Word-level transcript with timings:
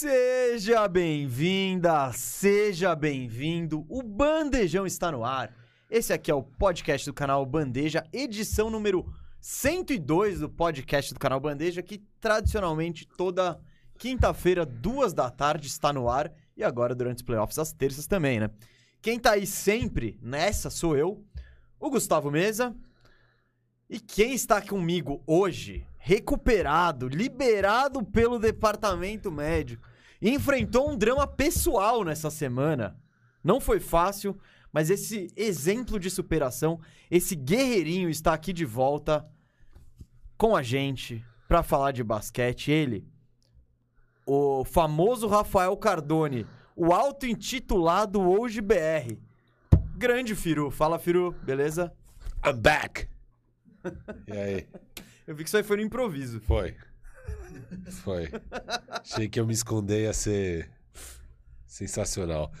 Seja 0.00 0.86
bem-vinda, 0.86 2.12
seja 2.12 2.94
bem-vindo. 2.94 3.84
O 3.88 4.00
Bandejão 4.00 4.86
está 4.86 5.10
no 5.10 5.24
ar. 5.24 5.52
Esse 5.90 6.12
aqui 6.12 6.30
é 6.30 6.34
o 6.34 6.40
podcast 6.40 7.04
do 7.04 7.12
canal 7.12 7.44
Bandeja, 7.44 8.06
edição 8.12 8.70
número 8.70 9.12
102 9.40 10.38
do 10.38 10.48
podcast 10.48 11.12
do 11.12 11.18
canal 11.18 11.40
Bandeja, 11.40 11.82
que 11.82 11.98
tradicionalmente 12.20 13.08
toda 13.16 13.60
quinta-feira, 13.98 14.64
duas 14.64 15.12
da 15.12 15.28
tarde, 15.32 15.66
está 15.66 15.92
no 15.92 16.08
ar. 16.08 16.32
E 16.56 16.62
agora 16.62 16.94
durante 16.94 17.16
os 17.16 17.22
playoffs, 17.22 17.58
às 17.58 17.72
terças 17.72 18.06
também, 18.06 18.38
né? 18.38 18.50
Quem 19.02 19.18
tá 19.18 19.32
aí 19.32 19.48
sempre 19.48 20.16
nessa 20.22 20.70
sou 20.70 20.96
eu, 20.96 21.26
o 21.80 21.90
Gustavo 21.90 22.30
Mesa. 22.30 22.72
E 23.90 23.98
quem 23.98 24.32
está 24.32 24.62
comigo 24.62 25.24
hoje, 25.26 25.84
recuperado, 25.96 27.08
liberado 27.08 28.04
pelo 28.04 28.38
departamento 28.38 29.32
médico, 29.32 29.87
enfrentou 30.20 30.90
um 30.90 30.96
drama 30.96 31.26
pessoal 31.26 32.04
nessa 32.04 32.30
semana. 32.30 32.96
Não 33.42 33.60
foi 33.60 33.80
fácil, 33.80 34.38
mas 34.72 34.90
esse 34.90 35.32
exemplo 35.36 35.98
de 35.98 36.10
superação, 36.10 36.80
esse 37.10 37.34
guerreirinho 37.34 38.08
está 38.10 38.34
aqui 38.34 38.52
de 38.52 38.64
volta 38.64 39.28
com 40.36 40.54
a 40.54 40.62
gente 40.62 41.24
para 41.46 41.62
falar 41.62 41.92
de 41.92 42.02
basquete. 42.02 42.70
Ele, 42.70 43.06
o 44.26 44.64
famoso 44.64 45.26
Rafael 45.26 45.76
Cardone, 45.76 46.46
o 46.76 46.92
auto-intitulado 46.92 48.20
hoje 48.20 48.60
BR. 48.60 49.16
Grande 49.96 50.34
Firu. 50.34 50.70
Fala, 50.70 50.98
Firu, 50.98 51.32
beleza? 51.42 51.92
I'm 52.46 52.60
back. 52.60 53.08
E 54.26 54.32
aí? 54.32 54.68
Eu 55.26 55.34
vi 55.34 55.42
que 55.42 55.48
isso 55.48 55.56
aí 55.58 55.62
foi 55.62 55.76
no 55.76 55.82
improviso. 55.82 56.40
Foi. 56.40 56.74
Foi. 58.02 58.28
Achei 58.88 59.28
que 59.28 59.38
eu 59.40 59.46
me 59.46 59.52
esconder 59.52 60.02
ia 60.04 60.12
ser 60.12 60.70
sensacional. 61.66 62.52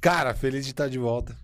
Cara, 0.00 0.34
feliz 0.34 0.64
de 0.64 0.72
estar 0.72 0.88
de 0.88 0.98
volta. 0.98 1.36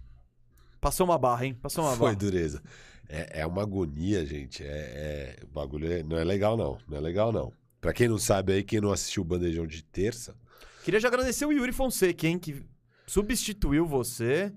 Passou 0.80 1.06
uma 1.06 1.18
barra, 1.18 1.46
hein? 1.46 1.54
Passou 1.54 1.84
uma 1.84 1.96
Foi 1.96 2.08
barra. 2.08 2.18
dureza. 2.18 2.62
É, 3.08 3.40
é 3.40 3.46
uma 3.46 3.62
agonia, 3.62 4.24
gente. 4.26 4.62
É, 4.62 4.66
é- 4.68 5.44
o 5.44 5.46
bagulho 5.48 5.90
é- 5.90 6.02
não 6.02 6.16
é 6.18 6.24
legal, 6.24 6.56
não. 6.56 6.78
Não 6.88 6.96
é 6.96 7.00
legal, 7.00 7.32
não. 7.32 7.52
Pra 7.80 7.92
quem 7.92 8.08
não 8.08 8.18
sabe 8.18 8.52
aí, 8.52 8.62
quem 8.62 8.80
não 8.80 8.90
assistiu 8.92 9.22
o 9.22 9.26
Bandejão 9.26 9.66
de 9.66 9.82
terça, 9.82 10.34
Queria 10.84 11.00
já 11.00 11.08
agradecer 11.08 11.44
o 11.44 11.52
Yuri 11.52 11.70
Fonseca, 11.72 12.26
hein? 12.26 12.38
Que 12.38 12.64
substituiu 13.06 13.84
você. 13.86 14.50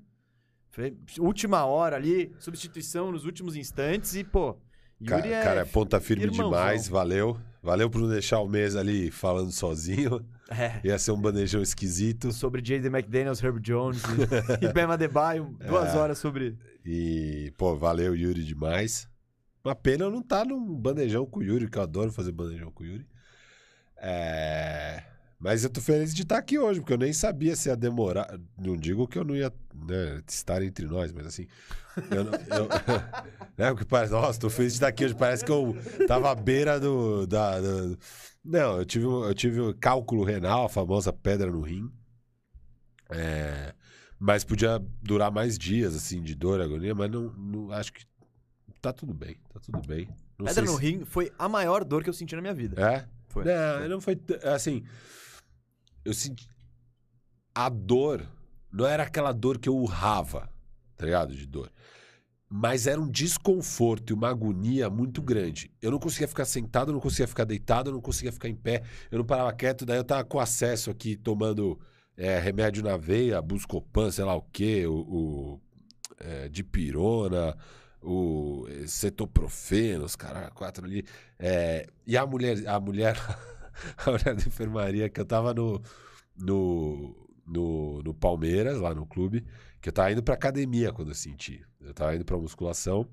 Fe- 0.69 0.95
Última 1.19 1.65
hora 1.65 1.97
ali, 1.97 2.33
substituição 2.39 3.11
nos 3.11 3.25
últimos 3.25 3.55
instantes 3.57 4.15
e, 4.15 4.23
pô. 4.23 4.55
Yuri 5.01 5.33
é. 5.33 5.43
cara, 5.43 5.61
é 5.61 5.65
ponta 5.65 5.99
firme 5.99 6.23
irmãozão. 6.25 6.45
demais. 6.51 6.87
Valeu. 6.87 7.37
Valeu 7.63 7.89
por 7.89 8.01
não 8.01 8.09
deixar 8.09 8.39
o 8.39 8.47
mês 8.47 8.75
ali 8.75 9.11
falando 9.11 9.51
sozinho. 9.51 10.25
É. 10.53 10.81
Ia 10.83 10.99
ser 10.99 11.11
um 11.13 11.21
bandejão 11.21 11.61
esquisito. 11.61 12.33
Sobre 12.33 12.61
J.D. 12.61 12.89
McDaniels, 12.89 13.41
Herb 13.41 13.57
Jones 13.61 14.01
e, 14.61 14.65
e 14.67 14.73
Bema 14.73 14.95
Adebayo. 14.95 15.55
Duas 15.65 15.95
É. 15.95 15.97
horas 15.97 16.17
sobre. 16.17 16.57
E, 16.85 17.53
pô, 17.57 17.77
valeu, 17.77 18.13
Yuri, 18.13 18.43
demais. 18.43 19.07
Uma 19.63 19.73
pena 19.73 20.03
eu 20.03 20.11
não 20.11 20.19
estar 20.19 20.43
num 20.45 20.75
bandejão 20.75 21.25
com 21.25 21.39
o 21.39 21.43
Yuri, 21.43 21.69
que 21.69 21.77
eu 21.77 21.81
adoro 21.81 22.11
fazer 22.11 22.33
bandejão 22.33 22.69
com 22.69 22.83
o 22.83 22.85
Yuri. 22.85 23.07
É, 23.95 25.03
Mas 25.41 25.63
eu 25.63 25.69
tô 25.71 25.81
feliz 25.81 26.13
de 26.13 26.21
estar 26.21 26.37
aqui 26.37 26.59
hoje, 26.59 26.79
porque 26.79 26.93
eu 26.93 26.97
nem 26.99 27.11
sabia 27.11 27.55
se 27.55 27.67
ia 27.67 27.75
demorar. 27.75 28.39
Não 28.57 28.77
digo 28.77 29.07
que 29.07 29.17
eu 29.17 29.23
não 29.23 29.35
ia 29.35 29.51
né, 29.73 30.21
estar 30.29 30.61
entre 30.61 30.85
nós, 30.85 31.11
mas 31.11 31.25
assim. 31.25 31.47
Eu, 32.11 32.23
não- 32.23 32.31
eu... 32.33 32.67
né, 33.57 33.69
porque 33.71 33.83
parece, 33.85 34.11
nossa, 34.11 34.39
tô 34.39 34.49
feliz 34.51 34.73
de 34.73 34.77
estar 34.77 34.87
aqui 34.89 35.03
hoje. 35.05 35.15
Parece 35.15 35.43
que 35.43 35.51
eu 35.51 35.75
tava 36.07 36.29
à 36.31 36.35
beira 36.35 36.79
do. 36.79 37.25
Da, 37.25 37.59
do- 37.59 37.97
Não, 38.45 38.77
eu 38.77 38.85
tive, 38.85 39.05
eu 39.05 39.33
tive 39.33 39.59
um 39.59 39.73
cálculo 39.73 40.23
renal, 40.23 40.65
a 40.65 40.69
famosa 40.69 41.11
pedra 41.11 41.49
no 41.49 41.61
rim. 41.61 41.91
É, 43.09 43.73
Mas 44.19 44.43
podia 44.43 44.79
durar 45.01 45.31
mais 45.31 45.57
dias, 45.57 45.95
assim, 45.95 46.21
de 46.21 46.35
dor, 46.35 46.61
agonia, 46.61 46.93
mas 46.93 47.09
não, 47.09 47.33
não- 47.33 47.71
acho 47.71 47.91
que 47.91 48.05
tá 48.79 48.93
tudo 48.93 49.13
bem, 49.13 49.35
tá 49.51 49.59
tudo 49.59 49.81
bem. 49.87 50.07
Não 50.37 50.45
Pedra 50.45 50.63
no 50.65 50.77
se- 50.77 50.81
rim 50.81 51.03
foi 51.03 51.31
a 51.37 51.49
maior 51.49 51.83
dor 51.83 52.03
que 52.03 52.09
eu 52.09 52.13
senti 52.13 52.35
na 52.35 52.41
minha 52.41 52.53
vida. 52.53 52.79
É? 52.79 53.05
Foi. 53.27 53.43
Não, 53.43 53.89
não 53.89 54.01
foi. 54.01 54.19
Assim. 54.53 54.83
Eu 56.03 56.13
senti. 56.13 56.47
A 57.53 57.69
dor 57.69 58.27
não 58.71 58.85
era 58.85 59.03
aquela 59.03 59.31
dor 59.31 59.57
que 59.57 59.67
eu 59.67 59.75
urrava, 59.75 60.49
tá 60.95 61.05
ligado? 61.05 61.35
De 61.35 61.45
dor. 61.45 61.71
Mas 62.49 62.85
era 62.85 62.99
um 62.99 63.09
desconforto 63.09 64.09
e 64.09 64.13
uma 64.13 64.29
agonia 64.29 64.89
muito 64.89 65.21
grande. 65.21 65.71
Eu 65.81 65.91
não 65.91 65.99
conseguia 65.99 66.27
ficar 66.27 66.45
sentado, 66.45 66.89
eu 66.89 66.93
não 66.93 66.99
conseguia 66.99 67.27
ficar 67.27 67.45
deitado, 67.45 67.89
eu 67.89 67.93
não 67.93 68.01
conseguia 68.01 68.31
ficar 68.31 68.49
em 68.49 68.55
pé, 68.55 68.83
eu 69.09 69.19
não 69.19 69.25
parava 69.25 69.53
quieto. 69.53 69.85
Daí 69.85 69.97
eu 69.97 70.03
tava 70.03 70.23
com 70.25 70.39
acesso 70.39 70.91
aqui, 70.91 71.15
tomando 71.15 71.79
é, 72.17 72.39
remédio 72.39 72.83
na 72.83 72.97
veia, 72.97 73.41
Buscopan, 73.41 74.11
sei 74.11 74.25
lá 74.25 74.35
o 74.35 74.41
quê, 74.41 74.85
o, 74.85 74.93
o 74.93 75.61
é, 76.19 76.49
dipirona, 76.49 77.55
o 78.01 78.67
é, 78.67 78.87
cetoprofeno, 78.87 80.05
os 80.05 80.15
caras 80.15 80.49
quatro 80.53 80.85
ali. 80.85 81.05
É, 81.39 81.87
e 82.05 82.17
a 82.17 82.25
mulher, 82.25 82.67
a 82.67 82.79
mulher, 82.79 83.15
a 83.97 84.11
mulher 84.11 84.35
da 84.35 84.43
enfermaria, 84.43 85.09
que 85.09 85.19
eu 85.19 85.25
tava 85.25 85.53
no, 85.53 85.81
no, 86.37 87.29
no, 87.45 88.01
no 88.03 88.13
Palmeiras, 88.13 88.79
lá 88.79 88.93
no 88.93 89.05
clube, 89.05 89.45
que 89.81 89.89
eu 89.89 89.93
tava 89.93 90.11
indo 90.11 90.23
pra 90.23 90.33
academia 90.35 90.91
quando 90.91 91.09
eu 91.09 91.15
senti. 91.15 91.65
Eu 91.79 91.93
tava 91.93 92.15
indo 92.15 92.25
pra 92.25 92.37
musculação, 92.37 93.07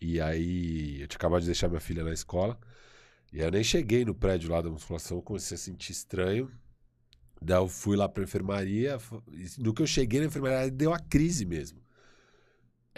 e 0.00 0.20
aí 0.20 1.00
eu 1.00 1.08
tinha 1.08 1.16
acabado 1.16 1.40
de 1.40 1.46
deixar 1.46 1.68
minha 1.68 1.80
filha 1.80 2.04
na 2.04 2.12
escola, 2.12 2.58
e 3.32 3.40
eu 3.40 3.50
nem 3.50 3.64
cheguei 3.64 4.04
no 4.04 4.14
prédio 4.14 4.50
lá 4.50 4.60
da 4.62 4.70
musculação, 4.70 5.20
comecei 5.20 5.56
a 5.56 5.58
sentir 5.58 5.92
estranho. 5.92 6.50
Daí 7.40 7.58
eu 7.58 7.68
fui 7.68 7.96
lá 7.96 8.08
pra 8.08 8.24
enfermaria, 8.24 8.98
no 9.58 9.74
que 9.74 9.82
eu 9.82 9.86
cheguei 9.86 10.20
na 10.20 10.26
enfermaria, 10.26 10.70
deu 10.70 10.92
a 10.92 10.98
crise 10.98 11.44
mesmo. 11.44 11.86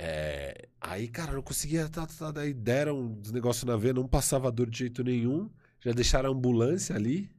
É, 0.01 0.69
aí, 0.81 1.09
cara, 1.09 1.33
eu 1.33 1.37
não 1.37 1.43
conseguia. 1.43 1.89
Tá, 1.89 2.07
tá, 2.07 2.31
daí 2.31 2.55
deram 2.55 3.19
os 3.21 3.33
negócios 3.33 3.65
na 3.65 3.77
veia, 3.77 3.93
não 3.93 4.07
passava 4.07 4.51
dor 4.53 4.71
de 4.71 4.79
jeito 4.79 5.03
nenhum. 5.03 5.51
Já 5.81 5.93
deixaram 5.93 6.31
a 6.31 6.33
ambulância 6.33 6.95
ali. 6.95 7.31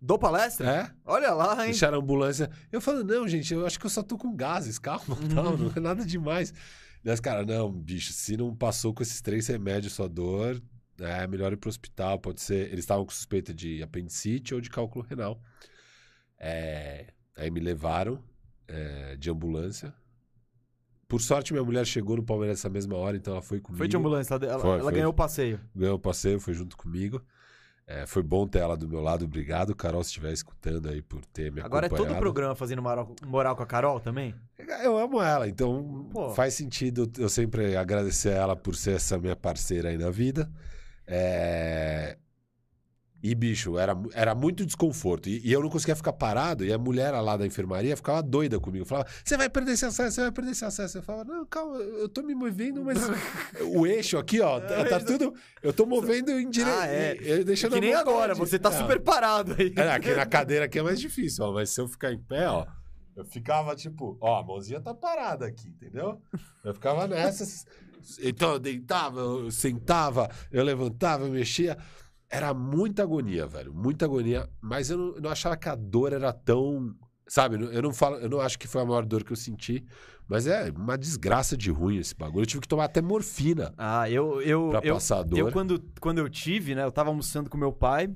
Dou 0.00 0.18
palestra? 0.18 0.70
É? 0.70 0.90
Olha 1.04 1.32
lá, 1.32 1.60
hein? 1.60 1.70
Deixaram 1.70 1.98
a 1.98 2.00
ambulância. 2.00 2.50
Eu 2.70 2.80
falo, 2.80 3.02
não, 3.02 3.26
gente, 3.26 3.54
eu 3.54 3.64
acho 3.64 3.78
que 3.78 3.86
eu 3.86 3.90
só 3.90 4.02
tô 4.02 4.18
com 4.18 4.34
gases, 4.34 4.78
calma, 4.78 5.16
não, 5.34 5.56
não 5.56 5.72
é 5.74 5.80
nada 5.80 6.04
demais. 6.04 6.52
Mas, 7.02 7.20
cara, 7.20 7.44
não, 7.44 7.70
bicho, 7.70 8.12
se 8.12 8.36
não 8.36 8.54
passou 8.54 8.92
com 8.92 9.02
esses 9.02 9.20
três 9.20 9.46
remédios 9.46 9.92
sua 9.92 10.08
dor, 10.08 10.60
é 10.98 11.26
melhor 11.26 11.52
ir 11.52 11.56
pro 11.56 11.68
hospital. 11.68 12.18
Pode 12.18 12.40
ser. 12.40 12.68
Eles 12.68 12.80
estavam 12.80 13.04
com 13.04 13.12
suspeita 13.12 13.52
de 13.52 13.82
apendicite 13.82 14.54
ou 14.54 14.60
de 14.60 14.70
cálculo 14.70 15.04
renal. 15.04 15.40
É, 16.38 17.12
aí 17.36 17.50
me 17.50 17.60
levaram 17.60 18.22
é, 18.66 19.16
de 19.16 19.30
ambulância. 19.30 19.94
Por 21.06 21.20
sorte, 21.20 21.52
minha 21.52 21.64
mulher 21.64 21.86
chegou 21.86 22.16
no 22.16 22.22
Palmeiras 22.24 22.58
nessa 22.58 22.70
mesma 22.70 22.96
hora, 22.96 23.16
então 23.16 23.34
ela 23.34 23.42
foi 23.42 23.60
comigo. 23.60 23.78
Foi 23.78 23.88
de 23.88 23.96
ambulância, 23.96 24.34
ela, 24.34 24.58
Foi, 24.58 24.70
ela 24.70 24.82
foi. 24.82 24.92
ganhou 24.92 25.10
o 25.10 25.14
passeio. 25.14 25.60
Ganhou 25.74 25.96
o 25.96 25.98
passeio, 25.98 26.40
foi 26.40 26.54
junto 26.54 26.76
comigo. 26.76 27.22
É, 27.86 28.06
foi 28.06 28.22
bom 28.22 28.46
ter 28.46 28.60
ela 28.60 28.76
do 28.76 28.88
meu 28.88 29.00
lado, 29.00 29.26
obrigado, 29.26 29.74
Carol, 29.76 30.02
se 30.02 30.08
estiver 30.08 30.32
escutando 30.32 30.88
aí 30.88 31.02
por 31.02 31.22
ter 31.26 31.52
me 31.52 31.60
Agora 31.60 31.84
é 31.84 31.88
todo 31.88 31.98
o 31.98 32.02
acompanhado. 32.02 32.22
programa 32.22 32.54
fazendo 32.54 32.80
moral, 32.80 33.14
moral 33.26 33.54
com 33.54 33.62
a 33.62 33.66
Carol 33.66 34.00
também? 34.00 34.34
Eu 34.82 34.96
amo 34.96 35.20
ela, 35.20 35.46
então 35.46 36.08
Pô. 36.10 36.30
faz 36.30 36.54
sentido 36.54 37.10
eu 37.18 37.28
sempre 37.28 37.76
agradecer 37.76 38.30
a 38.30 38.36
ela 38.36 38.56
por 38.56 38.74
ser 38.74 38.96
essa 38.96 39.18
minha 39.18 39.36
parceira 39.36 39.90
aí 39.90 39.98
na 39.98 40.08
vida. 40.08 40.50
É, 41.06 42.16
E, 43.26 43.34
bicho, 43.34 43.78
era, 43.78 43.96
era 44.12 44.34
muito 44.34 44.66
desconforto. 44.66 45.30
E, 45.30 45.40
e 45.42 45.50
eu 45.50 45.62
não 45.62 45.70
conseguia 45.70 45.96
ficar 45.96 46.12
parado. 46.12 46.62
E 46.62 46.70
a 46.70 46.76
mulher 46.76 47.10
lá 47.12 47.38
da 47.38 47.46
enfermaria 47.46 47.96
ficava 47.96 48.22
doida 48.22 48.60
comigo. 48.60 48.84
Falava, 48.84 49.08
você 49.24 49.34
vai 49.34 49.48
perder 49.48 49.72
esse 49.72 49.86
acesso, 49.86 50.16
você 50.16 50.20
vai 50.20 50.30
perder 50.30 50.50
esse 50.50 50.62
acesso. 50.62 50.98
Eu 50.98 51.02
falava, 51.02 51.24
não, 51.24 51.46
calma, 51.46 51.76
eu 51.76 52.06
tô 52.06 52.22
me 52.22 52.34
movendo, 52.34 52.84
mas 52.84 52.98
o 53.74 53.86
eixo 53.86 54.18
aqui, 54.18 54.42
ó, 54.42 54.60
tá, 54.60 54.84
tá 54.84 55.00
tudo... 55.00 55.32
Eu 55.62 55.72
tô 55.72 55.86
movendo 55.86 56.32
em 56.32 56.50
direito. 56.50 56.78
Ah, 56.78 56.86
é. 56.86 57.16
eu- 57.18 57.44
deixando 57.46 57.72
que 57.72 57.80
nem 57.80 57.94
agora, 57.94 58.34
você 58.34 58.58
tá 58.58 58.68
Não. 58.68 58.76
super 58.76 59.00
parado 59.00 59.56
aí. 59.58 59.72
É, 59.74 59.92
aqui 59.92 60.14
na 60.14 60.26
cadeira 60.26 60.66
aqui 60.66 60.78
é 60.78 60.82
mais 60.82 61.00
difícil, 61.00 61.46
ó. 61.46 61.52
Mas 61.54 61.70
se 61.70 61.80
eu 61.80 61.88
ficar 61.88 62.12
em 62.12 62.18
pé, 62.18 62.46
ó, 62.46 62.66
eu 63.16 63.24
ficava 63.24 63.74
tipo, 63.74 64.18
ó, 64.20 64.40
a 64.40 64.44
mãozinha 64.44 64.82
tá 64.82 64.92
parada 64.92 65.46
aqui, 65.46 65.68
entendeu? 65.68 66.20
Eu 66.62 66.74
ficava 66.74 67.06
nessas. 67.06 67.64
Então 68.22 68.52
eu 68.52 68.58
deitava, 68.58 69.18
eu 69.20 69.50
sentava, 69.50 70.28
eu 70.52 70.62
levantava, 70.62 71.24
eu 71.24 71.30
mexia. 71.30 71.78
Era 72.30 72.52
muita 72.54 73.02
agonia, 73.02 73.46
velho. 73.46 73.72
Muita 73.72 74.04
agonia. 74.06 74.48
Mas 74.60 74.90
eu 74.90 74.98
não, 74.98 75.14
eu 75.16 75.20
não 75.22 75.30
achava 75.30 75.56
que 75.56 75.68
a 75.68 75.74
dor 75.74 76.12
era 76.12 76.32
tão. 76.32 76.94
Sabe, 77.26 77.56
eu 77.56 77.80
não 77.82 77.92
falo, 77.92 78.16
eu 78.16 78.28
não 78.28 78.40
acho 78.40 78.58
que 78.58 78.66
foi 78.68 78.82
a 78.82 78.84
maior 78.84 79.04
dor 79.06 79.24
que 79.24 79.32
eu 79.32 79.36
senti. 79.36 79.84
Mas 80.28 80.46
é 80.46 80.70
uma 80.76 80.96
desgraça 80.96 81.56
de 81.56 81.70
ruim 81.70 81.96
esse 81.98 82.14
bagulho. 82.14 82.42
Eu 82.42 82.46
tive 82.46 82.60
que 82.62 82.68
tomar 82.68 82.84
até 82.84 83.00
morfina 83.02 83.72
Ah, 83.78 84.08
eu. 84.10 84.40
eu, 84.42 84.68
pra 84.70 84.80
eu 84.82 84.94
passar 84.94 85.18
a 85.18 85.22
dor. 85.22 85.38
Eu, 85.38 85.52
quando, 85.52 85.82
quando 86.00 86.18
eu 86.18 86.28
tive, 86.28 86.74
né? 86.74 86.82
Eu 86.84 86.92
tava 86.92 87.10
almoçando 87.10 87.48
com 87.48 87.56
meu 87.58 87.72
pai. 87.72 88.10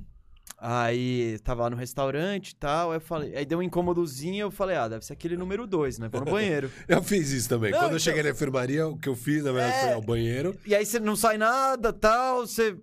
Aí 0.61 1.39
tava 1.45 1.63
lá 1.63 1.71
no 1.71 1.77
restaurante 1.77 2.51
e 2.51 2.57
tal. 2.57 2.91
Aí 2.91 2.97
eu 2.97 3.01
falei. 3.01 3.37
Aí 3.37 3.47
deu 3.47 3.59
um 3.59 3.63
incômodozinho. 3.63 4.43
Eu 4.47 4.51
falei, 4.51 4.77
ah, 4.77 4.89
deve 4.89 5.05
ser 5.05 5.13
aquele 5.13 5.37
número 5.37 5.67
2, 5.67 5.99
né? 5.99 6.09
Vou 6.09 6.21
no 6.25 6.31
banheiro. 6.33 6.71
Eu 6.89 7.03
fiz 7.03 7.31
isso 7.31 7.49
também. 7.49 7.71
Não, 7.71 7.79
Quando 7.79 7.85
então- 7.87 7.97
eu 7.97 8.01
cheguei 8.01 8.23
na 8.23 8.31
enfermaria, 8.31 8.89
o 8.89 8.97
que 8.99 9.09
eu 9.09 9.15
fiz, 9.15 9.45
na 9.45 9.53
verdade, 9.53 9.77
É. 9.77 9.81
foi 9.83 9.93
ao 9.93 10.03
banheiro. 10.03 10.57
e 10.67 10.75
aí 10.75 10.85
você 10.85 10.99
não 10.99 11.15
sai 11.15 11.39
nada 11.39 11.93
tal. 11.93 12.47
Você. 12.47 12.77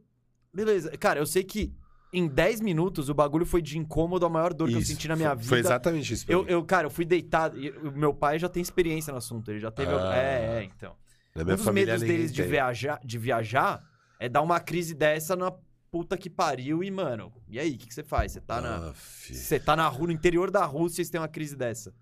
Beleza. 0.55 0.89
Cara, 0.97 1.19
eu 1.19 1.25
sei 1.25 1.43
que 1.43 1.73
em 2.13 2.27
10 2.27 2.61
minutos, 2.61 3.09
o 3.09 3.13
bagulho 3.13 3.45
foi 3.45 3.61
de 3.61 3.77
incômodo 3.77 4.25
a 4.25 4.29
maior 4.29 4.53
dor 4.53 4.69
que 4.69 4.75
eu 4.75 4.79
Isso, 4.79 4.91
senti 4.91 5.07
na 5.07 5.15
minha 5.17 5.29
foi, 5.31 5.37
vida. 5.37 5.49
Foi 5.49 5.59
exatamente 5.59 6.13
isso. 6.13 6.25
Eu, 6.29 6.47
eu, 6.47 6.63
cara, 6.63 6.87
eu 6.87 6.89
fui 6.89 7.03
deitado. 7.03 7.57
o 7.83 7.91
meu 7.91 8.13
pai 8.13 8.39
já 8.39 8.47
tem 8.47 8.61
experiência 8.61 9.11
no 9.11 9.17
assunto. 9.17 9.51
Ele 9.51 9.59
já 9.59 9.69
teve. 9.69 9.91
Ah. 9.93 10.15
É, 10.15 10.59
é, 10.59 10.63
então. 10.63 10.95
Um 11.35 11.43
dos 11.43 11.65
medos 11.67 11.99
deles 11.99 12.31
de 12.31 12.41
tem. 12.43 12.51
viajar, 12.51 12.99
de 13.03 13.17
viajar 13.17 13.83
é 14.17 14.29
dar 14.29 14.41
uma 14.41 14.61
crise 14.61 14.93
dessa 14.93 15.35
na 15.35 15.51
puta 15.91 16.17
que 16.17 16.29
pariu 16.29 16.81
e, 16.81 16.89
mano. 16.89 17.33
E 17.49 17.59
aí, 17.59 17.71
o 17.75 17.77
que, 17.77 17.87
que 17.87 17.93
você 17.93 18.03
faz? 18.03 18.31
Você 18.31 18.39
tá 18.39 18.61
na. 18.61 18.93
Você 18.93 19.59
tá 19.59 19.75
na 19.75 19.87
rua, 19.89 20.07
no 20.07 20.13
interior 20.13 20.49
da 20.49 20.63
Rússia 20.63 21.01
e 21.01 21.05
você 21.05 21.11
tem 21.11 21.19
uma 21.19 21.27
crise 21.27 21.57
dessa. 21.57 21.93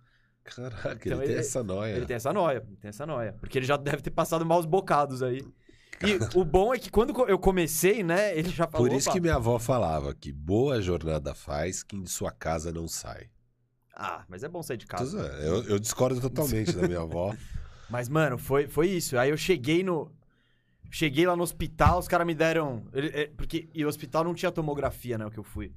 Caraca, 0.43 0.89
Então, 0.93 1.17
ele 1.17 1.21
tem 1.21 1.31
ele- 1.31 1.39
essa 1.39 1.63
noia. 1.63 1.95
Ele 1.95 2.05
tem 2.05 2.15
essa 2.15 2.33
noia, 2.33 2.63
ele 2.67 2.77
tem 2.77 2.89
essa 2.89 3.05
noia. 3.05 3.35
Porque 3.39 3.57
ele 3.57 3.65
já 3.65 3.77
deve 3.77 4.01
ter 4.03 4.11
passado 4.11 4.45
maus 4.45 4.65
bocados 4.65 5.23
aí. 5.23 5.41
E 6.05 6.37
o 6.37 6.43
bom 6.43 6.73
é 6.73 6.79
que 6.79 6.89
quando 6.89 7.13
eu 7.27 7.39
comecei, 7.39 8.03
né, 8.03 8.37
ele 8.37 8.49
já 8.49 8.67
falou. 8.67 8.87
Por 8.87 8.95
isso 8.95 9.09
"Opa, 9.09 9.13
que 9.17 9.21
minha 9.21 9.35
avó 9.35 9.57
falava 9.59 10.13
que 10.13 10.31
boa 10.31 10.81
jornada 10.81 11.33
faz 11.33 11.81
quem 11.83 12.01
de 12.01 12.09
sua 12.09 12.31
casa 12.31 12.71
não 12.71 12.87
sai. 12.87 13.29
Ah, 13.95 14.23
mas 14.27 14.43
é 14.43 14.49
bom 14.49 14.61
sair 14.63 14.77
de 14.77 14.87
casa. 14.87 15.05
zoando. 15.05 15.27
Eu, 15.37 15.63
eu 15.63 15.79
discordo 15.79 16.19
totalmente 16.19 16.71
da 16.71 16.87
minha 16.87 17.01
avó. 17.01 17.35
Mas, 17.89 18.09
mano, 18.09 18.39
foi, 18.39 18.65
foi 18.67 18.87
isso. 18.89 19.15
Aí 19.19 19.29
eu 19.29 19.37
cheguei 19.37 19.83
no. 19.83 20.11
Cheguei 20.89 21.27
lá 21.27 21.35
no 21.35 21.43
hospital, 21.43 21.99
os 21.99 22.07
caras 22.07 22.25
me 22.25 22.33
deram. 22.33 22.83
é, 22.91 23.27
Porque 23.37 23.69
e 23.71 23.85
o 23.85 23.87
hospital 23.87 24.23
não 24.23 24.33
tinha 24.33 24.51
tomografia, 24.51 25.15
né? 25.17 25.25
O 25.25 25.29
que 25.29 25.37
eu 25.37 25.43
fui. 25.43 25.71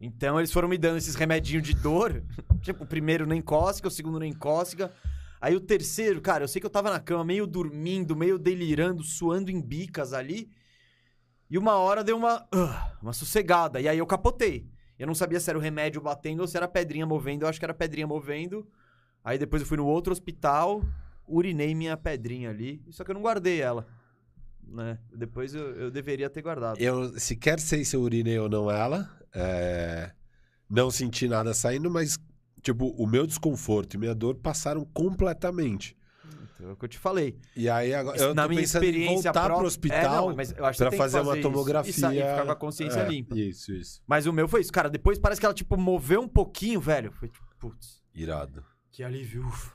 Então 0.00 0.38
eles 0.38 0.52
foram 0.52 0.68
me 0.68 0.78
dando 0.78 0.98
esses 0.98 1.16
remedinhos 1.16 1.66
de 1.66 1.74
dor. 1.74 2.22
tipo, 2.62 2.84
o 2.84 2.86
primeiro 2.86 3.26
nem 3.26 3.42
cócega, 3.42 3.88
o 3.88 3.90
segundo 3.90 4.20
nem 4.20 4.32
cócega. 4.32 4.92
Aí 5.40 5.56
o 5.56 5.60
terceiro, 5.60 6.20
cara, 6.20 6.44
eu 6.44 6.48
sei 6.48 6.60
que 6.60 6.66
eu 6.66 6.70
tava 6.70 6.90
na 6.90 7.00
cama, 7.00 7.24
meio 7.24 7.46
dormindo, 7.46 8.14
meio 8.14 8.38
delirando, 8.38 9.02
suando 9.02 9.50
em 9.50 9.60
bicas 9.60 10.12
ali. 10.12 10.50
E 11.48 11.56
uma 11.56 11.74
hora 11.76 12.04
deu 12.04 12.16
uma. 12.16 12.46
ah, 12.52 12.96
uma 13.02 13.12
sossegada. 13.12 13.80
E 13.80 13.88
aí 13.88 13.98
eu 13.98 14.06
capotei. 14.06 14.68
Eu 14.98 15.06
não 15.06 15.14
sabia 15.14 15.40
se 15.40 15.48
era 15.48 15.58
o 15.58 15.62
remédio 15.62 16.00
batendo 16.00 16.40
ou 16.40 16.46
se 16.46 16.56
era 16.56 16.68
pedrinha 16.68 17.06
movendo. 17.06 17.42
Eu 17.42 17.48
acho 17.48 17.58
que 17.58 17.64
era 17.64 17.72
pedrinha 17.72 18.06
movendo. 18.06 18.68
Aí 19.24 19.38
depois 19.38 19.62
eu 19.62 19.66
fui 19.68 19.78
no 19.78 19.86
outro 19.86 20.12
hospital, 20.12 20.82
urinei 21.26 21.74
minha 21.74 21.96
pedrinha 21.96 22.50
ali. 22.50 22.82
Só 22.90 23.02
que 23.02 23.10
eu 23.10 23.14
não 23.14 23.22
guardei 23.22 23.60
ela. 23.62 23.86
Né? 24.62 24.98
Depois 25.16 25.54
eu, 25.54 25.74
eu 25.74 25.90
deveria 25.90 26.28
ter 26.30 26.42
guardado. 26.42 26.78
Eu 26.78 27.18
sequer 27.18 27.58
sei 27.58 27.84
se 27.84 27.96
eu 27.96 28.02
urinei 28.02 28.38
ou 28.38 28.48
não 28.48 28.70
ela. 28.70 29.10
é, 29.34 30.12
Não 30.68 30.90
senti 30.90 31.26
nada 31.26 31.52
saindo, 31.54 31.90
mas, 31.90 32.16
tipo, 32.62 32.88
o 32.96 33.06
meu 33.06 33.26
desconforto 33.26 33.94
e 33.94 33.98
minha 33.98 34.14
dor 34.14 34.34
passaram 34.36 34.84
completamente. 34.84 35.96
Então, 36.54 36.70
é 36.70 36.72
o 36.72 36.76
que 36.76 36.84
eu 36.84 36.88
te 36.88 36.98
falei. 36.98 37.38
E 37.56 37.70
aí 37.70 37.94
agora 37.94 38.18
eu 38.18 38.34
Na 38.34 38.46
minha 38.46 38.60
experiência 38.60 39.14
voltar 39.32 39.32
pro 39.32 39.42
própria- 39.48 39.66
hospital 39.66 40.30
É, 40.30 40.36
que 40.36 40.96
fazer 40.96 41.18
uma 41.18 41.24
fazer 41.24 41.38
isso. 41.38 41.40
tomografia. 41.42 41.90
E 41.90 41.92
sa- 41.94 42.14
e 42.14 42.18
ficar 42.18 42.44
com 42.44 42.52
a 42.52 42.56
consciência 42.56 43.00
É, 43.00 43.08
limpa. 43.08 43.38
Isso, 43.38 43.72
isso. 43.72 44.02
Mas 44.06 44.26
o 44.26 44.32
meu 44.32 44.46
foi 44.46 44.60
isso, 44.60 44.70
cara. 44.72 44.90
Depois 44.90 45.18
parece 45.18 45.40
que 45.40 45.46
ela, 45.46 45.54
tipo, 45.54 45.76
moveu 45.78 46.20
um 46.20 46.28
pouquinho, 46.28 46.78
velho. 46.80 47.10
Foi 47.12 47.28
tipo, 47.28 47.46
putz, 47.58 48.02
Irado. 48.14 48.62
que 48.90 49.02
alívio. 49.02 49.46
ufa. 49.46 49.72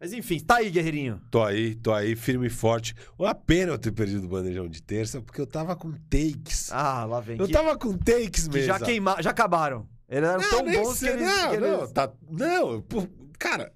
Mas 0.00 0.12
enfim, 0.12 0.38
tá 0.38 0.58
aí, 0.58 0.70
guerreirinho. 0.70 1.20
Tô 1.28 1.42
aí, 1.42 1.74
tô 1.74 1.92
aí, 1.92 2.14
firme 2.14 2.46
e 2.46 2.50
forte. 2.50 2.94
Uma 3.18 3.34
pena 3.34 3.72
eu 3.72 3.78
ter 3.78 3.90
perdido 3.90 4.26
o 4.26 4.28
bandejão 4.28 4.68
de 4.68 4.80
terça, 4.80 5.20
porque 5.20 5.40
eu 5.40 5.46
tava 5.48 5.74
com 5.74 5.90
takes. 6.08 6.70
Ah, 6.70 7.04
lá 7.04 7.18
vem. 7.18 7.36
eu 7.36 7.46
que, 7.46 7.52
tava 7.52 7.76
com 7.76 7.98
takes 7.98 8.46
que 8.46 8.54
mesmo. 8.54 8.68
já 8.68 8.78
queimaram, 8.78 9.20
já 9.20 9.30
acabaram. 9.30 9.88
Eles 10.08 10.28
eram 10.28 10.50
tão 10.50 10.62
nem 10.64 10.82
bons 10.82 10.92
que 10.94 10.98
sei, 11.00 11.08
eles... 11.12 11.26
Não, 11.26 11.50
que 11.50 11.56
eles- 11.56 11.68
não, 11.70 11.86
tá, 11.88 12.12
não, 12.30 12.80
pô, 12.82 13.06
cara, 13.38 13.72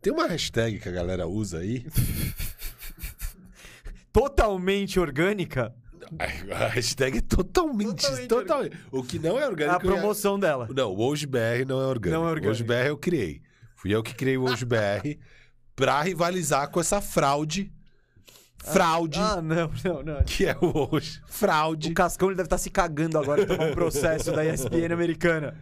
tem 0.00 0.12
uma 0.12 0.26
hashtag 0.26 0.78
que 0.78 0.88
a 0.88 0.92
galera 0.92 1.26
usa 1.26 1.58
aí. 1.58 1.86
Totalmente 4.12 4.98
orgânica. 4.98 5.74
A 6.50 6.66
hashtag 6.68 7.18
é 7.18 7.20
totalmente, 7.20 7.94
Totalmente 8.02 8.28
totalmente. 8.28 8.76
O 8.90 9.02
que 9.04 9.18
não 9.18 9.38
é 9.38 9.42
É 9.42 9.46
orgânico. 9.46 9.76
a 9.76 9.80
promoção 9.80 10.38
dela. 10.40 10.66
É... 10.68 10.72
Não, 10.74 10.90
o 10.92 11.00
Hoje 11.06 11.26
BR 11.26 11.64
não 11.68 11.80
é 11.80 11.86
orgânico. 11.86 12.20
Não 12.20 12.26
é 12.26 12.30
orgânico. 12.30 12.48
O 12.48 12.50
Hoje 12.50 12.64
BR 12.64 12.88
eu 12.88 12.96
criei. 12.98 13.42
Fui 13.76 13.94
eu 13.94 14.02
que 14.02 14.12
criei 14.14 14.36
o 14.36 14.42
Hoje 14.42 14.64
BR 14.64 15.18
pra 15.76 16.02
rivalizar 16.02 16.68
com 16.70 16.80
essa 16.80 17.00
fraude. 17.00 17.72
Fraude. 18.64 19.18
Ah, 19.18 19.40
não, 19.40 19.70
não, 19.84 20.02
não. 20.02 20.22
Que 20.26 20.46
é 20.46 20.56
o 20.60 20.88
Hoje. 20.94 21.20
Fraude. 21.26 21.90
O 21.90 21.94
Cascão 21.94 22.28
ele 22.28 22.36
deve 22.36 22.46
estar 22.46 22.58
se 22.58 22.70
cagando 22.70 23.18
agora 23.18 23.44
de 23.44 23.48
tomar 23.56 23.70
um 23.70 23.74
processo 23.74 24.30
da 24.32 24.44
ESPN 24.44 24.92
americana. 24.92 25.56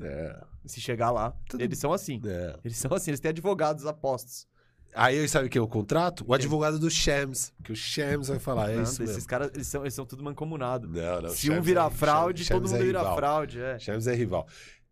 É, 0.00 0.40
Se 0.66 0.80
chegar 0.80 1.10
lá, 1.10 1.32
Tudo- 1.48 1.62
eles 1.62 1.78
são 1.78 1.92
assim. 1.92 2.20
é. 2.24 2.56
Eles 2.64 2.76
são 2.76 2.92
assim, 2.94 3.10
eles 3.10 3.20
têm 3.20 3.30
advogados 3.30 3.84
apostos. 3.86 4.46
Aí 4.94 5.26
sabe 5.28 5.48
quem 5.48 5.58
é 5.60 5.62
o 5.62 5.68
contrato? 5.68 6.24
O 6.26 6.34
advogado 6.34 6.78
do 6.78 6.90
Shams. 6.90 7.52
Que 7.62 7.72
o 7.72 7.76
Shams 7.76 8.28
vai 8.28 8.38
falar, 8.40 8.70
é 8.72 8.76
Não, 8.76 8.82
isso 8.82 9.02
esses 9.02 9.14
mesmo. 9.16 9.28
caras, 9.28 9.50
eles 9.54 9.66
são, 9.68 9.82
eles 9.82 9.94
são 9.94 10.04
tudo 10.04 10.22
mancomunados. 10.22 10.90
Não, 10.90 11.22
não. 11.22 11.30
Se 11.30 11.46
Shams 11.46 11.58
um 11.60 11.62
virar 11.62 11.86
é- 11.86 11.90
fraude, 11.90 12.44
Shams 12.44 12.60
todo 12.62 12.70
mundo 12.72 12.82
é 12.82 12.86
vira 12.86 12.98
rival. 12.98 13.16
fraude, 13.16 13.60
é. 13.60 13.78
Chaves 13.78 14.06
é 14.08 14.14
rival. 14.14 14.46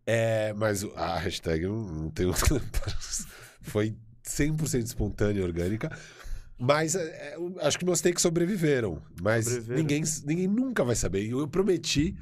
É, 0.07 0.53
mas 0.55 0.83
o- 0.85 0.93
a 0.97 1.19
hashtag 1.19 1.67
não, 1.67 1.77
não 1.85 2.11
tem. 2.11 2.27
Foi 3.61 3.95
100% 4.25 4.85
espontânea 4.87 5.41
e 5.41 5.43
orgânica. 5.45 5.91
Mas 6.59 6.95
é, 6.95 7.35
eu 7.37 7.57
acho 7.61 7.79
que 7.79 7.85
meus 7.85 8.01
takes 8.01 8.21
sobreviveram. 8.21 9.01
Mas 9.23 9.45
Sobreviveram. 9.45 9.81
ninguém, 9.81 10.03
ninguém 10.25 10.47
nunca 10.49 10.85
vai 10.85 10.97
saber. 10.97 11.25
E 11.25 11.31
Eu 11.31 11.47
prometi 11.47 12.17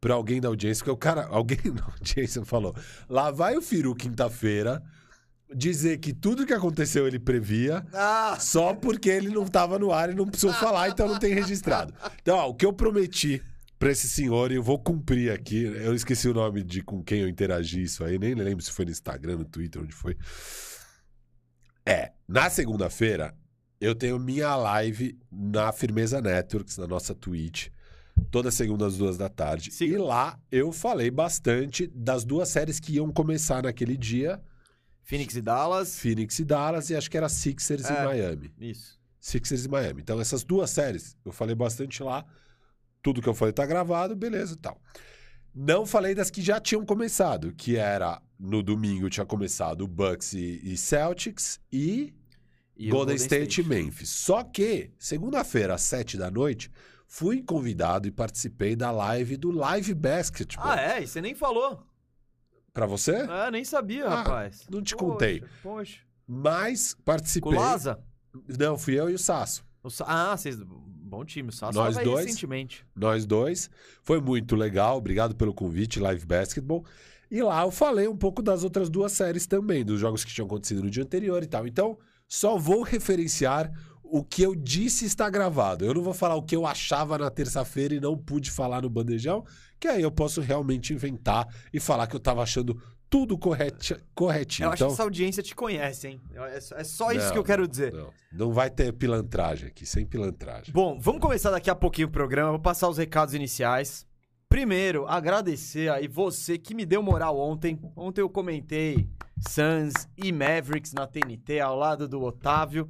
pra 0.00 0.14
alguém 0.14 0.40
da 0.40 0.48
audiência, 0.48 0.84
porque 0.84 0.90
o 0.90 0.96
cara, 0.96 1.26
alguém 1.30 1.58
da 1.72 1.84
audiência 1.84 2.44
falou: 2.44 2.74
lá 3.08 3.30
vai 3.30 3.56
o 3.56 3.62
Firu 3.62 3.94
quinta-feira 3.94 4.82
dizer 5.52 5.98
que 5.98 6.12
tudo 6.12 6.46
que 6.46 6.52
aconteceu 6.52 7.08
ele 7.08 7.18
previa. 7.18 7.84
Ah! 7.92 8.36
Só 8.38 8.72
porque 8.72 9.08
ele 9.10 9.30
não 9.30 9.44
tava 9.46 9.78
no 9.78 9.92
ar 9.92 10.10
e 10.10 10.14
não 10.14 10.26
precisou 10.26 10.52
falar, 10.54 10.88
então 10.88 11.08
não 11.08 11.18
tem 11.18 11.34
registrado. 11.34 11.92
Então, 12.22 12.36
ó, 12.36 12.48
o 12.48 12.54
que 12.54 12.64
eu 12.64 12.72
prometi 12.72 13.42
pra 13.76 13.90
esse 13.90 14.08
senhor, 14.08 14.52
e 14.52 14.56
eu 14.56 14.62
vou 14.62 14.78
cumprir 14.78 15.32
aqui. 15.32 15.64
Eu 15.64 15.94
esqueci 15.94 16.28
o 16.28 16.34
nome 16.34 16.62
de 16.62 16.82
com 16.82 17.02
quem 17.02 17.22
eu 17.22 17.28
interagi 17.28 17.82
isso 17.82 18.04
aí, 18.04 18.18
nem 18.18 18.34
lembro 18.34 18.62
se 18.62 18.70
foi 18.70 18.84
no 18.84 18.90
Instagram, 18.90 19.38
no 19.38 19.44
Twitter, 19.44 19.82
onde 19.82 19.94
foi. 19.94 20.16
É, 21.84 22.12
na 22.28 22.48
segunda-feira, 22.50 23.34
eu 23.80 23.94
tenho 23.94 24.18
minha 24.18 24.54
live 24.56 25.18
na 25.30 25.72
Firmeza 25.72 26.20
Networks, 26.20 26.76
na 26.76 26.86
nossa 26.86 27.14
Twitch. 27.14 27.68
Toda 28.30 28.50
segunda 28.50 28.86
às 28.86 28.96
duas 28.98 29.16
da 29.16 29.28
tarde. 29.28 29.72
Siga. 29.72 29.94
E 29.94 29.98
lá 29.98 30.38
eu 30.52 30.70
falei 30.72 31.10
bastante 31.10 31.86
das 31.94 32.24
duas 32.24 32.48
séries 32.48 32.78
que 32.78 32.94
iam 32.94 33.10
começar 33.10 33.62
naquele 33.62 33.96
dia: 33.96 34.40
Phoenix 35.02 35.34
e 35.34 35.40
Dallas. 35.42 35.98
Phoenix 35.98 36.38
e 36.38 36.44
Dallas, 36.44 36.90
e 36.90 36.96
acho 36.96 37.10
que 37.10 37.16
era 37.16 37.28
Sixers 37.28 37.86
É. 37.86 38.02
e 38.02 38.04
Miami. 38.04 38.52
Isso. 38.60 38.98
Sixers 39.18 39.64
e 39.64 39.68
Miami. 39.68 40.02
Então, 40.02 40.20
essas 40.20 40.44
duas 40.44 40.70
séries, 40.70 41.16
eu 41.24 41.32
falei 41.32 41.54
bastante 41.54 42.02
lá. 42.02 42.24
Tudo 43.02 43.22
que 43.22 43.28
eu 43.28 43.34
falei 43.34 43.52
tá 43.52 43.64
gravado, 43.64 44.14
beleza 44.14 44.54
e 44.54 44.56
tal. 44.58 44.78
Não 45.54 45.84
falei 45.86 46.14
das 46.14 46.30
que 46.30 46.42
já 46.42 46.60
tinham 46.60 46.84
começado, 46.84 47.52
que 47.54 47.76
era 47.76 48.20
no 48.38 48.62
domingo 48.62 49.10
tinha 49.10 49.26
começado 49.26 49.86
Bucks 49.86 50.32
e, 50.34 50.60
e 50.62 50.76
Celtics 50.76 51.58
e, 51.72 52.14
E 52.82 52.88
Golden 52.88 53.16
State, 53.16 53.60
e 53.60 53.64
Memphis. 53.64 54.08
Só 54.08 54.42
que, 54.42 54.90
segunda-feira, 54.98 55.74
às 55.74 55.82
sete 55.82 56.16
da 56.16 56.30
noite, 56.30 56.70
fui 57.06 57.42
convidado 57.42 58.08
e 58.08 58.10
participei 58.10 58.74
da 58.74 58.90
live 58.90 59.36
do 59.36 59.50
Live 59.50 59.92
Basketball. 59.92 60.66
Ah, 60.66 60.80
é? 60.80 61.02
E 61.02 61.06
você 61.06 61.20
nem 61.20 61.34
falou. 61.34 61.82
Pra 62.72 62.86
você? 62.86 63.16
Ah, 63.28 63.50
nem 63.50 63.64
sabia, 63.64 64.06
Ah, 64.06 64.22
rapaz. 64.22 64.66
não 64.70 64.80
te 64.82 64.94
Poxa, 64.96 65.04
contei. 65.10 65.42
Poxa. 65.62 65.98
Mas 66.26 66.96
participei. 67.04 67.52
o 67.52 67.54
Laza? 67.54 68.00
Não, 68.58 68.78
fui 68.78 68.98
eu 68.98 69.10
e 69.10 69.14
o 69.14 69.18
Sasso. 69.18 69.62
O 69.82 69.90
Sa- 69.90 70.04
Ah, 70.08 70.36
vocês... 70.36 70.56
Bom 70.56 71.24
time. 71.24 71.48
O 71.48 71.52
Sasso 71.52 71.76
Nós 71.76 71.96
dois. 71.98 72.24
recentemente. 72.26 72.86
nós 72.94 73.26
dois. 73.26 73.68
Foi 74.02 74.20
muito 74.20 74.54
legal, 74.56 74.96
obrigado 74.96 75.34
pelo 75.34 75.52
convite, 75.52 75.98
Live 75.98 76.24
Basketball. 76.24 76.84
E 77.30 77.42
lá 77.42 77.62
eu 77.62 77.70
falei 77.72 78.06
um 78.08 78.16
pouco 78.16 78.40
das 78.40 78.62
outras 78.64 78.88
duas 78.88 79.10
séries 79.12 79.46
também, 79.46 79.84
dos 79.84 79.98
jogos 80.00 80.24
que 80.24 80.32
tinham 80.32 80.46
acontecido 80.46 80.82
no 80.84 80.88
dia 80.90 81.02
anterior 81.02 81.42
e 81.42 81.46
tal. 81.46 81.66
Então, 81.66 81.98
só 82.30 82.56
vou 82.56 82.82
referenciar 82.82 83.70
o 84.04 84.24
que 84.24 84.40
eu 84.42 84.54
disse 84.54 85.04
está 85.04 85.28
gravado. 85.28 85.84
Eu 85.84 85.92
não 85.94 86.02
vou 86.02 86.14
falar 86.14 86.36
o 86.36 86.42
que 86.42 86.54
eu 86.56 86.64
achava 86.66 87.18
na 87.18 87.28
terça-feira 87.30 87.94
e 87.94 88.00
não 88.00 88.16
pude 88.16 88.50
falar 88.50 88.82
no 88.82 88.88
bandejão, 88.88 89.44
que 89.78 89.86
aí 89.88 90.00
eu 90.02 90.10
posso 90.10 90.40
realmente 90.40 90.92
inventar 90.94 91.46
e 91.72 91.78
falar 91.80 92.06
que 92.06 92.14
eu 92.14 92.20
tava 92.20 92.42
achando 92.42 92.80
tudo 93.08 93.36
correti- 93.36 93.96
corretinho. 94.14 94.66
Eu 94.66 94.70
acho 94.72 94.76
então, 94.82 94.88
que 94.88 94.94
essa 94.94 95.02
audiência 95.02 95.42
te 95.42 95.54
conhece, 95.54 96.06
hein? 96.06 96.20
É 96.32 96.60
só- 96.60 96.76
é 96.76 96.84
só 96.84 97.10
isso 97.12 97.26
Não, 97.26 97.32
que 97.32 97.38
eu 97.38 97.44
quero 97.44 97.66
dizer. 97.66 97.92
não, 97.92 98.10
não 98.32 98.52
vai 98.52 98.70
ter 98.70 98.92
pilantragem 98.92 99.66
aqui, 99.68 99.84
sem 99.84 100.06
pilantragem. 100.06 100.72
Bom, 100.72 100.98
vamos 101.00 101.20
começar 101.20 101.50
daqui 101.50 101.68
a 101.70 101.74
pouquinho 101.74 102.06
o 102.06 102.10
programa. 102.12 102.50
Vou 102.50 102.60
passar 102.60 102.88
os 102.88 102.98
recados 102.98 103.34
iniciais. 103.34 104.06
Primeiro, 104.50 105.06
agradecer 105.06 105.88
aí 105.92 106.08
você 106.08 106.58
que 106.58 106.74
me 106.74 106.84
deu 106.84 107.00
moral 107.00 107.38
ontem. 107.38 107.78
Ontem 107.94 108.20
eu 108.20 108.28
comentei 108.28 109.08
Suns 109.48 109.92
e 110.16 110.32
Mavericks 110.32 110.92
na 110.92 111.06
TNT 111.06 111.60
ao 111.60 111.76
lado 111.76 112.08
do 112.08 112.20
Otávio. 112.20 112.84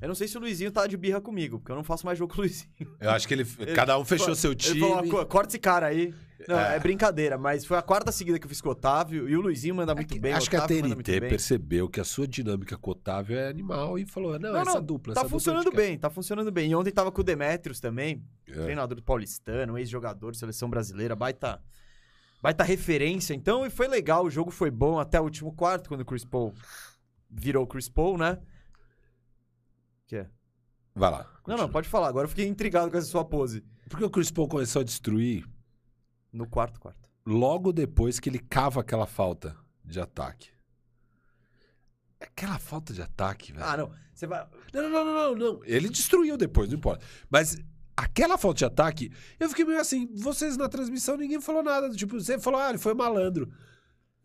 Eu 0.00 0.08
não 0.08 0.14
sei 0.14 0.28
se 0.28 0.36
o 0.36 0.40
Luizinho 0.40 0.70
tá 0.70 0.86
de 0.86 0.96
birra 0.96 1.20
comigo, 1.20 1.58
porque 1.58 1.72
eu 1.72 1.76
não 1.76 1.84
faço 1.84 2.04
mais 2.04 2.18
jogo 2.18 2.32
com 2.34 2.40
o 2.40 2.44
Luizinho. 2.44 2.68
Eu 3.00 3.10
acho 3.10 3.26
que 3.26 3.34
ele. 3.34 3.44
cada 3.74 3.98
um 3.98 4.04
fechou 4.04 4.34
seu 4.34 4.54
time. 4.54 4.78
Ele 4.80 4.88
falou, 4.88 5.08
"Co- 5.08 5.26
corta 5.26 5.48
esse 5.50 5.58
cara 5.58 5.86
aí. 5.86 6.14
Não, 6.46 6.58
é. 6.60 6.76
É. 6.76 6.78
brincadeira, 6.78 7.38
mas 7.38 7.64
foi 7.64 7.76
a 7.78 7.82
quarta 7.82 8.12
seguida 8.12 8.38
que 8.38 8.44
eu 8.44 8.48
fiz 8.48 8.60
com 8.60 8.68
o 8.68 8.72
Otávio, 8.72 9.26
e 9.28 9.34
o 9.36 9.40
Luizinho 9.40 9.74
manda 9.74 9.94
muito 9.94 10.20
bem. 10.20 10.32
o 10.34 10.36
acho 10.36 10.50
que 10.50 10.54
a 10.54 10.66
TNT 10.66 11.18
bem. 11.20 11.30
percebeu 11.30 11.88
que 11.88 11.98
a 11.98 12.04
sua 12.04 12.28
dinâmica 12.28 12.76
com 12.76 12.90
o 12.90 12.92
Otávio 12.92 13.36
é 13.38 13.48
animal 13.48 13.98
e 13.98 14.04
falou: 14.06 14.38
não, 14.38 14.52
Não, 14.52 14.60
essa 14.60 14.74
não, 14.74 14.82
dupla. 14.82 15.14
Tá 15.14 15.20
essa 15.22 15.24
dupla 15.28 15.30
funcionando 15.40 15.60
a 15.68 15.70
gente 15.70 15.76
bem, 15.76 15.98
tá 15.98 16.10
funcionando 16.10 16.52
bem. 16.52 16.70
E 16.70 16.74
ontem 16.74 16.92
tava 16.92 17.10
com 17.10 17.20
o 17.22 17.24
Demetrios 17.24 17.80
também. 17.80 18.22
É. 18.48 18.52
treinador 18.52 18.94
do 18.96 19.02
paulistano, 19.02 19.78
ex-jogador 19.78 20.30
de 20.30 20.38
seleção 20.38 20.68
brasileira, 20.70 21.16
baita, 21.16 21.60
baita 22.42 22.62
referência. 22.62 23.32
Então, 23.34 23.64
e 23.66 23.70
foi 23.70 23.88
legal, 23.88 24.24
o 24.24 24.30
jogo 24.30 24.50
foi 24.50 24.70
bom 24.70 25.00
até 25.00 25.18
o 25.18 25.24
último 25.24 25.52
quarto, 25.52 25.88
quando 25.88 26.02
o 26.02 26.04
Chris 26.04 26.24
Paul 26.24 26.52
virou 27.30 27.64
o 27.64 27.66
Chris 27.66 27.88
Paul, 27.88 28.18
né? 28.18 28.38
Que 30.06 30.16
é? 30.16 30.30
Vai 30.94 31.10
lá. 31.10 31.18
Não, 31.18 31.32
continua. 31.42 31.58
não, 31.58 31.68
pode 31.70 31.88
falar. 31.88 32.08
Agora 32.08 32.24
eu 32.24 32.28
fiquei 32.30 32.46
intrigado 32.46 32.90
com 32.90 32.96
essa 32.96 33.06
sua 33.06 33.24
pose. 33.24 33.64
Porque 33.88 34.04
o 34.04 34.10
Chris 34.10 34.30
Paul 34.30 34.48
começou 34.48 34.80
a 34.80 34.84
destruir 34.84 35.46
No 36.32 36.46
quarto 36.48 36.80
quarto. 36.80 37.08
logo 37.24 37.72
depois 37.72 38.18
que 38.18 38.28
ele 38.28 38.38
cava 38.38 38.80
aquela 38.80 39.06
falta 39.06 39.56
de 39.84 40.00
ataque. 40.00 40.48
Aquela 42.20 42.58
falta 42.58 42.92
de 42.94 43.02
ataque, 43.02 43.52
velho. 43.52 43.64
Ah, 43.64 43.76
não. 43.76 43.92
Você 44.14 44.26
vai. 44.26 44.46
Não, 44.72 44.82
não, 44.88 45.04
não, 45.04 45.14
não, 45.14 45.34
não. 45.34 45.64
Ele 45.64 45.88
destruiu 45.88 46.36
depois, 46.36 46.68
não 46.70 46.78
importa. 46.78 47.04
Mas 47.28 47.58
aquela 47.96 48.38
falta 48.38 48.58
de 48.58 48.64
ataque, 48.64 49.12
eu 49.38 49.48
fiquei 49.50 49.64
meio 49.64 49.80
assim, 49.80 50.08
vocês 50.16 50.56
na 50.56 50.68
transmissão 50.68 51.16
ninguém 51.16 51.40
falou 51.40 51.62
nada. 51.62 51.90
Tipo, 51.90 52.18
você 52.18 52.38
falou, 52.38 52.58
ah, 52.60 52.70
ele 52.70 52.78
foi 52.78 52.94
malandro. 52.94 53.52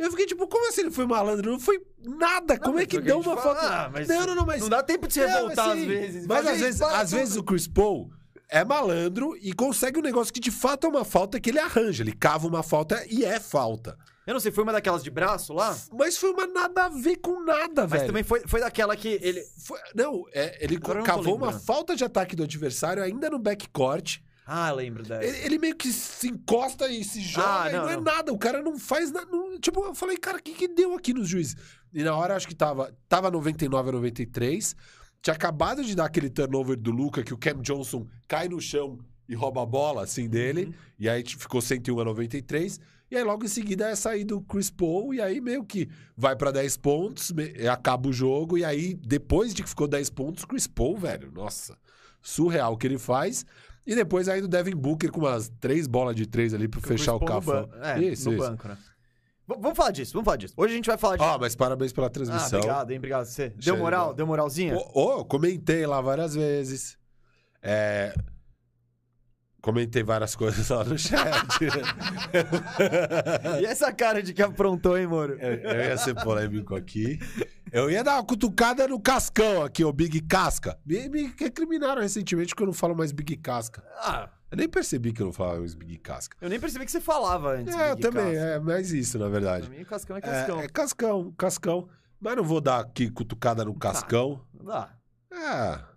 Eu 0.02 0.12
fiquei 0.12 0.26
tipo, 0.26 0.48
como 0.48 0.68
assim 0.70 0.82
ele 0.82 0.92
foi 0.92 1.06
malandro? 1.06 1.52
Não 1.52 1.60
foi 1.60 1.82
nada. 2.04 2.58
como 2.60 2.78
é 2.80 2.82
mas 2.82 2.88
que 2.88 3.00
deu 3.00 3.20
uma 3.20 3.38
fala. 3.38 3.42
falta? 3.56 3.62
Ah, 3.86 3.90
mas 3.92 4.08
não, 4.08 4.26
não, 4.26 4.36
não, 4.36 4.46
mas. 4.46 4.62
Não 4.62 4.70
dá 4.70 4.82
tempo 4.84 5.08
de 5.08 5.14
se 5.14 5.20
Não, 5.22 5.28
revoltar 5.28 5.68
mas 5.68 5.76
às 5.76 5.80
sim. 5.82 5.88
vezes. 5.88 6.28
Mas 6.28 6.38
Fazer 6.38 6.50
às 6.52 6.60
vezes, 6.60 6.82
às 6.82 7.10
tudo. 7.10 7.20
vezes 7.20 7.36
o 7.38 7.44
Chris 7.44 7.68
Paul 7.68 8.12
é 8.50 8.66
malandro 8.66 9.38
e 9.42 9.54
consegue 9.54 10.00
um 10.00 10.02
negócio 10.02 10.34
que 10.34 10.40
de 10.40 10.52
fato 10.52 10.86
é 10.88 10.90
uma 10.90 11.06
falta 11.06 11.40
que 11.40 11.50
ele 11.50 11.60
arranja. 11.60 12.04
Ele 12.04 12.12
cava 12.14 12.48
uma 12.48 12.64
falta 12.64 13.06
e 13.10 13.24
é 13.24 13.40
falta. 13.40 13.98
Eu 14.28 14.34
não 14.34 14.40
sei, 14.40 14.52
foi 14.52 14.64
uma 14.64 14.72
daquelas 14.72 15.04
de 15.04 15.10
braço 15.10 15.52
lá? 15.52 15.76
Mas 15.92 16.16
foi 16.16 16.32
uma 16.32 16.46
nada 16.46 16.86
a 16.86 16.90
ver 16.90 17.18
com 17.18 17.44
nada, 17.44 17.82
Mas 17.84 17.92
velho. 17.92 18.08
também 18.08 18.24
foi, 18.24 18.42
foi 18.46 18.60
daquela 18.60 18.96
que 18.96 19.08
ele. 19.22 19.44
Foi- 19.66 19.80
não, 19.96 20.26
é, 20.34 20.64
ele 20.64 20.76
Agora 20.78 21.00
não 21.00 21.06
cavou 21.06 21.36
uma 21.36 21.52
falta 21.54 21.96
de 21.96 22.04
ataque 22.04 22.36
do 22.36 22.44
adversário 22.44 23.02
ainda 23.02 23.30
no 23.30 23.40
backcourt. 23.40 24.20
Ah, 24.54 24.72
lembro 24.74 25.02
dessa. 25.04 25.24
Ele, 25.24 25.38
ele 25.46 25.58
meio 25.58 25.76
que 25.78 25.94
se 25.94 26.28
encosta 26.28 26.90
e 26.90 27.06
se 27.06 27.22
joga 27.22 27.62
Ah, 27.64 27.70
e 27.70 27.74
não, 27.74 27.82
não, 27.84 27.90
é 27.90 27.96
não. 27.96 28.04
nada. 28.04 28.34
O 28.34 28.38
cara 28.38 28.62
não 28.62 28.78
faz 28.78 29.10
nada. 29.10 29.26
não- 29.32 29.58
tipo, 29.58 29.82
eu 29.86 29.96
falei, 29.96 30.18
cara, 30.18 30.40
o 30.40 30.42
que, 30.44 30.54
que 30.54 30.68
deu 30.68 30.94
aqui 30.94 31.14
nos 31.14 31.30
juízes? 31.30 31.56
E 31.94 32.04
na 32.04 32.14
hora 32.16 32.36
acho 32.36 32.48
que 32.48 32.56
tava, 32.56 32.94
tava 33.08 33.32
99 33.32 33.90
a 33.90 33.92
93. 33.94 34.76
Tinha 35.22 35.34
acabado 35.34 35.84
de 35.86 35.96
dar 35.96 36.06
aquele 36.06 36.30
turnover 36.30 36.76
do 36.78 36.92
Luca 36.92 37.24
que 37.24 37.34
o 37.34 37.38
Cam 37.38 37.62
Johnson 37.62 38.06
cai 38.28 38.50
no 38.50 38.60
chão 38.60 38.98
e 39.30 39.36
rouba 39.36 39.64
a 39.64 39.66
bola 39.66 40.04
assim 40.04 40.28
dele. 40.28 40.66
Uhum. 40.66 40.74
E 41.00 41.08
aí 41.10 41.24
ficou 41.26 41.62
101 41.62 42.00
a 42.02 42.04
93. 42.04 42.78
E 43.10 43.16
aí 43.16 43.24
logo 43.24 43.46
em 43.46 43.48
seguida 43.48 43.88
é 43.90 43.96
sair 43.96 44.24
do 44.26 44.42
Chris 44.42 44.70
Paul. 44.70 45.14
E 45.14 45.22
aí 45.22 45.40
meio 45.40 45.64
que 45.64 45.88
vai 46.18 46.36
pra 46.36 46.52
10 46.52 46.76
pontos, 46.78 47.32
acaba 47.72 48.10
o 48.10 48.14
jogo. 48.14 48.58
E 48.58 48.66
aí 48.66 48.96
depois 48.96 49.54
de 49.54 49.64
que 49.64 49.70
ficou 49.70 49.88
10 49.88 50.10
pontos, 50.10 50.44
Chris 50.44 50.68
Paul, 50.68 50.98
velho, 50.98 51.32
nossa, 51.32 51.78
surreal 52.22 52.74
o 52.74 52.78
que 52.78 52.88
ele 52.88 52.98
faz. 52.98 53.46
E 53.86 53.96
depois 53.96 54.30
aí 54.30 54.42
do 54.42 54.48
Devin 54.48 54.76
Booker 54.76 55.12
com 55.12 55.20
umas 55.22 55.50
três 55.60 55.88
bolas 55.88 56.16
de 56.16 56.26
três 56.28 56.54
ali 56.54 56.68
pra 56.68 56.80
Porque 56.80 56.98
fechar 56.98 57.16
o 57.16 57.20
ban- 57.20 57.68
É, 57.82 58.00
isso, 58.00 58.30
no 58.30 58.36
isso. 58.38 58.48
banco, 58.50 58.68
né? 58.68 58.78
V- 59.48 59.58
vamos 59.60 59.76
falar 59.76 59.92
disso, 59.92 60.14
vamos 60.14 60.26
falar 60.26 60.38
disso. 60.38 60.54
Hoje 60.56 60.74
a 60.74 60.76
gente 60.76 60.86
vai 60.86 60.98
falar 60.98 61.18
de. 61.18 61.24
Ó, 61.24 61.38
mas 61.40 61.56
parabéns 61.56 61.92
pela 61.92 62.08
ah, 62.08 62.10
transmissão. 62.10 62.60
obrigado, 62.60 62.92
hein? 62.92 62.98
Obrigado. 62.98 63.26
Você 63.26 63.50
deu 63.50 63.78
moral? 63.78 64.14
Deu 64.14 64.28
moralzinha? 64.28 64.76
Ô, 64.76 65.20
ô, 65.20 65.26
comentei 65.26 65.86
lá 65.88 66.00
várias 66.00 66.36
vezes. 66.36 66.98
É, 67.62 68.14
Comentei 69.62 70.02
várias 70.02 70.36
coisas 70.36 70.68
lá 70.70 70.84
no 70.84 70.98
chat. 70.98 71.22
E 73.62 73.66
essa 73.66 73.92
cara 73.94 74.22
de 74.24 74.34
que 74.34 74.42
aprontou, 74.42 74.98
hein, 74.98 75.08
Moro? 75.08 75.34
eu, 75.40 75.54
eu 75.56 75.80
ia 75.90 75.98
ser 75.98 76.16
polêmico 76.16 76.76
aqui. 76.76 77.20
Eu 77.72 77.90
ia 77.90 78.04
dar 78.04 78.16
uma 78.16 78.26
cutucada 78.26 78.88
no 78.88 79.00
Cascão 79.00 79.64
aqui, 79.64 79.84
o 79.86 79.94
Big 79.94 80.22
Casca. 80.22 80.78
Me, 80.86 81.08
me 81.10 81.34
recriminaram 81.38 82.02
recentemente 82.02 82.50
porque 82.50 82.64
eu 82.64 82.68
não 82.68 82.74
falo 82.74 82.96
mais 82.96 83.12
Big 83.12 83.38
Casca. 83.38 83.84
Ah, 84.00 84.30
Eu 84.52 84.58
nem 84.58 84.68
percebi 84.68 85.14
que 85.14 85.22
eu 85.22 85.28
não 85.28 85.34
falava 85.34 85.60
mais 85.60 85.76
Big 85.76 85.98
Casca. 86.00 86.36
eu 86.42 86.50
nem 86.50 86.60
percebi 86.60 86.86
que 86.86 86.92
você 86.92 87.00
falava 87.02 87.52
antes. 87.54 87.76
É, 87.76 87.92
eu 87.92 87.96
também, 87.98 88.34
Casca. 88.34 88.40
é 88.50 88.60
mais 88.60 88.92
isso, 88.92 89.18
na 89.20 89.30
verdade. 89.30 89.68
Pra 89.68 89.78
mim, 89.78 89.86
Cascão 89.86 90.16
é 90.18 90.20
É, 90.20 90.22
Cascão. 90.22 90.60
É, 90.62 90.68
Cascão, 90.68 91.32
Cascão. 91.38 91.90
Mas 92.20 92.36
não 92.36 92.44
vou 92.44 92.62
dar 92.62 92.80
aqui 92.80 93.10
cutucada 93.10 93.64
no 93.64 93.74
Cascão. 93.76 94.42
Não 94.54 94.66
dá. 94.66 94.90
É. 95.32 95.91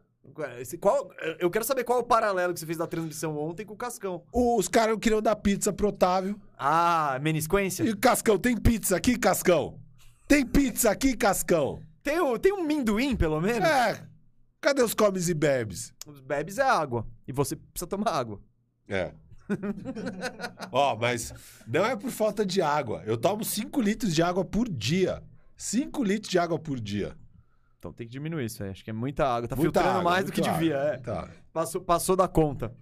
Qual, 0.80 1.10
eu 1.38 1.50
quero 1.50 1.64
saber 1.64 1.84
qual 1.84 1.98
é 1.98 2.02
o 2.02 2.04
paralelo 2.04 2.52
que 2.52 2.60
você 2.60 2.66
fez 2.66 2.78
da 2.78 2.86
transmissão 2.86 3.36
ontem 3.38 3.64
com 3.64 3.74
o 3.74 3.76
Cascão. 3.76 4.22
Os 4.32 4.68
caras 4.68 4.96
queriam 5.00 5.22
dar 5.22 5.36
pizza 5.36 5.72
pro 5.72 5.88
Otávio. 5.88 6.40
Ah, 6.58 7.18
menisquência? 7.22 7.84
E 7.84 7.90
o 7.90 7.96
Cascão, 7.96 8.38
tem 8.38 8.56
pizza 8.56 8.96
aqui, 8.96 9.18
Cascão? 9.18 9.78
Tem 10.26 10.44
pizza 10.44 10.90
aqui, 10.90 11.16
Cascão? 11.16 11.80
Tem, 12.02 12.20
o- 12.20 12.38
tem 12.38 12.52
um 12.52 12.64
minduim, 12.64 13.14
pelo 13.16 13.40
menos? 13.40 13.68
É. 13.68 14.02
Cadê 14.60 14.82
os 14.82 14.94
comes 14.94 15.28
e 15.28 15.34
bebes? 15.34 15.92
Os 16.06 16.20
bebes 16.20 16.58
é 16.58 16.62
água. 16.62 17.06
E 17.28 17.32
você 17.32 17.54
precisa 17.56 17.86
tomar 17.86 18.10
água. 18.10 18.40
É. 18.88 19.12
Ó, 20.72 20.96
mas 20.96 21.32
não 21.66 21.84
é 21.84 21.94
por 21.96 22.10
falta 22.10 22.44
de 22.44 22.60
água. 22.62 23.02
Eu 23.06 23.16
tomo 23.16 23.44
5 23.44 23.80
litros 23.80 24.14
de 24.14 24.22
água 24.22 24.44
por 24.44 24.68
dia. 24.68 25.22
5 25.56 26.02
litros 26.02 26.30
de 26.30 26.38
água 26.38 26.58
por 26.58 26.80
dia. 26.80 27.16
Então 27.84 27.92
tem 27.92 28.06
que 28.06 28.12
diminuir 28.14 28.46
isso 28.46 28.64
aí. 28.64 28.70
Acho 28.70 28.82
que 28.82 28.88
é 28.88 28.94
muita 28.94 29.26
água. 29.26 29.46
Tá 29.46 29.54
Muita 29.54 29.80
filtrando 29.80 29.98
água, 29.98 30.10
mais 30.10 30.24
do 30.24 30.32
que 30.32 30.40
devia. 30.40 30.74
É. 30.74 30.96
Tá. 30.96 31.28
Passou, 31.52 31.82
passou 31.82 32.16
da 32.16 32.26
conta. 32.26 32.74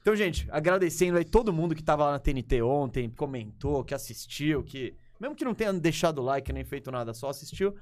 Então, 0.00 0.16
gente, 0.16 0.48
agradecendo 0.50 1.16
aí 1.16 1.24
todo 1.24 1.52
mundo 1.52 1.76
que 1.76 1.82
tava 1.82 2.06
lá 2.06 2.12
na 2.12 2.18
TNT 2.18 2.60
ontem, 2.62 3.08
comentou, 3.08 3.84
que 3.84 3.94
assistiu, 3.94 4.64
que. 4.64 4.96
Mesmo 5.20 5.36
que 5.36 5.44
não 5.44 5.54
tenha 5.54 5.72
deixado 5.72 6.20
like 6.20 6.52
nem 6.52 6.64
feito 6.64 6.90
nada, 6.90 7.14
só 7.14 7.28
assistiu. 7.28 7.76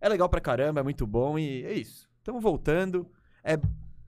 É 0.00 0.08
legal 0.08 0.28
pra 0.28 0.40
caramba, 0.40 0.80
é 0.80 0.82
muito 0.82 1.06
bom 1.06 1.38
e 1.38 1.64
é 1.64 1.72
isso. 1.72 2.06
Estamos 2.18 2.42
voltando. 2.42 3.10
É, 3.42 3.58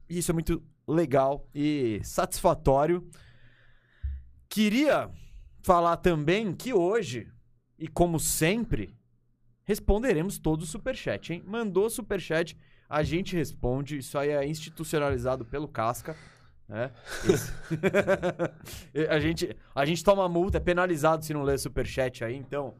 isso 0.06 0.30
é 0.30 0.34
muito 0.34 0.62
legal 0.86 1.48
e 1.54 2.00
satisfatório. 2.04 3.08
Queria 4.46 5.10
falar 5.62 5.96
também 5.96 6.52
que 6.52 6.74
hoje, 6.74 7.28
e 7.78 7.88
como 7.88 8.20
sempre, 8.20 8.94
responderemos 9.64 10.38
todo 10.38 10.62
o 10.62 10.66
superchat, 10.66 11.32
hein? 11.32 11.42
Mandou 11.46 11.88
superchat, 11.90 12.56
a 12.88 13.02
gente 13.02 13.36
responde. 13.36 13.98
Isso 13.98 14.18
aí 14.18 14.30
é 14.30 14.46
institucionalizado 14.46 15.44
pelo 15.44 15.68
Casca. 15.68 16.16
Né? 16.68 16.90
A, 19.08 19.18
gente, 19.18 19.56
a 19.74 19.84
gente 19.84 20.04
toma 20.04 20.28
multa, 20.28 20.58
é 20.58 20.60
penalizado 20.60 21.24
se 21.24 21.34
não 21.34 21.42
ler 21.42 21.58
superchat 21.58 22.24
aí, 22.24 22.36
então. 22.36 22.74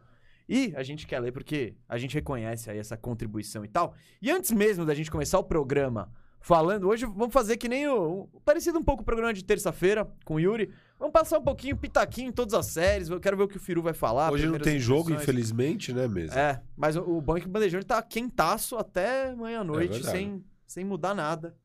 E 0.48 0.72
a 0.76 0.82
gente 0.82 1.06
quer 1.06 1.20
ler 1.20 1.32
porque 1.32 1.74
a 1.88 1.96
gente 1.98 2.14
reconhece 2.14 2.70
aí 2.70 2.78
essa 2.78 2.96
contribuição 2.96 3.64
e 3.64 3.68
tal. 3.68 3.94
E 4.20 4.30
antes 4.30 4.50
mesmo 4.50 4.84
da 4.84 4.94
gente 4.94 5.10
começar 5.10 5.38
o 5.38 5.44
programa 5.44 6.12
falando, 6.40 6.88
hoje 6.88 7.04
vamos 7.06 7.32
fazer 7.32 7.56
que 7.56 7.68
nem 7.68 7.86
o. 7.88 8.28
o- 8.32 8.40
parecido 8.44 8.78
um 8.78 8.82
pouco 8.82 9.02
o 9.02 9.04
programa 9.04 9.32
de 9.32 9.44
terça-feira 9.44 10.08
com 10.24 10.34
o 10.34 10.40
Yuri. 10.40 10.72
Vamos 11.00 11.14
passar 11.14 11.38
um 11.38 11.42
pouquinho 11.42 11.78
pitaquinho 11.78 12.28
em 12.28 12.32
todas 12.32 12.52
as 12.52 12.66
séries. 12.66 13.08
Eu 13.08 13.18
quero 13.18 13.34
ver 13.34 13.44
o 13.44 13.48
que 13.48 13.56
o 13.56 13.60
Firu 13.60 13.80
vai 13.82 13.94
falar. 13.94 14.30
Hoje 14.30 14.46
não 14.46 14.58
tem 14.58 14.78
jogo, 14.78 15.10
infelizmente, 15.10 15.94
né, 15.94 16.06
mesmo? 16.06 16.38
É, 16.38 16.62
mas 16.76 16.94
o, 16.94 17.00
o 17.00 17.22
bom 17.22 17.38
é 17.38 17.40
que 17.40 17.46
o 17.46 17.50
Bandejão 17.50 17.80
tá 17.80 18.02
quentaço 18.02 18.76
até 18.76 19.34
meia-noite, 19.34 19.92
É 19.92 19.94
verdade. 19.94 20.18
sem, 20.18 20.44
sem 20.66 20.84
mudar 20.84 21.14
nada. 21.14 21.56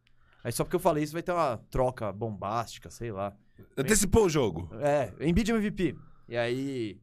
Aí 0.42 0.54
só 0.54 0.64
porque 0.64 0.78
eu 0.78 0.80
falei 0.80 1.04
isso 1.04 1.12
vai 1.12 1.22
ter 1.22 1.34
uma 1.34 1.58
troca 1.70 2.14
bombástica, 2.14 2.90
sei 2.90 3.12
lá. 3.12 3.34
Antecipou 3.78 4.26
o 4.26 4.30
jogo. 4.30 4.70
É, 4.80 5.12
Embiid 5.20 5.52
MVP. 5.52 5.96
E 6.30 6.38
aí. 6.38 6.98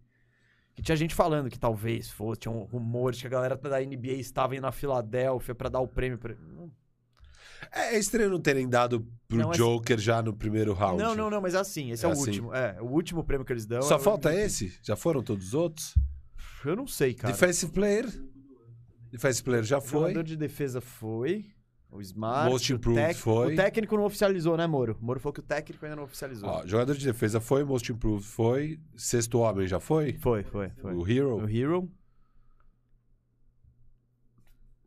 Que 0.75 0.81
tinha 0.81 0.97
gente 0.97 1.15
falando 1.15 1.51
que 1.51 1.59
talvez 1.59 2.11
fosse, 2.11 2.41
tinha 2.41 2.53
um 2.53 2.63
rumor 2.63 3.13
de 3.13 3.21
que 3.21 3.27
a 3.27 3.31
galera 3.31 3.57
da 3.57 3.79
NBA 3.79 4.13
estava 4.13 4.55
indo 4.57 4.63
na 4.63 4.73
Filadélfia 4.73 5.55
pra 5.55 5.69
dar 5.69 5.81
o 5.81 5.87
prêmio 5.87 6.17
pra. 6.17 6.35
Não, 6.35 6.71
É, 7.71 7.95
é 7.95 7.99
estranho 7.99 8.31
não 8.31 8.41
terem 8.41 8.69
dado 8.69 9.07
pro 9.29 9.39
Não, 9.39 9.53
é- 9.53 9.57
Joker 9.57 9.99
já 9.99 10.21
no 10.23 10.35
primeiro 10.35 10.73
round. 10.73 11.03
não, 11.03 11.15
não, 11.15 11.31
não, 11.31 11.41
mas 11.41 11.55
é 11.55 11.59
assim, 11.59 11.91
esse 11.91 12.05
é, 12.05 12.09
É 12.09 12.11
o 12.11 12.13
assim. 12.13 12.23
último. 12.31 12.55
É, 12.55 12.81
o 12.81 12.87
último 12.87 13.23
prêmio 13.25 13.45
que 13.45 13.53
eles 13.53 13.67
dão. 13.67 13.83
Só 13.83 13.97
o 13.97 14.01
falta 14.01 14.35
esse? 14.35 14.77
Já 14.83 14.97
foram 14.97 15.23
todos 15.23 15.49
os 15.49 15.55
outros? 15.55 15.95
Eu 16.65 16.77
não 16.77 16.87
sei, 16.87 17.15
cara. 17.15 17.33
Defensive 17.33 17.73
Player. 17.73 18.07
Defensive 19.11 19.45
Player 19.45 19.65
já 19.65 19.79
O 19.79 19.81
foi. 19.81 20.01
jogador 20.11 20.23
de 20.25 20.37
defesa 20.37 20.81
foi. 20.81 21.47
O 21.91 22.01
Smart. 22.01 22.51
Most 22.51 22.73
o 22.73 22.77
Improved 22.77 23.07
tec- 23.09 23.17
foi. 23.19 23.53
O 23.53 23.57
técnico 23.57 23.97
não 23.99 24.05
oficializou, 24.05 24.57
né, 24.57 24.67
Moro? 24.67 24.97
O 24.99 25.05
Moro 25.05 25.21
falou 25.21 25.35
que 25.35 25.41
o 25.41 25.43
técnico 25.43 25.85
ainda 25.85 25.97
não 25.97 26.05
oficializou. 26.05 26.49
Ó, 26.49 26.67
jogador 26.67 26.95
de 26.97 27.05
defesa 27.05 27.39
foi, 27.39 27.63
Most 27.65 27.93
Improved 27.93 28.25
foi, 28.27 28.81
Sexto 28.97 29.39
Homem 29.41 29.67
já 29.67 29.79
foi? 29.79 30.15
Foi, 30.15 30.43
foi, 30.45 30.71
foi. 30.71 30.95
O 30.95 31.07
Hero? 31.07 31.37
O 31.45 31.49
Hero. 31.51 31.91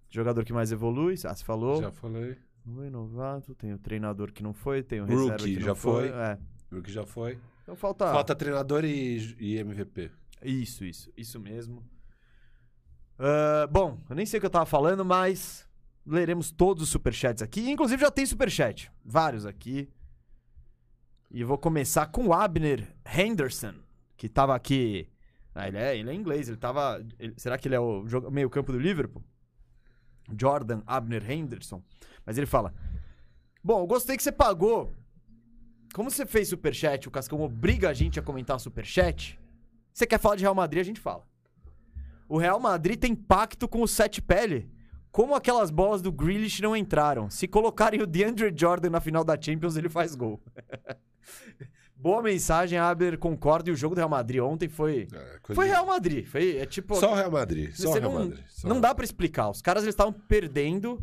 Jogador 0.10 0.44
que 0.46 0.54
mais 0.54 0.72
evolui, 0.72 1.16
ah, 1.26 1.36
você 1.36 1.44
falou. 1.44 1.82
Já 1.82 1.92
falei. 1.92 2.38
Foi 2.74 2.90
novato, 2.90 3.54
tem 3.54 3.74
o 3.74 3.78
treinador 3.78 4.32
que 4.32 4.42
não 4.42 4.54
foi, 4.54 4.82
tem 4.82 5.00
o 5.02 5.06
reserva 5.06 5.32
Rookie, 5.34 5.54
que 5.54 5.60
não 5.60 5.66
já 5.68 5.76
foi. 5.76 6.08
É. 6.10 6.40
O 6.72 6.82
que 6.82 6.92
já 6.92 7.06
foi. 7.06 7.40
Então 7.64 7.76
falta... 7.76 8.12
Falta 8.12 8.36
treinador 8.36 8.84
e, 8.84 9.36
e 9.40 9.58
MVP. 9.58 10.12
Isso, 10.44 10.84
isso, 10.84 11.12
isso 11.16 11.40
mesmo. 11.40 11.84
Ah, 13.20 13.68
bom, 13.72 14.00
eu 14.10 14.16
nem 14.16 14.26
sei 14.26 14.38
o 14.38 14.42
que 14.42 14.46
eu 14.46 14.50
tava 14.52 14.66
falando, 14.66 15.06
mas 15.06 15.68
leremos 16.06 16.52
todos 16.52 16.84
os 16.84 16.90
superchats 16.90 17.42
aqui. 17.42 17.70
Inclusive 17.70 18.02
já 18.02 18.12
tem 18.12 18.26
superchat. 18.26 18.92
Vários 19.04 19.46
aqui. 19.46 19.90
E 21.32 21.44
vou 21.44 21.58
começar 21.58 22.08
com 22.08 22.28
o 22.28 22.34
Abner 22.34 22.96
Henderson, 23.06 23.74
que 24.18 24.28
tava 24.30 24.56
aqui. 24.56 25.10
Ah, 25.54 25.68
ele 25.68 25.78
é, 25.78 25.98
ele 25.98 26.10
é 26.10 26.14
inglês, 26.14 26.48
ele 26.48 26.58
tava. 26.58 27.04
ele- 27.20 27.34
será 27.38 27.58
que 27.58 27.68
ele 27.68 27.76
é 27.76 27.80
o 27.80 28.06
joga- 28.08 28.30
meio-campo 28.30 28.72
do 28.72 28.80
Liverpool? 28.80 29.24
Jordan 30.38 30.82
Abner 30.86 31.30
Henderson. 31.30 31.82
Mas 32.26 32.38
ele 32.38 32.48
fala: 32.48 32.74
Bom, 33.64 33.82
eu 33.82 33.88
gostei 33.88 34.18
que 34.18 34.24
você 34.24 34.32
pagou. 34.32 34.94
Como 35.94 36.12
você 36.12 36.26
fez 36.26 36.50
superchat, 36.50 37.08
o 37.08 37.12
Cascão 37.12 37.42
obriga 37.42 37.90
a 37.90 37.94
gente 37.94 38.20
a 38.20 38.24
comentar 38.24 38.60
superchat. 38.60 39.40
Você 39.94 40.06
quer 40.06 40.20
falar 40.20 40.36
de 40.36 40.42
Real 40.42 40.56
Madrid, 40.56 40.82
a 40.82 40.86
gente 40.86 41.00
fala. 41.00 41.24
O 42.28 42.38
Real 42.38 42.60
Madrid 42.60 43.00
tem 43.00 43.16
pacto 43.16 43.68
com 43.68 43.82
o 43.82 43.88
Sete 43.88 44.22
Pele. 44.22 44.70
Como 45.12 45.34
aquelas 45.34 45.72
bolas 45.72 46.02
do 46.02 46.12
Grealish 46.12 46.62
não 46.62 46.76
entraram? 46.76 47.30
Se 47.30 47.48
colocarem 47.48 48.02
o 48.02 48.06
DeAndre 48.08 48.54
Jordan 48.54 48.90
na 48.90 49.00
final 49.00 49.24
da 49.24 49.40
Champions, 49.40 49.78
ele 49.78 49.88
faz 49.88 50.14
gol. 50.16 50.42
Boa 51.96 52.22
mensagem, 52.22 52.78
Aber, 52.78 53.18
concordo. 53.18 53.70
E 53.70 53.74
o 53.74 53.76
jogo 53.76 53.96
do 53.96 54.00
Real 54.00 54.10
Madrid 54.10 54.42
ontem 54.42 54.68
foi. 54.68 55.08
É, 55.14 55.54
Foi 55.56 55.68
Real 55.68 55.86
Madrid. 55.86 56.26
Foi, 56.26 56.58
é 56.58 56.66
tipo. 56.66 56.96
Só 56.96 57.14
o 57.14 57.16
Real 57.16 57.32
Madrid. 57.32 57.72
Só 57.74 57.90
o 57.90 57.94
Real 57.94 58.12
não, 58.12 58.20
Madrid. 58.20 58.46
só 58.50 58.68
não 58.68 58.76
Real 58.76 58.82
dá 58.82 58.94
pra 58.96 59.06
explicar. 59.06 59.50
Os 59.50 59.62
caras 59.62 59.86
estavam 59.86 60.12
perdendo 60.12 61.02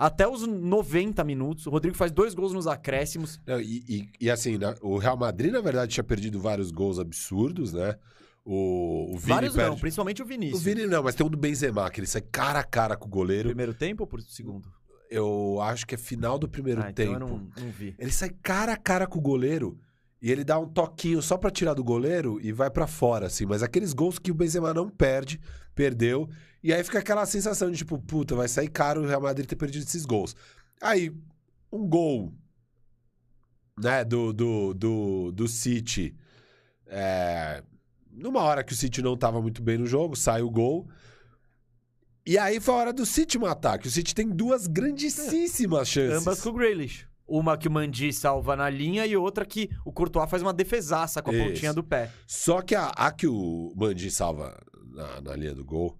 até 0.00 0.26
os 0.26 0.46
90 0.46 1.22
minutos. 1.24 1.66
O 1.66 1.70
Rodrigo 1.70 1.94
faz 1.96 2.10
dois 2.10 2.32
gols 2.34 2.52
nos 2.54 2.66
acréscimos. 2.66 3.38
Não, 3.46 3.60
e, 3.60 3.84
e- 3.88 4.08
e 4.22 4.30
assim, 4.30 4.56
na- 4.56 4.74
o 4.80 4.96
Real 4.96 5.16
Madrid, 5.16 5.52
na 5.52 5.60
verdade, 5.60 5.92
tinha 5.92 6.02
perdido 6.04 6.40
vários 6.40 6.70
gols 6.70 6.98
absurdos, 6.98 7.72
né? 7.74 7.94
O, 8.42 9.14
o 9.14 9.18
Vini 9.18 9.32
Vários 9.34 9.54
perde... 9.54 9.70
não, 9.70 9.78
principalmente 9.78 10.22
o 10.22 10.24
O 10.24 10.28
Vinícius. 10.28 10.62
Vini 10.62 10.86
não, 10.86 11.02
mas 11.02 11.14
tem 11.14 11.26
um 11.26 11.28
do 11.30 11.36
Benzema, 11.36 11.90
que 11.90 12.00
ele 12.00 12.06
sai 12.06 12.22
cara 12.22 12.60
a 12.60 12.64
cara 12.64 12.96
com 12.96 13.06
o 13.06 13.10
goleiro. 13.10 13.50
Primeiro 13.50 13.74
tempo 13.74 14.02
ou 14.02 14.06
por 14.06 14.22
segundo? 14.22 14.68
Eu 15.10 15.58
acho 15.60 15.86
que 15.86 15.94
é 15.94 15.98
final 15.98 16.38
do 16.38 16.48
primeiro 16.48 16.80
ah, 16.82 16.88
então 16.90 17.04
tempo. 17.04 17.14
eu 17.16 17.20
não, 17.20 17.50
não 17.60 17.70
vi. 17.70 17.94
Ele 17.98 18.10
sai 18.10 18.30
cara 18.42 18.72
a 18.72 18.76
cara 18.76 19.06
com 19.06 19.18
o 19.18 19.22
goleiro 19.22 19.78
e 20.22 20.30
ele 20.32 20.44
dá 20.44 20.58
um 20.58 20.66
toquinho 20.66 21.20
só 21.20 21.36
pra 21.36 21.50
tirar 21.50 21.74
do 21.74 21.84
goleiro 21.84 22.38
e 22.40 22.52
vai 22.52 22.70
pra 22.70 22.86
fora, 22.86 23.26
assim. 23.26 23.44
Mas 23.44 23.62
aqueles 23.62 23.92
gols 23.92 24.18
que 24.18 24.30
o 24.30 24.34
Benzema 24.34 24.72
não 24.72 24.88
perde, 24.88 25.38
perdeu. 25.74 26.28
E 26.62 26.72
aí 26.72 26.84
fica 26.84 26.98
aquela 26.98 27.24
sensação 27.26 27.70
de 27.70 27.78
tipo, 27.78 27.98
puta, 27.98 28.34
vai 28.34 28.48
sair 28.48 28.68
caro 28.68 29.02
o 29.02 29.06
Real 29.06 29.20
Madrid 29.20 29.46
ter 29.46 29.56
perdido 29.56 29.84
esses 29.84 30.04
gols. 30.04 30.36
Aí, 30.82 31.10
um 31.72 31.86
gol, 31.88 32.32
né, 33.78 34.04
do, 34.04 34.32
do, 34.32 34.74
do, 34.74 35.32
do 35.32 35.48
City. 35.48 36.14
é, 36.86 37.62
numa 38.10 38.42
hora 38.42 38.62
que 38.62 38.72
o 38.72 38.76
City 38.76 39.00
não 39.00 39.16
tava 39.16 39.40
muito 39.40 39.62
bem 39.62 39.78
no 39.78 39.86
jogo, 39.86 40.16
sai 40.16 40.42
o 40.42 40.50
gol. 40.50 40.88
E 42.26 42.36
aí 42.36 42.60
foi 42.60 42.74
a 42.74 42.78
hora 42.78 42.92
do 42.92 43.06
City 43.06 43.38
matar, 43.38 43.78
que 43.78 43.88
o 43.88 43.90
City 43.90 44.14
tem 44.14 44.28
duas 44.28 44.66
grandíssimas 44.66 45.88
chances. 45.88 46.18
Ambas 46.18 46.40
com 46.42 46.50
o 46.50 46.52
Grealish. 46.52 47.06
Uma 47.26 47.56
que 47.56 47.68
o 47.68 47.70
Mandi 47.70 48.12
salva 48.12 48.56
na 48.56 48.68
linha 48.68 49.06
e 49.06 49.16
outra 49.16 49.46
que 49.46 49.70
o 49.84 49.92
Courtois 49.92 50.28
faz 50.28 50.42
uma 50.42 50.52
defesaça 50.52 51.22
com 51.22 51.30
a 51.30 51.34
Isso. 51.34 51.44
pontinha 51.44 51.72
do 51.72 51.82
pé. 51.82 52.10
Só 52.26 52.60
que 52.60 52.74
a, 52.74 52.88
a 52.88 53.12
que 53.12 53.26
o 53.26 53.72
Mandi 53.76 54.10
salva 54.10 54.60
na, 54.90 55.20
na 55.20 55.36
linha 55.36 55.54
do 55.54 55.64
gol, 55.64 55.98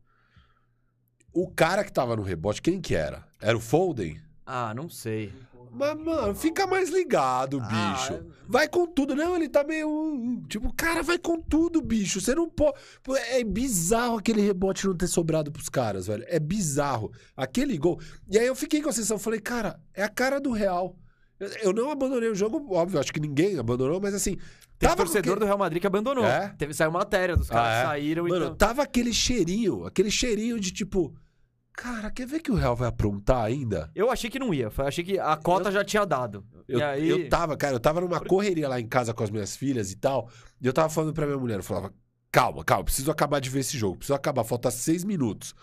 o 1.33 1.51
cara 1.51 1.85
que 1.85 1.93
tava 1.93 2.17
no 2.17 2.23
rebote, 2.23 2.61
quem 2.63 2.81
que 2.81 2.95
era? 2.95 3.25
Era 3.41 3.57
o 3.57 3.61
Foden? 3.61 4.21
Ah, 4.45 4.75
não 4.75 4.89
sei. 4.89 5.33
Mas, 5.73 5.97
mano, 5.97 6.35
fica 6.35 6.67
mais 6.67 6.91
ligado, 6.91 7.61
Ah, 7.63 7.93
bicho. 7.93 8.27
Vai 8.49 8.69
com 8.69 8.85
tudo. 8.87 9.15
Não, 9.15 9.37
ele 9.37 9.49
tá 9.49 9.63
meio. 9.63 10.43
Tipo, 10.49 10.73
cara, 10.75 11.01
vai 11.01 11.17
com 11.17 11.41
tudo, 11.41 11.81
bicho. 11.81 12.21
Você 12.21 12.35
não 12.35 12.51
pode. 12.51 12.77
É 13.29 13.45
bizarro 13.45 14.19
aquele 14.19 14.41
rebote 14.41 14.85
não 14.89 14.97
ter 14.97 15.07
sobrado 15.07 15.53
pros 15.53 15.69
caras, 15.69 16.09
velho. 16.09 16.25
É 16.27 16.41
bizarro. 16.41 17.13
Aquele 17.37 17.79
gol. 17.79 18.01
E 18.29 18.37
aí 18.37 18.47
eu 18.49 18.57
fiquei 18.57 18.83
com 18.83 18.89
a 18.89 18.93
sensação, 18.93 19.17
falei, 19.19 19.39
cara, 19.39 19.79
é 19.95 20.03
a 20.03 20.09
cara 20.09 20.41
do 20.41 20.51
Real. 20.51 20.97
Eu- 21.41 21.49
Eu 21.63 21.73
não 21.73 21.91
abandonei 21.91 22.29
o 22.29 22.35
jogo, 22.35 22.65
óbvio, 22.75 23.01
acho 23.01 23.13
que 23.13 23.19
ninguém 23.19 23.59
abandonou, 23.59 23.99
mas 24.01 24.15
assim. 24.15 24.37
Teve 24.37 24.93
tava 24.93 24.97
torcedor 24.97 25.21
aquele- 25.33 25.41
do 25.41 25.47
Real 25.47 25.59
Madrid 25.59 25.81
que 25.81 25.87
abandonou. 25.87 26.25
É? 26.25 26.55
Teve, 26.59 26.73
saiu 26.75 26.91
matéria 26.91 27.37
dos 27.37 27.49
caras 27.49 27.67
Ah, 27.69 27.73
é? 27.73 27.85
saíram 27.87 28.25
Mano, 28.29 28.45
então... 28.45 28.55
tava 28.57 28.83
aquele 28.83 29.13
cheirinho, 29.13 29.85
aquele 29.87 30.11
cheirinho 30.11 30.61
de 30.61 30.71
tipo. 30.71 31.15
Cara, 31.73 32.11
quer 32.11 32.27
ver 32.27 32.41
que 32.41 32.51
o 32.51 32.55
Real 32.55 32.77
vai 32.77 32.89
aprontar 32.89 33.43
ainda? 33.45 33.91
Eu 33.95 34.11
achei 34.11 34.29
que 34.29 34.39
não 34.39 34.53
ia. 34.53 34.71
Eu 34.77 34.85
achei 34.87 35.03
que 35.03 35.19
a 35.19 35.35
cota 35.37 35.73
já 35.73 35.83
tinha 35.83 36.05
dado. 36.05 36.45
Eu, 36.69 36.79
e 36.79 36.83
aí... 36.83 37.09
eu 37.09 37.29
tava, 37.31 37.57
cara, 37.57 37.75
eu 37.75 37.81
tava 37.81 38.01
numa 38.03 38.21
correria 38.21 38.69
lá 38.69 38.79
em 38.79 38.87
casa 38.87 39.15
com 39.15 39.23
as 39.25 39.31
minhas 39.31 39.57
filhas 39.57 39.91
e 39.91 39.97
tal. 39.97 40.29
E 40.61 40.67
eu 40.67 40.73
tava 40.75 40.91
falando 40.91 41.15
pra 41.15 41.25
minha 41.27 41.39
mulher, 41.39 41.59
eu 41.59 41.63
falava, 41.63 41.91
calma, 42.31 42.63
calma, 42.65 42.85
preciso 42.85 43.11
acabar 43.11 43.41
de 43.41 43.49
ver 43.49 43.61
esse 43.61 43.79
jogo, 43.79 43.97
preciso 43.97 44.15
acabar, 44.15 44.45
falta 44.45 44.71
seis 44.71 45.05
minutos. 45.05 45.55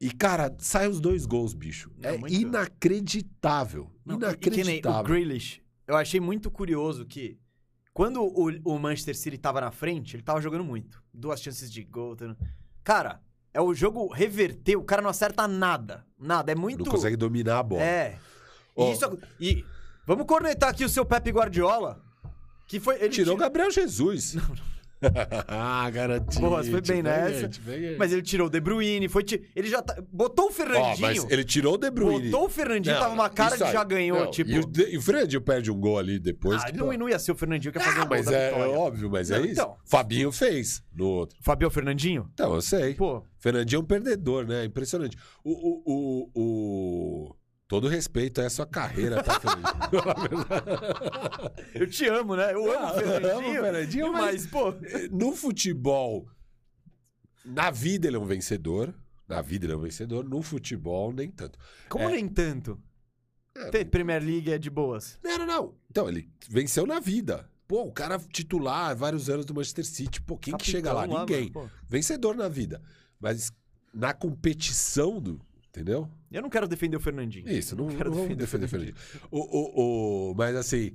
E, 0.00 0.10
cara, 0.10 0.52
sai 0.58 0.88
os 0.88 1.00
dois 1.00 1.24
gols, 1.24 1.54
bicho. 1.54 1.88
Não, 1.98 2.10
é 2.10 2.18
inacreditável. 2.28 3.90
Não, 4.04 4.16
e 4.16 4.36
que 4.36 4.50
nem 4.50 4.58
o 4.58 4.62
inacreditável. 4.62 5.04
Grealish, 5.04 5.62
eu 5.86 5.96
achei 5.96 6.20
muito 6.20 6.50
curioso 6.50 7.04
que 7.06 7.38
quando 7.92 8.22
o, 8.22 8.50
o 8.64 8.78
Manchester 8.78 9.16
City 9.16 9.38
tava 9.38 9.60
na 9.60 9.70
frente, 9.70 10.16
ele 10.16 10.22
tava 10.22 10.40
jogando 10.40 10.64
muito. 10.64 11.02
Duas 11.12 11.40
chances 11.40 11.70
de 11.72 11.82
gol. 11.84 12.16
tá- 12.16 12.36
Cara, 12.82 13.20
é 13.52 13.60
o 13.60 13.72
jogo 13.72 14.08
reverter, 14.12 14.76
o 14.76 14.82
cara 14.84 15.00
não 15.00 15.08
acerta 15.10 15.46
nada. 15.46 16.04
Nada, 16.18 16.50
é 16.52 16.54
muito... 16.54 16.84
Não 16.84 16.90
consegue 16.90 17.16
dominar 17.16 17.60
a 17.60 17.62
bola. 17.62 17.82
É. 17.82 18.18
Ó. 18.74 18.88
E, 18.88 18.92
isso, 18.92 19.18
e 19.40 19.64
vamos 20.06 20.26
cornetar 20.26 20.70
aqui 20.70 20.84
o 20.84 20.88
seu 20.88 21.06
Pepe 21.06 21.30
Guardiola, 21.30 22.02
que 22.66 22.80
foi... 22.80 22.96
Ele 22.96 23.10
Tirou 23.10 23.34
o 23.34 23.38
Gabriel 23.38 23.70
Jesus. 23.70 24.36
ah, 25.48 25.88
garantido. 25.90 26.48
Foi 26.70 26.80
bem 26.80 27.02
nessa. 27.02 27.50
Mas 27.98 28.12
ele 28.12 28.22
tirou 28.22 28.46
o 28.46 28.50
De 28.50 28.60
Bruyne, 28.60 29.08
foi... 29.08 29.22
ti- 29.22 29.42
Ele 29.54 29.68
já 29.68 29.82
tá... 29.82 30.02
Botou 30.12 30.46
o 30.48 30.50
Fernandinho... 30.50 31.26
ele 31.30 31.44
tirou 31.44 31.74
o 31.74 31.76
De 31.78 31.90
Bruyne. 31.90 32.30
Botou 32.30 32.46
o 32.46 32.48
Fernandinho, 32.48 32.94
Não, 32.94 33.02
tava 33.02 33.14
uma 33.14 33.28
cara 33.28 33.54
aí. 33.54 33.72
já 33.72 33.84
ganhou, 33.84 34.20
Não, 34.24 34.30
tipo... 34.30 34.50
E 34.50 34.58
o, 34.58 34.66
De- 34.66 34.94
e 34.94 34.96
o 34.96 35.02
Fernandinho 35.02 35.40
perde 35.42 35.70
um 35.70 35.78
gol 35.78 35.98
ali 35.98 36.18
depois. 36.18 36.62
Ah, 36.62 36.66
que, 36.66 36.76
não, 36.78 36.86
pô, 36.86 36.92
não 36.96 37.08
ia 37.08 37.18
ser 37.18 37.32
o 37.32 37.34
Fernandinho 37.34 37.72
que 37.72 37.78
ia 37.78 37.84
fazer 37.84 37.98
Ah, 38.00 38.04
um 38.04 38.06
gol 38.08 38.16
mas 38.16 38.26
da 38.26 38.36
é, 38.36 38.50
é 38.50 38.66
óbvio, 38.66 39.10
mas 39.10 39.30
é 39.30 39.38
Não, 39.38 39.44
isso. 39.44 39.52
então. 39.52 39.76
Fabinho 39.84 40.32
fez 40.32 40.82
no 40.94 41.06
outro. 41.06 41.36
Fabio 41.42 41.68
Fernandinho? 41.70 42.28
Então, 42.32 42.54
eu 42.54 42.62
sei. 42.62 42.94
Pô, 42.94 43.22
Fernandinho 43.38 43.78
é 43.80 43.82
um 43.82 43.86
perdedor, 43.86 44.46
né? 44.46 44.64
Impressionante. 44.64 45.16
O, 45.44 45.50
o, 45.52 45.82
o, 46.34 47.28
o- 47.30 47.36
Todo 47.66 47.88
respeito 47.88 48.42
a 48.42 48.50
sua 48.50 48.66
carreira, 48.66 49.22
tá, 49.22 49.40
eu 51.74 51.86
te 51.88 52.06
amo, 52.06 52.36
né? 52.36 52.52
Eu 52.52 52.70
amo 52.70 52.86
Ah, 52.86 52.92
o 52.92 52.98
Fernandinho. 52.98 53.38
amo 53.38 53.52
Fernandinho, 53.62 54.12
mas, 54.12 54.46
pô... 54.46 54.74
no 55.10 55.34
futebol, 55.34 56.28
na 57.44 57.70
vida 57.70 58.06
ele 58.06 58.16
é 58.16 58.18
um 58.18 58.26
vencedor. 58.26 58.94
Na 59.26 59.40
vida 59.40 59.64
ele 59.64 59.72
é 59.72 59.76
um 59.76 59.80
vencedor. 59.80 60.24
No 60.28 60.42
futebol, 60.42 61.12
nem 61.12 61.30
tanto. 61.30 61.58
Como 61.88 62.04
É. 62.04 62.12
nem 62.12 62.28
tanto? 62.28 62.78
Tem 63.70 63.86
Premier 63.86 64.22
League 64.22 64.52
é 64.52 64.58
de 64.58 64.68
boas. 64.68 65.18
Não, 65.22 65.38
não, 65.38 65.46
não. 65.46 65.74
Então, 65.90 66.08
ele 66.08 66.28
venceu 66.48 66.86
na 66.86 67.00
vida. 67.00 67.48
Pô, 67.66 67.84
o 67.84 67.92
cara 67.92 68.18
titular, 68.18 68.94
vários 68.96 69.30
anos 69.30 69.46
do 69.46 69.54
Manchester 69.54 69.84
City. 69.86 70.20
Pô, 70.20 70.36
quem 70.36 70.56
que 70.56 70.66
chega 70.70 70.92
lá? 70.92 71.02
Capitão 71.08 71.20
Ninguém. 71.20 71.50
mano. 71.54 71.70
Vencedor 71.88 72.36
na 72.36 72.48
vida. 72.48 72.82
Mas 73.18 73.50
na 73.92 74.12
competição 74.12 75.20
do. 75.20 75.40
Entendeu? 75.74 76.08
Eu 76.30 76.40
não 76.40 76.48
quero 76.48 76.68
defender 76.68 76.96
o 76.96 77.00
Fernandinho. 77.00 77.48
Isso, 77.48 77.74
não, 77.74 77.88
quero 77.88 78.08
não 78.08 78.18
defender 78.18 78.36
defender 78.36 78.66
o 78.66 78.68
Fernandinho. 78.68 78.96
O, 79.28 79.40
o, 79.40 80.30
o, 80.30 80.34
mas 80.36 80.54
assim, 80.54 80.92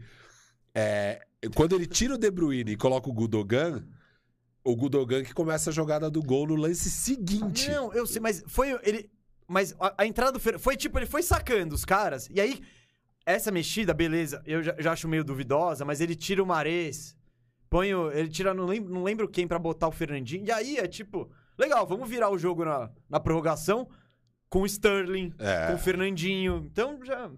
é, 0.74 1.22
quando 1.54 1.76
ele 1.76 1.86
tira 1.86 2.14
o 2.14 2.18
De 2.18 2.32
Bruyne 2.32 2.72
e 2.72 2.78
coloca 2.78 3.10
o 3.10 3.14
Gudogan, 3.14 3.86
o 4.64 4.74
Gudogan 4.78 5.22
que 5.22 5.34
começa 5.34 5.70
a 5.70 5.74
jogada 5.74 6.10
do 6.10 6.24
gol 6.24 6.48
no 6.48 6.56
lance 6.56 6.90
seguinte. 6.90 7.70
Não, 7.70 7.92
eu 7.92 8.08
sei, 8.08 8.22
mas 8.22 8.42
foi 8.48 8.80
ele. 8.84 9.10
Mas 9.46 9.76
a, 9.82 9.96
a 9.98 10.06
entrada 10.06 10.32
do 10.32 10.40
Fernandinho. 10.40 10.64
Foi 10.64 10.78
tipo, 10.78 10.98
ele 10.98 11.06
foi 11.06 11.24
sacando 11.24 11.76
os 11.76 11.84
caras. 11.84 12.30
E 12.32 12.40
aí, 12.40 12.62
essa 13.26 13.52
mexida, 13.52 13.94
beleza, 13.94 14.42
eu 14.46 14.64
já, 14.64 14.74
já 14.80 14.94
acho 14.94 15.10
meio 15.10 15.26
duvidosa, 15.26 15.84
mas 15.84 16.00
ele 16.00 16.16
tira 16.16 16.42
o 16.42 16.46
Mares. 16.46 17.18
Põe 17.70 17.94
o. 17.94 18.10
Ele 18.14 18.30
tira, 18.30 18.54
não 18.54 18.66
lembro, 18.66 18.94
não 18.94 19.04
lembro 19.04 19.28
quem 19.28 19.46
pra 19.46 19.60
botar 19.60 19.90
o 19.90 19.92
Fernandinho. 19.92 20.46
E 20.46 20.52
aí 20.54 20.78
é 20.78 20.88
tipo, 20.88 21.30
legal, 21.58 21.86
vamos 21.86 22.10
virar 22.10 22.30
o 22.30 22.38
jogo 22.38 22.64
na, 22.64 22.90
na 23.10 23.20
prorrogação 23.20 23.90
com 24.50 24.62
o 24.62 24.66
Sterling, 24.66 25.34
É. 25.40 25.68
com 25.68 25.74
o 25.76 25.78
Fernandinho. 25.78 26.66
Então 26.72 27.00
já. 27.04 27.28
Não, 27.28 27.38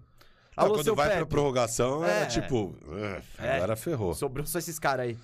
Alô, 0.56 0.74
quando 0.74 0.94
vai 0.94 1.08
pra 1.08 1.18
Pepe. 1.20 1.30
prorrogação, 1.30 2.04
era 2.04 2.24
É. 2.24 2.26
tipo, 2.26 2.74
"Ugh, 2.86 3.22
É. 3.38 3.56
agora 3.56 3.74
ferrou. 3.76 4.12
Sobrou 4.14 4.44
só 4.46 4.58
esses 4.58 4.78
caras 4.78 5.06
aí. 5.06 5.18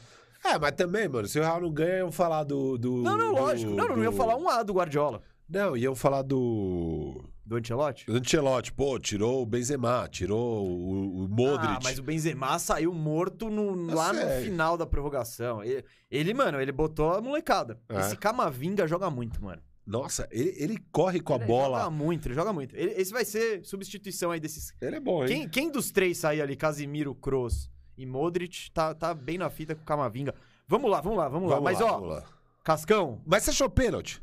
É, 0.44 0.58
mas 0.58 0.72
também, 0.72 1.08
mano, 1.08 1.26
se 1.28 1.38
o 1.38 1.42
Real 1.42 1.60
não 1.60 1.70
ganha, 1.70 1.98
iam 1.98 2.12
falar 2.12 2.44
do. 2.44 2.78
do 2.78 3.02
Não, 3.02 3.16
não, 3.16 3.34
do- 3.34 3.40
lógico. 3.40 3.70
Não, 3.72 3.88
não, 3.88 3.96
não 3.96 4.04
ia 4.04 4.10
do- 4.10 4.16
falar 4.16 4.36
um 4.36 4.48
A 4.48 4.62
do 4.62 4.72
Guardiola. 4.72 5.20
Não, 5.48 5.76
iam 5.76 5.94
falar 5.94 6.22
do. 6.22 7.24
Do 7.44 7.56
Ancelotti? 7.56 8.04
Do 8.06 8.16
Ancelotti. 8.18 8.72
Pô, 8.74 8.98
tirou 8.98 9.42
o 9.42 9.46
Benzema, 9.46 10.06
tirou 10.10 10.66
o, 10.66 11.24
o 11.24 11.28
Modric. 11.28 11.76
Ah, 11.76 11.80
mas 11.82 11.98
o 11.98 12.02
Benzema 12.02 12.58
saiu 12.58 12.92
morto 12.92 13.48
no- 13.48 13.86
lá 13.94 14.12
no 14.12 14.20
sei. 14.20 14.44
final 14.44 14.76
da 14.76 14.84
prorrogação. 14.86 15.62
Ele, 15.64 15.82
ele, 16.10 16.34
mano, 16.34 16.60
ele 16.60 16.70
botou 16.72 17.14
a 17.14 17.20
molecada. 17.22 17.80
É. 17.88 18.00
Esse 18.00 18.16
Camavinga 18.16 18.86
joga 18.86 19.08
muito, 19.10 19.42
mano. 19.42 19.62
Nossa, 19.88 20.28
ele, 20.30 20.54
ele 20.58 20.78
corre 20.92 21.18
com 21.18 21.32
a 21.32 21.36
ele 21.36 21.46
bola. 21.46 21.78
joga 21.78 21.90
muito, 21.90 22.28
ele 22.28 22.34
joga 22.34 22.52
muito. 22.52 22.76
Ele- 22.76 22.92
esse 22.92 23.10
vai 23.10 23.24
ser 23.24 23.64
substituição 23.64 24.30
aí 24.30 24.38
desses... 24.38 24.74
Ele 24.82 24.96
é 24.96 25.00
bom, 25.00 25.22
hein? 25.22 25.28
Quem, 25.28 25.48
quem 25.48 25.70
dos 25.72 25.90
três 25.90 26.18
sair 26.18 26.42
ali, 26.42 26.54
Casimiro, 26.54 27.14
Kroos 27.14 27.70
e 27.96 28.04
Modric, 28.04 28.70
tá, 28.70 28.94
tá 28.94 29.14
bem 29.14 29.38
na 29.38 29.48
fita 29.48 29.74
com 29.74 29.80
o 29.80 29.86
Camavinga. 29.86 30.34
Vamos 30.68 30.90
lá, 30.90 31.00
vamos 31.00 31.16
lá, 31.16 31.28
vamos, 31.30 31.48
lá. 31.48 31.54
Vamos 31.56 31.64
Mas, 31.72 31.80
lá, 31.80 31.92
ó, 31.92 32.00
lá. 32.00 32.24
Cascão, 32.62 33.22
Mas 33.24 33.44
você 33.44 33.50
achou 33.50 33.70
pênalti? 33.70 34.22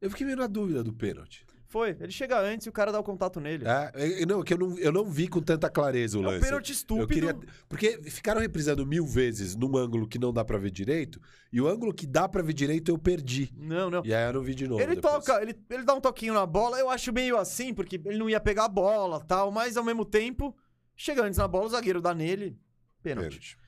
Eu 0.00 0.10
fiquei 0.10 0.26
meio 0.26 0.36
na 0.38 0.48
dúvida 0.48 0.82
do 0.82 0.92
pênalti. 0.92 1.43
Foi. 1.74 1.96
Ele 1.98 2.12
chega 2.12 2.38
antes 2.40 2.66
e 2.66 2.68
o 2.68 2.72
cara 2.72 2.92
dá 2.92 3.00
o 3.00 3.02
contato 3.02 3.40
nele. 3.40 3.64
É, 3.66 4.22
eu- 4.22 4.26
não, 4.28 4.44
que 4.44 4.54
eu 4.54 4.58
não, 4.58 4.78
eu 4.78 4.92
não 4.92 5.04
vi 5.10 5.26
com 5.26 5.40
tanta 5.42 5.68
clareza 5.68 6.16
o 6.16 6.22
É 6.22 6.24
um 6.24 6.30
lance. 6.30 6.44
pênalti 6.46 6.70
estúpido. 6.70 7.08
Queria, 7.08 7.36
porque 7.68 8.00
ficaram 8.12 8.40
reprisando 8.40 8.86
mil 8.86 9.04
vezes 9.04 9.56
num 9.56 9.76
ângulo 9.76 10.06
que 10.06 10.16
não 10.16 10.32
dá 10.32 10.44
pra 10.44 10.56
ver 10.56 10.70
direito, 10.70 11.20
e 11.52 11.60
o 11.60 11.66
ângulo 11.66 11.92
que 11.92 12.06
dá 12.06 12.28
pra 12.28 12.42
ver 12.42 12.52
direito 12.52 12.92
eu 12.92 12.96
perdi. 12.96 13.52
Não, 13.56 13.90
não. 13.90 14.04
E 14.04 14.14
aí 14.14 14.24
eu 14.28 14.34
não 14.34 14.42
vi 14.44 14.54
de 14.54 14.68
novo. 14.68 14.80
Ele 14.80 14.94
depois. 14.94 15.24
toca, 15.24 15.42
ele, 15.42 15.58
ele 15.68 15.82
dá 15.82 15.94
um 15.94 16.00
toquinho 16.00 16.32
na 16.32 16.46
bola, 16.46 16.78
eu 16.78 16.88
acho 16.88 17.12
meio 17.12 17.36
assim, 17.36 17.74
porque 17.74 18.00
ele 18.04 18.18
não 18.18 18.30
ia 18.30 18.38
pegar 18.38 18.66
a 18.66 18.68
bola 18.68 19.18
tal, 19.24 19.50
mas 19.50 19.76
ao 19.76 19.82
mesmo 19.82 20.04
tempo, 20.04 20.56
chega 20.94 21.24
antes 21.24 21.38
na 21.38 21.48
bola, 21.48 21.66
o 21.66 21.70
zagueiro 21.70 22.00
dá 22.00 22.14
nele, 22.14 22.56
pênalti. 23.02 23.26
Pênalti. 23.30 23.58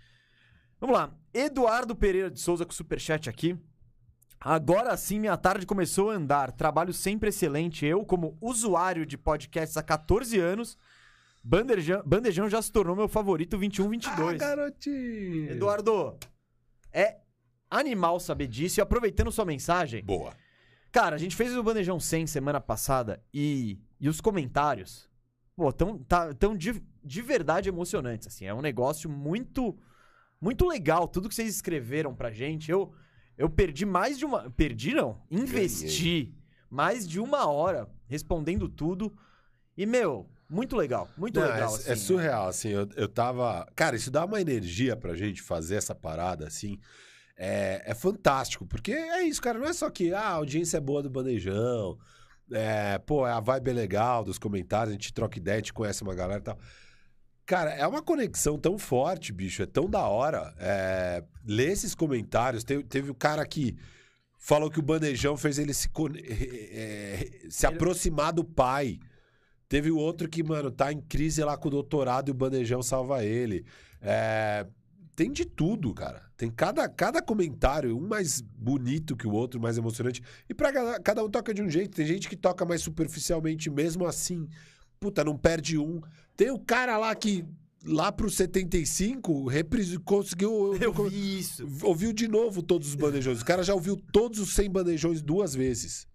Vamos 0.80 0.96
lá. 0.96 1.12
Eduardo 1.34 1.96
Pereira 1.96 2.30
de 2.30 2.38
Souza 2.38 2.64
com 2.64 2.70
superchat 2.70 3.28
aqui. 3.28 3.58
Agora 4.40 4.96
sim, 4.96 5.18
minha 5.18 5.36
tarde 5.36 5.66
começou 5.66 6.10
a 6.10 6.14
andar. 6.14 6.52
Trabalho 6.52 6.92
sempre 6.92 7.30
excelente. 7.30 7.84
Eu, 7.84 8.04
como 8.04 8.36
usuário 8.40 9.06
de 9.06 9.16
podcasts 9.16 9.76
há 9.76 9.82
14 9.82 10.38
anos, 10.38 10.78
Bandejão, 11.42 12.02
Bandejão 12.04 12.48
já 12.48 12.60
se 12.60 12.70
tornou 12.70 12.94
meu 12.94 13.08
favorito 13.08 13.58
21-22. 13.58 14.08
Ah, 14.08 14.32
garotinho. 14.34 15.50
Eduardo, 15.50 16.16
é 16.92 17.18
animal 17.70 18.20
saber 18.20 18.46
disso. 18.46 18.80
E 18.80 18.82
aproveitando 18.82 19.32
sua 19.32 19.44
mensagem, 19.44 20.04
Boa. 20.04 20.32
Cara, 20.96 21.14
a 21.14 21.18
gente 21.18 21.36
fez 21.36 21.54
o 21.54 21.62
Bandejão 21.62 22.00
100 22.00 22.26
semana 22.26 22.58
passada 22.58 23.22
e, 23.32 23.78
e 24.00 24.08
os 24.08 24.18
comentários, 24.18 25.10
pô, 25.54 25.70
tão, 25.70 25.98
tá, 25.98 26.32
tão 26.32 26.56
de, 26.56 26.82
de 27.04 27.20
verdade 27.20 27.68
emocionantes, 27.68 28.26
assim. 28.26 28.46
É 28.46 28.54
um 28.54 28.62
negócio 28.62 29.10
muito, 29.10 29.78
muito 30.40 30.66
legal. 30.66 31.06
Tudo 31.06 31.28
que 31.28 31.34
vocês 31.34 31.54
escreveram 31.54 32.14
pra 32.14 32.30
gente, 32.30 32.70
eu, 32.70 32.94
eu 33.36 33.48
perdi 33.48 33.84
mais 33.84 34.18
de 34.18 34.24
uma... 34.24 34.50
Perdi, 34.50 34.94
não. 34.94 35.20
Investi 35.30 36.34
mais 36.70 37.06
de 37.06 37.20
uma 37.20 37.46
hora 37.46 37.88
respondendo 38.06 38.68
tudo. 38.68 39.16
E, 39.76 39.84
meu, 39.86 40.28
muito 40.48 40.76
legal. 40.76 41.08
Muito 41.16 41.40
Não, 41.40 41.46
legal, 41.46 41.72
é, 41.72 41.76
assim. 41.76 41.90
é 41.90 41.96
surreal, 41.96 42.48
assim. 42.48 42.68
Eu, 42.68 42.88
eu 42.96 43.08
tava. 43.08 43.66
Cara, 43.74 43.96
isso 43.96 44.10
dá 44.10 44.24
uma 44.24 44.40
energia 44.40 44.96
pra 44.96 45.14
gente 45.14 45.42
fazer 45.42 45.76
essa 45.76 45.94
parada, 45.94 46.46
assim. 46.46 46.78
É, 47.36 47.82
é 47.84 47.94
fantástico, 47.94 48.64
porque 48.64 48.92
é 48.92 49.22
isso, 49.22 49.42
cara. 49.42 49.58
Não 49.58 49.66
é 49.66 49.72
só 49.72 49.90
que 49.90 50.14
ah, 50.14 50.20
a 50.20 50.32
audiência 50.32 50.78
é 50.78 50.80
boa 50.80 51.02
do 51.02 51.10
bandejão. 51.10 51.98
É, 52.52 52.96
pô, 52.98 53.24
a 53.24 53.40
vibe 53.40 53.70
é 53.70 53.74
legal 53.74 54.22
dos 54.22 54.38
comentários, 54.38 54.90
a 54.90 54.92
gente 54.92 55.12
troca 55.12 55.36
ideia, 55.36 55.56
a 55.56 55.58
gente 55.58 55.72
conhece 55.72 56.02
uma 56.02 56.14
galera 56.14 56.40
e 56.40 56.44
tal. 56.44 56.58
Cara, 57.46 57.70
é 57.74 57.86
uma 57.86 58.02
conexão 58.02 58.58
tão 58.58 58.76
forte, 58.76 59.32
bicho, 59.32 59.62
é 59.62 59.66
tão 59.66 59.88
da 59.88 60.04
hora. 60.08 60.52
É, 60.58 61.22
ler 61.46 61.70
esses 61.70 61.94
comentários, 61.94 62.64
teve, 62.64 62.82
teve 62.82 63.08
o 63.08 63.14
cara 63.14 63.46
que 63.46 63.76
falou 64.36 64.68
que 64.68 64.80
o 64.80 64.82
bandejão 64.82 65.36
fez 65.36 65.56
ele 65.56 65.72
se, 65.72 65.88
é, 66.28 67.46
se 67.48 67.64
aproximar 67.64 68.32
do 68.32 68.44
pai. 68.44 68.98
Teve 69.68 69.92
o 69.92 69.96
outro 69.96 70.28
que, 70.28 70.42
mano, 70.42 70.72
tá 70.72 70.92
em 70.92 71.00
crise 71.00 71.42
lá 71.44 71.56
com 71.56 71.68
o 71.68 71.70
doutorado 71.70 72.28
e 72.28 72.32
o 72.32 72.34
bandejão 72.34 72.82
salva 72.82 73.24
ele. 73.24 73.64
É, 74.02 74.66
tem 75.14 75.30
de 75.30 75.44
tudo, 75.44 75.94
cara. 75.94 76.22
Tem 76.36 76.50
cada, 76.50 76.88
cada 76.88 77.22
comentário, 77.22 77.96
um 77.96 78.06
mais 78.06 78.40
bonito 78.40 79.16
que 79.16 79.26
o 79.26 79.32
outro, 79.32 79.60
mais 79.60 79.78
emocionante. 79.78 80.20
E 80.48 80.54
pra 80.54 80.72
cada 81.00 81.24
um 81.24 81.30
toca 81.30 81.54
de 81.54 81.62
um 81.62 81.70
jeito. 81.70 81.96
Tem 81.96 82.06
gente 82.06 82.28
que 82.28 82.36
toca 82.36 82.64
mais 82.64 82.82
superficialmente, 82.82 83.70
mesmo 83.70 84.04
assim. 84.04 84.48
Puta, 85.00 85.22
não 85.24 85.36
perde 85.36 85.78
um. 85.78 86.00
Tem 86.36 86.50
o 86.50 86.58
cara 86.58 86.96
lá 86.98 87.14
que, 87.14 87.44
lá 87.84 88.10
pro 88.12 88.28
75, 88.30 89.46
repris, 89.46 89.96
conseguiu. 89.98 90.76
Eu 90.80 90.92
vi 90.92 91.38
isso. 91.38 91.66
Ouviu 91.82 92.12
de 92.12 92.28
novo 92.28 92.62
todos 92.62 92.88
os 92.88 92.94
bandejões. 92.94 93.40
O 93.40 93.44
cara 93.44 93.62
já 93.62 93.74
ouviu 93.74 93.96
todos 93.96 94.38
os 94.38 94.54
100 94.54 94.70
bandejões 94.70 95.22
duas 95.22 95.54
vezes. 95.54 96.06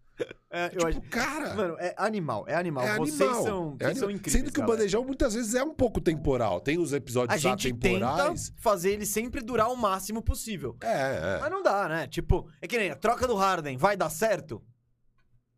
É, 0.52 0.70
tipo, 0.70 0.86
acho- 0.86 1.02
cara. 1.10 1.56
Mano, 1.56 1.76
é 1.80 1.96
animal, 1.98 2.46
é 2.48 2.54
animal. 2.54 2.84
É 2.86 2.96
vocês 2.98 3.20
animal. 3.22 3.44
são, 3.44 3.76
É 3.80 3.96
são 3.96 4.12
incríveis. 4.12 4.34
Sendo 4.34 4.52
que 4.54 4.60
o 4.60 4.62
galera. 4.62 4.78
bandejão 4.78 5.04
muitas 5.04 5.34
vezes 5.34 5.56
é 5.56 5.63
um 5.63 5.74
pouco 5.74 6.00
temporal. 6.00 6.60
Tem 6.62 6.78
os 6.78 6.94
episódios 6.94 7.34
A 7.34 7.38
gente 7.39 7.74
tenta 7.74 7.88
atemporais. 8.06 8.54
fazer 8.58 8.91
ele 8.91 9.06
sempre 9.08 9.41
durar 9.41 9.72
o 9.72 9.76
máximo 9.76 10.22
possível. 10.22 10.76
É, 10.82 10.88
é. 10.88 11.38
Mas 11.41 11.50
não 11.50 11.63
dá, 11.63 11.88
né? 11.89 12.06
Tipo, 12.08 12.48
é 12.62 12.67
que 12.67 12.78
nem 12.78 12.91
a 12.91 12.96
troca 12.96 13.26
do 13.26 13.34
Harden, 13.36 13.78
vai 13.78 13.98
dar 13.98 14.12
certo? 14.12 14.62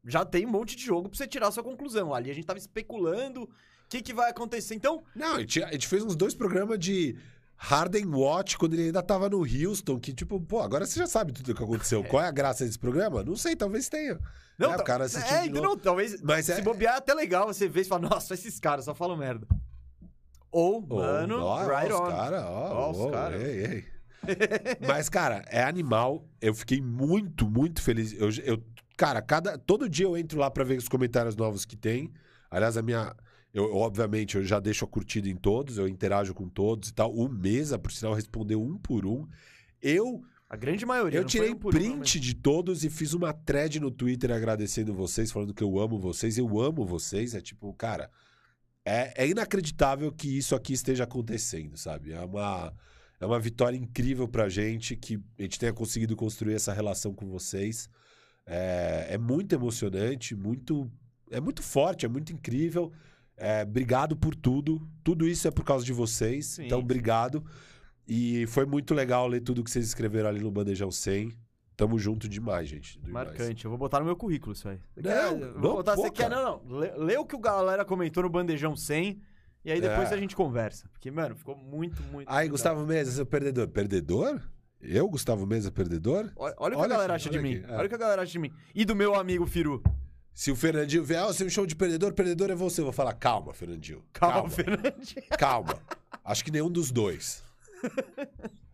Já 0.05 0.25
tem 0.25 0.45
um 0.45 0.49
monte 0.49 0.75
de 0.75 0.83
jogo 0.85 1.09
pra 1.09 1.17
você 1.17 1.27
tirar 1.27 1.47
a 1.47 1.51
sua 1.51 1.63
conclusão. 1.63 2.13
Ali 2.13 2.29
a 2.29 2.33
gente 2.33 2.45
tava 2.45 2.59
especulando 2.59 3.43
o 3.43 3.49
que, 3.89 4.01
que 4.01 4.13
vai 4.13 4.29
acontecer. 4.31 4.75
Então, 4.75 5.03
Não, 5.15 5.35
a 5.35 5.39
gente, 5.39 5.63
a 5.63 5.71
gente 5.71 5.87
fez 5.87 6.03
uns 6.03 6.15
dois 6.15 6.33
programas 6.33 6.77
de 6.79 7.15
Harden 7.55 8.05
Watch 8.07 8.57
quando 8.57 8.73
ele 8.73 8.83
ainda 8.87 9.01
tava 9.01 9.29
no 9.29 9.39
Houston, 9.41 9.99
que 9.99 10.11
tipo, 10.13 10.39
pô, 10.41 10.59
agora 10.59 10.85
você 10.85 10.99
já 10.99 11.07
sabe 11.07 11.31
tudo 11.31 11.51
o 11.51 11.55
que 11.55 11.63
aconteceu. 11.63 12.03
Qual 12.05 12.21
é 12.21 12.27
a 12.27 12.31
graça 12.31 12.65
desse 12.65 12.77
programa? 12.79 13.23
Não 13.23 13.35
sei, 13.37 13.55
talvez 13.55 13.87
tenha. 13.87 14.19
não, 14.57 14.73
É, 14.73 14.75
tá- 14.75 14.81
o 14.83 14.85
cara 14.85 15.05
assistiu 15.05 15.35
é, 15.37 15.47
não, 15.49 15.77
talvez 15.77 16.21
Mas 16.21 16.45
se 16.47 16.51
é- 16.53 16.61
bobear 16.61 16.95
é 16.95 16.97
até 16.97 17.13
legal 17.13 17.47
você 17.47 17.67
ver 17.69 17.81
e 17.81 17.85
falar, 17.85 18.09
nossa, 18.09 18.33
esses 18.33 18.59
caras 18.59 18.83
só 18.85 18.93
falam 18.93 19.15
merda. 19.15 19.47
Ou, 20.51 20.77
Ô, 20.77 20.95
mano, 20.95 21.39
ó, 21.41 21.65
right 21.65 21.91
ó, 21.91 21.99
on. 22.03 22.07
Os 22.07 22.13
cara, 22.13 22.45
Ó, 22.49 22.73
ó, 22.73 22.91
os 22.91 23.11
cara. 23.11 23.37
ei, 23.37 23.65
ei. 23.65 23.85
Mas, 24.87 25.09
cara, 25.09 25.43
é 25.47 25.63
animal. 25.63 26.25
Eu 26.41 26.53
fiquei 26.53 26.79
muito, 26.81 27.47
muito 27.49 27.81
feliz. 27.81 28.13
Eu, 28.13 28.29
eu- 28.43 28.63
cara, 28.97 29.21
cada, 29.21 29.57
todo 29.57 29.89
dia 29.89 30.05
eu 30.05 30.17
entro 30.17 30.39
lá 30.39 30.49
pra 30.49 30.63
ver 30.63 30.77
os 30.77 30.87
comentários 30.87 31.35
novos 31.35 31.65
que 31.65 31.75
tem. 31.75 32.11
Aliás, 32.49 32.77
a 32.77 32.81
minha. 32.81 33.15
Eu, 33.53 33.75
obviamente, 33.75 34.35
eu 34.35 34.43
já 34.43 34.59
deixo 34.59 34.83
a 34.83 34.87
curtida 34.87 35.29
em 35.29 35.35
todos, 35.35 35.77
eu 35.77 35.87
interajo 35.87 36.33
com 36.33 36.49
todos 36.49 36.89
e 36.89 36.93
tal. 36.93 37.13
O 37.13 37.29
Mesa, 37.29 37.77
por 37.77 37.91
sinal, 37.91 38.13
respondeu 38.13 38.61
um 38.61 38.77
por 38.77 39.05
um. 39.05 39.27
Eu, 39.79 40.23
A 40.49 40.55
grande 40.55 40.85
maioria. 40.85 41.19
eu 41.19 41.23
tirei 41.23 41.51
um 41.51 41.55
por 41.55 41.75
um, 41.75 41.77
print 41.77 42.19
de 42.19 42.33
todos 42.33 42.83
e 42.83 42.89
fiz 42.89 43.13
uma 43.13 43.31
thread 43.31 43.79
no 43.79 43.91
Twitter 43.91 44.31
agradecendo 44.31 44.91
vocês, 44.93 45.31
falando 45.31 45.53
que 45.53 45.63
eu 45.63 45.79
amo 45.79 45.99
vocês. 45.99 46.37
Eu 46.37 46.59
amo 46.59 46.83
vocês. 46.83 47.35
É 47.35 47.41
tipo, 47.41 47.71
cara, 47.73 48.09
é, 48.85 49.23
é 49.23 49.27
inacreditável 49.27 50.11
que 50.11 50.37
isso 50.37 50.55
aqui 50.55 50.73
esteja 50.73 51.03
acontecendo, 51.03 51.77
sabe? 51.77 52.11
É 52.11 52.21
uma, 52.21 52.73
é 53.19 53.25
uma 53.25 53.39
vitória 53.39 53.77
incrível 53.77 54.27
pra 54.27 54.49
gente 54.49 54.95
que 54.95 55.19
a 55.37 55.43
gente 55.43 55.59
tenha 55.59 55.73
conseguido 55.73 56.15
construir 56.15 56.55
essa 56.55 56.73
relação 56.73 57.13
com 57.13 57.27
vocês. 57.27 57.89
É, 58.45 59.07
é 59.11 59.17
muito 59.17 59.53
emocionante, 59.53 60.35
muito, 60.35 60.89
é 61.31 61.39
muito 61.39 61.61
forte, 61.63 62.05
é 62.05 62.09
muito 62.09 62.31
incrível. 62.33 62.91
É, 63.37 63.63
obrigado 63.63 64.15
por 64.15 64.35
tudo. 64.35 64.81
Tudo 65.03 65.27
isso 65.27 65.47
é 65.47 65.51
por 65.51 65.63
causa 65.65 65.85
de 65.85 65.93
vocês. 65.93 66.45
Sim. 66.47 66.65
Então, 66.65 66.79
obrigado. 66.79 67.43
E 68.07 68.45
foi 68.47 68.65
muito 68.65 68.93
legal 68.93 69.27
ler 69.27 69.41
tudo 69.41 69.63
que 69.63 69.71
vocês 69.71 69.85
escreveram 69.85 70.29
ali 70.29 70.39
no 70.41 70.51
Bandejão 70.51 70.91
100. 70.91 71.31
Tamo 71.75 71.97
junto 71.97 72.29
demais, 72.29 72.67
gente. 72.69 72.99
Demais. 72.99 73.27
Marcante. 73.29 73.65
Eu 73.65 73.71
vou 73.71 73.77
botar 73.79 73.99
no 73.99 74.05
meu 74.05 74.15
currículo 74.15 74.53
isso 74.53 74.67
aí. 74.69 74.77
Você 74.93 75.01
Não, 75.01 75.39
quer- 75.39 75.47
não, 75.47 75.61
vou 75.61 75.73
botar, 75.77 75.95
pô, 75.95 76.01
você 76.03 76.11
quer? 76.11 76.29
Não, 76.29 76.61
não. 76.63 76.77
Lê, 76.77 76.91
lê 76.95 77.17
o 77.17 77.25
que 77.25 77.35
o 77.35 77.39
galera 77.39 77.83
comentou 77.83 78.21
no 78.21 78.29
Bandejão 78.29 78.75
100 78.75 79.19
e 79.65 79.71
aí 79.71 79.81
depois 79.81 80.11
É. 80.11 80.13
a 80.13 80.17
gente 80.17 80.35
conversa. 80.35 80.87
Porque, 80.91 81.09
mano, 81.09 81.35
ficou 81.35 81.55
muito, 81.57 82.03
muito. 82.03 82.27
Aí, 82.29 82.41
legal. 82.43 82.51
Gustavo 82.51 82.85
Mesa, 82.85 83.11
seu 83.11 83.25
perdedor. 83.25 83.67
Perdedor? 83.69 84.39
Eu, 84.83 85.07
Gustavo 85.07 85.45
Mesa, 85.45 85.71
perdedor? 85.71 86.31
Olha, 86.35 86.53
olha 86.57 86.73
o 86.73 86.77
que 86.77 86.83
Olha 86.83 86.85
a 86.85 86.87
galera 86.97 87.13
aqui, 87.15 87.23
acha 87.23 87.29
de 87.29 87.39
mim. 87.39 87.55
aqui, 87.55 87.71
é. 87.71 87.75
Olha 87.75 87.85
o 87.85 87.89
que 87.89 87.95
a 87.95 87.97
galera 87.97 88.21
acha 88.21 88.31
de 88.31 88.39
mim. 88.39 88.51
E 88.75 88.83
do 88.83 88.95
meu 88.95 89.15
amigo 89.15 89.45
Firu. 89.45 89.81
Se 90.33 90.51
o 90.51 90.55
Fernandinho 90.55 91.03
vier, 91.03 91.21
ah, 91.21 91.27
você 91.27 91.43
me 91.43 91.49
chama 91.49 91.67
de 91.67 91.75
perdedor, 91.75 92.11
perdedor 92.13 92.49
é 92.51 92.55
você. 92.55 92.81
Eu 92.81 92.85
vou 92.85 92.93
falar, 92.93 93.13
calma, 93.13 93.53
Fernandinho. 93.53 94.03
Calma, 94.11 94.33
Calma, 94.35 94.49
Fernandinho. 94.49 95.23
calma. 95.37 95.79
Acho 96.25 96.43
que 96.43 96.51
nenhum 96.51 96.69
dos 96.69 96.91
dois. 96.91 97.43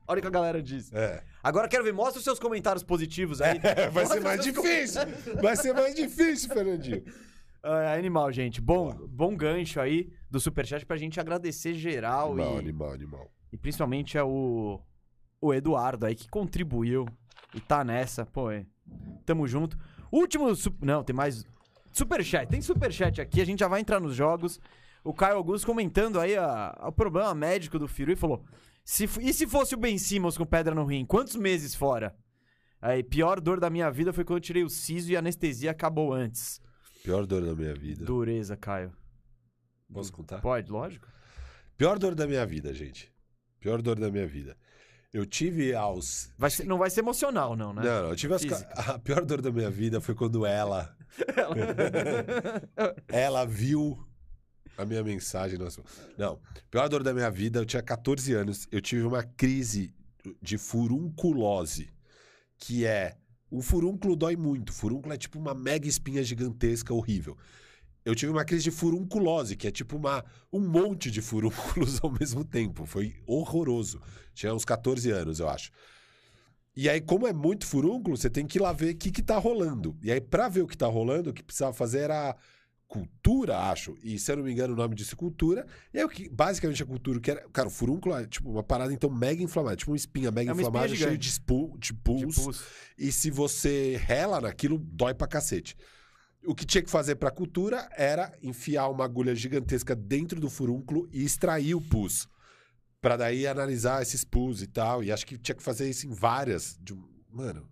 Olha 0.08 0.20
o 0.20 0.22
que 0.22 0.28
a 0.28 0.32
galera 0.32 0.62
diz. 0.62 0.92
É. 0.94 1.22
Agora 1.44 1.68
quero 1.68 1.84
ver, 1.84 1.94
mostra 1.94 2.18
os 2.18 2.24
seus 2.24 2.40
comentários 2.40 2.84
positivos 2.84 3.42
aí. 3.42 3.60
É, 3.64 3.90
vai 3.90 4.04
Mostra 4.04 4.20
ser 4.20 4.24
mais 4.24 4.44
difícil. 4.44 5.02
Vai 5.42 5.56
ser 5.56 5.74
mais 5.74 5.96
difícil, 5.96 6.50
Fernandinho. 6.50 7.04
É, 7.62 7.94
animal, 7.94 8.32
gente. 8.32 8.62
Bom, 8.62 8.94
bom 9.10 9.36
gancho 9.36 9.82
aí 9.82 10.10
do 10.32 10.40
Superchat 10.40 10.86
pra 10.86 10.96
gente 10.96 11.20
agradecer 11.20 11.74
geral 11.74 12.32
Animal, 12.32 12.56
e, 12.56 12.58
animal, 12.60 12.94
animal. 12.94 13.32
e 13.52 13.58
principalmente 13.58 14.18
é 14.18 14.24
o, 15.42 15.54
Eduardo 15.54 16.06
aí 16.06 16.16
que 16.16 16.28
contribuiu 16.30 17.06
e 17.54 17.60
tá 17.60 17.84
nessa. 17.84 18.26
Pô, 18.26 18.52
é. 18.52 18.66
Tamo 19.26 19.48
junto. 19.48 19.78
Último. 20.12 20.54
su- 20.56 20.76
Não, 20.82 21.04
tem 21.04 21.16
mais. 21.16 21.46
Superchat. 21.92 22.50
Tem 22.50 22.62
superchat 22.62 23.20
aqui, 23.22 23.42
a 23.42 23.46
gente 23.46 23.60
já 23.60 23.68
vai 23.68 23.82
entrar 23.82 24.00
nos 24.00 24.16
jogos. 24.16 24.60
O 25.04 25.14
Caio 25.14 25.38
Augusto 25.38 25.66
comentando 25.66 26.20
aí 26.20 26.36
a- 26.38 26.76
o 26.84 26.92
problema 26.92 27.34
médico 27.34 27.80
do 27.80 27.88
Firu 27.88 28.12
e 28.12 28.16
falou: 28.16 28.44
se, 28.84 29.06
e 29.22 29.34
se 29.34 29.48
fosse 29.48 29.74
o 29.76 29.78
Ben 29.78 29.98
Simmons 29.98 30.38
com 30.38 30.46
pedra 30.46 30.76
no 30.76 30.86
rim? 30.86 31.06
Quantos 31.06 31.36
meses 31.36 31.74
fora? 31.74 32.16
Aí, 32.82 33.04
pior 33.04 33.42
dor 33.42 33.60
da 33.60 33.70
minha 33.70 33.92
vida 33.92 34.14
foi 34.14 34.24
quando 34.24 34.38
eu 34.38 34.42
tirei 34.44 34.64
o 34.64 34.70
siso 34.70 35.12
e 35.12 35.16
a 35.16 35.20
anestesia 35.20 35.72
acabou 35.72 36.14
antes. 36.14 36.62
Pior 37.04 37.26
dor 37.26 37.44
da 37.46 37.54
minha 37.56 37.74
vida. 37.74 38.06
Dureza, 38.06 38.56
Caio. 38.56 38.94
Posso 39.92 40.14
contar? 40.14 40.40
Pode, 40.42 40.72
lógico. 40.72 41.08
Pior 41.78 41.98
dor 42.00 42.14
da 42.16 42.28
minha 42.28 42.46
vida, 42.46 42.74
gente. 42.74 43.12
Pior 43.60 43.82
dor 43.82 44.00
da 44.00 44.10
minha 44.12 44.28
vida. 44.28 44.56
Eu 45.12 45.26
tive 45.26 45.74
aos. 45.74 46.32
Vai 46.38 46.50
ser- 46.52 46.66
não 46.66 46.78
vai 46.78 46.90
ser 46.90 47.00
emocional, 47.00 47.56
não, 47.56 47.74
né? 47.74 47.82
Não, 47.84 48.04
não, 48.04 48.10
eu 48.10 48.16
tive 48.16 48.34
as... 48.36 48.44
A 48.90 49.00
pior 49.00 49.26
dor 49.26 49.42
da 49.42 49.52
minha 49.52 49.70
vida 49.70 50.00
foi 50.00 50.14
quando 50.14 50.46
ela. 50.46 50.96
ela 53.08 53.46
viu 53.46 53.98
a 54.78 54.86
minha 54.86 55.04
mensagem. 55.04 55.58
Nossa. 55.58 55.82
Não, 56.18 56.40
pior 56.70 56.88
dor 56.88 57.04
da 57.04 57.14
minha 57.14 57.30
vida, 57.30 57.60
eu 57.60 57.66
tinha 57.66 57.82
14 57.82 58.34
anos. 58.34 58.68
Eu 58.72 58.82
tive 58.82 59.04
uma 59.04 59.24
crise 59.24 59.94
de 60.42 60.58
furunculose, 60.58 61.90
que 62.58 62.86
é 62.86 63.18
O 63.52 63.64
furúnculo 63.64 64.16
dói 64.16 64.36
muito. 64.36 64.72
Furúnculo 64.72 65.12
é 65.14 65.18
tipo 65.18 65.40
uma 65.40 65.56
mega 65.56 65.88
espinha 65.88 66.24
gigantesca, 66.24 66.94
horrível. 66.94 67.36
Eu 68.10 68.16
tive 68.16 68.32
uma 68.32 68.44
crise 68.44 68.64
de 68.64 68.72
furunculose, 68.72 69.56
que 69.56 69.68
é 69.68 69.72
tipo 69.72 69.96
uma, 69.96 70.26
um 70.52 70.60
monte 70.60 71.12
de 71.12 71.22
furúnculos 71.22 72.00
ao 72.04 72.10
mesmo 72.12 72.44
tempo. 72.44 72.84
Foi 72.84 73.14
horroroso. 73.28 74.02
Tinha 74.34 74.52
uns 74.52 74.66
14 74.66 75.12
anos, 75.12 75.40
eu 75.40 75.48
acho. 75.48 75.70
E 76.76 76.90
aí, 76.90 77.00
como 77.00 77.28
é 77.28 77.34
muito 77.34 77.68
furúnculo, 77.68 78.18
você 78.18 78.28
tem 78.28 78.48
que 78.48 78.58
ir 78.58 78.62
lá 78.62 78.74
ver 78.74 78.96
o 78.96 78.98
que, 78.98 79.12
que 79.12 79.22
tá 79.22 79.38
rolando. 79.38 79.96
E 80.02 80.12
aí, 80.12 80.20
pra 80.20 80.50
ver 80.50 80.62
o 80.62 80.68
que 80.68 80.76
tá 80.76 80.88
rolando, 80.88 81.30
o 81.30 81.34
que 81.34 81.44
precisava 81.44 81.72
fazer 81.72 82.00
era 82.00 82.36
cultura, 82.88 83.60
acho. 83.70 83.96
E 84.02 84.18
se 84.18 84.32
eu 84.32 84.38
não 84.38 84.44
me 84.44 84.52
engano, 84.52 84.74
o 84.74 84.78
nome 84.78 84.96
disso 84.96 85.14
é 85.14 85.18
cultura. 85.18 85.68
E 85.94 86.00
aí, 86.00 86.04
o 86.04 86.10
que, 86.10 86.28
basicamente, 86.30 86.82
a 86.82 86.88
cultura, 86.88 87.20
que 87.20 87.30
era. 87.30 87.48
Cara, 87.54 87.68
o 87.68 87.72
furúnculo 87.72 88.16
é 88.16 88.26
tipo 88.26 88.50
uma 88.50 88.64
parada, 88.64 88.92
então, 88.92 89.08
mega 89.12 89.44
inflamada. 89.44 89.76
Tipo 89.76 89.92
uma 89.92 89.98
espinha 89.98 90.32
mega 90.32 90.50
É 90.50 90.54
uma 90.54 90.62
inflamada, 90.64 90.88
espinha 90.88 91.10
cheio 91.10 91.18
de, 91.20 91.30
de 91.30 91.94
pus. 91.94 92.36
Tipo, 92.36 92.52
E 92.98 93.12
se 93.12 93.30
você 93.30 93.98
rela 93.98 94.42
naquilo, 94.42 94.80
dói 94.80 95.14
pra 95.14 95.28
cacete. 95.28 95.78
O 96.46 96.56
que 96.56 96.66
tinha 96.66 96.82
que 96.82 96.90
fazer 96.90 97.16
pra 97.16 97.32
cultura 97.32 97.90
era 97.96 98.34
enfiar 98.42 98.88
uma 98.90 99.04
agulha 99.04 99.36
gigantesca 99.36 99.96
dentro 99.96 100.40
do 100.40 100.50
furúnculo 100.50 101.08
e 101.12 101.24
extrair 101.24 101.76
o 101.76 101.82
pus. 101.82 102.28
Pra 103.02 103.18
daí 103.18 103.46
analisar 103.48 104.02
esses 104.02 104.24
pus 104.24 104.62
e 104.62 104.68
tal. 104.68 105.04
E 105.04 105.12
acho 105.12 105.26
que 105.26 105.38
tinha 105.38 105.56
que 105.56 105.64
fazer 105.64 105.90
isso 105.90 106.08
em 106.08 106.14
várias. 106.14 106.78
De... 106.82 106.98
Mano, 107.32 107.70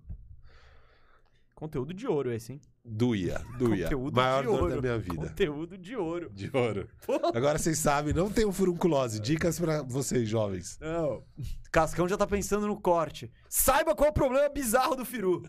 Conteúdo 1.58 1.92
de 1.92 2.06
ouro 2.06 2.32
esse, 2.32 2.54
hein? 2.54 2.62
doía, 2.86 3.40
doía. 3.58 3.86
Conteúdo 3.86 4.16
Maior 4.16 4.42
de 4.44 4.48
dor 4.48 4.62
ouro. 4.62 4.76
da 4.76 4.82
minha 4.82 4.98
vida. 5.00 5.28
Conteúdo 5.30 5.76
de 5.76 5.96
ouro. 5.96 6.30
De 6.32 6.52
ouro. 6.56 6.88
Pô, 7.04 7.14
Agora 7.34 7.58
vocês 7.58 7.80
sabem, 7.80 8.14
não 8.14 8.30
tem 8.30 8.50
furunculose. 8.52 9.20
Dicas 9.20 9.60
pra 9.60 9.82
vocês, 9.82 10.30
jovens. 10.30 10.78
Não. 10.80 11.24
Cascão 11.72 12.08
já 12.08 12.16
tá 12.16 12.28
pensando 12.28 12.68
no 12.68 12.80
corte. 12.80 13.32
Saiba 13.50 13.96
qual 13.96 14.06
é 14.06 14.12
o 14.12 14.14
problema 14.14 14.48
bizarro 14.50 14.96
do 14.96 15.04
Firu. 15.04 15.42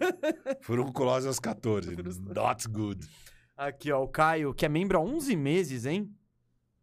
Furunculose 0.62 1.26
aos 1.26 1.38
14. 1.38 1.94
Not 2.34 2.66
good. 2.68 3.06
Aqui, 3.54 3.92
ó, 3.92 4.02
o 4.02 4.08
Caio, 4.08 4.54
que 4.54 4.64
é 4.64 4.68
membro 4.70 4.96
há 4.96 5.02
11 5.02 5.36
meses, 5.36 5.84
hein? 5.84 6.10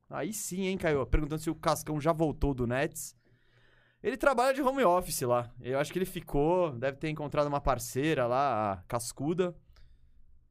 Aí 0.08 0.32
sim, 0.32 0.68
hein, 0.68 0.78
Caio? 0.78 1.04
Perguntando 1.08 1.42
se 1.42 1.50
o 1.50 1.56
Cascão 1.56 2.00
já 2.00 2.14
voltou 2.14 2.54
do 2.54 2.68
Nets. 2.68 3.16
Ele 4.04 4.18
trabalha 4.18 4.54
de 4.54 4.62
home 4.62 4.84
office 4.84 5.22
lá. 5.22 5.50
Eu 5.62 5.80
acho 5.80 5.92
que 5.94 6.00
ele 6.00 6.06
ficou, 6.06 6.72
deve 6.72 6.98
ter 6.98 7.10
encontrado 7.10 7.48
uma 7.48 7.62
parceira 7.62 8.26
lá, 8.26 8.74
a 8.74 8.78
Cascuda. 8.88 9.56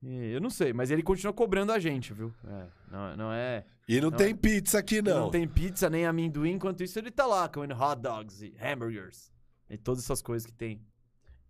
E 0.02 0.32
eu 0.32 0.40
não 0.40 0.48
sei, 0.50 0.72
mas 0.72 0.90
ele 0.90 1.02
continua 1.02 1.32
cobrando 1.32 1.72
a 1.72 1.78
gente, 1.78 2.14
viu? 2.14 2.32
É, 2.46 2.66
não, 2.90 3.16
não 3.16 3.32
é. 3.32 3.64
E 3.86 4.00
não, 4.00 4.10
Não. 4.10 4.16
tem 4.16 4.34
pizza 4.34 4.78
aqui, 4.78 5.02
não. 5.02 5.22
Não 5.22 5.30
tem 5.30 5.46
pizza 5.48 5.90
nem 5.90 6.06
amendoim, 6.06 6.52
enquanto 6.52 6.82
isso 6.82 6.98
ele 6.98 7.10
tá 7.10 7.26
lá 7.26 7.48
comendo 7.48 7.74
hot 7.74 8.00
dogs 8.00 8.40
e 8.42 8.54
hamburgers. 8.62 9.32
E 9.68 9.76
todas 9.76 10.04
essas 10.04 10.22
coisas 10.22 10.46
que 10.46 10.52
tem 10.54 10.80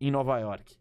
em 0.00 0.10
Nova 0.10 0.38
York. 0.38 0.74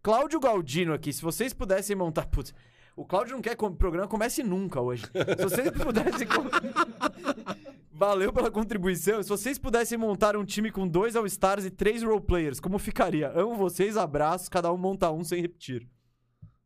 Cláudio 0.00 0.40
Galdino 0.40 0.94
aqui, 0.94 1.12
se 1.12 1.20
vocês 1.20 1.52
pudessem 1.52 1.94
montar. 1.96 2.26
Putz, 2.26 2.54
o 2.96 3.04
Cláudio 3.04 3.34
não 3.34 3.42
quer 3.42 3.56
que 3.56 3.64
o 3.64 3.70
programa 3.70 4.08
comece 4.08 4.42
nunca 4.42 4.80
hoje. 4.80 5.04
Se 5.06 5.42
vocês 5.42 5.70
pudessem. 5.76 6.26
Valeu 7.92 8.32
pela 8.32 8.50
contribuição. 8.50 9.22
Se 9.22 9.28
vocês 9.28 9.58
pudessem 9.58 9.96
montar 9.96 10.36
um 10.36 10.44
time 10.44 10.70
com 10.72 10.88
dois 10.88 11.14
All-Stars 11.14 11.64
e 11.64 11.70
três 11.70 12.02
roleplayers, 12.02 12.58
como 12.58 12.78
ficaria? 12.78 13.28
Amo 13.30 13.54
vocês, 13.54 13.96
abraços, 13.96 14.48
cada 14.48 14.72
um 14.72 14.76
monta 14.76 15.10
um 15.12 15.22
sem 15.22 15.40
repetir. 15.40 15.88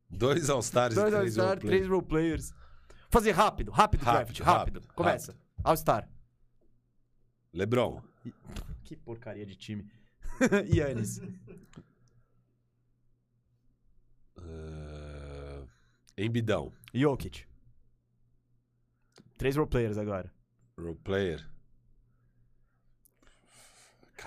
Dois 0.09 0.49
All-Stars 0.49 0.95
e 0.95 0.97
Dois 0.97 1.11
três 1.11 1.21
All-Stars, 1.23 1.49
roleplay. 1.49 1.71
três 1.71 1.89
roleplayers. 1.89 2.53
Fazer 3.11 3.33
rápido, 3.33 3.71
rápido, 3.71 4.03
Rápido, 4.03 4.25
draft, 4.25 4.41
rápido. 4.41 4.79
rápido, 4.81 4.95
Começa. 4.95 5.37
All-Star. 5.63 6.09
Lebron. 7.53 8.01
Que 8.85 8.97
porcaria 8.97 9.45
de 9.45 9.57
time. 9.57 9.87
Yannis. 10.73 11.19
Uh... 14.39 14.86
Embidão. 16.17 16.73
Jokic. 16.95 17.45
Três 19.37 19.55
roleplayers 19.57 19.99
agora. 19.99 20.33
Roleplayer. 20.79 21.47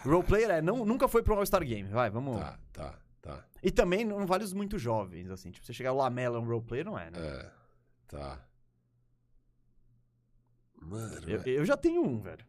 Roleplayer 0.03 0.51
é, 0.51 0.61
não, 0.61 0.85
nunca 0.85 1.07
foi 1.07 1.23
pro 1.23 1.35
All-Star 1.35 1.65
Game. 1.65 1.89
Vai, 1.89 2.09
vamos. 2.09 2.39
Tá, 2.39 2.59
tá, 2.71 2.99
tá. 3.21 3.45
E 3.63 3.71
também 3.71 4.05
não 4.05 4.25
vale 4.27 4.43
os 4.43 4.53
muito 4.53 4.77
jovens, 4.77 5.29
assim. 5.31 5.49
Tipo, 5.51 5.65
você 5.65 5.73
chegar 5.73 5.93
o 5.93 5.97
Lamela 5.97 6.37
é 6.37 6.39
um 6.39 6.45
roleplayer, 6.45 6.85
não 6.85 6.97
é, 6.97 7.09
né? 7.09 7.17
É, 7.19 7.51
tá. 8.07 8.45
Mano, 10.81 11.29
Eu, 11.29 11.41
eu 11.43 11.65
já 11.65 11.75
tenho 11.75 12.03
um, 12.03 12.21
velho. 12.21 12.45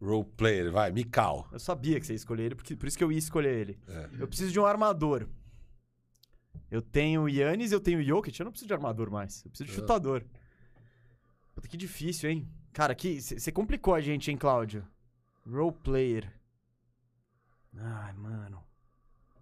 roleplayer, 0.00 0.72
vai, 0.72 0.90
Mikal. 0.90 1.46
Eu 1.52 1.60
sabia 1.60 2.00
que 2.00 2.06
você 2.06 2.14
ia 2.14 2.16
escolher 2.16 2.44
ele, 2.44 2.54
porque, 2.54 2.74
por 2.74 2.88
isso 2.88 2.96
que 2.96 3.04
eu 3.04 3.12
ia 3.12 3.18
escolher 3.18 3.54
ele. 3.54 3.78
É. 3.86 4.08
Eu 4.18 4.26
preciso 4.26 4.50
de 4.50 4.58
um 4.58 4.64
armador. 4.64 5.28
Eu 6.70 6.80
tenho 6.80 7.22
o 7.22 7.28
Yannis, 7.28 7.72
eu 7.72 7.80
tenho 7.80 7.98
o 7.98 8.02
Jokic. 8.02 8.38
Eu 8.38 8.44
não 8.44 8.52
preciso 8.52 8.68
de 8.68 8.74
armador 8.74 9.10
mais. 9.10 9.44
Eu 9.44 9.50
preciso 9.50 9.66
de 9.68 9.72
Ah. 9.72 9.80
chutador. 9.80 10.24
Puta, 11.54 11.66
que 11.68 11.76
difícil, 11.76 12.30
hein? 12.30 12.48
Cara, 12.72 12.94
você 12.94 13.50
complicou 13.50 13.94
a 13.94 14.00
gente, 14.00 14.30
hein, 14.30 14.36
Cláudio? 14.36 14.86
Roleplayer. 15.44 16.32
Ai, 17.76 18.12
mano. 18.12 18.62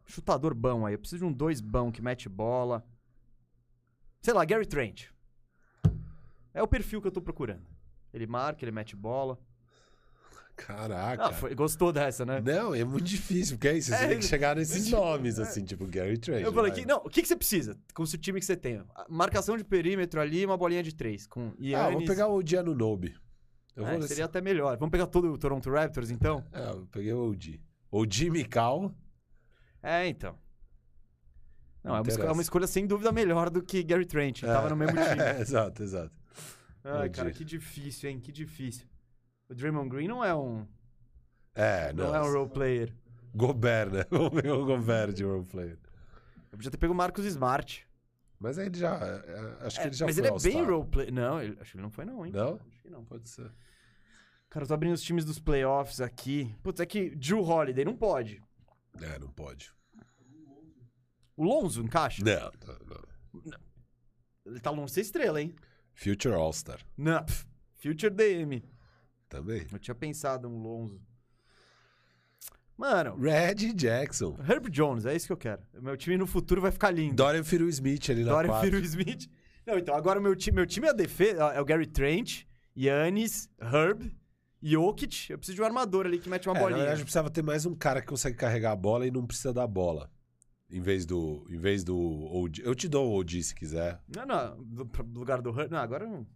Chutador 0.07 0.55
bom 0.55 0.87
aí. 0.87 0.95
Eu 0.95 0.99
preciso 0.99 1.19
de 1.19 1.25
um 1.27 1.33
dois 1.33 1.61
bom 1.61 1.93
que 1.93 2.01
mete 2.01 2.29
bola. 2.29 2.83
Sei 4.23 4.33
lá, 4.33 4.45
Gary 4.45 4.67
Trent. 4.67 5.09
É 6.55 6.63
o 6.63 6.69
perfil 6.69 7.01
que 7.03 7.07
eu 7.07 7.13
tô 7.13 7.21
procurando. 7.21 7.67
Ele 8.13 8.27
marca, 8.27 8.65
ele 8.65 8.73
mete 8.73 8.97
bola. 8.97 9.39
Caraca. 10.67 11.27
Ah, 11.27 11.33
foi- 11.33 11.55
gostou 11.55 11.93
dessa, 11.93 12.27
né? 12.27 12.41
Não, 12.45 12.75
é 12.75 12.83
muito 12.85 13.05
difícil, 13.05 13.57
porque 13.57 13.69
é 13.69 13.79
isso, 13.79 13.91
você 13.91 14.05
É, 14.05 14.09
tem 14.09 14.19
que 14.19 14.25
chegar 14.25 14.57
nesses 14.57 14.85
tipo, 14.87 14.97
nomes, 15.01 15.39
assim, 15.39 15.65
tipo 15.65 15.87
Gary 15.87 16.19
Trent. 16.19 16.45
Eu 16.45 16.53
falei 16.53 16.73
vai. 16.73 16.81
que, 16.81 16.87
não, 16.87 16.99
o 16.99 17.09
que, 17.09 17.23
que 17.23 17.29
você 17.29 17.37
precisa 17.37 17.79
com 17.95 18.03
o 18.03 18.07
seu 18.07 18.19
time 18.19 18.41
que 18.41 18.45
você 18.47 18.57
tem? 18.57 18.83
Marcação 19.09 19.57
de 19.57 19.65
perímetro 19.65 20.21
ali, 20.21 20.45
uma 20.45 20.57
bolinha 20.57 20.83
de 20.83 20.93
três. 20.95 21.27
Com 21.27 21.53
Yannis. 21.61 21.75
Ah, 21.75 21.91
vou 21.91 22.05
pegar 22.05 22.27
o 22.29 22.43
Diano 22.43 22.75
Nobe. 22.75 23.15
É, 23.77 23.81
seria 23.85 23.99
nesse- 23.99 24.23
até 24.23 24.41
melhor. 24.41 24.77
Vamos 24.77 24.91
pegar 24.91 25.07
todo 25.07 25.33
o 25.33 25.39
Toronto 25.39 25.71
Raptors, 25.71 26.11
então? 26.11 26.45
É, 26.53 26.71
eu 26.71 26.87
peguei 26.91 27.13
o 27.13 27.31
OG. 27.31 27.61
OG 27.93 28.31
Mikal. 28.31 28.93
É, 29.83 30.07
então. 30.09 30.37
Não, 31.85 31.95
é 31.97 32.01
uma, 32.01 32.09
escolha, 32.09 32.27
é 32.29 32.33
uma 32.33 32.43
escolha 32.43 32.67
sem 32.67 32.87
dúvida 32.87 33.13
melhor 33.13 33.49
do 33.49 33.63
que 33.63 33.83
Gary 33.85 34.05
Trent. 34.05 34.43
Ele 34.43 34.53
tava 34.53 34.69
no 34.71 34.77
mesmo 34.77 34.97
time. 35.01 35.41
exato, 35.41 35.83
exato. 35.83 36.13
Ai, 36.85 37.09
cara, 37.11 37.31
que 37.31 37.45
difícil, 37.45 38.11
hein? 38.11 38.19
Que 38.21 38.33
difícil. 38.33 38.87
O 39.49 39.55
Draymond 39.55 39.89
Green 39.89 40.09
não 40.09 40.25
é 40.25 40.35
um, 40.35 40.67
É, 41.55 41.93
não, 41.93 42.09
não. 42.09 42.15
é 42.15 42.23
um 42.23 42.33
role 42.33 42.51
player. 42.51 42.95
Gobert, 43.35 43.91
né? 43.91 44.05
Vamos 44.11 44.43
ver 44.43 44.51
o 44.53 44.65
Gobert 44.65 45.13
de 45.13 45.25
roleplayer. 45.25 45.79
Eu 46.51 46.59
podia 46.59 46.71
ter 46.71 46.79
pego 46.79 46.93
o 46.93 46.97
Marcos 46.97 47.25
Smart. 47.25 47.87
Mas 48.39 48.59
aí 48.59 48.67
ele 48.67 48.79
já. 48.79 48.95
é, 48.97 49.67
Acho 49.67 49.77
que 49.79 49.83
É, 49.83 49.87
ele 49.89 49.95
já 49.97 50.07
mas 50.07 50.15
foi 50.17 50.25
ele 50.25 50.29
é 50.29 50.39
bem 50.41 50.61
All-Star. 50.61 50.67
role 50.71 50.87
player. 50.89 51.13
Não, 51.13 51.43
ele- 51.43 51.59
acho 51.61 51.71
que 51.73 51.77
ele 51.77 51.83
não 51.83 51.91
foi 51.91 52.05
não, 52.05 52.25
hein? 52.25 52.33
Não? 52.33 52.55
Acho 52.69 52.81
que 52.83 52.89
não. 52.91 53.05
Pode 53.05 53.29
ser. 53.29 53.51
Cara, 54.49 54.65
eu 54.65 54.69
tô 54.69 54.75
abrindo 54.75 54.95
os 54.95 55.03
times 55.03 55.25
dos 55.25 55.39
playoffs 55.39 56.01
aqui. 56.01 56.55
Putz, 56.63 56.81
é 56.81 56.87
que 56.87 57.15
Drew 57.17 57.43
Holiday 57.43 57.85
não 57.85 57.97
pode. 57.97 58.43
É, 59.01 59.19
não 59.19 59.29
pode. 59.31 59.73
O 61.37 61.45
Lonzo 61.45 61.83
encaixa? 61.83 62.23
Não, 62.25 62.51
não, 62.67 62.97
não. 63.45 63.59
Ele 64.47 64.61
tá 64.61 64.71
longe 64.71 64.87
de 64.87 64.93
ser 64.93 65.01
estrela, 65.03 65.41
hein? 65.41 65.55
Future 65.95 66.35
All-Star. 66.35 66.81
Não, 66.97 67.25
Future 67.77 68.11
DM. 68.11 68.65
Também. 69.29 69.67
Eu 69.71 69.79
tinha 69.79 69.95
pensado 69.95 70.49
um 70.49 70.59
Lonzo. 70.63 71.01
Mano, 72.77 73.17
Red 73.17 73.73
Jackson. 73.75 74.39
Herb 74.49 74.71
Jones, 74.71 75.05
é 75.05 75.15
isso 75.15 75.27
que 75.27 75.33
eu 75.33 75.37
quero. 75.37 75.63
Meu 75.83 75.97
time 75.97 76.17
no 76.17 76.27
futuro 76.27 76.61
vai 76.61 76.71
ficar 76.71 76.91
lindo. 76.91 77.17
Dorian 77.17 77.43
Firu 77.43 77.69
Smith 77.69 78.09
ali 78.09 78.23
na 78.23 78.31
Dorian 78.33 78.51
quadra. 78.51 78.71
Finney-Smith. 78.71 79.29
Não, 79.67 79.77
então, 79.77 79.95
agora 79.95 80.21
o 80.21 80.23
meu 80.23 80.35
time, 80.37 80.55
meu 80.57 80.67
time 80.67 80.87
é 80.87 80.91
a 80.91 80.95
defesa, 80.95 81.45
é 81.49 81.61
o 81.61 81.65
Gary 81.65 81.87
Trent, 81.87 82.45
Yannis, 82.77 83.51
Herb, 83.61 84.17
Jokic. 84.63 85.31
Eu 85.31 85.39
preciso 85.39 85.57
de 85.57 85.63
um 85.63 85.65
armador 85.65 86.07
ali 86.07 86.19
que 86.19 86.29
mete 86.29 86.49
uma 86.49 86.53
É, 86.53 86.55
na 86.55 86.61
bolinha. 86.61 86.79
verdade, 86.81 87.03
precisava 87.03 87.29
ter 87.29 87.43
mais 87.43 87.67
um 87.67 87.75
cara 87.75 88.01
que 88.01 88.07
consegue 88.07 88.37
carregar 88.37 88.71
a 88.73 88.77
bola 88.77 89.07
e 89.07 89.11
não 89.11 89.27
precisa 89.27 89.53
dar 89.53 89.67
bola. 89.67 90.11
Em 90.71 90.81
vez 90.81 91.05
do. 91.05 91.45
Em 91.51 91.57
vez 91.59 91.83
do. 91.83 91.97
OG. 91.99 92.63
Eu 92.63 92.75
te 92.75 92.89
dou 92.89 93.11
o 93.11 93.19
OG 93.19 93.43
se 93.43 93.55
quiser. 93.55 94.01
Não, 94.15 94.25
não, 94.25 94.63
do, 94.63 94.89
lugar 95.19 95.43
do 95.43 95.51
Herb. 95.51 95.71
Não, 95.71 95.79
agora 95.79 96.07
não. 96.07 96.27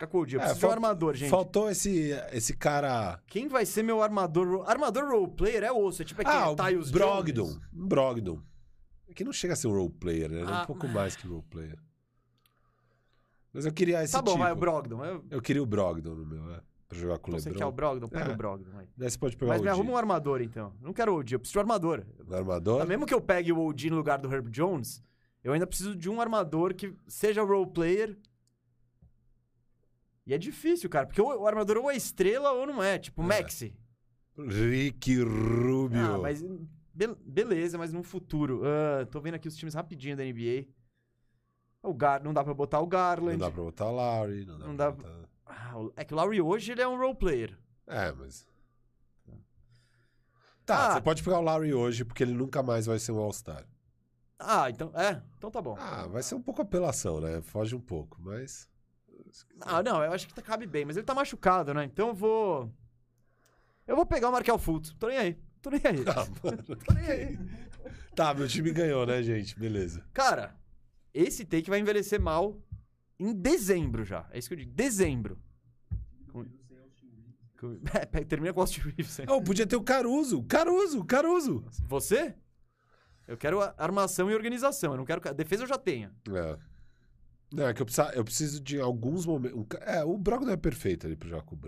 Fica 0.00 0.06
com 0.06 0.20
o 0.20 0.26
dia. 0.26 0.38
Eu 0.38 0.40
É, 0.40 0.44
preciso 0.44 0.60
de 0.60 0.66
um 0.66 0.70
armador, 0.72 1.14
gente. 1.14 1.28
Faltou 1.28 1.70
esse, 1.70 2.10
esse 2.32 2.56
cara. 2.56 3.20
Quem 3.26 3.48
vai 3.48 3.66
ser 3.66 3.82
meu 3.82 4.02
armador? 4.02 4.64
Armador 4.66 5.04
role 5.10 5.28
player 5.30 5.62
é 5.62 5.70
osso. 5.70 6.00
É 6.00 6.04
tipo 6.06 6.22
aquele 6.22 6.36
ah, 6.38 6.50
o 6.50 6.56
Tyus 6.56 6.90
Brogdon. 6.90 7.44
Jones. 7.44 7.60
Um 7.74 7.86
Brogdon. 7.86 8.40
Que 9.14 9.24
não 9.24 9.32
chega 9.32 9.52
a 9.52 9.56
ser 9.56 9.66
um 9.66 9.72
role 9.74 9.90
player, 9.90 10.30
né? 10.30 10.40
Ele 10.40 10.50
é 10.50 10.54
Ah. 10.54 10.62
um 10.62 10.66
pouco 10.66 10.88
mais 10.88 11.14
que 11.16 11.26
role 11.26 11.42
player. 11.50 11.76
Mas 13.52 13.66
eu 13.66 13.72
queria 13.72 14.02
esse 14.02 14.12
Tá 14.12 14.22
bom, 14.22 14.30
tipo. 14.32 14.42
vai, 14.42 14.52
o 14.52 14.56
Brogdon. 14.56 15.04
Eu, 15.04 15.24
Eu 15.30 15.42
queria 15.42 15.62
o 15.62 15.66
Brogdon 15.66 16.14
no 16.14 16.24
meu, 16.24 16.50
é. 16.54 16.60
Pra 16.88 16.98
jogar 16.98 17.18
com 17.18 17.30
o 17.30 17.34
você 17.38 17.50
LeBron. 17.50 17.58
quer 17.58 17.66
o 17.66 17.72
Brogdon? 17.72 18.08
Pega 18.08 18.30
É. 18.30 18.32
o 18.32 18.36
Brogdon. 18.36 18.78
Aí. 18.78 18.88
Daí 18.96 19.10
você 19.10 19.18
pode 19.18 19.36
pegar 19.36 19.52
Mas 19.52 19.60
o 19.60 19.64
me 19.64 19.68
arruma 19.70 19.92
um 19.92 19.96
armador, 19.98 20.40
então. 20.40 20.72
Não 20.80 20.92
quero 20.94 21.12
o 21.12 21.18
OG, 21.18 21.34
eu 21.34 21.38
preciso 21.40 21.52
de 21.52 21.58
um 21.58 21.60
armador. 21.60 22.04
O 22.26 22.34
armador. 22.34 22.78
Tá, 22.78 22.86
mesmo 22.86 23.04
que 23.04 23.12
eu 23.12 23.20
pegue 23.20 23.52
o 23.52 23.60
OG 23.60 23.90
no 23.90 23.96
lugar 23.96 24.18
do 24.18 24.32
Herb 24.32 24.48
Jones, 24.50 25.02
eu 25.44 25.52
ainda 25.52 25.66
preciso 25.66 25.94
de 25.94 26.08
um 26.08 26.20
armador 26.20 26.72
que 26.74 26.94
seja 27.06 27.42
role 27.42 27.70
player. 27.70 28.16
E 30.30 30.34
é 30.34 30.38
difícil, 30.38 30.88
cara, 30.88 31.06
porque 31.08 31.20
o 31.20 31.44
armador 31.44 31.76
ou 31.78 31.90
é 31.90 31.96
estrela 31.96 32.52
ou 32.52 32.64
não 32.64 32.80
é. 32.80 32.98
Tipo, 33.00 33.20
É. 33.22 33.26
Maxi. 33.26 33.74
Rick 34.38 35.20
Rubio. 35.24 36.14
Ah, 36.14 36.18
mas 36.18 36.40
be- 36.94 37.16
beleza, 37.26 37.76
mas 37.76 37.92
no 37.92 38.04
futuro. 38.04 38.62
Ah, 38.64 39.04
tô 39.06 39.20
vendo 39.20 39.34
aqui 39.34 39.48
os 39.48 39.56
times 39.56 39.74
rapidinho 39.74 40.16
da 40.16 40.22
NBA. 40.24 40.68
O 41.82 41.92
Gar... 41.92 42.22
Não 42.22 42.32
dá 42.32 42.44
pra 42.44 42.54
botar 42.54 42.78
o 42.78 42.86
Garland. 42.86 43.38
Não 43.38 43.48
dá 43.48 43.50
pra 43.52 43.62
botar 43.64 43.86
o 43.86 43.92
Lowry, 43.96 44.44
não 44.46 44.56
dá 44.58 44.66
Não 44.68 44.76
pra 44.76 44.84
dá- 44.86 44.92
botar... 44.92 45.28
Ah, 45.46 45.74
é 45.96 46.04
que 46.04 46.14
o 46.14 46.16
Lowry 46.16 46.40
hoje 46.40 46.70
ele 46.70 46.80
é 46.80 46.86
um 46.86 46.96
role 46.96 47.16
player. 47.16 47.58
É, 47.88 48.12
mas... 48.12 48.46
Tá, 50.64 50.90
Ah. 50.90 50.94
você 50.94 51.00
pode 51.00 51.24
pegar 51.24 51.40
o 51.40 51.42
Lowry 51.42 51.74
hoje, 51.74 52.04
porque 52.04 52.22
ele 52.22 52.34
nunca 52.34 52.62
mais 52.62 52.86
vai 52.86 53.00
ser 53.00 53.10
um 53.10 53.18
All-Star. 53.18 53.66
Ah, 54.38 54.70
então. 54.70 54.92
É, 54.94 55.20
então 55.36 55.50
tá 55.50 55.60
bom. 55.60 55.76
Ah, 55.76 56.06
vai 56.06 56.22
ser 56.22 56.36
um 56.36 56.40
pouco 56.42 56.62
apelação, 56.62 57.20
né? 57.20 57.42
Foge 57.42 57.74
um 57.74 57.80
pouco, 57.80 58.16
mas... 58.20 58.69
Ah, 59.60 59.82
não, 59.82 60.02
eu 60.02 60.12
acho 60.12 60.26
que 60.26 60.34
tá- 60.34 60.42
cabe 60.42 60.66
bem, 60.66 60.84
mas 60.84 60.96
ele 60.96 61.06
tá 61.06 61.14
machucado, 61.14 61.72
né? 61.74 61.84
Então 61.84 62.08
eu 62.08 62.14
vou. 62.14 62.72
Eu 63.86 63.96
vou 63.96 64.06
pegar 64.06 64.28
o 64.28 64.32
Markel 64.32 64.58
Fultz. 64.58 64.92
Tô 64.98 65.08
nem 65.08 65.18
aí. 65.18 65.38
Tô 65.62 65.70
nem 65.70 65.80
aí. 65.84 66.04
Ah, 66.06 66.26
mano. 66.42 66.62
Tô 66.86 66.92
nem 66.94 67.06
aí. 67.06 67.38
Tá, 68.14 68.32
meu 68.34 68.46
time 68.48 68.70
ganhou, 68.72 69.06
né, 69.06 69.22
gente? 69.22 69.58
Beleza. 69.58 70.04
Cara, 70.12 70.56
esse 71.14 71.44
take 71.44 71.70
vai 71.70 71.78
envelhecer 71.80 72.20
mal 72.20 72.60
em 73.18 73.32
dezembro 73.32 74.04
já. 74.04 74.26
É 74.30 74.38
isso 74.38 74.48
que 74.48 74.54
eu 74.54 74.58
digo. 74.58 74.72
Dezembro. 74.72 75.38
Com- 76.32 76.46
É, 77.92 78.24
termina 78.24 78.54
com 78.54 78.60
o 78.60 78.62
Austin 78.62 78.80
Reeves. 78.80 79.18
Oh, 79.28 79.42
podia 79.42 79.66
ter 79.66 79.76
o 79.76 79.82
Caruso. 79.82 80.42
Caruso, 80.44 81.04
Caruso. 81.04 81.62
Você? 81.88 82.34
Eu 83.28 83.36
quero 83.36 83.60
armação 83.76 84.30
e 84.30 84.34
organização. 84.34 84.92
Eu 84.92 84.96
não 84.96 85.04
quero. 85.04 85.20
Defesa 85.34 85.64
eu 85.64 85.66
já 85.68 85.76
tenho. 85.76 86.10
É. 86.34 86.58
Não, 87.52 87.66
é 87.66 87.74
que 87.74 87.82
eu, 87.82 87.86
precisa, 87.86 88.12
eu 88.14 88.24
preciso 88.24 88.60
de 88.60 88.80
alguns 88.80 89.26
momentos... 89.26 89.66
É, 89.80 90.04
o 90.04 90.16
Brogdon 90.16 90.52
é 90.52 90.56
perfeito 90.56 91.06
ali 91.06 91.16
pro 91.16 91.28
Jaco. 91.28 91.58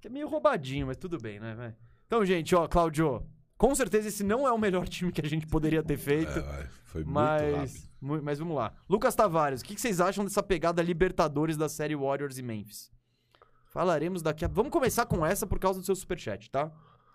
Que 0.00 0.06
é 0.06 0.10
meio 0.10 0.28
roubadinho, 0.28 0.86
mas 0.86 0.96
tudo 0.96 1.18
bem, 1.18 1.40
né, 1.40 1.54
velho? 1.54 1.76
Então, 2.06 2.24
gente, 2.24 2.54
ó, 2.54 2.66
Claudio. 2.68 3.26
Com 3.56 3.74
certeza 3.74 4.06
esse 4.06 4.22
não 4.22 4.46
é 4.46 4.52
o 4.52 4.58
melhor 4.58 4.86
time 4.88 5.10
que 5.10 5.20
a 5.20 5.28
gente 5.28 5.46
poderia 5.46 5.82
ter 5.82 5.96
feito. 5.96 6.38
É, 6.38 6.68
foi 6.84 7.02
muito 7.02 7.12
Mas, 7.12 7.90
mas 8.00 8.38
vamos 8.38 8.56
lá. 8.56 8.72
Lucas 8.88 9.16
Tavares, 9.16 9.60
o 9.60 9.64
que 9.64 9.74
que 9.74 9.80
vocês 9.80 10.00
acham 10.00 10.24
dessa 10.24 10.42
pegada 10.42 10.80
Libertadores 10.80 11.56
da 11.56 11.68
série 11.68 11.96
Warriors 11.96 12.38
e 12.38 12.42
Memphis? 12.42 12.92
Falaremos 13.66 14.22
daqui 14.22 14.44
a... 14.44 14.48
Vamos 14.48 14.70
começar 14.70 15.04
com 15.06 15.26
essa 15.26 15.46
por 15.46 15.58
causa 15.58 15.80
do 15.80 15.84
seu 15.84 15.96
superchat, 15.96 16.48
tá? 16.48 16.70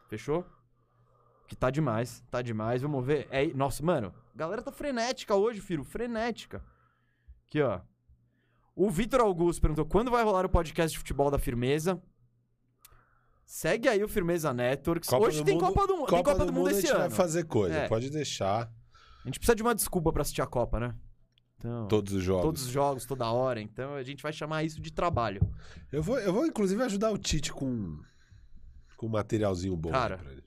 Fechou? 0.10 0.46
Que 1.48 1.56
tá 1.56 1.70
demais, 1.70 2.22
tá 2.30 2.42
demais. 2.42 2.82
Vamos 2.82 3.06
ver. 3.06 3.28
É... 3.32 3.48
Nossa, 3.54 3.84
mano, 3.84 4.14
a 4.34 4.38
galera 4.38 4.62
tá 4.62 4.72
frenética 4.72 5.36
hoje, 5.36 5.62
filho. 5.62 5.84
Frenética. 5.84 6.62
Aqui, 7.54 7.62
ó. 7.62 7.82
O 8.76 8.90
Vitor 8.90 9.22
Augusto 9.22 9.62
perguntou 9.62 9.86
quando 9.86 10.10
vai 10.10 10.24
rolar 10.24 10.44
o 10.44 10.50
podcast 10.50 10.92
de 10.92 10.98
futebol 10.98 11.30
da 11.30 11.38
Firmeza. 11.38 12.02
Segue 13.46 13.88
aí 13.88 14.04
o 14.04 14.08
Firmeza 14.08 14.52
Networks. 14.52 15.12
hoje 15.14 15.40
do 15.42 15.46
tem, 15.46 15.54
Mundo- 15.54 15.68
Copa 15.68 15.86
do, 15.86 15.98
Mu- 15.98 16.06
tem 16.08 16.24
Copa 16.24 16.46
do 16.46 16.52
Mundo 16.52 16.68
a 16.70 16.72
esse 16.72 16.82
gente 16.82 16.94
vai 16.94 17.06
ano. 17.06 17.12
fazer 17.16 17.44
coisa, 17.46 17.76
É. 17.76 17.88
pode 17.88 18.10
deixar 18.10 18.72
A 19.24 19.28
gente 19.28 19.38
precisa 19.40 19.56
de 19.56 19.62
uma 19.62 19.76
desculpa 19.76 20.12
pra 20.12 20.22
assistir 20.24 20.42
a 20.42 20.48
Copa, 20.48 20.80
né? 20.80 20.96
Então, 21.58 21.88
todos 21.88 22.12
os 22.14 22.24
jogos. 22.24 22.44
todos 22.44 22.64
os 22.64 22.70
jogos, 22.70 23.06
toda 23.06 23.32
hora. 23.32 23.62
Então 23.62 23.94
a 23.94 24.02
gente 24.04 24.22
vai 24.24 24.34
chamar 24.34 24.64
isso 24.64 24.82
de 24.82 24.92
trabalho. 24.92 25.40
Eu, 25.92 26.02
vou, 26.04 26.20
eu 26.20 26.34
vou, 26.34 26.46
inclusive, 26.46 26.82
ajudar 26.84 27.12
o 27.12 27.18
Tite 27.18 27.54
com, 27.54 28.00
com 28.98 29.06
um 29.06 29.10
materialzinho 29.10 29.78
bom. 29.78 29.92
Cara. 29.92 30.18
pra 30.18 30.32
ele. 30.32 30.44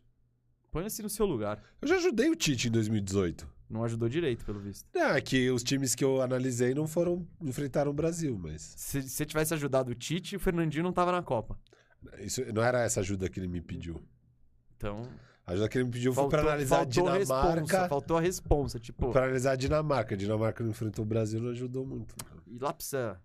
Põe-se 0.72 1.02
no 1.02 1.08
seu 1.08 1.24
lugar. 1.24 1.62
Eu 1.80 1.86
já 1.88 1.96
ajudei 1.96 2.28
o 2.28 2.36
Tite 2.36 2.68
em 2.68 2.70
2018. 2.70 3.48
Não 3.68 3.82
ajudou 3.84 4.08
direito, 4.08 4.44
pelo 4.44 4.60
visto. 4.60 4.86
É, 4.96 5.20
que 5.20 5.50
os 5.50 5.62
times 5.62 5.94
que 5.94 6.04
eu 6.04 6.22
analisei 6.22 6.72
não 6.74 6.86
foram 6.86 7.26
enfrentaram 7.40 7.90
o 7.90 7.94
Brasil, 7.94 8.38
mas 8.40 8.74
Se 8.76 9.02
você 9.02 9.26
tivesse 9.26 9.52
ajudado 9.54 9.90
o 9.90 9.94
Tite, 9.94 10.36
o 10.36 10.40
Fernandinho 10.40 10.84
não 10.84 10.92
tava 10.92 11.10
na 11.12 11.22
Copa. 11.22 11.58
isso 12.20 12.42
não 12.54 12.62
era 12.62 12.80
essa 12.82 13.00
ajuda 13.00 13.28
que 13.28 13.40
ele 13.40 13.48
me 13.48 13.60
pediu. 13.60 14.00
Então. 14.76 15.02
A 15.44 15.52
ajuda 15.52 15.68
que 15.68 15.78
ele 15.78 15.84
me 15.84 15.90
pediu 15.90 16.12
foi 16.12 16.22
Faltou, 16.22 16.38
pra 16.40 16.48
analisar 16.48 16.76
a 16.76 16.78
faltou 16.84 17.08
a 17.08 17.12
responsa. 17.18 17.42
Dinamarca. 17.52 17.88
Faltou 17.88 18.16
a 18.16 18.20
responsa. 18.20 18.78
Tipo, 18.80 19.10
Pra 19.12 19.24
analisar 19.24 19.52
a 19.52 19.56
Dinamarca. 19.56 20.14
A 20.14 20.18
Dinamarca 20.18 20.62
não 20.64 20.70
enfrentou 20.70 21.04
o 21.04 21.08
Brasil, 21.08 21.40
não 21.40 21.50
ajudou 21.50 21.84
muito. 21.86 22.14
e 22.46 22.58
lá 22.58 22.72
precisa 22.72 23.20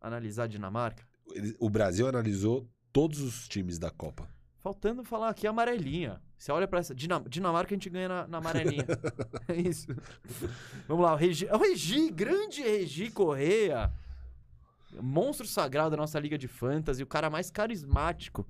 analisar 0.00 0.44
a 0.44 0.46
Dinamarca. 0.46 1.04
O 1.58 1.68
Brasil 1.70 2.06
analisou 2.08 2.68
todos 2.92 3.20
os 3.20 3.48
times 3.48 3.78
da 3.78 3.90
Copa. 3.90 4.28
Faltando 4.60 5.02
falar 5.04 5.28
aqui 5.30 5.46
a 5.46 5.50
amarelinha. 5.50 6.20
Você 6.42 6.50
olha 6.50 6.66
pra 6.66 6.80
essa. 6.80 6.92
Dina- 6.92 7.22
Dinamarca 7.28 7.72
a 7.72 7.76
gente 7.76 7.88
ganha 7.88 8.08
na, 8.08 8.26
na 8.26 8.38
amarelinha. 8.38 8.84
é 9.46 9.54
isso. 9.60 9.86
Vamos 10.88 11.04
lá, 11.04 11.12
o 11.12 11.16
Regi. 11.16 11.46
O 11.46 11.56
Regi, 11.56 12.10
grande 12.10 12.62
Regi 12.62 13.12
Correia. 13.12 13.92
Monstro 15.00 15.46
sagrado 15.46 15.92
da 15.92 15.96
nossa 15.96 16.18
Liga 16.18 16.36
de 16.36 16.48
Fantasy. 16.48 17.00
O 17.00 17.06
cara 17.06 17.30
mais 17.30 17.48
carismático 17.48 18.44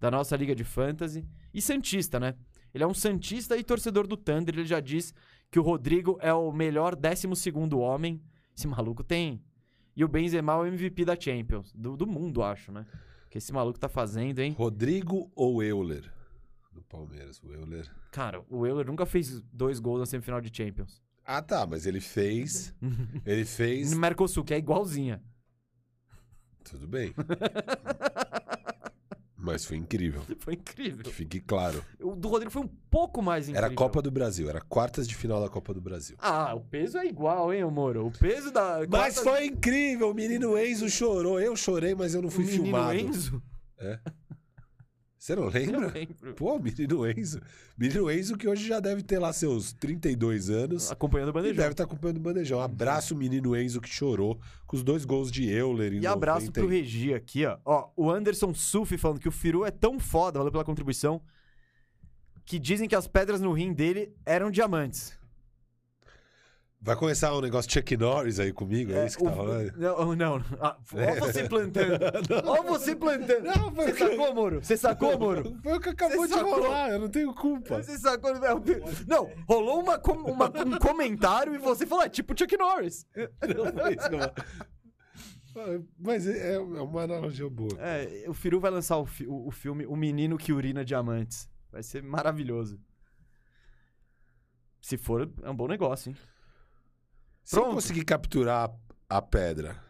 da 0.00 0.10
nossa 0.10 0.34
Liga 0.34 0.56
de 0.56 0.64
Fantasy. 0.64 1.24
E 1.54 1.62
Santista, 1.62 2.18
né? 2.18 2.34
Ele 2.74 2.82
é 2.82 2.86
um 2.86 2.92
Santista 2.92 3.56
e 3.56 3.62
torcedor 3.62 4.08
do 4.08 4.16
Thunder. 4.16 4.52
Ele 4.52 4.66
já 4.66 4.80
diz 4.80 5.14
que 5.48 5.60
o 5.60 5.62
Rodrigo 5.62 6.18
é 6.20 6.34
o 6.34 6.50
melhor 6.50 6.96
12 6.96 7.28
homem. 7.76 8.20
Esse 8.56 8.66
maluco 8.66 9.04
tem. 9.04 9.40
E 9.94 10.04
o 10.04 10.08
Benzema 10.08 10.54
é 10.54 10.56
o 10.56 10.66
MVP 10.66 11.04
da 11.04 11.14
Champions. 11.14 11.72
Do, 11.72 11.96
do 11.96 12.08
mundo, 12.08 12.42
acho, 12.42 12.72
né? 12.72 12.84
Que 13.30 13.38
esse 13.38 13.52
maluco 13.52 13.78
tá 13.78 13.88
fazendo, 13.88 14.40
hein? 14.40 14.52
Rodrigo 14.58 15.30
ou 15.36 15.62
Euler? 15.62 16.15
Do 16.76 16.82
Palmeiras. 16.82 17.40
O 17.42 17.54
Euler. 17.54 17.90
Cara, 18.12 18.44
o 18.50 18.66
Euler 18.66 18.86
nunca 18.86 19.06
fez 19.06 19.40
dois 19.50 19.80
gols 19.80 20.00
na 20.00 20.04
semifinal 20.04 20.42
de 20.42 20.54
Champions. 20.54 21.02
Ah, 21.24 21.40
tá, 21.40 21.66
mas 21.66 21.86
ele 21.86 22.02
fez. 22.02 22.74
ele 23.24 23.46
fez. 23.46 23.92
No 23.92 23.98
Mercosul, 23.98 24.44
que 24.44 24.52
é 24.52 24.58
igualzinha. 24.58 25.22
Tudo 26.62 26.86
bem. 26.86 27.14
mas 29.34 29.64
foi 29.64 29.78
incrível. 29.78 30.20
Foi 30.38 30.52
incrível. 30.52 31.02
Que 31.02 31.10
fique 31.10 31.40
claro. 31.40 31.82
O 31.98 32.14
do 32.14 32.28
Rodrigo 32.28 32.50
foi 32.50 32.60
um 32.60 32.68
pouco 32.90 33.22
mais 33.22 33.48
incrível. 33.48 33.64
Era 33.64 33.72
a 33.72 33.74
Copa 33.74 34.02
do 34.02 34.10
Brasil, 34.10 34.50
era 34.50 34.60
quartas 34.60 35.08
de 35.08 35.14
final 35.14 35.40
da 35.40 35.48
Copa 35.48 35.72
do 35.72 35.80
Brasil. 35.80 36.18
Ah, 36.20 36.54
o 36.54 36.60
peso 36.60 36.98
é 36.98 37.06
igual, 37.06 37.54
hein, 37.54 37.64
ô 37.64 37.70
Moro? 37.70 38.06
O 38.06 38.10
peso 38.10 38.52
da. 38.52 38.80
Mas 38.86 39.18
foi 39.18 39.46
incrível, 39.46 40.10
o 40.10 40.14
menino 40.14 40.58
Enzo 40.58 40.90
chorou. 40.90 41.40
Eu 41.40 41.56
chorei, 41.56 41.94
mas 41.94 42.12
eu 42.12 42.20
não 42.20 42.28
o 42.28 42.30
fui 42.30 42.44
menino 42.44 42.64
filmado. 42.64 42.98
Enzo? 42.98 43.42
Você 45.26 45.34
não 45.34 45.46
Eu 45.50 45.50
lembra? 45.50 45.92
lembro. 45.92 46.34
Pô, 46.34 46.56
menino 46.56 47.04
Enzo. 47.10 47.40
Menino 47.76 48.08
Enzo 48.08 48.36
que 48.36 48.46
hoje 48.46 48.64
já 48.64 48.78
deve 48.78 49.02
ter 49.02 49.18
lá 49.18 49.32
seus 49.32 49.72
32 49.72 50.50
anos. 50.50 50.92
Acompanhando 50.92 51.30
o 51.30 51.32
bandejão. 51.32 51.56
deve 51.56 51.72
estar 51.72 51.82
acompanhando 51.82 52.18
o 52.18 52.20
bandejão. 52.20 52.60
Abraço 52.60 53.12
o 53.12 53.16
menino 53.16 53.56
Enzo 53.56 53.80
que 53.80 53.88
chorou 53.88 54.38
com 54.68 54.76
os 54.76 54.84
dois 54.84 55.04
gols 55.04 55.32
de 55.32 55.50
Euler 55.50 55.94
E 55.94 56.06
abraço 56.06 56.46
90 56.46 56.60
pro 56.60 56.68
Regi 56.68 57.12
aqui, 57.12 57.44
ó. 57.44 57.58
Ó, 57.64 57.88
o 57.96 58.08
Anderson 58.08 58.54
Sufi 58.54 58.96
falando 58.96 59.18
que 59.18 59.28
o 59.28 59.32
Firu 59.32 59.64
é 59.66 59.72
tão 59.72 59.98
foda, 59.98 60.38
valeu 60.38 60.52
pela 60.52 60.64
contribuição, 60.64 61.20
que 62.44 62.56
dizem 62.56 62.88
que 62.88 62.94
as 62.94 63.08
pedras 63.08 63.40
no 63.40 63.50
rim 63.50 63.72
dele 63.72 64.14
eram 64.24 64.48
diamantes. 64.48 65.18
Vai 66.86 66.96
começar 66.96 67.34
um 67.34 67.40
negócio 67.40 67.70
Chuck 67.70 67.96
Norris 67.96 68.38
aí 68.38 68.52
comigo, 68.52 68.92
é, 68.92 69.06
isso 69.06 69.18
que 69.18 69.24
o- 69.24 69.28
tá 69.28 69.34
rolando? 69.34 69.72
Não, 69.76 70.14
não. 70.14 70.36
Ah, 70.60 70.76
Ó 70.94 71.14
você 71.26 71.48
plantando. 71.48 71.98
Ó 72.46 72.62
você 72.62 72.94
plantando. 72.94 73.42
Não, 73.44 73.74
foi 73.74 73.86
Você 73.92 73.98
sacou, 73.98 74.34
Moro? 74.34 74.64
Você 74.64 74.76
sacou, 74.76 75.18
Moro? 75.18 75.58
Foi 75.62 75.76
o 75.76 75.80
que 75.80 75.88
acabou 75.88 76.26
de 76.26 76.34
rolar, 76.34 76.90
eu 76.90 77.00
não 77.00 77.08
tenho 77.08 77.34
culpa. 77.34 77.82
Você 77.82 77.98
sacou? 77.98 78.32
Não, 78.34 78.62
não, 79.06 79.30
rolou 79.48 79.80
uma, 79.82 80.00
uma- 80.30 80.52
um 80.64 80.78
comentário 80.78 81.54
e 81.54 81.58
você 81.58 81.84
falou, 81.84 82.04
é 82.04 82.08
tipo 82.08 82.38
Chuck 82.38 82.56
Norris. 82.56 83.04
Não 83.16 83.72
foi 83.72 83.94
isso 83.94 84.08
Mas 85.98 86.26
é 86.26 86.54
é 86.54 86.58
uma 86.60 87.02
analogia 87.02 87.48
boa. 87.50 87.70
É, 87.80 88.24
o 88.28 88.34
Firu 88.34 88.60
vai 88.60 88.70
lançar 88.70 88.98
o, 88.98 89.06
fi- 89.06 89.26
o 89.26 89.50
filme 89.50 89.86
O 89.86 89.96
Menino 89.96 90.36
que 90.38 90.52
Urina 90.52 90.84
Diamantes. 90.84 91.48
Vai 91.72 91.82
ser 91.82 92.02
maravilhoso. 92.02 92.78
Se 94.80 94.96
for, 94.96 95.28
é 95.42 95.50
um 95.50 95.56
bom 95.56 95.66
negócio, 95.66 96.10
hein? 96.10 96.16
Se 97.46 97.56
eu 97.56 97.62
Pronto. 97.62 97.74
conseguir 97.76 98.04
capturar 98.04 98.70
a 99.08 99.22
pedra, 99.22 99.80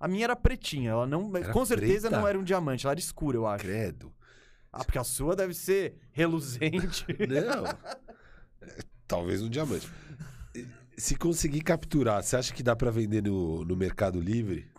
A 0.00 0.08
minha 0.08 0.24
era 0.24 0.34
pretinha, 0.34 0.92
ela 0.92 1.06
não. 1.06 1.30
Era 1.36 1.52
com 1.52 1.62
certeza 1.66 2.08
preta? 2.08 2.20
não 2.22 2.26
era 2.26 2.38
um 2.38 2.42
diamante, 2.42 2.86
ela 2.86 2.92
era 2.94 3.00
escura, 3.00 3.36
eu 3.36 3.46
acho. 3.46 3.62
credo. 3.64 4.10
Ah, 4.72 4.82
porque 4.82 4.98
a 4.98 5.04
sua 5.04 5.36
deve 5.36 5.52
ser 5.52 5.96
reluzente. 6.12 7.04
Não. 7.28 7.66
É, 8.62 8.78
Talvez 9.06 9.42
um 9.42 9.48
diamante. 9.50 9.90
Se 10.96 11.16
conseguir 11.16 11.60
capturar, 11.62 12.22
você 12.22 12.36
acha 12.36 12.54
que 12.54 12.62
dá 12.62 12.76
pra 12.76 12.90
vender 12.90 13.20
no, 13.22 13.64
no 13.64 13.76
Mercado 13.76 14.20
Livre? 14.20 14.70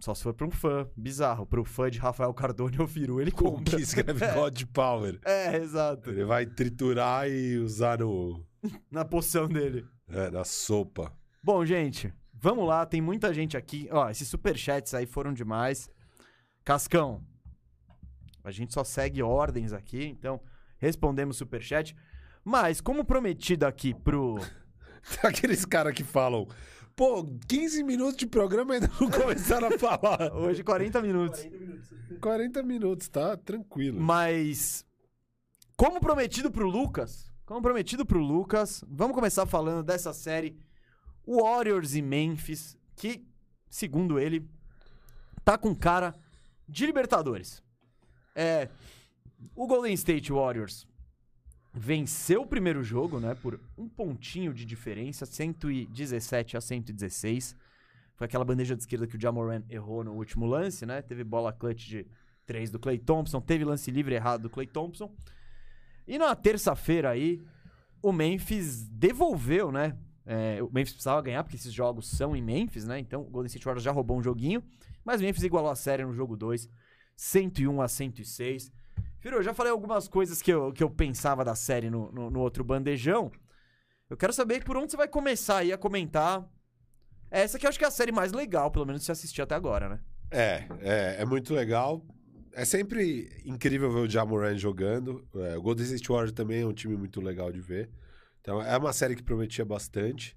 Só 0.00 0.14
se 0.14 0.22
for 0.22 0.32
pra 0.32 0.46
um 0.46 0.50
fã. 0.50 0.88
Bizarro. 0.96 1.44
Pro 1.46 1.64
fã 1.64 1.90
de 1.90 1.98
Rafael 1.98 2.32
Cardone 2.32 2.78
ou 2.80 2.88
Firu, 2.88 3.20
ele 3.20 3.30
Como 3.30 3.58
compra. 3.58 3.76
que 3.76 3.82
escreve 3.84 4.26
God 4.32 4.62
Power? 4.72 5.20
É, 5.24 5.56
exato. 5.56 6.08
Ele 6.10 6.24
vai 6.24 6.46
triturar 6.46 7.28
e 7.30 7.58
usar 7.58 7.98
no, 8.00 8.42
Na 8.90 9.04
poção 9.04 9.46
dele. 9.46 9.86
é, 10.08 10.30
na 10.30 10.44
sopa. 10.44 11.12
Bom, 11.46 11.64
gente, 11.64 12.12
vamos 12.34 12.66
lá. 12.66 12.84
Tem 12.84 13.00
muita 13.00 13.32
gente 13.32 13.56
aqui. 13.56 13.88
Ó, 13.92 14.10
esses 14.10 14.26
superchats 14.26 14.92
aí 14.94 15.06
foram 15.06 15.32
demais. 15.32 15.88
Cascão, 16.64 17.22
a 18.42 18.50
gente 18.50 18.74
só 18.74 18.82
segue 18.82 19.22
ordens 19.22 19.72
aqui, 19.72 20.06
então 20.06 20.40
respondemos 20.76 21.36
superchat. 21.36 21.94
Mas, 22.44 22.80
como 22.80 23.04
prometido 23.04 23.64
aqui 23.64 23.94
pro. 23.94 24.40
Aqueles 25.22 25.64
caras 25.64 25.94
que 25.94 26.02
falam, 26.02 26.48
pô, 26.96 27.24
15 27.46 27.84
minutos 27.84 28.16
de 28.16 28.26
programa 28.26 28.72
e 28.72 28.80
ainda 28.80 28.90
não 29.00 29.08
começaram 29.08 29.68
a 29.68 29.78
falar. 29.78 30.34
Hoje, 30.34 30.64
40 30.64 31.00
minutos. 31.00 31.46
40 32.20 32.60
minutos, 32.64 33.08
tá? 33.08 33.36
Tranquilo. 33.36 34.00
Mas 34.00 34.84
Como 35.76 36.00
prometido 36.00 36.50
pro 36.50 36.68
Lucas, 36.68 37.32
como 37.44 37.62
prometido 37.62 38.04
pro 38.04 38.18
Lucas, 38.18 38.82
vamos 38.88 39.14
começar 39.14 39.46
falando 39.46 39.84
dessa 39.84 40.12
série 40.12 40.65
Warriors 41.26 41.94
e 41.94 42.02
Memphis, 42.02 42.76
que, 42.94 43.26
segundo 43.68 44.18
ele, 44.18 44.48
tá 45.44 45.58
com 45.58 45.74
cara 45.74 46.14
de 46.68 46.86
Libertadores. 46.86 47.62
É, 48.34 48.68
o 49.54 49.66
Golden 49.66 49.94
State 49.94 50.32
Warriors 50.32 50.86
venceu 51.72 52.42
o 52.42 52.46
primeiro 52.46 52.82
jogo, 52.82 53.20
né, 53.20 53.34
por 53.34 53.60
um 53.76 53.88
pontinho 53.88 54.54
de 54.54 54.64
diferença, 54.64 55.26
117 55.26 56.56
a 56.56 56.60
116. 56.60 57.56
Foi 58.14 58.24
aquela 58.24 58.44
bandeja 58.44 58.74
de 58.74 58.82
esquerda 58.82 59.06
que 59.06 59.16
o 59.16 59.20
Jamoran 59.20 59.62
errou 59.68 60.02
no 60.02 60.14
último 60.14 60.46
lance, 60.46 60.86
né? 60.86 61.02
Teve 61.02 61.22
bola 61.22 61.52
clutch 61.52 61.86
de 61.86 62.06
3 62.46 62.70
do 62.70 62.78
Clay 62.78 62.98
Thompson, 62.98 63.42
teve 63.42 63.62
lance 63.62 63.90
livre 63.90 64.14
errado 64.14 64.42
do 64.42 64.50
Clay 64.50 64.66
Thompson. 64.66 65.14
E 66.08 66.16
na 66.16 66.34
terça-feira 66.34 67.10
aí, 67.10 67.42
o 68.00 68.12
Memphis 68.12 68.88
devolveu, 68.88 69.70
né? 69.70 69.98
É, 70.26 70.60
o 70.60 70.68
Memphis 70.72 70.94
precisava 70.94 71.22
ganhar, 71.22 71.44
porque 71.44 71.56
esses 71.56 71.72
jogos 71.72 72.08
são 72.08 72.34
em 72.34 72.42
Memphis, 72.42 72.84
né? 72.84 72.98
Então 72.98 73.22
o 73.22 73.30
Golden 73.30 73.46
State 73.46 73.64
Warriors 73.64 73.84
já 73.84 73.92
roubou 73.92 74.18
um 74.18 74.22
joguinho. 74.22 74.62
Mas 75.04 75.20
o 75.20 75.24
Memphis 75.24 75.44
igualou 75.44 75.70
a 75.70 75.76
série 75.76 76.04
no 76.04 76.12
jogo 76.12 76.36
2, 76.36 76.68
101 77.16 77.80
a 77.80 77.86
106. 77.86 78.72
Firo, 79.20 79.36
eu 79.36 79.42
já 79.42 79.54
falei 79.54 79.70
algumas 79.70 80.08
coisas 80.08 80.42
que 80.42 80.52
eu, 80.52 80.72
que 80.72 80.82
eu 80.82 80.90
pensava 80.90 81.44
da 81.44 81.54
série 81.54 81.88
no, 81.88 82.10
no, 82.10 82.28
no 82.28 82.40
outro 82.40 82.64
bandejão. 82.64 83.30
Eu 84.10 84.16
quero 84.16 84.32
saber 84.32 84.64
por 84.64 84.76
onde 84.76 84.90
você 84.90 84.96
vai 84.96 85.08
começar 85.08 85.58
aí 85.58 85.72
a 85.72 85.78
comentar. 85.78 86.44
Essa 87.30 87.58
que 87.58 87.66
eu 87.66 87.68
acho 87.68 87.78
que 87.78 87.84
é 87.84 87.88
a 87.88 87.90
série 87.90 88.12
mais 88.12 88.32
legal, 88.32 88.70
pelo 88.70 88.86
menos, 88.86 89.04
se 89.04 89.12
assistir 89.12 89.42
até 89.42 89.54
agora, 89.54 89.88
né? 89.88 90.00
É, 90.30 90.64
é, 90.80 91.16
é 91.20 91.24
muito 91.24 91.54
legal. 91.54 92.04
É 92.52 92.64
sempre 92.64 93.28
incrível 93.44 93.92
ver 93.92 94.00
o 94.00 94.08
Jamoran 94.08 94.56
jogando. 94.56 95.26
É, 95.34 95.56
o 95.56 95.62
Golden 95.62 95.84
State 95.84 96.08
Warriors 96.08 96.32
também 96.32 96.62
é 96.62 96.66
um 96.66 96.72
time 96.72 96.96
muito 96.96 97.20
legal 97.20 97.52
de 97.52 97.60
ver. 97.60 97.90
Então, 98.46 98.62
é 98.62 98.76
uma 98.78 98.92
série 98.92 99.16
que 99.16 99.24
prometia 99.24 99.64
bastante. 99.64 100.36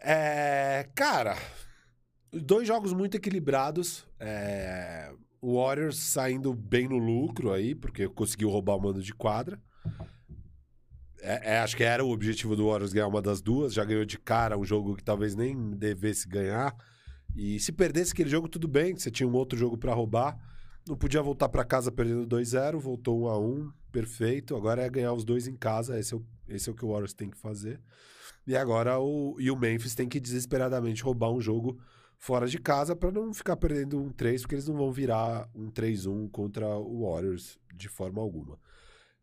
É, 0.00 0.88
cara, 0.94 1.36
dois 2.32 2.66
jogos 2.66 2.94
muito 2.94 3.18
equilibrados. 3.18 4.08
É, 4.18 5.12
o 5.42 5.62
Warriors 5.62 5.98
saindo 5.98 6.54
bem 6.54 6.88
no 6.88 6.96
lucro 6.96 7.52
aí, 7.52 7.74
porque 7.74 8.08
conseguiu 8.08 8.48
roubar 8.48 8.76
o 8.76 8.80
mando 8.80 9.02
de 9.02 9.12
quadra. 9.12 9.60
É, 11.20 11.56
é, 11.56 11.58
acho 11.58 11.76
que 11.76 11.84
era 11.84 12.02
o 12.02 12.10
objetivo 12.10 12.56
do 12.56 12.68
Warriors 12.68 12.94
ganhar 12.94 13.08
uma 13.08 13.20
das 13.20 13.42
duas. 13.42 13.74
Já 13.74 13.84
ganhou 13.84 14.06
de 14.06 14.18
cara 14.18 14.56
um 14.56 14.64
jogo 14.64 14.96
que 14.96 15.04
talvez 15.04 15.34
nem 15.34 15.72
devesse 15.72 16.26
ganhar. 16.26 16.74
E 17.36 17.60
se 17.60 17.72
perdesse 17.72 18.12
aquele 18.12 18.30
jogo, 18.30 18.48
tudo 18.48 18.66
bem, 18.66 18.96
você 18.96 19.10
tinha 19.10 19.28
um 19.28 19.34
outro 19.34 19.58
jogo 19.58 19.76
para 19.76 19.92
roubar. 19.92 20.34
Não 20.88 20.96
podia 20.96 21.20
voltar 21.20 21.50
para 21.50 21.62
casa 21.62 21.92
perdendo 21.92 22.26
2-0, 22.26 22.78
voltou 22.78 23.24
1 23.24 23.28
a 23.28 23.38
1 23.38 23.72
perfeito. 23.92 24.56
Agora 24.56 24.82
é 24.82 24.88
ganhar 24.88 25.12
os 25.12 25.26
dois 25.26 25.46
em 25.46 25.56
casa, 25.56 26.00
esse 26.00 26.14
é 26.14 26.16
o, 26.16 26.24
esse 26.48 26.68
é 26.68 26.72
o 26.72 26.74
que 26.74 26.84
o 26.84 26.88
Warriors 26.88 27.14
tem 27.14 27.30
que 27.30 27.36
fazer. 27.36 27.80
E 28.46 28.56
agora 28.56 28.98
o, 28.98 29.36
e 29.38 29.50
o 29.50 29.56
Memphis 29.56 29.94
tem 29.94 30.08
que 30.08 30.20
desesperadamente 30.20 31.02
roubar 31.02 31.30
um 31.30 31.40
jogo 31.40 31.80
fora 32.18 32.46
de 32.46 32.58
casa 32.58 32.94
para 32.94 33.10
não 33.10 33.32
ficar 33.32 33.56
perdendo 33.56 34.00
um 34.00 34.10
3, 34.10 34.42
porque 34.42 34.54
eles 34.54 34.68
não 34.68 34.76
vão 34.76 34.90
virar 34.90 35.48
um 35.54 35.70
3-1 35.70 36.30
contra 36.30 36.66
o 36.76 37.02
Warriors 37.10 37.58
de 37.74 37.88
forma 37.88 38.20
alguma. 38.20 38.58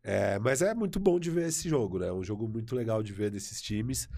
É, 0.02 0.38
mas 0.38 0.62
é 0.62 0.74
muito 0.74 0.98
bom 0.98 1.18
de 1.18 1.30
ver 1.30 1.48
esse 1.48 1.68
jogo, 1.68 1.98
né? 1.98 2.08
É 2.08 2.12
um 2.12 2.24
jogo 2.24 2.48
muito 2.48 2.74
legal 2.74 3.02
de 3.02 3.12
ver 3.12 3.30
desses 3.30 3.62
times. 3.62 4.08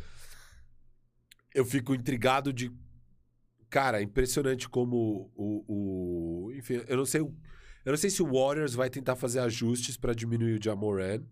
Eu 1.54 1.64
fico 1.64 1.94
intrigado 1.94 2.52
de. 2.52 2.72
Cara, 3.68 4.02
impressionante 4.02 4.68
como 4.68 5.30
o. 5.34 5.64
o 6.48 6.52
enfim, 6.52 6.82
eu 6.86 6.96
não 6.96 7.04
sei. 7.04 7.20
Eu 7.20 7.92
não 7.92 7.96
sei 7.98 8.08
se 8.08 8.22
o 8.22 8.32
Warriors 8.32 8.74
vai 8.74 8.88
tentar 8.88 9.14
fazer 9.14 9.40
ajustes 9.40 9.96
para 9.96 10.14
diminuir 10.14 10.58
o 10.58 10.62
Jamoran. 10.62 11.22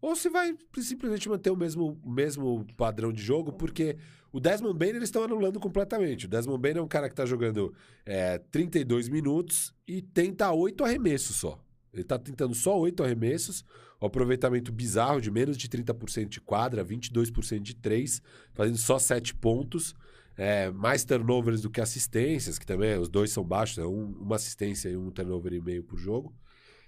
Ou 0.00 0.14
se 0.14 0.28
vai 0.28 0.56
simplesmente 0.78 1.28
manter 1.28 1.50
o 1.50 1.56
mesmo, 1.56 2.00
mesmo 2.04 2.66
padrão 2.76 3.12
de 3.12 3.22
jogo, 3.22 3.52
porque 3.52 3.96
o 4.32 4.38
Desmond 4.38 4.78
Bain 4.78 4.90
eles 4.90 5.04
estão 5.04 5.24
anulando 5.24 5.58
completamente. 5.58 6.26
O 6.26 6.28
Desmond 6.28 6.60
Bain 6.60 6.76
é 6.76 6.82
um 6.82 6.88
cara 6.88 7.08
que 7.08 7.14
está 7.14 7.26
jogando 7.26 7.74
é, 8.04 8.38
32 8.38 9.08
minutos 9.08 9.74
e 9.86 10.00
tenta 10.02 10.52
oito 10.52 10.84
arremessos 10.84 11.36
só. 11.36 11.58
Ele 11.92 12.02
está 12.02 12.18
tentando 12.18 12.54
só 12.54 12.78
oito 12.78 13.02
arremessos, 13.02 13.64
o 14.00 14.06
aproveitamento 14.06 14.70
bizarro 14.70 15.20
de 15.20 15.30
menos 15.30 15.56
de 15.56 15.68
30% 15.68 16.28
de 16.28 16.40
quadra, 16.40 16.84
22% 16.84 17.60
de 17.60 17.74
três, 17.74 18.22
fazendo 18.52 18.78
só 18.78 18.98
sete 18.98 19.34
pontos. 19.34 19.94
É, 20.36 20.70
mais 20.70 21.04
turnovers 21.04 21.62
do 21.62 21.70
que 21.70 21.80
assistências, 21.80 22.60
que 22.60 22.66
também 22.66 22.96
os 22.96 23.08
dois 23.08 23.32
são 23.32 23.42
baixos, 23.42 23.78
é 23.78 23.84
um, 23.84 24.12
uma 24.20 24.36
assistência 24.36 24.88
e 24.88 24.96
um 24.96 25.10
turnover 25.10 25.52
e 25.52 25.60
meio 25.60 25.82
por 25.82 25.98
jogo. 25.98 26.32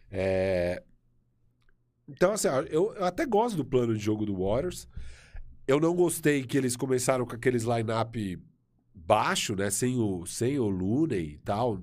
É, 0.09 0.81
então, 2.11 2.33
assim, 2.33 2.49
eu, 2.71 2.93
eu 2.95 3.05
até 3.05 3.25
gosto 3.27 3.57
do 3.57 3.65
plano 3.65 3.95
de 3.97 4.03
jogo 4.03 4.25
do 4.27 4.37
Warriors. 4.37 4.89
Eu 5.67 5.79
não 5.81 5.95
gostei 5.95 6.43
que 6.45 6.57
eles 6.59 6.77
começaram 6.77 7.25
com 7.25 7.35
aqueles 7.35 7.63
line-up 7.65 8.43
baixo, 8.95 9.55
né? 9.55 9.71
Sem 9.71 9.99
o, 9.99 10.27
sem 10.27 10.59
o 10.59 10.69
Looney 10.69 11.35
e 11.35 11.39
tal. 11.39 11.83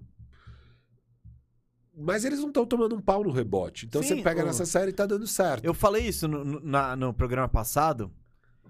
Mas 1.99 2.23
eles 2.25 2.39
não 2.39 2.49
estão 2.49 2.65
tomando 2.65 2.95
um 2.95 3.01
pau 3.01 3.23
no 3.23 3.31
rebote. 3.31 3.85
Então 3.87 4.03
Sim, 4.03 4.17
você 4.17 4.21
pega 4.21 4.43
o- 4.43 4.45
nessa 4.45 4.65
série 4.65 4.91
e 4.91 4.93
tá 4.93 5.05
dando 5.05 5.25
certo. 5.25 5.63
Eu 5.65 5.73
falei 5.73 6.05
isso 6.07 6.27
no, 6.27 6.43
no- 6.45 6.59
na- 6.59 6.95
no 6.95 7.13
programa 7.13 7.47
passado, 7.47 8.11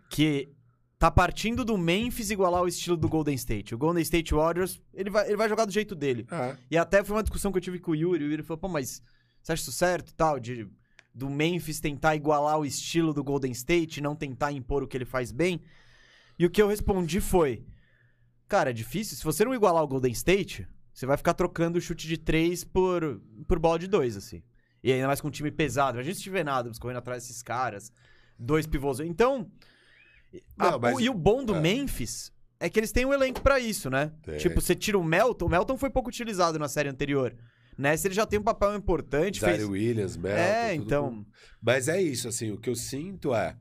que 0.10 0.50
tá 0.98 1.12
partindo 1.12 1.66
do 1.66 1.78
Memphis 1.78 2.30
igualar 2.32 2.62
o 2.64 2.68
estilo 2.68 2.96
do 2.96 3.10
Golden 3.10 3.36
State. 3.36 3.76
O 3.76 3.78
Golden 3.78 4.02
State 4.02 4.34
Warriors, 4.34 4.82
ele 4.94 5.10
vai, 5.10 5.28
ele 5.28 5.36
vai 5.36 5.50
jogar 5.50 5.66
do 5.66 5.72
jeito 5.74 5.94
dele. 5.94 6.26
É. 6.32 6.56
E 6.72 6.78
até 6.78 7.04
foi 7.04 7.16
uma 7.18 7.24
discussão 7.24 7.52
que 7.52 7.58
eu 7.58 7.62
tive 7.62 7.80
com 7.80 7.92
o 7.92 7.96
Yuri. 7.96 8.24
O 8.24 8.30
Yuri 8.32 8.44
falou, 8.44 8.60
pô, 8.60 8.68
mas 8.70 9.02
você 9.42 9.52
acha 9.52 9.62
isso 9.62 9.72
certo 9.74 10.10
e 10.12 10.14
tal? 10.16 10.40
De, 10.40 10.68
do 11.18 11.30
Memphis 11.30 11.80
tentar 11.80 12.16
igualar 12.16 12.60
o 12.60 12.66
estilo 12.66 13.12
do 13.14 13.24
Golden 13.24 13.52
State, 13.52 14.00
não 14.02 14.16
tentar 14.16 14.52
impor 14.52 14.84
o 14.84 14.88
que 14.88 14.96
ele 14.96 15.04
faz 15.06 15.32
bem. 15.32 15.62
E 16.38 16.46
o 16.46 16.50
que 16.50 16.62
eu 16.62 16.68
respondi 16.68 17.20
foi: 17.20 17.66
Cara, 18.48 18.70
é 18.70 18.74
difícil. 18.74 19.18
Se 19.18 19.24
você 19.24 19.44
não 19.44 19.54
igualar 19.56 19.84
o 19.84 19.88
Golden 19.88 20.12
State, 20.12 20.68
você 20.94 21.06
vai 21.08 21.18
ficar 21.18 21.34
trocando 21.34 21.78
o 21.80 21.82
chute 21.82 22.08
de 22.08 22.18
três 22.18 22.64
por, 22.64 23.20
por 23.48 23.58
bola 23.58 23.80
de 23.80 23.88
dois, 23.88 24.16
assim. 24.16 24.44
E 24.84 24.92
ainda 24.94 25.08
mais 25.08 25.20
com 25.20 25.28
um 25.28 25.32
time 25.32 25.50
pesado. 25.52 25.98
A 25.98 26.04
gente 26.04 26.20
tiver 26.20 26.44
nada, 26.46 26.72
correndo 26.80 26.98
atrás 26.98 27.24
desses 27.24 27.42
caras. 27.42 27.92
Dois 28.38 28.68
pivôs. 28.68 29.00
Então. 29.00 29.50
a- 30.58 30.72
Não, 30.72 30.80
mas- 30.80 30.96
o- 30.98 31.02
e 31.02 31.10
o 31.10 31.14
bom 31.16 31.44
do 31.44 31.56
é. 31.56 31.60
Memphis 31.60 32.32
é 32.60 32.70
que 32.70 32.80
eles 32.80 32.92
têm 32.92 33.06
um 33.06 33.14
elenco 33.14 33.42
pra 33.42 33.60
isso, 33.60 33.90
né? 33.90 34.12
Tem. 34.22 34.38
Tipo, 34.38 34.62
você 34.62 34.76
tira 34.76 34.98
o 35.00 35.04
Melton. 35.04 35.46
O 35.46 35.50
Melton 35.50 35.78
foi 35.78 35.90
pouco 35.90 36.10
utilizado 36.10 36.60
na 36.60 36.68
série 36.68 36.90
anterior. 36.90 37.36
Nessa 37.78 38.08
ele 38.08 38.16
já 38.16 38.26
tem 38.26 38.40
um 38.40 38.44
papel 38.44 38.76
importante. 38.76 39.40
Zaire 39.40 39.58
Fez... 39.60 39.70
Williams, 39.70 40.18
Melton, 40.18 40.40
É, 40.42 40.74
então. 40.74 41.26
Mas 41.62 41.88
é 41.88 42.02
isso, 42.02 42.28
assim, 42.28 42.52
o 42.52 42.58
que 42.58 42.70
eu 42.70 42.76
sinto 42.76 43.34
é. 43.36 43.56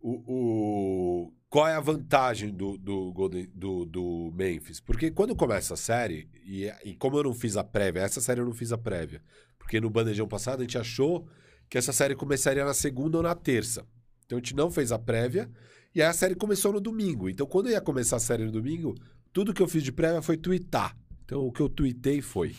O, 0.00 0.22
o- 0.26 1.32
Qual 1.50 1.66
é 1.66 1.74
a 1.74 1.80
vantagem 1.80 2.50
do, 2.50 2.78
do, 2.78 3.12
do, 3.54 3.84
do 3.84 4.32
Memphis? 4.34 4.80
Porque 4.80 5.10
quando 5.10 5.34
começa 5.34 5.74
a 5.74 5.76
série, 5.76 6.28
e, 6.46 6.70
e 6.84 6.94
como 6.94 7.16
eu 7.18 7.24
não 7.24 7.34
fiz 7.34 7.56
a 7.56 7.64
prévia, 7.64 8.02
essa 8.02 8.20
série 8.20 8.40
eu 8.40 8.44
não 8.46 8.52
fiz 8.52 8.70
a 8.70 8.78
prévia. 8.78 9.22
Porque 9.58 9.80
no 9.80 9.90
bandejão 9.90 10.28
passado 10.28 10.60
a 10.60 10.62
gente 10.62 10.78
achou 10.78 11.26
que 11.68 11.76
essa 11.76 11.92
série 11.92 12.14
começaria 12.14 12.64
na 12.64 12.74
segunda 12.74 13.16
ou 13.16 13.22
na 13.22 13.34
terça. 13.34 13.84
Então 14.24 14.38
a 14.38 14.40
gente 14.40 14.54
não 14.54 14.70
fez 14.70 14.92
a 14.92 14.98
prévia, 14.98 15.50
e 15.94 16.00
aí 16.02 16.08
a 16.08 16.12
série 16.12 16.34
começou 16.34 16.72
no 16.72 16.80
domingo. 16.80 17.28
Então 17.28 17.46
quando 17.46 17.70
ia 17.70 17.80
começar 17.80 18.16
a 18.16 18.20
série 18.20 18.44
no 18.44 18.52
domingo, 18.52 18.94
tudo 19.32 19.52
que 19.52 19.62
eu 19.62 19.68
fiz 19.68 19.82
de 19.82 19.90
prévia 19.90 20.22
foi 20.22 20.36
twittar. 20.36 20.96
Então 21.28 21.46
o 21.46 21.52
que 21.52 21.60
eu 21.60 21.68
tuitei 21.68 22.22
foi. 22.22 22.56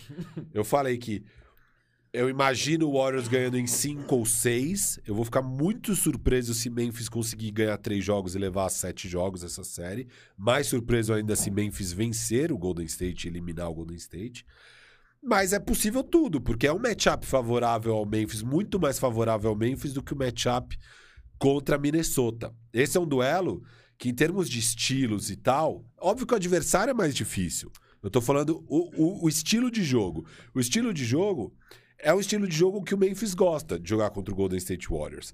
eu 0.54 0.64
falei 0.64 0.96
que 1.00 1.24
eu 2.14 2.30
imagino 2.30 2.88
o 2.88 2.94
Warriors 2.94 3.28
ganhando 3.28 3.58
em 3.58 3.66
5 3.66 4.16
ou 4.16 4.24
6. 4.28 5.00
Eu 5.08 5.16
vou 5.16 5.26
ficar 5.26 5.42
muito 5.42 5.96
surpreso 5.96 6.54
se 6.54 6.70
Memphis 6.70 7.10
conseguir 7.10 7.50
ganhar 7.50 7.76
3 7.80 8.06
jogos 8.06 8.36
e 8.36 8.38
levar 8.38 8.68
a 8.68 8.70
7 8.70 9.10
jogos 9.10 9.44
essa 9.44 9.64
série. 9.64 10.08
Mais 10.38 10.68
surpreso 10.68 11.12
ainda 11.12 11.36
se 11.36 11.50
Memphis 11.50 11.92
vencer 11.92 12.52
o 12.52 12.60
Golden 12.60 12.86
State 12.86 13.26
e 13.26 13.32
eliminar 13.32 13.72
o 13.72 13.74
Golden 13.74 13.98
State. 13.98 14.46
Mas 15.20 15.52
é 15.52 15.60
possível 15.60 16.04
tudo, 16.04 16.40
porque 16.40 16.68
é 16.68 16.72
um 16.72 16.78
matchup 16.78 17.26
favorável 17.26 17.96
ao 17.96 18.06
Memphis, 18.06 18.44
muito 18.44 18.80
mais 18.80 19.00
favorável 19.00 19.50
ao 19.50 19.56
Memphis 19.56 19.94
do 19.94 20.04
que 20.04 20.14
o 20.14 20.18
matchup 20.18 20.78
contra 21.40 21.80
Minnesota. 21.80 22.54
Esse 22.72 23.00
é 23.00 23.02
um 23.02 23.08
duelo 23.08 23.64
que, 23.98 24.10
em 24.10 24.14
termos 24.14 24.48
de 24.48 24.60
estilos 24.60 25.32
e 25.32 25.36
tal, 25.36 25.84
óbvio 26.00 26.28
que 26.28 26.34
o 26.34 26.38
adversário 26.38 26.92
é 26.92 26.94
mais 26.94 27.16
difícil. 27.16 27.72
Eu 28.02 28.10
tô 28.10 28.22
falando 28.22 28.64
o, 28.68 28.90
o- 28.96 29.26
o 29.26 29.30
estilo 29.30 29.70
de 29.70 29.84
jogo. 29.84 30.26
O 30.54 30.60
estilo 30.60 30.94
de 30.94 31.04
jogo 31.04 31.54
é 31.98 32.14
o 32.14 32.20
estilo 32.20 32.48
de 32.48 32.56
jogo 32.56 32.84
que 32.84 32.96
o 32.96 32.98
Memphis 32.98 33.34
gosta 33.34 33.80
de 33.80 33.90
jogar 33.90 34.10
contra 34.12 34.34
o 34.34 34.38
Golden 34.38 34.58
State 34.58 34.88
Warriors. 34.90 35.34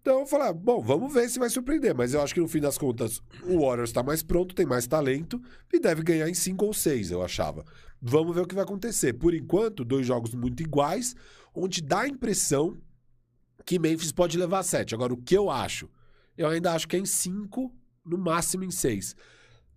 Então 0.00 0.20
eu 0.20 0.26
falei, 0.26 0.48
ah, 0.48 0.52
bom, 0.52 0.80
vamos 0.80 1.12
ver 1.12 1.28
se 1.28 1.38
vai 1.38 1.50
surpreender. 1.50 1.94
Mas 1.94 2.14
eu 2.14 2.22
acho 2.22 2.32
que 2.32 2.40
no 2.40 2.48
fim 2.48 2.60
das 2.60 2.78
contas 2.78 3.20
o 3.44 3.60
Warriors 3.60 3.90
está 3.90 4.02
mais 4.02 4.22
pronto, 4.22 4.54
tem 4.54 4.64
mais 4.64 4.86
talento 4.86 5.40
e 5.72 5.78
deve 5.78 6.02
ganhar 6.02 6.28
em 6.28 6.34
5 6.34 6.64
ou 6.64 6.72
6, 6.72 7.10
eu 7.10 7.22
achava. 7.22 7.64
Vamos 8.00 8.34
ver 8.34 8.42
o 8.42 8.46
que 8.46 8.54
vai 8.54 8.64
acontecer. 8.64 9.12
Por 9.14 9.34
enquanto, 9.34 9.84
dois 9.84 10.06
jogos 10.06 10.32
muito 10.34 10.62
iguais, 10.62 11.14
onde 11.54 11.82
dá 11.82 12.02
a 12.02 12.08
impressão 12.08 12.78
que 13.66 13.78
Memphis 13.78 14.12
pode 14.12 14.38
levar 14.38 14.60
a 14.60 14.62
7. 14.62 14.94
Agora, 14.94 15.12
o 15.12 15.16
que 15.16 15.36
eu 15.36 15.50
acho? 15.50 15.90
Eu 16.38 16.48
ainda 16.48 16.72
acho 16.72 16.86
que 16.88 16.96
é 16.96 17.00
em 17.00 17.04
5, 17.04 17.70
no 18.06 18.16
máximo 18.16 18.64
em 18.64 18.70
6. 18.70 19.14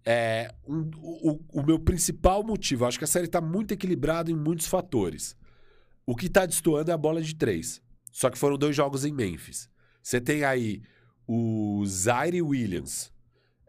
É, 0.06 0.54
um- 0.68 0.90
o, 0.98 1.40
o 1.60 1.64
meu 1.64 1.78
principal 1.80 2.44
motivo, 2.44 2.84
eu 2.84 2.88
acho 2.88 2.98
que 2.98 3.04
a 3.04 3.08
série 3.08 3.26
está 3.26 3.40
muito 3.42 3.74
equilibrada 3.74 4.32
em 4.32 4.36
muitos 4.36 4.66
fatores. 4.68 5.36
O 6.06 6.16
que 6.16 6.26
está 6.28 6.46
destoando 6.46 6.90
é 6.92 6.94
a 6.94 6.98
bola 6.98 7.22
de 7.22 7.36
três. 7.36 7.82
Só 8.12 8.30
que 8.30 8.38
foram 8.38 8.58
dois 8.58 8.76
jogos 8.76 9.06
em 9.06 9.12
Memphis. 9.14 9.70
Você 10.02 10.20
tem 10.20 10.44
aí 10.44 10.82
o 11.28 11.84
Zaire 11.86 12.42
Williams 12.42 13.12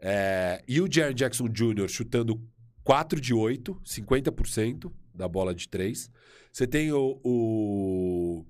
é, 0.01 0.63
e 0.67 0.81
o 0.81 0.91
Jaron 0.91 1.13
Jackson 1.13 1.47
Jr. 1.47 1.87
chutando 1.87 2.41
4 2.83 3.21
de 3.21 3.33
8, 3.33 3.79
50% 3.85 4.91
da 5.13 5.27
bola 5.27 5.53
de 5.53 5.69
3. 5.69 6.09
Você 6.51 6.67
tem 6.67 6.91
o, 6.91 7.19
o, 7.23 8.45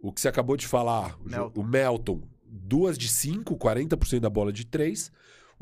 o 0.00 0.12
que 0.12 0.20
você 0.20 0.28
acabou 0.28 0.56
de 0.56 0.66
falar, 0.66 1.16
o, 1.20 1.28
Melton. 1.28 1.60
o 1.60 1.64
Melton, 1.64 2.22
duas 2.44 2.98
de 2.98 3.08
5, 3.08 3.56
40% 3.56 4.20
da 4.20 4.28
bola 4.28 4.52
de 4.52 4.66
3. 4.66 5.10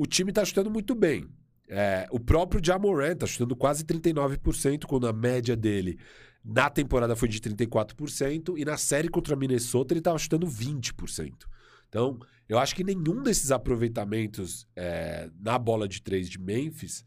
O 0.00 0.06
time 0.06 0.32
tá 0.32 0.42
chutando 0.42 0.70
muito 0.70 0.94
bem. 0.94 1.28
É, 1.68 2.08
o 2.10 2.18
próprio 2.18 2.58
Jamoran 2.64 3.14
tá 3.14 3.26
chutando 3.26 3.54
quase 3.54 3.84
39%, 3.84 4.86
quando 4.86 5.06
a 5.06 5.12
média 5.12 5.54
dele 5.54 5.98
na 6.42 6.70
temporada 6.70 7.14
foi 7.14 7.28
de 7.28 7.38
34%, 7.38 8.56
e 8.56 8.64
na 8.64 8.78
série 8.78 9.10
contra 9.10 9.36
Minnesota 9.36 9.92
ele 9.92 10.00
tava 10.00 10.16
chutando 10.16 10.46
20%. 10.46 11.34
Então, 11.86 12.18
eu 12.48 12.58
acho 12.58 12.74
que 12.74 12.82
nenhum 12.82 13.22
desses 13.22 13.50
aproveitamentos 13.50 14.66
é, 14.74 15.28
na 15.38 15.58
bola 15.58 15.86
de 15.86 16.00
3 16.00 16.30
de 16.30 16.38
Memphis 16.38 17.04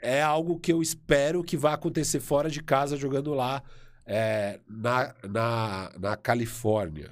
é 0.00 0.22
algo 0.22 0.58
que 0.58 0.72
eu 0.72 0.80
espero 0.80 1.44
que 1.44 1.58
vá 1.58 1.74
acontecer 1.74 2.20
fora 2.20 2.48
de 2.48 2.62
casa 2.62 2.96
jogando 2.96 3.34
lá 3.34 3.62
é, 4.06 4.60
na, 4.66 5.14
na, 5.28 5.92
na 6.00 6.16
Califórnia. 6.16 7.10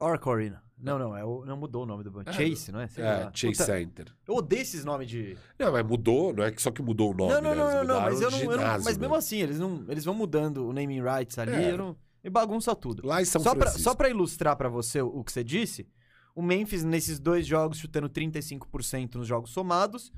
Oracle 0.00 0.32
Arena. 0.32 0.63
Não, 0.84 0.98
não, 0.98 1.16
é 1.16 1.24
o, 1.24 1.44
não 1.44 1.56
mudou 1.56 1.82
o 1.84 1.86
nome 1.86 2.04
do 2.04 2.10
banco. 2.10 2.28
É, 2.28 2.32
Chase, 2.32 2.70
não 2.70 2.80
é? 2.80 2.86
Sei 2.86 3.02
É, 3.02 3.06
lá. 3.24 3.30
Chase 3.34 3.52
Puta, 3.54 3.64
Center. 3.64 4.06
Eu 4.28 4.34
odeio 4.34 4.62
esses 4.62 4.84
nomes 4.84 5.08
de. 5.08 5.36
Não, 5.58 5.72
mas 5.72 5.84
mudou, 5.86 6.32
não 6.34 6.44
é 6.44 6.52
só 6.58 6.70
que 6.70 6.82
mudou 6.82 7.12
o 7.12 7.14
nome, 7.16 7.32
não, 7.32 7.40
não, 7.42 7.50
né? 7.50 7.56
não, 7.56 7.72
não, 7.72 7.84
não, 7.94 8.00
mas 8.02 8.20
eu 8.20 8.30
não. 8.30 8.38
eu 8.38 8.44
não- 8.46 8.52
ginásio, 8.52 8.84
mas 8.84 8.96
né? 8.96 9.00
mesmo 9.00 9.14
assim, 9.14 9.38
eles, 9.38 9.58
não, 9.58 9.84
eles 9.88 10.04
vão 10.04 10.14
mudando 10.14 10.66
o 10.68 10.72
naming 10.72 11.00
rights 11.02 11.38
ali. 11.38 11.52
É. 11.52 11.70
Eu 11.72 11.78
não, 11.78 11.96
e 12.22 12.28
bagunça 12.30 12.74
tudo. 12.76 13.06
Lá 13.06 13.20
em 13.22 13.24
São 13.24 13.42
Só 13.42 13.54
pra, 13.54 13.70
só 13.70 13.94
pra 13.94 14.08
ilustrar 14.10 14.56
pra 14.56 14.68
você 14.68 15.00
o, 15.00 15.08
o 15.08 15.24
que 15.24 15.32
você 15.32 15.42
disse, 15.42 15.86
o 16.34 16.42
Memphis 16.42 16.84
nesses 16.84 17.18
dois 17.18 17.46
jogos 17.46 17.78
chutando 17.78 18.08
35% 18.08 19.14
nos 19.14 19.26
jogos 19.26 19.50
somados. 19.50 20.12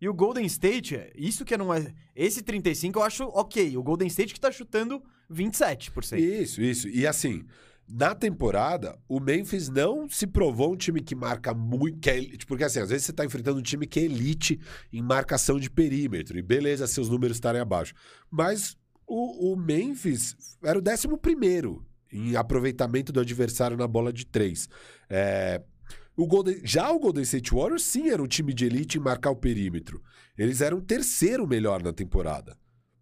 E 0.00 0.08
o 0.08 0.14
Golden 0.14 0.46
State, 0.46 0.96
isso 1.16 1.44
que 1.44 1.56
não 1.56 1.74
é. 1.74 1.92
Esse 2.14 2.40
35 2.42 2.98
eu 2.98 3.02
acho 3.02 3.24
ok. 3.24 3.76
O 3.76 3.82
Golden 3.82 4.06
State 4.06 4.32
que 4.32 4.38
tá 4.38 4.50
chutando 4.52 5.02
27%. 5.28 6.18
Isso, 6.18 6.62
isso. 6.62 6.88
E 6.88 7.04
assim, 7.04 7.44
na 7.88 8.14
temporada, 8.14 8.98
o 9.08 9.18
Memphis 9.18 9.68
não 9.68 10.08
se 10.08 10.26
provou 10.26 10.74
um 10.74 10.76
time 10.76 11.00
que 11.00 11.14
marca 11.14 11.54
muito. 11.54 11.98
Que 11.98 12.10
é, 12.10 12.18
elite, 12.18 12.44
porque 12.44 12.64
assim, 12.64 12.80
às 12.80 12.90
vezes 12.90 13.06
você 13.06 13.12
tá 13.12 13.24
enfrentando 13.24 13.58
um 13.58 13.62
time 13.62 13.86
que 13.86 14.00
é 14.00 14.02
elite 14.04 14.60
em 14.92 15.00
marcação 15.00 15.58
de 15.58 15.70
perímetro. 15.70 16.38
E 16.38 16.42
beleza, 16.42 16.86
seus 16.86 17.08
números 17.08 17.38
estarem 17.38 17.60
abaixo. 17.60 17.94
Mas 18.30 18.76
o, 19.06 19.52
o 19.52 19.56
Memphis 19.56 20.36
era 20.62 20.78
o 20.78 20.82
11 20.82 21.08
primeiro 21.20 21.84
em 22.12 22.36
aproveitamento 22.36 23.12
do 23.12 23.20
adversário 23.20 23.76
na 23.76 23.86
bola 23.86 24.12
de 24.12 24.26
três. 24.26 24.68
É, 25.08 25.62
o 26.16 26.26
Golden, 26.26 26.60
já 26.64 26.90
o 26.90 26.98
Golden 26.98 27.22
State 27.22 27.54
Warriors, 27.54 27.84
sim, 27.84 28.10
era 28.10 28.22
um 28.22 28.26
time 28.26 28.52
de 28.52 28.66
elite 28.66 28.98
em 28.98 29.00
marcar 29.00 29.30
o 29.30 29.36
perímetro. 29.36 30.02
Eles 30.36 30.60
eram 30.60 30.78
o 30.78 30.82
terceiro 30.82 31.46
melhor 31.46 31.82
na 31.82 31.92
temporada. 31.92 32.56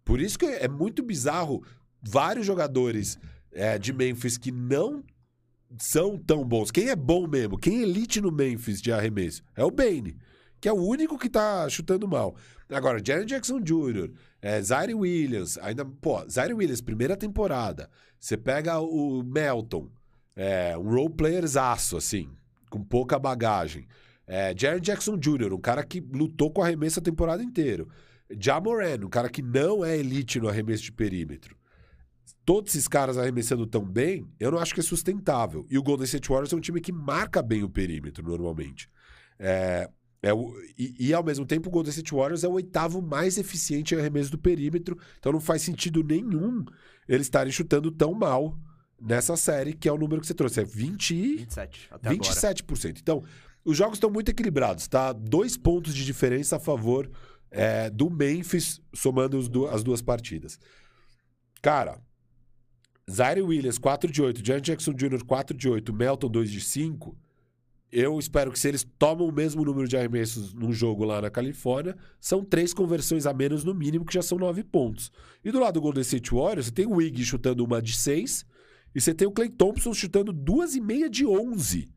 Por 0.05 0.21
isso 0.21 0.39
que 0.39 0.45
é 0.45 0.67
muito 0.67 1.03
bizarro 1.03 1.61
vários 2.01 2.45
jogadores 2.45 3.17
é, 3.51 3.77
de 3.77 3.93
Memphis 3.93 4.37
que 4.37 4.51
não 4.51 5.03
são 5.79 6.17
tão 6.17 6.45
bons. 6.45 6.71
Quem 6.71 6.89
é 6.89 6.95
bom 6.95 7.27
mesmo, 7.27 7.57
quem 7.57 7.79
é 7.79 7.81
elite 7.83 8.21
no 8.21 8.31
Memphis 8.31 8.81
de 8.81 8.91
arremesso? 8.91 9.43
É 9.55 9.63
o 9.63 9.71
Bane, 9.71 10.17
que 10.61 10.67
é 10.67 10.71
o 10.71 10.81
único 10.81 11.17
que 11.17 11.29
tá 11.29 11.67
chutando 11.69 12.07
mal. 12.07 12.35
Agora, 12.69 13.01
Jaren 13.03 13.25
Jackson 13.25 13.59
Jr., 13.59 14.11
é, 14.41 14.61
Zaire 14.61 14.93
Williams, 14.93 15.57
ainda, 15.59 15.85
pô, 15.85 16.27
Zaire 16.29 16.53
Williams, 16.53 16.81
primeira 16.81 17.15
temporada. 17.15 17.89
Você 18.19 18.35
pega 18.37 18.79
o 18.79 19.23
Melton, 19.23 19.89
é, 20.35 20.77
um 20.77 20.89
role 20.89 21.13
playerzaço, 21.13 21.97
assim, 21.97 22.29
com 22.69 22.83
pouca 22.83 23.17
bagagem. 23.17 23.87
É, 24.25 24.53
Jaren 24.57 24.81
Jackson 24.81 25.17
Jr., 25.17 25.53
um 25.53 25.61
cara 25.61 25.83
que 25.83 25.99
lutou 25.99 26.51
com 26.51 26.61
arremesso 26.61 26.99
a 26.99 27.03
temporada 27.03 27.41
inteira. 27.41 27.85
Jamoran, 28.37 29.05
um 29.05 29.09
cara 29.09 29.29
que 29.29 29.41
não 29.41 29.85
é 29.85 29.97
elite 29.97 30.39
no 30.39 30.49
arremesso 30.49 30.83
de 30.83 30.91
perímetro. 30.91 31.56
Todos 32.47 32.73
esses 32.73 32.87
caras 32.87 33.17
arremessando 33.17 33.67
tão 33.67 33.83
bem, 33.83 34.25
eu 34.39 34.49
não 34.49 34.57
acho 34.57 34.73
que 34.73 34.79
é 34.79 34.83
sustentável. 34.83 35.67
E 35.69 35.77
o 35.77 35.83
Golden 35.83 36.05
State 36.05 36.29
Warriors 36.29 36.53
é 36.53 36.55
um 36.55 36.61
time 36.61 36.79
que 36.79 36.93
marca 36.93 37.41
bem 37.41 37.61
o 37.61 37.69
perímetro, 37.69 38.23
normalmente. 38.25 38.89
É, 39.37 39.89
é 40.23 40.33
o- 40.33 40.53
e, 40.77 40.95
e, 41.09 41.13
ao 41.13 41.21
mesmo 41.25 41.45
tempo, 41.45 41.67
o 41.67 41.71
Golden 41.71 41.89
State 41.89 42.13
Warriors 42.15 42.45
é 42.45 42.47
o 42.47 42.53
oitavo 42.53 43.01
mais 43.01 43.37
eficiente 43.37 43.93
em 43.93 43.97
arremesso 43.99 44.31
do 44.31 44.37
perímetro. 44.37 44.97
Então 45.19 45.33
não 45.33 45.41
faz 45.41 45.61
sentido 45.61 46.01
nenhum 46.01 46.63
eles 47.05 47.25
estarem 47.27 47.51
chutando 47.51 47.91
tão 47.91 48.13
mal 48.13 48.57
nessa 48.99 49.35
série, 49.35 49.73
que 49.73 49.89
é 49.89 49.91
o 49.91 49.97
número 49.97 50.21
que 50.21 50.27
você 50.27 50.33
trouxe. 50.33 50.61
É 50.61 50.63
20 50.63 51.11
e... 51.15 51.35
27 51.39 51.87
até 51.91 52.09
agora. 52.09 52.23
27%. 52.31 52.97
Então, 53.01 53.25
os 53.65 53.75
jogos 53.75 53.97
estão 53.97 54.09
muito 54.09 54.29
equilibrados, 54.31 54.87
tá? 54.87 55.11
Dois 55.11 55.57
pontos 55.57 55.93
de 55.93 56.05
diferença 56.05 56.55
a 56.55 56.59
favor 56.59 57.11
é, 57.51 57.89
do 57.89 58.09
Memphis, 58.09 58.79
somando 58.95 59.37
du- 59.49 59.67
as 59.67 59.83
duas 59.83 60.01
partidas. 60.01 60.57
Cara, 61.61 61.99
Zaire 63.09 63.41
Williams, 63.41 63.77
4 63.77 64.11
de 64.11 64.21
8, 64.21 64.45
Jan 64.45 64.61
Jackson 64.61 64.93
Jr., 64.93 65.23
4 65.23 65.57
de 65.57 65.69
8, 65.69 65.93
Melton, 65.93 66.29
2 66.29 66.51
de 66.51 66.61
5. 66.61 67.17
Eu 67.89 68.19
espero 68.19 68.51
que 68.51 68.59
se 68.59 68.67
eles 68.67 68.85
tomam 68.99 69.29
o 69.29 69.31
mesmo 69.31 69.63
número 69.63 69.87
de 69.87 69.95
arremessos 69.95 70.53
num 70.53 70.73
jogo 70.73 71.05
lá 71.05 71.21
na 71.21 71.29
Califórnia, 71.29 71.95
são 72.19 72.43
três 72.43 72.73
conversões 72.73 73.25
a 73.25 73.33
menos 73.33 73.63
no 73.63 73.73
mínimo, 73.73 74.05
que 74.05 74.13
já 74.13 74.21
são 74.21 74.37
nove 74.37 74.61
pontos. 74.61 75.09
E 75.43 75.51
do 75.51 75.59
lado 75.59 75.75
do 75.75 75.81
Golden 75.81 76.01
State 76.01 76.31
Warriors, 76.31 76.65
você 76.65 76.71
tem 76.71 76.85
o 76.85 76.95
Wiggy 76.95 77.23
chutando 77.23 77.63
uma 77.63 77.81
de 77.81 77.93
6 77.95 78.45
e 78.93 78.99
você 78.99 79.13
tem 79.13 79.25
o 79.25 79.31
Clay 79.31 79.49
Thompson 79.49 79.93
chutando 79.93 80.33
duas 80.33 80.75
e 80.75 80.81
meia 80.81 81.09
de 81.09 81.25
11. 81.25 81.89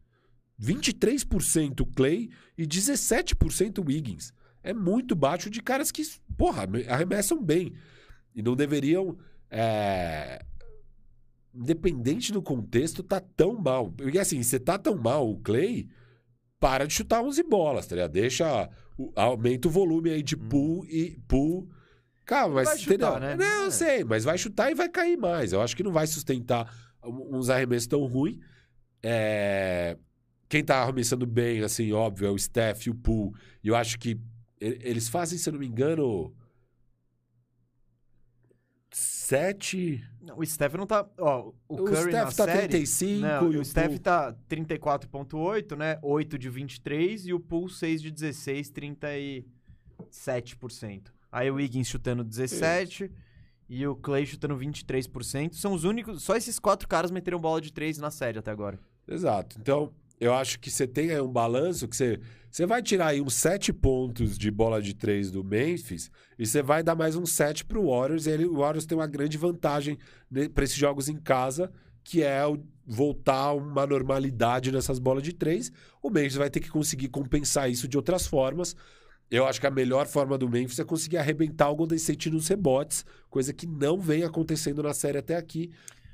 23% 0.63 1.89
Clay 1.97 2.31
e 2.57 2.65
17% 2.65 3.85
Wiggins. 3.85 4.33
É 4.63 4.73
muito 4.73 5.17
baixo 5.17 5.51
de 5.51 5.61
caras 5.61 5.91
que, 5.91 6.03
porra, 6.37 6.69
arremessam 6.89 7.43
bem. 7.43 7.73
E 8.33 8.43
não 8.43 8.55
deveriam. 8.55 9.19
é, 9.51 10.45
Independente 11.55 12.33
do 12.33 12.41
contexto, 12.43 13.03
tá 13.03 13.21
tão 13.21 13.55
mal. 13.61 13.91
Porque 13.91 14.19
assim, 14.19 14.43
você 14.43 14.59
tá 14.59 14.79
tão 14.79 14.97
mal, 14.97 15.29
o 15.29 15.39
Clay, 15.39 15.89
para 16.61 16.87
de 16.87 16.93
chutar 16.95 17.23
11 17.23 17.43
bolas, 17.43 17.87
tá 17.87 17.97
ligado? 17.97 18.13
Deixa. 18.13 18.69
Aumenta 19.17 19.67
o 19.67 19.71
volume 19.71 20.11
aí 20.11 20.23
de 20.23 20.37
pull 20.37 20.85
e 20.87 21.19
pull. 21.27 21.69
Calma, 22.25 22.57
mas 22.57 22.69
Vai 22.69 22.79
chutar, 22.79 23.17
entendeu? 23.17 23.21
né? 23.21 23.37
Não, 23.37 23.63
eu 23.63 23.67
É. 23.69 23.71
sei, 23.71 24.05
mas 24.05 24.23
vai 24.25 24.39
chutar 24.39 24.71
e 24.71 24.75
vai 24.75 24.89
cair 24.89 25.17
mais. 25.17 25.53
Eu 25.53 25.61
acho 25.61 25.75
que 25.77 25.83
não 25.83 25.91
vai 25.91 26.07
sustentar 26.07 26.73
uns 27.05 27.49
arremessos 27.51 27.87
tão 27.89 28.05
ruins. 28.07 28.39
É, 29.03 29.97
Quem 30.49 30.65
tá 30.65 30.83
arremessando 30.83 31.27
bem, 31.27 31.63
assim, 31.63 31.93
óbvio, 31.93 32.27
é 32.27 32.31
o 32.31 32.39
Steph 32.39 32.87
e 32.87 32.91
o 32.91 32.95
Poole. 32.95 33.33
E 33.63 33.69
eu 33.69 33.77
acho 33.77 33.99
que 33.99 34.21
eles 34.61 35.09
fazem, 35.09 35.39
se 35.39 35.49
eu 35.49 35.53
não 35.53 35.61
me 35.61 35.67
engano, 35.67 36.35
sete... 38.93 40.05
Não, 40.21 40.39
o 40.39 40.47
Steph 40.47 40.75
não 40.75 40.87
tá. 40.87 41.09
Ó, 41.19 41.53
o, 41.69 41.75
O, 41.75 41.85
Curry 41.85 42.13
na 42.13 42.31
Steph 42.31 42.37
tá 42.37 42.45
série, 42.45 42.69
35 42.69 43.21
Não, 43.21 43.53
e 43.53 43.57
o 43.57 43.65
Steph 43.65 43.87
Poole- 43.87 43.99
tá 44.01 44.35
34,8, 44.49 45.77
né? 45.77 45.99
8 46.03 46.39
de 46.39 46.51
23 46.51 47.27
e 47.27 47.33
o 47.33 47.41
Poole 47.41 47.73
6 47.73 48.03
de 48.03 48.11
16, 48.11 48.71
37%. 48.71 49.45
Aí 51.33 51.51
o 51.51 51.55
Wiggins 51.55 51.89
chutando 51.89 52.25
17 52.25 53.11
e 53.69 53.87
o 53.87 53.95
Clay 53.95 54.27
chutando 54.27 54.57
23%. 54.57 55.55
São 55.55 55.73
os 55.73 55.85
únicos. 55.85 56.23
Só 56.23 56.37
esses 56.37 56.59
quatro 56.59 56.89
caras 56.89 57.11
meteram 57.11 57.39
bola 57.39 57.61
de 57.61 57.73
3 57.73 57.99
na 57.99 58.11
série 58.11 58.39
até 58.39 58.51
agora. 58.51 58.79
Exato. 59.07 59.57
Então, 59.61 59.93
eu 60.21 60.35
acho 60.35 60.61
que 60.61 60.71
você 60.71 60.87
tem 60.87 61.11
aí 61.11 61.21
um 61.21 61.33
balanço 61.33 61.89
que 61.89 61.97
você, 61.97 62.21
você 62.51 62.67
vai 62.67 62.83
tirar 62.83 63.09
aí 63.09 63.21
uns 63.21 63.35
7 63.35 63.73
pontos 63.73 64.37
de 64.39 64.51
bola 64.51 64.81
de 64.83 64.95
3 64.95 65.31
do 65.31 65.43
Memphis 65.43 66.11
e 66.39 66.47
você 66.47 66.63
vai 66.63 66.83
dar 66.83 66.95
mais 66.95 67.17
uns 67.17 67.33
7 67.33 67.65
pro 67.65 67.89
Warriors. 67.89 68.27
E 68.27 68.31
ele, 68.31 68.45
o 68.47 68.59
Warriors 68.59 68.85
tem 68.87 68.97
uma 68.99 69.07
grande 69.07 69.39
vantagem 69.39 69.97
para 70.55 70.65
esses 70.65 70.77
jogos 70.77 71.09
em 71.09 71.17
casa, 71.17 71.73
que 72.05 72.23
é 72.23 72.47
o 72.47 72.59
voltar 72.87 73.53
uma 73.53 73.87
normalidade 73.87 74.73
nessas 74.73 74.99
bolas 74.99 75.23
de 75.23 75.33
3. 75.33 75.71
O 76.03 76.11
Memphis 76.11 76.35
vai 76.35 76.51
ter 76.51 76.61
que 76.61 76.69
conseguir 76.69 77.09
compensar 77.09 77.71
isso 77.71 77.87
de 77.89 77.97
outras 77.97 78.27
formas. 78.27 78.75
Eu 79.31 79.47
acho 79.47 79.61
que 79.61 79.67
a 79.67 79.71
melhor 79.71 80.09
forma 80.09 80.37
do 80.37 80.49
Memphis 80.49 80.81
é 80.81 80.85
conseguir 80.85 81.19
arrebentar 81.19 81.71
o 81.71 81.77
Golden 81.77 81.95
State 81.97 82.29
nos 82.31 82.49
rebotes, 82.49 83.05
coisa 83.29 83.53
que 83.53 83.65
não 83.65 84.01
vem 84.01 84.25
acontecendo 84.25 84.83
na 84.83 84.93
série 84.93 85.19
até 85.19 85.37
aqui. 85.37 85.71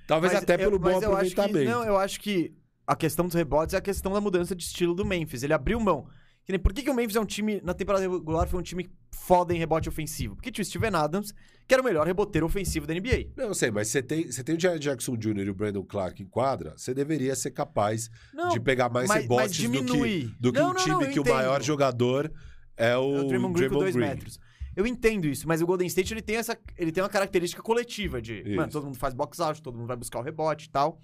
Talvez 0.06 0.34
Mas 0.34 0.42
até 0.42 0.54
eu- 0.54 0.58
pelo 0.58 0.78
bom 0.78 0.90
acho 0.90 0.98
que- 1.00 1.04
aproveitamento. 1.06 1.70
não, 1.70 1.82
eu 1.82 1.96
acho 1.96 2.20
que 2.20 2.52
a 2.86 2.94
questão 2.96 3.26
dos 3.26 3.34
rebotes 3.34 3.74
é 3.74 3.78
a 3.78 3.80
questão 3.80 4.12
da 4.12 4.20
mudança 4.20 4.54
de 4.54 4.62
estilo 4.62 4.94
do 4.94 5.04
Memphis. 5.04 5.42
Ele 5.42 5.52
abriu 5.52 5.78
mão. 5.80 6.06
Que 6.44 6.52
nem- 6.52 6.60
Por 6.60 6.72
que, 6.72 6.82
que 6.84 6.90
o 6.90 6.94
Memphis 6.94 7.16
é 7.16 7.20
um 7.20 7.24
time, 7.26 7.60
na 7.64 7.74
temporada 7.74 8.08
regular, 8.08 8.46
foi 8.46 8.60
um 8.60 8.62
time 8.62 8.88
foda 9.10 9.52
em 9.52 9.58
rebote 9.58 9.88
ofensivo? 9.88 10.36
Porque 10.36 10.52
tinha 10.52 10.62
o 10.62 10.64
Steven 10.64 10.94
Adams, 10.94 11.34
que 11.66 11.74
era 11.74 11.82
o 11.82 11.84
melhor 11.84 12.06
reboteiro 12.06 12.46
ofensivo 12.46 12.86
da 12.86 12.94
NBA. 12.94 13.30
Não, 13.36 13.46
eu 13.46 13.54
sei, 13.54 13.72
mas 13.72 13.88
você 13.88 14.00
tem, 14.00 14.30
você 14.30 14.44
tem 14.44 14.54
o 14.54 14.60
Jared 14.60 14.80
Jackson 14.84 15.16
Jr. 15.16 15.46
e 15.46 15.50
o 15.50 15.54
Brandon 15.54 15.82
Clark 15.82 16.22
em 16.22 16.26
quadra, 16.26 16.74
você 16.76 16.94
deveria 16.94 17.34
ser 17.34 17.50
capaz 17.50 18.08
Não, 18.32 18.50
de 18.50 18.60
pegar 18.60 18.88
mais 18.88 19.08
mas- 19.08 19.22
rebotes 19.22 19.58
mas 19.58 19.80
do 19.80 19.92
que, 20.04 20.32
do 20.38 20.52
que 20.52 20.58
Não, 20.60 20.70
um 20.70 20.72
não, 20.74 20.76
time 20.76 21.06
que 21.08 21.18
o 21.18 21.22
entendo. 21.22 21.34
maior 21.34 21.60
jogador 21.60 22.32
é 22.76 22.96
o, 22.96 23.16
É 23.16 23.20
o 23.22 23.24
Draymond 23.26 23.54
Green 23.58 23.68
dois 23.68 23.96
Green. 23.96 24.06
metros. 24.08 24.38
Eu 24.76 24.86
entendo 24.86 25.26
isso, 25.26 25.48
mas 25.48 25.60
o 25.60 25.66
Golden 25.66 25.88
State 25.88 26.14
ele 26.14 26.22
tem, 26.22 26.36
essa, 26.36 26.56
ele 26.78 26.92
tem 26.92 27.02
uma 27.02 27.08
característica 27.08 27.60
coletiva 27.60 28.22
de, 28.22 28.42
Isso. 28.42 28.54
mano, 28.54 28.70
todo 28.70 28.84
mundo 28.84 28.98
faz 28.98 29.14
box 29.14 29.40
out, 29.40 29.60
todo 29.60 29.76
mundo 29.76 29.88
vai 29.88 29.96
buscar 29.96 30.20
o 30.20 30.22
rebote 30.22 30.66
e 30.66 30.70
tal. 30.70 31.00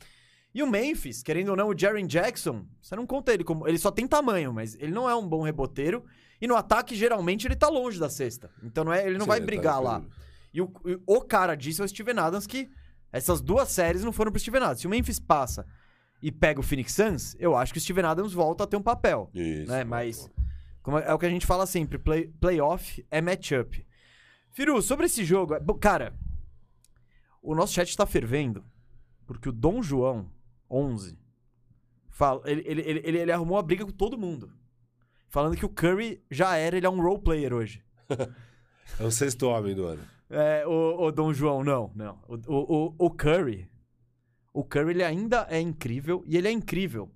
E 0.55 0.63
o 0.63 0.67
Memphis, 0.67 1.23
querendo 1.23 1.49
ou 1.51 1.57
não, 1.57 1.69
o 1.69 1.79
Jaren 1.79 2.07
Jackson, 2.07 2.67
você 2.81 2.95
não 2.95 3.07
conta 3.07 3.33
ele 3.33 3.43
como. 3.43 3.67
Ele 3.67 3.79
só 3.79 3.91
tem 3.91 4.07
tamanho, 4.07 4.53
mas 4.53 4.75
ele 4.75 4.93
não 4.93 5.09
é 5.09 5.15
um 5.15 5.27
bom 5.27 5.43
reboteiro. 5.43 6.05
E 6.41 6.47
no 6.47 6.57
ataque, 6.57 6.95
geralmente, 6.95 7.47
ele 7.47 7.57
tá 7.57 7.69
longe 7.69 7.99
da 7.99 8.11
cesta. 8.11 8.51
Então 8.63 8.85
não 8.85 8.93
é, 8.93 9.07
ele 9.07 9.15
não 9.17 9.25
Sim, 9.25 9.29
vai 9.29 9.41
tá 9.41 9.47
brigar 9.47 9.83
lá. 9.83 10.01
diferente. 10.01 10.23
E 10.53 10.61
o, 10.61 10.71
o 11.07 11.21
cara 11.23 11.55
disso 11.55 11.81
é 11.83 11.85
o 11.85 11.89
Steven 11.89 12.19
Adams, 12.19 12.47
que 12.47 12.71
essas 13.11 13.41
duas 13.41 13.69
séries 13.71 14.05
não 14.05 14.13
foram 14.13 14.31
pro 14.31 14.41
Steven 14.41 14.63
Adams. 14.63 14.81
Se 14.81 14.87
o 14.87 14.91
Memphis 14.91 15.19
passa 15.19 15.67
e 16.21 16.31
pega 16.31 16.61
o 16.61 16.63
Phoenix 16.63 16.93
Suns, 16.93 17.35
eu 17.39 17.57
acho 17.57 17.73
que 17.73 17.79
o 17.79 17.81
Steven 17.83 18.05
Adams 18.05 18.33
volta 18.35 18.65
a 18.65 18.67
ter 18.67 18.77
um 18.77 18.83
papel. 18.83 19.31
Isso. 19.33 19.71
né? 19.71 19.85
Mas 19.85 20.29
como 20.83 20.99
é, 20.99 21.05
é 21.07 21.15
o 21.15 21.19
que 21.19 21.27
a 21.27 21.31
gente 21.31 21.47
fala 21.47 21.65
sempre, 21.65 21.99
play, 21.99 22.29
playoff 22.41 23.05
é 23.11 23.21
matchup. 23.23 23.87
Firu, 24.51 24.83
sobre 24.83 25.07
esse 25.07 25.25
jogo, 25.25 25.55
é- 25.55 25.61
cara, 25.81 26.13
o 27.43 27.55
nosso 27.55 27.73
chat 27.73 27.97
tá 27.97 28.05
fervendo 28.05 28.63
porque 29.27 29.49
o 29.49 29.53
Dom 29.53 29.83
João 29.83 30.31
11 30.73 31.23
fala, 32.23 32.43
ele, 32.45 32.63
ele, 32.65 33.01
ele, 33.05 33.19
ele, 33.19 33.33
arrumou 33.33 33.59
a 33.59 33.63
briga 33.63 33.85
com 33.85 33.91
todo 33.91 34.19
mundo. 34.19 34.53
Falando 35.29 35.57
que 35.57 35.65
o 35.65 35.69
Curry 35.69 36.23
já 36.31 36.57
era, 36.57 36.77
ele 36.77 36.87
é 36.87 36.91
um 36.91 37.01
role 37.03 37.21
player 37.21 37.53
hoje. 37.53 37.83
É 39.01 39.05
o 39.05 39.11
sexto 39.11 39.45
homem 39.45 39.75
do 39.75 39.87
ano. 39.87 40.03
É, 40.29 40.67
o, 40.67 41.07
o 41.07 41.13
Dom 41.13 41.33
João, 41.33 41.65
não, 41.65 41.91
não. 41.95 42.19
O, 42.29 42.35
o, 42.35 42.87
o, 42.99 43.07
o 43.07 43.11
Curry. 43.11 43.71
O 44.53 44.63
Curry 44.63 44.91
ele 44.91 45.05
ainda 45.05 45.47
é 45.49 45.59
incrível. 45.59 46.23
E 46.27 46.37
ele 46.37 46.47
é 46.47 46.51
incrível. 46.51 47.11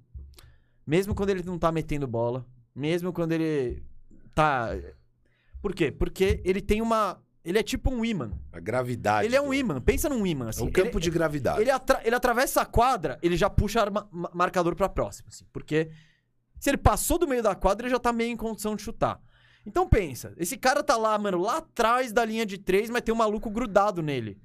Mesmo 0.87 1.15
quando 1.15 1.31
ele 1.31 1.43
não 1.43 1.59
tá 1.59 1.71
metendo 1.71 2.07
bola. 2.07 2.47
Mesmo 2.75 3.13
quando 3.13 3.33
ele 3.33 3.83
tá. 4.35 4.71
Por 5.61 5.75
quê? 5.75 5.93
Porque 5.93 6.41
ele 6.45 6.63
tem 6.63 6.81
uma. 6.81 7.23
Ele 7.47 7.59
é 7.59 7.63
tipo 7.63 7.91
um 7.93 8.05
imã. 8.05 8.33
A 8.53 8.59
gravidade. 8.59 9.27
Ele 9.29 9.37
é 9.37 9.41
um 9.41 9.55
imã. 9.55 9.81
Pensa 9.81 10.09
num 10.09 10.27
imã. 10.27 10.47
É 10.47 10.49
Assim. 10.51 10.65
um 10.65 10.71
campo 10.71 10.99
ele, 10.99 11.05
de 11.05 11.11
gravidade. 11.11 11.61
ele, 11.61 11.71
atra- 11.71 12.01
ele 12.05 12.15
atravessa 12.17 12.63
a 12.63 12.67
quadra, 12.67 13.19
ele 13.23 13.37
já 13.37 13.49
puxa 13.49 13.81
arma- 13.81 14.09
ma- 14.11 14.31
marcador 14.35 14.75
pra 14.75 14.89
próxima. 14.89 15.29
Assim, 15.29 15.45
porque 15.53 15.89
se 16.59 16.69
ele 16.69 16.77
passou 16.77 17.19
do 17.19 17.27
meio 17.29 17.43
da 17.45 17.55
quadra, 17.55 17.87
ele 17.87 17.95
já 17.95 18.01
tá 18.01 18.13
meio 18.13 18.33
em 18.33 18.37
condição 18.37 18.75
de 18.75 18.83
chutar. 18.83 19.21
Então 19.65 19.89
pensa, 19.89 20.33
esse 20.37 20.57
cara 20.57 20.83
tá 20.83 20.97
lá, 20.97 21.17
mano, 21.19 21.39
lá 21.41 21.59
atrás 21.59 22.13
da 22.13 22.25
linha 22.25 22.45
de 22.45 22.59
três, 22.59 22.91
mas 22.91 23.03
tem 23.03 23.15
um 23.15 23.19
maluco 23.19 23.49
grudado 23.51 24.03
nele. 24.03 24.39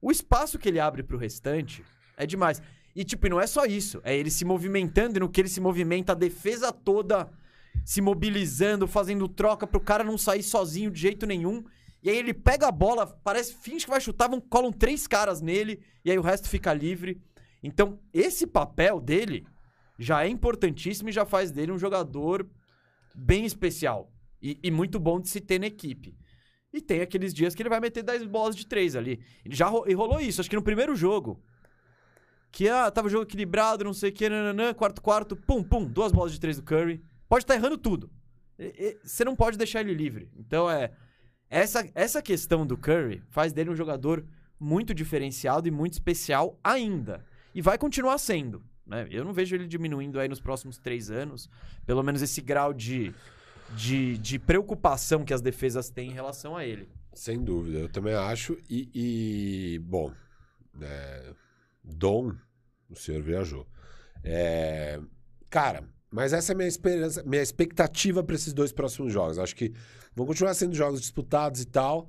O 0.00 0.10
espaço 0.12 0.58
que 0.58 0.68
ele 0.68 0.78
abre 0.78 1.02
pro 1.02 1.16
restante 1.18 1.82
é 2.18 2.26
demais. 2.26 2.60
E, 2.94 3.02
tipo, 3.04 3.28
não 3.28 3.40
é 3.40 3.46
só 3.46 3.64
isso. 3.64 4.00
É 4.04 4.14
ele 4.16 4.30
se 4.30 4.44
movimentando, 4.44 5.18
e 5.18 5.20
no 5.20 5.28
que 5.28 5.40
ele 5.40 5.48
se 5.48 5.60
movimenta, 5.60 6.12
a 6.12 6.14
defesa 6.14 6.70
toda 6.72 7.28
se 7.84 8.00
mobilizando, 8.00 8.86
fazendo 8.86 9.26
troca 9.28 9.66
pro 9.66 9.80
cara 9.80 10.04
não 10.04 10.16
sair 10.18 10.42
sozinho 10.42 10.90
de 10.90 11.00
jeito 11.00 11.26
nenhum. 11.26 11.64
E 12.06 12.08
aí 12.10 12.18
ele 12.18 12.32
pega 12.32 12.68
a 12.68 12.70
bola, 12.70 13.04
parece, 13.24 13.52
finge 13.56 13.84
que 13.84 13.90
vai 13.90 14.00
chutar, 14.00 14.28
vão, 14.28 14.40
colam 14.40 14.70
três 14.70 15.08
caras 15.08 15.40
nele, 15.40 15.82
e 16.04 16.10
aí 16.12 16.16
o 16.16 16.22
resto 16.22 16.48
fica 16.48 16.72
livre. 16.72 17.20
Então, 17.60 17.98
esse 18.14 18.46
papel 18.46 19.00
dele 19.00 19.44
já 19.98 20.24
é 20.24 20.28
importantíssimo 20.28 21.08
e 21.08 21.12
já 21.12 21.26
faz 21.26 21.50
dele 21.50 21.72
um 21.72 21.78
jogador 21.78 22.48
bem 23.12 23.44
especial. 23.44 24.12
E, 24.40 24.56
e 24.62 24.70
muito 24.70 25.00
bom 25.00 25.18
de 25.20 25.28
se 25.28 25.40
ter 25.40 25.58
na 25.58 25.66
equipe. 25.66 26.16
E 26.72 26.80
tem 26.80 27.00
aqueles 27.00 27.34
dias 27.34 27.56
que 27.56 27.62
ele 27.62 27.68
vai 27.68 27.80
meter 27.80 28.04
10 28.04 28.22
bolas 28.26 28.54
de 28.54 28.68
3 28.68 28.94
ali. 28.94 29.20
Ele 29.44 29.56
já 29.56 29.66
ro- 29.66 29.84
rolou 29.96 30.20
isso, 30.20 30.40
acho 30.40 30.48
que 30.48 30.54
no 30.54 30.62
primeiro 30.62 30.94
jogo. 30.94 31.42
Que 32.52 32.68
ah, 32.68 32.88
tava 32.88 33.08
o 33.08 33.10
jogo 33.10 33.24
equilibrado, 33.24 33.82
não 33.82 33.92
sei 33.92 34.10
o 34.10 34.12
que, 34.12 34.28
nananã, 34.28 34.72
quarto, 34.72 35.02
quarto, 35.02 35.34
pum, 35.34 35.60
pum, 35.60 35.84
duas 35.84 36.12
bolas 36.12 36.30
de 36.30 36.38
3 36.38 36.58
do 36.58 36.62
Curry. 36.62 37.02
Pode 37.28 37.42
estar 37.42 37.56
errando 37.56 37.76
tudo. 37.76 38.08
Você 39.02 39.24
não 39.24 39.34
pode 39.34 39.58
deixar 39.58 39.80
ele 39.80 39.92
livre. 39.92 40.30
Então 40.36 40.70
é. 40.70 40.92
Essa, 41.48 41.88
essa 41.94 42.20
questão 42.20 42.66
do 42.66 42.76
Curry 42.76 43.22
faz 43.28 43.52
dele 43.52 43.70
um 43.70 43.76
jogador 43.76 44.24
muito 44.58 44.94
diferenciado 44.94 45.68
e 45.68 45.70
muito 45.70 45.94
especial 45.94 46.58
ainda. 46.62 47.24
E 47.54 47.62
vai 47.62 47.78
continuar 47.78 48.18
sendo. 48.18 48.62
Né? 48.86 49.06
Eu 49.10 49.24
não 49.24 49.32
vejo 49.32 49.54
ele 49.54 49.66
diminuindo 49.66 50.18
aí 50.18 50.28
nos 50.28 50.40
próximos 50.40 50.78
três 50.78 51.10
anos. 51.10 51.48
Pelo 51.84 52.02
menos 52.02 52.22
esse 52.22 52.40
grau 52.40 52.72
de, 52.72 53.14
de, 53.76 54.18
de 54.18 54.38
preocupação 54.38 55.24
que 55.24 55.34
as 55.34 55.40
defesas 55.40 55.90
têm 55.90 56.10
em 56.10 56.14
relação 56.14 56.56
a 56.56 56.64
ele. 56.64 56.88
Sem 57.12 57.42
dúvida, 57.42 57.78
eu 57.78 57.88
também 57.88 58.14
acho. 58.14 58.58
E, 58.68 58.90
e, 58.94 59.78
bom, 59.78 60.12
é, 60.80 61.32
Dom, 61.82 62.34
o 62.90 62.96
senhor 62.96 63.22
viajou. 63.22 63.66
É, 64.22 65.00
cara, 65.48 65.84
mas 66.16 66.32
essa 66.32 66.52
é 66.52 66.54
a 66.54 66.56
minha, 66.56 66.66
esperança, 66.66 67.22
minha 67.26 67.42
expectativa 67.42 68.24
para 68.24 68.34
esses 68.34 68.54
dois 68.54 68.72
próximos 68.72 69.12
jogos. 69.12 69.38
Acho 69.38 69.54
que 69.54 69.74
vão 70.14 70.24
continuar 70.24 70.54
sendo 70.54 70.74
jogos 70.74 70.98
disputados 70.98 71.60
e 71.60 71.66
tal. 71.66 72.08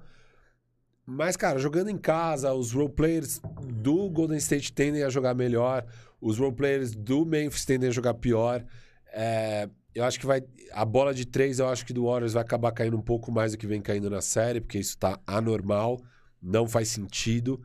Mas, 1.05 1.35
cara, 1.35 1.59
jogando 1.59 1.89
em 1.89 1.97
casa, 1.97 2.53
os 2.53 2.71
role 2.71 2.87
players 2.87 3.41
do 3.65 4.09
Golden 4.09 4.37
State 4.37 4.71
tendem 4.71 5.03
a 5.03 5.09
jogar 5.09 5.33
melhor, 5.33 5.85
os 6.21 6.39
role 6.39 6.55
players 6.55 6.95
do 6.95 7.25
Memphis 7.25 7.65
tendem 7.65 7.89
a 7.89 7.91
jogar 7.91 8.13
pior. 8.13 8.63
É, 9.11 9.69
eu 9.93 10.05
acho 10.05 10.17
que 10.21 10.25
vai. 10.25 10.41
A 10.71 10.85
bola 10.85 11.13
de 11.13 11.25
três, 11.25 11.59
eu 11.59 11.67
acho 11.67 11.85
que 11.85 11.91
do 11.91 12.05
Warriors 12.05 12.31
vai 12.31 12.43
acabar 12.43 12.71
caindo 12.71 12.95
um 12.95 13.01
pouco 13.01 13.29
mais 13.29 13.51
do 13.51 13.57
que 13.57 13.67
vem 13.67 13.81
caindo 13.81 14.09
na 14.09 14.21
série, 14.21 14.61
porque 14.61 14.79
isso 14.79 14.97
tá 14.97 15.19
anormal, 15.27 15.99
não 16.41 16.65
faz 16.65 16.87
sentido. 16.87 17.61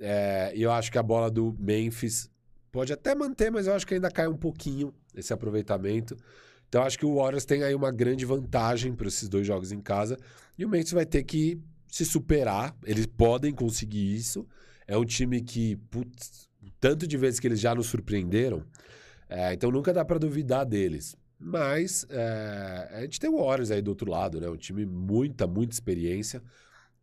É, 0.00 0.50
e 0.56 0.62
eu 0.62 0.72
acho 0.72 0.90
que 0.90 0.98
a 0.98 1.04
bola 1.04 1.30
do 1.30 1.54
Memphis 1.56 2.28
pode 2.74 2.92
até 2.92 3.14
manter, 3.14 3.52
mas 3.52 3.68
eu 3.68 3.72
acho 3.72 3.86
que 3.86 3.94
ainda 3.94 4.10
cai 4.10 4.26
um 4.26 4.36
pouquinho 4.36 4.92
esse 5.14 5.32
aproveitamento. 5.32 6.16
Então 6.68 6.82
acho 6.82 6.98
que 6.98 7.06
o 7.06 7.14
Warriors 7.14 7.44
tem 7.44 7.62
aí 7.62 7.72
uma 7.72 7.92
grande 7.92 8.24
vantagem 8.24 8.92
para 8.92 9.06
esses 9.06 9.28
dois 9.28 9.46
jogos 9.46 9.70
em 9.70 9.80
casa. 9.80 10.18
E 10.58 10.64
o 10.64 10.68
Memphis 10.68 10.90
vai 10.90 11.06
ter 11.06 11.22
que 11.22 11.56
se 11.86 12.04
superar. 12.04 12.76
Eles 12.84 13.06
podem 13.06 13.54
conseguir 13.54 14.16
isso. 14.16 14.44
É 14.88 14.98
um 14.98 15.04
time 15.04 15.40
que, 15.40 15.76
putz, 15.88 16.48
tanto 16.80 17.06
de 17.06 17.16
vezes 17.16 17.38
que 17.38 17.46
eles 17.46 17.60
já 17.60 17.76
nos 17.76 17.86
surpreenderam, 17.86 18.64
é, 19.28 19.54
então 19.54 19.70
nunca 19.70 19.92
dá 19.92 20.04
para 20.04 20.18
duvidar 20.18 20.66
deles. 20.66 21.14
Mas 21.38 22.04
é, 22.10 22.88
a 22.92 23.00
gente 23.02 23.20
tem 23.20 23.30
o 23.30 23.36
Warriors 23.36 23.70
aí 23.70 23.80
do 23.80 23.90
outro 23.90 24.10
lado, 24.10 24.40
né? 24.40 24.48
Um 24.48 24.56
time 24.56 24.84
muita, 24.84 25.46
muita 25.46 25.74
experiência. 25.74 26.42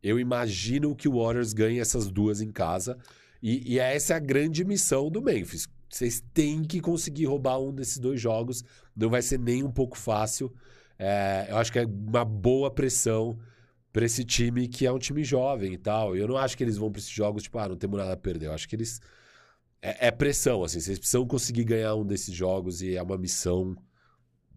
Eu 0.03 0.19
imagino 0.19 0.93
que 0.97 1.07
o 1.07 1.23
Warriors 1.23 1.53
ganhe 1.53 1.79
essas 1.79 2.11
duas 2.11 2.41
em 2.41 2.51
casa. 2.51 2.97
E, 3.41 3.73
e 3.73 3.79
essa 3.79 4.13
é 4.13 4.17
a 4.17 4.19
grande 4.19 4.63
missão 4.63 5.09
do 5.09 5.21
Memphis. 5.21 5.67
Vocês 5.89 6.23
têm 6.33 6.63
que 6.63 6.79
conseguir 6.79 7.25
roubar 7.25 7.59
um 7.59 7.73
desses 7.73 7.97
dois 7.97 8.19
jogos. 8.19 8.63
Não 8.95 9.09
vai 9.09 9.21
ser 9.21 9.39
nem 9.39 9.63
um 9.63 9.71
pouco 9.71 9.97
fácil. 9.97 10.53
É, 10.97 11.47
eu 11.49 11.57
acho 11.57 11.71
que 11.71 11.79
é 11.79 11.85
uma 11.85 12.23
boa 12.23 12.71
pressão 12.71 13.37
para 13.91 14.05
esse 14.05 14.23
time 14.23 14.67
que 14.67 14.85
é 14.85 14.91
um 14.91 14.99
time 14.99 15.23
jovem 15.23 15.73
e 15.73 15.77
tal. 15.77 16.15
Eu 16.15 16.27
não 16.27 16.37
acho 16.37 16.55
que 16.55 16.63
eles 16.63 16.77
vão 16.77 16.91
para 16.91 16.99
esses 16.99 17.11
jogos 17.11 17.43
tipo, 17.43 17.57
ah, 17.57 17.67
não 17.67 17.75
temos 17.75 17.97
nada 17.97 18.13
a 18.13 18.17
perder. 18.17 18.45
Eu 18.45 18.53
acho 18.53 18.69
que 18.69 18.75
eles 18.75 19.01
é, 19.81 20.07
é 20.07 20.11
pressão, 20.11 20.63
assim. 20.63 20.79
Vocês 20.79 20.99
precisam 20.99 21.25
conseguir 21.25 21.63
ganhar 21.63 21.95
um 21.95 22.05
desses 22.05 22.33
jogos 22.33 22.81
e 22.81 22.95
é 22.95 23.01
uma 23.01 23.17
missão 23.17 23.75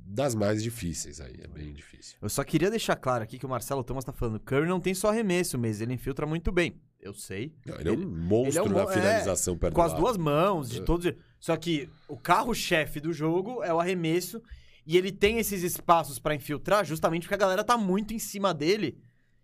das 0.06 0.34
mais 0.34 0.62
difíceis 0.62 1.20
aí. 1.20 1.36
É 1.42 1.48
bem 1.48 1.72
difícil. 1.72 2.18
Eu 2.20 2.28
só 2.28 2.44
queria 2.44 2.70
deixar 2.70 2.94
claro 2.96 3.24
aqui 3.24 3.38
que 3.38 3.46
o 3.46 3.48
Marcelo 3.48 3.82
Thomas 3.82 4.04
tá 4.04 4.12
falando. 4.12 4.38
Curry 4.38 4.68
não 4.68 4.80
tem 4.80 4.94
só 4.94 5.08
arremesso 5.08 5.58
mesmo, 5.58 5.82
ele 5.82 5.94
infiltra 5.94 6.26
muito 6.26 6.52
bem. 6.52 6.78
Eu 7.04 7.12
sei. 7.12 7.52
Não, 7.66 7.74
ele, 7.78 7.88
é 7.90 7.92
Ele- 7.92 8.06
um 8.06 8.08
monstro 8.10 8.58
é 8.58 8.62
um 8.62 8.68
na 8.72 8.82
mo- 8.84 8.90
é, 8.90 8.94
finalização 8.94 9.58
perto 9.58 9.74
Com 9.74 9.82
as 9.82 9.92
duas 9.92 10.16
mãos, 10.16 10.70
de 10.70 10.80
É. 10.80 10.82
todos. 10.82 11.12
Só 11.38 11.54
que 11.54 11.86
o 12.08 12.16
carro-chefe 12.16 12.98
do 12.98 13.12
jogo 13.12 13.62
é 13.62 13.72
o 13.72 13.78
arremesso. 13.78 14.42
E 14.86 14.96
ele 14.96 15.12
tem 15.12 15.38
esses 15.38 15.62
espaços 15.62 16.18
pra 16.18 16.34
infiltrar 16.34 16.82
justamente 16.84 17.22
porque 17.22 17.34
a 17.34 17.38
galera 17.38 17.62
tá 17.62 17.76
muito 17.76 18.14
em 18.14 18.18
cima 18.18 18.54
dele. 18.54 18.98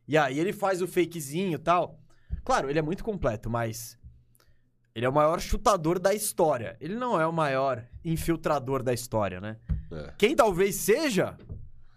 E 0.08 0.16
aí 0.16 0.40
ele 0.40 0.52
faz 0.54 0.80
o 0.80 0.88
fakezinho 0.88 1.54
e 1.54 1.58
tal. 1.58 2.00
Claro, 2.42 2.70
ele 2.70 2.78
é 2.78 2.82
muito 2.82 3.04
completo, 3.04 3.50
mas. 3.50 3.98
Ele 4.94 5.04
é 5.04 5.08
o 5.08 5.12
maior 5.12 5.38
chutador 5.40 5.98
da 5.98 6.14
história. 6.14 6.76
Ele 6.80 6.94
não 6.94 7.20
é 7.20 7.26
o 7.26 7.32
maior 7.32 7.86
infiltrador 8.04 8.82
da 8.82 8.92
história, 8.94 9.38
né? 9.40 9.56
É. 9.92 10.12
Quem 10.18 10.34
talvez 10.34 10.76
seja, 10.76 11.36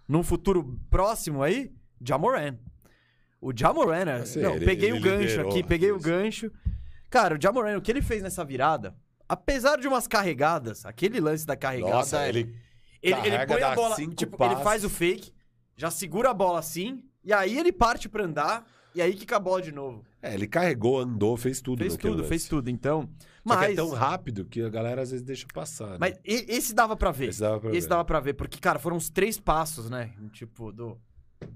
num 0.08 0.24
futuro 0.24 0.78
próximo 0.90 1.42
aí, 1.42 1.74
Jamoran. 2.06 2.58
O 3.46 3.52
Jamoran, 3.56 4.06
né? 4.06 4.26
Sim, 4.26 4.42
não, 4.42 4.56
ele- 4.56 4.66
peguei 4.66 4.90
ele 4.90 5.00
o 5.00 5.02
gancho 5.02 5.22
liderou 5.22 5.52
aqui, 5.52 5.64
peguei 5.64 5.92
o 5.92 5.98
isso. 5.98 6.06
gancho. 6.06 6.52
Cara, 7.10 7.36
o 7.38 7.42
Jamoran, 7.42 7.78
o 7.78 7.82
que 7.82 7.92
ele 7.92 8.02
fez 8.02 8.22
nessa 8.24 8.44
virada, 8.46 8.96
apesar 9.28 9.78
de 9.80 9.88
umas 9.88 10.08
carregadas, 10.08 10.86
aquele 10.86 11.20
lance 11.20 11.46
da 11.46 11.56
carregada, 11.56 11.94
Nossa, 11.94 12.26
é- 12.26 12.30
ele 12.30 12.56
ele, 13.02 13.16
ele 13.28 13.46
põe 13.46 13.62
a 13.62 13.76
bola, 13.76 13.96
tipo, 14.16 14.38
passos. 14.38 14.56
ele 14.56 14.64
faz 14.64 14.84
o 14.86 14.90
fake, 14.90 15.34
já 15.76 15.92
segura 15.92 16.30
a 16.30 16.34
bola 16.34 16.60
assim, 16.60 17.04
e 17.24 17.34
aí 17.34 17.58
ele 17.60 17.74
parte 17.74 18.08
pra 18.08 18.24
andar, 18.24 18.66
e 18.96 19.02
aí 19.02 19.14
quica 19.14 19.36
a 19.36 19.40
bola 19.40 19.62
de 19.62 19.74
novo. 19.74 20.06
É, 20.22 20.34
ele 20.34 20.48
carregou, 20.48 21.00
andou, 21.00 21.36
fez 21.36 21.60
tudo. 21.62 21.80
Fez 21.80 21.98
tudo, 21.98 22.18
lance. 22.20 22.30
fez 22.30 22.48
tudo. 22.48 22.70
Então, 22.70 23.02
Só 23.02 23.54
que 23.56 23.60
mas 23.60 23.72
é 23.72 23.76
tão 23.76 23.90
rápido 23.90 24.46
que 24.46 24.62
a 24.62 24.70
galera 24.70 25.02
às 25.02 25.12
vezes 25.12 25.26
deixa 25.26 25.46
passar. 25.54 25.90
né? 25.90 25.98
mas 26.00 26.14
esse 26.24 26.74
dava 26.74 26.96
pra 26.96 27.12
ver. 27.12 27.28
Esse 27.30 27.42
dava 27.42 27.60
pra 27.60 27.70
Esse 27.72 27.82
ver. 27.82 27.90
dava 27.90 28.06
pra 28.06 28.20
ver, 28.22 28.34
porque, 28.36 28.58
cara, 28.58 28.80
foram 28.80 28.96
uns 28.96 29.10
três 29.10 29.38
passos, 29.38 29.90
né? 29.90 30.12
Tipo, 30.32 30.72
do. 30.72 30.98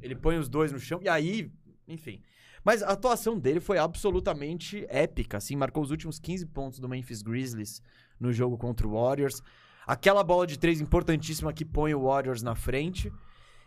Ele 0.02 0.16
põe 0.16 0.38
os 0.38 0.50
dois 0.50 0.74
no 0.74 0.80
chão, 0.80 1.00
e 1.02 1.08
aí, 1.08 1.50
enfim. 1.88 2.22
Mas 2.64 2.84
a 2.84 2.90
atuação 2.90 3.40
dele 3.40 3.60
foi 3.60 3.78
absolutamente 3.78 4.86
épica, 4.90 5.38
assim, 5.38 5.56
marcou 5.56 5.84
os 5.84 5.92
últimos 5.92 6.20
15 6.20 6.46
pontos 6.48 6.80
do 6.80 6.90
Memphis 6.90 7.22
Grizzlies 7.22 7.82
no 8.20 8.34
jogo 8.34 8.58
contra 8.58 8.88
o 8.88 8.92
Warriors. 8.92 9.42
Aquela 9.86 10.24
bola 10.24 10.46
de 10.46 10.60
três 10.60 10.82
importantíssima 10.82 11.54
que 11.54 11.64
põe 11.64 11.94
o 11.94 12.04
Warriors 12.04 12.42
na 12.42 12.56
frente. 12.56 13.12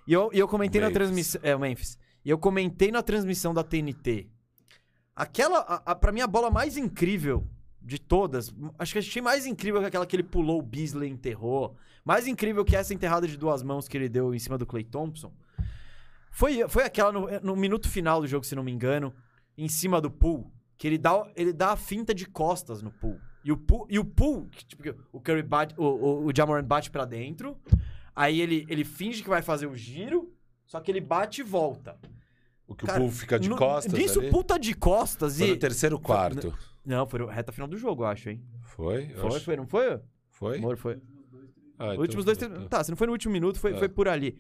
E 0.07 0.13
eu, 0.13 0.31
e 0.33 0.39
eu 0.39 0.47
comentei 0.47 0.81
na 0.81 0.89
Memphis. 0.89 0.99
transmissão. 0.99 1.41
É, 1.43 1.57
o 1.57 1.59
Memphis. 1.59 1.99
E 2.25 2.29
eu 2.29 2.39
comentei 2.39 2.91
na 2.91 3.03
transmissão 3.03 3.55
da 3.55 3.65
TNT. 3.65 4.29
Aquela, 5.17 5.61
a, 5.61 5.93
a, 5.93 5.95
pra 5.95 6.13
mim, 6.13 6.21
a 6.21 6.27
bola 6.27 6.51
mais 6.51 6.77
incrível 6.77 7.47
de 7.81 7.99
todas, 7.99 8.55
acho 8.79 8.93
que 8.93 8.99
achei 8.99 9.23
mais 9.23 9.47
incrível 9.47 9.81
que 9.81 9.87
aquela 9.87 10.05
que 10.05 10.15
ele 10.15 10.23
pulou 10.23 10.59
o 10.59 10.63
Beasley 10.63 11.09
e 11.09 11.13
enterrou. 11.13 11.75
Mais 12.05 12.27
incrível 12.27 12.65
que 12.65 12.77
essa 12.77 12.93
enterrada 12.93 13.27
de 13.27 13.37
duas 13.37 13.63
mãos 13.63 13.89
que 13.89 13.97
ele 13.97 14.09
deu 14.09 14.35
em 14.35 14.39
cima 14.39 14.59
do 14.59 14.67
Clay 14.67 14.85
Thompson. 14.85 15.33
Foi, 16.31 16.69
foi 16.69 16.85
aquela 16.85 17.13
no, 17.13 17.29
no 17.41 17.57
minuto 17.57 17.89
final 17.89 18.21
do 18.21 18.27
jogo, 18.27 18.45
se 18.47 18.55
não 18.55 18.63
me 18.63 18.71
engano, 18.73 19.13
em 19.59 19.69
cima 19.69 20.01
do 20.01 20.11
pool, 20.11 20.51
que 20.79 20.87
ele 20.87 20.97
dá, 20.99 21.31
ele 21.37 21.53
dá 21.53 21.73
a 21.73 21.77
finta 21.77 22.15
de 22.15 22.27
costas 22.27 22.83
no 22.83 22.91
pool. 22.91 23.19
E 23.45 23.51
o 23.53 23.57
pool, 23.57 23.87
e 23.91 23.99
o 23.99 24.05
pool 24.05 24.49
tipo, 24.51 24.83
o 25.13 25.21
Curry 25.21 25.43
bate, 25.43 25.75
o, 25.79 25.85
o, 25.85 26.27
o 26.27 26.33
Jamoran 26.35 26.63
bate 26.65 26.91
pra 26.91 27.05
dentro, 27.05 27.57
aí 28.15 28.41
ele, 28.41 28.65
ele 28.69 28.85
finge 28.85 29.23
que 29.23 29.29
vai 29.29 29.43
fazer 29.43 29.67
o 29.67 29.75
giro, 29.75 30.33
só 30.67 30.79
que 30.81 30.91
ele 30.91 31.01
bate 31.01 31.41
e 31.41 31.45
volta. 31.45 31.99
O 32.67 32.75
que 32.75 32.87
Cara, 32.87 32.99
o 33.01 33.03
Poole 33.07 33.17
fica 33.17 33.39
de 33.41 33.49
no- 33.49 33.57
costas 33.57 33.93
Nisso, 33.93 34.21
ali? 34.21 34.29
o 34.29 34.31
pool 34.31 34.45
tá 34.45 34.57
de 34.57 34.75
costas 34.75 35.39
Foi 35.39 35.49
e... 35.49 35.51
no 35.51 35.57
terceiro 35.57 35.99
quarto. 35.99 36.57
Não, 36.87 37.07
foi 37.07 37.27
reta 37.27 37.51
final 37.51 37.67
do 37.67 37.77
jogo, 37.77 38.05
eu 38.05 38.07
acho, 38.07 38.31
hein? 38.31 38.41
Foi? 38.63 39.09
Foi, 39.09 39.27
acho- 39.29 39.45
foi, 39.45 39.57
não 39.57 39.67
foi? 39.67 40.01
Foi? 40.31 40.59
Amor, 40.59 40.77
foi. 40.77 40.99
Ah, 41.79 41.87
então- 41.93 42.01
últimos 42.03 42.25
dois, 42.25 42.39
três... 42.39 42.53
Tá, 42.69 42.85
se 42.85 42.91
não 42.91 42.97
foi 42.97 43.07
no 43.09 43.13
último 43.13 43.33
minuto, 43.33 43.59
foi, 43.59 43.73
É. 43.73 43.79
foi 43.79 43.89
por 43.89 44.07
ali. 44.07 44.39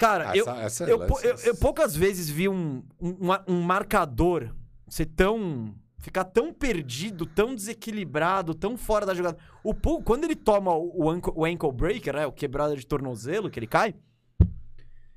Cara, 0.00 0.30
Ah, 0.30 0.36
eu, 0.36 0.44
essa- 0.48 0.60
essa- 0.62 0.84
eu, 0.84 1.06
pou- 1.06 1.20
eu, 1.20 1.36
eu 1.44 1.54
poucas 1.56 1.94
vezes 1.94 2.28
vi 2.30 2.48
um, 2.48 2.82
um, 2.98 3.18
um 3.46 3.60
marcador 3.60 4.48
ser 4.88 5.04
tão. 5.06 5.74
ficar 5.98 6.24
tão 6.24 6.50
perdido, 6.54 7.26
tão 7.26 7.54
desequilibrado, 7.54 8.54
tão 8.54 8.74
fora 8.78 9.04
da 9.04 9.12
jogada. 9.12 9.36
O 9.62 9.74
Poole, 9.74 10.02
quando 10.02 10.24
ele 10.24 10.34
toma 10.34 10.72
o, 10.74 11.04
o 11.04 11.10
ankle, 11.10 11.32
o 11.36 11.44
ankle 11.44 11.70
breaker, 11.70 12.14
né? 12.14 12.26
O 12.26 12.32
quebrada 12.32 12.74
de 12.74 12.86
tornozelo, 12.86 13.50
que 13.50 13.58
ele 13.58 13.66
cai. 13.66 13.94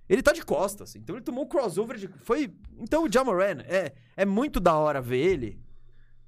Ele 0.10 0.22
tá 0.22 0.34
de 0.34 0.44
costas. 0.44 0.94
Então 0.98 1.16
ele 1.16 1.24
tomou 1.24 1.46
um 1.46 1.48
crossover 1.48 1.98
de. 1.98 2.10
Foi. 2.10 2.54
Então 2.78 3.06
o 3.06 3.10
Jamoran 3.12 3.62
é, 3.66 3.94
é 4.18 4.26
muito 4.26 4.60
da 4.60 4.76
hora 4.76 5.02
ver 5.02 5.20
ele 5.20 5.58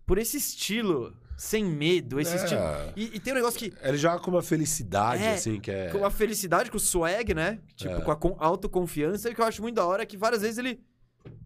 por 0.06 0.18
esse 0.18 0.38
estilo 0.38 1.14
sem 1.38 1.64
medo, 1.66 2.20
esse 2.20 2.34
É. 2.34 2.36
estilo. 2.36 2.62
E, 2.96 3.16
e 3.16 3.20
tem 3.20 3.34
um 3.34 3.36
negócio 3.38 3.60
que. 3.60 3.74
Ele 3.82 3.98
joga 3.98 4.20
com 4.20 4.32
uma 4.32 4.42
felicidade, 4.42 5.24
É, 5.24 5.34
assim, 5.34 5.60
que 5.60 5.70
é... 5.72 5.90
Com 5.90 6.06
a 6.06 6.10
felicidade, 6.12 6.70
com 6.72 6.78
o 6.78 6.80
swag, 6.80 7.34
né? 7.34 7.60
Tipo, 7.76 7.96
É. 7.96 8.02
com 8.02 8.12
a 8.12 8.16
con- 8.16 8.36
autoconfiança. 8.40 9.30
E 9.30 9.32
o 9.32 9.36
que 9.36 9.42
eu 9.42 9.46
acho 9.46 9.62
muito 9.62 9.76
da 9.76 9.86
hora 9.86 10.04
é 10.04 10.06
que 10.06 10.18
várias 10.18 10.42
vezes 10.42 10.58
ele, 10.58 10.80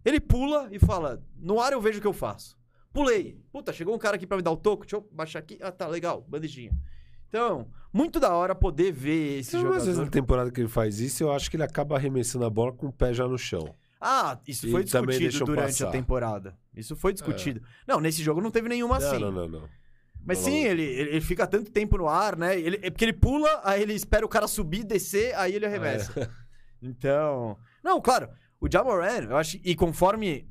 ele 0.06 0.20
pula 0.20 0.68
e 0.72 0.80
fala: 0.80 1.22
No 1.38 1.60
ar 1.60 1.74
eu 1.74 1.82
vejo 1.82 1.98
o 2.00 2.02
que 2.02 2.08
eu 2.08 2.14
faço. 2.14 2.58
Pulei. 2.92 3.40
Puta, 3.52 3.72
chegou 3.72 3.94
um 3.96 4.00
cara 4.00 4.16
aqui 4.16 4.26
pra 4.26 4.38
me 4.38 4.44
dar 4.44 4.52
o 4.52 4.58
toco. 4.58 4.84
Deixa 4.84 4.96
eu 4.96 5.08
baixar 5.12 5.40
aqui. 5.40 5.58
Ah, 5.62 5.72
tá, 5.72 5.88
legal. 5.88 6.26
Bandejinha. 6.28 6.72
Então, 7.28 7.68
muito 7.94 8.20
da 8.20 8.34
hora 8.34 8.56
poder 8.56 8.92
ver 8.92 9.40
esse 9.40 9.52
Tem 9.52 9.60
umas 9.62 9.74
vezes 9.86 9.88
na 9.90 9.94
jogador. 10.06 10.12
temporada 10.12 10.52
que 10.52 10.60
ele 10.62 10.68
faz 10.68 11.00
isso, 11.00 11.22
eu 11.24 11.32
acho 11.32 11.50
que 11.50 11.56
ele 11.56 11.64
acaba 11.64 11.96
arremessando 11.96 12.44
a 12.46 12.50
bola 12.50 12.72
com 12.74 12.88
o 12.88 12.92
pé 12.92 13.14
já 13.14 13.28
no 13.28 13.38
chão. 13.38 13.76
Ah, 14.02 14.39
isso 14.47 14.68
E 14.68 14.72
foi 14.72 14.84
discutido 14.84 15.45
durante 15.45 15.84
a 15.84 15.86
passar. 15.88 15.91
temporada. 15.91 16.58
Isso 16.76 16.95
foi 16.95 17.12
discutido. 17.14 17.62
Não, 17.88 18.00
nesse 18.00 18.24
jogo 18.24 18.39
não 18.41 18.50
teve 18.52 18.70
nenhuma 18.70 18.97
assim. 18.97 19.20
Não, 19.20 19.32
não, 19.32 19.47
não, 19.47 19.60
não. 19.62 19.70
Mas 20.26 20.38
Não, 20.39 20.45
sim, 20.45 20.64
não. 20.64 20.72
ele, 20.72 20.84
ele 20.84 21.22
fica 21.22 21.47
tanto 21.47 21.72
tempo 21.72 21.97
no 21.97 22.08
ar, 22.08 22.36
né? 22.38 22.58
Ele, 22.60 22.80
é 22.82 22.89
porque 22.89 23.06
ele 23.06 23.14
pula, 23.14 23.50
aí 23.64 23.82
ele 23.82 23.93
espera 23.93 24.26
o 24.26 24.30
cara 24.30 24.47
subir, 24.47 24.84
descer, 24.84 25.34
aí 25.36 25.56
ele 25.56 25.66
arremessa. 25.66 26.12
É. 26.20 26.30
Então. 26.82 27.58
Não, 27.84 28.00
claro, 28.00 28.30
o 28.62 28.72
Jamoran, 28.72 29.26
eu 29.30 29.38
acho. 29.38 29.58
E 29.64 29.76
conforme. 29.76 30.47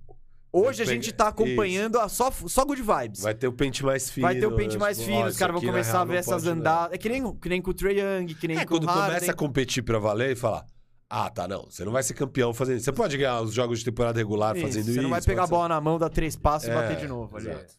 Hoje 0.53 0.83
a 0.83 0.85
gente 0.87 1.13
tá 1.13 1.29
acompanhando 1.29 1.99
a 1.99 2.09
só, 2.09 2.31
só 2.31 2.65
good 2.65 2.81
vibes. 2.83 3.21
Vai 3.21 3.35
ter 3.35 3.47
o 3.47 3.53
pente 3.53 3.85
mais 3.85 4.11
fino. 4.11 4.27
Vai 4.27 4.35
ter 4.39 4.47
o 4.47 4.57
pente 4.57 4.75
né? 4.75 4.81
mais 4.81 5.03
fino, 5.03 5.27
os 5.27 5.37
caras 5.37 5.55
vão 5.55 5.63
começar 5.63 5.93
real, 5.93 6.03
a 6.03 6.05
ver 6.07 6.17
essas 6.17 6.43
dar. 6.45 6.51
andadas. 6.53 6.95
É 6.95 6.99
que 6.99 7.09
nem, 7.09 7.35
que 7.37 7.49
nem 7.51 7.61
com 7.63 7.71
o 7.71 7.75
Trae 7.75 7.99
Young, 7.99 8.27
que 8.35 8.49
nem 8.49 8.57
É, 8.59 8.65
com 8.65 8.75
o 8.75 8.79
quando 8.79 8.87
Harden. 8.89 9.07
começa 9.15 9.33
a 9.33 9.35
competir 9.35 9.83
pra 9.83 9.99
valer 9.99 10.33
e 10.33 10.37
falar, 10.37 10.65
ah, 11.11 11.31
tá, 11.31 11.49
não, 11.49 11.65
você 11.71 11.85
não 11.85 11.93
vai 11.93 12.03
ser 12.03 12.15
campeão 12.15 12.53
fazendo 12.53 12.77
isso. 12.77 12.85
Você 12.85 12.93
pode 12.93 13.17
ganhar 13.17 13.41
os 13.41 13.53
jogos 13.55 13.79
de 13.79 13.85
temporada 13.87 14.19
regular 14.19 14.55
Isso, 14.57 14.67
fazendo 14.67 14.85
Você 14.85 14.91
isso. 14.93 15.03
não 15.03 15.11
vai 15.11 15.23
pegar 15.23 15.45
a 15.45 15.47
bola 15.47 15.69
na 15.69 15.81
mão, 15.81 15.99
dar 15.99 16.11
três 16.11 16.37
passos 16.37 16.69
e 16.69 16.71
É, 16.71 16.75
bater 16.75 16.97
de 16.99 17.09
novo 17.09 17.37
ali. 17.37 17.49
exato. 17.49 17.75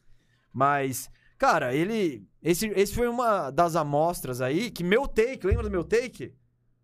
Mas, 0.54 1.10
cara, 1.38 1.74
ele. 1.76 2.26
Esse, 2.42 2.68
esse 2.68 2.94
foi 2.94 3.08
uma 3.08 3.52
das 3.52 3.76
amostras 3.76 4.42
aí 4.42 4.72
que 4.72 4.84
meu 4.84 5.08
take, 5.08 5.46
lembra 5.46 5.64
do 5.64 5.70
meu 5.72 5.84
take? 5.84 6.34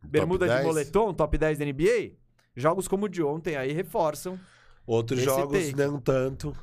Bermuda 0.04 0.46
de 0.48 0.54
10? 0.54 0.66
moletom, 0.66 1.14
top 1.14 1.38
10 1.38 1.58
da 1.58 1.66
NBA? 1.66 2.12
Jogos 2.56 2.88
como 2.88 3.06
o 3.06 3.10
de 3.10 3.24
ontem 3.24 3.56
aí 3.56 3.72
reforçam. 3.72 4.40
Outros 4.86 5.20
jogos, 5.22 5.58
take. 5.58 5.76
não 5.76 6.00
tanto. 6.00 6.56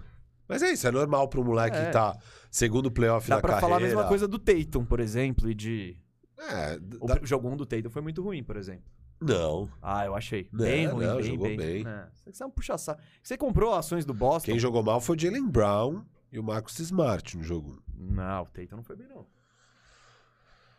Mas 0.49 0.63
é 0.63 0.71
isso, 0.73 0.87
é 0.87 0.91
normal 0.93 1.29
pro 1.29 1.45
moleque 1.45 1.77
É. 1.77 1.87
que 1.87 1.93
tá 1.93 2.17
segundo 2.51 2.91
playoff 2.91 3.29
Dá 3.29 3.37
da 3.37 3.41
pra 3.41 3.51
carreira. 3.55 3.67
falar 3.67 3.77
a 3.79 3.81
mesma 3.81 4.05
coisa 4.07 4.29
do 4.29 4.39
Tatum, 4.39 4.85
por 4.85 5.01
exemplo, 5.01 5.51
e 5.51 5.55
de. 5.55 5.97
É, 6.39 6.79
O 7.01 7.07
dá- 7.07 7.19
jogo 7.25 7.49
1 7.49 7.57
do 7.57 7.67
Tatum 7.67 7.91
foi 7.91 8.03
muito 8.03 8.23
ruim, 8.23 8.45
por 8.45 8.57
exemplo. 8.57 8.85
Não. 9.23 9.71
Ah, 9.81 10.05
eu 10.07 10.15
achei. 10.15 10.49
Não, 10.53 10.65
bem 10.65 10.87
ruim, 10.87 11.07
não, 11.07 11.17
bem, 11.17 11.25
jogou 11.25 11.47
bem. 11.49 11.57
bem. 11.57 11.87
É, 11.87 12.09
Você 12.31 12.43
é 12.43 12.47
um 12.47 12.51
puxa-saco. 12.51 13.01
Você 13.23 13.37
comprou 13.39 13.75
ações 13.75 14.05
do 14.05 14.13
Boston? 14.15 14.47
Quem 14.53 14.59
jogou 14.59 14.83
mal 14.83 15.01
foi 15.01 15.17
o 15.17 15.19
Jalen 15.19 15.49
Brown 15.49 16.03
e 16.31 16.39
o 16.39 16.43
Marcus 16.43 16.79
Smart 16.81 17.37
no 17.37 17.43
jogo. 17.43 17.83
Não, 17.97 18.43
o 18.43 18.47
Tatum 18.47 18.77
não 18.77 18.83
foi 18.83 18.97
bem, 18.97 19.07
não. 19.09 19.27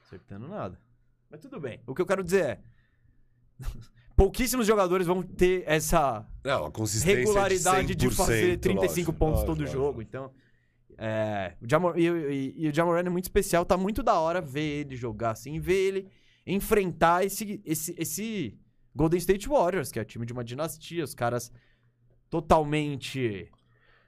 Acertando 0.05 0.47
nada. 0.47 0.79
Mas 1.29 1.39
tudo 1.39 1.59
bem. 1.59 1.79
O 1.87 1.95
que 1.95 2.01
eu 2.01 2.05
quero 2.05 2.23
dizer 2.23 2.45
é. 2.45 2.59
Pouquíssimos 4.15 4.67
jogadores 4.67 5.07
vão 5.07 5.23
ter 5.23 5.63
essa 5.65 6.23
Não, 6.43 6.69
consistência 6.71 7.17
regularidade 7.17 7.87
de, 7.87 7.95
de, 7.95 8.07
100%, 8.09 8.13
fazer 8.15 8.57
35 8.59 9.11
lógico, 9.11 9.13
pontos 9.13 9.33
lógico, 9.39 9.45
todo 9.51 9.59
lógico. 9.61 9.77
jogo. 9.81 10.01
Então. 10.01 10.31
É, 10.95 11.55
o 11.59 11.67
Jamor, 11.67 11.97
e, 11.97 12.07
e- 12.07 12.53
e 12.65 12.67
o 12.69 12.73
Jamoran 12.73 12.99
é 12.99 13.09
muito 13.09 13.25
especial. 13.25 13.65
Tá 13.65 13.75
muito 13.75 14.03
da 14.03 14.19
hora 14.19 14.39
ver 14.39 14.81
ele 14.85 14.95
jogar 14.95 15.31
assim. 15.31 15.59
Ver 15.59 15.73
ele 15.87 16.11
enfrentar 16.45 17.25
esse, 17.25 17.61
esse, 17.65 17.95
esse 17.97 18.59
Golden 18.95 19.17
State 19.17 19.47
Warriors, 19.47 19.91
que 19.91 19.99
é 19.99 20.03
time 20.03 20.25
de 20.25 20.33
uma 20.33 20.43
dinastia. 20.43 21.03
Os 21.03 21.13
caras 21.13 21.51
totalmente 22.29 23.19
E 23.19 23.49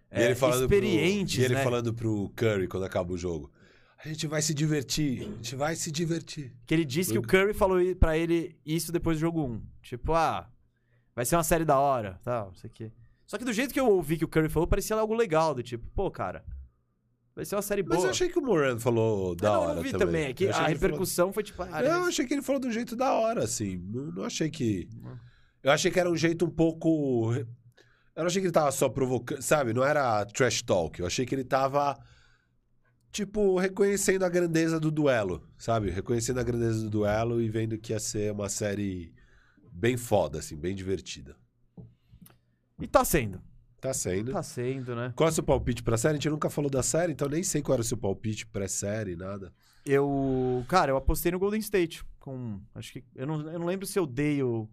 é, 0.09 0.25
ele 0.25 0.35
falando 0.35 0.63
experientes, 0.63 1.35
pro, 1.35 1.43
e 1.43 1.45
ele 1.45 1.55
né? 1.55 1.63
falando 1.63 1.93
pro 1.93 2.29
Curry 2.35 2.67
quando 2.67 2.83
acaba 2.83 3.13
o 3.13 3.17
jogo. 3.17 3.51
A 4.03 4.07
gente 4.07 4.27
vai 4.27 4.41
se 4.41 4.53
divertir, 4.53 5.21
a 5.21 5.25
gente 5.25 5.55
vai 5.55 5.75
se 5.75 5.91
divertir. 5.91 6.53
Que 6.65 6.73
ele 6.73 6.85
disse 6.85 7.11
que 7.11 7.17
o 7.17 7.23
Curry 7.23 7.53
falou 7.53 7.79
pra 7.95 8.17
ele 8.17 8.55
isso 8.65 8.91
depois 8.91 9.17
do 9.17 9.21
jogo 9.21 9.43
1. 9.43 9.61
Tipo, 9.81 10.13
ah, 10.13 10.47
vai 11.15 11.25
ser 11.25 11.35
uma 11.35 11.43
série 11.43 11.65
da 11.65 11.79
hora, 11.79 12.19
tal, 12.23 12.47
não 12.47 12.55
sei 12.55 12.69
o 12.69 12.73
quê. 12.73 12.91
Só 13.25 13.37
que 13.37 13.45
do 13.45 13.53
jeito 13.53 13.73
que 13.73 13.79
eu 13.79 13.87
ouvi 13.87 14.17
que 14.17 14.25
o 14.25 14.27
Curry 14.27 14.49
falou, 14.49 14.67
parecia 14.67 14.95
algo 14.95 15.13
legal, 15.15 15.55
do 15.55 15.63
tipo, 15.63 15.87
pô, 15.95 16.11
cara, 16.11 16.45
vai 17.35 17.45
ser 17.45 17.55
uma 17.55 17.61
série 17.61 17.83
boa. 17.83 17.95
Mas 17.95 18.03
eu 18.05 18.09
achei 18.11 18.29
que 18.29 18.39
o 18.39 18.41
Moran 18.41 18.79
falou 18.79 19.35
da 19.35 19.49
Ah, 19.49 19.53
não, 19.53 19.61
hora 19.61 19.71
eu 19.71 19.75
não 19.75 19.83
vi 19.83 19.91
também. 19.91 20.05
também. 20.07 20.23
é 20.27 20.33
que 20.33 20.43
a 20.45 20.47
ele 20.47 20.53
falou- 20.53 20.69
repercussão 20.69 21.33
foi 21.33 21.43
tipo, 21.43 21.61
ah, 21.63 21.67
eu 21.69 21.77
ele- 21.79 22.07
achei 22.07 22.25
que 22.25 22.33
ele 22.33 22.41
falou 22.41 22.61
de 22.61 22.67
um 22.67 22.71
jeito 22.71 22.95
da 22.95 23.11
hora, 23.13 23.43
assim. 23.43 23.77
Não, 23.77 24.11
não 24.11 24.23
achei 24.23 24.49
que. 24.49 24.87
Eu 25.61 25.71
achei 25.71 25.91
que 25.91 25.99
era 25.99 26.09
um 26.09 26.15
jeito 26.15 26.45
um 26.45 26.49
pouco. 26.49 27.33
Eu 27.33 28.21
não 28.21 28.27
achei 28.27 28.41
que 28.41 28.47
ele 28.47 28.53
tava 28.53 28.71
só 28.71 28.87
provocando. 28.87 29.41
Sabe? 29.41 29.73
Não 29.73 29.83
era 29.83 30.23
trash 30.25 30.61
talk. 30.61 30.99
Eu 30.99 31.05
achei 31.07 31.25
que 31.25 31.35
ele 31.35 31.43
tava. 31.43 31.97
Tipo, 33.11 33.57
reconhecendo 33.57 34.23
a 34.23 34.29
grandeza 34.29 34.77
do 34.79 34.91
duelo, 34.91 35.41
sabe? 35.57 35.89
Reconhecendo 35.89 36.39
a 36.39 36.43
grandeza 36.43 36.81
do 36.83 36.89
duelo 36.89 37.41
e 37.41 37.47
vendo 37.49 37.77
que 37.77 37.93
ia 37.93 37.99
ser 37.99 38.31
uma 38.33 38.49
série 38.49 39.13
bem 39.71 39.95
foda, 39.95 40.39
assim, 40.39 40.55
bem 40.57 40.75
divertida. 40.75 41.35
E 42.79 42.85
tá 42.87 43.05
sendo. 43.05 43.41
Tá 43.81 43.93
sendo. 43.93 44.31
Tá 44.31 44.41
sendo, 44.43 44.95
né? 44.95 45.13
Qual 45.15 45.27
é 45.27 45.31
o 45.31 45.33
seu 45.35 45.43
palpite 45.43 45.83
pra 45.83 45.97
série? 45.97 46.13
A 46.13 46.15
gente 46.15 46.29
nunca 46.29 46.49
falou 46.49 46.69
da 46.71 46.81
série, 46.81 47.11
então 47.11 47.27
nem 47.29 47.43
sei 47.43 47.61
qual 47.61 47.73
era 47.75 47.81
o 47.81 47.85
seu 47.85 47.97
palpite 47.97 48.45
pré-série, 48.47 49.15
nada. 49.15 49.53
Eu, 49.85 50.65
cara, 50.67 50.91
eu 50.91 50.97
apostei 50.97 51.31
no 51.31 51.37
Golden 51.39 51.59
State. 51.59 52.03
Com, 52.19 52.59
acho 52.73 52.93
que, 52.93 53.03
eu 53.15 53.27
não, 53.27 53.41
eu 53.51 53.59
não 53.59 53.67
lembro 53.67 53.85
se 53.85 53.99
eu 53.99 54.07
dei 54.07 54.41
o, 54.41 54.67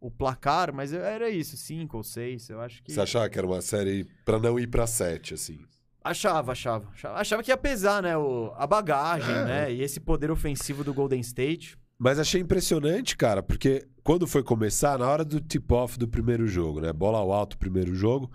o 0.00 0.10
placar, 0.10 0.74
mas 0.74 0.92
eu- 0.92 1.00
era 1.04 1.30
isso, 1.30 1.56
cinco 1.56 1.98
ou 1.98 2.02
seis, 2.02 2.48
eu 2.50 2.60
acho 2.60 2.82
que... 2.82 2.92
Você 2.92 3.00
achava 3.00 3.28
que 3.30 3.38
era 3.38 3.46
uma 3.46 3.60
série 3.60 4.04
pra 4.24 4.40
não 4.40 4.58
ir 4.58 4.66
pra 4.66 4.86
sete, 4.86 5.34
assim? 5.34 5.60
Achava, 6.02 6.50
achava, 6.50 6.88
achava. 6.92 7.18
Achava 7.20 7.42
que 7.44 7.52
ia 7.52 7.56
pesar, 7.56 8.02
né? 8.02 8.16
O, 8.16 8.52
a 8.56 8.66
bagagem, 8.66 9.32
É. 9.32 9.44
né? 9.44 9.72
E 9.72 9.82
esse 9.82 10.00
poder 10.00 10.32
ofensivo 10.32 10.82
do 10.82 10.92
Golden 10.92 11.20
State. 11.20 11.78
Mas 12.02 12.18
achei 12.18 12.40
impressionante, 12.40 13.16
cara, 13.16 13.44
porque 13.44 13.86
quando 14.02 14.26
foi 14.26 14.42
começar, 14.42 14.98
na 14.98 15.08
hora 15.08 15.24
do 15.24 15.40
tip-off 15.40 15.96
do 15.96 16.08
primeiro 16.08 16.48
jogo, 16.48 16.80
né? 16.80 16.92
Bola 16.92 17.18
ao 17.18 17.30
alto, 17.30 17.56
primeiro 17.56 17.94
jogo, 17.94 18.28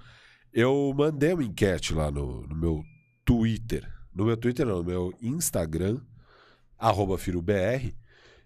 eu 0.53 0.93
mandei 0.95 1.33
uma 1.33 1.43
enquete 1.43 1.93
lá 1.93 2.09
no, 2.09 2.47
no 2.47 2.55
meu 2.55 2.81
Twitter. 3.25 3.85
No 4.15 4.23
meu 4.23 4.37
Twitter, 4.37 4.65
não, 4.65 4.77
no 4.77 4.85
meu 4.85 5.13
Instagram, 5.21 5.99
arroba 6.77 7.17
FiroBR, 7.17 7.93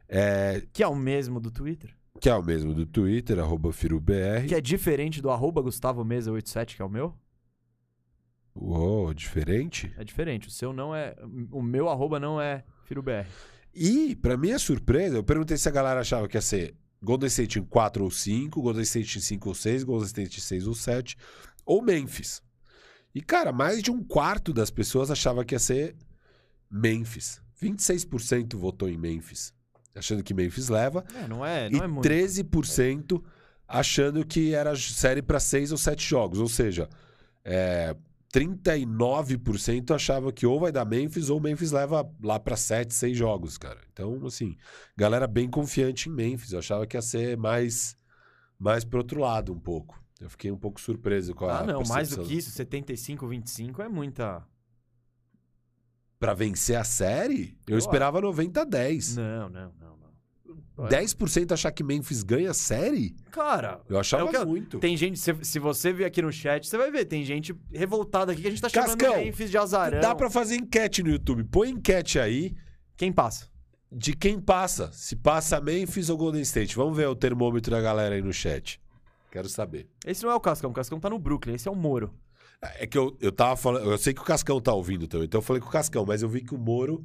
é, 0.09 0.63
Que 0.73 0.81
é 0.81 0.87
o 0.87 0.95
mesmo 0.95 1.39
do 1.39 1.51
Twitter. 1.51 1.95
que 2.19 2.27
é 2.27 2.33
o 2.35 2.43
mesmo 2.43 2.73
do 2.73 2.87
Twitter, 2.87 3.37
arroba 3.37 3.71
FiroBR. 3.71 4.47
Que 4.47 4.55
é 4.55 4.59
diferente 4.59 5.21
do 5.21 5.29
arroba 5.29 5.61
Gustavo 5.61 6.03
Mesa 6.03 6.31
87, 6.31 6.75
que 6.77 6.81
é 6.81 6.85
o 6.85 6.89
meu. 6.89 7.15
Uou, 8.55 9.13
diferente. 9.13 9.93
É 9.99 10.03
diferente. 10.03 10.47
O 10.47 10.51
seu 10.51 10.73
não 10.73 10.95
é. 10.95 11.15
O 11.51 11.61
meu 11.61 11.89
arroba 11.89 12.19
não 12.19 12.41
é 12.41 12.63
FiroBR. 12.85 13.27
E, 13.73 14.15
pra 14.15 14.37
minha 14.37 14.59
surpresa, 14.59 15.15
eu 15.15 15.23
perguntei 15.23 15.57
se 15.57 15.67
a 15.67 15.71
galera 15.71 16.01
achava 16.01 16.27
que 16.27 16.37
ia 16.37 16.41
ser 16.41 16.75
Golden 17.01 17.27
State 17.27 17.59
em 17.59 17.63
4 17.63 18.03
ou 18.03 18.11
5, 18.11 18.61
Golden 18.61 18.83
State 18.83 19.17
em 19.17 19.21
5 19.21 19.49
ou 19.49 19.55
6, 19.55 19.83
Golden 19.83 20.07
State 20.07 20.37
em 20.37 20.41
6 20.41 20.67
ou 20.67 20.75
7, 20.75 21.17
ou 21.65 21.81
Memphis. 21.81 22.41
E, 23.13 23.21
cara, 23.21 23.51
mais 23.51 23.81
de 23.81 23.91
um 23.91 24.03
quarto 24.03 24.53
das 24.53 24.69
pessoas 24.69 25.09
achava 25.09 25.43
que 25.43 25.55
ia 25.55 25.59
ser 25.59 25.95
Memphis. 26.69 27.41
26% 27.61 28.55
votou 28.57 28.89
em 28.89 28.97
Memphis, 28.97 29.53
achando 29.95 30.23
que 30.23 30.33
Memphis 30.33 30.67
leva, 30.69 31.05
É, 31.13 31.27
não 31.27 31.45
é, 31.45 31.67
e 31.67 31.71
não 31.71 31.83
é 31.83 31.87
muito. 31.87 32.07
13% 32.07 33.21
achando 33.67 34.25
que 34.25 34.53
era 34.53 34.75
série 34.75 35.21
pra 35.21 35.39
6 35.39 35.71
ou 35.71 35.77
7 35.77 36.07
jogos. 36.07 36.39
Ou 36.39 36.47
seja, 36.49 36.89
é, 37.43 37.95
39% 38.33 39.93
achava 39.93 40.31
que 40.31 40.45
ou 40.45 40.59
vai 40.59 40.71
dar 40.71 40.85
Memphis 40.85 41.29
ou 41.29 41.39
Memphis 41.39 41.71
leva 41.71 42.09
lá 42.23 42.39
pra 42.39 42.55
7, 42.55 42.93
6 42.93 43.17
jogos, 43.17 43.57
cara. 43.57 43.79
Então, 43.91 44.25
assim, 44.25 44.55
galera 44.95 45.27
bem 45.27 45.49
confiante 45.49 46.09
em 46.09 46.11
Memphis. 46.11 46.51
Eu 46.53 46.59
achava 46.59 46.87
que 46.87 46.95
ia 46.97 47.01
ser 47.01 47.37
mais, 47.37 47.95
mais 48.57 48.83
pro 48.83 48.99
outro 48.99 49.19
lado 49.19 49.53
um 49.53 49.59
pouco. 49.59 50.01
Eu 50.19 50.29
fiquei 50.29 50.51
um 50.51 50.57
pouco 50.57 50.79
surpreso 50.79 51.33
com 51.33 51.45
a 51.45 51.59
Ah, 51.59 51.63
não, 51.65 51.79
mais 51.83 52.09
do 52.09 52.15
percepção. 52.17 52.25
que 52.25 52.35
isso, 52.35 52.51
75, 52.51 53.27
25 53.27 53.81
é 53.81 53.89
muita. 53.89 54.43
Pra 56.19 56.33
vencer 56.35 56.75
a 56.77 56.83
série, 56.83 57.57
eu, 57.67 57.73
Eu 57.73 57.77
esperava 57.79 58.21
90 58.21 58.61
a 58.61 58.63
10. 58.63 59.17
Não, 59.17 59.49
não, 59.49 59.73
não, 60.77 60.85
não. 60.85 60.89
10% 60.89 61.51
achar 61.51 61.71
que 61.71 61.83
Memphis 61.83 62.23
ganha 62.23 62.53
série? 62.53 63.15
Cara, 63.31 63.81
Eu 63.89 63.99
achava 63.99 64.29
É 64.31 64.35
eu- 64.37 64.45
muito. 64.47 64.79
tem 64.79 64.95
gente, 64.97 65.19
se, 65.19 65.35
se 65.41 65.59
você 65.59 65.91
vir 65.93 66.05
aqui 66.05 66.21
no 66.21 66.31
chat, 66.31 66.67
você 66.67 66.77
vai 66.77 66.89
ver, 66.91 67.05
tem 67.05 67.23
gente 67.23 67.55
revoltada 67.71 68.31
aqui 68.31 68.41
que 68.41 68.47
a 68.47 68.51
gente 68.51 68.61
tá 68.61 68.69
chamando 68.69 68.97
Cascão, 68.97 69.17
Memphis 69.23 69.49
de 69.51 69.57
azarão. 69.57 69.99
Dá 69.99 70.15
pra 70.15 70.29
fazer 70.29 70.55
enquete 70.55 71.03
no 71.03 71.09
YouTube. 71.09 71.43
Põe 71.45 71.69
enquete 71.71 72.19
aí 72.19 72.55
Quem 72.97 73.11
passa? 73.11 73.47
de 73.91 74.15
quem 74.15 74.39
passa. 74.39 74.89
Se 74.93 75.15
passa 75.15 75.59
Memphis 75.59 76.09
ou 76.09 76.17
Golden 76.17 76.41
State. 76.41 76.75
Vamos 76.75 76.95
ver 76.95 77.07
o 77.07 77.15
termômetro 77.15 77.71
da 77.71 77.81
galera 77.81 78.15
aí 78.15 78.21
no 78.21 78.31
chat. 78.33 78.79
Quero 79.31 79.49
saber. 79.49 79.87
Esse 80.05 80.23
não 80.23 80.31
é 80.31 80.35
o 80.35 80.39
Cascão, 80.39 80.69
o 80.71 80.73
Cascão 80.73 80.99
tá 80.99 81.09
no 81.09 81.19
Brooklyn, 81.19 81.55
esse 81.55 81.67
é 81.67 81.71
o 81.71 81.75
Moro. 81.75 82.13
É 82.61 82.85
que 82.85 82.97
eu, 82.97 83.17
eu 83.19 83.31
tava 83.31 83.55
falando. 83.57 83.89
Eu 83.91 83.97
sei 83.97 84.13
que 84.13 84.21
o 84.21 84.25
Cascão 84.25 84.61
tá 84.61 84.73
ouvindo 84.73 85.07
também. 85.07 85.25
Então 85.25 85.39
eu 85.39 85.43
falei 85.43 85.61
com 85.61 85.67
o 85.67 85.71
Cascão, 85.71 86.05
mas 86.05 86.21
eu 86.21 86.29
vi 86.29 86.41
que 86.41 86.53
o 86.53 86.57
Moro 86.57 87.03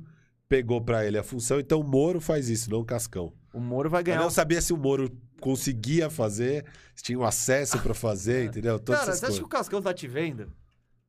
pegou 0.49 0.81
pra 0.81 1.05
ele 1.07 1.17
a 1.19 1.23
função. 1.25 1.59
Então 1.59 1.81
o 1.81 1.85
Moro 1.85 2.21
faz 2.21 2.49
isso, 2.49 2.71
não 2.71 2.81
o 2.81 2.85
Cascão. 2.85 3.33
O 3.57 3.61
Moro 3.61 3.89
vai 3.89 4.01
Eu 4.01 4.05
ganhar. 4.05 4.21
não 4.21 4.27
o- 4.27 4.31
sabia 4.31 4.61
se 4.61 4.73
o 4.73 4.77
Moro 4.77 5.11
conseguia 5.41 6.11
fazer, 6.11 6.65
se 6.95 7.03
tinha 7.03 7.19
o 7.19 7.25
acesso 7.25 7.79
pra 7.81 7.95
fazer, 7.95 8.47
entendeu? 8.61 8.79
Todas 8.79 9.01
Cara, 9.01 9.13
você 9.13 9.25
acha 9.27 9.35
que 9.35 9.41
coisas. 9.41 9.47
o 9.47 9.49
Cascão 9.49 9.83
tá 9.83 9.95
te 9.95 10.07
vendo? 10.07 10.53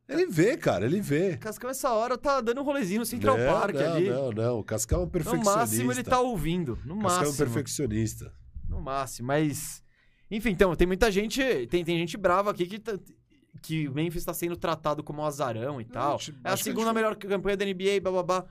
Ele 0.08 0.26
vê, 0.28 0.56
cara, 0.56 0.86
ele 0.86 1.02
vê. 1.02 1.32
O 1.34 1.40
Cascão, 1.40 1.70
essa 1.70 1.92
hora, 1.92 2.18
tá 2.18 2.40
dando 2.40 2.62
um 2.62 2.64
rolezinho 2.64 3.02
no 3.02 3.06
Central 3.06 3.38
não, 3.38 3.46
Park 3.46 3.76
não, 3.76 3.94
ali. 3.94 4.10
não, 4.10 4.32
não. 4.32 4.60
O 4.60 4.64
Cascão 4.64 5.00
é 5.00 5.02
um 5.02 5.06
No 5.06 5.12
perfeccionista. 5.12 5.56
máximo 5.58 5.92
ele 5.92 6.04
tá 6.04 6.20
ouvindo. 6.22 6.80
No 6.86 6.96
O 6.96 7.02
Cascão 7.02 7.18
é 7.18 7.24
um 7.24 7.26
máximo. 7.28 7.38
perfeccionista. 7.38 8.32
No 8.70 8.82
máximo, 8.82 9.28
mas. 9.28 9.84
Enfim, 10.32 10.52
então, 10.52 10.74
tem 10.76 10.88
muita 10.88 11.12
gente. 11.12 11.42
Tem, 11.68 11.84
tem 11.84 11.98
gente 11.98 12.16
brava 12.18 12.52
aqui 12.52 12.66
que, 12.66 12.80
tá- 12.80 12.98
que 13.62 13.88
o 13.90 13.94
Memphis 13.94 14.24
tá 14.24 14.34
sendo 14.34 14.56
tratado 14.56 15.04
como 15.04 15.22
um 15.22 15.26
azarão 15.26 15.82
e 15.82 15.86
tal. 15.86 16.16
acho- 16.16 16.34
é 16.44 16.50
a 16.52 16.56
segunda 16.58 16.94
melhor 16.94 17.16
campanha 17.18 17.58
da 17.58 17.66
NBA, 17.66 18.00
bababá. 18.02 18.46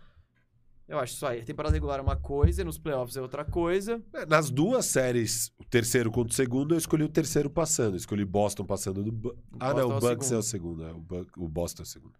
Eu 0.88 0.98
acho 1.00 1.14
isso 1.14 1.26
aí. 1.26 1.40
A 1.40 1.44
temporada 1.44 1.74
regular 1.74 1.98
é 1.98 2.02
uma 2.02 2.16
coisa, 2.16 2.62
e 2.62 2.64
nos 2.64 2.78
playoffs 2.78 3.16
é 3.16 3.20
outra 3.20 3.44
coisa. 3.44 4.00
É, 4.14 4.24
Nas 4.24 4.50
duas 4.50 4.86
séries, 4.86 5.50
o 5.58 5.64
terceiro 5.64 6.12
contra 6.12 6.32
o 6.32 6.36
segundo, 6.36 6.74
eu 6.74 6.78
escolhi 6.78 7.02
o 7.02 7.08
terceiro 7.08 7.50
passando. 7.50 7.94
Eu 7.94 7.98
escolhi 7.98 8.24
Boston 8.24 8.64
passando 8.64 9.02
do. 9.02 9.10
Bu- 9.10 9.36
Ah, 9.58 9.72
Boston 9.72 9.74
não, 9.74 9.80
é 9.80 9.84
o 9.84 10.00
Bucks 10.00 10.26
segundo. 10.28 10.34
é 10.34 10.38
o 10.38 10.42
segundo. 10.42 10.84
é, 10.86 10.92
o, 10.92 10.98
Bu- 11.00 11.26
o 11.38 11.48
Boston 11.48 11.82
é 11.82 11.84
o 11.84 11.86
segundo. 11.88 12.14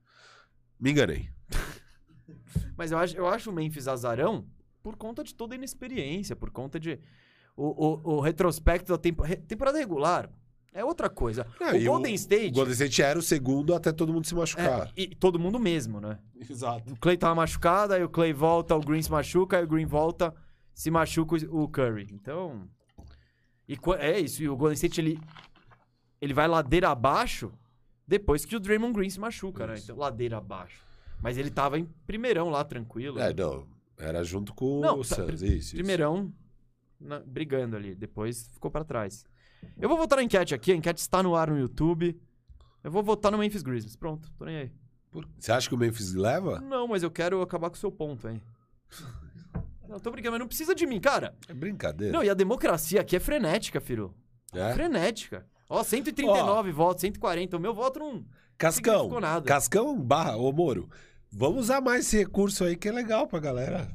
Me 0.81 0.91
enganei. 0.91 1.29
Mas 2.77 2.91
eu 2.93 2.99
acho, 2.99 3.17
eu 3.17 3.27
acho 3.29 3.51
o 3.51 3.53
Memphis 3.53 3.87
azarão 3.89 4.47
por 4.83 4.97
conta 4.97 5.23
de 5.23 5.35
toda 5.35 5.55
a 5.55 5.57
inexperiência, 5.57 6.35
por 6.37 6.51
conta 6.51 6.79
de. 6.81 6.99
O, 7.57 7.65
o, 8.13 8.17
o 8.17 8.21
retrospecto 8.21 8.93
da 8.93 8.99
tempo, 8.99 9.23
temporada 9.47 9.79
regular 9.79 10.29
é 10.81 10.85
outra 10.85 11.09
coisa. 11.11 11.47
Ah, 11.61 11.75
o 11.75 11.85
Golden 11.85 12.15
State. 12.15 12.49
O 12.51 12.53
Golden 12.55 12.73
State 12.73 13.03
era 13.03 13.19
o 13.19 13.23
segundo 13.23 13.75
até 13.75 13.93
todo 13.93 14.13
mundo 14.13 14.27
se 14.27 14.35
machucar. 14.35 14.89
é, 14.89 14.93
e 14.97 15.07
todo 15.15 15.39
mundo 15.39 15.59
mesmo, 15.59 16.01
né? 16.01 16.19
Exato. 16.49 16.93
O 16.93 16.97
Clay 16.99 17.17
tava 17.17 17.35
machucado, 17.35 17.93
aí 17.95 18.03
o 18.03 18.09
Clay 18.09 18.33
volta, 18.33 18.75
o 18.77 18.81
Green 18.81 19.03
se 19.03 19.11
machuca, 19.11 19.59
aí 19.59 19.65
o 19.65 19.69
Green 19.69 19.87
volta, 19.87 20.35
se 20.75 20.91
machuca 20.91 21.37
o 21.51 21.65
o 21.65 21.69
Curry. 21.69 22.07
Então. 22.13 22.69
E 23.69 23.77
é 23.99 24.21
isso, 24.21 24.43
e 24.43 24.49
o 24.49 24.57
Golden 24.57 24.75
State 24.75 25.01
ele, 25.01 25.19
ele 26.21 26.33
vai 26.33 26.47
ladeira 26.47 26.89
abaixo 26.91 27.51
depois 28.07 28.45
que 28.45 28.55
o 28.55 28.61
Draymond 28.61 28.93
Green 28.93 29.11
se 29.11 29.19
machuca, 29.19 29.67
né? 29.67 29.75
Isso. 29.75 29.85
Então, 29.85 29.97
ladeira 29.97 30.37
abaixo. 30.39 30.85
Mas 31.21 31.37
ele 31.37 31.51
tava 31.51 31.79
em 31.79 31.85
primeirão 32.07 32.49
lá, 32.51 32.63
tranquilo. 32.65 33.19
É, 33.19 33.33
não. 33.35 33.67
Era 33.99 34.23
junto 34.23 34.55
com 34.55 34.81
Não, 34.81 35.01
o 35.01 35.05
tá, 35.05 35.17
Suns. 35.17 35.41
Isso, 35.43 35.53
isso. 35.55 35.75
Primeirão, 35.75 36.31
na- 37.01 37.21
brigando 37.21 37.75
ali. 37.75 37.95
Depois 37.95 38.49
ficou 38.53 38.71
pra 38.71 38.85
trás. 38.85 39.25
Eu 39.79 39.89
vou 39.89 39.97
votar 39.99 40.17
na 40.19 40.23
enquete 40.23 40.55
aqui. 40.55 40.73
A 40.73 40.77
enquete 40.77 41.01
está 41.01 41.23
no 41.23 41.35
ar 41.37 41.51
no 41.51 41.59
YouTube. 41.59 42.19
Eu 42.85 42.91
vou 42.91 43.03
votar 43.03 43.33
no 43.33 43.39
Memphis 43.39 43.63
Grizzlies. 43.63 43.97
Pronto, 43.97 44.31
tô 44.39 44.45
nem 44.45 44.57
aí. 44.57 44.73
Por- 45.11 45.27
Você 45.39 45.51
acha 45.53 45.69
que 45.69 45.75
o 45.75 45.79
Memphis 45.79 46.15
leva? 46.15 46.61
Não, 46.61 46.87
mas 46.89 47.03
eu 47.03 47.11
quero 47.11 47.41
acabar 47.43 47.69
com 47.71 47.77
o 47.77 47.79
seu 47.79 47.91
ponto 47.91 48.29
aí. 48.29 48.41
Não, 49.89 50.01
tô 50.01 50.11
brincando, 50.11 50.33
mas 50.33 50.41
não 50.41 50.49
precisa 50.49 50.75
de 50.75 50.85
mim, 50.85 50.99
cara. 51.01 51.33
É 51.49 51.55
brincadeira. 51.55 52.13
Não, 52.13 52.25
e 52.25 52.29
a 52.29 52.35
democracia 52.35 53.01
aqui 53.01 53.15
é 53.15 53.21
frenética, 53.21 53.81
filho. 53.81 54.13
É? 54.53 54.73
Frenética. 54.75 55.47
Ó, 55.69 55.83
139 55.85 56.73
votos, 56.73 57.03
140. 57.03 57.57
O 57.57 57.61
meu 57.61 57.73
voto 57.73 58.01
não. 58.01 58.25
Cascão. 58.59 59.21
nada. 59.21 59.47
Cascão 59.47 59.97
barra, 59.97 60.37
ô 60.37 60.51
Moro. 60.51 60.89
Vamos 61.31 61.61
usar 61.61 61.81
mais 61.81 62.05
esse 62.05 62.17
recurso 62.19 62.65
aí 62.65 62.75
que 62.77 62.89
é 62.89 62.93
legal 62.93 63.29
pra 63.29 63.39
galera. 63.39 63.89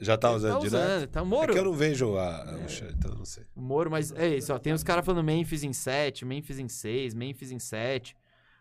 Já 0.00 0.16
tá 0.16 0.30
usando 0.32 0.54
tá 0.54 0.58
direto? 0.60 0.74
usando, 0.74 1.06
tá 1.08 1.20
É 1.20 1.24
Moro. 1.24 1.52
que 1.52 1.58
eu 1.58 1.64
não 1.64 1.74
vejo 1.74 2.16
a, 2.16 2.58
o 2.64 2.68
chat, 2.68 2.94
então 2.96 3.14
não 3.14 3.24
sei. 3.24 3.44
O 3.54 3.60
Moro, 3.60 3.90
mas 3.90 4.10
é 4.12 4.36
isso, 4.36 4.52
ó. 4.52 4.58
Tem 4.58 4.72
os 4.72 4.82
caras 4.82 5.04
falando 5.04 5.22
Memphis 5.24 5.62
em 5.62 5.72
7, 5.74 6.24
Memphis 6.24 6.58
em 6.58 6.68
6, 6.68 7.14
Memphis 7.14 7.50
em 7.50 7.58
7. 7.58 8.16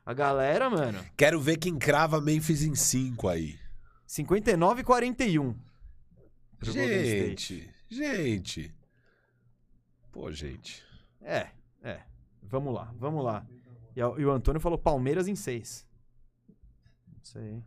A 0.05 0.13
galera, 0.13 0.69
mano, 0.69 1.03
Quero 1.15 1.39
ver 1.39 1.57
quem 1.57 1.77
crava 1.77 2.19
Memphis 2.19 2.63
em 2.63 2.75
5 2.75 3.27
aí. 3.27 3.57
59 4.05 4.81
e 4.81 4.83
41. 4.83 5.55
pro 6.57 6.73
Golden 6.73 7.03
State. 7.03 7.71
Gente, 7.89 8.15
gente. 8.17 8.75
Pô, 10.11 10.31
gente. 10.31 10.83
É, 11.21 11.47
é. 11.83 12.01
Vamos 12.43 12.73
lá, 12.73 12.91
vamos 12.97 13.23
lá. 13.23 13.45
E, 13.95 13.99
e 13.99 14.25
o 14.25 14.31
Antônio 14.31 14.59
falou 14.59 14.77
Palmeiras 14.77 15.27
em 15.27 15.35
6. 15.35 15.87
Não 17.07 17.23
sei. 17.23 17.63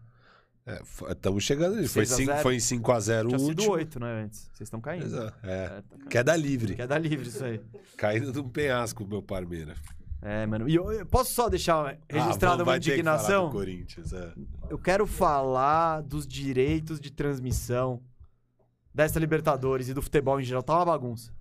Estamos 1.10 1.42
chegando 1.44 1.76
ali. 1.78 1.88
Foi, 1.88 2.06
6 2.06 2.12
a 2.12 2.16
cinco, 2.16 2.30
0. 2.32 2.42
foi 2.42 2.54
em 2.54 2.58
5x0 2.58 3.24
o 3.24 3.28
Tinha 3.28 3.38
sido 3.38 3.48
último. 3.48 3.72
8, 3.72 4.00
né, 4.00 4.22
antes. 4.24 4.40
Vocês 4.52 4.60
estão 4.68 4.80
caindo. 4.80 5.04
Exato, 5.06 5.34
É. 5.42 5.52
É, 5.52 5.68
tá 5.68 5.82
caindo. 5.90 6.08
Queda 6.08 6.36
livre. 6.36 6.74
Queda 6.76 6.98
livre 6.98 7.28
isso 7.28 7.44
aí. 7.44 7.60
Caindo 7.96 8.32
de 8.32 8.38
um 8.38 8.48
penhasco, 8.48 9.04
meu 9.06 9.20
Parmeira. 9.22 9.74
É, 10.20 10.46
mano. 10.46 10.68
E 10.68 10.74
eu, 10.76 10.92
eu 10.92 11.04
posso 11.06 11.32
só 11.34 11.48
deixar 11.48 11.98
registrada 12.08 12.62
Ah, 12.62 12.64
uma 12.64 12.78
que 12.78 12.90
indignação? 12.90 13.46
do 13.46 13.52
Corinthians, 13.52 14.12
é. 14.12 14.32
Eu 14.70 14.78
quero 14.78 15.04
falar 15.04 16.00
dos 16.02 16.24
direitos 16.28 17.00
de 17.00 17.10
transmissão 17.10 18.00
dessa 18.94 19.18
Libertadores 19.18 19.88
e 19.88 19.94
do 19.94 20.00
futebol 20.00 20.40
em 20.40 20.44
geral. 20.44 20.62
Tá 20.62 20.76
uma 20.76 20.84
bagunça. 20.84 21.32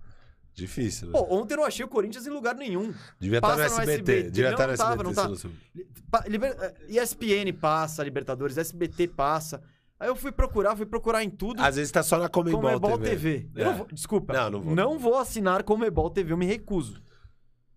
Difícil, 0.54 1.06
né? 1.08 1.12
Pô, 1.12 1.26
ontem 1.34 1.54
eu 1.54 1.58
não 1.58 1.64
achei 1.64 1.84
o 1.84 1.88
Corinthians 1.88 2.26
em 2.26 2.30
lugar 2.30 2.54
nenhum. 2.54 2.92
Devia 3.18 3.38
estar 3.38 3.56
no 3.56 3.62
passa 3.62 3.74
no 3.76 3.80
SBT. 3.82 4.12
SBT. 4.12 4.30
Devia 4.30 4.50
Não, 4.50 4.52
estar 4.52 4.66
no 4.66 5.02
não 5.04 5.14
tava, 5.14 5.32
SBT. 5.32 5.48
não 5.48 5.94
tava. 6.12 6.24
não 6.24 6.30
Liber- 6.30 6.56
eh, 6.60 6.74
ESPN 7.02 7.52
passa, 7.58 8.04
Libertadores, 8.04 8.58
SBT 8.58 9.08
passa. 9.08 9.62
Aí 9.98 10.08
eu 10.08 10.16
fui 10.16 10.30
procurar, 10.32 10.76
fui 10.76 10.84
procurar 10.84 11.22
em 11.22 11.30
tudo. 11.30 11.62
Às 11.62 11.76
vezes 11.76 11.90
tá 11.92 12.02
só 12.02 12.18
na 12.18 12.28
Comembol, 12.28 12.60
Comebol 12.62 12.98
TV. 12.98 13.10
TV. 13.10 13.48
Eu 13.54 13.62
É. 13.62 13.64
não 13.70 13.76
vou- 13.78 13.86
desculpa. 13.92 14.32
Não, 14.34 14.50
não 14.74 14.98
vou. 14.98 15.16
assinar 15.18 15.62
Comebol 15.62 16.10
TV, 16.10 16.32
eu 16.32 16.36
me 16.36 16.44
recuso. 16.44 17.00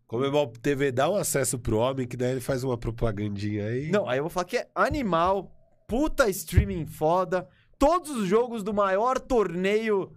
Comembol 0.07 0.47
TV 0.61 0.91
dá 0.91 1.09
um 1.09 1.15
acesso 1.15 1.57
pro 1.57 1.77
homem, 1.77 2.07
que 2.07 2.17
daí 2.17 2.31
ele 2.31 2.41
faz 2.41 2.63
uma 2.63 2.77
propagandinha 2.77 3.65
aí. 3.67 3.89
Não, 3.89 4.07
aí 4.07 4.19
eu 4.19 4.23
vou 4.23 4.29
falar 4.29 4.45
que 4.45 4.57
é 4.57 4.67
animal, 4.75 5.51
puta 5.87 6.29
streaming 6.29 6.85
foda, 6.85 7.47
todos 7.79 8.11
os 8.11 8.27
jogos 8.27 8.63
do 8.63 8.73
maior 8.73 9.19
torneio 9.19 10.11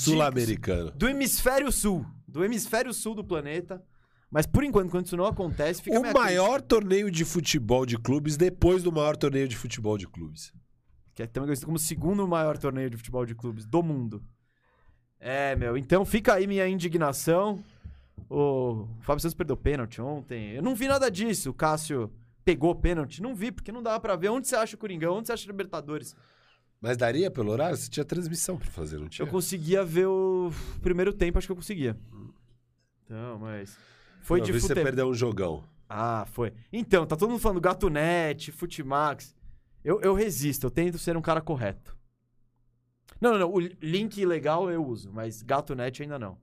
Sul-americano. 0.00 0.90
do 0.92 1.08
hemisfério 1.08 1.70
sul, 1.70 2.04
do 2.26 2.44
hemisfério 2.44 2.92
sul 2.92 3.14
do 3.14 3.24
planeta. 3.24 3.82
Mas 4.30 4.46
por 4.46 4.64
enquanto, 4.64 4.90
quando 4.90 5.06
isso 5.06 5.16
não 5.16 5.26
acontece, 5.26 5.80
fica 5.80 6.00
O 6.00 6.12
maior 6.12 6.60
torneio 6.60 7.08
de 7.10 7.24
futebol 7.24 7.86
de 7.86 7.96
clubes 7.96 8.36
depois 8.36 8.82
do 8.82 8.90
maior 8.90 9.16
torneio 9.16 9.46
de 9.46 9.56
futebol 9.56 9.96
de 9.96 10.08
clubes. 10.08 10.52
que 11.14 11.22
é 11.22 11.26
também 11.28 11.46
conhecido 11.46 11.66
como 11.66 11.76
o 11.76 11.80
segundo 11.80 12.26
maior 12.26 12.58
torneio 12.58 12.90
de 12.90 12.96
futebol 12.96 13.24
de 13.24 13.36
clubes 13.36 13.64
do 13.64 13.80
mundo. 13.82 14.20
É, 15.20 15.54
meu, 15.54 15.76
então 15.76 16.04
fica 16.04 16.34
aí 16.34 16.46
minha 16.48 16.66
indignação. 16.66 17.62
O 18.28 18.88
Fábio 19.00 19.20
Santos 19.20 19.34
perdeu 19.34 19.56
pênalti 19.56 20.00
ontem. 20.00 20.50
Eu 20.54 20.62
não 20.62 20.74
vi 20.74 20.88
nada 20.88 21.08
disso. 21.08 21.50
O 21.50 21.54
Cássio 21.54 22.10
pegou 22.44 22.74
pênalti. 22.74 23.22
Não 23.22 23.34
vi, 23.34 23.52
porque 23.52 23.70
não 23.70 23.82
dava 23.82 24.00
pra 24.00 24.16
ver. 24.16 24.30
Onde 24.30 24.48
você 24.48 24.56
acha 24.56 24.74
o 24.74 24.78
Coringão? 24.78 25.18
Onde 25.18 25.28
você 25.28 25.32
acha 25.32 25.46
o 25.46 25.50
Libertadores? 25.50 26.16
Mas 26.84 26.98
daria 26.98 27.30
pelo 27.30 27.50
horário? 27.50 27.74
Você 27.78 27.88
tinha 27.88 28.04
transmissão 28.04 28.58
pra 28.58 28.68
fazer, 28.70 28.98
não 28.98 29.08
tinha? 29.08 29.26
Eu 29.26 29.30
conseguia 29.30 29.82
ver 29.82 30.04
o 30.06 30.52
primeiro 30.82 31.14
tempo, 31.14 31.38
acho 31.38 31.46
que 31.48 31.52
eu 31.52 31.56
conseguia. 31.56 31.96
Então, 33.02 33.38
mas. 33.38 33.74
Foi 34.20 34.40
Não, 34.40 34.44
de 34.44 34.52
vi 34.52 34.60
você 34.60 34.66
futebol. 34.68 34.84
perdeu 34.84 35.08
um 35.08 35.14
jogão. 35.14 35.64
Ah, 35.88 36.26
foi. 36.30 36.52
Então, 36.70 37.06
tá 37.06 37.16
todo 37.16 37.30
mundo 37.30 37.40
falando 37.40 37.58
Gatonet, 37.58 38.52
Futimax. 38.52 39.34
Eu, 39.82 39.98
eu 40.02 40.12
resisto, 40.12 40.66
eu 40.66 40.70
tento 40.70 40.98
ser 40.98 41.16
um 41.16 41.22
cara 41.22 41.40
correto. 41.40 41.96
Não, 43.18 43.32
não, 43.32 43.38
não. 43.38 43.50
O 43.50 43.60
link 43.60 44.22
legal 44.26 44.70
eu 44.70 44.84
uso, 44.84 45.10
mas 45.10 45.40
Gatonet 45.40 46.02
ainda 46.02 46.18
não. 46.18 46.36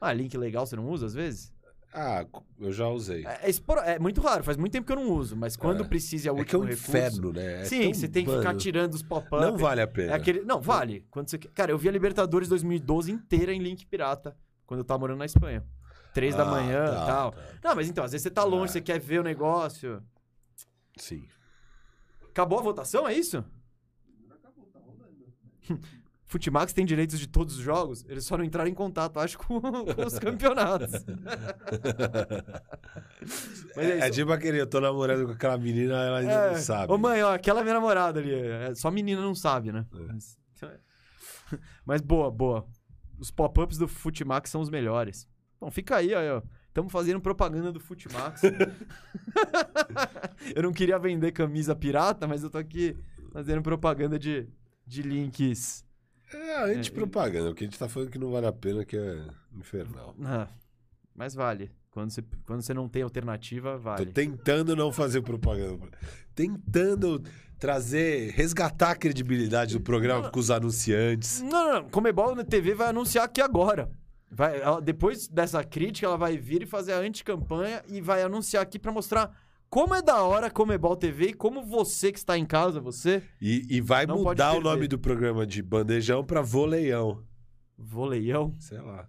Ah, 0.00 0.12
link 0.12 0.36
legal 0.36 0.66
você 0.66 0.74
não 0.74 0.88
usa 0.88 1.06
às 1.06 1.14
vezes? 1.14 1.52
Ah, 1.98 2.26
eu 2.60 2.72
já 2.72 2.86
usei. 2.88 3.24
É, 3.26 3.48
é 3.50 3.94
é 3.94 3.98
muito 3.98 4.20
raro, 4.20 4.44
faz 4.44 4.58
muito 4.58 4.70
tempo 4.72 4.86
que 4.86 4.92
eu 4.92 4.96
não 4.96 5.10
uso, 5.10 5.34
mas 5.34 5.56
quando 5.56 5.82
É. 5.82 5.86
precisa 5.88 6.28
é 6.28 6.32
o 6.32 6.38
É 6.38 6.44
que 6.44 6.54
é 6.54 6.58
um 6.58 6.60
último 6.60 6.76
recurso- 6.76 6.90
inferno, 6.90 7.32
né? 7.32 7.62
É 7.62 7.64
Sim, 7.64 7.94
você 7.94 8.06
tem 8.06 8.22
que 8.22 8.30
ficar 8.30 8.44
mano, 8.48 8.58
tirando 8.58 8.92
os 8.92 9.02
pop-up. 9.02 9.42
Não 9.44 9.56
vale 9.56 9.80
a 9.80 9.86
pena. 9.86 10.12
É 10.12 10.14
aquele... 10.14 10.42
Não, 10.42 10.60
vale. 10.60 11.06
Quando 11.10 11.30
você... 11.30 11.38
Cara, 11.38 11.70
eu 11.72 11.78
vi 11.78 11.88
a 11.88 11.92
Libertadores 11.92 12.48
2012 12.50 13.10
inteira 13.10 13.50
em 13.52 13.58
link 13.60 13.86
pirata, 13.86 14.36
quando 14.66 14.80
eu 14.80 14.84
tava 14.84 14.98
morando 15.00 15.18
na 15.20 15.24
Espanha. 15.24 15.64
Três 16.12 16.34
da 16.34 16.42
Ah, 16.42 16.50
manhã 16.50 16.84
e 16.84 16.88
tá, 16.90 17.06
tal. 17.06 17.32
tá. 17.32 17.40
Não, 17.64 17.74
mas 17.74 17.88
então, 17.88 18.04
às 18.04 18.12
vezes 18.12 18.22
você 18.24 18.30
tá 18.30 18.44
longe, 18.44 18.64
Ah. 18.64 18.68
você 18.74 18.80
quer 18.82 19.00
ver 19.00 19.20
o 19.20 19.22
negócio. 19.22 20.02
Sim. 20.98 21.24
Acabou 22.28 22.58
a 22.58 22.62
votação, 22.62 23.08
é 23.08 23.14
isso? 23.14 23.42
Futimax 26.26 26.72
tem 26.72 26.84
direitos 26.84 27.20
de 27.20 27.28
todos 27.28 27.56
os 27.56 27.62
jogos, 27.62 28.04
eles 28.08 28.24
só 28.24 28.36
não 28.36 28.44
entraram 28.44 28.68
em 28.68 28.74
contato, 28.74 29.18
acho, 29.20 29.38
com, 29.46 29.60
com 29.60 30.06
os 30.06 30.18
campeonatos. 30.18 30.90
Mas 33.76 33.86
é 33.86 33.98
é, 34.00 34.06
é 34.06 34.10
tipo 34.10 34.32
aquele, 34.32 34.60
eu 34.60 34.66
tô 34.66 34.80
namorando 34.80 35.26
com 35.26 35.32
aquela 35.32 35.56
menina, 35.56 35.94
ela 36.02 36.18
ainda 36.18 36.32
É, 36.32 36.52
não 36.52 36.58
sabe. 36.60 36.92
Ô 36.92 36.98
mãe, 36.98 37.22
ó, 37.22 37.32
aquela 37.34 37.60
é 37.60 37.62
minha 37.62 37.74
namorada 37.74 38.18
ali. 38.18 38.34
é, 38.34 38.74
só 38.74 38.90
menina 38.90 39.20
não 39.22 39.34
sabe, 39.34 39.70
né? 39.70 39.86
É. 39.94 39.98
Mas, 40.12 40.38
mas 41.86 42.00
boa, 42.00 42.30
boa. 42.30 42.66
Os 43.18 43.30
pop-ups 43.30 43.78
do 43.78 43.86
Futimax 43.86 44.50
são 44.50 44.60
os 44.60 44.68
melhores. 44.68 45.28
Bom, 45.60 45.70
fica 45.70 45.96
aí, 45.96 46.12
ó. 46.14 46.42
Estamos 46.68 46.92
fazendo 46.92 47.20
propaganda 47.20 47.72
do 47.72 47.80
Futimax. 47.80 48.42
eu 50.54 50.62
não 50.62 50.72
queria 50.72 50.98
vender 50.98 51.32
camisa 51.32 51.74
pirata, 51.74 52.26
mas 52.26 52.42
eu 52.42 52.50
tô 52.50 52.58
aqui 52.58 52.94
fazendo 53.32 53.62
propaganda 53.62 54.18
de, 54.18 54.46
de 54.86 55.00
links. 55.00 55.85
É, 56.34 56.56
a 56.56 56.74
gente 56.74 56.90
É, 56.90 56.92
o 57.50 57.54
que 57.54 57.64
a 57.64 57.66
gente 57.66 57.78
tá 57.78 57.88
falando 57.88 58.10
que 58.10 58.18
não 58.18 58.30
vale 58.30 58.46
a 58.46 58.52
pena, 58.52 58.84
que 58.84 58.96
é 58.96 59.24
infernal. 59.56 60.14
Ah, 60.24 60.48
mas 61.14 61.34
vale. 61.34 61.70
Quando 61.90 62.10
você, 62.10 62.22
quando 62.44 62.60
você 62.62 62.74
não 62.74 62.88
tem 62.88 63.02
alternativa, 63.02 63.72
Tô 63.72 63.78
vale. 63.78 64.06
tentando 64.06 64.76
não 64.76 64.92
fazer 64.92 65.22
propaganda. 65.22 65.88
Tentando 66.34 67.22
trazer, 67.58 68.32
resgatar 68.32 68.90
a 68.90 68.96
credibilidade 68.96 69.72
do 69.74 69.80
programa 69.80 70.28
com 70.30 70.38
os 70.38 70.50
anunciantes. 70.50 71.40
Não, 71.40 71.50
não, 71.50 71.72
não. 71.82 71.88
Comebol 71.88 72.34
na 72.34 72.44
TV 72.44 72.74
vai 72.74 72.88
anunciar 72.88 73.24
aqui 73.24 73.40
agora. 73.40 73.90
Vai, 74.30 74.60
ela- 74.60 74.80
depois 74.82 75.26
dessa 75.28 75.64
crítica, 75.64 76.06
ela 76.06 76.18
vai 76.18 76.36
vir 76.36 76.62
e 76.62 76.66
fazer 76.66 76.92
a 76.92 76.98
anticampanha 76.98 77.82
e 77.88 78.00
vai 78.00 78.22
anunciar 78.22 78.62
aqui 78.62 78.78
pra 78.78 78.92
mostrar 78.92 79.34
como 79.68 79.94
é 79.94 80.00
da 80.02 80.22
hora 80.22 80.50
Comebol 80.50 80.96
TV 80.96 81.28
e 81.28 81.34
como 81.34 81.62
você 81.64 82.10
que 82.12 82.18
está 82.18 82.36
em 82.38 82.46
casa, 82.46 82.80
você, 82.80 83.22
E, 83.40 83.66
e 83.76 83.80
vai 83.80 84.06
mudar 84.06 84.52
o 84.52 84.60
nome 84.60 84.86
do 84.88 84.98
programa 84.98 85.46
de 85.46 85.62
bandejão 85.62 86.24
pra 86.24 86.40
voleião. 86.42 87.22
voleião, 87.76 88.54
Sei 88.58 88.78
lá. 88.80 89.08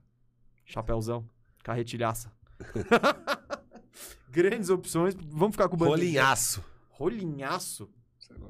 chapeuzão, 0.66 1.28
carretilhaça. 1.64 2.32
Grandes 4.30 4.70
opções. 4.70 5.16
Vamos 5.30 5.56
ficar 5.56 5.70
com 5.70 5.76
o 5.76 5.78
bandejão. 5.80 5.96
Rolinhaço. 5.98 6.64
Rolinhaço. 6.90 7.90
Sei 8.20 8.36
lá. 8.38 8.50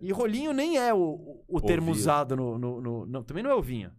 E 0.00 0.12
rolinho 0.12 0.52
nem 0.52 0.78
é 0.78 0.94
o, 0.94 0.98
o, 0.98 1.44
o 1.48 1.60
termo 1.60 1.90
usado 1.90 2.36
no, 2.36 2.56
no, 2.58 2.80
no- 2.80 3.06
não, 3.06 3.22
Também 3.22 3.42
não 3.42 3.50
é 3.50 3.54
ovinho. 3.54 3.90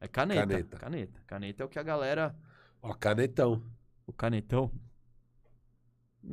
É 0.00 0.06
caneta. 0.06 0.40
Caneta. 0.46 0.78
Caneta. 0.78 1.22
Caneta 1.26 1.62
é 1.62 1.66
o 1.66 1.68
que 1.68 1.78
a 1.78 1.82
galera. 1.82 2.36
Ó, 2.80 2.92
canetão. 2.94 3.62
O 4.06 4.12
canetão. 4.12 4.70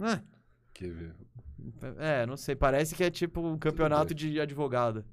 Ah, 0.02 0.22
Quer 0.74 0.92
ver? 0.92 1.16
É, 1.98 2.26
não 2.26 2.36
sei. 2.38 2.56
Parece 2.56 2.94
que 2.96 3.04
é 3.04 3.10
tipo 3.10 3.42
um 3.42 3.58
campeonato 3.58 4.14
de 4.14 4.40
advogado. 4.40 5.04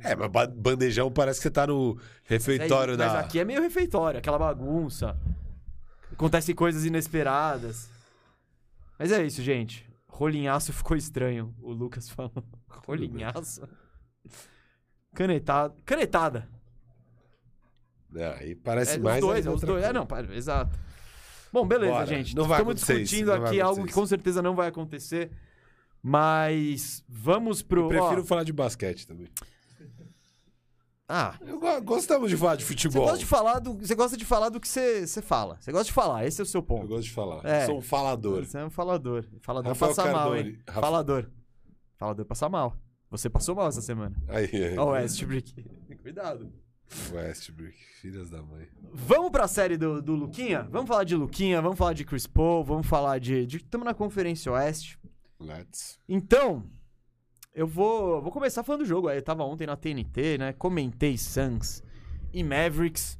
É, 0.00 0.14
mas 0.16 0.30
ba- 0.30 0.46
bandejão 0.46 1.10
parece 1.10 1.38
que 1.38 1.42
você 1.44 1.50
tá 1.50 1.66
no 1.66 1.98
refeitório 2.24 2.94
É, 2.94 2.96
da. 2.96 3.06
Mas 3.06 3.24
aqui 3.26 3.38
é 3.38 3.44
meio 3.44 3.60
refeitório, 3.60 4.18
aquela 4.18 4.38
bagunça. 4.38 5.16
Acontecem 6.12 6.54
coisas 6.54 6.84
inesperadas. 6.84 7.90
Mas 8.98 9.12
é 9.12 9.24
isso, 9.24 9.42
gente. 9.42 9.88
Rolinhaço 10.08 10.72
ficou 10.74 10.96
estranho, 10.96 11.54
o 11.60 11.72
Lucas 11.72 12.08
falou. 12.08 12.32
Rolinhaço. 12.86 13.68
Canetada. 15.14 15.74
Canetada. 15.84 16.48
É, 18.16 18.26
aí 18.38 18.54
parece 18.54 18.94
É, 18.96 18.98
mais. 18.98 19.16
os 19.16 19.20
dois, 19.28 19.36
ainda 19.38 19.48
é 19.48 19.52
os 19.52 19.54
outra 19.62 19.66
dois. 19.66 19.84
É, 19.84 19.92
coisa. 19.92 20.26
não, 20.28 20.34
exato. 20.34 20.78
Bom, 21.54 21.64
beleza, 21.68 21.92
Bora. 21.92 22.06
gente. 22.06 22.34
Não 22.34 22.50
Estamos 22.50 22.74
discutindo 22.74 23.32
isso, 23.32 23.44
aqui 23.44 23.60
algo 23.60 23.86
que 23.86 23.92
com 23.92 24.04
certeza 24.04 24.42
não 24.42 24.56
vai 24.56 24.66
acontecer. 24.66 25.30
Mas 26.02 27.04
vamos 27.08 27.62
pro. 27.62 27.82
Eu 27.82 27.88
prefiro 27.88 28.22
ó, 28.22 28.24
falar 28.24 28.42
de 28.42 28.52
basquete 28.52 29.06
também. 29.06 29.28
Ah, 31.08 31.38
Eu 31.46 31.60
go- 31.60 31.80
gostamos 31.82 32.28
de 32.28 32.36
falar 32.36 32.56
de 32.56 32.62
você 32.64 32.68
futebol. 32.68 33.02
gosta 33.04 33.18
de 33.18 33.26
falar 33.26 33.58
do, 33.60 33.74
você 33.74 33.94
gosta 33.94 34.16
de 34.16 34.24
falar 34.24 34.48
do 34.48 34.58
que 34.58 34.66
você, 34.66 35.06
você 35.06 35.22
fala. 35.22 35.56
Você 35.60 35.70
gosta 35.70 35.84
de 35.86 35.92
falar, 35.92 36.26
esse 36.26 36.40
é 36.40 36.42
o 36.42 36.46
seu 36.46 36.58
Eu 36.58 36.62
ponto. 36.64 36.88
gosto 36.88 37.04
de 37.04 37.12
falar. 37.12 37.44
É. 37.44 37.66
Sou 37.66 37.78
um 37.78 37.82
falador. 37.82 38.44
Você 38.44 38.58
é 38.58 38.64
um 38.64 38.70
falador. 38.70 39.24
Falador 39.42 39.68
Rafael 39.72 39.94
passa 39.94 40.10
mal, 40.10 40.30
Cardone. 40.30 40.48
hein? 40.50 40.58
Rafa- 40.66 40.80
Falador. 40.80 41.30
Falador 41.96 42.24
passa 42.24 42.48
mal. 42.48 42.76
Você 43.10 43.30
passou 43.30 43.54
mal 43.54 43.68
essa 43.68 43.80
semana. 43.80 44.16
Aí, 44.26 44.46
aí. 44.52 44.76
Ó, 44.78 44.86
o 44.86 44.90
Westbrook. 44.92 45.54
Cuidado. 46.02 46.50
Westbrook, 47.12 47.76
filhas 48.00 48.30
da 48.30 48.42
mãe. 48.42 48.68
Vamos 48.92 49.30
pra 49.30 49.48
série 49.48 49.76
do, 49.76 50.00
do 50.00 50.14
Luquinha? 50.14 50.62
Vamos 50.70 50.88
falar 50.88 51.04
de 51.04 51.14
Luquinha, 51.14 51.60
vamos 51.60 51.78
falar 51.78 51.92
de 51.92 52.04
Chris 52.04 52.26
Paul, 52.26 52.64
vamos 52.64 52.86
falar 52.86 53.18
de... 53.18 53.44
Estamos 53.44 53.84
na 53.84 53.94
Conferência 53.94 54.52
Oeste. 54.52 54.98
Let's. 55.40 55.98
Então, 56.08 56.64
eu 57.54 57.66
vou, 57.66 58.20
vou 58.20 58.32
começar 58.32 58.62
falando 58.62 58.82
do 58.82 58.86
jogo. 58.86 59.10
Eu 59.10 59.22
tava 59.22 59.44
ontem 59.44 59.66
na 59.66 59.76
TNT, 59.76 60.38
né? 60.38 60.52
Comentei 60.52 61.16
Suns 61.16 61.82
e 62.32 62.42
Mavericks. 62.42 63.18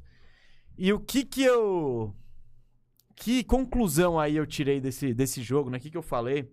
E 0.76 0.92
o 0.92 1.00
que 1.00 1.24
que 1.24 1.42
eu... 1.42 2.14
Que 3.16 3.44
conclusão 3.44 4.18
aí 4.18 4.36
eu 4.36 4.46
tirei 4.46 4.80
desse, 4.80 5.14
desse 5.14 5.40
jogo, 5.40 5.70
né? 5.70 5.78
O 5.78 5.80
que 5.80 5.90
que 5.90 5.96
eu 5.96 6.02
falei? 6.02 6.52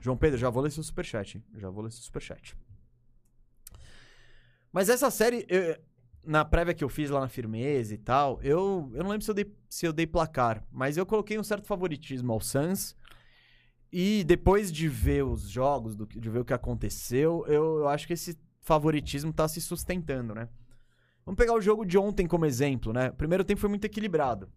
João 0.00 0.16
Pedro, 0.16 0.36
já 0.36 0.50
vou 0.50 0.62
ler 0.62 0.70
seu 0.70 0.82
superchat, 0.82 1.38
hein? 1.38 1.44
Já 1.56 1.70
vou 1.70 1.84
ler 1.84 1.92
seu 1.92 2.02
superchat. 2.02 2.56
Mas 4.74 4.88
essa 4.88 5.08
série, 5.08 5.46
eu- 5.48 5.78
na 6.26 6.44
prévia 6.44 6.74
que 6.74 6.82
eu 6.82 6.88
fiz 6.88 7.08
lá 7.08 7.20
na 7.20 7.28
Firmeza 7.28 7.94
e 7.94 7.98
tal, 7.98 8.42
eu, 8.42 8.90
eu 8.92 9.04
não 9.04 9.10
lembro 9.12 9.24
se 9.24 9.30
eu, 9.30 9.34
dei, 9.34 9.46
se 9.68 9.86
eu 9.86 9.92
dei 9.92 10.04
placar, 10.04 10.66
mas 10.72 10.96
eu 10.96 11.06
coloquei 11.06 11.38
um 11.38 11.44
certo 11.44 11.64
favoritismo 11.64 12.32
ao 12.32 12.40
Suns. 12.40 12.96
E 13.92 14.24
depois 14.24 14.72
de 14.72 14.88
ver 14.88 15.24
os 15.24 15.48
jogos, 15.48 15.94
do 15.94 16.04
de 16.04 16.28
ver 16.28 16.40
o 16.40 16.44
que 16.44 16.52
aconteceu, 16.52 17.44
eu, 17.46 17.78
eu 17.78 17.88
acho 17.88 18.04
que 18.08 18.14
esse 18.14 18.36
favoritismo 18.62 19.32
tá 19.32 19.46
se 19.46 19.60
sustentando, 19.60 20.34
né? 20.34 20.48
Vamos 21.24 21.38
pegar 21.38 21.54
o 21.54 21.60
jogo 21.60 21.84
de 21.84 21.96
ontem 21.96 22.26
como 22.26 22.44
exemplo, 22.44 22.92
né? 22.92 23.10
O 23.10 23.14
primeiro 23.14 23.44
tempo 23.44 23.60
foi 23.60 23.70
muito 23.70 23.84
equilibrado. 23.84 24.50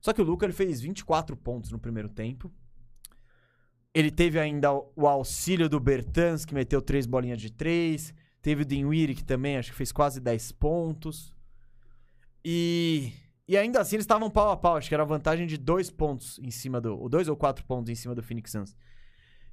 Só 0.00 0.12
que 0.12 0.22
o 0.22 0.24
Luca 0.24 0.46
ele 0.46 0.52
fez 0.52 0.80
24 0.80 1.36
pontos 1.36 1.72
no 1.72 1.80
primeiro 1.80 2.08
tempo. 2.08 2.48
Ele 3.92 4.12
teve 4.12 4.38
ainda 4.38 4.72
o 4.72 5.08
auxílio 5.08 5.68
do 5.68 5.80
Bertans, 5.80 6.44
que 6.44 6.54
meteu 6.54 6.80
três 6.80 7.06
bolinhas 7.06 7.40
de 7.40 7.50
três. 7.50 8.14
Teve 8.42 8.62
o 8.62 8.64
Dinwiddie, 8.64 9.14
que 9.16 9.24
também 9.24 9.56
acho 9.56 9.70
que 9.70 9.76
fez 9.76 9.92
quase 9.92 10.20
10 10.20 10.52
pontos. 10.52 11.34
E, 12.44 13.12
e 13.46 13.56
ainda 13.56 13.80
assim 13.80 13.96
eles 13.96 14.04
estavam 14.04 14.30
pau 14.30 14.50
a 14.50 14.56
pau. 14.56 14.76
Acho 14.76 14.88
que 14.88 14.94
era 14.94 15.04
vantagem 15.04 15.46
de 15.46 15.58
dois 15.58 15.90
pontos 15.90 16.38
em 16.42 16.50
cima 16.50 16.80
do... 16.80 16.98
Ou 16.98 17.08
dois 17.08 17.28
ou 17.28 17.36
quatro 17.36 17.64
pontos 17.64 17.90
em 17.90 17.94
cima 17.94 18.14
do 18.14 18.22
Phoenix 18.22 18.50
Suns. 18.50 18.76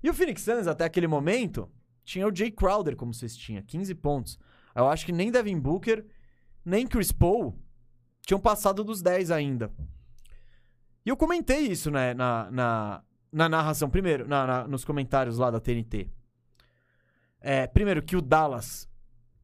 E 0.01 0.09
o 0.09 0.13
Phoenix 0.13 0.41
Suns, 0.41 0.67
até 0.67 0.85
aquele 0.85 1.07
momento, 1.07 1.69
tinha 2.03 2.27
o 2.27 2.33
Jay 2.35 2.49
Crowder 2.51 2.95
como 2.95 3.13
cestinha. 3.13 3.61
15 3.61 3.93
pontos. 3.95 4.39
Eu 4.75 4.88
acho 4.88 5.05
que 5.05 5.11
nem 5.11 5.31
Devin 5.31 5.59
Booker, 5.59 6.05
nem 6.63 6.88
Chris 6.88 7.11
Paul 7.11 7.59
tinham 8.25 8.39
passado 8.39 8.83
dos 8.83 9.01
10 9.01 9.31
ainda. 9.31 9.71
E 11.05 11.09
eu 11.09 11.17
comentei 11.17 11.59
isso 11.67 11.89
né, 11.89 12.13
na, 12.13 12.51
na, 12.51 13.03
na 13.31 13.49
narração, 13.49 13.89
primeiro, 13.89 14.27
na- 14.27 14.45
na- 14.45 14.67
nos 14.67 14.83
comentários 14.85 15.38
lá 15.38 15.49
da 15.49 15.59
TNT. 15.59 16.09
É, 17.39 17.67
primeiro, 17.67 18.01
que 18.01 18.15
o 18.15 18.21
Dallas 18.21 18.89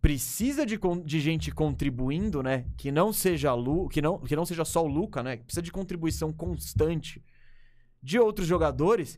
precisa 0.01 0.65
de, 0.65 0.77
de 1.05 1.19
gente 1.21 1.51
contribuindo, 1.51 2.43
né? 2.43 2.65
Que 2.75 2.91
não 2.91 3.13
seja 3.13 3.53
Lu, 3.53 3.87
que 3.87 4.01
não, 4.01 4.19
que 4.19 4.35
não 4.35 4.45
seja 4.45 4.65
só 4.65 4.83
o 4.83 4.87
Luca, 4.87 5.23
né? 5.23 5.37
Precisa 5.37 5.61
de 5.61 5.71
contribuição 5.71 6.33
constante 6.33 7.23
de 8.01 8.19
outros 8.19 8.47
jogadores. 8.47 9.17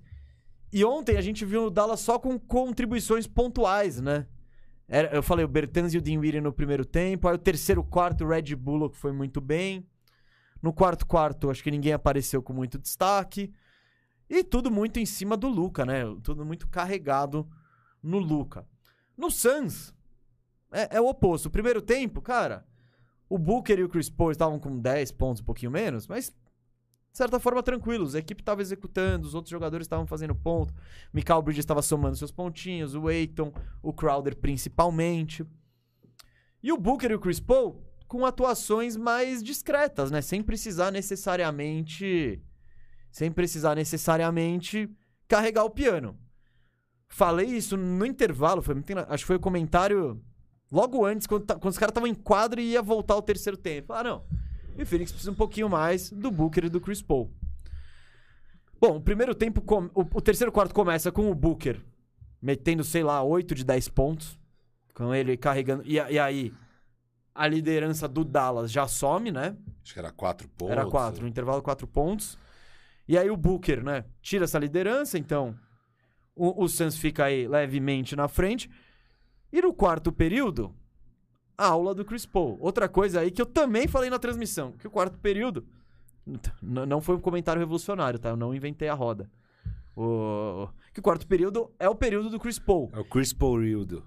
E 0.71 0.85
ontem 0.85 1.17
a 1.17 1.21
gente 1.21 1.43
viu 1.45 1.65
o 1.65 1.69
Dallas 1.71 2.01
só 2.01 2.19
com 2.19 2.37
contribuições 2.37 3.25
pontuais, 3.25 3.99
né? 3.99 4.27
Era- 4.87 5.15
eu 5.15 5.23
falei 5.23 5.43
o 5.43 5.47
Bertans 5.47 5.93
e 5.93 5.97
o 5.97 6.01
Dinwiddie 6.01 6.41
no 6.41 6.53
primeiro 6.53 6.85
tempo. 6.85 7.27
Aí 7.27 7.33
o 7.33 7.39
terceiro 7.39 7.83
quarto, 7.83 8.23
o 8.23 8.27
Red 8.27 8.55
Bullock 8.55 8.95
foi 8.95 9.11
muito 9.11 9.41
bem. 9.41 9.87
No 10.61 10.71
quarto 10.71 11.05
quarto, 11.07 11.49
acho 11.49 11.63
que 11.63 11.71
ninguém 11.71 11.93
apareceu 11.93 12.43
com 12.43 12.53
muito 12.53 12.77
destaque. 12.77 13.51
E 14.29 14.43
tudo 14.43 14.69
muito 14.69 14.99
em 14.99 15.05
cima 15.05 15.35
do 15.35 15.47
Luca, 15.47 15.85
né? 15.85 16.03
Tudo 16.21 16.45
muito 16.45 16.67
carregado 16.67 17.47
no 18.05 18.19
Luca. 18.19 18.67
No 19.17 19.31
Suns, 19.31 19.93
é, 20.71 20.97
é 20.97 21.01
o 21.01 21.07
oposto. 21.07 21.47
O 21.47 21.51
primeiro 21.51 21.81
tempo, 21.81 22.21
cara, 22.21 22.65
o 23.29 23.37
Booker 23.37 23.79
e 23.79 23.83
o 23.83 23.89
Chris 23.89 24.09
Paul 24.09 24.31
estavam 24.31 24.59
com 24.59 24.79
10 24.79 25.11
pontos, 25.13 25.41
um 25.41 25.45
pouquinho 25.45 25.71
menos, 25.71 26.07
mas 26.07 26.29
de 26.29 27.17
certa 27.17 27.39
forma 27.39 27.63
tranquilos. 27.63 28.13
A 28.13 28.19
equipe 28.19 28.41
estava 28.41 28.61
executando, 28.61 29.27
os 29.27 29.33
outros 29.33 29.49
jogadores 29.49 29.85
estavam 29.85 30.05
fazendo 30.05 30.35
ponto. 30.35 30.73
Michael 31.13 31.41
Bridges 31.41 31.63
estava 31.63 31.81
somando 31.81 32.15
seus 32.15 32.31
pontinhos, 32.31 32.93
o 32.93 33.07
Aiton, 33.07 33.53
o 33.81 33.93
Crowder 33.93 34.35
principalmente. 34.35 35.45
E 36.61 36.71
o 36.71 36.77
Booker 36.77 37.11
e 37.11 37.15
o 37.15 37.19
Chris 37.19 37.39
Paul 37.39 37.81
com 38.07 38.25
atuações 38.25 38.95
mais 38.95 39.41
discretas, 39.41 40.11
né? 40.11 40.21
Sem 40.21 40.43
precisar 40.43 40.91
necessariamente. 40.91 42.41
Sem 43.11 43.31
precisar 43.31 43.75
necessariamente 43.75 44.89
carregar 45.27 45.63
o 45.63 45.69
piano. 45.69 46.17
Falei 47.07 47.47
isso 47.47 47.77
no 47.77 48.05
intervalo, 48.05 48.61
foi 48.61 48.75
acho 49.07 49.23
que 49.23 49.27
foi 49.27 49.35
o 49.35 49.39
comentário 49.39 50.21
logo 50.71 51.05
antes, 51.05 51.27
quando, 51.27 51.45
quando 51.45 51.71
os 51.71 51.77
caras 51.77 51.91
estavam 51.91 52.07
em 52.07 52.15
quadro 52.15 52.59
e 52.59 52.71
ia 52.71 52.81
voltar 52.81 53.15
o 53.15 53.21
terceiro 53.21 53.57
tempo. 53.57 53.93
Ah, 53.93 54.03
não. 54.03 54.23
E 54.77 54.83
o 54.83 54.85
Phoenix 54.85 55.11
precisa 55.11 55.31
um 55.31 55.35
pouquinho 55.35 55.69
mais 55.69 56.11
do 56.11 56.29
Booker 56.29 56.65
e 56.65 56.69
do 56.69 56.81
Chris 56.81 57.01
Paul. 57.01 57.31
Bom, 58.79 58.97
o 58.97 59.01
primeiro 59.01 59.33
tempo. 59.33 59.63
O, 59.93 60.21
terceiro 60.21 60.51
quarto 60.51 60.73
começa 60.73 61.11
com 61.11 61.31
o 61.31 61.35
Booker 61.35 61.81
metendo, 62.41 62.83
sei 62.83 63.03
lá, 63.03 63.23
8 63.23 63.55
de 63.55 63.63
10 63.63 63.87
pontos. 63.89 64.37
Com 64.93 65.13
ele 65.15 65.37
carregando. 65.37 65.83
E, 65.85 65.93
e 65.93 66.19
aí, 66.19 66.53
a 67.33 67.47
liderança 67.47 68.07
do 68.07 68.23
Dallas 68.23 68.71
já 68.71 68.87
some, 68.87 69.31
né? 69.31 69.55
Acho 69.83 69.93
que 69.93 69.99
era 69.99 70.11
quatro 70.11 70.47
pontos. 70.49 70.71
Era 70.71 70.85
4, 70.85 71.21
no 71.21 71.27
intervalo 71.27 71.61
4 71.61 71.87
pontos. 71.87 72.37
E 73.07 73.17
aí 73.17 73.29
o 73.29 73.37
Booker, 73.37 73.83
né? 73.83 74.05
Tira 74.21 74.45
essa 74.45 74.59
liderança, 74.59 75.17
então 75.17 75.55
o, 76.35 76.63
o 76.63 76.67
Suns 76.67 76.97
fica 76.97 77.25
aí 77.25 77.47
levemente 77.47 78.15
na 78.15 78.27
frente. 78.27 78.69
E 79.51 79.61
no 79.61 79.73
quarto 79.73 80.11
período, 80.11 80.75
a 81.57 81.67
aula 81.67 81.95
do 81.95 82.03
Chris 82.03 82.25
Paul. 82.25 82.57
Outra 82.59 82.89
coisa 82.89 83.21
aí 83.21 83.31
que 83.31 83.41
eu 83.41 83.45
também 83.45 83.87
falei 83.87 84.09
na 84.09 84.19
transmissão, 84.19 84.73
que 84.73 84.87
o 84.87 84.91
quarto 84.91 85.17
período 85.19 85.65
não 86.61 87.01
foi 87.01 87.15
um 87.15 87.21
comentário 87.21 87.59
revolucionário, 87.59 88.19
tá? 88.19 88.29
Eu 88.29 88.37
não 88.37 88.53
inventei 88.53 88.89
a 88.89 88.93
roda. 88.93 89.31
O, 89.95 90.67
que 90.93 90.99
o 90.99 91.03
quarto 91.03 91.25
período 91.25 91.71
é 91.79 91.87
o 91.87 91.95
período 91.95 92.29
do 92.29 92.39
Chris 92.39 92.59
Paul. 92.59 92.91
É 92.93 92.99
o 92.99 93.05
Chris 93.05 93.31
Paul 93.31 93.61
Rildo. 93.61 94.03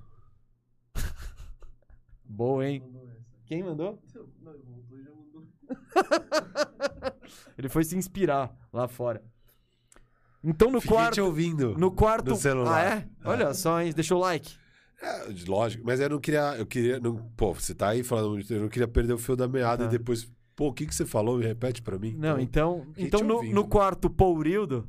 Boa, 2.24 2.68
hein? 2.68 2.82
Quem 3.46 3.62
mandou? 3.62 3.98
Ele 7.56 7.68
foi 7.68 7.84
se 7.84 7.96
inspirar 7.96 8.54
lá 8.72 8.86
fora. 8.86 9.22
Então 10.42 10.70
no 10.70 10.80
Fiquei 10.80 10.96
quarto. 10.96 11.14
te 11.14 11.20
ouvindo. 11.20 11.76
No 11.78 11.90
quarto. 11.90 12.30
no 12.30 12.36
celular. 12.36 12.86
Ah, 12.86 12.94
é? 12.96 13.08
Olha 13.24 13.52
só, 13.54 13.80
hein? 13.80 13.92
Deixa 13.94 14.14
o 14.14 14.18
like. 14.18 14.54
É, 15.02 15.26
lógico, 15.46 15.84
mas 15.86 16.00
eu 16.00 16.08
não 16.10 16.18
queria. 16.20 16.56
Eu 16.56 16.66
queria. 16.66 16.98
Não, 17.00 17.16
pô, 17.36 17.52
você 17.54 17.74
tá 17.74 17.88
aí 17.90 18.02
falando. 18.02 18.40
Eu 18.50 18.60
não 18.62 18.68
queria 18.68 18.88
perder 18.88 19.12
o 19.12 19.18
fio 19.18 19.36
da 19.36 19.46
meada 19.48 19.84
Tá. 19.84 19.88
e 19.88 19.98
depois. 19.98 20.30
Pô, 20.56 20.68
o 20.68 20.72
que, 20.72 20.86
que 20.86 20.94
você 20.94 21.06
falou? 21.06 21.38
Me 21.38 21.44
repete 21.44 21.80
pra 21.82 21.98
mim. 21.98 22.14
Não, 22.18 22.38
então. 22.38 22.86
Então 22.96 23.20
te 23.20 23.26
no, 23.26 23.42
no 23.42 23.66
quarto 23.68 24.10
Pourildo. 24.10 24.88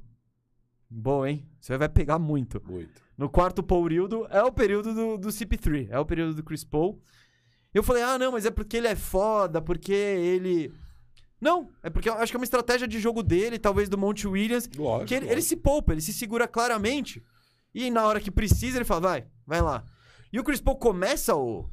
Boa, 0.90 1.30
hein? 1.30 1.48
Você 1.60 1.78
vai 1.78 1.88
pegar 1.90 2.18
muito. 2.18 2.60
Muito. 2.68 3.02
No 3.16 3.30
quarto 3.30 3.62
Pourildo 3.62 4.26
é 4.32 4.42
o 4.42 4.52
período 4.52 4.94
do, 4.96 5.18
do 5.18 5.30
CP3. 5.30 5.88
É 5.92 6.00
o 6.00 6.06
período 6.06 6.34
do 6.34 6.44
Chris 6.44 6.64
Paul. 6.64 7.00
Eu 7.72 7.84
falei, 7.84 8.02
ah, 8.02 8.18
não, 8.18 8.32
mas 8.32 8.46
é 8.48 8.50
porque 8.52 8.78
ele 8.78 8.88
é 8.88 8.96
foda, 8.96 9.62
porque 9.62 9.92
ele. 9.94 10.74
Não, 11.40 11.70
é 11.82 11.90
porque 11.90 12.10
eu 12.10 12.14
acho 12.16 12.32
que 12.32 12.36
é 12.36 12.40
uma 12.40 12.44
estratégia 12.44 12.88
de 12.88 13.00
jogo 13.00 13.24
dele, 13.24 13.58
talvez 13.58 13.88
do 13.88 13.98
Monte 13.98 14.28
Williams. 14.28 14.70
Lógico. 14.76 15.08
Que 15.08 15.16
ele, 15.16 15.26
ele 15.26 15.36
lógico. 15.36 15.50
se 15.50 15.56
poupa, 15.56 15.94
ele 15.94 16.02
se 16.02 16.12
segura 16.12 16.48
claramente. 16.48 17.24
E 17.74 17.90
na 17.90 18.06
hora 18.06 18.20
que 18.20 18.32
precisa, 18.32 18.78
ele 18.78 18.86
fala, 18.86 19.02
vai, 19.02 19.28
vai 19.46 19.62
lá. 19.62 19.84
E 20.34 20.40
o 20.40 20.44
Chris 20.44 20.60
Paul 20.60 20.78
começa 20.78 21.36
o. 21.36 21.70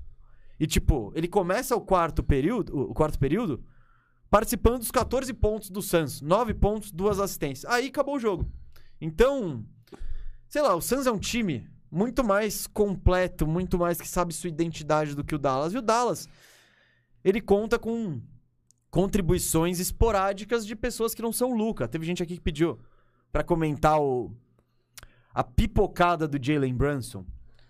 E 0.59 0.67
tipo, 0.67 1.13
ele 1.15 1.29
começa 1.29 1.75
o 1.75 1.81
quarto 1.81 2.23
período, 2.23 2.91
o 2.91 2.95
quarto 2.95 3.19
período, 3.19 3.63
participando 4.31 4.79
dos 4.79 4.91
14 4.91 5.33
pontos 5.35 5.69
do 5.69 5.83
Suns. 5.83 6.21
9 6.21 6.55
pontos, 6.55 6.93
duas 6.93 7.19
assistências. 7.19 7.71
Aí 7.71 7.89
acabou 7.89 8.17
o 8.17 8.21
jogo. 8.21 8.51
Então, 9.01 9.65
sei 10.49 10.63
lá, 10.63 10.75
o 10.75 10.81
Suns 10.81 11.07
é 11.07 11.11
um 11.11 11.19
time 11.19 11.69
muito 11.91 12.25
mais 12.25 12.67
completo, 12.67 13.47
muito 13.47 13.79
mais 13.79 14.01
que 14.01 14.09
sabe 14.09 14.33
sua 14.33 14.49
identidade 14.49 15.15
do 15.15 15.25
que 15.25 15.35
o 15.35 15.39
Dallas. 15.39 15.75
E 15.75 15.79
o 15.79 15.83
Dallas, 15.83 16.29
ele 17.25 17.41
conta 17.41 17.79
com 17.79 18.21
contribuições 18.97 19.79
esporádicas 19.79 20.67
de 20.67 20.75
pessoas 20.75 21.15
que 21.15 21.21
não 21.21 21.31
são 21.31 21.53
Luca. 21.53 21.87
Teve 21.87 22.07
gente 22.07 22.23
aqui 22.23 22.35
que 22.35 22.41
pediu 22.41 22.79
pra 23.31 23.45
comentar 23.45 24.01
o 24.01 24.33
a 25.35 25.45
pipocada 25.45 26.27
do 26.27 26.43
Jalen 26.43 26.75
Brunson, 26.75 27.23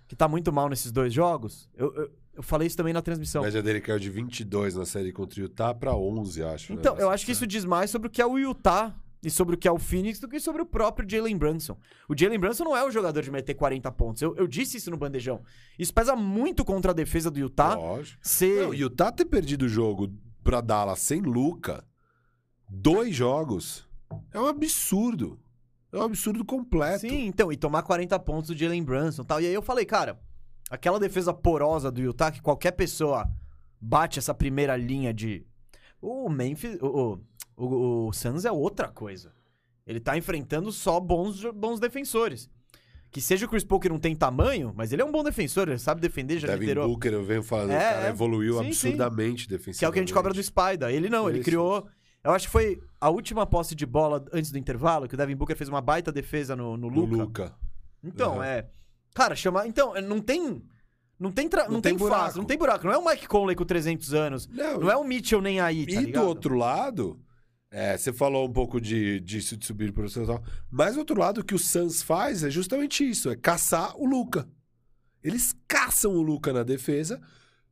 que 0.06 0.14
tá 0.14 0.28
muito 0.28 0.52
mal 0.52 0.68
nesses 0.68 0.92
dois 0.92 1.12
jogos. 1.12 1.68
Eu, 1.74 1.92
eu, 1.96 2.10
eu 2.34 2.42
falei 2.44 2.68
isso 2.68 2.76
também 2.76 2.92
na 2.92 3.02
transmissão. 3.02 3.42
A 3.42 3.46
média 3.46 3.60
dele 3.60 3.80
caiu 3.80 3.98
de 3.98 4.08
22 4.08 4.76
na 4.76 4.86
série 4.86 5.10
contra 5.10 5.40
o 5.40 5.42
Utah 5.42 5.74
pra 5.74 5.96
11, 5.96 6.44
acho. 6.44 6.72
né? 6.72 6.78
Então, 6.78 6.96
eu 6.96 7.10
acho 7.10 7.26
que 7.26 7.32
isso 7.32 7.44
diz 7.44 7.64
mais 7.64 7.90
sobre 7.90 8.06
o 8.06 8.10
que 8.10 8.22
é 8.22 8.26
o 8.26 8.38
Utah 8.38 8.94
e 9.20 9.28
sobre 9.28 9.56
o 9.56 9.58
que 9.58 9.66
é 9.66 9.72
o 9.72 9.80
Phoenix 9.80 10.20
do 10.20 10.28
que 10.28 10.38
sobre 10.38 10.62
o 10.62 10.66
próprio 10.66 11.10
Jalen 11.10 11.36
Brunson. 11.36 11.76
O 12.08 12.16
Jalen 12.16 12.38
Brunson 12.38 12.62
não 12.62 12.76
é 12.76 12.86
o 12.86 12.90
jogador 12.92 13.20
de 13.20 13.32
meter 13.32 13.54
40 13.54 13.90
pontos. 13.90 14.22
Eu, 14.22 14.36
eu 14.36 14.46
disse 14.46 14.76
isso 14.76 14.92
no 14.92 14.96
bandejão. 14.96 15.42
Isso 15.76 15.92
pesa 15.92 16.14
muito 16.14 16.64
contra 16.64 16.92
a 16.92 16.94
defesa 16.94 17.32
do 17.32 17.40
Utah. 17.40 17.74
Lógico. 17.74 18.20
Ser... 18.22 18.62
Não, 18.62 18.70
o 18.70 18.74
Utah 18.74 19.10
ter 19.10 19.24
perdido 19.24 19.64
o 19.64 19.68
jogo 19.68 20.08
pra 20.46 20.60
Dallas 20.60 21.00
sem 21.00 21.20
Luca, 21.20 21.84
dois 22.68 23.12
jogos, 23.12 23.84
é 24.32 24.38
um 24.38 24.46
absurdo. 24.46 25.40
É 25.92 25.98
um 25.98 26.02
absurdo 26.02 26.44
completo. 26.44 27.00
Sim, 27.00 27.26
então, 27.26 27.50
e 27.50 27.56
tomar 27.56 27.82
40 27.82 28.16
pontos 28.20 28.48
do 28.48 28.56
Jalen 28.56 28.84
Brunson 28.84 29.22
e 29.22 29.24
tal. 29.24 29.40
E 29.40 29.46
aí 29.46 29.52
eu 29.52 29.60
falei, 29.60 29.84
cara, 29.84 30.20
aquela 30.70 31.00
defesa 31.00 31.34
porosa 31.34 31.90
do 31.90 32.00
Utah 32.00 32.30
que 32.30 32.40
qualquer 32.40 32.72
pessoa 32.72 33.28
bate 33.80 34.20
essa 34.20 34.32
primeira 34.32 34.76
linha 34.76 35.12
de. 35.12 35.44
O 36.00 36.28
Memphis. 36.28 36.78
O, 36.80 36.86
o, 37.56 37.64
o, 37.64 38.06
o 38.06 38.12
Suns 38.12 38.44
é 38.44 38.52
outra 38.52 38.86
coisa. 38.88 39.32
Ele 39.84 39.98
tá 39.98 40.16
enfrentando 40.16 40.70
só 40.70 41.00
bons, 41.00 41.42
bons 41.52 41.80
defensores. 41.80 42.48
Que 43.16 43.20
seja 43.22 43.46
o 43.46 43.48
Chris 43.48 43.64
Paul 43.64 43.80
que 43.80 43.88
não 43.88 43.98
tem 43.98 44.14
tamanho, 44.14 44.74
mas 44.76 44.92
ele 44.92 45.00
é 45.00 45.04
um 45.06 45.10
bom 45.10 45.24
defensor, 45.24 45.66
ele 45.70 45.78
sabe 45.78 46.02
defender, 46.02 46.38
já 46.38 46.48
Devin 46.48 46.60
liderou. 46.60 46.86
Booker, 46.86 47.14
eu 47.14 47.24
venho 47.24 47.42
falando, 47.42 47.70
É, 47.70 47.76
o 47.78 47.80
cara 47.80 48.06
é. 48.08 48.10
evoluiu 48.10 48.52
Sim, 48.58 48.58
sim. 48.74 48.88
absurdamente 48.88 49.48
defensivamente. 49.48 49.78
Que 49.78 49.84
é 49.86 49.88
o 49.88 49.92
que 49.92 49.98
a 49.98 50.02
gente 50.02 50.12
cobra 50.12 50.34
do 50.34 50.42
Spider. 50.42 50.90
Ele 50.90 51.08
não, 51.08 51.26
ele 51.26 51.40
criou. 51.40 51.88
Eu 52.22 52.32
acho 52.32 52.44
que 52.46 52.52
foi 52.52 52.78
a 53.00 53.08
última 53.08 53.46
posse 53.46 53.74
de 53.74 53.86
bola 53.86 54.22
antes 54.34 54.50
do 54.50 54.58
intervalo, 54.58 55.08
que 55.08 55.14
o 55.14 55.16
Devin 55.16 55.34
Booker 55.34 55.56
fez 55.56 55.66
uma 55.70 55.80
baita 55.80 56.12
defesa 56.12 56.54
no, 56.54 56.76
no 56.76 56.90
No 56.90 57.06
Luca. 57.06 57.16
Luca. 57.16 57.54
Então, 58.04 58.34
Uhum. 58.36 58.42
é. 58.42 58.68
Cara, 59.14 59.34
chamar. 59.34 59.66
Então, 59.66 59.96
é, 59.96 60.02
não 60.02 60.20
tem. 60.20 60.62
Não 61.18 61.32
tem, 61.32 61.48
tra... 61.48 61.64
não 61.64 61.70
Não 61.70 61.80
tem, 61.80 61.96
tem 61.96 62.06
não 62.36 62.44
tem 62.44 62.58
buraco. 62.58 62.84
Não 62.86 62.92
é 62.92 62.98
o 62.98 63.02
Mike 63.06 63.26
Conley 63.26 63.56
com 63.56 63.64
300 63.64 64.12
anos. 64.12 64.46
Não, 64.48 64.80
Não 64.80 64.90
é 64.90 64.96
o 64.98 65.02
Mitchell 65.02 65.40
nem 65.40 65.58
aí, 65.58 65.86
tá 65.86 65.92
e 66.02 66.04
ligado? 66.04 66.22
do 66.22 66.28
outro 66.28 66.54
lado, 66.54 67.18
é, 67.70 67.96
você 67.96 68.12
falou 68.12 68.46
um 68.46 68.52
pouco 68.52 68.80
de, 68.80 69.20
disso 69.20 69.56
de 69.56 69.66
subir 69.66 69.92
para 69.92 70.06
o 70.06 70.26
tal, 70.26 70.42
mas 70.70 70.94
do 70.94 71.00
outro 71.00 71.18
lado, 71.18 71.40
o 71.40 71.44
que 71.44 71.54
o 71.54 71.58
Suns 71.58 72.02
faz 72.02 72.44
é 72.44 72.50
justamente 72.50 73.08
isso: 73.08 73.30
é 73.30 73.36
caçar 73.36 73.96
o 73.96 74.06
Luca. 74.06 74.48
Eles 75.22 75.54
caçam 75.66 76.12
o 76.12 76.22
Luca 76.22 76.52
na 76.52 76.62
defesa. 76.62 77.20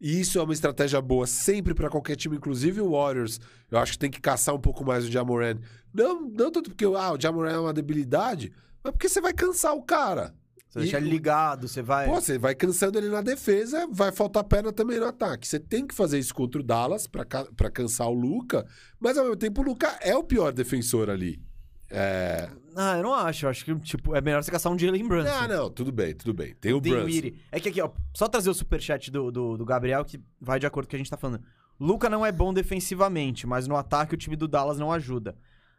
E 0.01 0.21
isso 0.21 0.39
é 0.39 0.43
uma 0.43 0.53
estratégia 0.53 1.01
boa 1.01 1.27
sempre 1.27 1.73
para 1.73 1.89
qualquer 1.89 2.17
time, 2.17 2.37
inclusive 2.37 2.81
o 2.81 2.91
Warriors. 2.91 3.41
Eu 3.71 3.79
acho 3.79 3.93
que 3.93 3.99
tem 3.99 4.11
que 4.11 4.21
caçar 4.21 4.55
um 4.55 4.61
pouco 4.61 4.85
mais 4.85 5.05
o 5.05 5.11
Jamoran. 5.11 5.59
Não, 5.95 6.21
não 6.21 6.51
tanto 6.51 6.69
porque 6.69 6.85
ah, 6.85 7.13
o 7.13 7.21
Jamoran 7.21 7.53
é 7.53 7.59
uma 7.59 7.73
debilidade, 7.73 8.53
mas 8.83 8.93
porque 8.93 9.09
você 9.09 9.21
vai 9.21 9.33
cansar 9.33 9.75
o 9.75 9.83
cara. 9.83 10.35
Você 10.75 10.81
deixa 10.81 10.99
E- 10.99 11.03
ele 11.03 11.11
ligado, 11.11 11.69
você 11.69 11.81
vai. 11.81 12.07
Pô, 12.07 12.21
você 12.21 12.37
vai 12.37 12.53
cansando 12.53 12.99
ele 12.99 13.09
na 13.09 13.23
defesa, 13.23 13.87
vai 13.93 14.11
faltar 14.11 14.43
perna 14.43 14.73
também 14.73 14.99
no 14.99 15.07
ataque. 15.07 15.47
Você 15.47 15.61
tem 15.61 15.87
que 15.87 15.95
fazer 15.95 16.19
isso 16.19 16.35
contra 16.35 16.61
o 16.61 16.65
Dallas 16.65 17.07
pra, 17.07 17.25
pra 17.25 17.71
cansar 17.71 18.09
o 18.09 18.13
Luca, 18.13 18.67
mas 18.99 19.17
ao 19.17 19.23
mesmo 19.23 19.37
tempo 19.37 19.61
o 19.61 19.65
Luca 19.65 19.87
é 20.01 20.17
o 20.17 20.25
pior 20.25 20.53
defensor 20.53 21.09
ali. 21.09 21.41
É... 21.89 22.51
Ah, 22.75 22.97
eu 22.97 23.05
não 23.05 23.15
acho. 23.15 23.47
Eu 23.47 23.51
acho 23.51 23.65
que, 23.65 23.73
tipo, 23.77 24.17
é 24.17 24.21
melhor 24.21 24.43
você 24.43 24.51
caçar 24.51 24.73
um 24.73 24.77
Jalen 24.77 25.07
Brunson. 25.07 25.31
Ah, 25.31 25.47
não, 25.47 25.71
tudo 25.71 25.93
bem, 25.93 26.13
tudo 26.13 26.35
bem. 26.35 26.57
Tem 26.57 26.73
o 26.73 26.81
Brunson. 26.81 27.07
Dinwiddie. 27.07 27.39
É 27.53 27.61
que 27.61 27.69
aqui, 27.69 27.81
ó, 27.81 27.91
só 28.13 28.27
trazer 28.27 28.51
o 28.51 28.55
superchat 28.55 29.13
do, 29.13 29.31
do, 29.31 29.57
do 29.57 29.65
Gabriel, 29.65 30.05
que 30.05 30.21
vai 30.41 30.59
de 30.59 30.67
acordo 30.67 30.87
com 30.87 30.89
o 30.89 30.91
que 30.91 30.97
a 30.97 30.99
gente 30.99 31.11
tá 31.11 31.17
falando. 31.17 31.41
Luca 31.79 32.11
não 32.11 32.27
é 32.27 32.33
bom 32.33 32.53
defensivamente, 32.53 33.47
mas 33.47 33.69
no 33.69 33.77
ataque 33.77 34.15
o 34.15 34.19
time 34.19 34.35
do 34.35 34.49
Dallas 34.49 34.77
não 34.77 34.91
ajuda. 34.91 35.37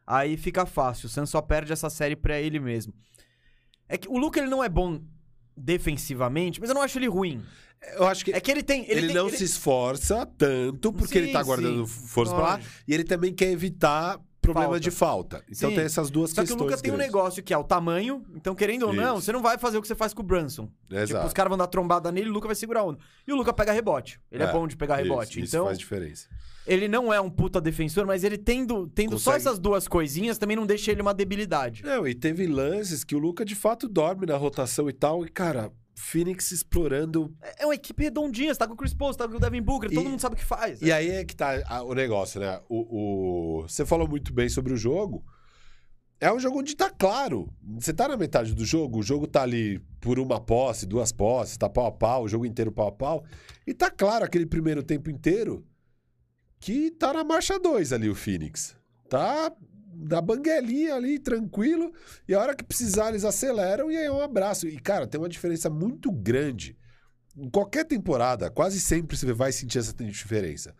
Aí 0.08 0.38
fica 0.38 0.66
fácil. 0.66 1.08
O 1.08 1.10
Suns 1.10 1.30
só 1.30 1.42
perde 1.42 1.74
essa 1.74 1.90
série 1.90 2.16
pra 2.16 2.40
ele 2.40 2.60
mesmo. 2.60 2.94
É 3.88 3.98
que 3.98 4.08
o 4.10 4.18
Luca 4.18 4.40
ele 4.40 4.50
não 4.50 4.64
é 4.64 4.70
bom 4.70 5.00
defensivamente, 5.56 6.60
mas 6.60 6.70
eu 6.70 6.76
não 6.76 6.82
acho 6.82 6.98
ele 6.98 7.08
ruim. 7.08 7.44
Eu 7.98 8.08
acho 8.08 8.26
que 8.26 8.32
É 8.32 8.40
que 8.40 8.50
ele 8.52 8.64
tem. 8.64 8.82
ele, 8.84 8.92
Ele, 8.94 9.08
tem- 9.08 9.16
não 9.16 9.28
ele- 9.28 9.38
se 9.38 9.44
esforça 9.44 10.26
tanto 10.26 10.92
porque 10.92 11.14
Sim, 11.20 11.26
ele 11.26 11.32
tá 11.32 11.44
guardando 11.44 11.86
sim. 11.86 12.08
força 12.08 12.34
pra 12.34 12.44
lá, 12.44 12.56
Lógico. 12.56 12.74
e 12.88 12.94
ele 12.94 13.04
também 13.04 13.34
quer 13.34 13.52
evitar 13.52 14.20
problema 14.42 14.68
Falta. 14.70 14.80
de 14.80 14.92
falta. 14.92 15.44
Então 15.50 15.70
Sim. 15.70 15.76
tem 15.76 15.86
essas 15.86 16.10
duas 16.10 16.30
Só 16.32 16.36
que 16.36 16.42
o 16.42 16.44
questões. 16.46 16.62
Lucas 16.62 16.82
tem 16.82 16.94
um 16.94 16.98
negócio 16.98 17.42
que 17.44 17.54
é 17.54 17.58
o 17.58 17.64
tamanho, 17.64 18.24
então 18.36 18.54
querendo 18.56 18.84
ou 18.88 18.94
não, 18.94 19.16
Isso. 19.18 19.26
você 19.26 19.32
não 19.32 19.42
vai 19.42 19.58
fazer 19.58 19.78
o 19.78 19.82
que 19.82 19.88
você 19.88 19.96
faz 19.96 20.14
com 20.14 20.22
o 20.22 20.26
Brunson. 20.26 20.66
Tipo, 20.88 20.96
Exato. 20.96 21.28
os 21.28 21.34
caras 21.34 21.50
vão 21.50 21.58
dar 21.58 21.68
trombada 21.68 22.12
nele 22.12 22.28
e 22.28 22.30
o 22.30 22.34
Luca 22.34 22.48
vai 22.48 22.56
segurar 22.56 22.82
a 22.82 22.84
onda. 22.86 23.00
E 23.28 23.32
o 23.34 23.36
Luca 23.36 23.52
pega 23.54 23.72
rebote. 23.72 24.20
Ele 24.32 24.44
é, 24.44 24.48
É, 24.48 24.52
bom 24.52 24.68
de 24.68 24.76
pegar 24.78 24.96
Isso, 25.02 25.04
rebote. 25.10 25.40
isso 25.42 25.56
então, 25.56 25.66
faz 25.66 25.78
diferença. 25.80 26.28
Ele 26.68 26.88
não 26.88 27.14
é 27.14 27.20
um 27.22 27.30
puta 27.30 27.60
defensor, 27.62 28.06
mas 28.06 28.24
ele 28.24 28.38
tendo, 28.38 28.88
tendo 28.88 29.18
só 29.20 29.32
Consegue. 29.32 29.48
essas 29.50 29.60
duas 29.60 29.88
coisinhas 29.88 30.38
também 30.38 30.56
não 30.56 30.66
deixa 30.66 30.92
ele 30.92 31.02
uma 31.02 31.14
debilidade. 31.14 31.84
Não, 31.84 32.08
e 32.08 32.14
teve 32.16 32.48
lances 32.48 33.04
que 33.04 33.16
o 33.16 33.20
Luca 33.20 33.44
de 33.46 33.56
fato 33.56 33.88
dorme 33.88 34.26
na 34.26 34.36
rotação 34.38 34.90
e 34.90 34.94
tal, 34.94 35.26
e 35.26 35.30
cara, 35.30 35.72
Phoenix 35.98 36.52
explorando 36.52 37.34
É 37.42 37.64
é 37.64 37.66
uma 37.66 37.76
equipe 37.76 38.04
redondinha, 38.04 38.54
você 38.54 38.60
tá 38.60 38.68
com 38.68 38.74
o 38.74 38.78
Chris 38.78 38.94
Paul, 38.94 39.14
você 39.14 39.20
tá 39.20 39.28
com 39.28 39.36
o 39.36 39.40
Devin 39.40 39.62
Booker, 39.62 39.90
todo 39.90 40.06
E- 40.06 40.10
mundo 40.10 40.20
sabe 40.20 40.36
o 40.36 40.38
que 40.38 40.44
faz. 40.44 40.82
E 40.82 40.92
aí 40.92 41.10
é 41.10 41.24
que 41.24 41.36
tá 41.36 41.62
a- 41.68 41.84
o 41.84 41.94
negócio, 41.94 42.40
né? 42.42 42.60
O, 42.68 43.60
o- 43.62 43.62
Você 43.68 43.86
falou 43.86 44.08
muito 44.08 44.34
bem 44.34 44.50
sobre 44.50 44.74
o 44.74 44.78
jogo. 44.78 45.24
É 46.20 46.32
um 46.32 46.40
jogo 46.40 46.60
onde 46.60 46.76
tá 46.76 46.90
claro. 46.90 47.50
Você 47.78 47.94
tá 47.94 48.08
na 48.08 48.16
metade 48.18 48.54
do 48.56 48.66
jogo, 48.66 49.00
o 49.00 49.04
jogo 49.04 49.28
tá 49.28 49.44
ali 49.44 49.80
por 50.00 50.18
uma 50.20 50.40
posse, 50.40 50.86
duas 50.86 51.12
posses, 51.12 51.58
tá 51.58 51.70
pau 51.70 51.86
a 51.88 51.92
pau, 51.92 52.24
o 52.24 52.28
jogo 52.28 52.46
inteiro 52.46 52.72
pau 52.72 52.88
a 52.88 52.92
pau. 52.92 53.24
E 53.68 53.74
tá 53.74 53.90
claro 53.92 54.24
aquele 54.26 54.46
primeiro 54.46 54.82
tempo 54.82 55.10
inteiro 55.10 55.66
que 56.66 56.90
tá 56.90 57.14
na 57.14 57.24
marcha 57.24 57.60
2 57.60 57.94
ali 57.94 58.10
o 58.10 58.16
Phoenix. 58.16 58.76
Tá 59.08 59.56
da 59.94 60.20
banguelinha 60.20 60.96
ali, 60.96 61.20
tranquilo. 61.20 61.94
E 62.28 62.34
a 62.34 62.40
hora 62.40 62.56
que 62.56 62.64
precisar, 62.64 63.10
eles 63.10 63.24
aceleram 63.24 63.92
e 63.92 63.96
aí 63.96 64.06
é 64.06 64.12
um 64.12 64.20
abraço. 64.20 64.68
E, 64.68 64.80
cara, 64.80 65.06
tem 65.06 65.22
uma 65.22 65.30
diferença 65.30 65.70
muito 65.70 66.12
grande. 66.12 66.76
Em 67.38 67.48
qualquer 67.52 67.86
temporada, 67.86 68.50
quase 68.50 68.82
sempre 68.82 69.16
você 69.16 69.32
vai 69.32 69.52
sentir 69.52 69.78
essa 69.78 69.94
diferença. 69.94 70.76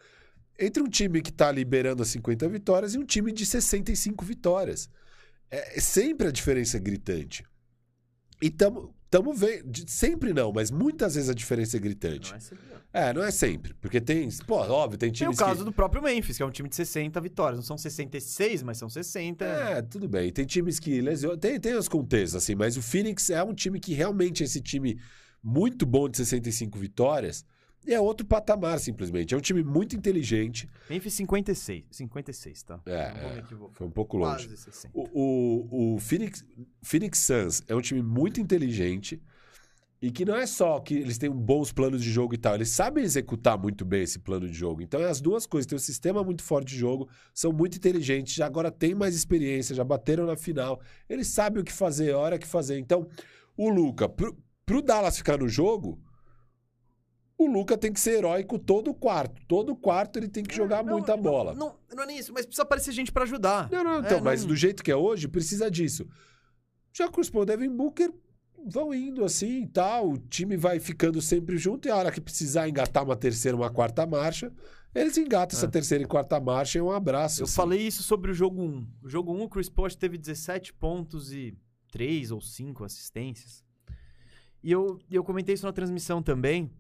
Entre 0.60 0.82
um 0.82 0.90
time 0.90 1.22
que 1.22 1.32
tá 1.32 1.52
liberando 1.52 2.02
as 2.02 2.10
50 2.10 2.50
vitórias 2.50 2.96
e 2.96 2.98
um 2.98 3.06
time 3.06 3.32
de 3.32 3.46
65 3.46 4.26
vitórias. 4.26 4.90
é, 5.52 5.78
é 5.78 5.80
sempre 5.80 6.28
a 6.28 6.32
diferença 6.32 6.80
gritante. 6.80 7.46
E 8.42 8.50
tamo, 8.50 8.92
tamo 9.16 9.34
vendo. 9.34 9.72
Sempre 9.88 10.34
não, 10.34 10.52
mas 10.52 10.70
muitas 10.70 11.16
vezes 11.16 11.30
a 11.30 11.34
diferença 11.34 11.78
é 11.78 11.80
gritante. 11.80 12.32
Não 12.32 12.38
é 12.38 12.40
sempre 12.42 12.66
não. 12.70 12.76
É, 12.92 13.14
não 13.14 13.24
é 13.24 13.32
sempre. 13.32 13.74
Porque 13.76 14.02
tem. 14.02 14.30
Pô, 14.46 14.56
óbvio, 14.56 14.98
tem 14.98 15.12
Tem 15.12 15.28
o 15.28 15.32
times 15.32 15.38
caso 15.38 15.60
que. 15.60 15.66
do 15.66 15.72
próprio 15.72 16.02
Memphis, 16.02 16.38
que 16.38 16.44
é 16.44 16.46
um 16.46 16.52
time 16.52 16.68
de 16.68 16.76
60 16.76 17.20
vitórias. 17.22 17.58
Não 17.58 17.64
são 17.64 17.78
66, 17.78 18.64
mas 18.64 18.78
são 18.78 18.90
60. 18.90 19.46
É, 19.46 19.82
tudo 19.82 20.08
bem. 20.08 20.32
Tem 20.32 20.46
times 20.46 20.80
que 20.80 21.00
lesionam. 21.02 21.38
Tem, 21.38 21.60
tem 21.60 21.76
os 21.76 21.88
contextos, 21.88 22.36
assim, 22.36 22.56
mas 22.56 22.76
o 22.76 22.82
Phoenix 22.82 23.30
é 23.30 23.44
um 23.44 23.54
time 23.54 23.80
que 23.80 23.94
realmente 23.94 24.44
é 24.44 24.46
esse 24.46 24.62
time 24.62 25.00
muito 25.42 25.86
bom 25.86 26.10
de 26.10 26.18
65 26.18 26.78
vitórias. 26.78 27.46
E 27.86 27.94
é 27.94 28.00
outro 28.00 28.26
patamar, 28.26 28.80
simplesmente. 28.80 29.34
É 29.34 29.38
um 29.38 29.42
time 29.42 29.64
muito 29.64 29.96
inteligente. 29.96 30.68
Memphis 30.90 31.14
56. 31.14 31.84
56, 31.92 32.64
tá? 32.64 32.82
É, 32.86 32.94
é. 32.94 33.44
Foi 33.74 33.86
um 33.86 33.92
pouco 33.92 34.18
longe. 34.18 34.48
Quase 34.48 34.64
60. 34.64 34.92
O, 34.94 35.10
o, 35.14 35.96
o 35.96 36.00
Phoenix, 36.00 36.44
Phoenix 36.82 37.20
Suns 37.20 37.64
é 37.68 37.76
um 37.76 37.82
time 37.82 38.02
muito 38.02 38.42
inteligente 38.42 39.22
e 40.02 40.12
que 40.12 40.26
não 40.26 40.36
é 40.36 40.46
só 40.46 40.80
que 40.80 40.94
eles 40.94 41.18
têm 41.18 41.32
bons 41.32 41.72
planos 41.72 42.04
de 42.04 42.12
jogo 42.12 42.36
e 42.36 42.38
tal, 42.38 42.56
eles 42.56 42.70
sabem 42.70 43.04
executar 43.04 43.58
muito 43.58 43.86
bem 43.86 44.04
esse 44.04 44.20
plano 44.20 44.48
de 44.48 44.54
jogo. 44.54 44.82
Então 44.82 45.02
é 45.02 45.10
as 45.10 45.22
duas 45.22 45.46
coisas, 45.46 45.66
tem 45.66 45.76
um 45.76 45.80
sistema 45.80 46.24
muito 46.24 46.44
forte 46.44 46.70
de 46.70 46.78
jogo, 46.78 47.10
são 47.34 47.52
muito 47.52 47.78
inteligentes, 47.78 48.36
já 48.36 48.46
agora 48.46 48.70
têm 48.70 48.94
mais 48.94 49.16
experiência, 49.16 49.74
já 49.74 49.84
bateram 49.84 50.26
na 50.26 50.36
final, 50.36 50.80
eles 51.10 51.28
sabem 51.28 51.62
o 51.62 51.66
que 51.66 51.72
fazer, 51.72 52.14
a 52.14 52.20
hora 52.20 52.38
que 52.38 52.46
fazer. 52.46 52.78
Então, 52.78 53.08
o 53.58 53.70
Luca, 53.70 54.08
pro, 54.08 54.38
pro 54.66 54.82
Dallas 54.82 55.18
ficar 55.18 55.40
no 55.40 55.48
jogo, 55.48 56.00
o 57.38 57.48
Luca 57.48 57.78
tem 57.78 57.92
que 57.92 58.00
ser 58.00 58.18
heróico 58.20 58.58
todo 58.58 58.90
o 58.92 58.94
quarto. 58.94 59.42
Todo 59.48 59.72
o 59.74 59.76
quarto 59.76 60.18
ele 60.18 60.28
tem 60.30 60.44
que 60.44 60.56
jogar 60.56 60.84
Não, 60.84 60.94
muita 60.94 61.16
não, 61.16 61.24
bola. 61.24 61.54
Não, 61.54 61.76
não 61.94 62.04
é 62.04 62.08
nem 62.08 62.18
isso, 62.18 62.32
mas 62.34 62.46
precisa 62.46 62.64
aparecer 62.64 62.92
gente 62.94 63.12
pra 63.12 63.24
ajudar. 63.24 63.70
Não, 63.70 63.84
não, 63.84 63.96
É, 63.98 64.00
então, 64.00 64.22
mas 64.22 64.42
não- 64.42 64.48
do 64.50 64.56
jeito 64.56 64.84
que 64.84 64.92
é 64.92 64.96
hoje, 64.96 65.28
precisa 65.28 65.70
disso. 65.70 66.08
Já 66.94 67.10
Chris 67.10 67.30
Paul 67.30 67.44
e 67.44 67.48
Devin 67.48 67.70
Booker 67.76 68.10
vão 68.68 68.94
indo 68.94 69.24
assim 69.26 69.64
e 69.64 69.68
tal, 69.68 70.12
o 70.12 70.18
time 70.18 70.56
vai 70.58 70.80
ficando 70.80 71.22
sempre 71.22 71.58
junto 71.58 71.88
e 71.88 71.92
a 71.92 71.96
hora 71.98 72.12
que 72.12 72.22
precisar 72.22 72.68
engatar 72.70 73.04
uma 73.04 73.16
terceira, 73.16 73.56
uma 73.56 73.70
quarta 73.70 74.06
marcha, 74.08 74.52
eles 74.94 75.18
engatam 75.18 75.58
essa 75.58 75.68
terceira 75.68 76.04
e 76.06 76.08
quarta 76.08 76.40
marcha 76.40 76.78
e 76.78 76.82
um 76.82 76.90
abraço. 76.90 77.42
É. 77.42 77.44
Eu 77.44 77.46
assim. 77.46 77.54
falei 77.56 77.82
isso 77.86 78.02
sobre 78.02 78.32
o 78.32 78.34
jogo 78.34 78.62
1. 78.64 78.88
O 79.04 79.10
jogo 79.10 79.34
1, 79.34 79.42
o 79.44 79.50
Chris 79.50 79.68
Paul 79.68 79.90
que 79.90 79.98
teve 79.98 80.18
17 80.18 80.72
pontos 80.74 81.34
e 81.34 81.54
3 81.92 82.32
ou 82.32 82.40
5 82.40 82.84
assistências. 82.86 83.62
E 84.64 84.72
eu, 84.72 84.98
e 85.10 85.16
eu 85.16 85.24
comentei 85.24 85.54
isso 85.54 85.66
na 85.66 85.74
transmissão 85.74 86.24
também. 86.24 86.72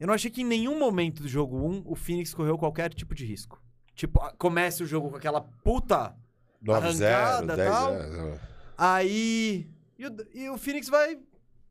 Eu 0.00 0.06
não 0.06 0.14
achei 0.14 0.30
que 0.30 0.40
em 0.40 0.46
nenhum 0.46 0.78
momento 0.78 1.22
do 1.22 1.28
jogo 1.28 1.58
1 1.58 1.82
o 1.84 1.94
Phoenix 1.94 2.32
correu 2.32 2.56
qualquer 2.56 2.92
tipo 2.94 3.14
de 3.14 3.26
risco. 3.26 3.62
Tipo, 3.94 4.18
começa 4.38 4.82
o 4.82 4.86
jogo 4.86 5.10
com 5.10 5.16
aquela 5.16 5.42
puta 5.42 6.16
9-0, 6.64 6.74
arrancada, 6.74 7.56
10 7.56 7.70
tal. 7.70 7.94
é. 7.94 8.40
Aí. 8.78 9.70
E 9.98 10.06
o, 10.06 10.16
e 10.32 10.48
o 10.48 10.56
Phoenix 10.56 10.88
vai, 10.88 11.18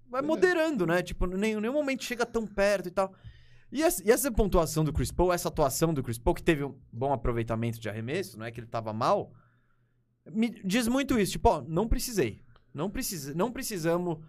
vai 0.07 0.21
moderando, 0.21 0.85
né? 0.85 1.01
Tipo, 1.01 1.25
em 1.25 1.37
nenhum, 1.37 1.59
nenhum 1.59 1.73
momento 1.73 2.03
chega 2.03 2.23
tão 2.23 2.45
perto 2.45 2.87
e 2.87 2.91
tal. 2.91 3.11
E 3.71 3.81
essa, 3.81 4.03
e 4.07 4.11
essa 4.11 4.31
pontuação 4.31 4.83
do 4.83 4.93
Chris 4.93 5.11
Paul, 5.11 5.33
essa 5.33 5.47
atuação 5.47 5.91
do 5.91 6.03
Chris 6.03 6.19
Paul, 6.19 6.35
que 6.35 6.43
teve 6.43 6.63
um 6.63 6.75
bom 6.91 7.11
aproveitamento 7.11 7.79
de 7.79 7.89
arremesso, 7.89 8.37
não 8.37 8.45
é 8.45 8.51
que 8.51 8.59
ele 8.59 8.67
tava 8.67 8.93
mal, 8.93 9.31
me 10.31 10.49
diz 10.63 10.87
muito 10.87 11.19
isso. 11.19 11.33
Tipo, 11.33 11.49
ó, 11.49 11.61
não 11.67 11.87
precisei. 11.87 12.43
Não, 12.73 12.89
precisa, 12.89 13.33
não 13.33 13.51
precisamos. 13.51 14.19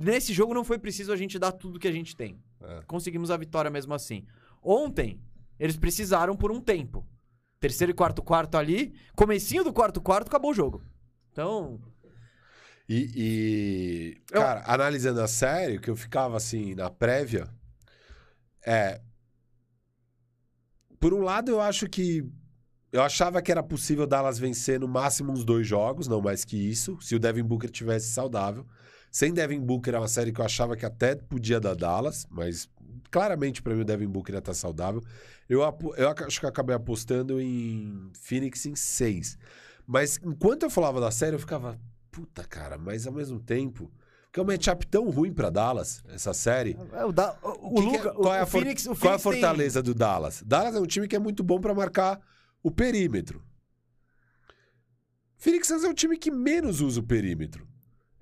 Nesse 0.00 0.32
jogo 0.32 0.54
não 0.54 0.64
foi 0.64 0.78
preciso 0.78 1.12
a 1.12 1.16
gente 1.16 1.38
dar 1.38 1.52
tudo 1.52 1.78
que 1.78 1.88
a 1.88 1.92
gente 1.92 2.14
tem. 2.16 2.40
É. 2.60 2.82
Conseguimos 2.86 3.30
a 3.30 3.36
vitória 3.36 3.70
mesmo 3.70 3.92
assim. 3.94 4.24
Ontem, 4.62 5.20
eles 5.58 5.76
precisaram 5.76 6.36
por 6.36 6.52
um 6.52 6.60
tempo. 6.60 7.06
Terceiro 7.58 7.90
e 7.90 7.94
quarto 7.94 8.22
quarto 8.22 8.56
ali, 8.56 8.94
comecinho 9.16 9.64
do 9.64 9.72
quarto 9.72 10.00
quarto, 10.00 10.28
acabou 10.28 10.50
o 10.50 10.54
jogo. 10.54 10.82
Então, 11.30 11.80
E, 12.88 13.10
e, 13.16 14.22
Eu- 14.32 14.40
cara, 14.42 14.62
analisando 14.66 15.20
a 15.20 15.28
série, 15.28 15.76
o 15.76 15.80
que 15.80 15.88
eu 15.88 15.96
ficava 15.96 16.36
assim 16.36 16.74
na 16.74 16.90
prévia 16.90 17.48
é. 18.66 19.00
Por 21.00 21.14
um 21.14 21.20
lado, 21.22 21.50
eu 21.50 21.60
acho 21.60 21.88
que. 21.88 22.24
Eu 22.92 23.00
achava 23.02 23.40
que 23.40 23.50
era 23.50 23.62
possível 23.62 24.06
Dallas 24.06 24.38
vencer 24.38 24.78
no 24.78 24.86
máximo 24.86 25.32
uns 25.32 25.44
dois 25.44 25.66
jogos, 25.66 26.06
não 26.06 26.20
mais 26.20 26.44
que 26.44 26.56
isso, 26.56 27.00
se 27.00 27.14
o 27.14 27.18
Devin 27.18 27.42
Booker 27.42 27.70
tivesse 27.70 28.12
saudável. 28.12 28.66
Sem 29.12 29.32
Devin 29.34 29.60
Booker 29.60 29.94
é 29.94 29.98
uma 29.98 30.08
série 30.08 30.32
que 30.32 30.40
eu 30.40 30.44
achava 30.44 30.74
que 30.74 30.86
até 30.86 31.14
podia 31.14 31.60
dar 31.60 31.74
Dallas, 31.76 32.26
mas 32.30 32.66
claramente 33.10 33.60
pra 33.62 33.74
mim 33.74 33.82
o 33.82 33.84
Devin 33.84 34.08
Booker 34.08 34.34
ia 34.34 34.38
estar 34.38 34.54
saudável. 34.54 35.02
Eu, 35.48 35.60
eu 35.98 36.08
acho 36.26 36.40
que 36.40 36.46
eu 36.46 36.48
acabei 36.48 36.74
apostando 36.74 37.38
em 37.38 38.10
Phoenix 38.18 38.64
em 38.64 38.74
seis. 38.74 39.36
Mas 39.86 40.18
enquanto 40.24 40.62
eu 40.62 40.70
falava 40.70 40.98
da 40.98 41.10
série, 41.10 41.36
eu 41.36 41.40
ficava, 41.40 41.78
puta 42.10 42.42
cara, 42.44 42.78
mas 42.78 43.06
ao 43.06 43.12
mesmo 43.12 43.38
tempo. 43.38 43.92
Porque 44.24 44.40
é 44.40 44.42
um 44.42 44.46
matchup 44.46 44.86
tão 44.86 45.10
ruim 45.10 45.30
pra 45.30 45.50
Dallas, 45.50 46.02
essa 46.08 46.32
série. 46.32 46.74
É, 46.94 47.04
o, 47.04 47.12
da, 47.12 47.36
o, 47.42 47.80
o 47.80 47.90
Que 47.92 47.98
que 48.00 48.08
é- 48.08 48.12
qual, 48.12 48.34
é 48.34 48.40
o, 48.40 48.42
a 48.44 48.46
Phoenix, 48.46 48.86
o 48.86 48.96
qual 48.96 49.12
é 49.12 49.16
a 49.16 49.18
Phoenix 49.18 49.22
tem- 49.24 49.40
fortaleza 49.42 49.82
do 49.82 49.94
Dallas? 49.94 50.42
Dallas 50.46 50.74
é 50.74 50.80
um 50.80 50.86
time 50.86 51.06
que 51.06 51.14
é 51.14 51.18
muito 51.18 51.44
bom 51.44 51.60
pra 51.60 51.74
marcar 51.74 52.18
o 52.62 52.70
perímetro. 52.70 53.42
Phoenix 55.36 55.68
Suns 55.68 55.84
é 55.84 55.88
um 55.88 55.92
time 55.94 56.16
que 56.16 56.30
menos 56.30 56.80
usa 56.80 57.00
o 57.00 57.02
perímetro. 57.02 57.68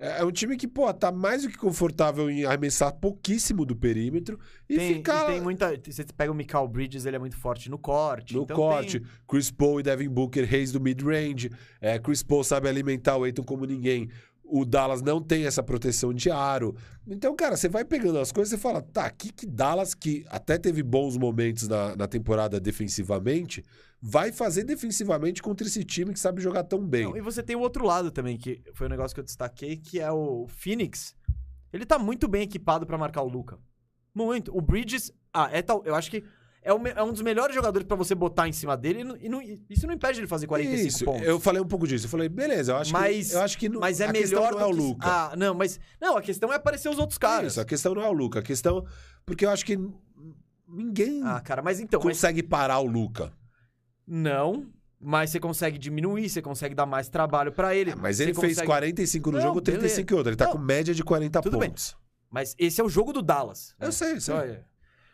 É 0.03 0.21
é 0.21 0.25
um 0.25 0.31
time 0.31 0.57
que, 0.57 0.67
pô, 0.67 0.91
tá 0.91 1.11
mais 1.11 1.43
do 1.43 1.49
que 1.49 1.57
confortável 1.57 2.27
em 2.29 2.43
arremessar 2.43 2.91
pouquíssimo 2.93 3.63
do 3.65 3.75
perímetro 3.75 4.39
e 4.67 4.75
tem, 4.75 4.95
ficar 4.95 5.29
e 5.29 5.33
tem 5.33 5.41
muita. 5.41 5.79
Você 5.87 6.03
pega 6.17 6.31
o 6.31 6.35
Michael 6.35 6.67
Bridges, 6.67 7.05
ele 7.05 7.15
é 7.15 7.19
muito 7.19 7.37
forte 7.37 7.69
no 7.69 7.77
corte. 7.77 8.33
no 8.35 8.41
então 8.41 8.55
corte. 8.55 8.99
tem- 8.99 9.09
Chris 9.27 9.51
Paul 9.51 9.79
e 9.79 9.83
Devin 9.83 10.09
Booker, 10.09 10.43
reis 10.43 10.71
do 10.71 10.81
mid-range. 10.81 11.51
É, 11.79 11.99
Chris 11.99 12.23
Paul 12.23 12.43
sabe 12.43 12.67
alimentar 12.67 13.15
o 13.17 13.23
Aiton 13.23 13.43
como 13.43 13.63
ninguém. 13.65 14.09
O 14.43 14.65
Dallas 14.65 15.01
não 15.01 15.21
tem 15.21 15.45
essa 15.45 15.63
proteção 15.63 16.11
de 16.13 16.29
aro. 16.29 16.75
Então, 17.07 17.33
cara, 17.35 17.55
você 17.55 17.69
vai 17.69 17.85
pegando 17.85 18.17
as 18.19 18.31
coisas 18.33 18.51
e 18.51 18.61
fala, 18.61 18.81
tá, 18.81 19.09
que 19.09 19.31
que 19.31 19.45
Dallas, 19.45 19.93
que 19.93 20.25
até 20.29 20.57
teve 20.57 20.83
bons 20.83 21.15
momentos 21.15 21.67
na, 21.69 21.95
na 21.95 22.05
temporada 22.07 22.59
defensivamente, 22.59 23.63
vai 24.01 24.31
fazer 24.31 24.63
defensivamente 24.63 25.41
contra 25.41 25.67
esse 25.67 25.83
time 25.83 26.11
que 26.13 26.19
sabe 26.19 26.41
jogar 26.41 26.63
tão 26.63 26.85
bem. 26.85 27.03
Não, 27.05 27.15
e 27.17 27.21
você 27.21 27.43
tem 27.43 27.55
o 27.55 27.59
outro 27.59 27.85
lado 27.85 28.09
também, 28.11 28.37
que 28.37 28.61
foi 28.73 28.87
um 28.87 28.89
negócio 28.89 29.13
que 29.13 29.19
eu 29.19 29.23
destaquei, 29.25 29.77
que 29.77 29.99
é 29.99 30.11
o 30.11 30.47
Phoenix. 30.47 31.15
Ele 31.71 31.85
tá 31.85 31.99
muito 31.99 32.27
bem 32.27 32.41
equipado 32.41 32.85
pra 32.85 32.97
marcar 32.97 33.21
o 33.21 33.27
Luca. 33.29 33.57
Muito. 34.13 34.55
O 34.57 34.59
Bridges, 34.59 35.11
ah, 35.33 35.49
é 35.51 35.61
tal, 35.61 35.83
eu 35.85 35.93
acho 35.95 36.09
que 36.11 36.23
é, 36.63 36.77
me- 36.77 36.89
é 36.91 37.01
um 37.01 37.11
dos 37.13 37.21
melhores 37.21 37.55
jogadores 37.55 37.87
pra 37.87 37.95
você 37.95 38.13
botar 38.13 38.47
em 38.47 38.51
cima 38.51 38.75
dele 38.75 38.99
e, 39.01 39.03
não- 39.03 39.17
e 39.17 39.29
não- 39.29 39.41
isso 39.69 39.87
não 39.87 39.93
impede 39.93 40.19
ele 40.19 40.27
fazer 40.27 40.47
45 40.47 40.87
Isso, 40.87 41.05
pontos. 41.05 41.27
eu 41.27 41.39
falei 41.39 41.61
um 41.61 41.67
pouco 41.67 41.87
disso. 41.87 42.05
Eu 42.05 42.09
falei, 42.09 42.27
beleza, 42.27 42.71
eu 42.73 42.77
acho 42.77 42.91
Mas- 42.91 43.29
que. 43.29 43.35
Eu 43.35 43.41
acho 43.41 43.57
que 43.57 43.69
não- 43.69 43.79
Mas 43.79 43.99
é 44.01 44.05
a 44.07 44.11
questão 44.11 44.41
melhor 44.41 44.53
não 44.53 44.59
é 44.61 44.65
o 44.65 44.69
que- 44.71 44.75
Luca. 44.81 45.07
Ah, 45.07 45.35
não, 45.37 45.53
mas 45.55 45.79
não, 46.01 46.17
a 46.17 46.21
questão 46.21 46.51
é 46.51 46.55
aparecer 46.55 46.89
os 46.89 46.97
outros 46.99 47.17
caras. 47.17 47.53
Isso, 47.53 47.61
a 47.61 47.65
questão 47.65 47.93
não 47.95 48.01
é 48.01 48.09
o 48.09 48.13
Luca. 48.13 48.39
A 48.39 48.43
questão. 48.43 48.83
Porque 49.25 49.45
eu 49.45 49.49
acho 49.51 49.65
que 49.65 49.77
ninguém 50.67 51.21
Ah, 51.23 51.39
cara, 51.41 51.61
mas 51.61 51.79
então, 51.79 51.99
mas 52.03 52.17
consegue 52.17 52.43
parar 52.43 52.79
o 52.79 52.85
Luca. 52.85 53.31
Não, 54.07 54.67
mas 54.99 55.29
você 55.29 55.39
consegue 55.39 55.77
diminuir, 55.77 56.29
você 56.29 56.41
consegue 56.41 56.75
dar 56.75 56.85
mais 56.85 57.09
trabalho 57.09 57.51
pra 57.51 57.75
ele. 57.75 57.91
É, 57.91 57.95
mas 57.95 58.19
ele 58.19 58.33
fez 58.33 58.53
consegue- 58.55 58.67
45 58.67 59.31
no 59.31 59.37
Não, 59.37 59.43
jogo, 59.45 59.61
35 59.61 60.13
em 60.13 60.15
outro. 60.17 60.29
Ele 60.29 60.37
tá 60.37 60.45
Não, 60.45 60.51
com 60.53 60.57
média 60.59 60.93
de 60.93 61.03
40 61.03 61.41
tudo 61.41 61.57
bem. 61.57 61.69
pontos. 61.69 61.95
Mas 62.29 62.55
esse 62.57 62.79
é 62.79 62.83
o 62.83 62.89
jogo 62.89 63.11
do 63.11 63.21
Dallas. 63.21 63.75
Eu 63.79 63.87
né? 63.87 63.91
sei, 63.91 64.13
eu 64.13 64.21
sei. 64.21 64.35
É- 64.35 64.63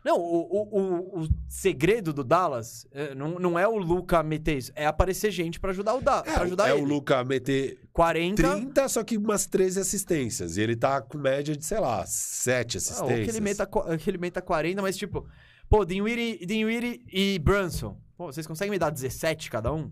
Não, 0.04 0.16
o, 0.16 0.20
o, 0.20 0.78
o, 0.80 1.22
o 1.24 1.28
segredo 1.48 2.12
do 2.12 2.22
Dallas 2.22 2.86
é, 2.92 3.14
não, 3.14 3.38
não 3.38 3.58
é 3.58 3.66
o 3.66 3.76
Luca 3.76 4.22
meter 4.22 4.56
isso, 4.56 4.72
é 4.76 4.86
aparecer 4.86 5.30
gente 5.32 5.58
pra 5.58 5.70
ajudar 5.70 5.94
o 5.94 6.00
Dallas, 6.00 6.28
É, 6.28 6.34
pra 6.34 6.44
ajudar 6.44 6.68
é 6.68 6.72
ele. 6.72 6.82
o 6.82 6.84
Luca 6.84 7.24
meter 7.24 7.80
40. 7.92 8.42
30, 8.42 8.88
só 8.88 9.02
que 9.02 9.16
umas 9.18 9.44
13 9.46 9.80
assistências. 9.80 10.56
E 10.56 10.60
ele 10.62 10.76
tá 10.76 11.02
com 11.02 11.18
média 11.18 11.56
de, 11.56 11.64
sei 11.64 11.80
lá, 11.80 12.06
7 12.06 12.76
Ah, 12.76 12.80
ou 13.02 13.08
que 13.08 13.14
assistências. 13.14 13.34
ele, 13.36 13.40
meta, 13.40 13.66
que 13.98 14.10
ele 14.10 14.18
meta 14.18 14.40
40, 14.40 14.80
mas 14.80 14.96
tipo, 14.96 15.26
pô, 15.68 15.84
Dinwiddie, 15.84 16.46
Dinwiddie 16.46 17.04
e 17.12 17.38
Brunson, 17.40 17.98
pô, 18.18 18.26
vocês 18.32 18.46
conseguem 18.46 18.72
me 18.72 18.78
dar 18.78 18.90
17 18.90 19.50
cada 19.50 19.72
um? 19.72 19.90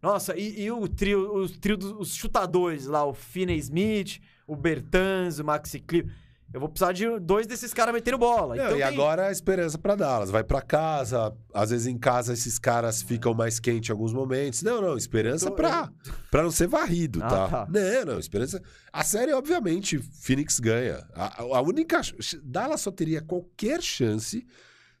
Nossa, 0.00 0.36
e, 0.36 0.62
e 0.62 0.70
o 0.70 0.88
trio, 0.88 1.34
os 1.34 1.52
trio 1.58 1.76
dos 1.76 1.92
os 1.92 2.14
chutadores 2.14 2.86
lá, 2.86 3.04
o 3.04 3.12
Finney 3.12 3.58
Smith, 3.58 4.20
o 4.46 4.56
Bertans, 4.56 5.38
o 5.38 5.44
Maxi 5.44 5.78
Clip. 5.80 6.10
Eu 6.52 6.60
vou 6.60 6.68
precisar 6.68 6.92
de 6.92 7.18
dois 7.18 7.46
desses 7.46 7.72
caras 7.72 7.94
metendo 7.94 8.18
bola. 8.18 8.54
Não, 8.54 8.64
então 8.64 8.76
e 8.76 8.80
tem- 8.80 8.82
agora 8.82 9.28
a 9.28 9.32
esperança 9.32 9.78
pra 9.78 9.94
Dallas. 9.94 10.30
Vai 10.30 10.44
pra 10.44 10.60
casa, 10.60 11.34
às 11.54 11.70
vezes 11.70 11.86
em 11.86 11.96
casa 11.96 12.34
esses 12.34 12.58
caras 12.58 13.00
ficam 13.00 13.32
mais 13.32 13.58
quentes 13.58 13.88
em 13.88 13.92
alguns 13.92 14.12
momentos. 14.12 14.62
Não, 14.62 14.80
não, 14.82 14.96
esperança 14.96 15.48
tô- 15.48 15.56
pra, 15.56 15.90
pra 16.30 16.42
não 16.42 16.50
ser 16.50 16.66
varrido, 16.66 17.20
Ah, 17.22 17.28
tá? 17.28 17.48
tá. 17.48 17.66
Não, 17.70 18.04
não, 18.14 18.18
esperança. 18.18 18.60
A 18.92 19.02
série, 19.02 19.32
obviamente, 19.32 19.98
Phoenix 19.98 20.60
ganha. 20.60 21.06
A, 21.14 21.40
a 21.42 21.60
única. 21.62 22.00
Dallas 22.42 22.82
só 22.82 22.90
teria 22.90 23.22
qualquer 23.22 23.80
chance 23.80 24.46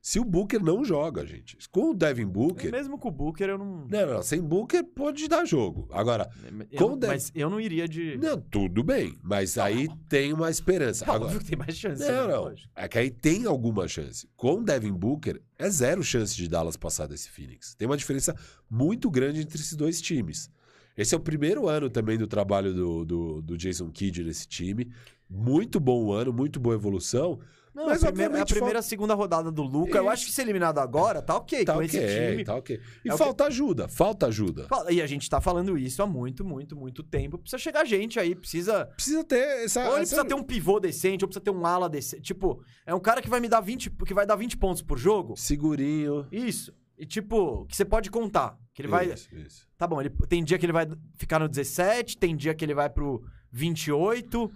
se 0.04 0.18
o 0.18 0.24
Booker 0.24 0.60
não 0.60 0.84
joga, 0.84 1.24
gente. 1.24 1.56
Com 1.70 1.90
o 1.90 1.94
Devin 1.94 2.26
Booker. 2.26 2.72
Mesmo 2.72 2.98
com 2.98 3.06
o 3.08 3.12
Booker, 3.12 3.48
eu 3.50 3.56
não. 3.56 3.86
Não, 3.88 4.06
não, 4.14 4.22
sem 4.22 4.42
Booker 4.42 4.82
pode 4.82 5.28
dar 5.28 5.44
jogo. 5.44 5.88
Agora, 5.92 6.28
eu 6.72 6.78
com 6.78 6.88
não- 6.88 6.94
o 6.94 6.96
Dev- 6.96 7.10
Mas 7.12 7.30
eu 7.34 7.48
não 7.48 7.60
iria 7.60 7.86
de. 7.86 8.18
não, 8.18 8.40
tudo 8.40 8.82
bem, 8.82 9.16
mas 9.22 9.56
aí 9.56 9.88
tem 10.08 10.32
uma 10.32 10.50
esperança. 10.50 11.06
Não, 11.06 11.14
Agora, 11.14 11.26
óbvio 11.28 11.40
que 11.40 11.46
tem 11.46 11.56
mais 11.58 11.76
chance. 11.78 12.02
não, 12.02 12.26
né? 12.26 12.34
não. 12.34 12.42
Lógico. 12.42 12.68
É 12.74 12.88
que 12.88 12.98
aí 12.98 13.10
tem 13.10 13.46
alguma 13.46 13.86
chance. 13.86 14.28
Com 14.36 14.54
o 14.58 14.64
Devin 14.64 14.92
Booker, 14.92 15.40
é 15.56 15.70
zero 15.70 16.02
chance 16.02 16.34
de 16.34 16.48
Dallas 16.48 16.76
passar 16.76 17.06
desse 17.06 17.30
Phoenix. 17.30 17.76
Tem 17.76 17.86
uma 17.86 17.96
diferença 17.96 18.34
muito 18.68 19.08
grande 19.08 19.40
entre 19.40 19.56
esses 19.56 19.74
dois 19.76 20.00
times. 20.00 20.50
Esse 20.96 21.14
é 21.14 21.16
o 21.16 21.20
primeiro 21.20 21.68
ano 21.68 21.88
também 21.88 22.18
do 22.18 22.26
trabalho 22.26 22.74
do, 22.74 23.04
do, 23.04 23.40
do 23.42 23.56
Jason 23.56 23.88
Kidd 23.90 24.24
nesse 24.24 24.48
time. 24.48 24.90
Muito 25.30 25.78
bom 25.80 26.12
ano, 26.12 26.32
muito 26.32 26.58
boa 26.60 26.74
evolução. 26.74 27.38
Não, 27.74 27.86
Mas, 27.86 28.04
a 28.04 28.08
primeira, 28.08 28.38
é 28.38 28.40
a 28.42 28.46
primeira, 28.46 28.82
segunda 28.82 29.14
rodada 29.14 29.50
do 29.50 29.62
Luca. 29.62 29.96
Eu 29.96 30.10
acho 30.10 30.26
que 30.26 30.32
ser 30.32 30.42
eliminado 30.42 30.78
agora, 30.78 31.22
tá 31.22 31.36
ok. 31.36 31.64
Tá 31.64 31.72
com 31.72 31.78
ok, 31.82 31.86
esse 32.00 32.30
time. 32.30 32.44
tá 32.44 32.54
ok. 32.56 32.78
E 33.04 33.10
É 33.10 33.16
falta 33.16 33.46
ajuda, 33.46 33.88
falta 33.88 34.26
ajuda. 34.26 34.66
E 34.90 35.00
a 35.00 35.06
gente 35.06 35.28
tá 35.30 35.40
falando 35.40 35.78
isso 35.78 36.02
há 36.02 36.06
muito, 36.06 36.44
muito, 36.44 36.76
muito 36.76 37.02
tempo. 37.02 37.38
Precisa 37.38 37.58
chegar 37.58 37.86
gente 37.86 38.20
aí, 38.20 38.34
precisa. 38.34 38.84
Precisa 38.94 39.24
ter 39.24 39.64
essa. 39.64 39.80
Ou 39.80 39.86
ele 39.94 40.02
essa- 40.02 40.16
precisa 40.16 40.24
ter 40.26 40.34
um 40.34 40.42
pivô 40.42 40.78
decente, 40.78 41.24
ou 41.24 41.28
precisa 41.28 41.42
ter 41.44 41.50
um 41.50 41.64
ala 41.64 41.88
decente. 41.88 42.22
Tipo, 42.22 42.62
é 42.84 42.94
um 42.94 43.00
cara 43.00 43.22
que 43.22 43.30
vai 43.30 43.40
me 43.40 43.48
dar 43.48 43.60
20, 43.60 43.88
que 43.90 44.12
vai 44.12 44.26
dar 44.26 44.36
20 44.36 44.56
pontos 44.58 44.82
por 44.82 44.98
jogo. 44.98 45.34
Segurinho. 45.36 46.26
Isso. 46.30 46.74
E 46.98 47.06
tipo, 47.06 47.64
que 47.66 47.74
você 47.76 47.84
pode 47.86 48.10
contar. 48.10 48.56
Que 48.74 48.82
ele 48.82 48.88
vai. 48.88 49.06
Isso, 49.12 49.34
isso. 49.34 49.66
Tá 49.78 49.86
bom, 49.86 50.00
ele, 50.00 50.10
tem 50.28 50.44
dia 50.44 50.58
que 50.58 50.64
ele 50.66 50.72
vai 50.72 50.86
ficar 51.16 51.38
no 51.38 51.48
17, 51.48 52.16
tem 52.18 52.36
dia 52.36 52.54
que 52.54 52.64
ele 52.64 52.74
vai 52.74 52.88
pro 52.90 53.22
28. 53.50 54.50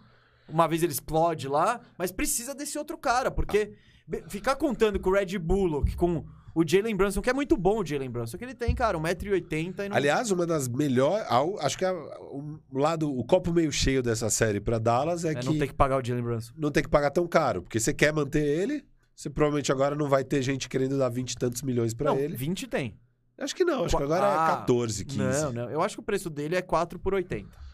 Uma 0.49 0.67
vez 0.67 0.83
ele 0.83 0.93
explode 0.93 1.49
lá, 1.49 1.81
mas 1.99 2.13
precisa 2.13 2.55
desse 2.55 2.79
outro 2.79 2.97
cara, 2.97 3.31
porque 3.31 3.73
ficar 4.29 4.57
contando 4.57 4.99
com 5.01 5.11
o 5.11 5.13
Red 5.13 5.39
Bullock, 5.39 5.97
com 5.97 6.25
o 6.55 6.67
Jalen 6.67 6.97
Brunson, 6.97 7.21
que 7.21 7.29
é 7.29 7.35
muito 7.35 7.55
bom 7.57 7.81
o 7.81 7.85
Jalen 7.85 8.09
Brunson, 8.09 8.39
que 8.39 8.45
ele 8.45 8.55
tem, 8.55 8.75
cara, 8.75 8.97
1,80m 8.99 9.85
e 9.85 9.89
não... 9.91 9.97
Aliás, 9.97 10.31
uma 10.31 10.47
das 10.47 10.67
melhores. 10.69 11.27
Acho 11.61 11.77
que 11.77 11.85
é 11.85 11.93
o 11.93 12.59
lado, 12.73 13.15
o 13.15 13.23
copo 13.25 13.53
meio 13.53 13.71
cheio 13.71 14.03
dessa 14.03 14.31
série 14.31 14.59
pra 14.61 14.79
Dallas 14.79 15.25
é, 15.25 15.33
é, 15.33 15.35
que 15.35 15.45
não 15.45 15.59
tem 15.59 15.69
que 15.69 15.75
pagar 15.75 16.01
o 16.01 16.05
Jalen 16.05 16.23
Brunson. 16.25 16.53
não 16.57 16.71
tem 16.71 16.83
que 16.83 16.89
pagar 16.89 17.11
tão 17.11 17.27
caro. 17.27 17.61
Porque 17.63 17.79
você 17.79 17.93
quer 17.93 18.13
manter 18.13 18.43
ele, 18.43 18.85
você 19.15 19.29
provavelmente 19.29 19.71
agora 19.71 19.95
não 19.95 20.09
vai 20.09 20.25
ter 20.25 20.41
gente 20.41 20.69
querendo 20.69 20.97
dar 20.97 21.11
20 21.11 21.33
e 21.33 21.37
tantos 21.37 21.61
milhões 21.63 21.93
pra 21.93 22.11
não, 22.11 22.19
ele. 22.19 22.35
20 22.37 22.67
tem. 22.69 22.97
Acho 23.39 23.55
que 23.55 23.65
não, 23.65 23.85
acho 23.85 23.95
que 23.95 24.03
agora 24.03 24.25
Ah, 24.27 24.45
é 24.45 24.57
14, 24.61 25.05
15. 25.05 25.19
Não, 25.19 25.53
não, 25.53 25.71
eu 25.71 25.83
acho 25.83 25.97
que 25.97 26.01
o 26.01 26.05
preço 26.05 26.31
dele 26.31 26.57
é 26.57 26.63
4 26.63 26.99
por 26.99 27.13
80. 27.13 27.66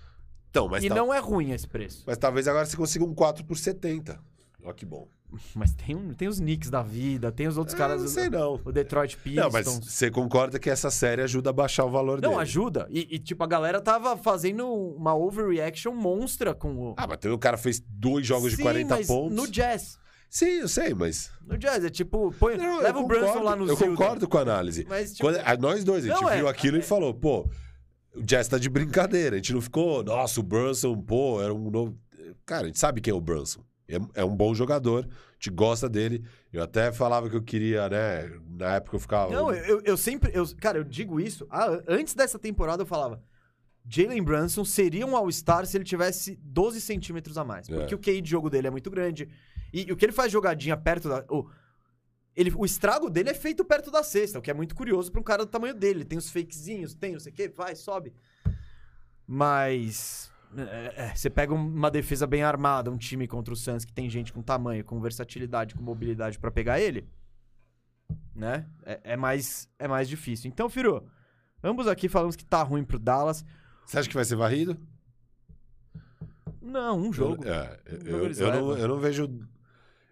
Então, 0.52 0.68
mas, 0.68 0.84
e 0.84 0.88
tal- 0.88 0.98
não 0.98 1.14
é 1.14 1.18
ruim 1.18 1.50
esse 1.52 1.66
preço. 1.66 2.04
mas 2.06 2.18
talvez 2.18 2.46
agora 2.46 2.66
você 2.66 2.76
consiga 2.76 3.04
um 3.06 3.14
4 3.14 3.42
por 3.42 3.56
70. 3.56 4.20
Ó, 4.62 4.70
que 4.72 4.84
bom. 4.84 5.08
Mas 5.54 5.72
tem, 5.72 5.96
um- 5.96 6.12
tem 6.12 6.28
os 6.28 6.38
Knicks 6.38 6.68
da 6.68 6.82
vida, 6.82 7.32
tem 7.32 7.48
os 7.48 7.56
outros 7.56 7.74
Ah, 7.74 7.78
caras... 7.78 8.02
não 8.02 8.08
sei 8.08 8.28
não. 8.28 8.60
O 8.62 8.70
Detroit 8.70 9.16
Pistons... 9.16 9.42
Não, 9.44 9.50
mas 9.50 9.66
você 9.66 10.10
concorda 10.10 10.58
que 10.58 10.68
essa 10.68 10.90
série 10.90 11.22
ajuda 11.22 11.48
a 11.48 11.52
baixar 11.54 11.86
o 11.86 11.90
valor 11.90 12.20
Não, 12.20 12.28
dele? 12.32 12.42
ajuda. 12.42 12.86
E, 12.90 13.16
e, 13.16 13.18
tipo, 13.18 13.42
a 13.42 13.46
galera 13.46 13.80
tava 13.80 14.14
fazendo 14.14 14.66
uma 14.68 15.14
overreaction 15.14 15.92
monstra 15.94 16.54
com 16.54 16.76
o. 16.90 16.94
Ah, 16.98 17.06
mas 17.06 17.16
tem- 17.16 17.30
o 17.30 17.38
cara 17.38 17.56
fez 17.56 17.80
dois 17.88 18.26
jogos 18.26 18.50
Sim, 18.50 18.58
de 18.58 18.62
40 18.62 18.94
mas 18.96 19.06
pontos. 19.06 19.34
No 19.34 19.48
Jazz. 19.50 19.98
Sim, 20.28 20.60
eu 20.60 20.68
sei, 20.68 20.92
mas. 20.92 21.30
No 21.46 21.56
Jazz, 21.56 21.82
é 21.82 21.88
tipo, 21.90 22.30
põe, 22.38 22.58
Não, 22.58 22.80
leva 22.82 22.98
o 23.00 23.06
Brunson 23.06 23.42
lá 23.42 23.56
no 23.56 23.64
Eu 23.66 23.74
Zilda. 23.76 23.96
concordo 23.96 24.28
com 24.28 24.36
a 24.36 24.42
análise. 24.42 24.84
Mas, 24.86 25.12
tipo, 25.14 25.24
Quando- 25.30 25.60
nós 25.60 25.82
dois, 25.82 26.04
a 26.04 26.08
gente 26.08 26.20
Não, 26.22 26.28
é, 26.28 26.36
viu 26.36 26.48
aquilo 26.48 26.76
é- 26.76 26.80
e 26.80 26.82
falou, 26.82 27.12
pô, 27.14 27.48
o 28.14 28.22
Jazz 28.22 28.48
tá 28.48 28.58
de 28.58 28.68
brincadeira. 28.68 29.36
A 29.36 29.38
gente 29.38 29.52
não 29.52 29.60
ficou, 29.60 30.02
nossa, 30.04 30.40
o 30.40 30.42
Brunson, 30.42 30.96
pô, 31.00 31.42
era 31.42 31.52
um 31.52 31.70
novo. 31.70 31.98
Cara, 32.46 32.64
a 32.64 32.66
gente 32.66 32.78
sabe 32.78 33.00
quem 33.00 33.10
é 33.12 33.14
o 33.14 33.20
Brunson. 33.20 33.60
É, 33.88 34.22
é 34.22 34.24
um 34.24 34.34
bom 34.34 34.54
jogador, 34.54 35.04
a 35.06 35.32
gente 35.34 35.50
gosta 35.50 35.88
dele. 35.88 36.24
Eu 36.52 36.62
até 36.62 36.90
falava 36.92 37.28
que 37.28 37.36
eu 37.36 37.42
queria, 37.42 37.88
né? 37.88 38.30
Na 38.48 38.76
época 38.76 38.96
eu 38.96 39.00
ficava. 39.00 39.32
Não, 39.32 39.52
eu, 39.52 39.80
eu 39.84 39.96
sempre. 39.96 40.30
Eu, 40.34 40.46
cara, 40.60 40.78
eu 40.78 40.84
digo 40.84 41.20
isso. 41.20 41.46
ah, 41.50 41.82
antes 41.88 42.14
dessa 42.14 42.38
temporada 42.38 42.82
eu 42.82 42.86
falava. 42.86 43.22
Jalen 43.84 44.22
Brunson 44.22 44.64
seria 44.64 45.04
um 45.04 45.16
All-Star 45.16 45.66
se 45.66 45.76
ele 45.76 45.84
tivesse 45.84 46.38
12 46.40 46.80
centímetros 46.80 47.36
a 47.36 47.42
mais. 47.44 47.66
Porque 47.68 47.92
É. 47.92 47.96
o 47.96 48.00
QI 48.00 48.20
de 48.20 48.30
jogo 48.30 48.48
dele 48.48 48.68
é 48.68 48.70
muito 48.70 48.88
grande. 48.88 49.28
E, 49.72 49.88
e 49.88 49.92
o 49.92 49.96
que 49.96 50.04
ele 50.04 50.12
faz 50.12 50.30
jogadinha 50.30 50.76
perto 50.76 51.08
da. 51.08 51.24
O, 51.28 51.48
ele, 52.34 52.52
o 52.56 52.64
estrago 52.64 53.10
dele 53.10 53.30
é 53.30 53.34
feito 53.34 53.64
perto 53.64 53.90
da 53.90 54.02
cesta, 54.02 54.38
o 54.38 54.42
que 54.42 54.50
é 54.50 54.54
muito 54.54 54.74
curioso 54.74 55.10
pra 55.12 55.20
um 55.20 55.24
cara 55.24 55.44
do 55.44 55.50
tamanho 55.50 55.74
dele. 55.74 55.98
Ele 56.00 56.04
tem 56.04 56.18
os 56.18 56.30
fakezinhos, 56.30 56.94
tem 56.94 57.12
não 57.12 57.20
sei 57.20 57.32
o 57.32 57.34
que, 57.34 57.48
vai, 57.48 57.74
sobe. 57.76 58.12
Mas. 59.26 60.30
é, 60.56 60.92
é, 61.10 61.14
você 61.14 61.30
pega 61.30 61.54
um- 61.54 61.66
uma 61.66 61.90
defesa 61.90 62.26
bem 62.26 62.42
armada, 62.42 62.90
um 62.90 62.96
time 62.98 63.26
contra 63.26 63.52
o 63.54 63.56
Suns 63.56 63.84
que 63.84 63.92
tem 63.92 64.08
gente 64.10 64.32
com 64.32 64.42
tamanho, 64.42 64.84
com 64.84 65.00
versatilidade, 65.00 65.74
com 65.74 65.82
mobilidade 65.82 66.38
pra 66.38 66.50
pegar 66.50 66.80
ele, 66.80 67.08
né? 68.34 68.66
É, 68.84 69.00
é 69.12 69.16
mais, 69.16 69.68
é 69.78 69.88
mais 69.88 70.08
difícil. 70.08 70.48
Então, 70.50 70.68
Firu, 70.68 71.06
ambos 71.62 71.86
aqui 71.86 72.08
falamos 72.08 72.36
que 72.36 72.44
tá 72.44 72.62
ruim 72.62 72.84
pro 72.84 72.98
Dallas. 72.98 73.44
Você 73.86 73.98
acha 73.98 74.08
que 74.08 74.14
vai 74.14 74.24
ser 74.24 74.36
varrido? 74.36 74.76
Não, 76.60 76.98
um 76.98 77.12
jogo. 77.12 77.44
Eu, 77.44 77.52
é, 77.52 77.80
Um 77.90 78.04
jogo 78.04 78.24
eu, 78.26 78.32
eu 78.32 78.52
não, 78.52 78.78
eu 78.78 78.88
não 78.88 78.98
vejo. 78.98 79.28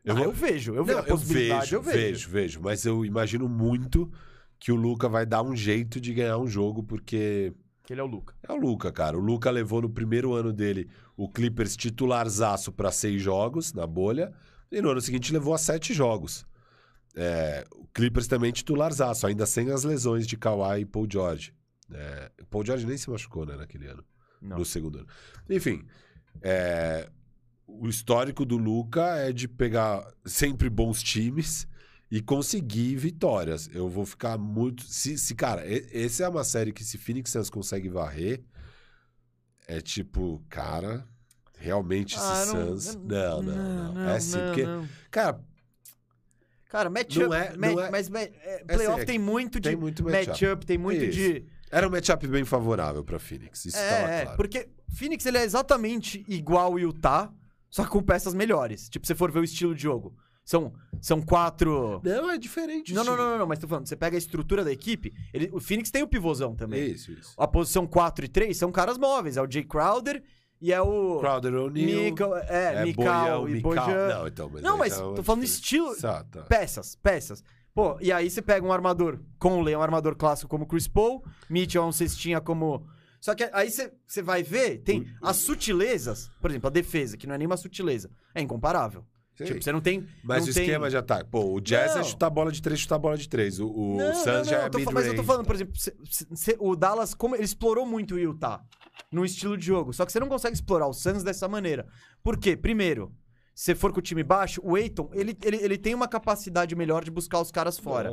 Eu, 0.05 0.17
Ah, 0.17 0.21
eu 0.23 0.33
vejo, 0.33 0.75
eu 0.75 0.85
vejo 0.85 0.99
Não, 0.99 1.05
a 1.05 1.07
possibilidade, 1.09 1.75
eu 1.75 1.83
vejo. 1.83 1.97
vejo, 1.99 2.31
vejo. 2.31 2.61
Mas 2.63 2.85
eu 2.87 3.05
imagino 3.05 3.49
muito 3.49 4.11
que 4.59 4.73
o 4.73 4.77
Luca 4.77 5.09
vai 5.09 5.25
dar 5.27 5.43
um 5.43 5.55
jeito 5.55 6.01
de 6.01 6.13
ganhar 6.15 6.39
um 6.39 6.47
jogo, 6.47 6.83
porque 6.83 7.53
Que 7.85 7.93
ele 7.93 8.01
é 8.01 8.05
o 8.05 8.07
Luca. 8.07 8.35
é 8.43 8.53
o 8.53 8.57
Luca, 8.57 8.91
cara. 8.93 9.17
O 9.17 9.21
Luca 9.21 9.51
levou 9.51 9.83
no 9.83 9.91
primeiro 9.91 10.33
ano 10.35 10.53
dele 10.53 10.89
o 11.17 11.29
Clippers 11.29 11.77
titularzaço 11.77 12.73
para 12.73 12.91
seis 12.91 13.21
jogos 13.23 13.73
na 13.75 13.87
bolha, 13.87 14.33
e 14.73 14.81
no 14.81 14.91
ano 14.91 15.01
seguinte 15.01 15.33
levou 15.33 15.53
a 15.55 15.59
sete 15.59 15.93
jogos. 15.93 16.47
É, 17.17 17.67
o 17.75 17.87
Clippers 17.89 18.27
também 18.29 18.53
titularzaço, 18.53 19.27
ainda 19.27 19.45
sem 19.45 19.71
as 19.71 19.83
lesões 19.85 20.27
de 20.27 20.37
Kawhi 20.37 20.81
e 20.83 20.87
Paul 20.87 21.07
George. 21.11 21.53
É, 21.93 22.31
Paul 22.49 22.65
George 22.65 22.87
nem 22.87 22.97
se 22.97 23.11
machucou, 23.11 23.45
né, 23.45 23.57
naquele 23.57 23.87
ano 23.89 24.05
Não. 24.41 24.59
no 24.59 24.65
segundo 24.65 24.99
ano. 24.99 25.09
Enfim, 25.49 25.85
é, 26.41 27.09
o 27.79 27.89
histórico 27.89 28.45
do 28.45 28.57
Luca 28.57 29.03
é 29.17 29.33
de 29.33 29.47
pegar 29.47 30.07
sempre 30.25 30.69
bons 30.71 31.03
times 31.03 31.67
e 32.11 32.21
conseguir 32.21 32.97
vitórias. 32.97 33.69
Eu 33.73 33.89
vou 33.89 34.05
ficar 34.05 34.37
muito. 34.39 34.83
Se, 34.85 35.17
se 35.19 35.35
cara, 35.35 35.63
essa 35.93 36.25
é 36.25 36.29
uma 36.29 36.45
série 36.45 36.73
que 36.73 36.83
se 36.85 36.99
Phoenix 36.99 37.31
Suns 37.31 37.51
consegue 37.51 37.89
varrer, 37.89 38.43
é 39.69 39.81
tipo, 39.81 40.43
cara, 40.49 41.07
realmente 41.57 42.17
esse 42.17 42.25
Ah, 42.25 42.47
Suns. 42.47 42.97
Não, 42.97 43.43
não, 43.43 43.95
não. 43.95 44.09
É 44.11 44.19
sim, 44.21 44.37
não, 44.37 44.47
porque. 44.47 44.65
não. 44.65 44.89
Cara, 45.11 45.41
Cara, 46.69 46.89
matchup. 46.89 47.27
Não 47.27 47.35
é- 47.35 47.57
ma- 47.57 47.67
não 47.73 47.81
é- 47.81 47.91
Mas 47.91 48.09
ma- 48.09 48.21
é, 48.21 48.33
É 48.45 48.65
playoff 48.65 48.93
assim, 48.93 49.03
é 49.03 49.05
tem 49.05 49.19
muito 49.19 49.59
de 49.59 49.69
tem 49.71 49.77
muito 49.77 50.05
matchup. 50.05 50.65
tem 50.65 50.79
muito 50.79 51.03
Isso. 51.05 51.19
de. 51.19 51.45
era 51.69 51.87
um 51.87 51.91
matchup 51.91 52.27
bem 52.29 52.45
favorável 52.45 53.03
pra 53.05 53.19
Phoenix. 53.19 53.65
Isso 53.65 53.77
É, 53.77 54.23
claro. 54.23 54.37
porque 54.37 54.69
Phoenix 54.89 55.27
ele 55.27 55.39
é 55.39 55.43
exatamente 55.43 56.25
igual 56.29 56.67
ao 56.73 56.79
Utah, 56.79 57.33
só 57.71 57.85
com 57.87 58.03
peças 58.03 58.35
melhores. 58.35 58.89
Tipo, 58.89 59.07
se 59.07 59.13
você 59.13 59.15
for 59.19 59.31
ver 59.31 59.41
o 59.41 59.45
estilo 59.45 59.75
de 59.75 59.83
jogo. 59.83 60.15
São, 60.45 60.73
são 61.01 61.21
quatro. 61.23 62.01
Não, 62.03 62.31
é 62.31 62.37
diferente. 62.39 62.93
Não, 62.93 63.05
não, 63.05 63.17
não, 63.17 63.31
não, 63.31 63.39
não, 63.39 63.47
mas 63.47 63.59
tô 63.59 63.69
falando, 63.69 63.87
você 63.87 63.95
pega 63.95 64.17
a 64.17 64.19
estrutura 64.19 64.65
da 64.65 64.73
equipe, 64.73 65.13
ele- 65.33 65.49
o 65.53 65.61
Phoenix 65.61 65.91
tem 65.93 66.03
o 66.03 66.09
pivôzão 66.09 66.57
também. 66.57 66.91
Isso, 66.91 67.13
isso. 67.13 67.35
A 67.39 67.47
posição 67.47 67.87
4 67.87 68.25
e 68.25 68.29
3 68.29 68.57
são 68.57 68.73
caras 68.73 68.99
móveis, 68.99 69.37
é 69.37 69.43
o 69.43 69.49
Jay 69.49 69.63
Crowder 69.63 70.21
e 70.61 70.73
é 70.73 70.81
o 70.81 71.19
Crowder 71.21 71.55
O'Neal. 71.55 72.37
É, 72.49 72.75
É, 72.75 72.85
Mikal 72.85 73.49
e. 73.49 73.61
Bojan. 73.61 74.09
Não, 74.09 74.27
então, 74.27 74.51
mas 74.53 74.63
Não, 74.63 74.79
mas 74.79 74.97
tá 74.99 75.13
tô 75.13 75.23
falando 75.23 75.45
estilo, 75.45 75.95
Tá, 75.97 76.25
tá. 76.25 76.43
peças, 76.43 76.97
peças. 76.97 77.45
Pô, 77.73 77.97
e 78.01 78.11
aí 78.11 78.29
você 78.29 78.43
pega 78.43 78.67
um 78.67 78.73
armador 78.73 79.21
Conley, 79.39 79.77
um 79.77 79.83
armador 79.83 80.17
clássico 80.17 80.49
como 80.51 80.67
Chris 80.67 80.89
Paul, 80.89 81.23
Mitchell 81.49 81.85
é 81.85 81.87
um 81.87 81.93
cestinha 81.93 82.41
como... 82.41 82.85
Só 83.21 83.35
que 83.35 83.49
aí 83.53 83.71
você, 83.71 84.23
vai 84.23 84.43
ver, 84.43 84.79
tem 84.79 85.07
as 85.23 85.37
sutilezas, 85.37 86.31
por 86.41 86.51
exemplo, 86.51 86.69
a 86.69 86.71
defesa, 86.71 87.17
que 87.17 87.27
não 87.27 87.35
é 87.35 87.39
nenhuma 87.39 87.57
sutileza, 87.57 88.11
é 88.35 88.41
incomparável. 88.41 89.05
Tipo, 89.37 89.63
você 89.63 89.73
não 89.73 89.81
tem... 89.81 90.07
Mas 90.23 90.45
não 90.45 90.51
o 90.51 90.55
tem... 90.55 90.65
esquema 90.65 90.91
já 90.91 91.03
tá. 91.03 91.25
Pô, 91.25 91.55
o 91.55 91.61
Jazz 91.61 91.95
Não. 91.95 92.01
é 92.03 92.05
chutar 92.05 92.29
bola 92.29 92.53
de 92.53 92.61
três, 92.61 92.81
chutar 92.81 92.99
bola 92.99 93.17
de 93.17 93.27
três. 93.27 93.59
O, 93.59 93.69
o 93.69 93.97
Não, 93.97 94.15
Suns 94.15 94.49
já 94.49 94.59
é 94.59 94.71
mid 94.77 94.87
Mas 94.93 95.07
eu 95.07 95.17
tô 95.17 95.25
falando, 95.25 95.47
por 95.47 95.55
exemplo, 95.55 95.75
cê- 95.79 95.97
cê- 96.35 96.57
o 96.59 96.77
Dallas, 96.77 97.15
como 97.15 97.35
ele 97.35 97.45
explorou 97.45 97.87
muito 97.87 98.17
o 98.17 98.19
Utah 98.19 98.63
no 99.11 99.25
estilo 99.25 99.57
de 99.57 99.65
jogo. 99.65 99.95
Só 99.95 100.05
que 100.05 100.13
você 100.13 100.21
não 100.21 100.29
consegue 100.29 100.55
explorar 100.55 100.87
o 100.89 100.93
Suns 100.93 101.23
dessa 101.23 101.49
maneira. 101.49 101.87
Por 102.23 102.37
quê? 102.37 102.55
Primeiro, 102.55 103.15
se 103.63 103.75
for 103.75 103.93
com 103.93 103.99
o 103.99 104.03
time 104.03 104.23
baixo, 104.25 104.59
o 104.65 104.75
Aiton, 104.75 105.11
ele, 105.13 105.37
ele, 105.45 105.57
ele 105.59 105.77
tem 105.77 105.95
uma 105.95 106.09
capacidade 106.09 106.75
melhor 106.75 107.05
de 107.05 107.11
buscar 107.11 107.43
os 107.43 107.51
caras 107.51 107.79
fora. 107.79 108.09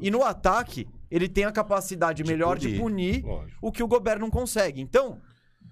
E 0.00 0.10
no 0.10 0.24
ataque, 0.24 0.88
ele 1.10 1.28
tem 1.28 1.44
a 1.44 1.52
capacidade 1.52 2.22
De 2.22 2.30
melhor 2.30 2.56
de 2.56 2.70
punir 2.78 3.22
Lógico. 3.22 3.58
o 3.60 3.70
que 3.70 3.82
o 3.82 3.86
Gobert 3.86 4.18
não 4.18 4.30
consegue. 4.30 4.80
Então, 4.80 5.20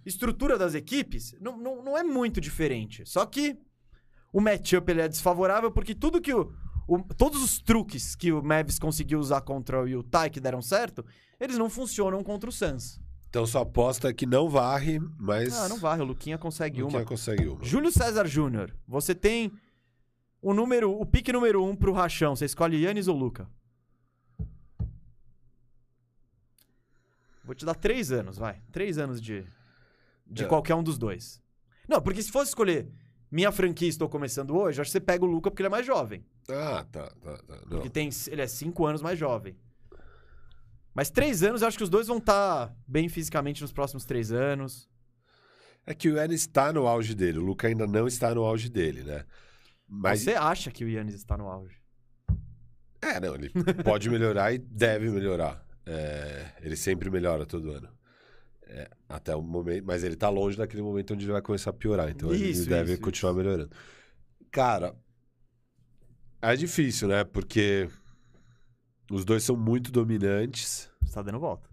estrutura 0.04 0.58
das 0.58 0.74
equipes 0.74 1.34
não, 1.40 1.56
não, 1.56 1.82
não 1.82 1.96
é 1.96 2.02
muito 2.02 2.42
diferente. 2.42 3.06
Só 3.06 3.24
que 3.24 3.56
o 4.34 4.38
matchup 4.38 4.90
ele 4.90 5.00
é 5.00 5.08
desfavorável 5.08 5.70
porque 5.70 5.94
tudo 5.94 6.20
que 6.20 6.34
o, 6.34 6.52
o- 6.86 7.02
Todos 7.16 7.42
os 7.42 7.58
truques 7.58 8.14
que 8.14 8.30
o 8.32 8.42
Mavis 8.42 8.78
conseguiu 8.78 9.18
usar 9.18 9.40
contra 9.40 9.82
o 9.82 9.88
Utah 9.88 10.28
que 10.28 10.40
deram 10.40 10.60
certo, 10.60 11.02
eles 11.40 11.56
não 11.56 11.70
funcionam 11.70 12.22
contra 12.22 12.50
o 12.50 12.52
Suns. 12.52 13.00
Então 13.36 13.44
sua 13.46 13.60
aposta 13.60 14.08
é 14.08 14.14
que 14.14 14.24
não 14.24 14.48
varre, 14.48 14.98
mas. 15.18 15.54
Ah, 15.54 15.68
não 15.68 15.76
varre, 15.76 16.00
o 16.00 16.06
Luquinha 16.06 16.38
consegue 16.38 16.80
Luquinha 16.80 17.00
uma. 17.00 17.06
consegue 17.06 17.46
uma. 17.46 17.62
Júlio 17.62 17.92
César 17.92 18.24
Júnior, 18.26 18.74
você 18.88 19.14
tem 19.14 19.52
o 20.40 20.54
número, 20.54 20.90
o 20.90 21.04
pique 21.04 21.30
número 21.30 21.62
um 21.62 21.76
pro 21.76 21.92
rachão. 21.92 22.34
Você 22.34 22.46
escolhe 22.46 22.82
Yannis 22.82 23.08
ou 23.08 23.14
Luca? 23.14 23.46
Vou 27.44 27.54
te 27.54 27.66
dar 27.66 27.74
três 27.74 28.10
anos, 28.10 28.38
vai. 28.38 28.62
Três 28.72 28.96
anos 28.96 29.20
de, 29.20 29.44
de 30.26 30.44
É. 30.44 30.46
qualquer 30.46 30.74
um 30.74 30.82
dos 30.82 30.96
dois. 30.96 31.38
Não, 31.86 32.00
porque 32.00 32.22
se 32.22 32.32
fosse 32.32 32.48
escolher 32.52 32.88
minha 33.30 33.52
franquia 33.52 33.86
estou 33.86 34.08
começando 34.08 34.56
hoje, 34.56 34.80
acho 34.80 34.88
que 34.88 34.92
você 34.92 35.00
pega 35.00 35.26
o 35.26 35.28
Luca 35.28 35.50
porque 35.50 35.60
ele 35.60 35.66
é 35.68 35.70
mais 35.70 35.84
jovem. 35.84 36.24
Ah, 36.48 36.86
tá, 36.90 37.10
tá, 37.22 37.36
tá. 37.36 37.54
Não. 37.66 37.68
Porque 37.68 37.90
tem, 37.90 38.08
ele 38.28 38.40
é 38.40 38.46
cinco 38.46 38.86
anos 38.86 39.02
mais 39.02 39.18
jovem. 39.18 39.54
Mas 40.96 41.10
três 41.10 41.42
anos, 41.42 41.60
eu 41.60 41.68
acho 41.68 41.76
que 41.76 41.84
os 41.84 41.90
dois 41.90 42.06
vão 42.06 42.16
estar 42.16 42.74
bem 42.88 43.06
fisicamente 43.06 43.60
nos 43.60 43.70
próximos 43.70 44.06
três 44.06 44.32
anos. 44.32 44.88
É 45.84 45.92
que 45.94 46.08
o 46.08 46.16
Yannis 46.16 46.40
está 46.40 46.72
no 46.72 46.86
auge 46.86 47.14
dele, 47.14 47.38
o 47.38 47.42
Luca 47.42 47.68
ainda 47.68 47.86
não 47.86 48.08
está 48.08 48.34
no 48.34 48.42
auge 48.42 48.70
dele, 48.70 49.02
né? 49.04 49.26
Mas 49.86 50.22
Você 50.22 50.32
acha 50.32 50.70
que 50.70 50.84
o 50.86 50.88
Yannis 50.88 51.14
está 51.14 51.36
no 51.36 51.48
auge? 51.48 51.76
é, 53.02 53.20
não, 53.20 53.34
ele 53.34 53.50
pode 53.84 54.08
melhorar 54.08 54.54
e 54.54 54.58
deve 54.58 55.10
melhorar. 55.10 55.62
É, 55.84 56.52
ele 56.62 56.74
sempre 56.76 57.10
melhora 57.10 57.44
todo 57.44 57.70
ano. 57.70 57.88
É, 58.66 58.90
até 59.06 59.36
o 59.36 59.42
momento, 59.42 59.84
mas 59.86 60.02
ele 60.02 60.16
tá 60.16 60.30
longe 60.30 60.56
daquele 60.56 60.82
momento 60.82 61.12
onde 61.12 61.24
ele 61.26 61.32
vai 61.32 61.42
começar 61.42 61.70
a 61.70 61.74
piorar, 61.74 62.08
então 62.08 62.32
ele 62.32 62.48
Isso, 62.48 62.68
deve 62.68 62.94
isso, 62.94 63.02
continuar 63.02 63.34
melhorando. 63.34 63.70
Cara, 64.50 64.96
é 66.40 66.56
difícil, 66.56 67.06
né? 67.06 67.22
Porque 67.22 67.88
os 69.10 69.24
dois 69.24 69.44
são 69.44 69.56
muito 69.56 69.92
dominantes. 69.92 70.90
Você 71.02 71.14
tá 71.14 71.22
dando 71.22 71.38
volta. 71.38 71.68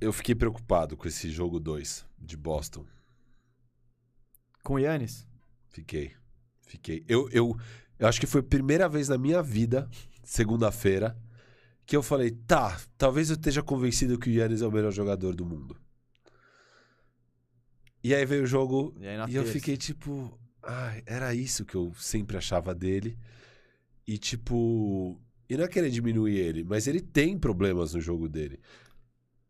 Eu 0.00 0.12
fiquei 0.12 0.34
preocupado 0.34 0.96
com 0.96 1.08
esse 1.08 1.30
jogo 1.30 1.58
2 1.58 2.04
de 2.18 2.36
Boston. 2.36 2.84
Com 4.62 4.74
o 4.74 4.78
Yannis? 4.78 5.26
Fiquei. 5.68 6.12
Fiquei. 6.62 7.04
Eu, 7.08 7.28
eu, 7.30 7.56
eu 7.98 8.08
acho 8.08 8.20
que 8.20 8.26
foi 8.26 8.40
a 8.40 8.44
primeira 8.44 8.88
vez 8.88 9.08
na 9.08 9.16
minha 9.16 9.42
vida, 9.42 9.88
segunda-feira, 10.22 11.16
que 11.86 11.96
eu 11.96 12.02
falei, 12.02 12.30
tá, 12.30 12.80
talvez 12.96 13.30
eu 13.30 13.36
esteja 13.36 13.62
convencido 13.62 14.18
que 14.18 14.30
o 14.30 14.32
Yannis 14.32 14.62
é 14.62 14.66
o 14.66 14.72
melhor 14.72 14.92
jogador 14.92 15.34
do 15.34 15.44
mundo. 15.44 15.76
E 18.02 18.14
aí 18.14 18.26
veio 18.26 18.44
o 18.44 18.46
jogo 18.46 18.94
E 19.00 19.32
e 19.32 19.34
eu 19.34 19.46
fiquei 19.46 19.76
tipo, 19.78 20.38
ai, 20.62 21.02
era 21.06 21.34
isso 21.34 21.64
que 21.64 21.74
eu 21.74 21.92
sempre 21.94 22.36
achava 22.36 22.74
dele. 22.74 23.18
E 24.06 24.18
tipo, 24.18 25.20
e 25.48 25.56
não 25.56 25.64
é 25.64 25.68
querer 25.68 25.90
diminuir 25.90 26.36
ele, 26.36 26.64
mas 26.64 26.86
ele 26.86 27.00
tem 27.00 27.38
problemas 27.38 27.94
no 27.94 28.00
jogo 28.00 28.28
dele. 28.28 28.60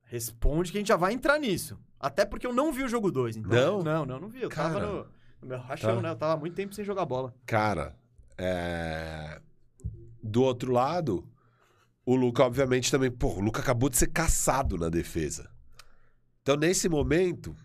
Responde 0.04 0.70
que 0.70 0.78
a 0.78 0.80
gente 0.80 0.88
já 0.88 0.96
vai 0.96 1.12
entrar 1.12 1.38
nisso. 1.38 1.78
Até 1.98 2.24
porque 2.24 2.46
eu 2.46 2.52
não 2.52 2.72
vi 2.72 2.82
o 2.82 2.88
jogo 2.88 3.10
2. 3.10 3.36
Então... 3.36 3.78
Não? 3.78 3.82
Não, 3.82 4.06
não, 4.06 4.20
não 4.20 4.28
vi. 4.28 4.42
Eu 4.42 4.48
tava 4.50 4.74
Cara. 4.74 4.86
no, 4.86 5.06
no 5.42 5.48
meu 5.48 5.58
rachão, 5.58 5.96
Tá. 5.96 6.02
né? 6.02 6.10
Eu 6.10 6.16
tava 6.16 6.34
há 6.34 6.36
muito 6.36 6.54
tempo 6.54 6.74
sem 6.74 6.84
jogar 6.84 7.04
bola. 7.06 7.34
Cara, 7.46 7.96
é... 8.36 9.40
do 10.22 10.42
outro 10.42 10.70
lado, 10.72 11.26
o 12.04 12.14
Luca, 12.14 12.44
obviamente, 12.44 12.90
também. 12.90 13.10
Pô, 13.10 13.28
o 13.28 13.40
Luca 13.40 13.60
acabou 13.60 13.88
de 13.88 13.96
ser 13.96 14.08
caçado 14.08 14.76
na 14.76 14.88
defesa. 14.88 15.50
Então, 16.42 16.56
nesse 16.56 16.88
momento. 16.88 17.56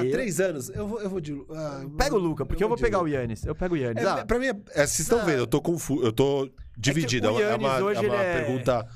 Há 0.00 0.04
Eu- 0.04 0.10
três 0.10 0.40
anos, 0.40 0.68
eu 0.70 0.86
vou, 0.86 1.00
eu 1.00 1.10
vou 1.10 1.20
de. 1.20 1.32
ah, 1.50 1.84
Pega 1.96 2.14
o 2.14 2.18
Luca, 2.18 2.44
porque 2.46 2.62
eu 2.62 2.68
vou 2.68 2.76
de 2.76 2.82
pegar 2.82 3.02
o. 3.02 3.06
Yannis. 3.08 3.44
Eu 3.44 3.54
pego 3.54 3.74
o 3.74 3.78
Yannis. 3.78 4.02
É, 4.04 4.08
Ah, 4.08 4.24
pra 4.26 4.38
mim, 4.38 4.46
é, 4.46 4.50
é, 4.70 4.86
vocês 4.86 5.00
estão 5.00 5.18
Não. 5.18 5.26
vendo, 5.26 5.38
eu 5.38 5.46
tô 5.46 5.60
confuso, 5.60 6.02
eu 6.04 6.12
tô 6.12 6.50
dividido. 6.76 7.26
É, 7.26 7.30
o 7.30 7.34
uma, 7.34 7.42
é 7.42 7.54
uma, 7.56 7.78
hoje, 7.80 8.04
é 8.04 8.08
uma 8.08 8.22
é- 8.22 8.44
pergunta. 8.44 8.88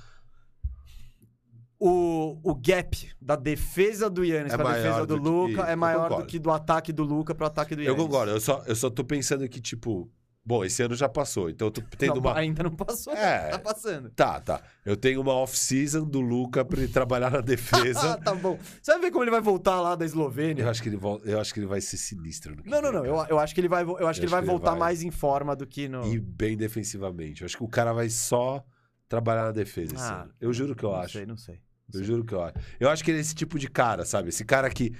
o, 1.78 2.38
o 2.44 2.54
gap 2.54 3.10
da 3.20 3.34
defesa 3.34 4.08
do 4.08 4.24
Yannis 4.24 4.52
É 4.52 4.56
pra 4.56 4.72
defesa 4.74 5.04
do, 5.06 5.16
do 5.16 5.22
que- 5.22 5.28
Luca 5.28 5.68
é 5.68 5.72
eu 5.72 5.76
maior 5.76 6.08
do 6.20 6.26
que 6.26 6.38
do 6.38 6.50
ataque 6.50 6.92
do 6.92 7.02
Luca 7.02 7.34
pro 7.34 7.46
ataque 7.46 7.74
do 7.74 7.82
Eu 7.82 7.86
Yannis. 7.92 8.02
concordo, 8.02 8.30
eu 8.32 8.40
só, 8.40 8.62
eu 8.66 8.76
só 8.76 8.88
tô 8.88 9.04
pensando 9.04 9.48
que, 9.48 9.60
tipo. 9.60 10.08
Bom, 10.44 10.64
esse 10.64 10.82
ano 10.82 10.96
já 10.96 11.08
passou, 11.08 11.48
então 11.48 11.68
eu 11.68 11.70
tô 11.70 11.80
tendo 11.96 12.14
Não, 12.14 12.20
uma. 12.20 12.36
Ainda 12.36 12.64
não 12.64 12.72
passou, 12.72 13.12
É. 13.12 13.50
tá 13.50 13.58
passando. 13.60 14.10
Tá, 14.10 14.40
tá. 14.40 14.60
Eu 14.84 14.96
tenho 14.96 15.20
uma 15.20 15.32
off-season 15.34 16.04
do 16.04 16.20
Luca 16.20 16.64
pra 16.64 16.80
ele 16.82 16.88
trabalhar 16.92 17.30
na 17.30 17.38
Ah, 17.38 17.42
defesa. 17.42 18.16
tá 18.24 18.34
bom. 18.34 18.58
Você 18.82 18.90
vai 18.92 19.00
ver 19.02 19.10
como 19.12 19.22
ele 19.22 19.30
vai 19.30 19.40
voltar 19.40 19.80
lá 19.80 19.94
da 19.94 20.04
Eslovênia. 20.04 20.64
Eu 20.64 20.68
acho 20.68 20.82
que 20.82 20.88
ele, 20.88 20.96
vol- 20.96 21.20
eu 21.24 21.40
acho 21.40 21.54
que 21.54 21.60
ele 21.60 21.66
vai 21.68 21.80
ser 21.80 21.96
sinistro 21.96 22.56
no 22.56 22.62
que 22.64 22.68
Não, 22.68 22.82
não, 22.82 22.90
não. 22.90 23.06
Eu, 23.06 23.24
eu 23.28 23.38
acho 23.38 23.54
que 23.54 23.60
ele 23.60 23.68
vai, 23.68 23.84
vo- 23.84 23.98
eu 24.00 24.08
acho 24.08 24.18
que 24.18 24.24
ele 24.26 24.32
vai 24.32 24.40
que 24.40 24.46
ele 24.46 24.50
voltar 24.50 24.72
vai. 24.72 24.80
mais 24.80 25.02
em 25.04 25.12
forma 25.12 25.54
do 25.54 25.64
que 25.64 25.88
no. 25.88 26.12
E 26.12 26.18
bem 26.18 26.56
defensivamente. 26.56 27.42
Eu 27.42 27.46
acho 27.46 27.56
que 27.56 27.62
o 27.62 27.68
cara 27.68 27.92
vai 27.92 28.08
só 28.10 28.64
trabalhar 29.08 29.44
na 29.44 29.52
defesa 29.52 29.94
esse 29.94 30.02
Ah, 30.04 30.22
ano. 30.22 30.32
Eu 30.40 30.52
juro 30.52 30.74
que 30.74 30.84
eu 30.84 30.90
não 30.90 30.96
acho. 31.00 31.12
sei, 31.12 31.24
não 31.26 31.36
sei. 31.36 31.60
Eu 31.94 32.02
juro 32.02 32.24
que 32.24 32.34
eu 32.34 32.42
acho. 32.42 32.54
Eu 32.80 32.88
acho 32.90 33.04
que 33.04 33.10
ele 33.10 33.18
é 33.18 33.20
esse 33.20 33.34
tipo 33.34 33.58
de 33.60 33.68
cara, 33.68 34.04
sabe? 34.04 34.30
Esse 34.30 34.44
cara 34.44 34.68
que 34.70 34.92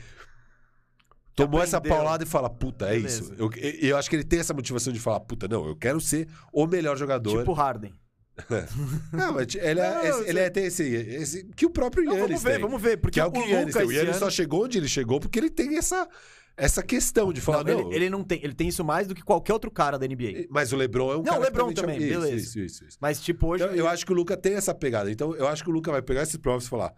tomou 1.34 1.62
essa 1.62 1.78
aprendeu. 1.78 1.98
paulada 1.98 2.24
e 2.24 2.26
fala, 2.26 2.48
puta, 2.50 2.86
é 2.86 2.94
Beleza. 2.94 3.22
isso. 3.22 3.34
Eu, 3.38 3.50
eu 3.80 3.96
acho 3.96 4.08
que 4.10 4.16
ele 4.16 4.24
tem 4.24 4.38
essa 4.40 4.52
motivação 4.54 4.92
de 4.92 5.00
falar, 5.00 5.20
puta, 5.20 5.46
não, 5.48 5.66
eu 5.66 5.76
quero 5.76 6.00
ser 6.00 6.28
o 6.52 6.66
melhor 6.66 6.96
jogador. 6.96 7.38
Tipo 7.38 7.52
Harden. 7.52 7.92
Não, 9.12 9.34
mas 9.34 9.54
ele 9.54 9.78
é, 9.80 9.94
Não, 9.94 10.04
esse- 10.04 10.28
ele 10.30 10.38
é 10.40 10.48
tem 10.50 10.64
esse, 10.64 10.82
esse. 10.84 11.44
Que 11.54 11.66
o 11.66 11.70
próprio 11.70 12.02
Não, 12.04 12.12
Yannis 12.14 12.28
vamos 12.28 12.42
ver, 12.42 12.52
tem. 12.52 12.60
vamos 12.60 12.82
ver. 12.82 12.96
Porque 12.96 13.14
Que 13.14 13.20
é 13.20 13.24
o 13.26 13.30
que 13.30 13.38
o 13.38 13.46
Yannis 13.46 13.74
tem. 13.74 13.84
O 13.84 13.92
Yannis 13.92 14.10
ano... 14.16 14.18
só 14.20 14.30
chegou 14.30 14.64
onde 14.64 14.78
ele 14.78 14.88
chegou 14.88 15.20
porque 15.20 15.38
ele 15.38 15.50
tem 15.50 15.76
essa, 15.76 16.08
essa 16.56 16.82
questão 16.82 17.30
de 17.30 17.42
falar, 17.42 17.62
Não, 17.62 17.74
não, 17.82 17.86
ele, 17.88 17.96
ele 17.96 18.10
não 18.10 18.24
tem, 18.24 18.40
ele 18.42 18.54
tem 18.54 18.68
isso 18.68 18.82
mais 18.82 19.06
do 19.06 19.14
que 19.14 19.22
qualquer 19.22 19.52
outro 19.52 19.70
cara 19.70 19.98
da 19.98 20.06
NBA. 20.06 20.46
Mas 20.48 20.72
o 20.72 20.76
LeBron 20.76 21.12
é 21.12 21.16
um 21.16 21.18
Não, 21.18 21.24
cara 21.24 21.40
o 21.40 21.42
LeBron 21.44 21.68
que 21.68 21.74
também, 21.74 21.98
isso, 21.98 22.08
beleza. 22.08 22.34
Isso, 22.34 22.58
isso, 22.58 22.84
isso. 22.86 22.98
Mas 23.00 23.20
tipo 23.20 23.46
hoje 23.48 23.64
Então, 23.64 23.76
eu 23.76 23.86
acho 23.86 24.04
que 24.06 24.12
o 24.12 24.14
Luca 24.14 24.34
tem 24.34 24.54
essa 24.54 24.74
pegada. 24.74 25.10
Então, 25.10 25.34
eu 25.36 25.46
acho 25.46 25.62
que 25.62 25.68
o 25.68 25.72
Luca 25.72 25.92
vai 25.92 26.00
pegar 26.00 26.22
esses 26.22 26.36
provas 26.38 26.64
e 26.64 26.68
falar, 26.70 26.92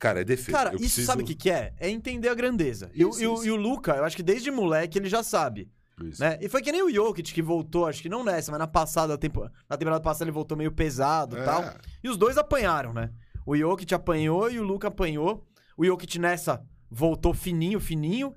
cara, 0.00 0.22
é 0.22 0.24
defesa. 0.24 0.50
Cara, 0.58 0.70
eu 0.70 0.74
isso 0.76 0.82
preciso... 0.86 1.06
sabe 1.06 1.22
o 1.22 1.26
que, 1.26 1.34
que 1.36 1.48
é? 1.50 1.72
É 1.78 1.88
entender 1.88 2.28
a 2.28 2.34
grandeza. 2.34 2.90
E, 2.92 3.04
o- 3.04 3.10
Isso, 3.10 3.22
e 3.22 3.26
o, 3.28 3.34
isso. 3.34 3.46
e 3.46 3.50
o 3.52 3.56
Luca, 3.56 3.94
eu 3.94 4.04
acho 4.04 4.16
que 4.16 4.22
desde 4.24 4.50
moleque 4.50 4.98
ele 4.98 5.08
já 5.08 5.22
sabe. 5.22 5.70
Isso. 6.02 6.20
Né? 6.22 6.38
E 6.40 6.48
foi 6.48 6.62
que 6.62 6.72
nem 6.72 6.82
o 6.82 6.90
Jokic 6.92 7.32
que 7.32 7.42
voltou, 7.42 7.86
acho 7.86 8.00
que 8.02 8.08
não 8.08 8.24
nessa, 8.24 8.50
mas 8.50 8.58
na 8.58 8.66
passada, 8.66 9.16
tempo, 9.18 9.48
na 9.68 9.76
temporada 9.76 10.02
passada 10.02 10.24
ele 10.24 10.32
voltou 10.32 10.56
meio 10.56 10.72
pesado 10.72 11.36
e 11.36 11.40
É. 11.40 11.44
tal. 11.44 11.62
E 12.02 12.08
os 12.08 12.16
dois 12.16 12.36
apanharam, 12.38 12.92
né? 12.94 13.10
O 13.46 13.54
Jokic 13.56 13.92
apanhou 13.94 14.50
e 14.50 14.58
o 14.58 14.62
Luca 14.62 14.88
apanhou. 14.88 15.46
O 15.76 15.84
Jokic 15.84 16.18
nessa 16.18 16.62
voltou 16.90 17.32
fininho, 17.34 17.78
fininho. 17.78 18.34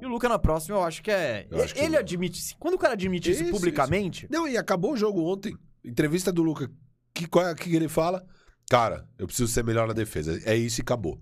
E 0.00 0.04
o 0.06 0.08
Luca 0.08 0.28
na 0.28 0.38
próxima 0.38 0.76
eu 0.78 0.82
acho 0.82 1.02
que 1.02 1.10
é. 1.10 1.46
Acho 1.62 1.74
que 1.74 1.80
ele 1.80 1.96
admite. 1.96 2.56
Quando 2.58 2.74
o 2.74 2.78
cara 2.78 2.94
admite 2.94 3.30
isso, 3.30 3.42
Isso, 3.44 3.52
publicamente. 3.52 4.26
Não, 4.30 4.48
e 4.48 4.56
acabou 4.56 4.92
o 4.92 4.96
jogo 4.96 5.22
ontem. 5.24 5.54
Entrevista 5.84 6.32
do 6.32 6.42
Luca. 6.42 6.68
Que, 7.14 7.24
é 7.38 7.54
que 7.54 7.74
ele 7.76 7.88
fala? 7.88 8.24
Cara, 8.70 9.04
eu 9.18 9.26
preciso 9.26 9.52
ser 9.52 9.64
melhor 9.64 9.88
na 9.88 9.92
defesa. 9.92 10.40
É 10.44 10.54
isso 10.54 10.80
e 10.80 10.82
acabou. 10.82 11.20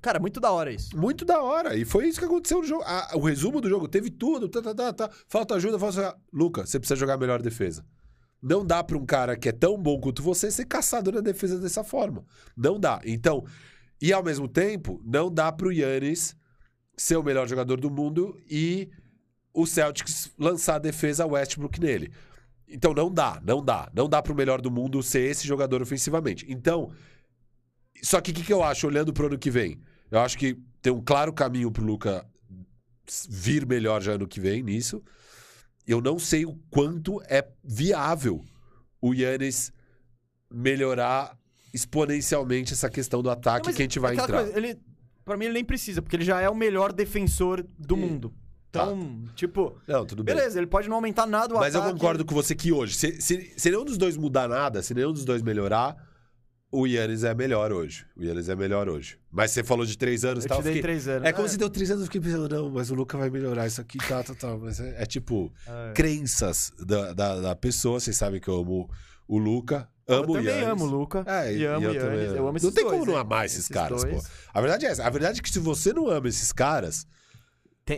Cara, 0.00 0.18
muito 0.18 0.40
da 0.40 0.50
hora 0.50 0.72
isso. 0.72 0.98
Muito 0.98 1.24
da 1.24 1.40
hora. 1.40 1.76
E 1.76 1.84
foi 1.84 2.08
isso 2.08 2.18
que 2.18 2.24
aconteceu 2.24 2.58
no 2.58 2.66
jogo. 2.66 2.82
Ah, 2.84 3.12
o 3.14 3.20
resumo 3.20 3.60
do 3.60 3.68
jogo 3.68 3.86
teve 3.86 4.10
tudo. 4.10 4.48
Tá, 4.48 4.60
tá, 4.60 4.74
tá, 4.74 4.92
tá. 4.92 5.10
Falta 5.28 5.54
ajuda, 5.54 5.78
falta. 5.78 6.18
Luca, 6.32 6.66
você 6.66 6.80
precisa 6.80 6.98
jogar 6.98 7.16
melhor 7.16 7.40
defesa. 7.40 7.86
Não 8.42 8.66
dá 8.66 8.82
pra 8.82 8.98
um 8.98 9.06
cara 9.06 9.36
que 9.36 9.48
é 9.48 9.52
tão 9.52 9.80
bom 9.80 10.00
quanto 10.00 10.24
você 10.24 10.50
ser 10.50 10.64
caçado 10.64 11.12
na 11.12 11.20
defesa 11.20 11.56
dessa 11.56 11.84
forma. 11.84 12.24
Não 12.56 12.80
dá. 12.80 13.00
Então, 13.04 13.44
e 14.00 14.12
ao 14.12 14.24
mesmo 14.24 14.48
tempo, 14.48 15.00
não 15.04 15.32
dá 15.32 15.52
pro 15.52 15.70
Yannis 15.70 16.34
ser 16.96 17.14
o 17.14 17.22
melhor 17.22 17.46
jogador 17.46 17.78
do 17.78 17.88
mundo 17.88 18.36
e 18.50 18.90
o 19.54 19.66
Celtics 19.66 20.32
lançar 20.36 20.74
a 20.74 20.80
defesa 20.80 21.24
Westbrook 21.24 21.80
nele. 21.80 22.12
Então 22.72 22.94
não 22.94 23.12
dá, 23.12 23.40
não 23.44 23.62
dá. 23.62 23.90
Não 23.94 24.08
dá 24.08 24.22
pro 24.22 24.34
melhor 24.34 24.60
do 24.60 24.70
mundo 24.70 25.02
ser 25.02 25.30
esse 25.30 25.46
jogador 25.46 25.82
ofensivamente. 25.82 26.46
Então, 26.48 26.90
só 28.02 28.20
que 28.20 28.30
o 28.30 28.34
que, 28.34 28.42
que 28.42 28.52
eu 28.52 28.62
acho, 28.62 28.86
olhando 28.86 29.12
pro 29.12 29.26
ano 29.26 29.38
que 29.38 29.50
vem? 29.50 29.80
Eu 30.10 30.20
acho 30.20 30.38
que 30.38 30.56
tem 30.80 30.92
um 30.92 31.02
claro 31.02 31.32
caminho 31.32 31.70
pro 31.70 31.84
Luca 31.84 32.26
vir 33.28 33.66
melhor 33.66 34.00
já 34.00 34.12
ano 34.12 34.26
que 34.26 34.40
vem 34.40 34.62
nisso. 34.62 35.02
Eu 35.86 36.00
não 36.00 36.18
sei 36.18 36.46
o 36.46 36.54
quanto 36.70 37.20
é 37.28 37.46
viável 37.62 38.44
o 39.00 39.12
Yannis 39.12 39.72
melhorar 40.50 41.36
exponencialmente 41.74 42.72
essa 42.72 42.88
questão 42.88 43.22
do 43.22 43.30
ataque 43.30 43.66
Mas 43.66 43.76
que 43.76 43.82
a 43.82 43.84
gente 43.84 43.98
vai 43.98 44.12
aquela 44.12 44.26
entrar. 44.28 44.42
coisa, 44.44 44.58
ele, 44.58 44.80
pra 45.24 45.36
mim 45.36 45.46
ele 45.46 45.54
nem 45.54 45.64
precisa, 45.64 46.00
porque 46.02 46.16
ele 46.16 46.24
já 46.24 46.40
é 46.40 46.48
o 46.48 46.54
melhor 46.54 46.92
defensor 46.92 47.66
do 47.78 47.96
mundo. 47.96 48.32
Então, 48.72 49.24
tipo, 49.36 49.76
Não, 49.86 50.06
tudo 50.06 50.24
bem. 50.24 50.34
beleza, 50.34 50.58
ele 50.58 50.66
pode 50.66 50.88
não 50.88 50.96
aumentar 50.96 51.26
nada 51.26 51.54
o 51.54 51.58
Mas 51.58 51.74
eu 51.74 51.80
ataque. 51.82 51.92
concordo 51.98 52.24
com 52.24 52.34
você 52.34 52.54
que 52.54 52.72
hoje, 52.72 52.94
se, 52.94 53.20
se, 53.20 53.52
se 53.54 53.70
nenhum 53.70 53.84
dos 53.84 53.98
dois 53.98 54.16
mudar 54.16 54.48
nada, 54.48 54.82
se 54.82 54.94
nenhum 54.94 55.12
dos 55.12 55.26
dois 55.26 55.42
melhorar, 55.42 55.94
o 56.70 56.86
Yannis 56.86 57.22
é 57.22 57.34
melhor 57.34 57.70
hoje. 57.70 58.06
O 58.16 58.24
Yannis 58.24 58.48
é 58.48 58.56
melhor 58.56 58.88
hoje. 58.88 59.18
Mas 59.30 59.50
você 59.50 59.62
falou 59.62 59.84
de 59.84 59.98
três 59.98 60.24
anos 60.24 60.44
e 60.44 60.46
Eu 60.46 60.48
tal. 60.48 60.58
te 60.60 60.64
dei 60.64 60.72
fiquei- 60.72 60.82
três 60.82 61.06
anos. 61.06 61.28
É 61.28 61.32
como 61.34 61.46
se 61.46 61.58
deu 61.58 61.68
três 61.68 61.90
anos, 61.90 62.00
eu 62.04 62.06
fiquei 62.06 62.20
pensando, 62.22 62.48
não, 62.48 62.70
mas 62.70 62.90
o 62.90 62.94
Luca 62.94 63.18
vai 63.18 63.28
melhorar 63.28 63.66
isso 63.66 63.78
aqui, 63.78 63.98
tá, 63.98 64.22
tá, 64.22 64.34
tá. 64.34 64.56
Mas 64.56 64.80
é, 64.80 65.02
é 65.02 65.04
tipo, 65.04 65.52
É. 65.68 65.92
crenças 65.92 66.72
da, 66.78 67.12
da, 67.12 67.40
da 67.42 67.54
pessoa. 67.54 68.00
Vocês 68.00 68.16
sabem 68.16 68.40
que 68.40 68.48
eu 68.48 68.54
amo 68.58 68.88
o 69.28 69.36
Luca, 69.36 69.86
Eu 70.08 70.22
amo 70.22 70.32
o 70.32 70.36
também 70.36 70.46
Yannis. 70.50 70.68
amo 70.70 70.84
o 70.84 70.86
Luca. 70.86 71.24
É, 71.26 71.54
e 71.54 71.66
amo 71.66 71.86
o 71.88 71.90
eu 71.92 72.00
também 72.00 72.14
Yannis. 72.16 72.28
amo. 72.30 72.38
Eu 72.38 72.48
amo 72.48 72.56
esses 72.56 72.66
Não 72.68 72.72
tem 72.74 72.84
como 72.84 72.96
dois, 72.96 73.06
não 73.08 73.14
hein? 73.16 73.20
amar 73.20 73.44
esses, 73.44 73.68
caras, 73.68 74.02
dois. 74.02 74.22
pô. 74.22 74.30
A 74.54 74.60
verdade 74.62 74.86
é 74.86 74.88
essa. 74.88 75.04
A 75.06 75.10
verdade 75.10 75.40
é 75.40 75.42
que 75.42 75.50
se 75.50 75.58
você 75.58 75.92
não 75.92 76.08
ama 76.08 76.26
esses 76.26 76.52
caras, 76.54 77.06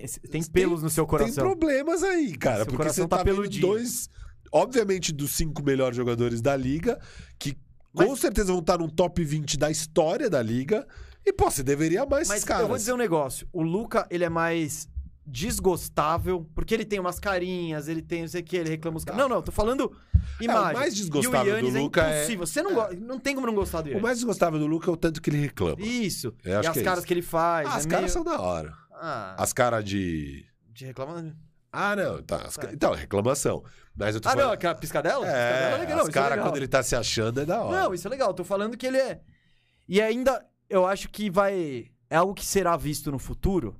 Tem, 0.00 0.30
tem 0.30 0.44
pelos 0.44 0.82
no 0.82 0.90
seu 0.90 1.04
tem 1.04 1.10
coração. 1.10 1.44
problemas 1.44 2.02
aí, 2.02 2.36
cara. 2.36 2.64
Seu 2.64 2.66
porque 2.66 2.88
você 2.92 3.02
tá 3.06 3.18
tá, 3.18 3.24
peludinho. 3.24 3.60
dois, 3.66 4.08
obviamente, 4.52 5.12
dos 5.12 5.32
cinco 5.32 5.62
melhores 5.62 5.96
jogadores 5.96 6.40
da 6.40 6.56
liga, 6.56 7.00
que 7.38 7.52
com 7.92 8.08
Mas- 8.08 8.20
certeza 8.20 8.50
vão 8.52 8.60
estar 8.60 8.78
num 8.78 8.88
top 8.88 9.22
20 9.24 9.56
da 9.56 9.70
história 9.70 10.28
da 10.28 10.42
liga. 10.42 10.86
E, 11.26 11.32
pô, 11.32 11.50
você 11.50 11.62
deveria 11.62 12.06
esses 12.18 12.28
Mas 12.28 12.44
caras. 12.44 12.62
eu 12.62 12.68
vou 12.68 12.76
dizer 12.76 12.92
um 12.92 12.96
negócio. 12.98 13.48
O 13.52 13.62
Luca, 13.62 14.06
ele 14.10 14.24
é 14.24 14.28
mais 14.28 14.86
desgostável, 15.26 16.46
porque 16.54 16.74
ele 16.74 16.84
tem 16.84 16.98
umas 17.00 17.18
carinhas, 17.18 17.88
ele 17.88 18.02
tem 18.02 18.22
não 18.22 18.28
sei 18.28 18.40
o 18.40 18.44
que, 18.44 18.56
ele 18.56 18.68
reclama 18.70 18.96
os 18.98 19.04
caras. 19.04 19.20
Não, 19.22 19.28
não, 19.28 19.40
tô 19.42 19.52
falando 19.52 19.90
imagem. 20.40 20.68
É, 20.68 20.70
o 20.70 20.74
mais 20.74 20.94
desgostável 20.94 21.52
do 21.52 21.58
Yannis 21.58 21.74
Luca 21.74 22.02
é 22.02 22.04
é- 22.12 22.18
impossível. 22.18 22.46
Você 22.46 22.62
não, 22.62 22.74
go- 22.74 22.88
não 23.00 23.18
tem 23.18 23.34
como 23.34 23.46
não 23.46 23.54
gostar 23.54 23.80
do 23.82 23.90
O 23.96 24.02
mais 24.02 24.18
desgostável 24.18 24.58
do 24.58 24.66
Luca 24.66 24.90
é 24.90 24.92
o 24.92 24.96
tanto 24.96 25.22
que 25.22 25.30
ele 25.30 25.38
reclama. 25.40 25.76
Isso. 25.80 26.34
E 26.44 26.50
as 26.52 26.76
é 26.76 26.82
caras 26.82 26.98
isso. 26.98 27.06
que 27.06 27.14
ele 27.14 27.22
faz. 27.22 27.68
Ah, 27.68 27.74
as 27.76 27.86
é 27.86 27.88
caras 27.88 28.02
meio... 28.04 28.12
são 28.12 28.24
da 28.24 28.40
hora. 28.40 28.74
Ah, 28.94 29.34
As 29.38 29.52
caras 29.52 29.84
de. 29.84 30.44
de 30.72 30.86
reclamar. 30.86 31.24
Ah, 31.72 31.96
não. 31.96 32.22
Tá. 32.22 32.36
As 32.42 32.56
ca- 32.56 32.72
Então, 32.72 32.92
reclamação. 32.94 33.64
Mas 33.96 34.14
eu 34.14 34.20
tô 34.20 34.28
Ah, 34.28 34.32
não, 34.32 34.40
falando... 34.42 34.54
aquela 34.54 34.74
piscadela? 34.74 35.26
É, 35.26 35.30
piscadela 35.30 35.76
é 35.76 35.78
legal. 35.80 36.08
é 36.08 36.10
caras, 36.12 36.30
legal. 36.30 36.46
quando 36.46 36.56
ele 36.56 36.68
tá 36.68 36.82
se 36.82 36.94
achando, 36.96 37.40
é 37.40 37.44
da 37.44 37.60
hora. 37.62 37.82
Não, 37.82 37.94
isso 37.94 38.06
é 38.06 38.10
legal. 38.10 38.32
Tô 38.32 38.44
falando 38.44 38.76
que 38.76 38.86
ele 38.86 38.98
é. 38.98 39.20
E 39.88 40.00
ainda, 40.00 40.44
eu 40.70 40.86
acho 40.86 41.08
que 41.08 41.28
vai. 41.30 41.86
É 42.08 42.16
algo 42.16 42.32
que 42.34 42.44
será 42.44 42.76
visto 42.76 43.10
no 43.10 43.18
futuro. 43.18 43.76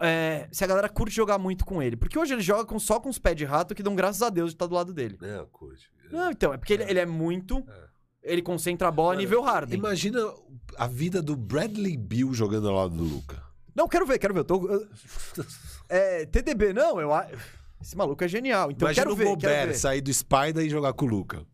é, 0.00 0.48
se 0.50 0.64
a 0.64 0.66
galera 0.66 0.88
curte 0.88 1.14
jogar 1.14 1.38
muito 1.38 1.64
com 1.64 1.82
ele. 1.82 1.96
Porque 1.96 2.18
hoje 2.18 2.32
ele 2.34 2.42
joga 2.42 2.64
com- 2.64 2.78
só 2.78 2.98
com 2.98 3.08
os 3.08 3.18
pés 3.18 3.36
de 3.36 3.44
rato 3.44 3.74
que 3.74 3.82
dão 3.82 3.94
graças 3.94 4.20
a 4.22 4.28
Deus 4.30 4.50
de 4.50 4.54
estar 4.56 4.66
do 4.66 4.74
lado 4.74 4.92
dele. 4.92 5.16
Não, 5.20 5.46
curte. 5.46 5.90
Não, 6.10 6.30
então, 6.30 6.52
é 6.52 6.56
porque 6.58 6.72
ele, 6.72 6.84
ele 6.84 6.98
é 6.98 7.06
muito. 7.06 7.58
É. 7.68 7.86
Ele 8.32 8.42
concentra 8.42 8.88
a 8.88 8.90
bola 8.90 9.10
a 9.10 9.12
Mano, 9.12 9.20
nível 9.20 9.42
Harden. 9.42 9.78
Imagina 9.78 10.18
a 10.76 10.88
vida 10.88 11.22
do 11.22 11.36
Bradley 11.36 11.96
Bill 11.96 12.34
jogando 12.34 12.68
ao 12.68 12.74
lado 12.74 12.96
do 12.96 13.04
Luca. 13.04 13.40
Não, 13.76 13.86
quero 13.86 14.06
ver, 14.06 14.18
quero 14.18 14.32
ver. 14.34 14.40
Eu 14.40 14.44
tô. 14.44 14.66
eu- 14.68 14.86
É, 15.88 16.26
TDB, 16.26 16.72
não, 16.72 17.00
eu. 17.00 17.10
Esse 17.80 17.96
maluco 17.96 18.24
é 18.24 18.26
genial. 18.28 18.70
Então 18.72 18.88
Imagina 18.88 19.04
quero 19.04 19.12
o 19.12 19.16
ver, 19.16 19.24
quero 19.24 19.36
Gobert 19.36 19.66
ver. 19.68 19.74
sair 19.74 20.00
do 20.00 20.12
Spider 20.12 20.64
e 20.64 20.68
jogar 20.68 20.92
com 20.94 21.04
o 21.04 21.08
Luca. 21.08 21.46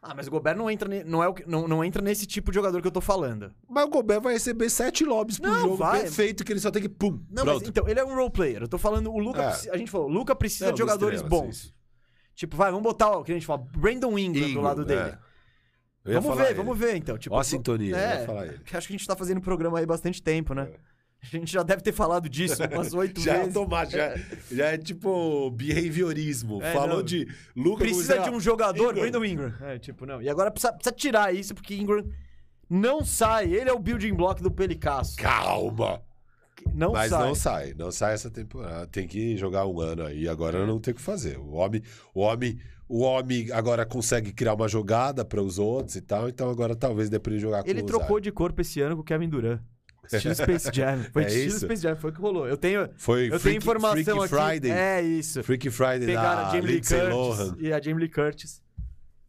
Ah, 0.00 0.14
mas 0.14 0.28
o 0.28 0.30
Gobert 0.30 0.56
não 0.56 0.70
entra, 0.70 0.88
não, 1.04 1.20
é 1.24 1.28
o 1.28 1.34
não, 1.48 1.66
não 1.66 1.84
entra 1.84 2.00
nesse 2.00 2.26
tipo 2.26 2.52
de 2.52 2.54
jogador 2.54 2.80
que 2.80 2.86
eu 2.86 2.92
tô 2.92 3.00
falando. 3.00 3.52
Mas 3.68 3.84
o 3.86 3.88
Gobert 3.88 4.20
vai 4.20 4.34
receber 4.34 4.70
sete 4.70 5.04
lobbies 5.04 5.40
por 5.40 5.48
Não, 5.48 5.60
jogo 5.62 5.76
vai. 5.78 6.02
perfeito 6.02 6.44
que 6.44 6.52
ele 6.52 6.60
só 6.60 6.70
tem 6.70 6.80
que 6.82 6.88
pum. 6.88 7.20
Não, 7.28 7.42
pronto. 7.42 7.58
mas 7.60 7.68
então, 7.68 7.88
ele 7.88 7.98
é 7.98 8.04
um 8.04 8.14
role 8.14 8.30
player. 8.30 8.62
Eu 8.62 8.68
tô 8.68 8.78
falando, 8.78 9.10
o 9.12 9.18
Luca. 9.18 9.42
É. 9.42 9.70
A 9.70 9.76
gente 9.76 9.90
falou, 9.90 10.06
o 10.08 10.12
Luca 10.12 10.36
precisa 10.36 10.66
É, 10.68 10.72
de 10.72 10.78
jogadores 10.78 11.20
estrela, 11.20 11.42
bons. 11.42 11.56
sim. 11.56 11.70
Tipo, 12.36 12.56
vai, 12.56 12.70
vamos 12.70 12.84
botar, 12.84 13.08
ó, 13.10 13.24
que 13.24 13.32
a 13.32 13.34
gente 13.34 13.46
fala, 13.46 13.66
Brandon 13.76 14.16
Ingram, 14.16 14.52
do 14.54 14.60
lado 14.60 14.84
dele. 14.84 15.00
é. 15.00 15.18
Eu 16.04 16.12
ia 16.12 16.20
Vamos 16.20 16.38
ver, 16.38 16.44
ele. 16.46 16.54
vamos 16.54 16.78
ver 16.78 16.94
então. 16.94 17.18
Tipo, 17.18 17.34
Ó 17.34 17.40
a 17.40 17.42
sintonia, 17.44 17.96
eu 17.96 17.98
é, 17.98 18.20
ia 18.20 18.26
falar 18.26 18.46
ele. 18.46 18.60
Acho 18.72 18.86
que 18.86 18.94
a 18.94 18.96
gente 18.96 19.06
tá 19.08 19.16
fazendo 19.16 19.40
programa 19.40 19.80
aí 19.80 19.86
bastante 19.86 20.22
tempo, 20.22 20.54
né? 20.54 20.70
A 21.32 21.36
gente 21.36 21.52
já 21.52 21.62
deve 21.62 21.82
ter 21.82 21.92
falado 21.92 22.28
disso 22.28 22.62
umas 22.72 22.92
oito 22.94 23.20
Já 23.20 23.34
é 23.34 23.38
vezes. 23.40 23.56
automático, 23.56 23.96
já, 23.96 24.14
já 24.50 24.66
é 24.66 24.78
tipo 24.78 25.50
behaviorismo. 25.50 26.62
É, 26.62 26.72
Falou 26.72 26.98
não. 26.98 27.02
de 27.02 27.26
Luca 27.54 27.84
Precisa 27.84 28.18
de 28.18 28.30
um 28.30 28.40
jogador, 28.40 28.90
Ingram. 28.90 29.02
Brandon 29.02 29.24
Ingram. 29.24 29.54
É, 29.62 29.78
tipo, 29.78 30.06
não. 30.06 30.20
E 30.22 30.28
agora 30.28 30.50
precisa, 30.50 30.72
precisa 30.72 30.94
tirar 30.94 31.34
isso, 31.34 31.54
porque 31.54 31.74
Ingram 31.74 32.04
não 32.68 33.04
sai. 33.04 33.52
Ele 33.52 33.70
é 33.70 33.72
o 33.72 33.78
building 33.78 34.14
block 34.14 34.42
do 34.42 34.50
Pelicasso. 34.50 35.16
Calma! 35.16 36.02
Não 36.74 36.92
Mas 36.92 37.10
sai. 37.10 37.26
não 37.26 37.34
sai, 37.34 37.74
não 37.74 37.92
sai 37.92 38.14
essa 38.14 38.30
temporada. 38.30 38.86
Tem 38.86 39.06
que 39.06 39.36
jogar 39.36 39.66
um 39.66 39.80
ano 39.80 40.04
aí, 40.04 40.28
agora 40.28 40.66
não 40.66 40.80
tem 40.80 40.92
o 40.92 40.96
que 40.96 41.02
fazer. 41.02 41.38
O 41.38 41.52
homem, 41.52 41.82
o 42.14 42.20
homem, 42.20 42.58
o 42.88 43.00
homem 43.02 43.50
agora 43.52 43.86
consegue 43.86 44.32
criar 44.32 44.54
uma 44.54 44.66
jogada 44.66 45.24
para 45.24 45.40
os 45.40 45.58
outros 45.58 45.96
e 45.96 46.00
tal, 46.00 46.28
então 46.28 46.50
agora 46.50 46.74
talvez 46.74 47.08
dê 47.08 47.18
pra 47.18 47.32
ele 47.32 47.40
jogar 47.40 47.62
com 47.62 47.70
Ele 47.70 47.82
trocou 47.82 48.18
de 48.20 48.32
corpo 48.32 48.60
esse 48.60 48.80
ano 48.80 48.96
com 48.96 49.02
o 49.02 49.04
Kevin 49.04 49.28
Durant. 49.28 49.60
Estilo 50.12 50.34
Space 50.34 50.70
Jam. 50.72 51.02
Foi 51.12 51.22
É 51.24 51.26
estilo 51.26 51.46
isso? 51.48 51.60
Space 51.60 51.82
Jam, 51.82 51.96
foi 51.96 52.10
o 52.10 52.12
que 52.12 52.20
rolou. 52.20 52.46
Eu 52.48 52.56
tenho, 52.56 52.88
Foi 52.96 53.26
eu 53.26 53.30
tenho 53.30 53.40
Freaky- 53.40 53.56
informação 53.58 53.92
Freaky 54.04 54.10
aqui. 54.20 54.28
Friday. 54.28 54.70
É 54.70 55.02
isso. 55.02 55.42
Freaky 55.42 55.70
Friday 55.70 56.06
Pegaram 56.06 56.42
da 56.42 56.48
a 56.48 56.50
Jamie 56.50 56.66
Lee 56.66 56.80
Curtis 56.80 57.08
Lohan. 57.10 57.56
e 57.58 57.72
a 57.72 57.80
Jamie 57.80 58.00
Lee 58.00 58.08
Curtis. 58.10 58.62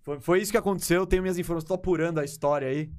Foi, 0.04 0.20
foi 0.20 0.42
isso 0.42 0.52
que 0.52 0.58
aconteceu. 0.58 1.02
Eu 1.02 1.08
tenho 1.08 1.22
minhas 1.22 1.38
informações. 1.38 1.68
Tô 1.68 1.74
apurando 1.74 2.20
a 2.20 2.24
história 2.26 2.68
aí. 2.68 2.92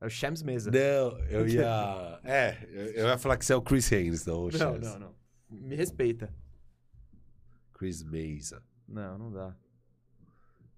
É 0.00 0.06
o 0.06 0.10
Shams 0.10 0.42
Mesa. 0.42 0.70
Não, 0.70 1.18
eu 1.28 1.46
ia. 1.46 2.20
É, 2.24 2.58
eu 2.96 3.06
ia 3.06 3.18
falar 3.18 3.36
que 3.36 3.44
você 3.44 3.52
é 3.52 3.56
o 3.56 3.62
Chris 3.62 3.92
Haynes, 3.92 4.26
não 4.26 4.40
o 4.40 4.44
Não, 4.50 4.58
Chance. 4.58 4.80
não, 4.80 4.98
não. 4.98 5.14
Me 5.48 5.76
respeita. 5.76 6.32
Chris 7.74 8.02
Mesa. 8.02 8.62
Não, 8.88 9.16
não 9.18 9.30
dá. 9.32 9.54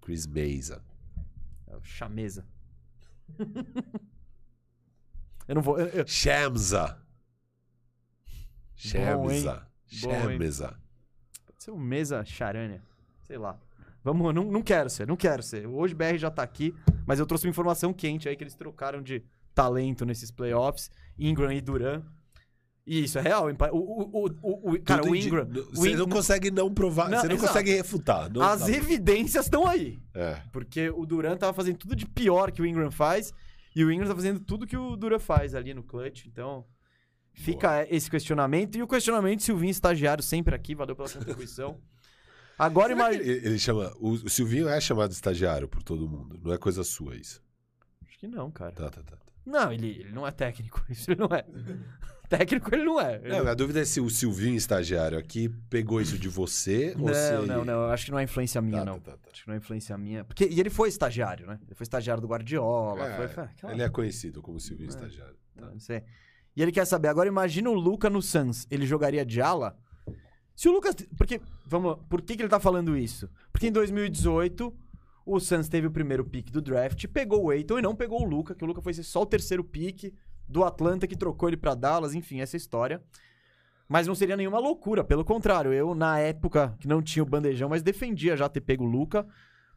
Chris 0.01 0.27
Mesa. 0.27 0.83
É 1.67 1.75
o 1.75 1.83
Chamesa. 1.83 2.45
eu 5.47 5.55
não 5.55 5.61
vou. 5.61 5.79
eu- 5.79 5.87
eu- 5.87 6.07
Shamsa. 6.07 6.97
Shamsa. 8.75 9.67
Shamsa. 9.87 10.77
Pode 11.45 11.63
ser 11.63 11.71
um 11.71 11.77
Mesa 11.79 12.23
Charânia. 12.25 12.81
Sei 13.23 13.37
lá. 13.37 13.57
Vamos, 14.03 14.35
não, 14.35 14.43
não 14.51 14.61
quero 14.61 14.89
ser, 14.89 15.07
não 15.07 15.15
quero 15.15 15.41
ser. 15.41 15.65
Hoje 15.65 15.93
o 15.93 15.97
BR 15.97 16.17
já 16.17 16.29
tá 16.29 16.43
aqui, 16.43 16.75
mas 17.07 17.19
eu 17.19 17.25
trouxe 17.25 17.45
uma 17.47 17.49
informação 17.49 17.91
quente 17.91 18.29
aí 18.29 18.35
que 18.35 18.43
eles 18.43 18.53
trocaram 18.53 19.01
de 19.01 19.23
talento 19.53 20.05
nesses 20.05 20.29
playoffs. 20.29 20.91
Ingram 21.17 21.51
e 21.51 21.59
Duran. 21.61 22.03
E 22.85 23.03
isso 23.05 23.17
é 23.17 23.21
real. 23.21 23.47
O, 23.71 23.77
o, 23.77 24.27
o, 24.43 24.73
o, 24.73 24.81
cara, 24.83 25.01
Tudo 25.01 25.13
o 25.13 25.15
Ingram. 25.15 25.47
Você 25.73 25.95
não 25.95 26.07
consegue 26.07 26.51
não 26.51 26.71
provar, 26.71 27.09
Não, 27.09 27.19
você 27.19 27.27
não 27.27 27.33
exato. 27.35 27.47
consegue 27.47 27.71
refutar. 27.73 28.31
Não 28.31 28.43
As 28.43 28.69
evidências 28.69 29.45
estão 29.45 29.67
aí. 29.67 29.99
É. 30.13 30.39
Porque 30.51 30.91
o 30.91 31.03
Duran 31.03 31.35
tava 31.35 31.51
fazendo 31.53 31.77
tudo 31.77 31.95
de 31.95 32.05
pior 32.05 32.51
que 32.51 32.61
o 32.61 32.65
Ingram 32.65 32.91
faz. 32.91 33.33
E 33.75 33.83
o 33.83 33.91
Ingram 33.91 34.07
tá 34.07 34.15
fazendo 34.15 34.39
tudo 34.39 34.65
que 34.65 34.77
o 34.77 34.95
Duran 34.95 35.19
faz 35.19 35.53
ali 35.53 35.73
no 35.73 35.83
clutch. 35.83 36.25
Então, 36.27 36.65
fica 37.33 37.85
esse 37.89 38.09
questionamento. 38.09 38.77
E 38.77 38.81
o 38.81 38.87
questionamento, 38.87 39.43
Silvinho, 39.43 39.71
estagiário, 39.71 40.23
sempre 40.23 40.55
aqui. 40.55 40.73
Valeu 40.73 40.95
pela 40.95 41.09
contribuição. 41.09 41.77
Agora 42.57 42.93
imagina. 42.93 43.21
Ele, 43.21 43.47
ele 43.47 43.59
chama. 43.59 43.93
O, 43.99 44.11
o 44.11 44.29
Silvinho 44.29 44.69
é 44.69 44.79
chamado 44.79 45.11
estagiário 45.11 45.67
por 45.67 45.83
todo 45.83 46.07
mundo. 46.07 46.39
Não 46.41 46.53
é 46.53 46.57
coisa 46.57 46.83
sua 46.83 47.15
isso. 47.15 47.43
Acho 48.07 48.17
que 48.17 48.27
não, 48.27 48.49
cara. 48.49 48.71
Tá, 48.71 48.89
tá, 48.89 49.03
tá. 49.03 49.17
tá. 49.17 49.25
Não, 49.45 49.71
ele, 49.71 49.89
ele 49.89 50.11
não 50.11 50.25
é 50.25 50.31
técnico. 50.31 50.83
Isso 50.89 51.11
ele 51.11 51.19
não 51.19 51.27
é. 51.27 51.45
técnico 52.29 52.73
ele 52.73 52.83
não 52.83 52.99
é. 52.99 53.15
Ele- 53.15 53.29
Não, 53.29 53.47
a 53.47 53.53
dúvida 53.53 53.81
é 53.81 53.85
se 53.85 53.99
o 54.01 54.09
Silvinho 54.09 54.55
estagiário 54.55 55.17
aqui 55.17 55.49
pegou 55.69 56.01
isso 56.01 56.17
de 56.17 56.27
você 56.29 56.95
ou 56.99 57.13
se. 57.13 57.31
não, 57.33 57.45
não, 57.45 57.65
não. 57.65 57.85
Acho 57.89 58.05
que 58.05 58.11
não 58.11 58.19
é 58.19 58.23
influência 58.23 58.61
minha, 58.61 58.79
Tá, 58.79 58.85
não. 58.85 58.99
tá, 58.99 59.11
tá, 59.11 59.17
tá. 59.17 59.29
Acho 59.31 59.41
que 59.43 59.47
não 59.47 59.55
é 59.55 59.57
influência 59.57 59.97
minha. 59.97 60.23
Porque, 60.23 60.45
e 60.49 60.59
ele 60.59 60.69
foi 60.69 60.89
estagiário, 60.89 61.45
né? 61.47 61.59
Ele 61.65 61.75
foi 61.75 61.83
estagiário 61.83 62.21
do 62.21 62.27
Guardiola. 62.27 63.05
É, 63.07 63.27
foi, 63.27 63.43
aquela- 63.43 63.73
Ele 63.73 63.83
é 63.83 63.89
conhecido 63.89 64.41
como 64.41 64.59
Silvinho 64.59 64.89
estagiário. 64.89 65.35
Não 65.55 65.79
sei. 65.79 66.03
E 66.55 66.61
ele 66.61 66.71
quer 66.71 66.85
saber, 66.85 67.09
agora 67.09 67.27
imagina 67.27 67.69
o 67.69 67.73
Luca 67.73 68.09
no 68.09 68.21
Suns. 68.21 68.65
Ele 68.71 68.85
jogaria 68.85 69.25
de 69.25 69.41
ala? 69.41 69.77
Se 70.55 70.69
o 70.69 70.71
Lucas. 70.71 70.95
Porque. 71.17 71.41
Vamos 71.65 71.97
por 72.09 72.21
que, 72.21 72.35
que 72.35 72.41
ele 72.41 72.49
tá 72.49 72.59
falando 72.59 72.95
isso? 72.97 73.29
Porque 73.51 73.67
em 73.67 73.71
2018, 73.71 74.73
o 75.25 75.39
Suns 75.39 75.67
teve 75.67 75.87
o 75.87 75.91
primeiro 75.91 76.23
pick 76.23 76.49
do 76.51 76.61
draft, 76.61 77.05
pegou 77.07 77.45
o 77.45 77.49
Aiton 77.49 77.79
e 77.79 77.81
não 77.81 77.95
pegou 77.95 78.21
o 78.21 78.25
Luca, 78.25 78.53
que 78.55 78.63
o 78.63 78.67
Luca 78.67 78.81
foi 78.81 78.93
ser 78.93 79.03
só 79.03 79.23
o 79.23 79.25
terceiro 79.25 79.63
pick 79.63 80.13
do 80.47 80.63
Atlanta 80.63 81.07
que 81.07 81.15
trocou 81.15 81.49
ele 81.49 81.57
pra 81.57 81.75
Dallas, 81.75 82.13
enfim, 82.13 82.39
essa 82.39 82.57
história. 82.57 83.01
Mas 83.87 84.07
não 84.07 84.15
seria 84.15 84.35
nenhuma 84.35 84.59
loucura, 84.59 85.03
pelo 85.03 85.23
contrário, 85.23 85.71
eu, 85.71 85.93
na 85.93 86.17
época 86.19 86.75
que 86.79 86.87
não 86.87 87.01
tinha 87.01 87.21
o 87.21 87.25
bandejão, 87.25 87.69
mas 87.69 87.83
defendia 87.83 88.35
já 88.35 88.49
ter 88.49 88.61
pego 88.61 88.83
o 88.83 88.87
Luca, 88.87 89.25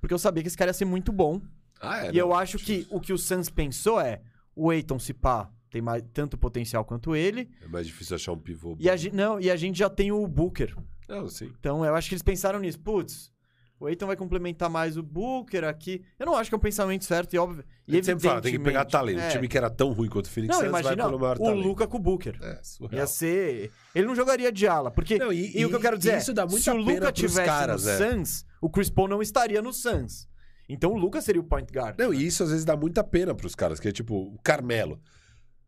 porque 0.00 0.14
eu 0.14 0.18
sabia 0.18 0.42
que 0.42 0.48
esse 0.48 0.56
cara 0.56 0.70
ia 0.70 0.74
ser 0.74 0.86
muito 0.86 1.12
bom. 1.12 1.40
Ah, 1.80 2.06
é? 2.06 2.12
E 2.12 2.18
eu 2.18 2.28
não, 2.28 2.36
acho 2.36 2.58
que 2.58 2.86
o 2.90 3.00
que 3.00 3.12
o 3.12 3.18
Suns 3.18 3.50
pensou 3.50 4.00
é: 4.00 4.22
o 4.56 4.70
Aiton, 4.70 4.98
se 4.98 5.12
pá, 5.12 5.50
tem 5.70 5.82
mais, 5.82 6.02
tanto 6.12 6.38
potencial 6.38 6.84
quanto 6.84 7.14
ele. 7.14 7.50
É 7.62 7.68
mais 7.68 7.86
difícil 7.86 8.16
achar 8.16 8.32
um 8.32 8.38
pivô. 8.38 8.76
E 8.78 8.88
a, 8.88 8.96
bom. 8.96 9.02
não, 9.12 9.40
e 9.40 9.50
a 9.50 9.56
gente 9.56 9.78
já 9.78 9.90
tem 9.90 10.10
o 10.10 10.26
Booker. 10.26 10.74
Não, 11.08 11.28
sim. 11.28 11.52
Então 11.58 11.84
eu 11.84 11.94
acho 11.94 12.08
que 12.08 12.14
eles 12.14 12.22
pensaram 12.22 12.58
nisso. 12.58 12.80
Putz, 12.80 13.32
o 13.80 13.86
Aiton 13.86 14.06
vai 14.06 14.16
complementar 14.16 14.68
mais 14.68 14.96
o 14.96 15.02
Booker 15.02 15.64
aqui. 15.64 16.02
Eu 16.18 16.26
não 16.26 16.34
acho 16.34 16.50
que 16.50 16.54
é 16.54 16.58
um 16.58 16.60
pensamento 16.60 17.04
certo 17.04 17.34
e 17.34 17.38
óbvio. 17.38 17.64
A 17.66 17.90
E 17.90 17.94
gente 17.94 18.06
sempre 18.06 18.28
fala, 18.28 18.40
tem 18.40 18.52
que 18.52 18.58
pegar 18.58 18.84
talento. 18.84 19.20
é. 19.20 19.28
O 19.28 19.30
time 19.32 19.48
que 19.48 19.56
era 19.56 19.70
tão 19.70 19.92
ruim 19.92 20.08
quanto 20.08 20.26
o 20.26 20.30
Phoenix 20.30 20.54
Não, 20.54 20.60
Suns 20.62 20.70
vai 20.72 20.80
imagina 20.82 21.04
pelo 21.04 21.18
maior 21.18 21.36
o 21.36 21.44
talento. 21.44 21.66
Luca 21.66 21.86
com 21.86 21.96
o 21.96 22.00
Booker. 22.00 22.38
É, 22.42 22.60
surreal. 22.62 23.00
Ia 23.02 23.06
ser. 23.06 23.70
Ele 23.94 24.06
não 24.06 24.14
jogaria 24.16 24.50
de 24.50 24.66
ala. 24.66 24.90
Porque. 24.90 25.18
Não, 25.18 25.32
e, 25.32 25.56
e- 25.58 25.64
o 25.64 25.68
que 25.68 25.76
eu 25.76 25.80
quero 25.80 25.96
e 25.96 25.98
dizer 25.98 26.18
isso 26.18 26.32
dá 26.34 26.42
é: 26.42 26.46
muita 26.46 26.62
se 26.62 26.70
o 26.70 26.76
Luca 26.76 27.12
tivesse 27.12 27.44
caras, 27.44 27.84
no 27.84 27.90
é. 27.90 27.96
Suns, 27.98 28.44
o 28.60 28.68
Chris 28.68 28.90
Paul 28.90 29.08
não 29.08 29.22
estaria 29.22 29.62
no 29.62 29.72
Suns. 29.72 30.28
Então 30.68 30.92
o 30.92 30.98
Luca 30.98 31.22
seria 31.22 31.40
o 31.40 31.44
point 31.44 31.72
guard. 31.72 31.98
Não, 31.98 32.12
e 32.12 32.26
isso 32.26 32.42
às 32.42 32.50
vezes 32.50 32.64
dá 32.64 32.76
muita 32.76 33.02
pena 33.02 33.34
pros 33.34 33.54
caras, 33.54 33.80
que 33.80 33.88
é 33.88 33.92
tipo, 33.92 34.14
o 34.14 34.38
Carmelo. 34.42 35.00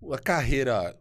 Uma 0.01 0.19
carreira 0.19 0.95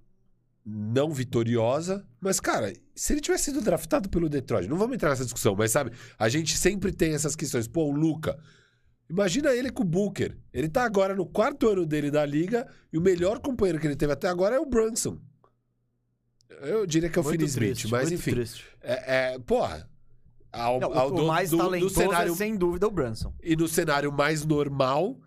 não 0.65 1.11
vitoriosa, 1.11 2.05
mas, 2.19 2.39
cara, 2.39 2.71
se 2.95 3.13
ele 3.13 3.21
tivesse 3.21 3.45
sido 3.45 3.61
draftado 3.61 4.09
pelo 4.09 4.29
Detroit, 4.29 4.67
não 4.67 4.77
vamos 4.77 4.95
entrar 4.95 5.09
nessa 5.09 5.23
discussão, 5.23 5.55
mas 5.55 5.71
sabe, 5.71 5.91
a 6.17 6.29
gente 6.29 6.57
sempre 6.57 6.91
tem 6.91 7.13
essas 7.13 7.35
questões. 7.35 7.67
Pô, 7.67 7.85
o 7.85 7.91
Luca. 7.91 8.37
Imagina 9.09 9.51
ele 9.51 9.71
com 9.71 9.81
o 9.81 9.85
Booker. 9.85 10.37
Ele 10.53 10.69
tá 10.69 10.83
agora 10.83 11.15
no 11.15 11.25
quarto 11.25 11.67
ano 11.67 11.83
dele 11.85 12.11
da 12.11 12.23
liga 12.25 12.67
e 12.93 12.97
o 12.97 13.01
melhor 13.01 13.39
companheiro 13.39 13.79
que 13.79 13.87
ele 13.87 13.95
teve 13.95 14.13
até 14.13 14.27
agora 14.27 14.55
é 14.55 14.59
o 14.59 14.65
Brunson. 14.67 15.17
Eu 16.61 16.85
diria 16.85 17.09
que 17.09 17.17
é 17.17 17.21
o 17.21 17.23
Finney 17.25 17.45
Smith, 17.47 17.85
mas 17.89 18.09
muito 18.09 18.13
enfim. 18.15 18.31
triste. 18.31 18.65
É, 18.81 19.33
é, 19.33 19.39
porra. 19.39 19.89
Ao, 20.51 20.79
Não, 20.79 20.89
o- 20.89 20.93
ao 20.93 21.07
o 21.09 21.11
do- 21.11 21.25
mais 21.27 21.51
do- 21.51 21.57
do 21.57 21.63
talentoso 21.63 21.95
cenário 21.95 22.33
é 22.33 22.35
sem 22.35 22.55
dúvida 22.55 22.87
o 22.87 22.91
Brunson. 22.91 23.33
e 23.43 23.55
no 23.55 23.67
cenário 23.67 24.11
mais 24.11 24.43
normal, 24.45 25.19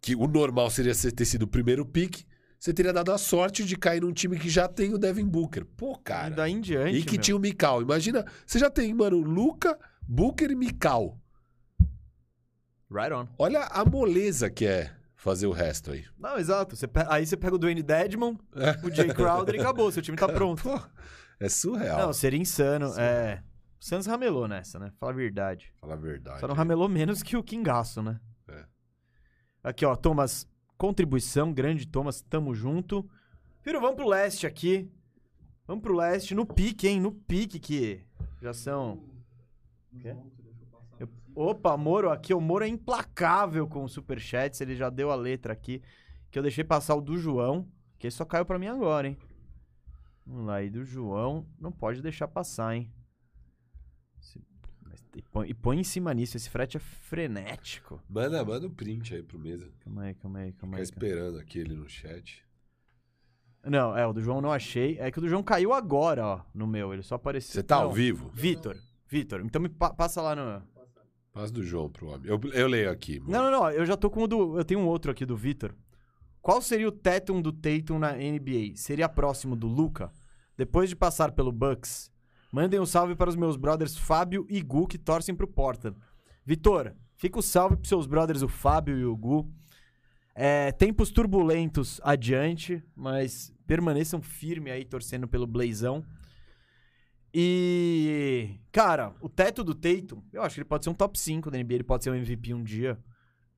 que 0.00 0.14
o 0.14 0.26
normal 0.26 0.70
seria 0.70 0.94
ter 0.94 1.24
sido 1.24 1.42
o 1.44 1.48
primeiro 1.48 1.84
pick, 1.86 2.24
você 2.58 2.72
teria 2.72 2.92
dado 2.92 3.12
a 3.12 3.18
sorte 3.18 3.64
de 3.64 3.76
cair 3.76 4.02
num 4.02 4.12
time 4.12 4.38
que 4.38 4.48
já 4.48 4.66
tem 4.66 4.92
o 4.92 4.98
Devin 4.98 5.26
Booker. 5.26 5.64
Pô, 5.64 5.92
e 5.92 6.02
cara. 6.02 6.30
daí 6.30 6.52
em 6.52 6.60
diante. 6.60 6.96
E 6.96 7.04
que 7.04 7.12
meu. 7.12 7.20
tinha 7.20 7.36
o 7.36 7.40
Mikal. 7.40 7.82
Imagina, 7.82 8.24
você 8.44 8.58
já 8.58 8.68
tem, 8.68 8.92
mano, 8.92 9.18
Luca, 9.18 9.78
Booker 10.02 10.50
e 10.50 10.56
Mikal. 10.56 11.16
Right 12.90 13.12
on. 13.12 13.28
Olha 13.38 13.64
a 13.64 13.84
moleza 13.84 14.50
que 14.50 14.66
é 14.66 14.92
fazer 15.14 15.46
o 15.46 15.52
resto 15.52 15.92
aí. 15.92 16.04
Não, 16.18 16.38
exato. 16.38 16.74
Você 16.74 16.86
Aí 17.08 17.26
você 17.26 17.36
pega 17.36 17.54
o 17.54 17.58
Dwayne 17.58 17.82
Dedmon, 17.82 18.36
o 18.82 18.90
Jay 18.90 19.12
Crowder 19.12 19.54
e 19.54 19.60
acabou. 19.60 19.92
Seu 19.92 20.02
time 20.02 20.16
tá 20.16 20.26
pronto. 20.32 20.62
Pô, 20.62 20.80
é 21.38 21.48
surreal. 21.48 21.98
Não, 21.98 22.12
seria 22.12 22.40
insano. 22.40 22.92
É. 22.98 23.42
O 23.80 23.84
Suns 23.84 24.06
ramelou 24.06 24.48
nessa, 24.48 24.78
né? 24.78 24.90
Fala 24.98 25.12
a 25.12 25.14
verdade. 25.14 25.72
Fala 25.80 25.94
a 25.94 25.96
verdade. 25.96 26.40
Só 26.40 26.48
não 26.48 26.54
ramelou 26.54 26.88
menos 26.88 27.22
que 27.22 27.36
o 27.36 27.42
Kingaço, 27.42 28.02
né? 28.02 28.18
É. 28.48 28.64
Aqui, 29.62 29.86
ó, 29.86 29.94
Thomas, 29.94 30.48
contribuição, 30.78 31.52
grande 31.52 31.86
Thomas, 31.86 32.22
tamo 32.22 32.54
junto. 32.54 33.08
Filho, 33.60 33.80
vamos 33.80 33.96
pro 33.96 34.08
leste 34.08 34.46
aqui. 34.46 34.88
Vamos 35.66 35.82
pro 35.82 35.94
leste, 35.94 36.34
no 36.34 36.46
pique, 36.46 36.88
hein? 36.88 37.00
No 37.00 37.12
pique 37.12 37.58
que 37.58 38.00
já 38.40 38.54
são... 38.54 39.02
Eu- 40.98 41.08
Opa, 41.34 41.76
Moro 41.76 42.10
aqui. 42.10 42.32
O 42.32 42.40
Moro 42.40 42.64
é 42.64 42.68
implacável 42.68 43.66
com 43.68 43.84
o 43.84 43.88
superchats. 43.88 44.60
Ele 44.60 44.74
já 44.74 44.88
deu 44.88 45.10
a 45.10 45.14
letra 45.14 45.52
aqui. 45.52 45.82
Que 46.30 46.38
eu 46.38 46.42
deixei 46.42 46.64
passar 46.64 46.94
o 46.94 47.00
do 47.00 47.18
João. 47.18 47.68
Que 47.98 48.10
só 48.10 48.24
caiu 48.24 48.44
pra 48.46 48.58
mim 48.58 48.66
agora, 48.68 49.08
hein? 49.08 49.18
Vamos 50.26 50.46
lá, 50.46 50.62
e 50.62 50.70
do 50.70 50.84
João. 50.84 51.46
Não 51.60 51.70
pode 51.72 52.00
deixar 52.02 52.28
passar, 52.28 52.74
hein? 52.76 52.90
E 55.18 55.22
põe, 55.22 55.48
e 55.50 55.54
põe 55.54 55.80
em 55.80 55.84
cima 55.84 56.14
nisso. 56.14 56.36
Esse 56.36 56.48
frete 56.48 56.76
é 56.76 56.80
frenético. 56.80 58.00
Manda, 58.08 58.44
manda 58.44 58.68
o 58.68 58.70
print 58.70 59.16
aí 59.16 59.22
pro 59.22 59.36
mesa. 59.36 59.68
Calma 59.80 60.02
aí, 60.04 60.14
calma 60.14 60.38
aí, 60.38 60.52
calma 60.52 60.76
aí. 60.76 60.80
calma 60.80 60.82
esperando 60.82 61.38
aqui 61.40 61.58
ele 61.58 61.74
no 61.74 61.88
chat. 61.88 62.44
Não, 63.64 63.96
é, 63.96 64.06
o 64.06 64.12
do 64.12 64.22
João 64.22 64.40
não 64.40 64.52
achei. 64.52 64.96
É 65.00 65.10
que 65.10 65.18
o 65.18 65.20
do 65.20 65.28
João 65.28 65.42
caiu 65.42 65.72
agora, 65.72 66.24
ó, 66.24 66.40
no 66.54 66.68
meu. 66.68 66.92
Ele 66.92 67.02
só 67.02 67.16
apareceu. 67.16 67.52
Você 67.54 67.62
tá 67.64 67.78
Não, 67.78 67.86
ao 67.86 67.92
vivo? 67.92 68.30
Vitor. 68.32 68.76
Vitor. 69.08 69.40
Então 69.44 69.60
me 69.60 69.68
pa- 69.68 69.92
passa 69.92 70.22
lá 70.22 70.36
no. 70.36 70.62
Passa 71.32 71.52
do 71.52 71.64
João 71.64 71.90
pro 71.90 72.06
homem. 72.06 72.28
Eu, 72.30 72.40
eu 72.52 72.68
leio 72.68 72.88
aqui. 72.88 73.18
mano. 73.18 73.32
Não, 73.32 73.50
não, 73.50 73.60
não. 73.62 73.70
Eu 73.72 73.84
já 73.84 73.96
tô 73.96 74.08
com 74.08 74.22
o 74.22 74.28
do. 74.28 74.56
Eu 74.56 74.64
tenho 74.64 74.78
um 74.78 74.86
outro 74.86 75.10
aqui 75.10 75.26
do 75.26 75.36
Vitor. 75.36 75.74
Qual 76.40 76.62
seria 76.62 76.86
o 76.88 76.92
Tatum 76.92 77.42
do 77.42 77.52
Tatum 77.52 77.98
na 77.98 78.12
NBA? 78.12 78.76
Seria 78.76 79.08
próximo 79.08 79.56
do 79.56 79.66
Luca? 79.66 80.12
Depois 80.56 80.88
de 80.88 80.94
passar 80.96 81.32
pelo 81.32 81.50
Bucks, 81.52 82.10
mandem 82.50 82.80
um 82.80 82.86
salve 82.86 83.14
para 83.14 83.30
os 83.30 83.36
meus 83.36 83.56
brothers 83.56 83.96
Fábio 83.96 84.46
e 84.48 84.60
Gu 84.60 84.86
que 84.86 84.98
torcem 84.98 85.34
pro 85.34 85.46
Portland. 85.46 85.96
Vitor, 86.44 86.94
fica 87.16 87.38
o 87.38 87.42
salve 87.42 87.76
pros 87.76 87.88
seus 87.88 88.06
brothers, 88.06 88.42
o 88.42 88.48
Fábio 88.48 88.98
e 88.98 89.04
o 89.04 89.16
Gu. 89.16 89.50
É, 90.34 90.70
tempos 90.72 91.10
turbulentos 91.10 92.00
adiante, 92.04 92.82
mas 92.94 93.52
permaneçam 93.66 94.22
firmes 94.22 94.72
aí 94.72 94.84
torcendo 94.84 95.26
pelo 95.26 95.46
Blazão. 95.46 96.04
E, 97.34 98.58
cara, 98.72 99.14
o 99.20 99.28
teto 99.28 99.62
do 99.62 99.74
Tatum, 99.74 100.22
eu 100.32 100.42
acho 100.42 100.54
que 100.54 100.60
ele 100.60 100.68
pode 100.68 100.84
ser 100.84 100.90
um 100.90 100.94
top 100.94 101.18
5 101.18 101.50
da 101.50 101.58
NBA, 101.58 101.74
ele 101.74 101.84
pode 101.84 102.04
ser 102.04 102.10
um 102.10 102.14
MVP 102.14 102.54
um 102.54 102.62
dia. 102.62 102.98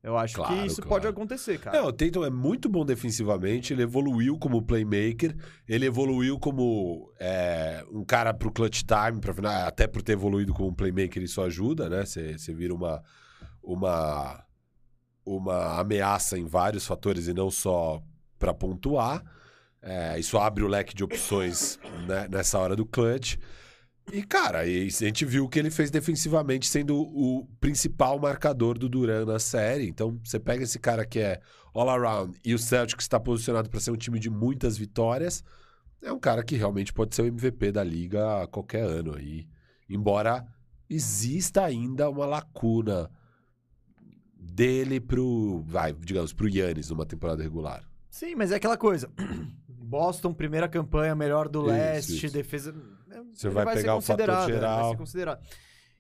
Eu 0.02 0.16
acho 0.16 0.34
que 0.34 0.40
Claro, 0.40 0.64
isso 0.66 0.76
claro. 0.76 0.88
pode 0.88 1.06
acontecer, 1.08 1.58
cara. 1.60 1.76
É, 1.76 1.82
o 1.82 1.92
Tatum 1.92 2.24
é 2.24 2.30
muito 2.30 2.68
bom 2.70 2.86
defensivamente, 2.86 3.72
ele 3.74 3.82
evoluiu 3.82 4.38
como 4.38 4.62
playmaker, 4.62 5.36
ele 5.68 5.84
evoluiu 5.84 6.38
como 6.38 7.12
é, 7.20 7.84
um 7.92 8.02
cara 8.04 8.32
pro 8.32 8.50
clutch 8.50 8.82
time, 8.82 9.20
pra, 9.20 9.34
final- 9.34 9.66
até 9.66 9.86
por 9.86 10.00
ter 10.00 10.12
evoluído 10.12 10.54
como 10.54 10.74
playmaker 10.74 11.22
isso 11.22 11.42
ajuda, 11.42 11.88
né? 11.90 12.04
Você 12.06 12.54
vira 12.54 12.74
uma, 12.74 13.02
uma, 13.62 14.42
uma 15.24 15.78
ameaça 15.80 16.38
em 16.38 16.46
vários 16.46 16.86
fatores 16.86 17.26
e 17.28 17.34
não 17.34 17.50
só 17.50 18.02
pra 18.38 18.54
pontuar. 18.54 19.22
É, 19.82 20.18
isso 20.18 20.38
abre 20.38 20.62
o 20.62 20.68
leque 20.68 20.94
de 20.94 21.04
opções 21.04 21.78
né, 22.06 22.26
nessa 22.30 22.58
hora 22.58 22.74
do 22.74 22.84
clutch. 22.86 23.36
E, 24.12 24.22
cara, 24.22 24.66
e 24.66 24.86
a 24.86 24.90
gente 24.90 25.24
viu 25.24 25.44
o 25.44 25.48
que 25.48 25.58
ele 25.58 25.70
fez 25.70 25.90
defensivamente, 25.90 26.66
sendo 26.66 26.96
o 26.96 27.46
principal 27.60 28.18
marcador 28.18 28.76
do 28.76 28.88
Duran 28.88 29.24
na 29.24 29.38
série. 29.38 29.86
Então, 29.88 30.18
você 30.24 30.38
pega 30.38 30.64
esse 30.64 30.78
cara 30.78 31.06
que 31.06 31.20
é 31.20 31.40
all-around 31.72 32.36
e 32.44 32.52
o 32.54 32.58
Celtics 32.58 33.04
está 33.04 33.20
posicionado 33.20 33.70
para 33.70 33.78
ser 33.78 33.92
um 33.92 33.96
time 33.96 34.18
de 34.18 34.28
muitas 34.28 34.76
vitórias. 34.76 35.44
É 36.02 36.12
um 36.12 36.18
cara 36.18 36.42
que 36.42 36.56
realmente 36.56 36.92
pode 36.92 37.14
ser 37.14 37.22
o 37.22 37.26
MVP 37.26 37.72
da 37.72 37.84
liga 37.84 38.42
a 38.42 38.46
qualquer 38.46 38.82
ano 38.82 39.14
aí. 39.16 39.46
Embora 39.88 40.46
exista 40.88 41.64
ainda 41.64 42.10
uma 42.10 42.26
lacuna 42.26 43.08
dele 44.36 44.98
pro, 44.98 45.62
vai, 45.66 45.92
digamos, 45.92 46.32
pro 46.32 46.48
Yannis 46.48 46.90
numa 46.90 47.06
temporada 47.06 47.42
regular. 47.42 47.84
Sim, 48.10 48.34
mas 48.34 48.50
é 48.50 48.56
aquela 48.56 48.76
coisa. 48.76 49.08
Boston, 49.68 50.32
primeira 50.32 50.68
campanha, 50.68 51.14
melhor 51.14 51.48
do 51.48 51.60
Isso, 51.60 51.68
leste, 51.68 52.26
isso. 52.26 52.34
defesa. 52.34 52.74
Você 53.32 53.46
ele 53.48 53.54
vai 53.54 53.66
ser 53.66 53.80
pegar 53.80 53.96
o 53.96 54.00
fator 54.00 54.46
geral. 54.46 54.80
Vai 54.82 54.90
ser 54.90 54.96
considerado. 54.96 55.40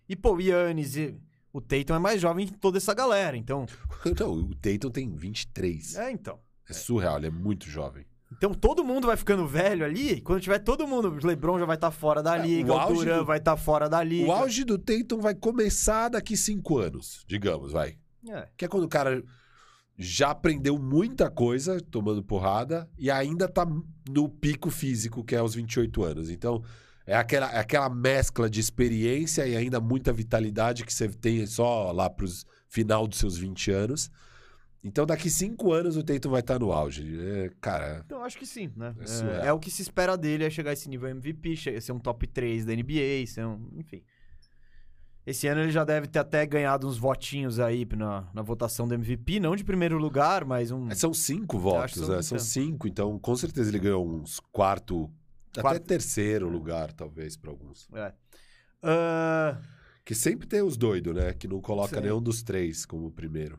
E, 0.08 0.16
pô, 0.16 0.34
o 0.34 0.40
Yannis 0.40 0.96
e 0.96 1.16
o 1.52 1.60
Tatum 1.60 1.94
é 1.94 1.98
mais 1.98 2.20
jovem 2.20 2.46
que 2.46 2.52
toda 2.58 2.78
essa 2.78 2.94
galera, 2.94 3.36
então. 3.36 3.66
Não, 4.18 4.32
o 4.32 4.54
Tatum 4.54 4.90
tem 4.90 5.10
23. 5.14 5.96
É, 5.96 6.10
então. 6.10 6.38
É 6.68 6.72
surreal, 6.72 7.18
ele 7.18 7.26
é 7.26 7.30
muito 7.30 7.68
jovem. 7.68 8.04
Então 8.32 8.54
todo 8.54 8.84
mundo 8.84 9.08
vai 9.08 9.16
ficando 9.16 9.44
velho 9.44 9.84
ali, 9.84 10.20
quando 10.20 10.40
tiver 10.40 10.60
todo 10.60 10.86
mundo, 10.86 11.08
o 11.08 11.26
LeBron 11.26 11.58
já 11.58 11.64
vai 11.64 11.74
estar 11.74 11.90
fora 11.90 12.22
da 12.22 12.38
É, 12.38 12.42
liga, 12.46 12.72
o 12.72 12.76
o, 12.76 12.94
Duran 12.94 13.18
do- 13.18 13.24
vai 13.24 13.38
estar 13.38 13.56
fora 13.56 13.88
da 13.88 14.00
liga. 14.04 14.28
O 14.28 14.32
auge 14.32 14.62
do 14.62 14.78
Tatum 14.78 15.20
vai 15.20 15.34
começar 15.34 16.08
daqui 16.10 16.36
cinco 16.36 16.78
anos, 16.78 17.24
digamos, 17.26 17.72
vai. 17.72 17.98
É. 18.28 18.48
Que 18.56 18.64
é 18.66 18.68
quando 18.68 18.84
o 18.84 18.88
cara 18.88 19.20
já 19.98 20.30
aprendeu 20.30 20.78
muita 20.78 21.28
coisa 21.28 21.80
tomando 21.80 22.22
porrada 22.22 22.88
e 22.96 23.10
ainda 23.10 23.48
tá 23.48 23.66
no 24.08 24.28
pico 24.28 24.70
físico, 24.70 25.24
que 25.24 25.34
é 25.34 25.38
aos 25.38 25.56
28 25.56 26.02
anos. 26.04 26.30
Então, 26.30 26.62
é 27.10 27.16
aquela, 27.16 27.52
é 27.52 27.58
aquela 27.58 27.88
mescla 27.88 28.48
de 28.48 28.60
experiência 28.60 29.44
e 29.44 29.56
ainda 29.56 29.80
muita 29.80 30.12
vitalidade 30.12 30.84
que 30.84 30.94
você 30.94 31.08
tem 31.08 31.44
só 31.44 31.90
lá 31.90 32.08
pros 32.08 32.46
final 32.68 33.08
dos 33.08 33.18
seus 33.18 33.36
20 33.36 33.72
anos. 33.72 34.08
Então, 34.82 35.04
daqui 35.04 35.28
cinco 35.28 35.72
anos 35.72 35.96
o 35.96 36.04
Tatum 36.04 36.30
vai 36.30 36.38
estar 36.38 36.60
no 36.60 36.70
auge. 36.70 37.18
É, 37.20 37.50
cara, 37.60 38.04
Então 38.06 38.22
acho 38.22 38.38
que 38.38 38.46
sim, 38.46 38.72
né? 38.76 38.94
É 39.00 39.02
É, 39.42 39.46
é 39.48 39.52
o 39.52 39.58
que 39.58 39.72
se 39.72 39.82
espera 39.82 40.16
dele, 40.16 40.44
é 40.44 40.50
chegar 40.50 40.70
a 40.70 40.72
esse 40.72 40.88
nível 40.88 41.08
MVP, 41.08 41.56
ser 41.80 41.90
um 41.90 41.98
top 41.98 42.28
3 42.28 42.64
da 42.64 42.72
NBA, 42.72 43.26
ser 43.26 43.44
um, 43.44 43.68
enfim. 43.76 44.04
Esse 45.26 45.48
ano 45.48 45.62
ele 45.62 45.72
já 45.72 45.84
deve 45.84 46.06
ter 46.06 46.20
até 46.20 46.46
ganhado 46.46 46.86
uns 46.86 46.96
votinhos 46.96 47.58
aí 47.58 47.86
na, 47.96 48.28
na 48.32 48.40
votação 48.40 48.86
do 48.86 48.94
MVP, 48.94 49.40
não 49.40 49.56
de 49.56 49.64
primeiro 49.64 49.98
lugar, 49.98 50.44
mas 50.44 50.70
um. 50.70 50.88
É, 50.88 50.94
São 50.94 51.12
cinco 51.12 51.58
votos, 51.58 51.94
são 51.96 52.08
né? 52.08 52.22
São 52.22 52.38
trinta. 52.38 52.50
cinco, 52.52 52.88
então 52.88 53.18
com 53.18 53.34
certeza 53.34 53.68
ele 53.68 53.80
ganhou 53.80 54.08
uns 54.08 54.38
quarto, 54.52 55.10
até 55.56 55.78
terceiro 55.78 56.48
lugar, 56.48 56.92
talvez, 56.92 57.36
pra 57.36 57.50
alguns. 57.50 57.88
É. 57.94 58.12
Ah, 58.82 59.60
Que 60.04 60.14
sempre 60.14 60.46
tem 60.46 60.62
os 60.62 60.76
doidos, 60.76 61.14
né? 61.14 61.32
Que 61.32 61.46
não 61.46 61.60
coloca 61.60 61.96
Sim. 61.96 62.02
nenhum 62.02 62.22
dos 62.22 62.42
três 62.42 62.84
como 62.86 63.10
primeiro. 63.10 63.58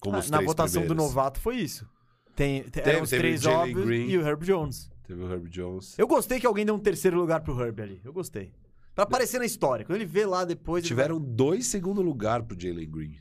Como 0.00 0.16
ah, 0.16 0.22
na 0.30 0.40
votação 0.40 0.82
do 0.82 0.86
primeiros. 0.88 1.14
novato 1.14 1.40
foi 1.40 1.56
isso. 1.56 1.88
Tem, 2.36 2.62
te- 2.62 2.70
Teve- 2.70 2.90
eram 2.90 3.02
os 3.02 3.10
três 3.10 3.44
óbvios 3.44 3.84
Green. 3.86 4.08
e 4.08 4.16
o 4.18 4.26
Herb 4.26 4.44
Jones. 4.44 4.90
Teve 5.02 5.22
o 5.22 5.30
Herb 5.32 5.48
Jones. 5.48 5.98
Eu 5.98 6.06
gostei 6.06 6.38
que 6.40 6.46
alguém 6.46 6.64
deu 6.64 6.74
um 6.74 6.78
terceiro 6.78 7.16
lugar 7.18 7.40
pro 7.42 7.58
Herb 7.60 7.80
ali. 7.82 8.00
Eu 8.04 8.12
gostei. 8.12 8.52
Pra 8.94 9.04
aparecer 9.04 9.38
na 9.38 9.44
história. 9.46 9.84
Quando 9.84 9.96
ele 9.96 10.06
vê 10.06 10.24
lá 10.26 10.44
depois. 10.44 10.84
Tiveram 10.86 11.20
dois 11.20 11.66
segundo 11.66 12.00
lugar 12.02 12.42
pro 12.42 12.58
Jalen 12.58 12.88
Green. 12.90 13.16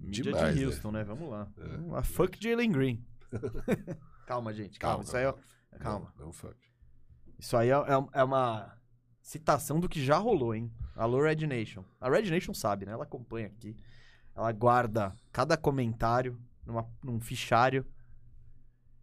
Mídia 0.00 0.24
demais, 0.24 0.54
de 0.54 0.60
né? 0.60 0.66
Houston, 0.66 0.90
né? 0.90 1.04
Vamos 1.04 1.28
lá. 1.30 1.48
É. 1.58 1.68
Vamos 1.68 1.92
lá. 1.92 2.02
Fuck 2.02 2.38
Jalen 2.42 2.70
Green. 2.72 3.04
calma, 4.26 4.52
gente. 4.52 4.78
Calma. 4.78 4.96
Calma, 4.96 5.04
Isso 5.04 5.16
aí 5.16 5.24
é. 5.24 5.78
Calma. 5.78 6.12
Não, 6.18 6.26
não 6.26 6.32
fuck. 6.32 6.56
Isso 7.42 7.56
aí 7.56 7.70
é, 7.70 7.72
é- 7.72 8.20
é 8.20 8.24
uma 8.24 8.72
citação 9.20 9.80
do 9.80 9.88
que 9.88 10.02
já 10.02 10.16
rolou, 10.16 10.54
hein? 10.54 10.72
Alô, 10.94 11.20
Red 11.20 11.44
Nation. 11.44 11.84
A 12.00 12.08
Red 12.08 12.30
Nation 12.30 12.54
sabe, 12.54 12.86
né? 12.86 12.92
Ela 12.92 13.02
acompanha 13.02 13.48
aqui. 13.48 13.76
Ela 14.32 14.52
guarda 14.52 15.12
cada 15.32 15.56
comentário 15.56 16.38
numa, 16.64 16.88
num 17.02 17.18
fichário. 17.20 17.84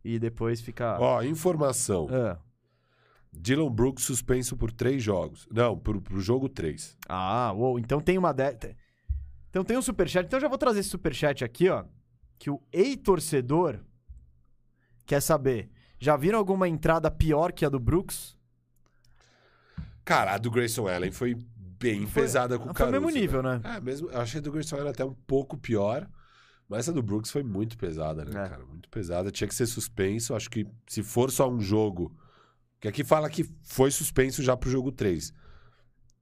E 0.05 0.17
depois 0.17 0.61
fica. 0.61 0.97
Ó, 1.01 1.21
informação. 1.21 2.07
Ah. 2.09 2.39
Dylan 3.33 3.69
Brooks 3.69 4.05
suspenso 4.05 4.55
por 4.55 4.71
três 4.71 5.03
jogos. 5.03 5.45
Não, 5.51 5.77
pro, 5.77 6.01
pro 6.01 6.21
jogo 6.21 6.47
três. 6.47 6.97
Ah, 7.09 7.51
uou. 7.51 7.77
Então 7.77 7.99
tem 7.99 8.17
uma. 8.17 8.31
De... 8.31 8.73
Então 9.49 9.65
tem 9.65 9.77
um 9.77 9.81
superchat. 9.81 10.25
Então 10.25 10.37
eu 10.37 10.41
já 10.41 10.47
vou 10.47 10.57
trazer 10.57 10.79
esse 10.79 10.89
superchat 10.89 11.43
aqui, 11.43 11.67
ó. 11.67 11.83
Que 12.37 12.49
o 12.49 12.63
Ei-Torcedor 12.71 13.81
quer 15.05 15.19
saber. 15.19 15.69
Já 15.99 16.15
viram 16.15 16.39
alguma 16.39 16.67
entrada 16.67 17.11
pior 17.11 17.51
que 17.51 17.65
a 17.65 17.69
do 17.69 17.79
Brooks? 17.79 18.37
Cara, 20.05 20.33
a 20.33 20.37
do 20.37 20.49
Grayson 20.49 20.87
Allen 20.87 21.11
foi 21.11 21.35
bem 21.35 22.05
Foi- 22.07 22.23
pesada 22.23 22.57
com 22.57 22.65
o 22.65 22.67
Foi 22.67 22.73
Caruso. 22.75 22.97
o 22.97 23.01
mesmo 23.05 23.19
nível, 23.19 23.43
né? 23.43 23.61
É, 23.63 23.79
mesmo, 23.79 24.09
eu 24.09 24.19
achei 24.19 24.39
a 24.39 24.43
do 24.43 24.51
Grayson 24.51 24.77
Allen 24.77 24.89
até 24.89 25.03
um 25.05 25.13
pouco 25.13 25.57
pior, 25.57 26.07
mas 26.67 26.79
essa 26.81 26.93
do 26.93 27.03
Brooks 27.03 27.31
foi 27.31 27.43
muito 27.43 27.77
pesada, 27.77 28.25
né, 28.25 28.31
É. 28.45 28.49
cara? 28.49 28.65
Muito 28.65 28.89
pesada. 28.89 29.29
Tinha 29.31 29.47
que 29.47 29.55
ser 29.55 29.65
suspenso. 29.67 30.33
Acho 30.33 30.49
que 30.49 30.65
se 30.87 31.03
for 31.03 31.29
só 31.31 31.49
um 31.49 31.59
jogo. 31.61 32.15
Que 32.79 32.87
aqui 32.87 33.03
fala 33.03 33.29
que 33.29 33.43
foi 33.63 33.91
suspenso 33.91 34.41
já 34.41 34.55
pro 34.55 34.69
jogo 34.69 34.91
3. 34.91 35.33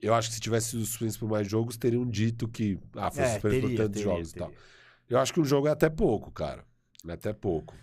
Eu 0.01 0.13
acho 0.13 0.29
que 0.29 0.35
se 0.35 0.41
tivesse 0.41 0.71
sido 0.71 0.85
suspenso 0.85 1.19
por 1.19 1.29
mais 1.29 1.47
jogos, 1.47 1.77
teriam 1.77 2.05
dito 2.05 2.47
que. 2.47 2.79
Ah, 2.95 3.11
foi 3.11 3.23
É, 3.23 3.33
suspenso 3.33 3.55
por 3.61 3.61
teria, 3.61 3.77
tantos 3.77 4.01
teria, 4.01 4.13
jogos 4.13 4.31
e 4.31 4.35
tal. 4.35 4.47
teria. 4.49 4.63
Eu 5.09 5.19
acho 5.19 5.33
que 5.33 5.39
um 5.39 5.45
jogo 5.45 5.67
é 5.67 5.71
até 5.71 5.89
pouco, 5.89 6.31
cara. 6.31 6.63
É 7.07 7.11
até 7.13 7.31
pouco. 7.31 7.75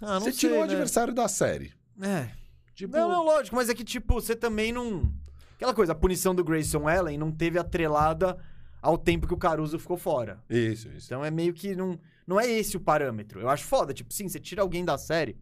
Ah, 0.00 0.14
não 0.14 0.20
Você 0.20 0.32
sei, 0.32 0.40
tirou 0.40 0.58
o 0.58 0.66
né? 0.66 0.72
adversário 0.72 1.14
da 1.14 1.28
série. 1.28 1.72
É. 2.00 2.28
Tipo, 2.74 2.94
Não, 2.96 3.08
não, 3.08 3.24
lógico, 3.24 3.56
mas 3.56 3.68
é 3.70 3.74
que, 3.74 3.84
tipo, 3.84 4.14
você 4.14 4.36
também 4.36 4.70
não. 4.72 5.10
Aquela 5.54 5.72
coisa, 5.72 5.92
a 5.92 5.94
punição 5.94 6.34
do 6.34 6.44
Grayson 6.44 6.86
Allen 6.86 7.16
não 7.16 7.32
teve 7.32 7.58
atrelada 7.58 8.36
ao 8.82 8.98
tempo 8.98 9.26
que 9.26 9.32
o 9.32 9.38
Caruso 9.38 9.78
ficou 9.78 9.96
fora. 9.96 10.38
Isso, 10.50 10.88
isso. 10.88 11.06
Então 11.06 11.24
é 11.24 11.30
meio 11.30 11.54
que 11.54 11.74
não. 11.74 11.98
Não 12.26 12.38
é 12.38 12.46
esse 12.46 12.76
o 12.76 12.80
parâmetro. 12.80 13.40
Eu 13.40 13.48
acho 13.48 13.64
foda. 13.64 13.94
Tipo, 13.94 14.12
sim, 14.12 14.28
você 14.28 14.38
tira 14.38 14.60
alguém 14.60 14.84
da 14.84 14.98
série. 14.98 15.38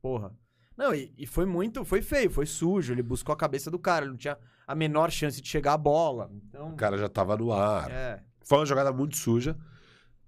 Porra. 0.00 0.32
Não, 0.76 0.94
e, 0.94 1.12
e 1.18 1.26
foi 1.26 1.44
muito. 1.44 1.84
Foi 1.84 2.00
feio, 2.00 2.30
foi 2.30 2.46
sujo. 2.46 2.94
Ele 2.94 3.02
buscou 3.02 3.32
a 3.34 3.36
cabeça 3.36 3.70
do 3.70 3.78
cara. 3.78 4.04
Ele 4.04 4.12
não 4.12 4.16
tinha 4.18 4.38
a 4.66 4.74
menor 4.74 5.10
chance 5.10 5.42
de 5.42 5.48
chegar 5.48 5.74
à 5.74 5.76
bola. 5.78 6.30
Então. 6.32 6.70
O 6.72 6.76
cara 6.76 6.96
já 6.96 7.08
tava 7.08 7.36
no 7.36 7.52
ar. 7.52 7.90
É. 7.90 8.22
Foi 8.44 8.58
uma 8.58 8.66
jogada 8.66 8.92
muito 8.92 9.16
suja. 9.16 9.54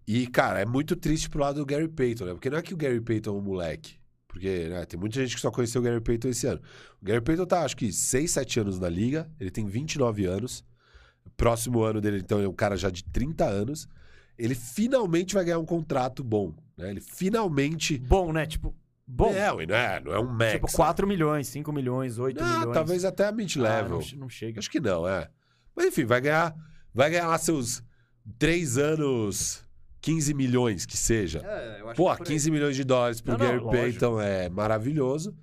E, 0.06 0.26
cara, 0.26 0.60
é 0.60 0.64
muito 0.64 0.96
triste 0.96 1.30
pro 1.30 1.40
lado 1.40 1.56
do 1.60 1.66
Gary 1.66 1.88
Payton, 1.88 2.24
né? 2.24 2.32
Porque 2.32 2.50
não 2.50 2.58
é 2.58 2.62
que 2.62 2.74
o 2.74 2.76
Gary 2.76 3.00
Payton 3.00 3.30
é 3.30 3.38
um 3.38 3.40
moleque. 3.42 4.00
Porque 4.26 4.68
né, 4.68 4.84
tem 4.86 4.98
muita 4.98 5.20
gente 5.20 5.34
que 5.34 5.40
só 5.40 5.50
conheceu 5.50 5.80
o 5.80 5.84
Gary 5.84 6.00
Payton 6.00 6.28
esse 6.28 6.46
ano. 6.46 6.60
O 7.00 7.04
Gary 7.04 7.20
Payton 7.20 7.46
tá, 7.46 7.62
acho 7.64 7.76
que 7.76 7.92
6, 7.92 8.30
7 8.30 8.60
anos 8.60 8.78
na 8.78 8.88
liga. 8.88 9.30
Ele 9.38 9.50
tem 9.50 9.66
29 9.66 10.24
anos. 10.24 10.64
Próximo 11.36 11.82
ano 11.82 12.00
dele, 12.00 12.18
então, 12.18 12.40
é 12.40 12.48
um 12.48 12.52
cara 12.52 12.76
já 12.76 12.90
de 12.90 13.04
30 13.04 13.44
anos. 13.44 13.86
Ele 14.36 14.54
finalmente 14.54 15.34
vai 15.34 15.44
ganhar 15.44 15.58
um 15.58 15.64
contrato 15.64 16.24
bom. 16.24 16.54
Né? 16.76 16.90
Ele 16.90 17.00
finalmente. 17.00 17.98
Bom, 17.98 18.32
né? 18.32 18.44
Tipo, 18.46 18.74
bom. 19.06 19.32
Não, 19.32 19.60
e 19.62 19.66
não 19.66 19.74
é, 19.74 20.00
não 20.00 20.12
é 20.12 20.18
um 20.18 20.26
max. 20.26 20.52
tipo, 20.52 20.72
4 20.72 21.06
milhões, 21.06 21.46
5 21.48 21.72
milhões, 21.72 22.18
8 22.18 22.40
Não, 22.42 22.58
milhões. 22.58 22.74
talvez 22.74 23.04
até 23.04 23.24
a 23.26 23.28
Ah, 23.28 23.32
mid-level. 23.32 24.00
não, 24.12 24.18
não 24.20 24.28
chega. 24.28 24.58
Acho 24.58 24.70
que 24.70 24.80
não, 24.80 25.06
é. 25.06 25.28
Mas 25.76 25.86
enfim, 25.86 26.04
vai 26.04 26.20
ganhar, 26.20 26.54
vai 26.92 27.10
ganhar 27.10 27.28
lá 27.28 27.38
seus 27.38 27.82
3 28.38 28.78
anos, 28.78 29.61
15 30.02 30.34
milhões 30.34 30.84
que 30.84 30.96
seja. 30.96 31.40
É, 31.44 31.80
eu 31.80 31.88
acho 31.88 31.96
Pô, 31.96 32.10
que 32.10 32.16
por 32.18 32.26
aí. 32.26 32.32
15 32.34 32.50
milhões 32.50 32.76
de 32.76 32.84
dólares 32.84 33.20
pro 33.22 33.32
Não, 33.32 33.38
não, 33.38 33.46
Gary 33.46 33.58
lógico. 33.60 33.82
Payton 33.82 34.20
é 34.20 34.48
maravilhoso. 34.50 35.34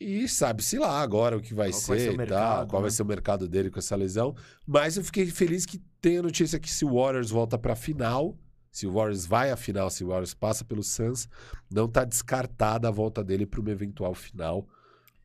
E 0.00 0.28
sabe-se 0.28 0.78
lá 0.78 1.00
agora 1.00 1.36
o 1.36 1.40
que 1.42 1.52
vai 1.52 1.70
Qual 1.70 1.80
ser 1.80 1.88
vai 1.88 1.98
ser 1.98 2.08
o 2.10 2.12
e 2.12 2.16
tal, 2.16 2.18
mercado, 2.18 2.68
qual 2.68 2.82
vai 2.82 2.90
né? 2.90 2.94
ser 2.94 3.02
o 3.02 3.06
mercado 3.06 3.48
dele 3.48 3.68
com 3.68 3.80
essa 3.80 3.96
lesão. 3.96 4.34
Mas 4.64 4.96
eu 4.96 5.02
fiquei 5.04 5.26
feliz 5.26 5.66
que 5.66 5.78
tem 6.00 6.18
a 6.18 6.22
notícia 6.22 6.58
que 6.60 6.70
se 6.70 6.84
o 6.84 6.94
Warriors 6.94 7.30
volta 7.30 7.58
pra 7.58 7.74
final, 7.74 8.38
se 8.70 8.86
o 8.86 8.92
Warriors 8.92 9.26
vai 9.26 9.50
à 9.50 9.56
final, 9.56 9.90
se 9.90 10.04
o 10.04 10.08
Warriors 10.08 10.34
passa 10.34 10.64
pelo 10.64 10.84
Suns, 10.84 11.28
não 11.68 11.88
tá 11.88 12.04
descartada 12.04 12.86
a 12.86 12.92
volta 12.92 13.24
dele 13.24 13.44
pra 13.44 13.60
uma 13.60 13.70
eventual 13.72 14.14
final. 14.14 14.68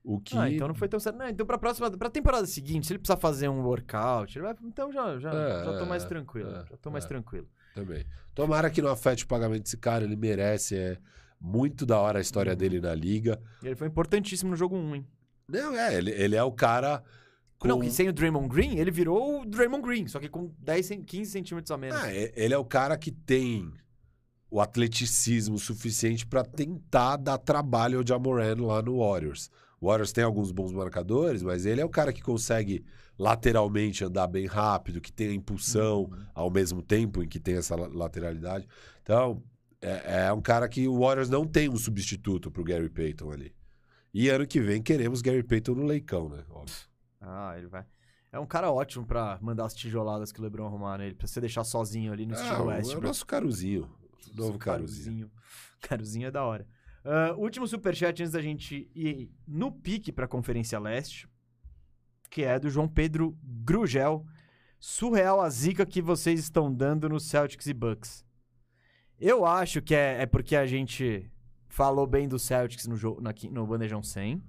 O 0.04 0.20
que. 0.20 0.36
Ah, 0.36 0.50
então 0.50 0.68
não 0.68 0.76
foi 0.76 0.90
tão 0.90 1.00
certo. 1.00 1.18
Não, 1.18 1.30
então 1.30 1.46
pra 1.46 1.58
próxima, 1.60 1.90
pra 1.92 2.10
temporada 2.10 2.48
seguinte, 2.48 2.88
se 2.88 2.94
ele 2.94 3.00
precisar 3.00 3.18
fazer 3.18 3.48
um 3.50 3.62
workout, 3.62 4.36
ele 4.38 4.44
vai, 4.44 4.56
então 4.64 4.92
já, 4.92 5.18
já, 5.20 5.30
É, 5.32 5.66
já 5.66 5.78
tô 5.78 5.84
é, 5.84 5.88
mais 5.88 6.04
tranquilo. 6.04 6.50
é, 6.50 6.66
já 6.68 6.78
tô 6.78 6.90
mais 6.90 7.06
é. 7.06 7.08
tranquilo. 7.08 7.48
Também. 7.74 8.06
Tomara 8.36 8.70
que 8.70 8.82
não 8.82 8.90
afete 8.90 9.24
o 9.24 9.28
pagamento 9.28 9.64
desse 9.64 9.78
cara, 9.78 10.04
ele 10.04 10.16
merece. 10.16 10.76
É 10.78 10.98
muito 11.40 11.86
da 11.86 12.00
hora 12.00 12.20
a 12.20 12.22
história 12.22 12.56
dele 12.56 12.80
na 12.80 12.94
liga. 12.96 13.40
E 13.62 13.68
ele 13.68 13.76
foi 13.76 13.88
importantíssimo 13.88 14.52
no 14.52 14.56
jogo 14.56 14.76
1, 14.78 14.96
hein? 14.96 15.08
Não, 15.48 15.76
é, 15.76 15.94
ele, 15.96 16.12
ele 16.12 16.36
é 16.36 16.44
o 16.44 16.52
cara. 16.52 17.04
Com... 17.60 17.68
Não, 17.68 17.80
que 17.80 17.92
sem 17.92 18.08
o 18.10 18.14
Draymond 18.14 18.48
Green, 18.48 18.78
ele 18.78 18.92
virou 18.92 19.42
o 19.42 19.46
Draymond 19.46 19.82
Green, 19.86 20.08
só 20.08 20.20
que 20.20 20.30
com 20.30 20.54
10, 20.60 20.86
cen- 20.86 21.04
15 21.04 21.32
centímetros 21.32 21.72
a 21.72 21.78
menos. 21.78 21.98
Ah, 21.98 22.12
ele 22.14 22.54
é 22.54 22.58
o 22.58 22.66
cara 22.66 22.98
que 22.98 23.12
tem 23.12 23.72
o 24.50 24.62
atleticismo 24.62 25.58
suficiente 25.58 26.26
pra 26.26 26.44
tentar 26.44 27.18
dar 27.18 27.38
trabalho 27.38 28.00
ao 28.00 28.08
Jamoran 28.08 28.56
lá 28.66 28.82
no 28.82 29.00
Warriors. 29.00 29.50
O 29.82 29.88
Warriors 29.88 30.12
tem 30.12 30.24
alguns 30.24 30.52
bons 30.52 30.72
marcadores, 30.72 31.42
mas 31.42 31.66
ele 31.66 31.82
é 31.82 31.86
o 31.86 31.90
cara 31.90 32.14
que 32.14 32.22
consegue 32.22 32.86
lateralmente 33.18 34.04
andar 34.04 34.28
bem 34.28 34.46
rápido, 34.46 35.00
que 35.02 35.12
tem 35.12 35.30
a 35.30 35.34
impulsão 35.34 36.04
Uhum. 36.04 36.26
ao 36.34 36.50
mesmo 36.52 36.82
tempo 36.82 37.24
em 37.24 37.28
que 37.28 37.40
tem 37.40 37.56
essa 37.56 37.76
la- 37.76 37.88
lateralidade. 37.88 38.68
Então, 39.02 39.44
é, 39.82 40.26
é 40.28 40.34
um 40.34 40.42
cara 40.42 40.68
que 40.68 40.88
o 40.88 41.00
Warriors 41.00 41.30
não 41.30 41.46
tem 41.46 41.70
um 41.70 41.78
substituto 41.78 42.50
pro 42.52 42.64
Gary 42.64 42.90
Payton 42.90 43.32
ali. 43.32 43.54
E 44.14 44.30
ano 44.30 44.46
que 44.48 44.60
vem 44.60 44.82
queremos 44.82 45.22
Gary 45.22 45.44
Payton 45.44 45.74
no 45.76 45.84
leicão, 45.84 46.30
né? 46.30 46.44
Óbvio. 46.50 46.76
Ah, 47.22 47.54
ele 47.58 47.68
vai. 47.68 47.86
É 48.32 48.40
um 48.40 48.46
cara 48.48 48.72
ótimo 48.72 49.06
pra 49.06 49.38
mandar 49.42 49.66
as 49.66 49.76
tijoladas 49.76 50.32
que 50.32 50.40
o 50.40 50.44
LeBron 50.44 50.66
arrumar 50.66 50.98
nele, 50.98 51.14
pra 51.16 51.28
você 51.28 51.40
deixar 51.40 51.64
sozinho 51.64 52.12
ali 52.12 52.26
no 52.26 52.34
Ah, 52.36 52.42
estilo 52.42 52.64
o- 52.64 52.68
West. 52.68 52.94
é 52.94 52.98
o 52.98 53.02
nosso 53.02 53.26
caruzinho. 53.26 53.90
Novo 54.36 54.58
caruzinho. 54.58 55.30
Caruzinho 55.82 56.28
é 56.28 56.32
da 56.32 56.44
hora. 56.44 56.66
Ah, 57.06 57.34
último 57.38 57.68
superchat 57.68 58.22
antes 58.24 58.32
da 58.32 58.42
gente 58.42 58.90
ir 58.96 59.30
no 59.48 59.72
pique 59.72 60.12
pra 60.12 60.28
Conferência 60.28 60.80
Leste, 60.80 61.28
que 62.34 62.44
é 62.44 62.60
do 62.60 62.68
João 62.68 62.88
Pedro 62.88 63.38
Grugel. 63.44 64.26
Surreal 64.80 65.40
a 65.40 65.50
zica 65.52 65.86
que 65.86 66.02
vocês 66.02 66.40
estão 66.40 66.74
dando 66.74 67.08
no 67.08 67.20
Celtics 67.20 67.68
e 67.68 67.74
Bucks. 67.74 68.26
Eu 69.20 69.46
acho 69.46 69.84
que 69.84 69.94
é, 69.94 70.24
é 70.24 70.26
porque 70.26 70.56
a 70.56 70.66
gente 70.66 71.32
falou 71.70 72.08
bem 72.08 72.28
do 72.28 72.40
Celtics 72.40 72.88
no, 72.88 72.98
jogo, 72.98 73.22
na 73.22 73.34
no 73.52 73.68
Bandejão 73.68 74.02
100. 74.02 74.44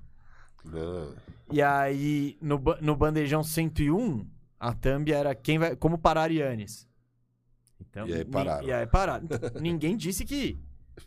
Não. 0.64 1.14
E 1.52 1.60
aí, 1.60 2.38
no, 2.40 2.58
no 2.80 2.96
Bandejão 2.96 3.44
101, 3.44 4.26
a 4.58 4.72
thumb 4.72 5.12
era 5.12 5.34
quem 5.34 5.58
vai, 5.58 5.76
como 5.76 5.98
parar 5.98 6.30
Yannis. 6.30 6.88
Então, 7.78 8.08
E 8.08 8.14
aí 8.14 8.24
pararam. 8.24 8.66
E 8.66 8.72
aí 8.72 8.86
pararam. 8.86 9.28
Ninguém 9.60 9.94
disse 9.94 10.24
que. 10.24 10.58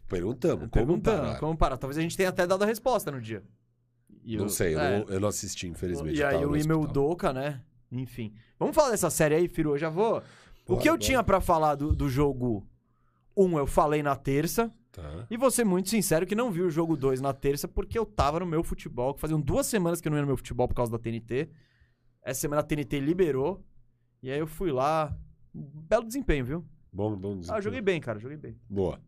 Perguntamos, 0.08 0.70
como 0.70 0.70
Perguntando 0.70 1.22
parar? 1.24 1.40
como 1.40 1.58
parar. 1.58 1.78
Talvez 1.78 1.98
a 1.98 2.02
gente 2.02 2.16
tenha 2.16 2.30
até 2.30 2.46
dado 2.46 2.64
a 2.64 2.68
resposta 2.68 3.10
no 3.10 3.20
dia. 3.20 3.44
Não 4.36 4.50
sei, 4.50 4.76
eu, 4.76 4.80
é, 4.80 5.00
não, 5.00 5.08
eu 5.14 5.20
não 5.20 5.28
assisti, 5.30 5.68
infelizmente. 5.68 6.18
E 6.18 6.22
eu 6.22 6.28
aí 6.28 6.46
o 6.46 6.52
hospital. 6.52 6.88
Doca, 6.88 7.32
né? 7.32 7.62
Enfim. 7.92 8.34
Vamos 8.60 8.76
falar 8.76 8.90
dessa 8.92 9.10
série 9.10 9.36
aí, 9.36 9.48
Firu. 9.48 9.72
Eu 9.72 9.78
já 9.78 9.90
vou. 9.90 10.22
o 10.68 10.78
que 10.78 10.90
eu 10.90 10.94
bora. 10.94 10.98
tinha 10.98 11.24
pra 11.24 11.40
falar 11.40 11.76
do, 11.76 11.96
do 11.96 12.10
jogo 12.10 12.68
1, 13.38 13.58
eu 13.60 13.68
falei 13.68 14.04
na 14.04 14.16
terça. 14.16 14.70
Tá. 14.92 15.26
E 15.30 15.38
vou 15.38 15.52
ser 15.52 15.64
muito 15.64 15.90
sincero 15.90 16.26
que 16.26 16.34
não 16.36 16.52
vi 16.52 16.62
o 16.62 16.70
jogo 16.72 16.98
2 16.98 17.22
na 17.22 17.32
terça 17.32 17.68
porque 17.68 17.98
eu 17.98 18.06
tava 18.06 18.40
no 18.40 18.48
meu 18.48 18.64
futebol, 18.64 19.16
faziam 19.16 19.40
duas 19.40 19.68
semanas 19.68 20.02
que 20.02 20.08
eu 20.08 20.10
não 20.10 20.18
ia 20.18 20.22
no 20.24 20.28
meu 20.28 20.38
futebol 20.38 20.68
por 20.68 20.74
causa 20.74 20.92
da 20.92 20.98
TNT. 20.98 21.50
Essa 22.24 22.42
semana 22.42 22.62
a 22.62 22.64
TNT 22.66 23.00
liberou. 23.00 23.64
E 24.22 24.32
aí 24.32 24.40
eu 24.40 24.48
fui 24.48 24.72
lá. 24.72 25.16
Belo 25.54 26.04
desempenho, 26.06 26.44
viu? 26.44 26.66
Bom, 26.92 27.16
bom 27.16 27.30
Ah, 27.30 27.32
eu 27.32 27.38
desempenho. 27.40 27.62
joguei 27.64 27.82
bem, 27.82 28.02
cara, 28.02 28.20
joguei 28.20 28.38
bem. 28.38 28.60
Boa. 28.70 29.00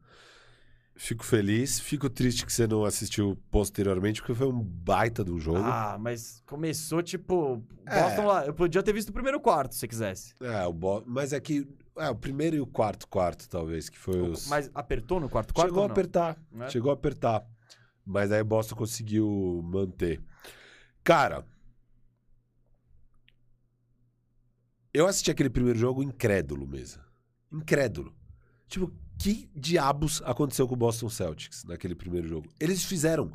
Fico 1.02 1.24
feliz, 1.24 1.80
fico 1.80 2.10
triste 2.10 2.46
que 2.46 2.52
você 2.52 2.68
não 2.68 2.84
assistiu 2.84 3.42
posteriormente, 3.50 4.20
porque 4.20 4.34
foi 4.36 4.48
um 4.48 4.62
baita 4.62 5.24
do 5.24 5.40
jogo. 5.40 5.60
Ah, 5.64 5.98
mas 5.98 6.44
começou 6.46 7.02
tipo. 7.02 7.64
É. 7.86 8.04
Boston 8.04 8.26
lá. 8.26 8.46
Eu 8.46 8.54
podia 8.54 8.84
ter 8.84 8.92
visto 8.92 9.08
o 9.08 9.14
primeiro 9.14 9.40
quarto, 9.40 9.74
se 9.74 9.80
você 9.80 9.88
quisesse. 9.88 10.36
É, 10.42 10.68
o 10.68 10.74
Bo... 10.74 11.02
mas 11.08 11.32
é 11.32 11.40
que 11.40 11.66
é, 11.98 12.10
o 12.10 12.16
primeiro 12.16 12.58
e 12.58 12.60
o 12.60 12.68
quarto 12.68 13.08
quarto, 13.08 13.48
talvez, 13.48 13.88
que 13.88 13.98
foi 13.98 14.20
os... 14.20 14.50
Mas 14.50 14.70
apertou 14.76 15.22
no 15.22 15.30
quarto 15.30 15.54
quarto? 15.54 15.70
Chegou 15.70 15.84
a 15.84 15.86
apertar, 15.86 16.38
Né? 16.52 16.70
chegou 16.70 16.92
a 16.92 16.96
apertar. 16.96 17.48
Mas 18.06 18.30
aí 18.30 18.44
Boston 18.44 18.76
conseguiu 18.76 19.62
manter. 19.64 20.22
Cara, 21.02 21.46
eu 24.94 25.08
assisti 25.08 25.32
aquele 25.32 25.50
primeiro 25.50 25.80
jogo 25.80 26.04
incrédulo 26.04 26.68
mesmo. 26.68 27.02
Incrédulo. 27.54 28.14
Tipo, 28.68 28.94
que 29.20 29.50
diabos 29.56 30.22
aconteceu 30.26 30.68
com 30.68 30.74
o 30.76 30.78
Boston 30.78 31.10
Celtics 31.10 31.66
naquele 31.66 31.94
primeiro 31.94 32.28
jogo? 32.28 32.48
Eles 32.60 32.84
fizeram 32.86 33.32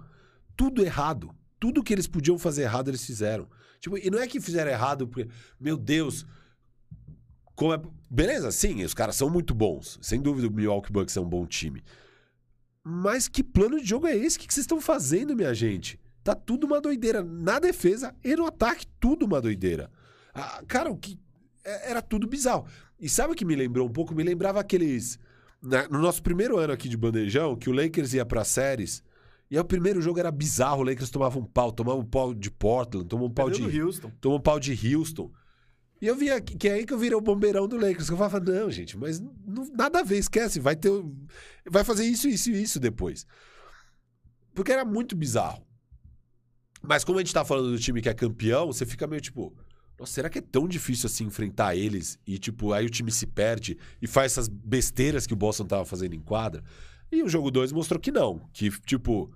tudo 0.56 0.82
errado. 0.82 1.34
Tudo 1.60 1.82
que 1.82 1.92
eles 1.92 2.06
podiam 2.06 2.38
fazer 2.38 2.62
errado, 2.62 2.88
eles 2.88 3.04
fizeram. 3.04 3.46
Tipo, 3.80 3.98
e 3.98 4.10
não 4.10 4.18
é 4.18 4.26
que 4.26 4.40
fizeram 4.40 4.70
errado 4.70 5.06
porque, 5.06 5.30
meu 5.60 5.76
Deus, 5.76 6.26
como 7.54 7.74
é... 7.74 7.80
Beleza, 8.10 8.50
sim, 8.50 8.82
os 8.82 8.94
caras 8.94 9.14
são 9.16 9.28
muito 9.28 9.54
bons. 9.54 9.98
Sem 10.00 10.20
dúvida, 10.20 10.48
o 10.48 10.50
Milwaukee 10.50 10.92
Bucks 10.92 11.16
é 11.16 11.20
um 11.20 11.28
bom 11.28 11.46
time. 11.46 11.82
Mas 12.82 13.28
que 13.28 13.42
plano 13.42 13.78
de 13.78 13.86
jogo 13.86 14.06
é 14.06 14.16
esse? 14.16 14.36
O 14.36 14.40
que 14.40 14.52
vocês 14.52 14.64
estão 14.64 14.80
fazendo, 14.80 15.36
minha 15.36 15.54
gente? 15.54 15.98
Tá 16.22 16.34
tudo 16.34 16.66
uma 16.66 16.80
doideira. 16.80 17.22
Na 17.22 17.58
defesa 17.58 18.14
e 18.24 18.34
no 18.34 18.46
ataque, 18.46 18.86
tudo 18.98 19.26
uma 19.26 19.40
doideira. 19.40 19.90
Ah, 20.34 20.62
cara, 20.66 20.90
o 20.90 20.96
que. 20.96 21.18
é- 21.64 21.90
Era 21.90 22.00
tudo 22.02 22.26
bizarro. 22.26 22.66
E 22.98 23.08
sabe 23.08 23.32
o 23.32 23.36
que 23.36 23.44
me 23.44 23.54
lembrou 23.54 23.86
um 23.86 23.92
pouco? 23.92 24.14
Me 24.14 24.22
lembrava 24.22 24.60
aqueles. 24.60 25.18
Na- 25.64 25.88
no 25.88 25.98
nosso 25.98 26.22
primeiro 26.22 26.58
ano 26.58 26.72
aqui 26.72 26.88
de 26.88 26.96
bandejão, 26.96 27.56
que 27.56 27.68
o 27.68 27.72
Lakers 27.72 28.12
ia 28.14 28.24
pra 28.24 28.44
séries. 28.44 29.02
E 29.50 29.56
aí 29.56 29.60
o 29.60 29.64
primeiro 29.64 30.00
jogo 30.00 30.18
era 30.18 30.30
bizarro. 30.30 30.80
O 30.80 30.84
Lakers 30.84 31.10
tomava 31.10 31.38
um 31.38 31.44
pau, 31.44 31.70
tomava 31.72 31.98
um 31.98 32.04
pau 32.04 32.32
de 32.34 32.50
Portland, 32.50 33.06
tomava 33.08 33.28
um 33.28 33.32
pau 33.34 33.46
Perdeu 33.50 33.68
de 33.70 33.82
Houston. 33.82 34.10
tomou 34.20 34.38
um 34.38 34.40
pau 34.40 34.58
de 34.60 34.72
Houston. 34.96 35.30
E 36.00 36.06
eu 36.06 36.16
via 36.16 36.40
que, 36.40 36.68
é 36.68 36.72
aí 36.72 36.84
que 36.86 36.92
eu 36.92 36.98
virei 36.98 37.16
o 37.16 37.20
bombeirão 37.20 37.66
do 37.68 37.76
Lakers. 37.76 38.06
Que 38.08 38.12
eu 38.12 38.16
falava, 38.18 38.40
não, 38.40 38.70
gente, 38.70 38.96
mas 38.96 39.20
não- 39.20 39.66
nada 39.74 40.00
a 40.00 40.02
ver, 40.02 40.18
esquece. 40.18 40.60
Vai 40.60 40.76
ter. 40.76 40.90
Vai 41.70 41.84
fazer 41.84 42.04
isso, 42.04 42.28
isso 42.28 42.50
e 42.50 42.62
isso 42.62 42.78
depois. 42.80 43.26
Porque 44.54 44.72
era 44.72 44.84
muito 44.84 45.16
bizarro. 45.16 45.64
Mas 46.82 47.04
como 47.04 47.18
a 47.18 47.22
gente 47.22 47.32
tá 47.32 47.44
falando 47.44 47.70
do 47.70 47.78
time 47.78 48.02
que 48.02 48.08
é 48.08 48.14
campeão, 48.14 48.66
você 48.66 48.84
fica 48.84 49.06
meio 49.06 49.20
tipo. 49.22 49.54
Nossa, 49.98 50.12
será 50.12 50.28
que 50.28 50.38
é 50.38 50.42
tão 50.42 50.66
difícil 50.66 51.06
assim 51.06 51.24
enfrentar 51.24 51.76
eles? 51.76 52.18
E, 52.26 52.38
tipo, 52.38 52.72
aí 52.72 52.84
o 52.84 52.90
time 52.90 53.10
se 53.10 53.26
perde 53.26 53.78
e 54.02 54.06
faz 54.06 54.32
essas 54.32 54.48
besteiras 54.48 55.26
que 55.26 55.32
o 55.32 55.36
Boston 55.36 55.66
tava 55.66 55.84
fazendo 55.84 56.14
em 56.14 56.20
quadra. 56.20 56.62
E 57.10 57.22
o 57.22 57.28
jogo 57.28 57.50
2 57.50 57.72
mostrou 57.72 58.00
que 58.00 58.10
não. 58.10 58.40
Que, 58.52 58.70
tipo, 58.80 59.32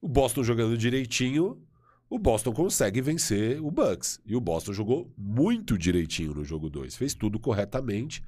o 0.00 0.08
Boston 0.08 0.44
jogando 0.44 0.76
direitinho, 0.76 1.62
o 2.10 2.18
Boston 2.18 2.52
consegue 2.52 3.00
vencer 3.00 3.62
o 3.62 3.70
Bucks. 3.70 4.20
E 4.26 4.36
o 4.36 4.40
Boston 4.40 4.72
jogou 4.72 5.12
muito 5.16 5.78
direitinho 5.78 6.34
no 6.34 6.44
jogo 6.44 6.68
2. 6.68 6.94
Fez 6.94 7.14
tudo 7.14 7.38
corretamente. 7.38 8.22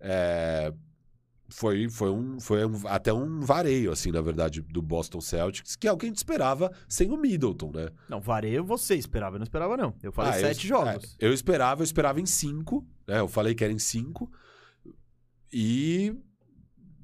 É, 0.00 0.72
Foi, 1.50 1.88
foi, 1.88 2.10
um, 2.10 2.38
foi 2.40 2.64
um- 2.64 2.86
até 2.86 3.12
um 3.12 3.40
vareio, 3.40 3.90
assim, 3.92 4.10
na 4.12 4.20
verdade, 4.20 4.60
do 4.62 4.80
Boston 4.80 5.20
Celtics, 5.20 5.74
que 5.76 5.88
é 5.88 5.92
o 5.92 5.96
que 5.96 6.06
a 6.06 6.08
gente 6.08 6.16
esperava 6.18 6.70
sem 6.88 7.10
o 7.10 7.16
Middleton, 7.16 7.72
né? 7.74 7.88
Não, 8.08 8.20
vareio 8.20 8.64
você 8.64 8.94
esperava, 8.94 9.34
eu 9.36 9.40
não 9.40 9.44
esperava 9.44 9.76
não. 9.76 9.94
Eu 10.02 10.12
falei 10.12 10.32
Ah, 10.32 10.36
eu 10.36 10.40
sete 10.40 10.58
es- 10.62 10.68
jogos. 10.68 11.16
é, 11.20 11.26
eu 11.26 11.32
esperava, 11.32 11.80
eu 11.80 11.84
esperava 11.84 12.20
em 12.20 12.26
cinco, 12.26 12.86
né? 13.06 13.20
Eu 13.20 13.28
falei 13.28 13.54
que 13.54 13.64
era 13.64 13.72
em 13.72 13.78
cinco. 13.78 14.30
E. 15.52 16.14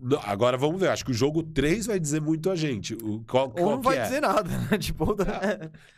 não, 0.01 0.21
agora 0.23 0.57
vamos 0.57 0.81
ver. 0.81 0.91
Acho 0.91 1.05
que 1.05 1.11
o 1.11 1.15
jogo 1.15 1.43
3 1.43 1.87
vai 1.87 1.99
dizer 1.99 2.21
muito 2.21 2.51
a 2.51 2.55
gente. 2.57 2.95
O, 2.95 3.25
qual, 3.25 3.47
Ou 3.47 3.51
qual 3.53 3.71
não 3.71 3.79
que 3.81 3.85
vai 3.85 3.99
é? 3.99 4.03
dizer 4.05 4.21
nada, 4.21 4.49
né? 4.49 4.79
Tipo, 4.79 5.17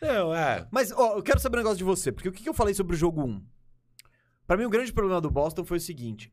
Não, 0.00 0.34
é. 0.34 0.66
Mas, 0.70 0.90
ó, 0.92 1.16
eu 1.16 1.22
quero 1.22 1.40
saber 1.40 1.56
um 1.56 1.60
negócio 1.60 1.78
de 1.78 1.84
você, 1.84 2.10
porque 2.10 2.28
o 2.28 2.32
que 2.32 2.42
que 2.42 2.48
eu 2.48 2.54
falei 2.54 2.72
sobre 2.74 2.94
o 2.96 2.98
jogo 2.98 3.22
1? 3.22 3.42
Pra 4.46 4.56
mim, 4.56 4.64
o 4.64 4.70
grande 4.70 4.92
problema 4.92 5.20
do 5.20 5.30
Boston 5.30 5.62
foi 5.64 5.76
o 5.76 5.80
seguinte. 5.80 6.32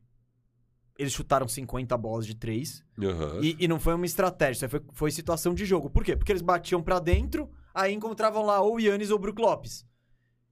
Eles 0.98 1.12
chutaram 1.12 1.46
50 1.46 1.96
bolas 1.96 2.26
de 2.26 2.34
três. 2.34 2.82
Aham. 3.02 3.40
E, 3.42 3.56
e 3.58 3.68
não 3.68 3.78
foi 3.78 3.94
uma 3.94 4.06
estratégia, 4.06 4.68
foi, 4.68 4.80
foi 4.92 5.10
situação 5.10 5.54
de 5.54 5.64
jogo. 5.64 5.90
Por 5.90 6.04
quê? 6.04 6.16
Porque 6.16 6.32
eles 6.32 6.42
batiam 6.42 6.82
pra 6.82 6.98
dentro, 6.98 7.50
aí 7.74 7.92
encontravam 7.94 8.44
lá 8.44 8.60
ou 8.60 8.76
o 8.76 8.80
Yannis 8.80 9.10
ou 9.10 9.16
o 9.16 9.20
Brook 9.20 9.40
Lopes. 9.40 9.84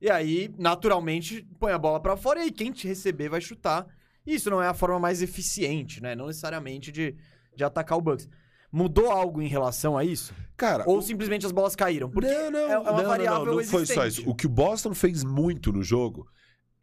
E 0.00 0.10
aí, 0.10 0.50
naturalmente, 0.58 1.46
põe 1.58 1.72
a 1.72 1.78
bola 1.78 1.98
pra 2.00 2.16
fora 2.16 2.40
e 2.40 2.42
aí 2.44 2.50
quem 2.52 2.70
te 2.72 2.86
receber 2.86 3.28
vai 3.30 3.40
chutar. 3.40 3.86
E 4.26 4.34
isso 4.34 4.50
não 4.50 4.62
é 4.62 4.68
a 4.68 4.74
forma 4.74 4.98
mais 4.98 5.22
eficiente, 5.22 6.02
né? 6.02 6.14
Não 6.14 6.26
necessariamente 6.26 6.92
de, 6.92 7.14
de 7.56 7.64
atacar 7.64 7.96
o 7.96 8.02
Bucks. 8.02 8.28
Mudou 8.70 9.10
algo 9.10 9.40
em 9.40 9.46
relação 9.46 9.96
a 9.96 10.04
isso? 10.04 10.34
Cara, 10.56 10.84
Ou 10.86 10.98
o- 10.98 11.02
simplesmente 11.02 11.46
as 11.46 11.52
bolas 11.52 11.76
caíram? 11.76 12.10
Porque 12.10 12.26
não, 12.28 12.50
não, 12.50 12.58
é, 12.58 12.78
uma 12.78 12.90
não, 12.92 12.98
não, 13.02 13.08
variável 13.08 13.46
não, 13.46 13.54
não 13.56 13.64
foi 13.64 13.86
só 13.86 14.04
isso. 14.06 14.28
O 14.28 14.34
que 14.34 14.46
o 14.46 14.50
Boston 14.50 14.92
fez 14.94 15.22
muito 15.24 15.72
no 15.72 15.82
jogo 15.82 16.26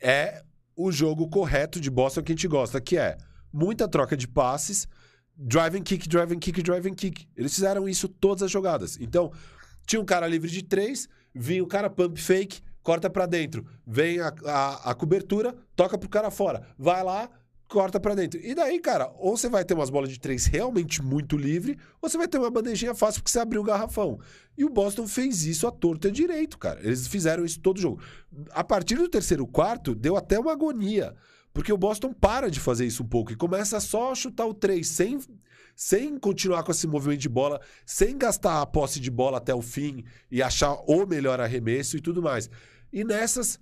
é 0.01 0.41
o 0.75 0.91
jogo 0.91 1.29
correto 1.29 1.79
de 1.79 1.91
Boston 1.91 2.23
que 2.23 2.31
a 2.31 2.35
gente 2.35 2.47
gosta, 2.47 2.79
que 2.79 2.97
é 2.97 3.17
muita 3.51 3.87
troca 3.87 4.15
de 4.15 4.27
passes, 4.27 4.87
drive 5.35 5.77
and 5.77 5.83
kick, 5.83 6.07
drive 6.07 6.33
and 6.33 6.39
kick, 6.39 6.61
drive 6.61 6.87
and 6.87 6.95
kick. 6.95 7.27
Eles 7.35 7.53
fizeram 7.53 7.87
isso 7.87 8.07
todas 8.07 8.43
as 8.43 8.51
jogadas. 8.51 8.97
Então, 8.99 9.31
tinha 9.85 10.01
um 10.01 10.05
cara 10.05 10.27
livre 10.27 10.49
de 10.49 10.63
três, 10.63 11.07
vinha 11.33 11.63
o 11.63 11.67
cara 11.67 11.89
pump 11.89 12.19
fake, 12.19 12.61
corta 12.83 13.09
pra 13.09 13.25
dentro, 13.25 13.65
vem 13.85 14.19
a, 14.19 14.33
a, 14.45 14.91
a 14.91 14.95
cobertura, 14.95 15.55
toca 15.75 15.97
pro 15.97 16.09
cara 16.09 16.31
fora, 16.31 16.67
vai 16.77 17.03
lá, 17.03 17.29
corta 17.67 17.99
pra 17.99 18.13
dentro. 18.13 18.39
E 18.43 18.53
daí, 18.53 18.79
cara, 18.79 19.11
ou 19.17 19.37
você 19.37 19.47
vai 19.47 19.63
ter 19.63 19.73
umas 19.73 19.89
bolas 19.89 20.09
de 20.09 20.19
três 20.19 20.45
realmente 20.45 21.01
muito 21.01 21.37
livre, 21.37 21.77
ou 22.01 22.09
você 22.09 22.17
vai 22.17 22.27
ter 22.27 22.37
uma 22.37 22.51
bandejinha 22.51 22.93
fácil 22.93 23.21
porque 23.21 23.31
você 23.31 23.39
abriu 23.39 23.61
o 23.61 23.63
garrafão. 23.63 24.19
E 24.57 24.65
o 24.65 24.69
Boston 24.69 25.07
fez 25.07 25.45
isso 25.45 25.65
à 25.65 25.71
torta 25.71 26.09
e 26.09 26.11
direito, 26.11 26.57
cara. 26.57 26.81
Eles 26.83 27.07
fizeram 27.07 27.45
isso 27.45 27.59
todo 27.61 27.79
jogo. 27.79 28.01
A 28.51 28.63
partir 28.63 28.95
do 28.95 29.07
terceiro 29.07 29.47
quarto, 29.47 29.95
deu 29.95 30.17
até 30.17 30.37
uma 30.37 30.51
agonia. 30.51 31.15
Porque 31.53 31.73
o 31.73 31.77
Boston 31.77 32.13
para 32.13 32.49
de 32.49 32.59
fazer 32.59 32.85
isso 32.85 33.03
um 33.03 33.07
pouco 33.07 33.31
e 33.31 33.35
começa 33.35 33.79
só 33.79 34.11
a 34.11 34.15
chutar 34.15 34.45
o 34.45 34.53
três 34.53 34.87
sem, 34.87 35.19
sem 35.75 36.17
continuar 36.17 36.63
com 36.63 36.71
esse 36.71 36.87
movimento 36.87 37.19
de 37.19 37.29
bola, 37.29 37.59
sem 37.85 38.17
gastar 38.17 38.61
a 38.61 38.65
posse 38.65 38.99
de 38.99 39.11
bola 39.11 39.37
até 39.37 39.53
o 39.53 39.61
fim 39.61 40.03
e 40.29 40.41
achar 40.41 40.73
o 40.87 41.05
melhor 41.05 41.39
arremesso 41.41 41.97
e 41.97 42.01
tudo 42.01 42.21
mais. 42.21 42.49
E 42.91 43.03
nessas, 43.03 43.59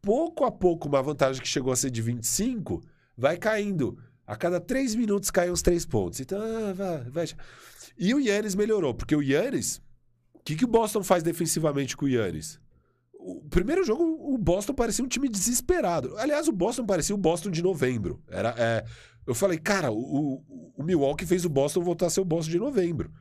pouco 0.00 0.44
a 0.44 0.52
pouco, 0.52 0.88
uma 0.88 1.02
vantagem 1.02 1.40
que 1.40 1.48
chegou 1.48 1.72
a 1.72 1.76
ser 1.76 1.90
de 1.90 2.02
25 2.02 2.82
vai 3.16 3.36
caindo. 3.36 3.98
A 4.26 4.36
cada 4.36 4.60
três 4.60 4.94
minutos 4.94 5.30
cai 5.30 5.50
uns 5.50 5.62
três 5.62 5.84
pontos. 5.84 6.20
Então, 6.20 6.38
ah, 6.40 6.72
vai, 6.72 7.10
vai. 7.10 7.26
E 7.98 8.14
o 8.14 8.20
Yannis 8.20 8.54
melhorou, 8.54 8.94
porque 8.94 9.14
o 9.14 9.22
Yannis. 9.22 9.80
O 10.34 10.40
que, 10.44 10.56
que 10.56 10.64
o 10.64 10.68
Boston 10.68 11.02
faz 11.02 11.22
defensivamente 11.22 11.96
com 11.96 12.04
o 12.04 12.08
Yannis? 12.08 12.60
O 13.14 13.40
primeiro 13.48 13.84
jogo, 13.84 14.02
Boston 14.42 14.74
parecia 14.74 15.04
um 15.04 15.08
time 15.08 15.28
desesperado. 15.28 16.16
Aliás, 16.18 16.48
o 16.48 16.52
Boston 16.52 16.84
parecia 16.84 17.14
o 17.14 17.18
Boston 17.18 17.50
de 17.50 17.62
novembro. 17.62 18.20
Era, 18.28 18.54
é, 18.58 18.84
eu 19.26 19.34
falei, 19.34 19.58
cara, 19.58 19.92
o, 19.92 20.42
o, 20.76 20.82
Milwaukee 20.82 21.24
fez 21.24 21.44
o 21.44 21.48
Boston 21.48 21.82
voltar 21.82 22.06
a 22.06 22.10
ser 22.10 22.20
o 22.20 22.24
Boston 22.24 22.50
de 22.50 22.58
novembro. 22.58 23.12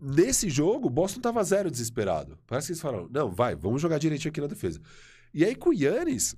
Nesse 0.00 0.50
jogo, 0.50 0.88
o 0.88 0.90
Boston 0.90 1.20
tava 1.20 1.42
zero 1.44 1.70
desesperado. 1.70 2.38
Parece 2.46 2.66
que 2.66 2.72
eles 2.72 2.82
falaram, 2.82 3.08
não, 3.10 3.30
vai, 3.30 3.54
vamos 3.54 3.80
jogar 3.80 3.98
direitinho 3.98 4.30
aqui 4.30 4.40
na 4.40 4.48
defesa. 4.48 4.80
E 5.32 5.44
aí 5.44 5.54
com 5.54 5.70
o 5.70 5.74
Yannis, 5.74 6.34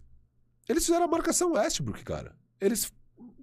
eles 0.68 0.84
fizeram 0.84 1.06
a 1.06 1.08
marcação 1.08 1.52
Westbrook, 1.52 2.04
cara. 2.04 2.36
Eles 2.60 2.92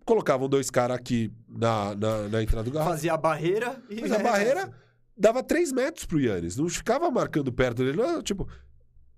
colocavam 0.06 0.48
dois 0.48 0.70
caras 0.70 0.98
aqui 0.98 1.32
na, 1.50 1.96
na, 1.96 2.28
na 2.30 2.44
entrada 2.44 2.64
do 2.64 2.72
garrafão. 2.72 2.94
Fazia 2.94 3.14
a 3.14 3.18
barreira 3.18 3.82
e. 3.90 4.02
Mas 4.02 4.12
a 4.12 4.20
barreira 4.20 4.72
dava 5.18 5.44
3 5.44 5.72
metros 5.72 6.06
pro 6.06 6.20
Yannis. 6.20 6.58
Não 6.58 6.70
ficava 6.70 7.10
marcando 7.10 7.52
perto 7.52 7.84
dele. 7.84 7.98
Não, 7.98 8.22
tipo, 8.22 8.48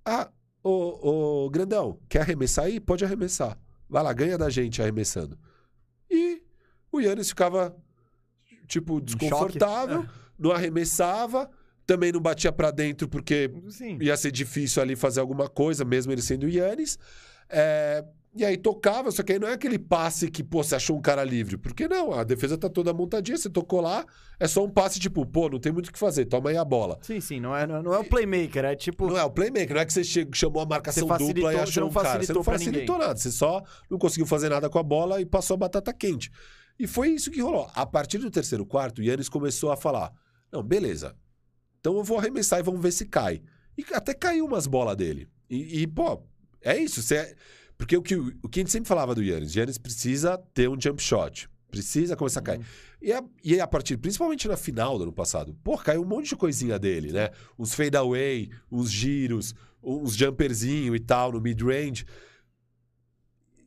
ah, 0.05 0.29
ô, 0.69 1.45
ô, 1.45 1.49
grandão, 1.49 1.99
quer 2.09 2.21
arremessar 2.21 2.65
aí? 2.65 2.79
Pode 2.79 3.05
arremessar. 3.05 3.57
Vai 3.87 4.01
lá, 4.01 4.11
ganha 4.11 4.37
da 4.37 4.49
gente 4.49 4.81
arremessando. 4.81 5.37
E 6.09 6.41
o 6.91 6.99
Yannis 6.99 7.29
ficava, 7.29 7.75
tipo, 8.67 8.99
desconfortável, 8.99 10.01
choque. 10.01 10.13
não 10.39 10.51
arremessava, 10.51 11.49
também 11.85 12.11
não 12.11 12.19
batia 12.19 12.51
pra 12.51 12.71
dentro 12.71 13.07
porque 13.07 13.51
Sim. 13.69 13.97
ia 14.01 14.17
ser 14.17 14.31
difícil 14.31 14.81
ali 14.81 14.95
fazer 14.95 15.19
alguma 15.19 15.47
coisa, 15.47 15.85
mesmo 15.85 16.11
ele 16.11 16.21
sendo 16.21 16.45
o 16.45 16.49
Yannis. 16.49 16.97
É, 17.47 18.03
e 18.35 18.43
aí 18.43 18.57
tocava, 18.57 19.11
só 19.11 19.23
que 19.23 19.31
aí 19.31 19.39
não 19.39 19.47
é 19.47 19.53
aquele 19.53 19.79
passe 19.79 20.29
que, 20.29 20.43
pô, 20.43 20.61
você 20.61 20.75
achou 20.75 20.97
um 20.97 21.01
cara 21.01 21.23
livre. 21.23 21.57
Porque 21.57 21.87
não, 21.87 22.11
a 22.11 22.23
defesa 22.23 22.57
tá 22.57 22.69
toda 22.69 22.93
montadinha, 22.93 23.37
você 23.37 23.49
tocou 23.49 23.79
lá, 23.79 24.05
é 24.37 24.45
só 24.45 24.63
um 24.63 24.69
passe 24.69 24.99
tipo, 24.99 25.25
pô, 25.25 25.49
não 25.49 25.57
tem 25.57 25.71
muito 25.71 25.87
o 25.87 25.93
que 25.93 25.97
fazer, 25.97 26.25
toma 26.25 26.49
aí 26.49 26.57
a 26.57 26.65
bola. 26.65 26.99
Sim, 27.01 27.21
sim, 27.21 27.39
não 27.39 27.55
é, 27.55 27.65
não 27.65 27.93
é 27.93 27.99
o 27.99 28.03
playmaker, 28.03 28.65
é 28.65 28.75
tipo. 28.75 29.07
Não 29.07 29.17
é 29.17 29.23
o 29.23 29.31
playmaker, 29.31 29.73
não 29.75 29.81
é 29.81 29.85
que 29.85 29.93
você 29.93 30.03
chamou 30.33 30.61
a 30.61 30.65
marcação 30.65 31.07
dupla 31.07 31.53
e 31.53 31.57
achou 31.57 31.87
um 31.87 31.93
cara. 31.93 32.21
Você 32.21 32.33
não 32.33 32.43
facilitou 32.43 32.97
nada, 32.97 33.15
você 33.15 33.31
só 33.31 33.63
não 33.89 33.97
conseguiu 33.97 34.25
fazer 34.25 34.49
nada 34.49 34.69
com 34.69 34.79
a 34.79 34.83
bola 34.83 35.21
e 35.21 35.25
passou 35.25 35.55
a 35.55 35.57
batata 35.57 35.93
quente. 35.93 36.29
E 36.77 36.85
foi 36.85 37.11
isso 37.11 37.31
que 37.31 37.41
rolou. 37.41 37.69
A 37.73 37.85
partir 37.85 38.17
do 38.17 38.29
terceiro 38.29 38.65
quarto, 38.65 38.99
o 38.99 39.03
Yannis 39.03 39.29
começou 39.29 39.71
a 39.71 39.77
falar: 39.77 40.11
não, 40.51 40.61
beleza, 40.61 41.15
então 41.79 41.95
eu 41.95 42.03
vou 42.03 42.17
arremessar 42.17 42.59
e 42.59 42.63
vamos 42.63 42.81
ver 42.81 42.91
se 42.91 43.05
cai. 43.05 43.41
E 43.77 43.85
até 43.93 44.13
caiu 44.13 44.45
umas 44.45 44.67
bolas 44.67 44.97
dele. 44.97 45.29
E, 45.49 45.83
e, 45.83 45.87
pô, 45.87 46.21
é 46.61 46.77
isso. 46.77 47.01
Você... 47.01 47.35
Porque 47.77 47.97
o 47.97 48.01
que, 48.01 48.15
o 48.15 48.49
que 48.49 48.59
a 48.59 48.63
gente 48.63 48.71
sempre 48.71 48.87
falava 48.87 49.13
do 49.13 49.21
Yannis, 49.23 49.53
Yannis 49.55 49.77
precisa 49.77 50.37
ter 50.53 50.69
um 50.69 50.79
jump 50.79 51.01
shot. 51.01 51.49
Precisa 51.69 52.15
começar 52.15 52.39
a 52.39 52.43
cair. 52.43 52.61
E, 53.01 53.11
a, 53.11 53.21
e 53.43 53.59
a 53.59 53.67
partir, 53.67 53.97
principalmente 53.97 54.47
na 54.47 54.55
final 54.55 54.97
do 54.97 55.03
ano 55.03 55.11
passado, 55.13 55.53
pô, 55.63 55.77
caiu 55.77 56.01
um 56.01 56.05
monte 56.05 56.29
de 56.29 56.35
coisinha 56.37 56.79
dele, 56.79 57.11
né? 57.11 57.31
Uns 57.59 57.73
fade 57.75 57.97
away, 57.97 58.49
uns 58.71 58.89
giros, 58.89 59.53
uns 59.83 60.15
jumperzinho 60.15 60.95
e 60.95 60.99
tal 60.99 61.33
no 61.33 61.41
mid-range. 61.41 62.05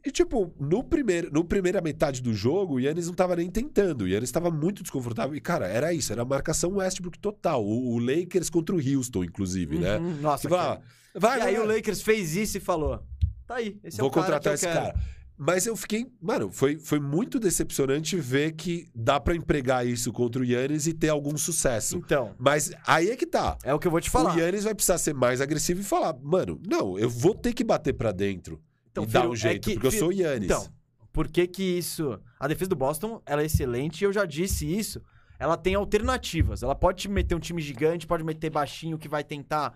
E, 0.05 0.10
tipo, 0.10 0.55
no 0.59 0.82
primeiro, 0.82 1.30
no 1.30 1.44
primeira 1.44 1.80
metade 1.82 2.22
do 2.22 2.32
jogo, 2.32 2.74
o 2.76 2.80
Yannis 2.80 3.09
não 3.09 3.14
tava 3.14 3.36
nem 3.36 3.51
tentando. 3.51 4.02
O 4.02 4.09
Yannis 4.09 4.30
tava 4.30 4.51
muito 4.51 4.82
desconfortável. 4.82 5.36
E, 5.36 5.40
cara, 5.40 5.66
era 5.66 5.93
isso. 5.93 6.12
Era 6.12 6.22
a 6.22 6.24
marcação 6.24 6.76
Westbrook 6.76 7.18
total. 7.18 7.62
O, 7.64 7.94
o 7.94 7.98
Lakers 7.98 8.48
contra 8.48 8.74
o 8.74 8.78
Houston, 8.78 9.24
inclusive, 9.24 9.76
né? 9.78 9.98
Uhum, 9.98 10.14
Nossa, 10.22 10.44
Você 10.44 10.48
fala, 10.48 10.76
cara. 10.76 10.82
vai, 11.14 11.36
E 11.36 11.40
vai, 11.40 11.48
aí 11.51 11.56
vai. 11.56 11.64
o 11.66 11.68
Lakers 11.68 12.01
fez 12.01 12.36
isso 12.36 12.56
e 12.56 12.60
falou: 12.60 13.02
tá 13.48 13.54
aí, 13.56 13.76
esse 13.82 13.96
Vou 13.98 14.06
é 14.06 14.10
o 14.10 14.12
cara 14.12 14.26
contratar 14.26 14.52
eu 14.52 14.54
esse 14.54 14.66
quero. 14.66 14.80
cara. 14.80 14.94
Mas 15.40 15.66
eu 15.66 15.76
fiquei. 15.76 16.06
Mano, 16.20 16.50
foi, 16.50 16.78
foi 16.80 16.98
muito 16.98 17.38
decepcionante 17.38 18.16
ver 18.16 18.52
que 18.52 18.88
dá 18.92 19.20
pra 19.20 19.36
empregar 19.36 19.86
isso 19.86 20.12
contra 20.12 20.42
o 20.42 20.44
Yannis 20.44 20.86
e 20.88 20.92
ter 20.92 21.08
algum 21.10 21.36
sucesso. 21.38 21.96
Então, 21.98 22.34
Mas 22.38 22.72
aí 22.84 23.10
é 23.10 23.16
que 23.16 23.24
tá. 23.26 23.56
é 23.62 23.72
o 23.72 23.78
que 23.78 23.86
eu 23.86 23.90
vou 23.92 24.00
te 24.00 24.10
falar. 24.10 24.34
O 24.34 24.38
Yannis 24.38 24.64
vai 24.64 24.74
precisar 24.74 24.98
ser 24.98 25.14
mais 25.14 25.40
agressivo 25.40 25.80
e 25.80 25.84
falar: 25.84 26.16
mano, 26.20 26.60
não, 26.68 26.98
eu 26.98 27.08
vou 27.08 27.34
ter 27.36 27.52
que 27.52 27.62
bater 27.62 27.92
pra 27.92 28.10
dentro 28.10 28.60
Então, 28.90 29.04
e 29.04 29.06
dar 29.06 29.20
filho, 29.20 29.30
um 29.30 29.34
é 29.34 29.36
jeito, 29.36 29.64
que- 29.64 29.74
porque 29.74 29.86
eu 29.86 29.90
filho, 29.92 30.00
sou 30.00 30.08
o 30.08 30.12
Yannis. 30.12 30.44
Então, 30.46 30.66
por 31.12 31.28
que 31.28 31.46
que 31.46 31.62
isso... 31.62 32.18
A 32.40 32.48
defesa 32.48 32.70
do 32.70 32.76
Boston, 32.76 33.22
ela 33.24 33.42
é 33.42 33.46
excelente 33.46 34.00
e 34.02 34.04
eu 34.06 34.12
já 34.12 34.24
disse 34.24 34.66
isso. 34.66 35.00
Ela 35.38 35.56
tem 35.56 35.76
alternativas. 35.76 36.64
Ela 36.64 36.74
pode 36.74 37.02
te 37.02 37.08
meter 37.08 37.36
um 37.36 37.38
time 37.40 37.62
gigante, 37.62 38.08
pode 38.08 38.24
meter 38.24 38.50
baixinho 38.50 38.98
que 38.98 39.08
vai 39.08 39.22
tentar 39.22 39.72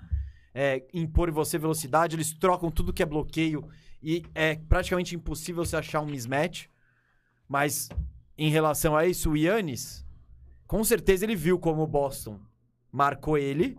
é, 0.55 0.85
impor 0.93 1.29
em 1.29 1.33
você 1.33 1.59
velocidade. 1.59 2.17
Eles 2.17 2.33
trocam 2.33 2.71
tudo 2.71 2.93
que 2.93 3.03
é 3.03 3.07
bloqueio 3.07 3.69
e 4.03 4.25
é 4.35 4.57
praticamente 4.57 5.15
impossível 5.15 5.65
você 5.65 5.77
achar 5.77 6.01
um 6.01 6.07
mismatch. 6.07 6.67
Mas 7.49 7.89
em 8.37 8.51
relação 8.51 8.97
a 8.97 9.07
isso, 9.07 9.31
o 9.31 9.37
Yannis, 9.37 10.05
com 10.67 10.83
certeza 10.83 11.25
ele 11.25 11.37
viu 11.37 11.59
como 11.59 11.83
o 11.83 11.87
Boston 11.87 12.41
marcou 12.91 13.39
ele 13.39 13.79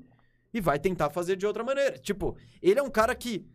e 0.54 0.62
vai 0.62 0.78
tentar 0.80 1.10
fazer 1.10 1.36
de 1.36 1.46
outra 1.46 1.64
maneira. 1.64 1.98
Tipo, 1.98 2.38
ele 2.62 2.80
é 2.80 2.84
um 2.84 2.90
cara 2.90 3.16
que 3.16 3.46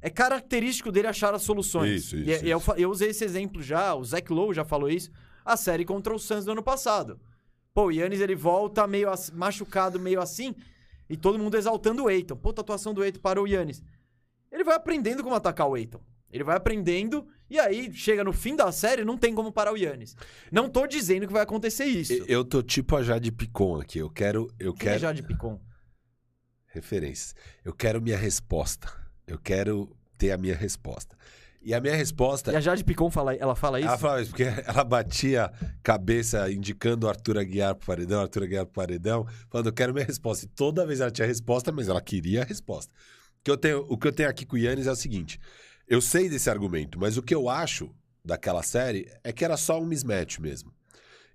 é 0.00 0.08
característico 0.08 0.90
dele 0.90 1.08
achar 1.08 1.34
as 1.34 1.42
soluções. 1.42 2.04
Isso, 2.04 2.16
isso, 2.16 2.44
e 2.44 2.50
eu, 2.50 2.58
isso. 2.58 2.66
fa- 2.66 2.78
eu 2.78 2.90
usei 2.90 3.10
esse 3.10 3.24
exemplo 3.24 3.60
já, 3.62 3.94
o 3.94 4.04
Zach 4.04 4.32
Lowe 4.32 4.54
já 4.54 4.64
falou 4.64 4.88
isso, 4.88 5.10
a 5.44 5.56
série 5.56 5.84
contra 5.84 6.14
o 6.14 6.18
Suns 6.18 6.44
do 6.44 6.52
ano 6.52 6.62
passado. 6.62 7.20
Pô, 7.74 7.86
o 7.86 7.90
Yannis 7.92 8.20
ele 8.20 8.34
volta 8.34 8.86
meio 8.86 9.08
machucado, 9.32 9.98
meio 10.00 10.20
assim, 10.20 10.54
e 11.10 11.16
todo 11.16 11.38
mundo 11.38 11.56
exaltando 11.58 12.04
o 12.04 12.10
Eiton. 12.10 12.36
Puta 12.36 12.62
atuação 12.62 12.94
do 12.94 13.04
Eiton 13.04 13.20
para 13.20 13.42
o 13.42 13.46
Yannis. 13.46 13.82
Ele 14.50 14.64
vai 14.64 14.76
aprendendo 14.76 15.22
como 15.22 15.34
atacar 15.34 15.68
o 15.68 15.76
Eiton. 15.76 16.00
Ele 16.32 16.44
vai 16.44 16.56
aprendendo 16.56 17.26
e 17.50 17.58
aí 17.58 17.92
chega 17.92 18.22
no 18.22 18.32
fim 18.32 18.54
da 18.54 18.70
série 18.70 19.04
não 19.04 19.18
tem 19.18 19.34
como 19.34 19.50
parar 19.52 19.72
o 19.72 19.76
Yannis. 19.76 20.16
Não 20.50 20.68
tô 20.70 20.86
dizendo 20.86 21.26
que 21.26 21.32
vai 21.32 21.42
acontecer 21.42 21.84
isso. 21.86 22.12
Eu- 22.28 22.44
tô 22.44 22.62
tipo 22.62 22.94
a 22.96 23.02
Jade 23.02 23.32
Picon 23.32 23.80
aqui. 23.80 23.98
Eu 23.98 24.08
quero. 24.08 24.48
Eu 24.58 24.72
Quem 24.72 24.88
é 24.88 24.90
quero. 24.92 25.00
Jade 25.02 25.22
Picon? 25.24 25.60
Referências. 26.66 27.34
Eu 27.64 27.72
quero 27.74 28.00
minha 28.00 28.16
resposta. 28.16 28.88
Eu 29.26 29.38
quero 29.38 29.94
ter 30.16 30.30
a 30.30 30.38
minha 30.38 30.54
resposta. 30.54 31.16
E 31.62 31.74
a 31.74 31.80
minha 31.80 31.94
resposta 31.94 32.52
E 32.52 32.56
a 32.56 32.60
Jade 32.60 32.82
Picon 32.82 33.10
fala, 33.10 33.34
ela 33.34 33.54
fala 33.54 33.78
isso? 33.78 33.88
Ela 33.88 33.98
falava 33.98 34.22
isso, 34.22 34.30
porque 34.30 34.44
ela 34.66 34.82
batia 34.82 35.52
cabeça 35.82 36.50
indicando 36.50 37.06
o 37.06 37.08
Arthur 37.08 37.38
Aguiar 37.38 37.74
pro 37.74 37.86
paredão, 37.86 38.20
Arthur 38.22 38.44
Aguiar 38.44 38.64
pro 38.64 38.74
paredão, 38.74 39.26
falando, 39.50 39.66
eu 39.66 39.72
quero 39.72 39.92
minha 39.92 40.06
resposta. 40.06 40.46
E 40.46 40.48
toda 40.48 40.86
vez 40.86 41.00
ela 41.00 41.10
tinha 41.10 41.26
resposta, 41.26 41.70
mas 41.70 41.88
ela 41.88 42.00
queria 42.00 42.42
a 42.42 42.44
resposta. 42.44 42.92
O 43.40 43.44
que 43.44 43.50
eu 43.50 43.56
tenho, 43.56 43.86
o 43.88 43.98
que 43.98 44.08
eu 44.08 44.12
tenho 44.12 44.28
aqui 44.28 44.46
com 44.46 44.56
o 44.56 44.58
Yannis 44.58 44.86
é 44.86 44.92
o 44.92 44.96
seguinte: 44.96 45.38
eu 45.86 46.00
sei 46.00 46.28
desse 46.28 46.48
argumento, 46.48 46.98
mas 46.98 47.16
o 47.16 47.22
que 47.22 47.34
eu 47.34 47.48
acho 47.48 47.90
daquela 48.24 48.62
série 48.62 49.10
é 49.24 49.32
que 49.32 49.44
era 49.44 49.56
só 49.56 49.80
um 49.80 49.86
mismatch 49.86 50.38
mesmo. 50.38 50.72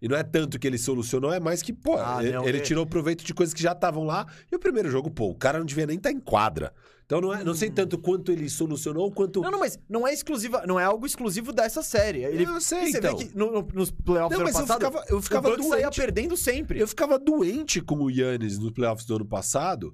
E 0.05 0.07
não 0.07 0.15
é 0.15 0.21
tanto 0.21 0.59
que 0.59 0.67
ele 0.67 0.77
solucionou, 0.77 1.33
é 1.33 1.39
mais 1.39 1.63
que, 1.63 1.73
pô, 1.73 1.97
Ah, 1.97 2.19
ele, 2.21 2.31
não, 2.33 2.47
ele 2.47 2.59
é- 2.59 2.61
tirou 2.61 2.85
proveito 2.85 3.25
de 3.25 3.33
coisas 3.33 3.55
que 3.55 3.63
já 3.63 3.71
estavam 3.71 4.03
lá. 4.03 4.27
E 4.51 4.55
o 4.55 4.59
primeiro 4.59 4.87
jogo, 4.87 5.09
pô, 5.09 5.31
o 5.31 5.35
cara 5.35 5.57
não 5.57 5.65
devia 5.65 5.87
nem 5.87 5.97
estar 5.97 6.11
em 6.11 6.19
quadra. 6.19 6.71
Então 7.07 7.19
não, 7.19 7.33
é, 7.33 7.43
não 7.43 7.55
sei 7.55 7.71
tanto 7.71 7.97
quanto 7.97 8.31
ele 8.31 8.47
solucionou, 8.47 9.11
quanto. 9.11 9.39
Hum. 9.39 9.43
Não, 9.43 9.51
não, 9.53 9.59
mas 9.59 9.79
não 9.89 10.07
é 10.07 10.13
exclusiva, 10.13 10.63
não 10.67 10.79
é 10.79 10.83
algo 10.83 11.07
exclusivo 11.07 11.51
dessa 11.51 11.81
série. 11.81 12.23
Ele, 12.23 12.43
Eu 12.43 12.61
sei, 12.61 12.91
você 12.91 12.99
então. 12.99 13.17
vê 13.17 13.25
que 13.25 13.35
no- 13.35 13.51
no- 13.51 13.67
nos 13.73 13.89
playoffs 13.89 14.37
Não, 14.37 14.43
do 14.43 14.43
ano 14.43 14.43
mas 14.43 14.53
eu 14.55 14.61
passado, 14.61 14.85
ficava- 14.85 15.05
eu 15.09 15.21
ficava 15.23 15.47
o 15.47 15.51
Bucks 15.51 15.67
saía 15.69 15.81
doente. 15.85 15.95
perdendo 15.99 16.37
sempre. 16.37 16.79
Eu 16.79 16.87
ficava 16.87 17.17
doente 17.17 17.81
com 17.81 17.95
o 17.95 18.11
Yannis 18.11 18.59
nos 18.59 18.71
playoffs 18.73 19.07
do 19.07 19.15
ano 19.15 19.25
passado, 19.25 19.91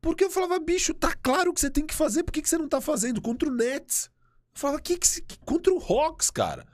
porque 0.00 0.24
eu 0.24 0.30
falava, 0.30 0.58
bicho, 0.58 0.92
tá 0.92 1.14
claro 1.22 1.52
que 1.54 1.60
você 1.60 1.70
tem 1.70 1.86
que 1.86 1.94
fazer, 1.94 2.24
por 2.24 2.32
que, 2.32 2.42
que 2.42 2.48
você 2.48 2.58
não 2.58 2.68
tá 2.68 2.80
fazendo? 2.80 3.20
Contra 3.22 3.48
o 3.48 3.52
Nets. 3.54 4.10
Eu 4.54 4.60
falava, 4.60 4.80
que 4.80 4.96
que, 4.96 5.20
que- 5.22 5.38
contra 5.44 5.72
o 5.72 5.78
Hawks, 5.78 6.32
cara. 6.32 6.66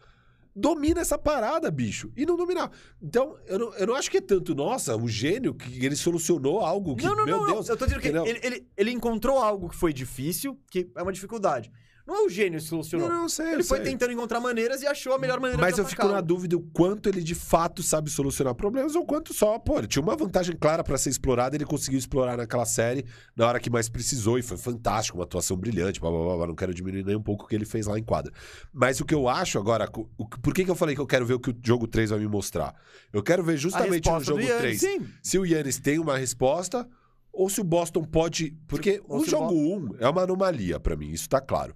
Domina 0.55 1.01
essa 1.01 1.17
parada, 1.17 1.71
bicho. 1.71 2.13
E 2.17 2.27
não 2.27 2.37
dominava. 2.37 2.71
Então, 3.01 3.37
eu 3.47 3.59
não, 3.59 3.75
eu 3.75 3.87
não 3.87 3.95
acho 3.95 4.11
que 4.11 4.19
é 4.19 4.21
tanto, 4.21 4.55
nossa, 4.55 4.97
o 4.97 5.09
gênio 5.09 5.55
que 5.55 5.85
ele 5.85 5.97
solucionou 5.97 6.61
algo 6.61 6.95
que, 6.95 7.05
não, 7.05 7.17
não, 7.17 7.25
meu 7.25 7.39
não, 7.39 7.47
Deus. 7.47 7.69
Eu 7.69 7.77
tô 7.77 7.87
dizendo 7.87 8.03
que 8.03 8.09
ele, 8.09 8.41
ele, 8.43 8.67
ele 8.77 8.91
encontrou 8.91 9.39
algo 9.39 9.69
que 9.71 9.77
foi 9.77 9.93
difícil, 9.93 10.59
que 10.71 10.91
é 10.95 11.03
uma 11.03 11.13
dificuldade. 11.13 11.71
Não 12.07 12.17
é 12.17 12.27
o 12.27 12.29
gênio 12.29 12.59
que 12.59 12.65
solucionou. 12.67 13.09
Não, 13.09 13.17
não, 13.17 13.23
eu 13.25 13.29
sei, 13.29 13.47
eu 13.47 13.53
ele 13.55 13.63
foi 13.65 13.79
sei. 13.79 13.87
tentando 13.91 14.13
encontrar 14.13 14.41
maneiras 14.41 14.83
e 14.83 14.87
achou 14.87 15.13
a 15.15 15.19
melhor 15.19 15.39
maneira 15.39 15.61
Mas 15.63 15.75
de 15.77 15.81
eu 15.81 15.87
fico 15.87 16.07
na 16.09 16.21
dúvida 16.21 16.57
o 16.57 16.61
quanto 16.61 17.09
ele 17.09 17.23
de 17.23 17.35
fato 17.35 17.83
sabe 17.83 18.11
solucionar 18.11 18.55
problemas 18.55 18.95
ou 18.97 19.07
quanto 19.07 19.33
só, 19.33 19.59
pô, 19.59 19.79
ele 19.79 19.87
tinha 19.87 20.03
uma 20.03 20.17
vantagem 20.17 20.57
clara 20.57 20.83
pra 20.83 20.99
ser 20.99 21.11
explorada, 21.11 21.57
ele 21.57 21.65
conseguiu 21.65 21.99
explorar 21.99 22.37
naquela 22.37 22.65
série 22.67 23.05
na 23.37 23.47
hora 23.47 23.61
que 23.61 23.71
mais 23.71 23.89
precisou 23.89 24.39
e 24.39 24.43
foi 24.43 24.57
fantástico, 24.57 25.19
uma 25.19 25.25
atuação 25.25 25.57
brilhante, 25.57 26.01
blá, 26.01 26.11
blá, 26.11 26.23
blá, 26.25 26.37
blá, 26.39 26.47
não 26.49 26.55
quero 26.55 26.75
diminuir 26.75 27.05
nem 27.05 27.15
um 27.17 27.23
pouco 27.23 27.45
o 27.45 27.47
que 27.49 27.55
ele 27.55 27.65
fez 27.65 27.87
lá 27.87 27.99
em 27.99 28.03
quadra. 28.03 28.33
Mas 28.73 29.01
o 29.01 29.05
que 29.05 29.15
eu 29.15 29.29
acho 29.29 29.59
agora, 29.59 29.89
o- 30.19 30.27
por 30.27 30.53
que, 30.53 30.65
que 30.65 30.71
eu 30.71 30.75
falei 30.75 30.95
que 30.95 31.01
eu 31.01 31.07
quero 31.07 31.25
ver 31.25 31.35
o 31.35 31.41
que 31.41 31.51
o 31.51 31.57
jogo 31.63 31.87
3 31.87 32.11
vai 32.11 32.19
me 32.19 32.27
mostrar? 32.29 32.75
Eu 33.13 33.23
quero 33.23 33.43
ver 33.45 33.57
justamente 33.57 34.11
no 34.11 34.21
jogo 34.25 34.41
Yannis, 34.41 34.59
3 34.59 34.81
Sim. 34.81 35.07
se 35.23 35.39
o 35.39 35.47
Yannis 35.47 35.79
tem 35.79 35.99
uma 35.99 36.17
resposta 36.19 36.89
ou 37.33 37.49
se 37.49 37.61
o 37.61 37.65
Boston 37.65 38.05
pode. 38.05 38.57
Porque 38.67 39.03
Ou 39.09 39.21
o 39.21 39.25
jogo 39.25 39.55
1 39.55 39.97
é 39.99 40.09
uma 40.09 40.23
anomalia 40.23 40.79
pra 40.79 40.97
mim, 40.97 41.11
isso 41.11 41.29
tá 41.29 41.41
claro. 41.41 41.75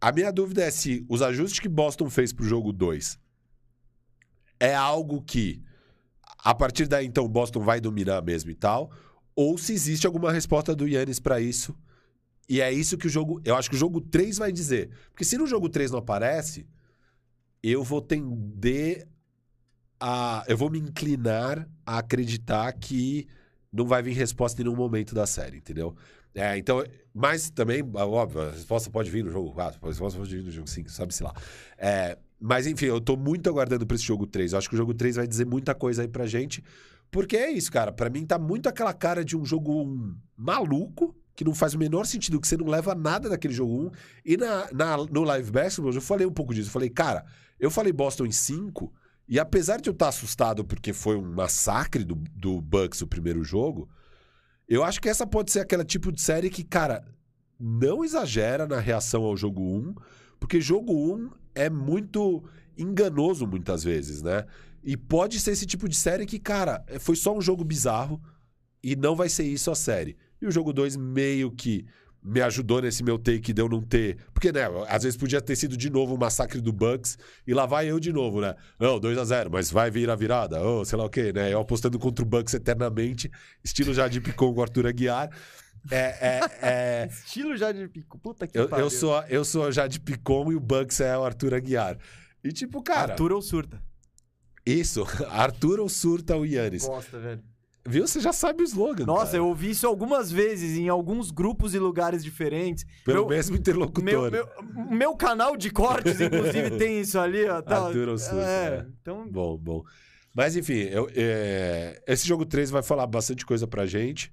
A 0.00 0.12
minha 0.12 0.32
dúvida 0.32 0.62
é 0.62 0.70
se 0.70 1.04
os 1.08 1.22
ajustes 1.22 1.60
que 1.60 1.68
Boston 1.68 2.10
fez 2.10 2.32
pro 2.32 2.44
jogo 2.44 2.72
2 2.72 3.18
é 4.60 4.74
algo 4.74 5.22
que, 5.22 5.62
a 6.38 6.54
partir 6.54 6.86
daí, 6.86 7.06
então, 7.06 7.24
o 7.24 7.28
Boston 7.28 7.60
vai 7.60 7.80
dominar 7.80 8.22
mesmo 8.22 8.50
e 8.50 8.54
tal, 8.54 8.92
ou 9.34 9.56
se 9.56 9.72
existe 9.72 10.06
alguma 10.06 10.30
resposta 10.30 10.74
do 10.74 10.86
Yannis 10.86 11.18
pra 11.18 11.40
isso. 11.40 11.74
E 12.48 12.60
é 12.60 12.72
isso 12.72 12.98
que 12.98 13.06
o 13.06 13.10
jogo. 13.10 13.40
Eu 13.44 13.56
acho 13.56 13.70
que 13.70 13.76
o 13.76 13.78
jogo 13.78 14.00
3 14.00 14.38
vai 14.38 14.52
dizer. 14.52 14.90
Porque 15.10 15.24
se 15.24 15.38
no 15.38 15.46
jogo 15.46 15.68
3 15.68 15.90
não 15.90 16.00
aparece, 16.00 16.66
eu 17.62 17.82
vou 17.82 18.02
tender 18.02 19.08
a. 19.98 20.44
Eu 20.46 20.56
vou 20.56 20.68
me 20.68 20.78
inclinar 20.78 21.68
a 21.86 21.98
acreditar 21.98 22.70
que 22.72 23.26
não 23.72 23.86
vai 23.86 24.02
vir 24.02 24.12
resposta 24.12 24.60
em 24.60 24.64
nenhum 24.64 24.76
momento 24.76 25.14
da 25.14 25.26
série, 25.26 25.56
entendeu? 25.58 25.94
É, 26.34 26.56
então, 26.56 26.82
mas 27.14 27.50
também, 27.50 27.82
óbvio, 27.94 28.42
a 28.42 28.50
resposta 28.50 28.90
pode 28.90 29.10
vir 29.10 29.22
no 29.24 29.30
jogo 29.30 29.52
4, 29.52 29.78
a 29.82 29.86
resposta 29.88 30.18
pode 30.18 30.34
vir 30.34 30.42
no 30.42 30.50
jogo 30.50 30.68
5, 30.68 30.90
sabe-se 30.90 31.22
lá. 31.22 31.34
É, 31.76 32.16
mas 32.40 32.66
enfim, 32.66 32.86
eu 32.86 33.00
tô 33.00 33.16
muito 33.16 33.48
aguardando 33.50 33.86
pra 33.86 33.94
esse 33.94 34.04
jogo 34.04 34.26
3. 34.26 34.52
Eu 34.52 34.58
acho 34.58 34.68
que 34.68 34.74
o 34.74 34.78
jogo 34.78 34.94
3 34.94 35.16
vai 35.16 35.26
dizer 35.26 35.46
muita 35.46 35.74
coisa 35.74 36.02
aí 36.02 36.08
pra 36.08 36.26
gente. 36.26 36.62
Porque 37.10 37.36
é 37.36 37.50
isso, 37.50 37.70
cara. 37.70 37.92
Pra 37.92 38.08
mim 38.10 38.24
tá 38.24 38.38
muito 38.38 38.68
aquela 38.68 38.92
cara 38.94 39.22
de 39.24 39.36
um 39.36 39.44
jogo 39.44 39.82
1 39.82 40.16
maluco, 40.36 41.14
que 41.36 41.44
não 41.44 41.54
faz 41.54 41.74
o 41.74 41.78
menor 41.78 42.04
sentido, 42.06 42.40
que 42.40 42.48
você 42.48 42.56
não 42.56 42.66
leva 42.66 42.94
nada 42.94 43.28
daquele 43.28 43.54
jogo 43.54 43.86
1. 43.86 43.90
E 44.24 44.36
na, 44.36 44.68
na- 44.72 44.96
no 44.96 45.22
Live 45.22 45.50
Basketball, 45.50 45.92
eu 45.92 46.00
falei 46.00 46.26
um 46.26 46.32
pouco 46.32 46.52
disso. 46.54 46.68
Eu 46.68 46.72
falei, 46.72 46.88
cara, 46.90 47.24
eu 47.60 47.70
falei 47.70 47.92
Boston 47.92 48.26
em 48.26 48.32
5, 48.32 48.92
e 49.28 49.38
apesar 49.38 49.80
de 49.80 49.88
eu 49.88 49.92
estar 49.92 50.08
assustado 50.08 50.64
porque 50.64 50.92
foi 50.92 51.16
um 51.16 51.32
massacre 51.32 52.04
do, 52.04 52.14
do 52.14 52.60
Bucks 52.60 53.02
o 53.02 53.06
primeiro 53.06 53.42
jogo, 53.42 53.88
eu 54.68 54.82
acho 54.84 55.00
que 55.00 55.08
essa 55.08 55.26
pode 55.26 55.50
ser 55.50 55.60
aquela 55.60 55.84
tipo 55.84 56.10
de 56.10 56.20
série 56.20 56.50
que, 56.50 56.64
cara, 56.64 57.04
não 57.58 58.04
exagera 58.04 58.66
na 58.66 58.80
reação 58.80 59.22
ao 59.22 59.36
jogo 59.36 59.62
1, 59.62 59.94
porque 60.40 60.60
jogo 60.60 60.92
1 61.14 61.30
é 61.54 61.70
muito 61.70 62.42
enganoso 62.76 63.46
muitas 63.46 63.84
vezes, 63.84 64.22
né? 64.22 64.46
E 64.82 64.96
pode 64.96 65.38
ser 65.38 65.52
esse 65.52 65.66
tipo 65.66 65.88
de 65.88 65.94
série 65.94 66.26
que, 66.26 66.38
cara, 66.38 66.84
foi 66.98 67.14
só 67.14 67.36
um 67.36 67.40
jogo 67.40 67.62
bizarro 67.64 68.20
e 68.82 68.96
não 68.96 69.14
vai 69.14 69.28
ser 69.28 69.44
isso 69.44 69.70
a 69.70 69.74
série. 69.74 70.16
E 70.40 70.46
o 70.46 70.50
jogo 70.50 70.72
2 70.72 70.96
meio 70.96 71.52
que 71.52 71.86
me 72.22 72.40
ajudou 72.40 72.80
nesse 72.80 73.02
meu 73.02 73.18
take 73.18 73.52
de 73.52 73.60
eu 73.60 73.68
não 73.68 73.82
ter. 73.82 74.18
Porque, 74.32 74.52
né, 74.52 74.62
às 74.88 75.02
vezes 75.02 75.16
podia 75.16 75.40
ter 75.40 75.56
sido 75.56 75.76
de 75.76 75.90
novo 75.90 76.14
um 76.14 76.18
massacre 76.18 76.60
do 76.60 76.72
Bucks 76.72 77.18
e 77.46 77.52
lá 77.52 77.66
vai 77.66 77.90
eu 77.90 77.98
de 77.98 78.12
novo, 78.12 78.40
né? 78.40 78.54
Não, 78.78 79.00
2 79.00 79.18
a 79.18 79.24
0 79.24 79.50
mas 79.50 79.70
vai 79.70 79.90
vir 79.90 80.08
a 80.08 80.14
virada, 80.14 80.60
ou 80.60 80.84
sei 80.84 80.96
lá 80.96 81.04
o 81.04 81.10
quê, 81.10 81.32
né? 81.32 81.52
Eu 81.52 81.60
apostando 81.60 81.98
contra 81.98 82.24
o 82.24 82.28
Bucks 82.28 82.54
eternamente, 82.54 83.30
estilo 83.64 83.92
já 83.92 84.06
de 84.06 84.20
Picon 84.20 84.54
com 84.54 84.60
o 84.60 84.62
Arthur 84.62 84.86
Aguiar. 84.86 85.30
É, 85.90 85.96
é, 85.96 86.40
é, 86.62 87.08
Estilo 87.10 87.56
já 87.56 87.72
de 87.72 87.88
pico. 87.88 88.18
Puta 88.18 88.46
que 88.46 88.56
eu, 88.56 88.68
pariu. 88.68 88.86
eu, 88.86 88.90
sou, 88.90 89.20
eu 89.28 89.44
sou 89.44 89.72
já 89.72 89.86
de 89.86 89.98
Picon 89.98 90.52
e 90.52 90.54
o 90.54 90.60
Bucks 90.60 91.00
é 91.00 91.16
o 91.18 91.24
Arthur 91.24 91.54
Aguiar. 91.54 91.98
E 92.44 92.52
tipo, 92.52 92.82
cara, 92.82 93.12
Arthur 93.12 93.32
ou 93.32 93.42
surta? 93.42 93.82
isso, 94.64 95.04
Arthur 95.30 95.80
ou 95.80 95.88
surta 95.88 96.36
o 96.36 96.46
Yannis. 96.46 96.86
Gosta, 96.86 97.18
velho. 97.18 97.42
Viu? 97.84 98.06
Você 98.06 98.20
já 98.20 98.32
sabe 98.32 98.62
o 98.62 98.64
slogan. 98.64 99.04
Nossa, 99.04 99.26
cara. 99.26 99.38
eu 99.38 99.48
ouvi 99.48 99.70
isso 99.70 99.86
algumas 99.86 100.30
vezes 100.30 100.78
em 100.78 100.88
alguns 100.88 101.30
grupos 101.30 101.74
e 101.74 101.78
lugares 101.78 102.22
diferentes. 102.22 102.86
Pelo 103.04 103.20
meu- 103.20 103.28
mesmo 103.28 103.56
interlocutor. 103.56 104.30
Meu, 104.30 104.30
meu, 104.30 104.48
meu 104.90 105.16
canal 105.16 105.56
de 105.56 105.70
cortes, 105.70 106.20
inclusive, 106.20 106.70
tem 106.78 107.00
isso 107.00 107.18
ali, 107.18 107.44
ó. 107.48 107.60
Tá, 107.60 107.86
Arthur 107.86 108.18
surta, 108.18 108.40
é, 108.40 108.64
é. 108.66 108.86
então... 109.00 109.28
Bom, 109.28 109.56
bom. 109.58 109.82
Mas 110.34 110.56
enfim, 110.56 110.74
eu, 110.74 111.10
é, 111.14 112.00
esse 112.06 112.26
jogo 112.26 112.46
3 112.46 112.70
vai 112.70 112.82
falar 112.82 113.06
bastante 113.06 113.44
coisa 113.44 113.66
pra 113.66 113.84
gente. 113.84 114.32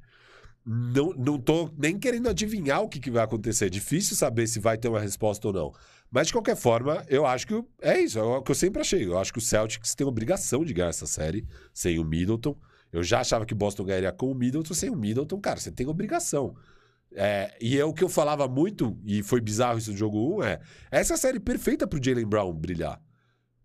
Não, 0.66 1.14
não 1.18 1.40
tô 1.40 1.70
nem 1.78 1.98
querendo 1.98 2.30
adivinhar 2.30 2.82
o 2.84 2.88
que, 2.88 3.00
que 3.00 3.10
vai 3.10 3.24
acontecer. 3.24 3.66
É 3.66 3.70
difícil 3.70 4.16
saber 4.16 4.46
se 4.48 4.60
vai 4.60 4.78
ter 4.78 4.88
uma 4.88 5.00
resposta 5.00 5.48
ou 5.48 5.54
não. 5.54 5.74
Mas 6.12 6.28
de 6.28 6.34
qualquer 6.34 6.56
forma, 6.56 7.04
eu 7.08 7.26
acho 7.26 7.48
que 7.48 7.64
é 7.82 8.00
isso. 8.00 8.20
É 8.20 8.24
o 8.24 8.42
que 8.42 8.52
eu 8.52 8.56
sempre 8.56 8.82
achei. 8.82 9.06
Eu 9.06 9.18
acho 9.18 9.34
que 9.34 9.40
o 9.40 9.42
Celtics 9.42 9.96
tem 9.96 10.06
obrigação 10.06 10.64
de 10.64 10.74
ganhar 10.74 10.90
essa 10.90 11.06
série 11.06 11.46
sem 11.74 11.98
o 12.00 12.04
Middleton. 12.06 12.56
Eu 12.92 13.04
já 13.04 13.20
achava 13.22 13.46
que 13.46 13.54
Boston 13.54 13.84
ganharia 13.84 14.12
com 14.12 14.32
o 14.32 14.36
Middleton. 14.36 14.74
Sem 14.74 14.90
o 14.90 14.96
Middleton, 14.96 15.40
cara, 15.40 15.60
você 15.60 15.72
tem 15.72 15.88
obrigação. 15.88 16.56
É, 17.14 17.56
e 17.60 17.78
é 17.78 17.84
o 17.86 17.94
que 17.94 18.04
eu 18.04 18.10
falava 18.10 18.48
muito, 18.48 18.98
e 19.04 19.24
foi 19.24 19.42
bizarro 19.42 19.80
isso 19.80 19.92
no 19.92 19.98
jogo 19.98 20.38
1, 20.40 20.44
é 20.44 20.60
essa 20.92 21.14
é 21.14 21.16
a 21.16 21.18
série 21.18 21.40
perfeita 21.40 21.88
pro 21.88 22.04
Jalen 22.04 22.28
Brown 22.28 22.54
brilhar. 22.54 23.02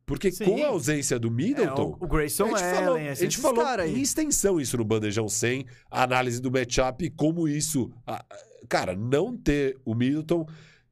Porque 0.07 0.31
Sim. 0.33 0.45
com 0.45 0.65
a 0.65 0.69
ausência 0.69 1.19
do 1.19 1.29
É, 1.29 1.31
Middleton, 1.31 1.97
o, 2.01 2.05
o 2.05 2.09
Grayson 2.09 2.45
a 2.45 2.49
gente 2.49 2.63
Allen, 2.63 2.75
falou, 2.75 2.99
é, 2.99 3.09
a 3.11 3.15
gente 3.15 3.39
falou 3.39 3.81
em 3.81 4.01
extensão 4.01 4.61
isso 4.61 4.77
no 4.77 4.85
Bandejão 4.85 5.29
100, 5.29 5.67
a 5.91 6.03
análise 6.03 6.41
do 6.41 6.51
matchup 6.51 7.05
e 7.05 7.11
como 7.11 7.47
isso... 7.49 7.91
a- 8.07 8.25
cara, 8.69 8.95
não 8.97 9.37
ter 9.37 9.79
o 9.85 9.95
Middleton 9.95 10.47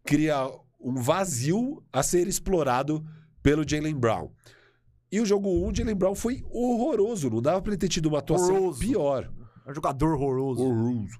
cria 0.04 0.46
um 0.80 0.94
vazio 0.94 1.82
a 1.92 2.02
ser 2.02 2.26
explorado 2.26 3.04
pelo 3.42 3.66
Jalen 3.66 3.94
Brown. 3.94 4.30
E 5.12 5.20
o 5.20 5.26
jogo 5.26 5.48
1, 5.48 5.68
o 5.70 5.74
Jalen 5.74 5.94
Brown 5.94 6.14
foi 6.14 6.42
horroroso. 6.50 7.28
Não 7.28 7.42
dava 7.42 7.60
pra 7.60 7.70
ele 7.72 7.78
ter 7.78 7.88
tido 7.88 8.06
uma 8.06 8.18
atuação 8.20 8.54
Horroroso. 8.56 8.80
pior. 8.80 9.30
É 9.66 9.70
um 9.70 9.74
jogador 9.74 10.14
horroroso. 10.14 10.62
Horroroso. 10.64 11.18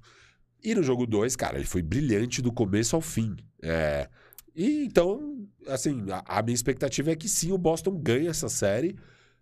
E 0.65 0.75
no 0.75 0.83
jogo 0.83 1.07
2, 1.07 1.37
cara, 1.37 1.57
ele 1.59 1.67
foi 1.67 1.83
brilhante 1.83 2.41
do 2.41 2.51
começo 2.51 2.97
ao 2.97 3.03
fim. 3.03 3.37
É, 3.63 4.09
E 4.57 4.85
então, 4.85 5.47
assim, 5.69 6.05
a, 6.11 6.39
a 6.39 6.43
minha 6.43 6.55
expectativa 6.55 7.11
é 7.13 7.17
que 7.17 7.29
sim, 7.29 7.53
o 7.53 7.59
Boston 7.59 7.97
ganhe 7.99 8.27
essa 8.29 8.49
série. 8.49 8.97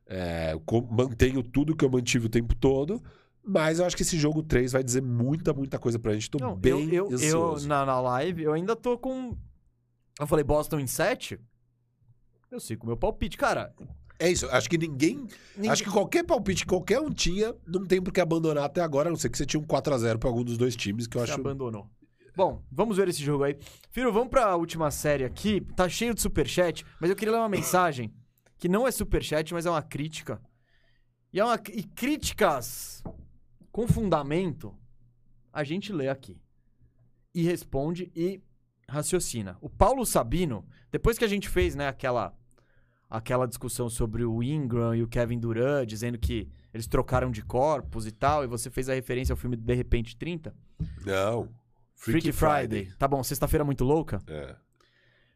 É, 0.07 0.59
co- 0.67 0.83
mantenho 0.91 1.43
tudo 1.43 1.77
que 1.77 1.85
eu 1.85 1.91
mantive 1.91 2.27
o 2.27 2.31
tempo 2.31 2.55
todo. 2.57 3.01
Mas 3.45 3.79
eu 3.79 3.87
acho 3.87 3.97
que 3.97 4.03
esse 4.03 4.19
jogo 4.19 4.43
3 4.43 4.73
vai 4.73 4.83
dizer 4.83 5.01
muita, 5.01 5.53
muita 5.55 5.79
coisa 5.79 5.99
pra 5.99 6.13
gente. 6.13 6.29
Tô 6.31 6.39
Não, 6.39 6.57
bem 6.57 6.87
eu, 6.89 7.07
eu, 7.07 7.09
eu 7.11 7.15
ansioso. 7.15 7.69
na, 7.69 7.87
na 7.87 8.01
live, 8.01 8.43
eu 8.43 8.53
ainda 8.53 8.75
tô 8.75 8.99
com... 8.99 9.37
Eu 10.19 10.27
falei 10.27 10.45
Boston 10.45 10.81
em 10.81 10.87
7. 10.87 11.39
Eu 12.51 12.59
sei 12.61 12.77
com 12.77 12.85
o 12.85 12.87
meu 12.89 12.97
palpite. 12.97 13.37
Cara, 13.39 13.73
É 14.21 14.31
isso, 14.31 14.47
acho 14.51 14.69
que 14.69 14.77
ninguém. 14.77 15.27
ninguém- 15.57 15.71
Acho 15.71 15.83
que 15.83 15.91
qualquer 15.91 16.23
palpite 16.25 16.63
que 16.65 16.69
qualquer 16.69 17.01
um 17.01 17.11
tinha, 17.11 17.55
não 17.67 17.85
tem 17.87 18.03
por 18.03 18.13
que 18.13 18.21
abandonar 18.21 18.65
até 18.65 18.83
agora, 18.83 19.09
a 19.09 19.11
não 19.11 19.17
ser 19.17 19.31
que 19.31 19.39
você 19.39 19.47
tinha 19.47 19.59
um 19.61 19.65
4x0 19.65 20.19
pra 20.19 20.29
algum 20.29 20.45
dos 20.45 20.59
dois 20.59 20.77
times, 20.77 21.07
que 21.07 21.17
eu 21.17 21.25
se 21.25 21.31
acho. 21.33 21.41
abandonou. 21.41 21.89
Bom, 22.37 22.63
vamos 22.71 22.97
ver 22.99 23.09
esse 23.09 23.23
jogo 23.25 23.45
aí. 23.45 23.57
Firo, 23.91 24.13
vamos 24.13 24.29
pra 24.29 24.55
última 24.57 24.91
série 24.91 25.25
aqui. 25.25 25.61
Tá 25.75 25.89
cheio 25.89 26.15
de 26.15 26.21
superchat, 26.21 26.85
mas 27.01 27.09
eu 27.11 27.17
queria 27.17 27.33
ler 27.33 27.39
uma 27.41 27.49
mensagem 27.49 28.13
que 28.59 28.69
não 28.69 28.87
é 28.87 28.91
superchat, 28.91 29.53
mas 29.55 29.65
é 29.67 29.71
uma 29.71 29.83
crítica. 29.83 30.41
E, 31.33 31.41
é 31.41 31.45
uma, 31.45 31.59
e 31.73 31.83
críticas 31.83 33.03
com 33.73 33.87
fundamento, 33.89 34.75
a 35.53 35.65
gente 35.65 35.93
lê 35.93 36.09
aqui. 36.09 36.39
E 37.35 37.43
responde 37.43 38.13
e 38.15 38.43
raciocina. 38.89 39.57
O 39.61 39.69
Paulo 39.71 40.05
Sabino, 40.05 40.67
depois 40.91 41.17
que 41.19 41.25
a 41.25 41.29
gente 41.29 41.49
fez, 41.49 41.75
né, 41.75 41.89
aquela 41.89 42.35
aquela 43.11 43.47
discussão 43.47 43.91
sobre 43.91 44.25
o 44.25 44.43
Ingram 44.43 44.95
e 44.95 45.03
o 45.03 45.09
Kevin 45.09 45.41
Durant, 45.41 45.87
dizendo 45.87 46.17
que 46.17 46.49
eles 46.73 46.87
trocaram 46.87 47.31
de 47.31 47.43
corpos 47.43 48.07
e 48.07 48.13
tal, 48.13 48.45
e 48.45 48.47
você 48.47 48.71
fez 48.71 48.89
a 48.89 48.95
referência 48.95 49.33
ao 49.33 49.37
filme 49.37 49.57
De 49.57 49.75
Repente 49.75 50.17
30, 50.17 50.55
Não. 51.05 51.49
Freaky, 51.97 52.33
Friday. 52.33 52.91
Tá 52.97 53.07
bom, 53.07 53.23
sexta-feira 53.23 53.65
muito 53.65 53.85
louca. 53.85 54.23
É. 54.27 54.57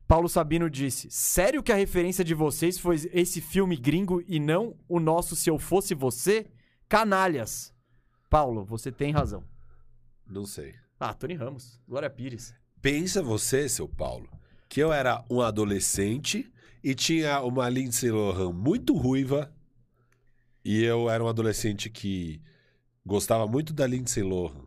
Paulo 0.06 0.28
Sabino 0.28 0.70
disse: 0.70 1.10
Sério 1.10 1.62
que 1.62 1.72
a 1.72 1.76
referência 1.76 2.24
de 2.24 2.34
vocês 2.34 2.78
foi 2.78 2.96
esse 3.12 3.40
filme 3.40 3.76
gringo 3.76 4.22
e 4.26 4.38
não 4.38 4.76
o 4.88 5.00
nosso 5.00 5.34
Se 5.36 5.50
Eu 5.50 5.58
Fosse 5.58 5.94
Você? 5.94 6.46
Canalhas. 6.88 7.74
Paulo, 8.30 8.64
você 8.64 8.90
tem 8.92 9.12
razão. 9.12 9.42
Não 10.26 10.46
sei. 10.46 10.74
Ah, 10.98 11.12
Tony 11.12 11.34
Ramos, 11.34 11.78
Glória 11.86 12.08
Pires. 12.08 12.54
Pensa 12.80 13.22
você, 13.22 13.68
seu 13.68 13.88
Paulo, 13.88 14.28
que 14.68 14.80
eu 14.80 14.92
era 14.92 15.24
um 15.30 15.40
adolescente 15.40 16.50
e 16.84 16.94
tinha 16.94 17.40
uma 17.40 17.68
Lindsay 17.68 18.10
Lohan 18.10 18.52
muito 18.52 18.94
ruiva 18.94 19.50
e 20.64 20.82
eu 20.84 21.10
era 21.10 21.22
um 21.24 21.28
adolescente 21.28 21.90
que 21.90 22.40
gostava 23.04 23.46
muito 23.46 23.72
da 23.72 23.86
Lindsay 23.86 24.22
Lohan. 24.22 24.64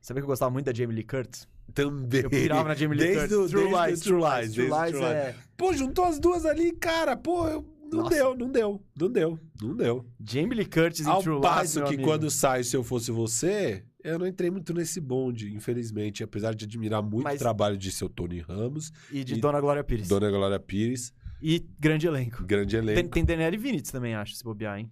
Sabia 0.00 0.22
que 0.22 0.24
eu 0.24 0.28
gostava 0.28 0.50
muito 0.50 0.66
da 0.66 0.72
Jamie 0.74 0.94
Lee 0.96 1.04
Curtis? 1.04 1.46
Também. 1.74 2.22
Eu 2.22 2.30
pirava 2.30 2.68
na 2.70 2.74
Jamie 2.74 2.96
Lee 2.98 3.08
Desde 3.08 3.34
Curtis. 3.34 3.36
o- 3.36 3.48
True 3.50 3.70
desde 3.70 3.90
Lies, 3.90 4.00
True 4.00 4.20
True 4.20 4.30
Lies, 4.30 4.40
Lies. 4.40 4.54
True 4.54 4.68
desde 4.68 4.72
o 4.72 4.82
Lies 4.82 4.90
True 4.92 5.02
Lies. 5.02 5.16
é... 5.16 5.34
Pô, 5.56 5.72
juntou 5.74 6.04
as 6.06 6.18
duas 6.18 6.46
ali, 6.46 6.72
cara. 6.72 7.16
Pô, 7.16 7.46
eu... 7.48 7.64
não 7.92 7.98
Nossa. 8.04 8.14
deu, 8.14 8.34
não 8.36 8.50
deu, 8.50 8.82
não 8.98 9.10
deu, 9.10 9.38
não 9.62 9.76
deu. 9.76 10.06
Jamie 10.24 10.54
Lee 10.56 10.64
Curtis 10.66 11.06
Ao 11.06 11.22
True 11.22 11.34
Lies, 11.36 11.42
passo 11.46 11.78
meu 11.80 11.88
que 11.88 11.98
quando 11.98 12.30
sai 12.30 12.64
Se 12.64 12.74
Eu 12.76 12.82
Fosse 12.84 13.10
Você, 13.10 13.84
eu 14.02 14.18
não 14.18 14.26
entrei 14.26 14.50
muito 14.50 14.72
nesse 14.72 14.98
bonde, 15.00 15.54
infelizmente. 15.54 16.22
Apesar 16.24 16.54
de 16.54 16.64
admirar 16.64 17.02
muito 17.02 17.24
Mas- 17.24 17.36
o 17.36 17.38
trabalho 17.38 17.76
de 17.76 17.90
seu 17.92 18.08
Tony 18.08 18.40
Ramos, 18.40 18.90
E 19.12 19.22
de 19.22 19.34
e- 19.34 19.40
Dona 19.40 19.60
Glória 19.60 19.84
Pires. 19.84 20.08
Dona 20.08 20.30
Glória 20.30 20.58
Pires, 20.58 21.12
E 21.40 21.64
grande 21.78 22.06
elenco. 22.06 22.44
grande 22.44 22.76
Tem, 22.76 22.88
elenco. 22.90 23.08
tem 23.10 23.24
Daniele 23.24 23.56
Vinitz 23.56 23.90
também, 23.90 24.14
acho, 24.14 24.34
se 24.34 24.42
bobear, 24.44 24.78
hein? 24.78 24.90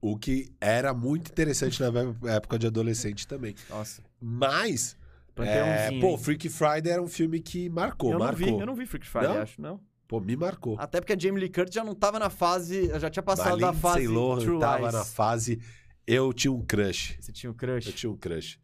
O 0.00 0.16
que 0.18 0.50
era 0.60 0.92
muito 0.92 1.30
interessante 1.30 1.80
na 1.80 1.88
época 2.34 2.58
de 2.58 2.66
adolescente 2.66 3.26
também. 3.26 3.54
Nossa. 3.68 4.02
Mas, 4.20 4.96
é, 5.38 5.98
pô? 6.00 6.18
Freak 6.18 6.48
Friday 6.48 6.92
era 6.92 7.02
um 7.02 7.08
filme 7.08 7.40
que 7.40 7.68
marcou, 7.70 8.10
eu 8.12 8.18
não 8.18 8.26
marcou. 8.26 8.44
vi, 8.46 8.52
eu 8.60 8.66
não 8.66 8.74
vi 8.74 8.86
Freak 8.86 9.06
Friday, 9.06 9.28
Não? 9.34 9.42
acho, 9.42 9.60
não. 9.60 9.80
Pô, 10.06 10.20
me 10.20 10.36
marcou. 10.36 10.76
Até 10.78 11.00
porque 11.00 11.12
a 11.12 11.18
Jamie 11.18 11.40
Lee 11.40 11.48
Curtis 11.48 11.74
já 11.74 11.84
não 11.84 11.94
tava 11.94 12.18
na 12.18 12.28
fase, 12.28 12.88
já 12.98 13.08
tinha 13.08 13.22
passado 13.22 13.58
da 13.58 13.72
fase 13.72 14.08
Lohan 14.08 14.40
True 14.40 14.58
tava 14.58 14.80
Lies. 14.82 14.92
na 14.92 15.04
fase... 15.04 15.60
Eu 16.06 16.32
tinha 16.32 16.50
um 16.50 16.60
crush. 16.60 17.16
Você 17.20 17.30
tinha 17.30 17.50
Eu 17.50 17.54
crush. 17.54 17.92
tinha 17.92 18.10
um 18.10 18.16
crush. 18.16 18.58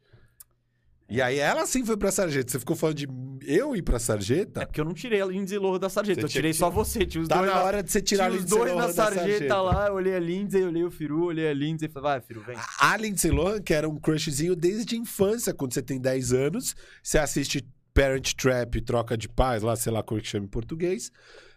E 1.08 1.22
aí 1.22 1.38
ela 1.38 1.64
sim 1.66 1.84
foi 1.84 1.96
pra 1.96 2.10
sarjeta. 2.10 2.50
Você 2.50 2.58
ficou 2.58 2.74
falando 2.74 2.96
de 2.96 3.08
eu 3.46 3.76
ir 3.76 3.82
pra 3.82 3.96
sarjeta? 3.98 4.62
É 4.62 4.66
porque 4.66 4.80
eu 4.80 4.84
não 4.84 4.92
tirei 4.92 5.20
a 5.20 5.26
Lindsay 5.26 5.56
Lohan 5.56 5.78
da 5.78 5.88
sarjeta, 5.88 6.20
Você 6.22 6.26
eu 6.26 6.28
tirei 6.28 6.52
só 6.52 6.68
você. 6.68 7.06
Tinha 7.06 7.22
os 7.22 7.28
Tá 7.28 7.36
dois 7.36 7.48
na 7.48 7.54
na- 7.56 7.62
hora 7.62 7.82
de 7.82 7.92
você 7.92 8.00
tirar 8.00 8.24
a 8.26 8.28
os 8.30 8.34
Lindsay 8.40 8.58
dois 8.58 8.72
Lohan 8.72 8.80
na 8.80 8.86
da 8.88 8.92
sarjeta, 8.92 9.28
sarjeta. 9.30 9.60
lá, 9.62 9.86
eu 9.86 9.94
olhei 9.94 10.16
a 10.16 10.18
Lindsay, 10.18 10.62
olhei 10.64 10.82
o 10.84 10.90
Firu, 10.90 11.24
olhei 11.26 11.48
a 11.48 11.54
Lindsay 11.54 11.88
e 11.88 11.92
falei, 11.92 12.10
vai, 12.10 12.20
Firu, 12.20 12.40
vem. 12.42 12.56
A 12.80 12.96
Lindsay 12.96 13.30
Lohan, 13.30 13.62
que 13.62 13.72
era 13.72 13.88
um 13.88 13.96
crushzinho 14.00 14.56
desde 14.56 14.96
a 14.96 14.98
infância, 14.98 15.54
quando 15.54 15.74
você 15.74 15.82
tem 15.82 16.00
10 16.00 16.32
anos, 16.32 16.74
você 17.02 17.18
assiste 17.18 17.64
Parent 17.94 18.32
Trap, 18.34 18.80
Troca 18.80 19.16
de 19.16 19.28
Paz, 19.28 19.62
lá, 19.62 19.76
sei 19.76 19.92
lá 19.92 20.02
como 20.02 20.18
é 20.18 20.22
que 20.22 20.28
chama 20.28 20.44
em 20.46 20.48
português, 20.48 21.12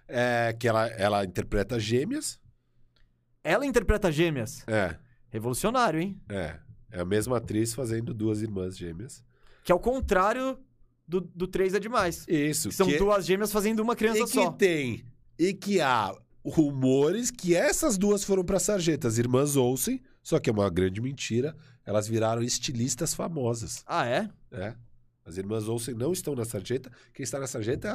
é, 0.07 0.55
que 0.57 0.67
ela, 0.67 0.85
ela 0.89 1.25
interpreta 1.25 1.79
gêmeas. 1.79 2.39
Ela 3.43 3.65
interpreta 3.65 4.11
gêmeas. 4.11 4.63
É, 4.67 4.95
Revolucionário, 5.29 5.99
hein? 5.99 6.21
é. 6.29 6.59
É 6.91 7.01
a 7.01 7.05
mesma 7.05 7.37
atriz 7.37 7.71
fazendo 7.75 8.15
duas 8.15 8.41
irmãs 8.41 8.75
gêmeas. 8.75 9.23
Que 9.63 9.71
é 9.71 9.75
o 9.75 9.79
contrário 9.79 10.57
do, 11.07 11.21
do 11.21 11.47
3 11.47 11.73
é 11.73 11.79
demais. 11.79 12.25
Isso, 12.27 12.69
Que 12.69 12.75
são 12.75 12.87
que, 12.87 12.97
duas 12.97 13.25
gêmeas 13.25 13.51
fazendo 13.51 13.79
uma 13.81 13.95
criança 13.95 14.19
e 14.19 14.25
que 14.25 14.31
só. 14.31 14.51
tem, 14.51 15.03
e 15.37 15.53
que 15.53 15.81
há 15.81 16.13
rumores 16.45 17.31
que 17.31 17.55
essas 17.55 17.97
duas 17.97 18.23
foram 18.23 18.43
pra 18.43 18.59
sarjeta, 18.59 19.07
as 19.07 19.17
irmãs 19.17 19.55
Olsen, 19.55 20.01
só 20.21 20.39
que 20.39 20.49
é 20.49 20.53
uma 20.53 20.69
grande 20.69 21.01
mentira, 21.01 21.55
elas 21.85 22.07
viraram 22.07 22.41
estilistas 22.41 23.13
famosas. 23.13 23.83
Ah, 23.85 24.05
é? 24.05 24.29
É. 24.51 24.75
As 25.25 25.37
irmãs 25.37 25.67
Olsen 25.67 25.93
não 25.95 26.11
estão 26.11 26.35
na 26.35 26.45
sarjeta. 26.45 26.91
Quem 27.13 27.23
está 27.23 27.39
na 27.39 27.47
sarjeta 27.47 27.87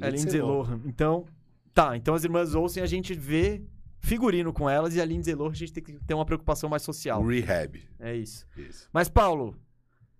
é 0.00 0.04
a 0.04 0.08
É 0.08 0.10
Lindsay 0.10 0.40
Lohan. 0.40 0.80
Então, 0.84 1.24
tá. 1.72 1.96
Então 1.96 2.14
as 2.14 2.24
irmãs 2.24 2.54
Olsen 2.54 2.82
a 2.82 2.86
gente 2.86 3.14
vê 3.14 3.62
figurino 4.00 4.52
com 4.52 4.68
elas 4.68 4.94
e 4.94 5.00
a 5.00 5.04
Lindsay 5.04 5.34
Lohan 5.34 5.52
a 5.52 5.54
gente 5.54 5.72
tem 5.72 5.82
que 5.82 5.92
ter 6.04 6.14
uma 6.14 6.24
preocupação 6.26 6.68
mais 6.68 6.82
social. 6.82 7.24
Rehab. 7.24 7.80
É 8.00 8.14
isso. 8.16 8.44
Isso. 8.56 8.88
Mas, 8.92 9.08
Paulo, 9.08 9.56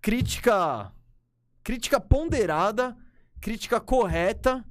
crítica. 0.05 0.91
Crítica 1.63 1.99
ponderada, 1.99 2.95
crítica 3.41 3.79
correta 3.79 4.63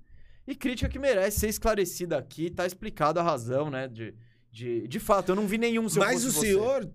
e 0.46 0.54
crítica 0.54 0.88
que 0.88 0.96
merece 0.98 1.40
ser 1.40 1.48
esclarecida 1.48 2.16
aqui. 2.16 2.50
Tá 2.50 2.64
explicada 2.64 3.20
a 3.20 3.24
razão, 3.24 3.68
né? 3.68 3.88
De, 3.88 4.14
de, 4.52 4.86
de 4.86 5.00
fato, 5.00 5.30
eu 5.30 5.34
não 5.34 5.48
vi 5.48 5.58
nenhum 5.58 5.88
se 5.88 5.98
Mas 5.98 6.24
o 6.24 6.30
você. 6.30 6.40
senhor. 6.52 6.88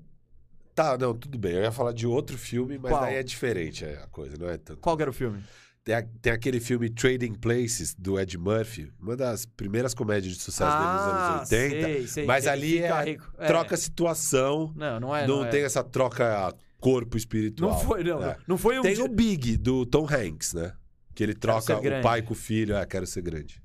Tá, 0.74 0.98
não, 0.98 1.14
tudo 1.14 1.38
bem. 1.38 1.52
Eu 1.56 1.64
ia 1.64 1.72
falar 1.74 1.92
de 1.92 2.08
outro 2.08 2.38
filme, 2.38 2.78
mas 2.78 2.90
Qual? 2.94 3.04
aí 3.04 3.16
é 3.16 3.24
diferente 3.24 3.84
a 3.84 4.08
coisa, 4.08 4.38
não 4.40 4.50
é 4.50 4.58
tanto. 4.58 4.80
Qual 4.80 4.96
que 4.96 5.02
era 5.04 5.10
o 5.12 5.14
filme? 5.14 5.44
Tem, 5.84 5.96
a- 5.96 6.08
tem 6.22 6.32
aquele 6.32 6.62
filme 6.62 6.90
Trading 6.90 7.34
Places, 7.34 7.94
do 7.94 8.18
Ed 8.18 8.38
Murphy, 8.38 8.90
uma 9.02 9.18
das 9.18 9.46
primeiras 9.46 9.94
comédias 9.94 10.34
de 10.34 10.42
sucesso 10.42 10.72
dele 10.78 10.94
nos 10.94 11.02
anos 11.02 11.52
80. 11.52 11.76
Ah, 11.76 11.82
sei, 11.84 12.08
sei, 12.08 12.26
mas 12.26 12.48
ali 12.48 12.78
é. 12.82 13.18
É. 13.38 13.48
Troca 13.48 13.76
situação, 13.76 14.72
Não, 14.78 14.98
não 15.02 15.14
é. 15.14 15.28
não, 15.28 15.40
Não, 15.40 15.46
é. 15.46 15.50
tem 15.50 15.64
essa 15.64 15.84
troca 15.84 16.54
corpo 16.80 17.18
espiritual. 17.18 17.72
Não 17.72 17.80
foi, 17.80 18.04
não. 18.04 18.24
É. 18.24 18.38
Não 18.48 18.58
foi 18.58 18.80
um. 18.80 18.82
Tem 18.82 18.96
dia- 18.96 19.04
o 19.06 19.08
Big, 19.08 19.58
do 19.58 19.86
Tom 19.86 20.06
Hanks, 20.10 20.54
né? 20.54 20.74
Que 21.14 21.24
ele 21.24 21.34
troca 21.34 21.78
o 21.78 22.02
pai 22.02 22.22
com 22.22 22.34
o 22.34 22.36
filho. 22.36 22.76
É, 22.76 22.86
quero 22.86 23.06
ser 23.06 23.22
grande. 23.22 23.62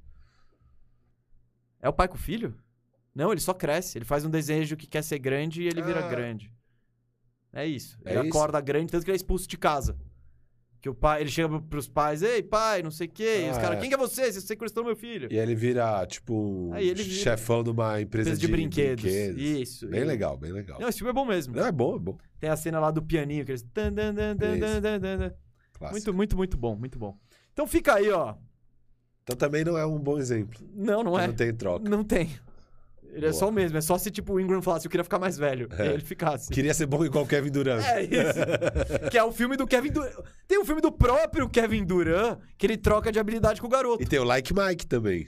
É 1.80 1.88
o 1.88 1.92
pai 1.92 2.08
com 2.08 2.16
o 2.16 2.18
filho? 2.18 2.54
Não, 3.14 3.30
ele 3.30 3.40
só 3.40 3.54
cresce. 3.54 3.96
Ele 3.98 4.04
faz 4.04 4.24
um 4.24 4.30
desejo 4.30 4.76
que 4.76 4.86
quer 4.86 5.02
ser 5.02 5.18
grande 5.18 5.62
e 5.62 5.66
ele 5.66 5.82
vira 5.82 6.04
Ah. 6.04 6.08
grande. 6.08 6.52
É 7.52 7.64
isso. 7.66 7.96
É 8.04 8.12
Ele 8.14 8.28
isso? 8.28 8.36
acorda 8.36 8.60
grande, 8.60 8.90
tanto 8.90 9.04
que 9.04 9.10
ele 9.10 9.14
é 9.14 9.16
expulso 9.16 9.46
de 9.46 9.56
casa. 9.56 9.96
Que 10.84 10.90
o 10.90 10.94
pai, 10.94 11.22
ele 11.22 11.30
chega 11.30 11.48
pro- 11.48 11.62
pros 11.62 11.88
pais, 11.88 12.20
ei, 12.22 12.42
pai, 12.42 12.82
não 12.82 12.90
sei 12.90 13.06
o 13.06 13.10
quê. 13.10 13.44
e 13.46 13.50
os 13.50 13.56
Ah, 13.56 13.60
caras, 13.62 13.78
é. 13.78 13.80
quem 13.80 13.88
que 13.88 13.94
é 13.94 13.96
você? 13.96 14.30
Você 14.30 14.42
sequestrou 14.42 14.84
meu 14.84 14.94
filho. 14.94 15.28
E 15.32 15.36
aí 15.38 15.42
ele 15.42 15.54
vira, 15.54 16.04
tipo, 16.06 16.68
Aí 16.74 16.86
ele 16.86 17.02
vira- 17.02 17.22
chefão 17.22 17.64
de 17.64 17.70
uma 17.70 18.02
empresa 18.02 18.28
Empresa 18.28 18.40
de, 18.42 18.46
de 18.46 18.52
brinquedos. 18.52 19.02
Isso. 19.06 19.88
Bem 19.88 20.02
E- 20.02 20.04
legal, 20.04 20.36
bem 20.36 20.52
legal. 20.52 20.78
Não, 20.78 20.86
esse 20.86 20.98
filme 20.98 21.08
é 21.10 21.14
bom 21.14 21.24
mesmo. 21.24 21.56
Não, 21.56 21.64
é 21.64 21.72
bom, 21.72 21.96
é 21.96 21.98
bom. 21.98 22.18
Tem 22.38 22.50
a 22.50 22.56
cena 22.56 22.78
lá 22.80 22.90
do 22.90 23.00
pianinho, 23.02 23.46
que 23.46 23.52
eles... 23.52 23.62
dan, 23.62 23.94
dan, 23.94 24.12
dan. 24.14 24.36
Muito, 25.90 26.12
muito, 26.12 26.36
muito 26.36 26.56
bom, 26.58 26.76
muito 26.76 26.98
bom. 26.98 27.16
Então 27.54 27.66
fica 27.66 27.94
aí, 27.94 28.10
ó. 28.10 28.34
Então 29.22 29.34
também 29.36 29.64
não 29.64 29.78
é 29.78 29.86
um 29.86 29.98
bom 29.98 30.18
exemplo. 30.18 30.60
Não, 30.74 31.02
não 31.02 31.18
é. 31.18 31.26
Não 31.26 31.34
tem 31.34 31.54
troca. 31.54 31.88
Não 31.88 32.04
tem. 32.04 32.28
Ele 33.14 33.26
é 33.26 33.30
Boa. 33.30 33.38
só 33.38 33.48
o 33.48 33.52
mesmo. 33.52 33.78
É 33.78 33.80
só 33.80 33.96
se, 33.96 34.10
tipo, 34.10 34.32
o 34.34 34.40
Ingram 34.40 34.60
falasse, 34.60 34.86
eu 34.86 34.90
queria 34.90 35.04
ficar 35.04 35.18
mais 35.20 35.38
velho. 35.38 35.68
É. 35.78 35.86
E 35.86 35.88
ele 35.90 36.02
ficasse. 36.04 36.50
Queria 36.50 36.74
ser 36.74 36.86
bom 36.86 37.04
igual 37.04 37.24
o 37.24 37.26
Kevin 37.28 37.50
Durant. 37.50 37.84
É 37.84 38.02
isso. 38.02 38.40
que 39.10 39.16
é 39.16 39.22
o 39.22 39.30
filme 39.30 39.56
do 39.56 39.66
Kevin 39.66 39.92
Durant. 39.92 40.12
Tem 40.48 40.58
um 40.60 40.64
filme 40.64 40.80
do 40.80 40.90
próprio 40.90 41.48
Kevin 41.48 41.84
Durant 41.84 42.38
que 42.58 42.66
ele 42.66 42.76
troca 42.76 43.12
de 43.12 43.18
habilidade 43.20 43.60
com 43.60 43.66
o 43.68 43.70
garoto. 43.70 44.02
E 44.02 44.06
tem 44.06 44.18
o 44.18 44.24
Like 44.24 44.52
Mike 44.52 44.86
também. 44.86 45.26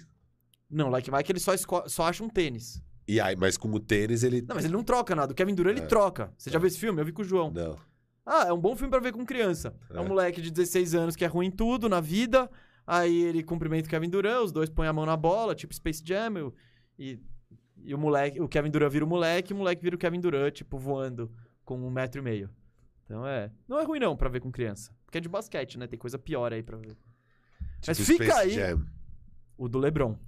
Não, 0.69 0.89
Like 0.91 1.11
Mike 1.13 1.31
ele 1.31 1.39
só, 1.39 1.53
só 1.87 2.03
acha 2.05 2.25
um 2.25 2.29
tênis. 2.29 2.83
E 3.07 3.21
aí, 3.21 3.37
mas 3.37 3.57
com 3.57 3.71
o 3.71 3.79
tênis 3.79 4.25
ele. 4.25 4.43
Não, 4.43 4.57
mas 4.57 4.65
ele 4.65 4.75
não 4.75 4.83
troca 4.83 5.15
nada. 5.15 5.33
O 5.33 5.35
Kevin 5.37 5.55
Durant 5.55 5.77
ele 5.77 5.85
É. 5.85 5.89
troca. 5.89 6.33
Você 6.37 6.51
já 6.51 6.57
É. 6.57 6.59
viu 6.59 6.67
esse 6.67 6.79
filme? 6.79 7.01
Eu 7.01 7.05
vi 7.05 7.13
com 7.13 7.23
o 7.23 7.25
João. 7.25 7.53
Não. 7.53 7.79
Ah, 8.27 8.47
é 8.49 8.53
um 8.53 8.59
bom 8.61 8.75
filme 8.75 8.91
pra 8.91 8.99
ver 8.99 9.13
com 9.13 9.25
criança. 9.25 9.73
É. 9.95 10.01
um 10.01 10.05
É. 10.05 10.09
moleque 10.09 10.41
de 10.43 10.51
16 10.51 10.93
anos 10.97 11.15
que 11.15 11.25
é 11.25 11.29
ruim 11.29 11.47
em 11.47 11.51
tudo 11.53 11.89
na 11.89 12.01
vida. 12.01 12.51
Aí 12.85 13.23
ele 13.23 13.45
cumprimenta 13.45 13.87
o 13.87 13.91
Kevin 13.91 14.09
Durant, 14.09 14.43
os 14.45 14.51
dois 14.51 14.69
põem 14.69 14.89
a 14.89 14.93
mão 14.93 15.07
na 15.07 15.17
bola, 15.17 15.55
tipo 15.55 15.73
Space 15.73 16.03
Jam. 16.05 16.53
E, 16.99 17.21
e 17.87 17.95
o 17.95 17.99
moleque, 17.99 18.41
o 18.41 18.49
Kevin 18.49 18.71
Durant 18.71 18.93
vira 18.93 19.05
o 19.05 19.09
moleque, 19.09 19.53
e 19.53 19.55
o 19.55 19.57
moleque 19.57 19.83
vira 19.83 19.97
o 19.97 19.99
Kevin 19.99 20.21
Durant, 20.21 20.53
tipo, 20.55 20.79
voando 20.79 21.31
com 21.65 21.79
um 21.79 21.91
metro 21.91 22.21
e 22.21 22.25
meio. 22.25 22.51
Então 23.05 23.27
é. 23.27 23.51
Não 23.69 23.79
é 23.79 23.85
ruim 23.85 24.01
não 24.01 24.17
pra 24.17 24.29
ver 24.29 24.41
com 24.41 24.51
criança. 24.51 24.93
Porque 25.05 25.19
é 25.19 25.21
de 25.21 25.29
basquete, 25.29 25.79
né? 25.79 25.87
Tem 25.87 25.99
coisa 25.99 26.19
pior 26.19 26.53
aí 26.53 26.63
pra 26.63 26.77
ver. 26.77 26.97
Mas 27.87 27.97
Tipo 27.97 28.07
fica 28.13 28.25
Space 28.25 28.39
aí- 28.41 28.51
Jam. 28.51 28.85
O 29.57 29.69
do 29.69 29.79
LeBron. 29.79 30.19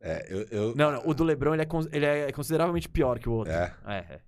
É, 0.00 0.26
eu. 0.30 0.42
eu- 0.50 0.74
Não, 0.74 0.90
não. 0.90 1.02
O 1.06 1.12
do 1.14 1.22
LeBron 1.24 1.54
ele 1.54 1.62
é, 1.62 1.68
ele 1.92 2.06
é 2.06 2.32
consideravelmente 2.32 2.88
pior 2.88 3.18
que 3.18 3.28
o 3.28 3.32
outro. 3.32 3.52
É. 3.52 3.74
É, 3.86 3.96
é. 4.14 4.20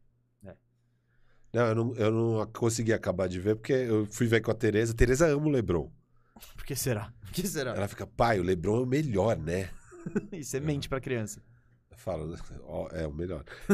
Não, 1.55 1.66
eu 1.66 1.74
não, 1.74 1.94
eu 1.97 2.11
não 2.11 2.47
consegui 2.47 2.93
acabar 2.94 3.28
de 3.28 3.39
ver 3.39 3.57
porque 3.57 3.73
eu 3.74 4.07
fui 4.07 4.27
ver 4.27 4.40
com 4.40 4.51
a 4.51 4.55
Tereza. 4.55 4.94
Tereza 4.94 5.27
ama 5.28 5.47
o 5.47 5.51
Lebron. 5.51 5.90
Por 6.57 6.65
que 6.65 6.74
será? 6.74 7.12
Por 7.20 7.31
que 7.32 7.47
será? 7.47 7.73
Ela 7.74 7.89
fica, 7.89 8.07
pai, 8.07 8.40
o 8.40 8.43
Lebron 8.43 8.78
é 8.78 8.81
o 8.82 8.86
melhor, 8.86 9.36
né? 9.36 9.69
Isso 10.32 10.57
é 10.57 10.61
mente 10.61 10.89
pra 10.89 11.01
criança. 11.01 11.43
Falo, 11.97 12.35
ó, 12.66 12.89
é 12.93 13.06
o 13.06 13.12
melhor. 13.12 13.44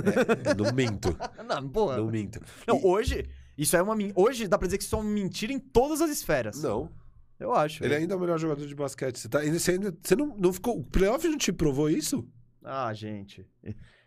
É, 0.44 0.54
não 0.54 0.72
minto. 0.72 1.16
Não, 1.46 1.68
porra. 1.68 1.96
Não 1.96 2.06
minto. 2.06 2.40
Não, 2.66 2.76
E- 2.78 2.84
hoje, 2.84 3.26
isso 3.56 3.76
é 3.76 3.82
uma 3.82 3.94
men- 3.96 4.12
Hoje 4.14 4.46
dá 4.48 4.58
pra 4.58 4.66
dizer 4.66 4.78
que 4.78 4.84
isso 4.84 4.94
é 4.94 4.98
uma 4.98 5.10
mentira 5.10 5.52
em 5.52 5.58
todas 5.58 6.00
as 6.00 6.10
esferas. 6.10 6.62
Não. 6.62 6.90
Eu 7.38 7.54
acho. 7.54 7.84
Ele 7.84 7.94
ainda 7.94 8.14
é 8.14 8.16
o 8.16 8.20
melhor 8.20 8.38
jogador 8.38 8.66
de 8.66 8.74
basquete. 8.74 9.18
Você, 9.18 9.28
tá, 9.28 9.40
você, 9.40 9.72
ainda, 9.72 9.96
você 10.02 10.16
não, 10.16 10.36
não 10.36 10.52
ficou. 10.52 10.78
O 10.78 10.84
playoff 10.84 11.26
não 11.28 11.38
te 11.38 11.52
provou 11.52 11.88
isso? 11.88 12.26
Ah, 12.64 12.92
gente. 12.92 13.46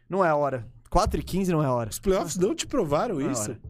Não 0.09 0.23
é 0.23 0.27
a 0.29 0.35
hora. 0.35 0.67
4 0.89 1.19
e 1.19 1.23
15 1.23 1.51
não 1.53 1.63
é 1.63 1.65
a 1.65 1.73
hora. 1.73 1.89
Os 1.89 1.99
playoffs 1.99 2.35
não 2.37 2.53
te 2.53 2.67
provaram 2.67 3.15
Não 3.15 3.21
é 3.25 3.29
a 3.29 3.31
isso? 3.31 3.41
hora. 3.51 3.61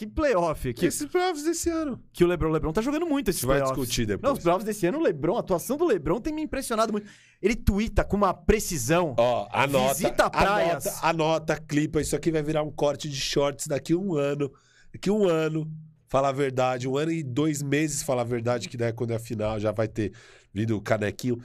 Que, 0.00 0.06
playoff? 0.06 0.72
Que, 0.72 0.86
Esses 0.86 1.06
playoffs 1.10 1.44
desse 1.44 1.68
ano. 1.68 2.00
que 2.10 2.24
o 2.24 2.26
Lebron, 2.26 2.48
o 2.48 2.52
Lebron 2.52 2.72
tá 2.72 2.80
jogando 2.80 3.04
muito 3.04 3.28
A 3.28 3.30
esses 3.30 3.42
gente 3.42 3.48
vai 3.48 3.58
playoffs. 3.58 3.78
discutir 3.78 4.06
depois. 4.06 4.22
Não, 4.22 4.32
os 4.32 4.42
playoffs 4.42 4.64
desse 4.64 4.86
ano, 4.86 4.96
o 4.98 5.02
Lebron, 5.02 5.36
a 5.36 5.40
atuação 5.40 5.76
do 5.76 5.84
Lebron 5.84 6.18
tem 6.20 6.32
me 6.32 6.40
impressionado 6.40 6.90
muito. 6.90 7.06
Ele 7.42 7.54
twitta 7.54 8.02
com 8.02 8.16
uma 8.16 8.32
precisão. 8.32 9.14
Ó, 9.18 9.46
anota. 9.52 9.92
Visita 9.92 10.30
praias. 10.30 10.86
Anota, 10.86 11.06
anota, 11.06 11.56
clipa. 11.60 12.00
Isso 12.00 12.16
aqui 12.16 12.30
vai 12.30 12.42
virar 12.42 12.62
um 12.62 12.70
corte 12.70 13.10
de 13.10 13.16
shorts 13.16 13.66
daqui 13.66 13.92
a 13.92 13.98
um 13.98 14.14
ano. 14.14 14.50
Daqui 14.90 15.10
a 15.10 15.12
um 15.12 15.28
ano, 15.28 15.70
falar 16.08 16.30
a 16.30 16.32
verdade. 16.32 16.88
Um 16.88 16.96
ano 16.96 17.12
e 17.12 17.22
dois 17.22 17.60
meses 17.62 18.02
falar 18.02 18.22
a 18.22 18.24
verdade, 18.24 18.70
que 18.70 18.78
daí 18.78 18.94
quando 18.94 19.10
é 19.10 19.16
a 19.16 19.20
final 19.20 19.60
já 19.60 19.70
vai 19.70 19.86
ter 19.86 20.12
vindo 20.50 20.76
o 20.78 20.80
canequinho. 20.80 21.38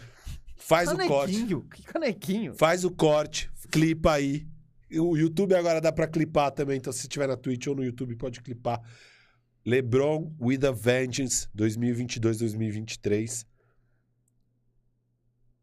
Faz 0.56 0.90
o 0.90 0.98
corte. 0.98 1.34
Canequinho? 1.34 1.62
Que 1.74 1.84
canequinho? 1.84 2.54
Faz 2.56 2.86
o 2.86 2.90
corte, 2.90 3.52
clipa 3.70 4.14
aí. 4.14 4.48
O 4.92 5.18
YouTube 5.18 5.56
agora 5.56 5.82
dá 5.82 5.92
pra 5.92 6.08
clipar 6.08 6.52
também, 6.52 6.78
então 6.78 6.94
se 6.94 7.08
tiver 7.08 7.28
na 7.28 7.36
Twitch 7.36 7.68
ou 7.68 7.76
no 7.76 7.84
YouTube 7.84 8.16
pode 8.16 8.42
clipar. 8.42 8.80
LeBron 9.66 10.32
with 10.40 10.64
a 10.66 10.72
Vengeance 10.72 11.48
2022-2023 11.58 13.46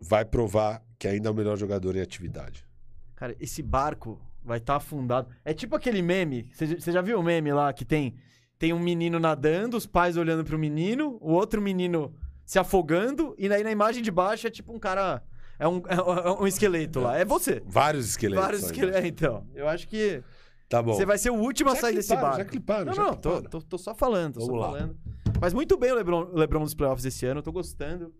vai 0.00 0.24
provar 0.24 0.82
que 0.98 1.06
ainda 1.06 1.28
é 1.28 1.32
o 1.32 1.34
melhor 1.34 1.56
jogador 1.56 1.94
em 1.96 2.00
atividade. 2.00 2.66
Cara, 3.14 3.36
esse 3.38 3.62
barco 3.62 4.20
vai 4.42 4.58
estar 4.58 4.76
afundado. 4.76 5.28
É 5.44 5.54
tipo 5.54 5.76
aquele 5.76 6.02
meme. 6.02 6.48
Você 6.52 6.66
já- 6.66 6.80
você 6.80 6.92
já 6.92 7.00
viu 7.00 7.20
o 7.20 7.22
meme 7.22 7.52
lá 7.52 7.72
que 7.72 7.84
tem 7.84 8.16
tem 8.58 8.72
um 8.72 8.78
menino 8.78 9.18
nadando, 9.18 9.76
os 9.76 9.86
pais 9.88 10.16
olhando 10.16 10.44
pro 10.44 10.56
menino, 10.56 11.18
o 11.20 11.32
outro 11.32 11.60
menino 11.60 12.14
se 12.44 12.60
afogando, 12.60 13.34
e 13.36 13.52
aí 13.52 13.64
na 13.64 13.72
imagem 13.72 14.04
de 14.04 14.10
baixo 14.12 14.46
é 14.46 14.50
tipo 14.50 14.72
um 14.72 14.78
cara. 14.78 15.20
É 15.58 15.68
um, 15.68 15.82
é 15.86 16.42
um 16.42 16.46
esqueleto 16.46 17.00
lá. 17.00 17.16
É 17.18 17.24
você. 17.24 17.62
Vários 17.66 18.06
esqueletos. 18.10 18.44
Vários 18.44 18.62
esqueletos. 18.64 19.00
É, 19.02 19.06
então. 19.06 19.46
Eu 19.54 19.68
acho 19.68 19.86
que 19.88 20.22
Tá 20.68 20.82
bom. 20.82 20.94
você 20.94 21.04
vai 21.06 21.18
ser 21.18 21.30
o 21.30 21.34
último 21.34 21.70
a 21.70 21.74
Já 21.74 21.80
sair 21.82 21.94
desse 21.96 22.14
barco. 22.16 22.38
já 22.38 22.44
cliparam, 22.44 22.84
Não, 22.86 22.92
já 22.94 23.02
não, 23.02 23.14
tô, 23.14 23.30
cliparam. 23.32 23.50
tô, 23.50 23.60
tô 23.62 23.78
só 23.78 23.94
falando, 23.94 24.34
tô 24.34 24.40
só 24.40 24.46
Vamos 24.46 24.60
lá. 24.62 24.66
falando. 24.72 24.96
Mas 25.40 25.52
muito 25.52 25.76
bem 25.76 25.92
o 25.92 25.94
Lebron, 25.94 26.30
Lebron 26.32 26.60
nos 26.60 26.74
playoffs 26.74 27.04
esse 27.04 27.26
ano, 27.26 27.42
tô 27.42 27.52
gostando. 27.52 28.12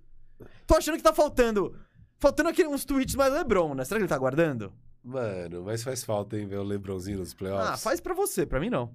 Tô 0.66 0.76
achando 0.76 0.96
que 0.96 1.02
tá 1.02 1.12
faltando. 1.12 1.74
Faltando 2.18 2.48
aqui 2.50 2.64
uns 2.66 2.84
tweets 2.84 3.14
mais 3.14 3.32
Lebron, 3.32 3.74
né? 3.74 3.84
Será 3.84 3.98
que 3.98 4.02
ele 4.04 4.08
tá 4.08 4.18
guardando? 4.18 4.72
Mano, 5.02 5.62
mas 5.64 5.82
faz 5.82 6.04
falta, 6.04 6.36
hein, 6.38 6.46
ver 6.46 6.58
o 6.58 6.62
Lebronzinho 6.62 7.18
nos 7.18 7.34
playoffs. 7.34 7.68
Ah, 7.70 7.76
faz 7.76 8.00
pra 8.00 8.14
você, 8.14 8.46
pra 8.46 8.60
mim 8.60 8.70
não. 8.70 8.90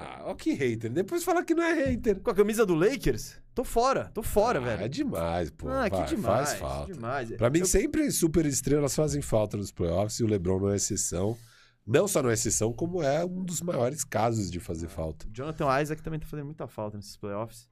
Ah, 0.00 0.22
ó 0.26 0.34
que 0.34 0.52
hater. 0.52 0.92
Depois 0.92 1.24
fala 1.24 1.44
que 1.44 1.54
não 1.54 1.62
é 1.64 1.72
hater. 1.74 2.20
Com 2.20 2.30
a 2.30 2.34
camisa 2.34 2.64
do 2.64 2.74
Lakers? 2.74 3.36
Tô 3.52 3.64
fora, 3.64 4.10
tô 4.14 4.22
fora, 4.22 4.60
ah, 4.60 4.62
velho. 4.62 4.82
É 4.84 4.88
demais, 4.88 5.50
pô. 5.50 5.68
ah, 5.68 5.88
Vai, 5.88 5.90
que 5.90 6.04
demais. 6.14 6.48
Faz 6.50 6.60
falta. 6.60 6.92
Demais. 6.92 7.32
Pra 7.32 7.50
mim, 7.50 7.58
Eu- 7.60 7.66
sempre 7.66 8.08
super 8.12 8.46
estrelas 8.46 8.94
fazem 8.94 9.20
falta 9.20 9.56
nos 9.56 9.72
playoffs 9.72 10.20
e 10.20 10.24
o 10.24 10.28
LeBron 10.28 10.60
não 10.60 10.70
é 10.70 10.76
exceção. 10.76 11.36
Não 11.84 12.06
só 12.06 12.22
não 12.22 12.30
é 12.30 12.34
exceção, 12.34 12.72
como 12.72 13.02
é 13.02 13.24
um 13.24 13.42
dos 13.42 13.60
maiores 13.60 14.04
casos 14.04 14.50
de 14.50 14.60
fazer 14.60 14.86
falta. 14.88 15.26
Jonathan 15.32 15.80
Isaac 15.80 16.00
também 16.02 16.20
tá 16.20 16.26
fazendo 16.26 16.46
muita 16.46 16.68
falta 16.68 16.96
nesses 16.96 17.16
playoffs. 17.16 17.68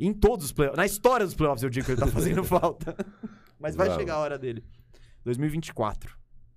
Em 0.00 0.12
todos 0.12 0.46
os 0.46 0.52
playoffs. 0.52 0.76
Na 0.78 0.86
história 0.86 1.24
dos 1.24 1.34
playoffs 1.34 1.62
eu 1.62 1.70
digo 1.70 1.86
que 1.86 1.92
ele 1.92 2.00
tá 2.00 2.06
fazendo 2.08 2.42
falta. 2.42 2.96
Mas 3.60 3.76
vai 3.76 3.86
Vamos. 3.86 4.00
chegar 4.00 4.14
a 4.14 4.18
hora 4.18 4.36
dele. 4.38 4.64
2024. 5.24 6.16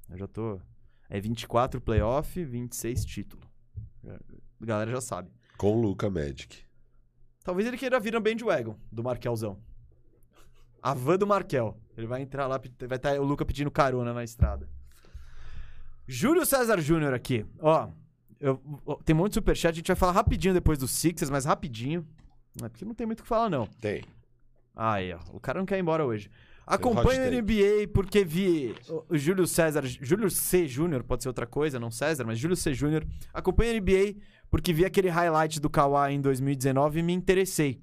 Eu 0.10 0.18
já 0.18 0.28
tô. 0.28 0.60
É 1.08 1.20
24 1.20 1.80
playoff, 1.80 2.44
26 2.44 3.06
título. 3.06 3.45
A 4.62 4.66
galera 4.66 4.92
já 4.92 5.02
sabe. 5.02 5.30
Com 5.58 5.76
o 5.78 5.82
Luca 5.82 6.10
Magic. 6.10 6.64
Talvez 7.44 7.68
ele 7.68 7.78
queira 7.78 8.00
vir 8.00 8.14
no 8.14 8.20
bandwagon 8.22 8.76
do 8.92 9.04
Markelzão. 9.04 9.58
A 10.82 10.94
van 10.94 11.18
do 11.18 11.28
Markel. 11.28 11.78
Ele 11.98 12.08
vai 12.08 12.22
entrar 12.22 12.48
lá, 12.48 12.60
vai 12.88 12.98
estar 12.98 13.20
o 13.20 13.24
Luca 13.24 13.46
pedindo 13.46 13.72
carona 13.72 14.14
na 14.14 14.24
estrada. 14.24 14.68
Júlio 16.08 16.46
César 16.46 16.80
Júnior 16.82 17.14
aqui. 17.14 17.46
Ó, 17.60 17.90
eu- 18.40 18.62
tem 19.04 19.16
um 19.16 19.20
monte 19.20 19.32
de 19.32 19.36
superchat, 19.36 19.74
a 19.74 19.76
gente 19.76 19.88
vai 19.88 19.96
falar 19.96 20.12
rapidinho 20.12 20.54
depois 20.54 20.78
dos 20.78 20.92
Sixers, 20.92 21.30
mas 21.32 21.46
rapidinho. 21.46 22.06
É 22.64 22.70
porque 22.70 22.86
não 22.86 22.94
tem 22.94 23.06
muito 23.08 23.20
o 23.22 23.24
que 23.24 23.30
falar, 23.30 23.50
não. 23.50 23.66
Tem. 23.82 24.04
Ah, 24.76 24.94
aí, 24.94 25.14
ó. 25.14 25.20
O 25.34 25.40
cara 25.40 25.60
não 25.60 25.66
quer 25.66 25.78
ir 25.78 25.82
embora 25.82 26.06
hoje. 26.06 26.30
Acompanho 26.68 27.22
o. 27.24 27.34
NBA 27.34 27.88
porque 27.94 28.24
vi 28.26 28.76
o- 28.90 29.06
o 29.10 29.18
Júlio 29.18 29.46
César, 29.46 29.84
Júlio 29.86 30.30
C. 30.32 30.68
Júnior, 30.68 31.04
pode 31.04 31.22
ser 31.24 31.30
outra 31.30 31.46
coisa, 31.46 31.80
não 31.80 31.92
César, 31.92 32.24
mas 32.26 32.40
Júlio 32.40 32.56
C. 32.56 32.74
Júnior. 32.74 33.06
Acompanho 33.34 33.72
o 33.72 33.76
NBA 33.78 34.16
porque 34.56 34.72
vi 34.72 34.86
aquele 34.86 35.10
highlight 35.10 35.60
do 35.60 35.70
Kawhi 35.70 36.14
em 36.14 36.22
2019 36.22 37.00
e 37.00 37.04
me 37.04 37.12
interessei. 37.12 37.82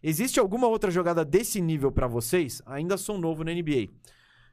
Existe 0.00 0.38
alguma 0.38 0.68
outra 0.68 0.88
jogada 0.88 1.24
desse 1.24 1.60
nível 1.60 1.90
pra 1.90 2.06
vocês? 2.06 2.62
Ainda 2.66 2.96
sou 2.96 3.18
novo 3.18 3.42
na 3.42 3.52
NBA. 3.52 3.88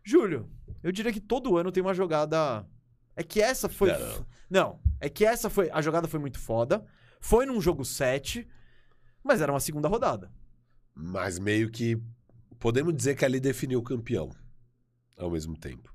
Júlio, 0.04 0.50
eu 0.82 0.92
diria 0.92 1.14
que 1.14 1.20
todo 1.20 1.56
ano 1.58 1.72
tem 1.72 1.84
uma 1.84 1.94
jogada. 1.94 2.68
É 3.16 3.22
que 3.22 3.40
essa 3.40 3.70
foi. 3.70 3.92
Não. 3.92 4.26
Não, 4.50 4.80
é 5.00 5.08
que 5.08 5.24
essa 5.24 5.52
foi. 5.52 5.70
A 5.70 5.84
jogada 5.84 6.08
foi 6.08 6.20
muito 6.20 6.40
foda. 6.40 6.84
Foi 7.20 7.46
num 7.46 7.62
jogo 7.62 7.86
7, 7.86 8.48
mas 9.24 9.40
era 9.40 9.54
uma 9.54 9.60
segunda 9.60 9.88
rodada. 9.88 10.32
Mas 10.96 11.38
meio 11.38 11.70
que 11.70 12.02
podemos 12.58 12.92
dizer 12.92 13.16
que 13.16 13.24
ali 13.24 13.40
definiu 13.40 13.78
o 13.78 13.84
campeão 13.84 14.32
ao 15.16 15.30
mesmo 15.30 15.56
tempo. 15.56 15.94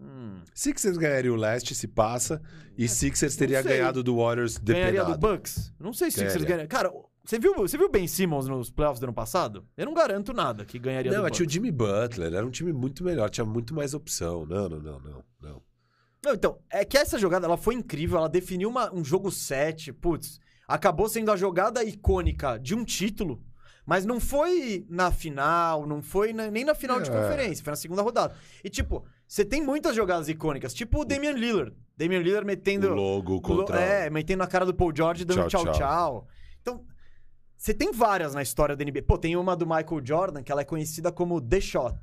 Hum. 0.00 0.42
Sixers 0.54 0.96
ganharia 0.96 1.32
o 1.32 1.36
leste 1.36 1.74
se 1.74 1.88
passa 1.88 2.40
e 2.76 2.88
Sixers 2.88 3.34
teria 3.36 3.62
sei. 3.62 3.72
ganhado 3.78 4.02
do 4.02 4.16
Warriors 4.16 4.56
Ganharia 4.56 5.04
do. 5.04 5.18
Bucks? 5.18 5.72
Não 5.78 5.92
sei 5.92 6.10
se 6.10 6.18
vocês 6.18 6.44
Ganharia. 6.44 6.66
Cara, 6.68 6.92
você 7.24 7.38
viu, 7.38 7.54
você 7.56 7.76
viu 7.76 7.90
Ben 7.90 8.06
Simmons 8.06 8.46
nos 8.48 8.70
playoffs 8.70 9.00
do 9.00 9.04
ano 9.04 9.12
passado? 9.12 9.66
Eu 9.76 9.86
não 9.86 9.94
garanto 9.94 10.32
nada 10.32 10.64
que 10.64 10.78
ganharia 10.78 11.10
Não, 11.10 11.18
do 11.18 11.24
mas 11.24 11.36
tinha 11.36 11.46
o. 11.46 11.50
Jimmy 11.50 11.70
Butler, 11.72 12.32
era 12.32 12.46
um 12.46 12.50
time 12.50 12.72
muito 12.72 13.02
melhor, 13.04 13.28
tinha 13.28 13.44
muito 13.44 13.74
mais 13.74 13.92
opção. 13.92 14.46
Não, 14.46 14.68
não, 14.68 14.78
não, 14.80 15.00
não, 15.00 15.24
não. 15.40 15.62
Não, 16.24 16.32
então, 16.34 16.58
é 16.70 16.84
que 16.84 16.96
essa 16.98 17.18
jogada 17.18 17.46
ela 17.46 17.56
foi 17.56 17.74
incrível, 17.74 18.18
ela 18.18 18.28
definiu 18.28 18.68
uma- 18.68 18.92
um 18.94 19.04
jogo 19.04 19.30
7, 19.30 19.92
putz, 19.92 20.40
acabou 20.66 21.08
sendo 21.08 21.30
a 21.30 21.36
jogada 21.36 21.84
icônica 21.84 22.58
de 22.58 22.74
um 22.74 22.84
título, 22.84 23.40
mas 23.86 24.04
não 24.04 24.18
foi 24.18 24.84
na 24.88 25.10
final, 25.12 25.86
não 25.86 26.02
foi 26.02 26.32
na- 26.32 26.50
nem 26.50 26.64
na 26.64 26.74
final 26.74 27.00
de 27.00 27.08
É. 27.10 27.12
conferência, 27.14 27.62
foi 27.64 27.70
na 27.70 27.76
segunda 27.76 28.02
rodada. 28.02 28.34
E 28.64 28.68
tipo, 28.68 29.04
você 29.28 29.44
tem 29.44 29.62
muitas 29.62 29.94
jogadas 29.94 30.26
icônicas, 30.28 30.72
tipo 30.72 31.02
o 31.02 31.04
Damian 31.04 31.32
Lillard. 31.32 31.76
Damian 31.96 32.20
Lillard 32.20 32.46
metendo 32.46 32.88
O 32.92 32.94
logo 32.94 33.40
contra. 33.42 33.78
É, 33.78 34.08
metendo 34.08 34.38
na 34.38 34.46
cara 34.46 34.64
do 34.64 34.72
Paul 34.72 34.90
George 34.96 35.24
dando 35.24 35.46
Tchau, 35.48 35.64
tchau, 35.64 35.72
tchau. 35.74 36.28
Então, 36.62 36.84
você 37.54 37.74
tem 37.74 37.92
várias 37.92 38.34
na 38.34 38.40
história 38.40 38.74
da 38.74 38.82
NBA. 38.82 39.02
Pô, 39.02 39.18
tem 39.18 39.36
uma 39.36 39.54
do 39.54 39.66
Michael 39.66 40.00
Jordan, 40.02 40.42
que 40.42 40.50
ela 40.50 40.62
é 40.62 40.64
conhecida 40.64 41.12
como 41.12 41.40
The 41.40 41.60
Shot, 41.60 41.96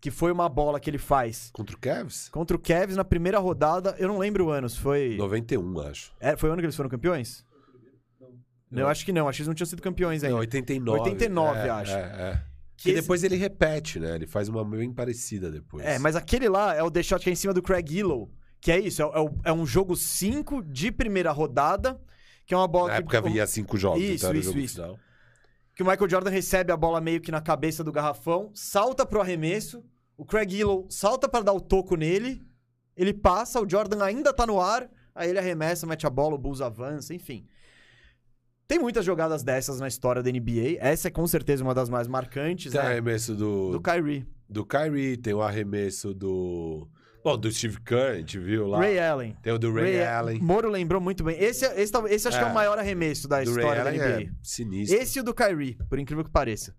que 0.00 0.10
foi 0.10 0.32
uma 0.32 0.48
bola 0.48 0.80
que 0.80 0.88
ele 0.88 0.96
faz 0.98 1.50
Contra 1.52 1.76
o 1.76 1.78
Cavs? 1.78 2.28
contra 2.30 2.56
o 2.56 2.60
Cavs 2.60 2.96
na 2.96 3.04
primeira 3.04 3.38
rodada. 3.38 3.94
Eu 3.98 4.08
não 4.08 4.16
lembro 4.18 4.46
o 4.46 4.50
ano, 4.50 4.66
se 4.68 4.78
foi. 4.78 5.16
91, 5.18 5.78
acho. 5.80 6.12
É, 6.18 6.36
foi 6.36 6.48
o 6.48 6.52
ano 6.52 6.62
que 6.62 6.66
eles 6.66 6.76
foram 6.76 6.88
campeões? 6.88 7.44
Não, 8.70 8.82
eu 8.84 8.88
acho 8.88 9.04
que 9.04 9.12
não, 9.12 9.28
acho 9.28 9.36
que 9.36 9.42
eles 9.42 9.48
não 9.48 9.54
tinham 9.54 9.66
sido 9.66 9.82
campeões 9.82 10.24
ainda. 10.24 10.34
Não, 10.34 10.40
89. 10.40 11.00
89, 11.00 11.58
é, 11.58 11.70
acho. 11.70 11.92
É, 11.92 12.00
é. 12.00 12.51
Que 12.76 12.88
E 12.88 12.92
esse- 12.92 13.00
depois 13.02 13.22
ele 13.22 13.36
repete, 13.36 14.00
né? 14.00 14.14
Ele 14.14 14.26
faz 14.26 14.48
uma 14.48 14.64
bem 14.64 14.92
parecida 14.92 15.50
depois. 15.50 15.84
É, 15.84 15.98
mas 15.98 16.16
aquele 16.16 16.48
lá 16.48 16.74
é 16.74 16.82
o 16.82 16.90
The 16.90 17.02
Shot 17.02 17.22
que 17.22 17.30
é 17.30 17.32
em 17.32 17.36
cima 17.36 17.52
do 17.54 17.62
Craig 17.62 17.90
Illow. 17.98 18.30
Que 18.60 18.70
é 18.72 18.78
isso, 18.78 19.02
é, 19.02 19.04
é 19.06 19.50
é 19.50 19.52
um 19.52 19.66
jogo 19.66 19.96
5 19.96 20.62
de 20.62 20.90
primeira 20.92 21.32
rodada, 21.32 22.00
que 22.46 22.54
é 22.54 22.56
uma 22.56 22.68
bola 22.68 22.88
Na 22.88 22.94
que, 22.94 23.00
época 23.00 23.18
havia 23.18 23.46
cinco 23.46 23.76
jogos, 23.76 24.00
Isso, 24.02 24.24
então 24.26 24.34
isso, 24.38 24.56
isso. 24.58 24.74
final. 24.82 24.98
que 25.74 25.82
o 25.82 25.86
Michael 25.86 26.08
Jordan 26.10 26.30
recebe 26.30 26.70
a 26.72 26.76
bola 26.76 27.00
meio 27.00 27.20
que 27.20 27.32
na 27.32 27.40
cabeça 27.40 27.82
do 27.82 27.90
garrafão, 27.90 28.50
salta 28.54 29.04
pro 29.04 29.20
arremesso, 29.20 29.82
o 30.16 30.24
Craig 30.24 30.52
Illow 30.54 30.86
salta 30.90 31.28
pra 31.28 31.40
dar 31.40 31.52
o 31.52 31.60
toco 31.60 31.96
nele, 31.96 32.40
ele 32.96 33.12
passa, 33.12 33.60
o 33.60 33.68
Jordan 33.68 34.04
ainda 34.04 34.32
tá 34.32 34.46
no 34.46 34.60
ar, 34.60 34.88
aí 35.14 35.30
ele 35.30 35.38
arremessa, 35.40 35.84
mete 35.86 36.06
a 36.06 36.10
bola, 36.10 36.34
o 36.36 36.38
Bulls 36.38 36.60
avança, 36.60 37.12
enfim. 37.14 37.44
Tem 38.72 38.78
muitas 38.78 39.04
jogadas 39.04 39.42
dessas 39.42 39.78
na 39.78 39.86
história 39.86 40.22
da 40.22 40.30
NBA, 40.32 40.78
essa 40.80 41.08
é 41.08 41.10
com 41.10 41.26
certeza 41.26 41.62
uma 41.62 41.74
das 41.74 41.90
mais 41.90 42.08
marcantes, 42.08 42.72
Tem 42.72 42.80
o 42.80 42.84
né? 42.84 42.88
arremesso 42.90 43.34
do, 43.34 43.72
Do 43.72 43.80
Kyrie. 43.82 44.26
do 44.48 44.64
Kyrie, 44.64 45.18
tem 45.18 45.34
o 45.34 45.42
arremesso 45.42 46.14
do. 46.14 46.88
Bom, 47.22 47.36
do 47.36 47.52
Steve 47.52 47.78
Kerr, 47.82 48.12
a 48.12 48.14
gente 48.14 48.38
viu 48.38 48.66
lá. 48.66 48.78
Ray 48.78 48.98
Allen. 48.98 49.36
Tem 49.42 49.52
o 49.52 49.58
do 49.58 49.70
Ray, 49.74 50.02
Allen. 50.02 50.40
Moro 50.40 50.70
lembrou 50.70 51.02
muito 51.02 51.22
bem. 51.22 51.36
Esse, 51.38 51.66
esse, 51.66 51.92
talvez- 51.92 52.14
esse 52.14 52.28
acho 52.28 52.38
que 52.38 52.44
é 52.44 52.46
É. 52.48 52.50
o 52.50 52.54
maior 52.54 52.78
arremesso 52.78 53.28
da 53.28 53.42
do 53.44 53.50
Ray 53.52 53.58
história 53.58 53.84
da 53.84 53.90
Allen 53.90 54.00
NBA. 54.00 54.22
é 54.22 54.34
sinistro. 54.42 54.96
Esse 54.98 55.18
e 55.18 55.20
o 55.20 55.22
do 55.22 55.34
Kyrie, 55.34 55.76
por 55.90 55.98
incrível 55.98 56.24
que 56.24 56.30
pareça. 56.30 56.74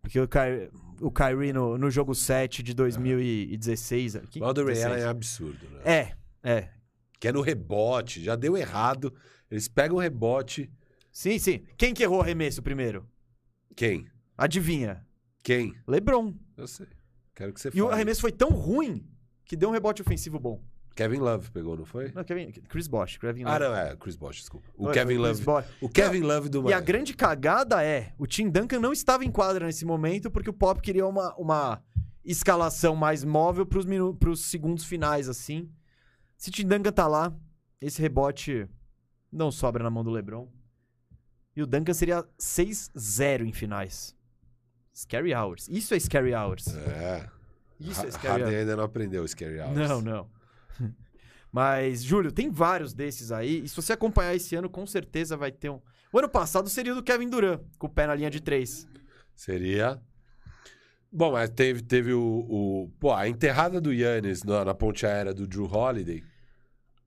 Porque 0.00 0.18
o 0.18 0.26
Kyrie, 0.26 0.70
o 1.02 1.10
Kyrie 1.12 1.52
no, 1.52 1.76
no 1.76 1.90
jogo 1.90 2.14
7 2.14 2.62
de 2.62 2.72
2016. 2.72 4.16
que- 4.30 4.40
Mas 4.40 4.48
o 4.48 4.52
do 4.54 4.64
Ray 4.64 4.72
16. 4.74 4.90
Allen 4.94 5.04
é 5.04 5.08
absurdo, 5.08 5.68
né? 5.70 5.80
É, 5.84 6.12
é. 6.42 6.68
Que 7.20 7.28
é 7.28 7.32
no 7.32 7.42
rebote, 7.42 8.24
já 8.24 8.34
deu 8.36 8.56
errado. 8.56 9.12
Eles 9.52 9.68
pegam 9.68 9.98
o 9.98 10.00
rebote. 10.00 10.68
Sim, 11.12 11.38
sim. 11.38 11.62
Quem 11.76 11.92
que 11.92 12.02
errou 12.02 12.18
o 12.18 12.22
arremesso 12.22 12.62
primeiro? 12.62 13.06
Quem? 13.76 14.06
Adivinha? 14.36 15.06
Quem? 15.42 15.74
LeBron. 15.86 16.34
Eu 16.56 16.66
sei. 16.66 16.86
Quero 17.34 17.52
que 17.52 17.60
você 17.60 17.68
E 17.68 17.72
fale. 17.72 17.82
o 17.82 17.90
arremesso 17.90 18.22
foi 18.22 18.32
tão 18.32 18.48
ruim 18.48 19.06
que 19.44 19.54
deu 19.54 19.68
um 19.68 19.72
rebote 19.72 20.00
ofensivo 20.00 20.38
bom. 20.40 20.62
Kevin 20.96 21.18
Love 21.18 21.50
pegou, 21.50 21.76
não 21.76 21.84
foi? 21.84 22.12
Não, 22.12 22.24
Kevin, 22.24 22.50
Chris 22.68 22.86
Bosh. 22.86 23.18
Kevin 23.18 23.44
Ah, 23.44 23.52
Love. 23.58 23.64
não, 23.64 23.76
é 23.76 23.96
Chris 23.96 24.16
Bosh, 24.16 24.36
desculpa. 24.40 24.68
O 24.74 24.84
Foi- 24.84 24.94
Kevin 24.94 25.16
Love. 25.18 25.42
O 25.82 25.88
Kevin 25.88 26.20
Love 26.20 26.48
do 26.48 26.58
E 26.58 26.60
a 26.60 26.64
Miami. 26.64 26.86
grande 26.86 27.14
cagada 27.14 27.82
é, 27.84 28.14
o 28.18 28.26
Tim 28.26 28.48
Duncan 28.50 28.78
não 28.80 28.92
estava 28.92 29.22
em 29.24 29.30
quadra 29.30 29.66
nesse 29.66 29.84
momento 29.84 30.30
porque 30.30 30.48
o 30.50 30.52
Pop 30.52 30.80
queria 30.80 31.06
uma, 31.06 31.34
uma 31.36 31.82
escalação 32.24 32.94
mais 32.94 33.24
móvel 33.24 33.66
minu- 33.86 34.14
pros 34.14 34.44
segundos 34.46 34.84
finais, 34.84 35.28
assim. 35.28 35.70
Se 36.36 36.50
o 36.50 36.52
Tim 36.52 36.66
Duncan 36.66 36.92
tá 36.92 37.06
lá, 37.06 37.34
esse 37.80 38.00
rebote 38.00 38.68
não 39.32 39.50
sobra 39.50 39.82
na 39.82 39.90
mão 39.90 40.04
do 40.04 40.10
LeBron. 40.10 40.48
E 41.56 41.62
o 41.62 41.66
Duncan 41.66 41.92
seria 41.94 42.22
6-0 42.38 43.46
em 43.46 43.52
finais. 43.52 44.14
Scary 44.94 45.34
Hours. 45.34 45.68
Isso 45.68 45.94
é 45.94 45.98
Scary 46.00 46.34
Hours. 46.34 46.66
É. 46.68 47.28
Isso 47.80 48.04
é 48.06 48.10
Scary 48.10 48.28
Harden 48.28 48.46
Hours. 48.46 48.58
ainda 48.60 48.76
não 48.76 48.84
aprendeu 48.84 49.26
Scary 49.26 49.58
Hours. 49.60 49.76
Não, 49.76 50.00
não. 50.00 50.30
Mas, 51.50 52.02
Júlio, 52.02 52.32
tem 52.32 52.50
vários 52.50 52.94
desses 52.94 53.30
aí. 53.32 53.64
E 53.64 53.68
se 53.68 53.76
você 53.76 53.92
acompanhar 53.92 54.34
esse 54.34 54.54
ano, 54.56 54.70
com 54.70 54.86
certeza 54.86 55.36
vai 55.36 55.50
ter 55.52 55.70
um. 55.70 55.80
O 56.12 56.18
ano 56.18 56.28
passado 56.28 56.68
seria 56.68 56.92
o 56.92 56.94
do 56.96 57.02
Kevin 57.02 57.28
Durant, 57.28 57.60
com 57.78 57.86
o 57.86 57.90
pé 57.90 58.06
na 58.06 58.14
linha 58.14 58.30
de 58.30 58.40
três. 58.40 58.86
Seria. 59.34 60.00
Bom, 61.10 61.32
mas 61.32 61.50
teve, 61.50 61.82
teve 61.82 62.12
o, 62.14 62.22
o- 62.22 62.90
Pô, 62.98 63.12
a 63.12 63.28
enterrada 63.28 63.80
do 63.80 63.92
Yannis 63.92 64.42
na, 64.44 64.64
na 64.64 64.74
ponte 64.74 65.04
aérea 65.04 65.34
do 65.34 65.46
Drew 65.46 65.66
Holiday. 65.66 66.22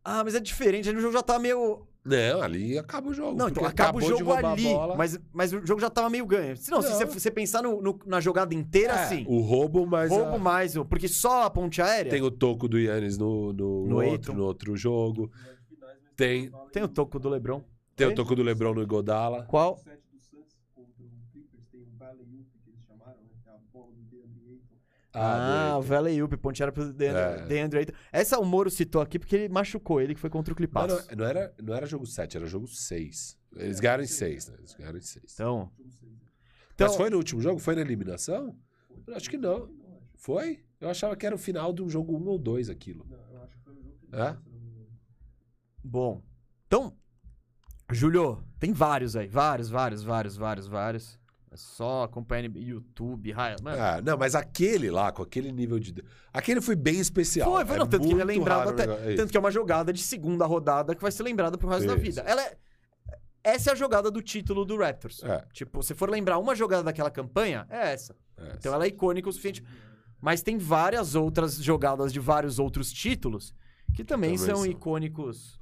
Ah, 0.04 0.24
mas 0.24 0.36
é 0.36 0.40
diferente. 0.40 0.88
Ali 0.90 0.98
o 0.98 1.02
jogo 1.02 1.14
já 1.14 1.24
tava 1.24 1.40
meio. 1.40 1.88
Não, 2.06 2.42
ali 2.44 2.78
acaba 2.78 3.10
o 3.10 3.14
jogo. 3.16 3.36
Não, 3.36 3.50
então 3.50 3.66
acaba 3.66 3.98
o 3.98 4.02
jogo 4.02 4.32
ali. 4.32 4.66
Mas, 4.96 5.20
mas 5.34 5.52
o 5.54 5.66
jogo 5.66 5.82
já 5.82 5.90
tava 5.90 6.08
meio 6.10 6.26
ganho. 6.26 6.56
Se 6.56 6.70
não, 6.70 6.80
se 6.82 6.90
você, 6.94 7.06
você 7.06 7.32
pensar 7.32 7.64
no- 7.64 7.82
no- 7.82 8.00
na 8.06 8.20
jogada 8.22 8.54
inteira, 8.54 8.94
É, 8.94 9.04
assim. 9.04 9.26
O 9.28 9.40
roubo, 9.40 9.88
mas. 9.88 10.12
Roubo 10.12 10.36
a- 10.36 10.38
mais, 10.38 10.76
porque 10.88 11.08
só 11.08 11.44
a 11.44 11.50
ponte 11.50 11.82
aérea. 11.82 12.12
Tem 12.12 12.22
o 12.22 12.30
toco 12.30 12.68
do 12.68 12.78
Yannis 12.80 13.18
no, 13.18 13.52
no, 13.52 13.88
No 13.88 14.04
outro, 14.04 14.34
no 14.36 14.44
outro 14.44 14.78
jogo. 14.78 15.32
Tem, 16.16 16.52
Tem 16.72 16.84
o 16.84 16.88
toco 16.88 17.18
do 17.20 17.28
Lebron. 17.28 17.60
tem 17.96 18.06
Tem? 18.06 18.08
o 18.08 18.16
toco 18.16 18.36
do 18.36 18.44
Lebron 18.44 18.74
no 18.76 18.84
Igodala. 18.84 19.44
Qual? 19.46 19.76
set 19.78 20.00
do 20.14 20.20
Suns 20.20 20.56
contra 20.76 21.04
o 21.04 21.10
Clippers 21.34 21.64
tem 21.72 21.82
o 21.82 21.88
Valley 21.98 22.22
Oop 22.22 22.46
que 22.64 22.70
eles 22.70 22.82
chamaram, 22.88 23.20
né? 23.24 23.30
Que 23.44 23.50
é 23.50 23.52
a 23.52 23.58
bola 23.74 23.92
do 23.92 24.02
DeAndre 24.04 24.62
Ah, 25.20 25.72
do 25.74 25.80
o 25.80 25.82
Valley 25.82 26.22
Up, 26.22 26.36
ponte 26.38 26.62
aérea 26.62 26.72
pro 26.74 26.92
Deandre 26.94 27.22
É. 27.22 27.46
Deandre 27.46 27.80
Ayton. 27.80 27.94
Essa 28.12 28.40
o 28.40 28.46
Moro 28.46 28.70
citou 28.70 29.02
aqui 29.02 29.18
porque 29.20 29.36
ele 29.36 29.50
machucou 29.50 30.02
ele, 30.02 30.14
que 30.14 30.20
foi 30.20 30.30
contra 30.30 30.52
o 30.52 30.54
Não, 30.54 30.56
Clippers. 30.58 31.08
não, 31.10 31.18
não 31.18 31.26
era, 31.26 31.54
não 31.62 31.74
era 31.74 31.86
jogo 31.86 32.06
7, 32.06 32.38
era 32.38 32.46
jogo 32.46 32.68
6. 32.68 33.38
Eles 33.56 33.80
ganharam 33.80 34.04
em 34.04 34.08
6, 34.08 34.48
né? 34.50 34.56
Eles 34.60 34.74
ganharam 34.74 34.98
em 34.98 35.02
6. 35.02 35.34
Então, 35.34 35.72
então 36.74 36.88
Mas 36.88 36.96
foi 36.98 37.10
no 37.10 37.18
último 37.18 37.40
jogo? 37.42 37.60
Foi 37.60 37.76
na 37.76 37.82
eliminação? 37.82 38.58
Acho 39.16 39.30
que 39.30 39.38
não. 39.38 39.70
Foi? 40.16 40.64
Eu 40.80 40.90
achava 40.90 41.16
que 41.16 41.26
era 41.26 41.36
o 41.36 41.38
final 41.40 41.72
de 41.72 41.82
um 41.82 41.90
jogo 41.90 42.18
1 42.18 42.26
ou 42.28 42.38
2 42.38 42.70
aquilo. 42.70 43.06
Não, 43.10 43.18
eu 43.34 43.44
acho 43.44 43.56
que 43.58 43.64
foi 43.64 43.74
no 43.74 43.82
jogo 43.84 43.98
que 44.10 44.16
É? 44.16 44.34
não 44.34 44.42
bom. 45.84 46.22
Então, 46.68 46.98
Júlio, 47.92 48.44
tem 48.60 48.74
vários 48.74 49.16
aí. 49.16 49.28
Vários, 49.28 49.70
vários, 49.70 50.04
vários, 50.04 50.36
vários, 50.36 50.68
vários. 50.68 51.20
É 51.56 51.58
só 51.58 52.04
acompanhar 52.04 52.50
no 52.50 52.58
YouTube, 52.60 53.32
raio. 53.32 53.56
Mano, 53.64 53.82
Ah, 53.82 54.02
não, 54.02 54.18
mas 54.18 54.36
aquele 54.36 54.92
lá, 54.92 55.10
com 55.14 55.24
aquele 55.24 55.54
nível 55.54 55.80
de. 55.80 56.04
Aquele 56.34 56.60
foi 56.60 56.76
bem 56.76 57.00
especial. 57.00 57.50
Foi, 57.50 57.66
foi, 57.66 57.76
É 57.76 57.80
não, 57.80 57.88
tanto 57.88 58.06
que 58.06 58.12
ele 58.14 58.22
é 58.22 58.26
lembrado 58.26 58.68
até. 58.72 58.84
é 59.14 59.16
Tanto 59.16 59.32
que 59.32 59.38
é 59.38 59.40
uma 59.40 59.50
jogada 59.52 59.94
de 59.94 60.02
segunda 60.02 60.46
rodada 60.46 60.94
que 60.94 61.02
vai 61.02 61.14
ser 61.14 61.24
lembrada 61.24 61.58
pro 61.58 61.70
resto 61.70 61.88
da 61.88 61.94
Isso. 61.94 62.02
vida. 62.04 62.22
Ela 62.28 62.44
é. 62.44 62.58
Essa 63.42 63.70
é 63.70 63.74
a 63.74 63.76
jogada 63.76 64.12
do 64.12 64.22
título 64.22 64.66
do 64.66 64.76
Raptors. 64.78 65.24
É. 65.24 65.46
Tipo, 65.54 65.82
se 65.82 65.94
for 65.94 66.10
lembrar 66.10 66.40
uma 66.40 66.54
jogada 66.56 66.84
daquela 66.84 67.10
campanha, 67.10 67.66
é 67.70 67.94
essa. 67.94 68.14
É, 68.38 68.54
Então 68.58 68.74
ela 68.74 68.84
é 68.84 68.88
icônica 68.90 69.30
o 69.30 69.32
suficiente. 69.32 69.64
Mas 70.20 70.42
tem 70.42 70.58
várias 70.58 71.16
outras 71.16 71.56
jogadas 71.56 72.12
de 72.12 72.20
vários 72.20 72.60
outros 72.60 72.92
títulos 72.92 73.54
que 73.94 74.04
também, 74.04 74.32
Também 74.36 74.38
são, 74.38 74.58
são. 74.58 74.66
icônicos 74.66 75.58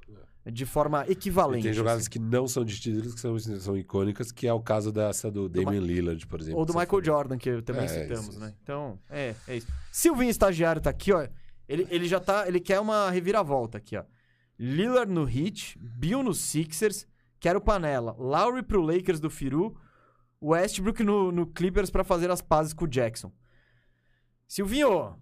de 0.52 0.66
forma 0.66 1.04
E 1.08 1.12
equivalente. 1.12 1.62
tem 1.64 1.72
jogadas 1.72 2.02
assim. 2.02 2.10
que 2.10 2.18
não 2.18 2.46
são 2.46 2.64
de 2.64 2.78
títulos, 2.78 3.14
que 3.14 3.20
são, 3.20 3.38
são 3.38 3.76
icônicas, 3.76 4.30
que 4.30 4.46
é 4.46 4.52
o 4.52 4.60
caso 4.60 4.92
dessa 4.92 5.30
do 5.30 5.48
Damian 5.48 5.80
Lillard, 5.80 6.26
por 6.26 6.40
exemplo. 6.40 6.58
Ou 6.60 6.66
do 6.66 6.72
Michael 6.72 6.88
falou. 6.88 7.04
Jordan, 7.04 7.38
que 7.38 7.62
também 7.62 7.84
É, 7.84 7.88
citamos, 7.88 8.28
isso, 8.28 8.40
né? 8.40 8.48
isso. 8.48 8.56
Então, 8.62 8.98
é, 9.08 9.34
é 9.48 9.56
isso. 9.56 9.66
Silvinho 9.90 10.30
estagiário 10.30 10.82
tá 10.82 10.90
aqui, 10.90 11.12
ó. 11.12 11.26
Ele, 11.66 11.86
ele 11.90 12.06
já 12.06 12.20
tá. 12.20 12.46
Ele 12.46 12.60
quer 12.60 12.78
uma 12.80 13.10
reviravolta 13.10 13.78
aqui, 13.78 13.96
ó. 13.96 14.04
Lillard 14.58 15.10
no 15.10 15.28
Heat, 15.28 15.78
Bill 15.80 16.22
no 16.22 16.34
Sixers, 16.34 17.06
quero 17.40 17.60
panela. 17.60 18.14
Lowry 18.18 18.62
pro 18.62 18.82
Lakers 18.82 19.18
do 19.18 19.30
Firu, 19.30 19.74
Westbrook 20.42 21.02
no, 21.02 21.32
no 21.32 21.46
Clippers 21.46 21.90
pra 21.90 22.04
fazer 22.04 22.30
as 22.30 22.42
pazes 22.42 22.72
com 22.74 22.84
o 22.84 22.88
Jackson. 22.88 23.32
Silvinho, 24.46 25.16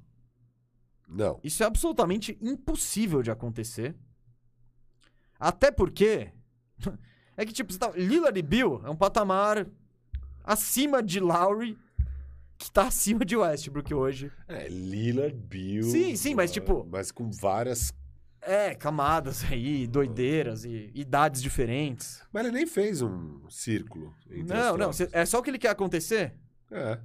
Não. 1.09 1.39
isso 1.45 1.63
é 1.63 1.67
absolutamente 1.67 2.37
impossível 2.43 3.23
de 3.23 3.31
acontecer. 3.31 3.95
Até 5.43 5.71
porque. 5.71 6.31
É 7.35 7.47
que, 7.47 7.53
tipo, 7.55 7.73
você 7.73 7.79
tá... 7.79 7.91
Lillard 7.97 8.39
e 8.39 8.43
Bill 8.43 8.83
é 8.85 8.91
um 8.91 8.95
patamar 8.95 9.67
acima 10.45 11.03
de 11.03 11.19
Lowry, 11.19 11.79
que 12.59 12.71
tá 12.71 12.89
acima 12.89 13.25
de 13.25 13.35
Westbrook 13.35 13.93
hoje. 13.95 14.31
É, 14.47 14.69
Lillard, 14.69 15.35
Bill. 15.35 15.83
Sim, 15.83 16.15
sim, 16.15 16.35
mas, 16.35 16.51
ah, 16.51 16.55
tipo- 16.55 16.87
Mas 16.93 17.11
com 17.11 17.31
várias. 17.31 17.91
É, 18.43 18.75
camadas 18.75 19.45
aí, 19.51 19.87
doideiras 19.87 20.67
e 20.67 20.91
idades 20.95 21.41
diferentes. 21.41 22.23
Mas 22.31 22.45
ele 22.45 22.55
nem 22.55 22.67
fez 22.67 23.01
um 23.01 23.49
círculo. 23.49 24.15
Não, 24.29 24.77
não, 24.77 24.91
é 25.13 25.25
só 25.25 25.39
o 25.39 25.43
que 25.43 25.49
ele 25.49 25.59
quer 25.59 25.71
acontecer? 25.71 26.35
É. 26.71 27.01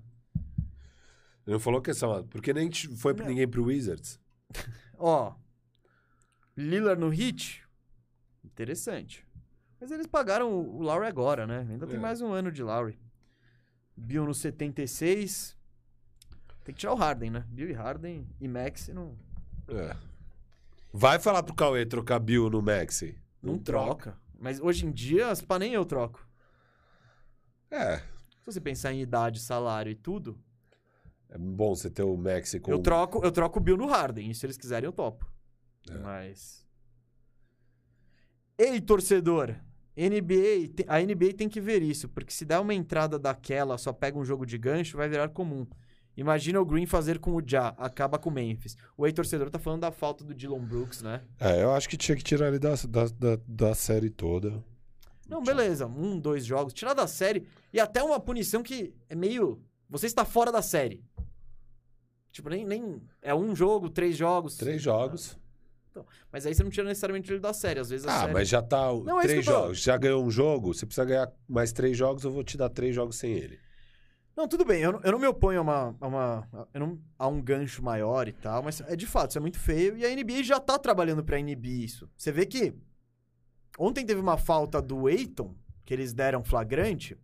Ele 1.46 1.54
não 1.54 1.60
falou 1.60 1.82
que 1.82 1.92
é 1.92 1.94
só. 1.94 2.22
Porque 2.24 2.52
nem 2.54 2.70
foi 2.98 3.14
Não. 3.14 3.26
ninguém 3.26 3.48
pro 3.48 3.64
Wizards. 3.64 4.20
Ó, 5.00 5.34
Lillard 6.58 7.00
no 7.00 7.14
Heat, 7.14 7.67
interessante. 8.58 9.24
Mas 9.80 9.92
eles 9.92 10.08
pagaram 10.08 10.52
o 10.52 10.82
Lowry 10.82 11.06
agora, 11.06 11.46
né? 11.46 11.66
Ainda 11.70 11.86
tem 11.86 11.98
É. 11.98 12.00
mais 12.00 12.20
um 12.22 12.32
ano 12.34 12.52
de 12.52 12.64
Lowry. 12.64 13.00
Bill 13.96 14.26
no 14.26 14.34
76. 14.34 15.56
Tem 16.64 16.74
que 16.74 16.80
tirar 16.82 16.94
o 16.94 16.98
Harden, 16.98 17.30
né? 17.30 17.46
Bill 17.50 17.70
e 17.70 17.74
Harden 17.74 18.28
e 18.42 18.48
Max 18.48 18.88
não, 18.90 19.16
É. 19.70 19.96
Vai 20.92 21.20
falar 21.20 21.44
pro 21.44 21.54
Cauê 21.54 21.86
trocar 21.86 22.18
Bill 22.20 22.50
no 22.50 22.62
Maxi. 22.62 23.16
não 23.44 23.58
troca. 23.60 24.18
Mas 24.40 24.60
hoje 24.60 24.86
em 24.86 24.92
dia, 24.92 25.30
as 25.30 25.42
pá 25.42 25.60
nem 25.60 25.74
eu 25.74 25.86
troco. 25.86 26.26
É. 27.70 27.98
Se 27.98 28.46
você 28.46 28.60
pensar 28.62 28.94
em 28.94 29.02
idade, 29.02 29.40
salário 29.40 29.92
e 29.92 29.96
tudo, 29.96 30.38
É 31.30 31.38
bom 31.38 31.76
você 31.76 31.90
ter 31.90 32.04
o 32.04 32.16
Maxi 32.18 32.60
com. 32.60 32.72
eu 32.72 32.80
troco, 32.80 33.24
eu 33.24 33.32
troco 33.32 33.60
o 33.60 33.62
Bill 33.62 33.78
no 33.78 33.86
Harden. 33.88 34.30
E 34.32 34.34
se 34.34 34.46
eles 34.46 34.58
quiserem, 34.58 34.86
eu 34.88 34.94
topo. 34.94 35.30
É. 35.90 35.98
Mas. 36.00 36.66
Ei, 38.58 38.82
torcedor! 38.82 39.56
NBA, 39.96 40.84
a 40.88 41.00
NBA 41.00 41.34
tem 41.36 41.48
que 41.48 41.62
ver 41.62 41.84
isso, 41.84 42.10
porque 42.10 42.32
se 42.32 42.44
der 42.44 42.60
uma 42.60 42.74
entrada 42.74 43.20
daquela, 43.20 43.78
só 43.78 43.94
pega 43.94 44.18
um 44.18 44.26
jogo 44.26 44.46
de 44.46 44.58
gancho, 44.58 44.98
vai 44.98 45.08
virar 45.08 45.30
comum. 45.30 45.66
Imagina 46.16 46.60
o 46.60 46.66
Green 46.66 46.88
fazer 46.88 47.20
com 47.20 47.36
o 47.36 47.42
Ja, 47.46 47.70
acaba 47.78 48.18
com 48.18 48.30
o 48.32 48.34
Memphis. 48.34 48.76
O 48.98 49.06
Ei 49.06 49.14
torcedor 49.14 49.52
tá 49.52 49.60
falando 49.60 49.82
da 49.82 49.92
falta 49.92 50.24
do 50.24 50.34
Dylan 50.34 50.66
Brooks, 50.66 51.04
né? 51.04 51.22
É, 51.40 51.62
eu 51.62 51.72
acho 51.72 51.88
que 51.88 51.96
tinha 51.96 52.16
que 52.16 52.24
tirar 52.24 52.48
ele 52.48 52.58
da, 52.58 52.74
da, 52.88 53.06
da, 53.06 53.40
da 53.48 53.76
série 53.76 54.10
toda. 54.10 54.64
Não, 55.30 55.44
beleza, 55.44 55.86
um, 55.86 56.20
dois 56.20 56.44
jogos, 56.44 56.74
tirar 56.74 56.96
da 56.96 57.06
série 57.06 57.48
e 57.72 57.80
até 57.80 58.02
uma 58.02 58.20
punição 58.20 58.64
que 58.64 58.96
é 59.08 59.14
meio. 59.14 59.62
Você 59.88 60.08
está 60.08 60.26
fora 60.26 60.52
da 60.52 60.64
série. 60.64 61.04
Tipo, 62.32 62.50
nem. 62.50 62.66
nem 62.66 63.02
é 63.22 63.36
um 63.36 63.56
jogo, 63.56 63.90
três 63.90 64.18
jogos. 64.18 64.58
Três 64.58 64.82
jogos. 64.82 65.38
Mas 66.32 66.46
aí 66.46 66.54
você 66.54 66.64
não 66.64 66.70
tira 66.70 66.88
necessariamente 66.88 67.32
ele 67.32 67.40
da 67.40 67.54
série. 67.54 67.80
Às 67.80 67.90
vezes 67.90 68.08
a 68.08 68.16
Ah, 68.16 68.20
série... 68.22 68.34
mas 68.34 68.48
já 68.50 68.62
tá. 68.62 68.92
o- 68.92 69.04
Não, 69.04 69.20
é 69.20 69.24
três 69.24 69.46
tô- 69.46 69.52
jogos. 69.52 69.80
Já 69.80 69.98
ganhou 69.98 70.24
um 70.26 70.30
jogo, 70.32 70.74
você 70.74 70.86
precisa 70.86 71.06
ganhar 71.06 71.32
mais 71.48 71.72
três 71.72 71.98
jogos, 71.98 72.24
eu 72.24 72.32
vou 72.32 72.44
te 72.44 72.58
dar 72.58 72.70
três 72.70 72.94
jogos 72.96 73.16
sem 73.18 73.32
ele. 73.32 73.60
Não, 74.36 74.48
tudo 74.48 74.64
bem, 74.64 74.82
eu 74.82 74.92
não, 74.92 75.02
eu 75.04 75.12
não 75.14 75.20
me 75.20 75.26
oponho 75.26 75.60
a, 75.60 75.62
uma, 75.64 75.96
a, 76.00 76.08
uma, 76.08 76.50
eu 76.74 76.80
não- 76.80 77.00
a 77.18 77.28
um 77.28 77.42
gancho 77.42 77.82
maior 77.84 78.28
e 78.28 78.34
tal, 78.34 78.62
mas 78.62 78.82
é 78.82 78.96
de 78.96 79.08
fato, 79.08 79.32
isso 79.32 79.40
é 79.40 79.42
muito 79.42 79.60
feio 79.60 79.98
e 79.98 80.06
a 80.06 80.10
NBA 80.16 80.44
já 80.44 80.60
tá 80.60 80.78
trabalhando 80.78 81.24
pra 81.24 81.40
inibir 81.40 81.84
isso. 81.84 82.08
Você 82.16 82.32
vê 82.32 82.46
que 82.46 82.72
ontem 83.80 84.06
teve 84.06 84.22
uma 84.22 84.38
falta 84.38 84.82
do 84.82 85.10
Eiton, 85.10 85.56
que 85.84 85.94
eles 85.94 86.14
deram 86.14 86.44
flagrante, 86.44 87.18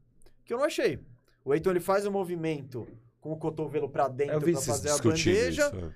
que 0.46 0.54
eu 0.54 0.58
não 0.58 0.66
achei. 0.66 1.00
O 1.46 1.54
Eiton 1.54 1.70
ele 1.72 1.80
faz 1.80 2.06
um 2.06 2.12
movimento 2.12 2.88
com 3.20 3.32
o 3.32 3.38
cotovelo 3.38 3.90
pra 3.90 4.08
dentro 4.08 4.34
Eu 4.34 4.40
vi 4.40 4.52
pra 4.54 4.62
vocês 4.62 4.78
fazer 4.78 4.90
a 4.90 4.94
discutindo 4.94 5.34
bandeja. 5.36 5.68
isso. 5.68 5.94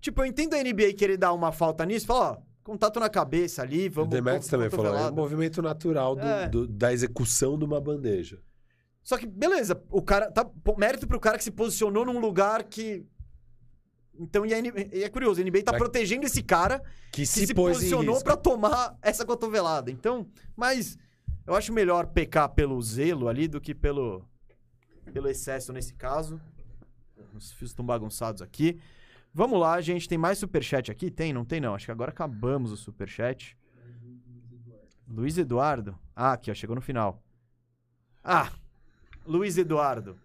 Tipo, 0.00 0.22
eu 0.22 0.26
entendo 0.26 0.54
a 0.54 0.62
NBA 0.62 0.92
querer 0.96 1.16
dar 1.16 1.32
uma 1.32 1.50
falta 1.52 1.84
nisso, 1.84 2.06
fala, 2.06 2.32
ó, 2.32 2.36
contato 2.62 3.00
na 3.00 3.08
cabeça 3.08 3.62
ali, 3.62 3.88
O 3.88 3.92
vamos... 3.92 4.10
Demetrius 4.10 4.44
co- 4.46 4.50
também 4.50 4.70
falou, 4.70 4.94
é 4.94 5.10
um 5.10 5.14
movimento 5.14 5.60
natural 5.62 6.14
do- 6.14 6.22
É. 6.26 6.48
do- 6.48 6.66
da 6.66 6.92
execução 6.92 7.58
de 7.58 7.64
uma 7.64 7.80
bandeja. 7.80 8.40
Só 9.02 9.16
que, 9.16 9.26
beleza, 9.26 9.82
o 9.90 10.02
cara. 10.02 10.30
Tá, 10.30 10.46
mérito 10.76 11.06
pro 11.06 11.18
cara 11.18 11.38
que 11.38 11.44
se 11.44 11.50
posicionou 11.50 12.04
num 12.04 12.20
lugar 12.20 12.64
que. 12.64 13.06
Então, 14.20 14.44
e, 14.44 14.52
a 14.52 14.58
e 14.58 15.02
é 15.02 15.08
curioso, 15.08 15.40
a 15.40 15.44
NBA 15.44 15.62
tá 15.62 15.72
protegendo 15.72 16.26
esse 16.26 16.42
cara 16.42 16.80
Que 17.12 17.22
que 17.22 17.26
se, 17.26 17.46
se, 17.46 17.54
posicionou 17.54 18.22
pra 18.22 18.36
tomar 18.36 18.98
essa 19.00 19.24
cotovelada. 19.24 19.90
Então, 19.90 20.26
mas 20.56 20.98
eu 21.46 21.54
acho 21.54 21.72
melhor 21.72 22.08
pecar 22.08 22.48
pelo 22.50 22.80
zelo 22.82 23.28
ali 23.28 23.48
do 23.48 23.60
que 23.60 23.74
pelo, 23.74 24.22
pelo 25.12 25.28
excesso 25.28 25.72
nesse 25.72 25.94
caso. 25.94 26.38
Os 27.32 27.52
fios 27.52 27.70
estão 27.70 27.86
bagunçados 27.86 28.42
aqui. 28.42 28.78
Vamos 29.32 29.60
lá, 29.60 29.80
gente. 29.80 30.08
Tem 30.08 30.18
mais 30.18 30.38
superchat 30.38 30.90
aqui? 30.90 31.10
Tem? 31.10 31.32
Não 31.32 31.44
tem, 31.44 31.60
não. 31.60 31.74
Acho 31.74 31.86
que 31.86 31.92
agora 31.92 32.10
acabamos 32.10 32.72
o 32.72 32.76
superchat. 32.76 33.56
Luiz 35.08 35.38
Eduardo. 35.38 35.98
Ah, 36.14 36.32
aqui, 36.32 36.50
ó. 36.50 36.54
Chegou 36.54 36.76
no 36.76 36.82
final. 36.82 37.22
Ah, 38.22 38.50
Luiz 39.26 39.56
Eduardo. 39.56 40.18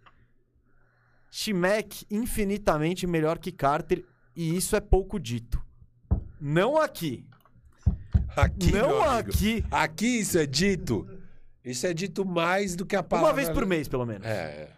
Chimek 1.29 2.05
infinitamente 2.11 3.07
melhor 3.07 3.39
que 3.39 3.51
Carter 3.51 4.05
e 4.35 4.55
isso 4.55 4.75
é 4.75 4.79
pouco 4.79 5.19
dito. 5.19 5.61
Não 6.39 6.77
aqui. 6.77 7.25
Aqui, 8.35 8.71
não 8.71 9.01
aqui. 9.03 9.63
Aqui 9.71 10.19
isso 10.19 10.37
é 10.37 10.45
dito. 10.45 11.07
Isso 11.63 11.87
é 11.87 11.93
dito 11.93 12.25
mais 12.25 12.75
do 12.75 12.85
que 12.85 12.95
a 12.95 13.03
palavra. 13.03 13.31
Uma 13.31 13.35
vez 13.35 13.49
por 13.49 13.65
mês, 13.65 13.87
pelo 13.87 14.05
menos. 14.05 14.27
É. 14.27 14.69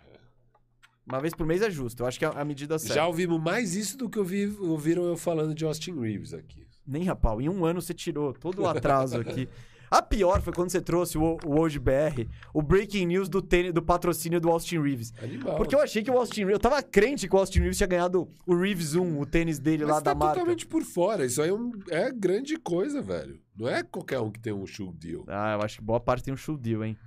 Uma 1.06 1.20
vez 1.20 1.34
por 1.34 1.46
mês 1.46 1.62
é 1.62 1.70
justo. 1.70 2.02
Eu 2.04 2.08
acho 2.08 2.18
que 2.18 2.26
é 2.26 2.32
a 2.34 2.44
medida 2.46 2.80
certa. 2.80 2.96
Já 2.96 3.08
ouvimos 3.08 3.40
mais 3.42 3.76
isso 3.76 3.98
do 3.98 4.10
que 4.10 4.18
ouvi, 4.18 4.48
ouviram 4.60 5.04
eu 5.06 5.16
falando 5.16 5.54
de 5.54 5.64
Austin 5.64 6.00
Reeves 6.00 6.34
aqui. 6.34 6.66
Nem, 6.86 7.04
rapaz. 7.04 7.40
Em 7.40 7.50
um 7.50 7.64
ano 7.66 7.82
você 7.82 7.94
tirou 7.94 8.34
todo 8.34 8.62
o 8.64 8.68
atraso 8.68 9.20
aqui. 9.20 9.48
A 9.90 10.02
pior 10.02 10.42
foi 10.42 10.52
quando 10.52 10.72
você 10.72 10.82
trouxe 10.82 11.16
o, 11.18 11.38
o 11.46 11.60
Hoje 11.60 11.78
BR, 11.80 12.26
o 12.54 12.62
breaking 12.62 13.06
news 13.06 13.30
do, 13.30 13.40
tênis, 13.40 13.72
do 13.72 13.84
patrocínio 13.84 14.42
do 14.42 14.50
Austin 14.50 14.82
Reeves. 14.82 15.14
Animal. 15.22 15.56
Porque 15.56 15.76
eu 15.76 15.80
achei 15.80 16.02
que 16.04 16.10
o 16.10 16.18
Austin 16.18 16.40
Reeves. 16.42 16.54
Eu 16.54 16.60
tava 16.60 16.82
crente 16.82 17.28
que 17.30 17.36
o 17.36 17.38
Austin 17.40 17.60
Reeves 17.60 17.78
tinha 17.78 17.88
ganhado 17.88 18.28
o 18.48 18.56
Reeves 18.56 18.96
1, 18.96 19.20
o 19.20 19.26
tênis 19.28 19.60
dele 19.60 19.84
Mas 19.86 19.94
lá 19.96 20.02
tá 20.02 20.14
da 20.14 20.20
marca. 20.20 20.34
totalmente 20.40 20.66
por 20.66 20.82
fora. 20.84 21.24
Isso 21.26 21.40
aí 21.42 21.50
é, 21.50 21.54
um- 21.54 21.72
é 21.92 22.12
grande 22.12 22.58
coisa, 22.58 23.00
velho. 23.02 23.40
Não 23.56 23.70
é 23.70 23.84
qualquer 23.84 24.20
um 24.20 24.32
que 24.32 24.40
tem 24.40 24.52
um 24.52 24.66
shoe 24.66 24.92
deal. 24.92 25.24
Ah, 25.28 25.54
eu 25.54 25.62
acho 25.62 25.78
que 25.78 25.84
boa 25.84 26.00
parte 26.00 26.24
tem 26.24 26.34
um 26.34 26.38
shoe 26.38 26.58
deal, 26.58 26.84
hein? 26.84 26.98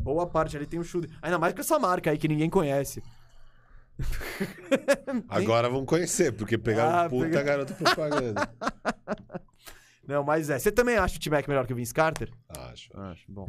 Boa 0.00 0.26
parte 0.26 0.56
ali 0.56 0.66
tem 0.66 0.80
um 0.80 0.84
shoe 0.84 1.02
deal. 1.02 1.12
Ainda 1.22 1.38
mais 1.38 1.52
com 1.54 1.60
essa 1.60 1.78
marca 1.78 2.10
aí 2.10 2.18
que 2.18 2.26
ninguém 2.28 2.48
conhece. 2.50 3.02
Agora 5.28 5.68
vão 5.68 5.84
conhecer, 5.84 6.32
porque 6.32 6.56
pegaram 6.56 6.98
Ah, 6.98 7.04
um 7.06 7.08
puta 7.10 7.24
pega- 7.28 7.42
garoto 7.42 7.74
propaganda. 7.74 8.48
Não, 10.06 10.24
mas 10.24 10.50
é. 10.50 10.58
Você 10.58 10.72
também 10.72 10.96
acha 10.96 11.16
o 11.16 11.20
T-Mac 11.20 11.46
melhor 11.46 11.66
que 11.66 11.72
o 11.72 11.76
Vince 11.76 11.94
Carter? 11.94 12.30
Acho. 12.48 12.88
Acho, 12.98 13.24
bom. 13.28 13.48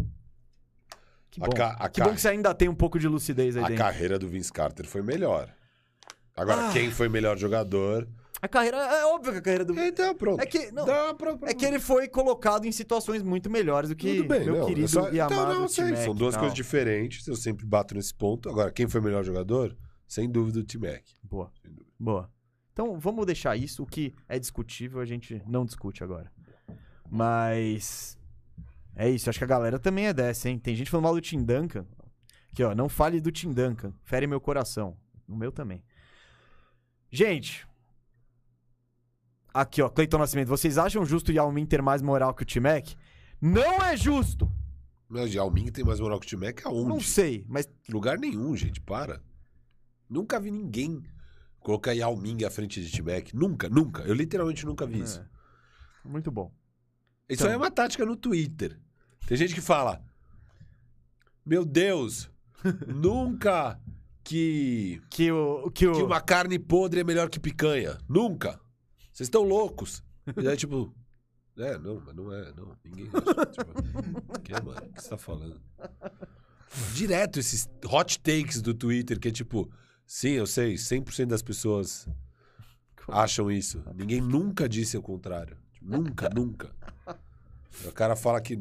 Que 1.31 1.41
A 1.41 1.45
bom. 1.47 1.53
ca- 1.53 1.77
a 1.79 1.89
que 1.89 2.01
bom 2.03 2.13
que 2.13 2.21
você 2.21 2.27
ainda 2.29 2.53
tem 2.53 2.67
um 2.69 2.75
pouco 2.75 2.99
de 2.99 3.07
lucidez 3.07 3.55
aí 3.57 3.63
A 3.63 3.67
dentro. 3.67 3.83
carreira 3.83 4.19
do 4.19 4.27
Vince 4.27 4.51
Carter 4.51 4.85
foi 4.85 5.01
melhor. 5.01 5.49
Agora, 6.35 6.67
Ah. 6.67 6.71
quem 6.73 6.91
foi 6.91 7.07
melhor 7.09 7.37
jogador? 7.37 8.07
A 8.41 8.47
carreira. 8.47 8.77
É 8.77 9.05
óbvio 9.05 9.33
que 9.33 9.37
a 9.37 9.41
carreira 9.41 9.63
do. 9.63 9.79
Então, 9.79 10.15
pronto. 10.15 10.41
É 10.41 10.45
que. 10.45 10.71
Não, 10.71 10.85
Dá 10.85 11.13
pra- 11.13 11.37
é 11.43 11.53
que 11.53 11.63
ele 11.63 11.79
foi 11.79 12.07
colocado 12.07 12.65
em 12.65 12.71
situações 12.71 13.21
muito 13.21 13.49
melhores 13.49 13.89
do 13.89 13.95
que 13.95 14.17
Tudo 14.17 14.27
bem, 14.29 14.45
meu 14.45 14.57
não. 14.57 14.65
querido 14.65 14.85
é 14.85 14.87
só... 14.87 15.11
e 15.11 15.19
amado 15.19 15.33
então, 15.51 15.61
não, 15.61 15.67
sei, 15.67 15.95
São 15.97 16.15
duas 16.15 16.35
coisas 16.35 16.55
diferentes. 16.55 17.27
Eu 17.27 17.35
sempre 17.35 17.65
bato 17.65 17.93
nesse 17.93 18.13
ponto. 18.13 18.49
Agora, 18.49 18.71
quem 18.71 18.87
foi 18.87 18.99
melhor 18.99 19.23
jogador? 19.23 19.77
Sem 20.07 20.29
dúvida 20.29 20.59
o 20.59 20.63
T-Mac. 20.63 21.03
Boa. 21.23 21.51
Boa. 21.99 22.29
Então 22.73 22.99
vamos 22.99 23.25
deixar 23.27 23.55
isso. 23.55 23.83
O 23.83 23.85
que 23.85 24.13
é 24.27 24.39
discutível 24.39 24.99
a 24.99 25.05
gente 25.05 25.41
não 25.45 25.63
discute 25.63 26.03
agora. 26.03 26.31
Mas. 27.09 28.17
É 28.95 29.07
isso. 29.07 29.29
Acho 29.29 29.37
que 29.37 29.45
a 29.45 29.47
galera 29.47 29.77
também 29.77 30.07
é 30.07 30.13
dessa, 30.13 30.49
hein? 30.49 30.57
Tem 30.57 30.75
gente 30.75 30.89
falando 30.89 31.03
mal 31.03 31.13
do 31.13 31.21
Tim 31.21 31.43
Duncan. 31.43 31.85
Aqui, 32.51 32.63
ó. 32.63 32.73
Não 32.73 32.89
fale 32.89 33.21
do 33.21 33.31
Tim 33.31 33.51
Duncan. 33.53 33.93
Fere 34.03 34.25
meu 34.25 34.41
coração. 34.41 34.97
O 35.27 35.35
meu 35.35 35.51
também. 35.51 35.83
Gente. 37.11 37.67
Aqui, 39.53 39.81
ó. 39.81 39.89
Cleiton 39.89 40.17
Nascimento. 40.17 40.47
Vocês 40.47 40.77
acham 40.77 41.05
justo 41.05 41.29
o 41.29 41.31
Yao 41.33 41.51
Ming 41.51 41.65
ter 41.65 41.81
mais 41.81 42.01
moral 42.01 42.33
que 42.33 42.43
o 42.43 42.45
T-Mac? 42.45 42.89
Não 43.41 43.81
é 43.83 43.97
justo! 43.97 44.51
Mas 45.09 45.29
o 45.29 45.33
Yao 45.35 45.51
Ming 45.51 45.71
tem 45.71 45.83
mais 45.83 45.99
moral 45.99 46.19
que 46.19 46.27
o 46.27 46.29
T-Mac 46.29 46.65
aonde? 46.65 46.87
Não 46.87 47.01
sei, 47.01 47.45
mas 47.49 47.67
Lugar 47.89 48.17
nenhum, 48.17 48.55
gente. 48.55 48.79
Para. 48.79 49.21
Nunca 50.09 50.39
vi 50.39 50.51
ninguém 50.51 51.01
colocar 51.59 51.91
Yao 51.91 52.15
Ming 52.15 52.45
à 52.45 52.49
frente 52.49 52.81
de 52.83 52.91
T-Mac. 52.91 53.33
Nunca, 53.33 53.67
nunca. 53.67 54.03
Eu 54.03 54.13
literalmente 54.13 54.65
nunca 54.65 54.85
vi 54.87 55.01
isso. 55.01 55.19
É. 55.19 56.07
Muito 56.07 56.31
bom. 56.31 56.51
Isso 57.29 57.41
Então. 57.43 57.47
aí 57.47 57.53
é 57.53 57.57
uma 57.57 57.69
tática 57.71 58.05
no 58.05 58.15
Twitter. 58.15 58.79
Tem 59.27 59.37
gente 59.37 59.53
que 59.53 59.61
fala: 59.61 60.01
Meu 61.45 61.65
Deus, 61.65 62.29
nunca 62.87 63.79
que, 64.23 65.01
Que 65.09 65.31
o. 65.31 65.69
Que 65.71 65.87
o... 65.87 65.93
que 65.93 66.01
uma 66.03 66.21
carne 66.21 66.57
podre 66.57 67.01
é 67.01 67.03
melhor 67.03 67.29
que 67.29 67.39
picanha. 67.39 67.97
Nunca. 68.07 68.59
Vocês 69.11 69.27
estão 69.27 69.43
loucos. 69.43 70.03
E 70.41 70.47
aí, 70.47 70.55
tipo. 70.55 70.93
É, 71.57 71.77
não, 71.77 72.01
mas 72.05 72.15
não 72.15 72.33
é, 72.33 72.53
não. 72.53 72.75
Ninguém 72.83 73.07
acha. 73.07 73.47
tipo, 73.51 74.39
que, 74.39 74.53
mano? 74.53 74.81
O 74.87 74.93
que 74.93 75.01
você 75.01 75.09
tá 75.09 75.17
falando? 75.17 75.61
Direto 76.93 77.39
esses 77.39 77.69
hot 77.85 78.19
takes 78.19 78.61
do 78.61 78.73
Twitter, 78.73 79.19
que 79.19 79.27
é 79.27 79.31
tipo, 79.31 79.69
sim, 80.05 80.31
eu 80.31 80.47
sei, 80.47 80.75
100% 80.75 81.25
das 81.25 81.41
pessoas 81.41 82.07
acham 83.09 83.51
isso. 83.51 83.83
Ninguém 83.93 84.21
nunca 84.21 84.69
disse 84.69 84.97
o 84.97 85.01
contrário. 85.01 85.57
Nunca, 85.81 86.29
nunca. 86.29 86.73
O 87.85 87.91
cara 87.91 88.15
fala 88.15 88.39
que, 88.39 88.57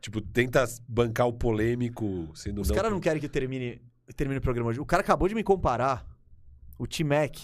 tipo, 0.00 0.20
tenta 0.20 0.64
bancar 0.88 1.28
o 1.28 1.32
polêmico 1.32 2.30
sendo 2.34 2.60
Os 2.60 2.70
caras 2.70 2.90
não 2.90 3.00
querem 3.00 3.20
que 3.20 3.26
eu 3.26 3.30
termine, 3.30 3.80
termine 4.16 4.38
o 4.38 4.42
programa 4.42 4.70
hoje. 4.70 4.80
O 4.80 4.86
cara 4.86 5.02
acabou 5.02 5.28
de 5.28 5.34
me 5.34 5.44
comparar 5.44 6.06
o 6.78 6.86
T-Mac 6.86 7.36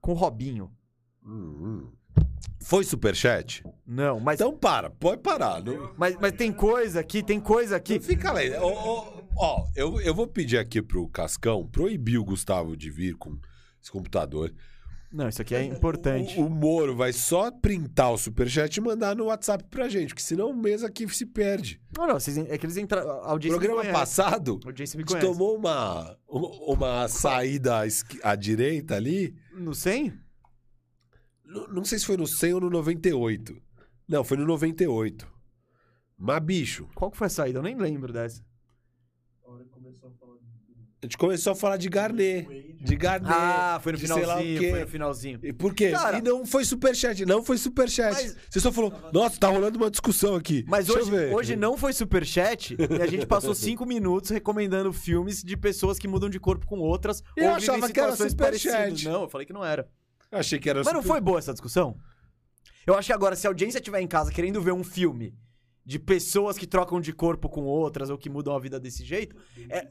com 0.00 0.12
o 0.12 0.14
Robinho. 0.14 0.70
Hum. 1.24 1.88
Foi 2.62 2.84
superchat? 2.84 3.64
Não, 3.86 4.20
mas, 4.20 4.38
Então 4.40 4.56
para, 4.56 4.90
pode 4.90 5.22
parar. 5.22 5.62
Não, 5.62 5.92
mas, 5.96 6.16
mas 6.20 6.32
tem 6.32 6.52
coisa 6.52 7.00
aqui, 7.00 7.22
tem 7.22 7.40
coisa 7.40 7.76
aqui. 7.76 7.94
não 7.94 8.02
fica 8.02 8.32
lá. 8.32 8.40
Ó, 8.60 9.22
ó, 9.36 9.64
eu, 9.74 10.00
eu 10.00 10.14
vou 10.14 10.26
pedir 10.26 10.58
aqui 10.58 10.82
pro 10.82 11.08
Cascão 11.08 11.66
proibir 11.66 12.18
o 12.18 12.24
Gustavo 12.24 12.76
de 12.76 12.90
vir 12.90 13.14
com 13.16 13.38
esse 13.82 13.90
computador. 13.90 14.52
Não, 15.12 15.28
isso 15.28 15.42
aqui 15.42 15.54
é 15.56 15.64
importante. 15.64 16.38
O, 16.38 16.46
o 16.46 16.50
Moro 16.50 16.94
vai 16.94 17.12
só 17.12 17.50
printar 17.50 18.12
o 18.12 18.18
superchat 18.18 18.76
e 18.76 18.80
mandar 18.80 19.16
no 19.16 19.24
WhatsApp 19.24 19.64
pra 19.68 19.88
gente, 19.88 20.08
porque 20.10 20.22
senão 20.22 20.50
o 20.50 20.56
mês 20.56 20.84
aqui 20.84 21.08
se 21.08 21.26
perde. 21.26 21.80
Não, 21.96 22.06
não, 22.06 22.14
vocês, 22.20 22.38
é 22.38 22.56
que 22.56 22.64
eles 22.64 22.76
entraram. 22.76 23.10
A 23.22 23.30
audiência 23.30 23.58
Programa 23.58 23.82
me 23.82 23.92
passado, 23.92 24.60
A 24.64 24.68
audiência 24.68 24.96
me 24.96 25.04
conhece. 25.04 25.26
tomou 25.26 25.56
uma, 25.56 26.16
uma 26.28 27.08
saída 27.08 27.78
à, 27.80 27.86
esqui- 27.88 28.20
à 28.22 28.36
direita 28.36 28.94
ali. 28.94 29.34
No 29.52 29.74
100? 29.74 30.12
Não, 31.72 31.84
sei 31.84 31.98
se 31.98 32.06
foi 32.06 32.16
no 32.16 32.26
100 32.26 32.54
ou 32.54 32.60
no 32.60 32.70
98. 32.70 33.60
Não, 34.08 34.22
foi 34.24 34.36
no 34.36 34.44
98. 34.46 35.26
Mas, 36.16 36.42
bicho, 36.42 36.88
Qual 36.94 37.10
que 37.10 37.16
foi 37.16 37.26
a 37.26 37.30
saída? 37.30 37.58
Eu 37.58 37.62
nem 37.62 37.76
lembro 37.76 38.12
dessa. 38.12 38.44
A 39.44 39.50
hora 39.50 39.64
que 39.64 39.70
começou 39.70 40.08
a 40.08 40.12
falar 40.12 40.34
do 40.34 40.40
a 41.02 41.06
gente 41.06 41.16
começou 41.16 41.52
a 41.54 41.56
falar 41.56 41.76
de 41.78 41.88
Garnet. 41.88 42.76
De 42.78 42.94
Garnet. 42.94 43.32
Ah, 43.34 43.80
foi 43.82 43.92
no 43.92 43.98
finalzinho, 43.98 44.70
foi 44.70 44.80
no 44.80 44.86
finalzinho. 44.86 45.40
E 45.42 45.50
por 45.50 45.74
quê? 45.74 45.92
Cara- 45.92 46.18
e 46.18 46.22
não 46.22 46.44
foi 46.44 46.62
superchat, 46.62 47.24
não 47.24 47.42
foi 47.42 47.56
superchat. 47.56 48.12
Mas- 48.12 48.36
Você 48.50 48.60
só 48.60 48.70
falou, 48.70 48.92
nossa, 49.10 49.40
tá 49.40 49.48
rolando 49.48 49.78
uma 49.78 49.90
discussão 49.90 50.34
aqui. 50.34 50.62
Mas 50.68 50.86
Deixa 50.86 51.00
hoje, 51.00 51.10
eu 51.10 51.16
ver. 51.16 51.34
hoje 51.34 51.56
não 51.56 51.78
foi 51.78 51.94
superchat 51.94 52.76
e 52.78 53.02
a 53.02 53.06
gente 53.06 53.26
passou 53.26 53.54
cinco 53.54 53.86
minutos 53.86 54.28
recomendando 54.28 54.92
filmes 54.92 55.42
de 55.42 55.56
pessoas 55.56 55.98
que 55.98 56.06
mudam 56.06 56.28
de 56.28 56.38
corpo 56.38 56.66
com 56.66 56.78
outras 56.78 57.22
Eu 57.34 57.48
ou 57.48 57.54
achava 57.54 57.90
que 57.90 57.98
era 57.98 58.14
superchat. 58.14 59.04
Não, 59.06 59.22
eu 59.22 59.28
falei 59.30 59.46
que 59.46 59.54
não 59.54 59.64
era. 59.64 59.88
Achei 60.30 60.58
que 60.58 60.70
era 60.70 60.80
Mas 60.84 60.92
não 60.92 61.02
super- 61.02 61.14
foi 61.14 61.20
boa 61.20 61.38
essa 61.38 61.52
discussão? 61.52 61.96
Eu 62.86 62.94
acho 62.94 63.06
que 63.06 63.12
agora, 63.12 63.36
se 63.36 63.46
a 63.46 63.50
audiência 63.50 63.78
estiver 63.78 64.00
em 64.00 64.06
casa 64.06 64.32
querendo 64.32 64.60
ver 64.60 64.72
um 64.72 64.84
filme 64.84 65.34
de 65.84 65.98
pessoas 65.98 66.56
que 66.56 66.66
trocam 66.66 67.00
de 67.00 67.12
corpo 67.12 67.48
com 67.48 67.62
outras 67.64 68.10
ou 68.10 68.18
que 68.18 68.30
mudam 68.30 68.54
a 68.54 68.60
vida 68.60 68.78
desse 68.78 69.04
jeito, 69.04 69.36
é. 69.68 69.88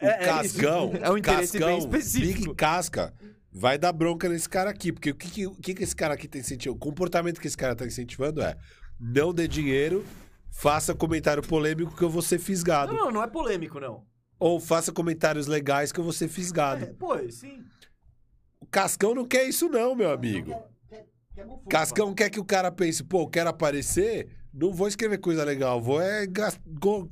O 0.00 0.06
é- 0.06 0.22
é 0.22 0.24
Cascão, 0.26 0.92
isso. 0.94 0.96
É 1.04 1.10
um 1.10 1.18
interesse 1.18 1.58
Cascão, 1.58 1.68
bem 1.68 1.78
específico. 1.78 2.38
Big 2.50 2.54
Casca 2.54 3.12
vai 3.52 3.76
dar 3.76 3.92
bronca 3.92 4.28
nesse 4.28 4.48
cara 4.48 4.70
aqui. 4.70 4.92
Porque 4.92 5.10
o 5.10 5.14
que, 5.14 5.30
que, 5.30 5.46
o 5.46 5.54
que, 5.54 5.74
que 5.74 5.82
esse 5.82 5.94
cara 5.96 6.14
aqui 6.14 6.26
tá 6.28 6.38
incentivando? 6.38 6.76
O 6.76 6.80
comportamento 6.80 7.40
que 7.40 7.46
esse 7.46 7.56
cara 7.56 7.74
tá 7.74 7.84
incentivando 7.86 8.40
é 8.40 8.56
não 8.98 9.34
dê 9.34 9.46
dinheiro, 9.48 10.04
faça 10.50 10.94
comentário 10.94 11.42
polêmico 11.42 11.94
que 11.96 12.02
eu 12.02 12.10
vou 12.10 12.22
ser 12.22 12.38
fisgado. 12.38 12.92
Não, 12.92 13.06
não, 13.06 13.10
não 13.12 13.22
é 13.22 13.26
polêmico, 13.26 13.78
não. 13.80 14.04
Ou 14.38 14.58
faça 14.58 14.90
comentários 14.90 15.46
legais 15.46 15.92
que 15.92 16.00
eu 16.00 16.04
vou 16.04 16.12
ser 16.14 16.28
fisgado. 16.28 16.84
É, 16.84 16.92
pô, 16.94 17.18
sim. 17.30 17.62
O 18.60 18.66
Cascão 18.66 19.14
não 19.14 19.26
quer 19.26 19.44
isso 19.44 19.68
não, 19.68 19.94
meu 19.94 20.10
amigo. 20.10 20.54
Cascão 21.68 22.14
quer 22.14 22.30
que 22.30 22.40
o 22.40 22.44
cara 22.44 22.70
pense, 22.70 23.02
pô, 23.02 23.22
eu 23.22 23.28
quero 23.28 23.48
aparecer, 23.48 24.28
não 24.52 24.72
vou 24.72 24.88
escrever 24.88 25.18
coisa 25.18 25.44
legal, 25.44 25.80
vou 25.80 26.00
é 26.00 26.26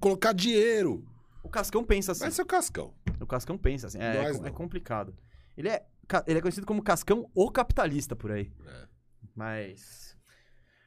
colocar 0.01 0.33
dinheiro. 0.33 1.05
O 1.43 1.49
Cascão 1.49 1.83
pensa 1.83 2.13
assim. 2.13 2.23
Vai 2.23 2.31
ser 2.31 2.43
o 2.43 2.47
Cascão. 2.47 2.93
O 3.21 3.27
Cascão 3.27 3.57
pensa 3.57 3.87
assim. 3.87 3.99
É, 3.99 4.23
Nós 4.23 4.43
é, 4.43 4.49
é 4.49 4.51
complicado. 4.51 5.17
Ele 5.57 5.69
é, 5.69 5.85
ele 6.27 6.39
é 6.39 6.43
conhecido 6.43 6.67
como 6.67 6.83
Cascão 6.83 7.31
ou 7.35 7.51
capitalista 7.51 8.15
por 8.15 8.31
aí. 8.31 8.53
É. 8.67 8.87
Mas. 9.35 10.17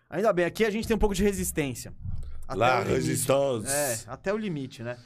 Ainda 0.10 0.32
bem, 0.32 0.46
aqui 0.46 0.66
a 0.66 0.70
gente 0.70 0.88
tem 0.88 0.96
um 0.96 1.00
pouco 1.00 1.16
de 1.16 1.24
resistência. 1.24 1.94
Até 2.48 2.80
limite. 2.80 2.94
Resistance. 2.94 3.72
É, 3.72 4.12
até 4.12 4.34
o 4.34 4.38
limite, 4.38 4.84
né? 4.84 4.98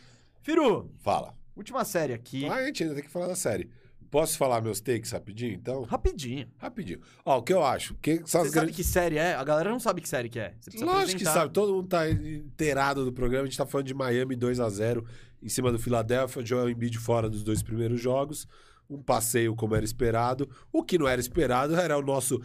Firu, 0.42 0.92
Fala. 1.00 1.34
última 1.56 1.86
série 1.86 2.14
aqui. 2.14 2.46
Ah, 2.48 2.56
a 2.56 2.66
gente 2.66 2.84
ainda 2.84 2.96
tem 2.96 3.04
que 3.04 3.10
falar 3.10 3.28
da 3.28 3.36
série. 3.36 3.70
Posso 4.10 4.38
falar 4.38 4.62
meus 4.62 4.80
takes 4.80 5.12
rapidinho, 5.12 5.54
então? 5.54 5.84
Rapidinho. 5.84 6.48
Rapidinho. 6.58 7.00
Ó, 7.26 7.40
o 7.40 7.44
que 7.44 7.54
eu 7.54 7.64
acho? 7.64 7.96
Que 7.96 8.18
Você 8.20 8.28
sabe 8.28 8.50
grandes... 8.50 8.76
que 8.76 8.84
série 8.84 9.18
é? 9.18 9.36
A 9.36 9.44
galera 9.44 9.70
não 9.70 9.80
sabe 9.80 10.02
que 10.02 10.10
série 10.10 10.30
que 10.30 10.40
é. 10.40 10.54
Você 10.60 10.72
precisa 10.72 10.86
Lógico 10.86 11.20
que 11.20 11.26
sabe, 11.26 11.54
todo 11.54 11.74
mundo 11.74 11.88
tá 11.88 12.10
inteirado 12.10 13.04
do 13.04 13.12
programa. 13.12 13.44
A 13.44 13.46
gente 13.48 13.58
tá 13.58 13.66
falando 13.66 13.88
de 13.88 13.94
Miami 13.94 14.36
2 14.36 14.60
a 14.60 14.70
0 14.70 15.06
em 15.42 15.50
cima 15.50 15.72
do 15.72 15.78
Philadelphia, 15.78 16.46
Joel 16.46 16.70
Embiid 16.70 16.98
fora 16.98 17.30
dos 17.30 17.44
dois 17.44 17.62
primeiros 17.62 18.02
jogos. 18.02 18.48
Um 18.90 19.02
passeio 19.02 19.56
como 19.56 19.76
era 19.76 19.84
esperado. 19.84 20.50
O 20.72 20.84
que 20.84 20.98
não 20.98 21.08
era 21.08 21.20
esperado 21.20 21.76
era 21.76 21.98
o 21.98 22.02
nosso 22.02 22.42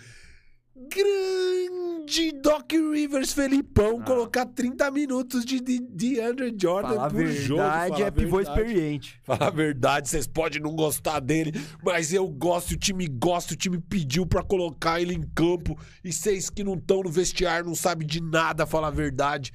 grande 0.76 2.32
Doc 2.32 2.72
Rivers 2.72 3.32
Felipão 3.32 4.00
Ah. 4.00 4.04
colocar 4.04 4.46
30 4.46 4.90
minutos 4.90 5.44
de, 5.44 5.60
de, 5.60 5.78
de 5.78 6.20
Andre 6.20 6.54
Jordan 6.58 6.88
Falar 6.94 7.06
a 7.06 7.10
por 7.10 7.26
jogo. 7.26 7.60
verdade 7.62 7.88
falar 7.90 8.00
é 8.04 8.08
a 8.08 8.12
pivô 8.12 8.36
verdade. 8.38 8.60
experiente. 8.60 9.20
Falar 9.24 9.46
a 9.46 9.50
verdade, 9.50 10.08
vocês 10.08 10.26
podem 10.26 10.60
não 10.60 10.74
gostar 10.74 11.20
dele, 11.20 11.52
mas 11.84 12.12
eu 12.12 12.26
gosto, 12.28 12.72
o 12.72 12.76
time 12.76 13.06
gosta, 13.06 13.54
o 13.54 13.56
time 13.56 13.78
pediu 13.80 14.26
pra 14.26 14.42
colocar 14.42 15.00
ele 15.00 15.14
em 15.14 15.22
campo 15.34 15.78
e 16.04 16.12
vocês 16.12 16.48
que 16.50 16.64
não 16.64 16.74
estão 16.74 17.02
no 17.02 17.10
vestiário 17.10 17.66
não 17.66 17.74
sabem 17.74 18.06
de 18.06 18.20
nada, 18.22 18.66
falar 18.66 18.88
a 18.88 18.92
verdade. 18.92 19.52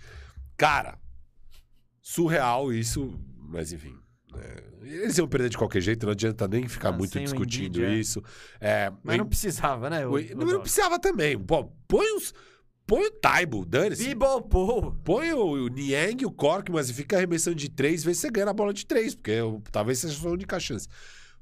Cara, 0.58 0.98
surreal 2.02 2.72
isso, 2.72 3.20
mas 3.50 3.74
enfim. 3.74 3.96
é, 4.36 4.64
eles 4.86 5.18
iam 5.18 5.28
perder 5.28 5.50
de 5.50 5.58
qualquer 5.58 5.82
jeito, 5.82 6.06
não 6.06 6.12
adianta 6.14 6.48
nem 6.48 6.68
ficar 6.68 6.90
Ah, 6.90 6.92
muito 6.92 7.18
o 7.18 7.22
discutindo 7.22 7.80
Embiid, 7.80 7.84
é. 7.86 7.96
isso. 8.00 8.22
É, 8.60 8.92
Mas 9.04 9.16
o 9.16 9.18
não 9.20 9.26
precisava, 9.28 9.90
né? 9.90 10.06
o- 10.06 10.12
o- 10.16 10.36
não, 10.36 10.46
não 10.48 10.58
o- 10.58 10.62
precisava 10.62 11.00
também. 11.00 11.38
Pô, 11.38 11.66
põe 11.88 12.06
uns. 12.16 12.34
Põe 12.88 13.04
o 13.08 13.12
Taibo, 13.12 13.66
dane-se. 13.66 14.16
Põe 15.04 15.34
o, 15.34 15.44
o 15.66 15.68
Niang, 15.70 16.24
o 16.26 16.32
Cork, 16.32 16.72
mas 16.72 16.92
fica 16.92 17.18
arremessando 17.18 17.56
de 17.56 17.68
três, 17.70 18.04
vê 18.04 18.14
se 18.14 18.22
você 18.22 18.30
ganha 18.30 18.50
a 18.50 18.54
bola 18.54 18.74
de 18.74 18.86
três, 18.86 19.16
porque 19.16 19.32
eu- 19.32 19.62
talvez 19.72 20.00
seja 20.00 20.14
a 20.14 20.18
sua 20.18 20.32
única 20.32 20.60
chance. 20.60 20.88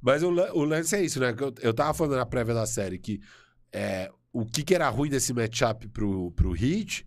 Mas 0.01 0.23
o, 0.23 0.29
o 0.29 0.63
lance 0.63 0.95
é 0.95 1.03
isso, 1.03 1.19
né? 1.19 1.35
Eu, 1.37 1.53
eu 1.61 1.73
tava 1.73 1.93
falando 1.93 2.15
na 2.15 2.25
prévia 2.25 2.53
da 2.53 2.65
série 2.65 2.97
que 2.97 3.19
é, 3.73 4.09
o 4.31 4.45
que, 4.45 4.63
que 4.63 4.73
era 4.75 4.87
ruim 4.89 5.09
desse 5.09 5.33
matchup 5.33 5.87
pro, 5.89 6.31
pro 6.31 6.55
Heat 6.55 7.05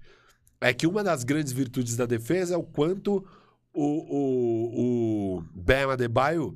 é 0.61 0.73
que 0.73 0.87
uma 0.87 1.03
das 1.05 1.25
grandes 1.25 1.53
virtudes 1.53 1.97
da 1.97 2.07
defesa 2.07 2.55
é 2.55 2.57
o 2.59 2.63
quanto 2.63 3.25
o, 3.77 5.37
o, 5.37 5.39
o 5.39 5.43
Bam 5.55 5.93
Adebayo 5.93 6.55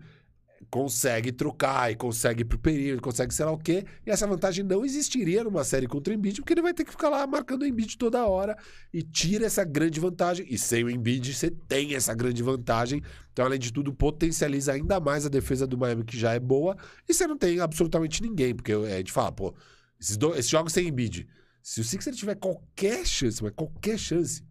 consegue 0.70 1.32
trocar 1.32 1.90
e 1.90 1.96
consegue 1.96 2.42
ir 2.42 2.44
pro 2.44 2.58
perímetro, 2.58 3.02
consegue 3.02 3.34
sei 3.34 3.44
lá 3.44 3.50
o 3.50 3.58
quê. 3.58 3.84
E 4.06 4.10
essa 4.10 4.26
vantagem 4.26 4.64
não 4.64 4.84
existiria 4.84 5.42
numa 5.42 5.64
série 5.64 5.86
contra 5.88 6.12
o 6.12 6.16
Embiid, 6.16 6.40
porque 6.40 6.52
ele 6.52 6.62
vai 6.62 6.72
ter 6.72 6.84
que 6.84 6.92
ficar 6.92 7.08
lá 7.08 7.26
marcando 7.26 7.62
o 7.62 7.66
Embiid 7.66 7.98
toda 7.98 8.24
hora 8.24 8.56
e 8.94 9.02
tira 9.02 9.46
essa 9.46 9.64
grande 9.64 9.98
vantagem. 9.98 10.46
E 10.48 10.56
sem 10.56 10.84
o 10.84 10.90
Embiid, 10.90 11.34
você 11.34 11.50
tem 11.50 11.94
essa 11.94 12.14
grande 12.14 12.40
vantagem. 12.42 13.02
Então, 13.32 13.44
além 13.44 13.58
de 13.58 13.72
tudo, 13.72 13.92
potencializa 13.92 14.72
ainda 14.72 15.00
mais 15.00 15.26
a 15.26 15.28
defesa 15.28 15.66
do 15.66 15.76
Miami, 15.76 16.04
que 16.04 16.16
já 16.16 16.34
é 16.34 16.38
boa. 16.40 16.76
E 17.08 17.12
você 17.12 17.26
não 17.26 17.36
tem 17.36 17.58
absolutamente 17.58 18.22
ninguém, 18.22 18.54
porque 18.54 18.72
a 18.72 18.98
gente 18.98 19.10
fala, 19.12 19.32
pô, 19.32 19.52
esses, 20.00 20.16
do- 20.16 20.34
esses 20.34 20.48
jogos 20.48 20.72
sem 20.72 20.86
Embiid, 20.86 21.26
se 21.62 21.80
o 21.80 21.84
Sixer 21.84 22.14
tiver 22.14 22.36
qualquer 22.36 23.04
chance, 23.04 23.42
mas 23.42 23.52
qualquer 23.56 23.98
chance, 23.98 24.42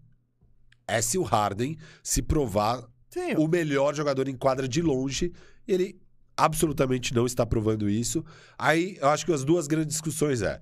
é 0.90 1.02
se 1.02 1.18
o 1.18 1.24
Harden 1.24 1.78
se 2.04 2.22
provar 2.22 2.88
Sim, 3.10 3.36
o 3.38 3.48
melhor 3.48 3.94
jogador 3.96 4.28
em 4.28 4.36
quadra 4.36 4.68
de 4.68 4.82
longe. 4.82 5.32
E 5.68 5.72
ele 5.74 6.02
absolutamente 6.38 7.14
não 7.14 7.26
está 7.26 7.46
provando 7.46 7.90
isso. 7.90 8.24
Aí 8.58 8.98
eu 9.02 9.10
acho 9.10 9.26
que 9.26 9.34
as 9.34 9.44
duas 9.44 9.68
grandes 9.68 9.94
discussões 9.96 10.42
é 10.42 10.62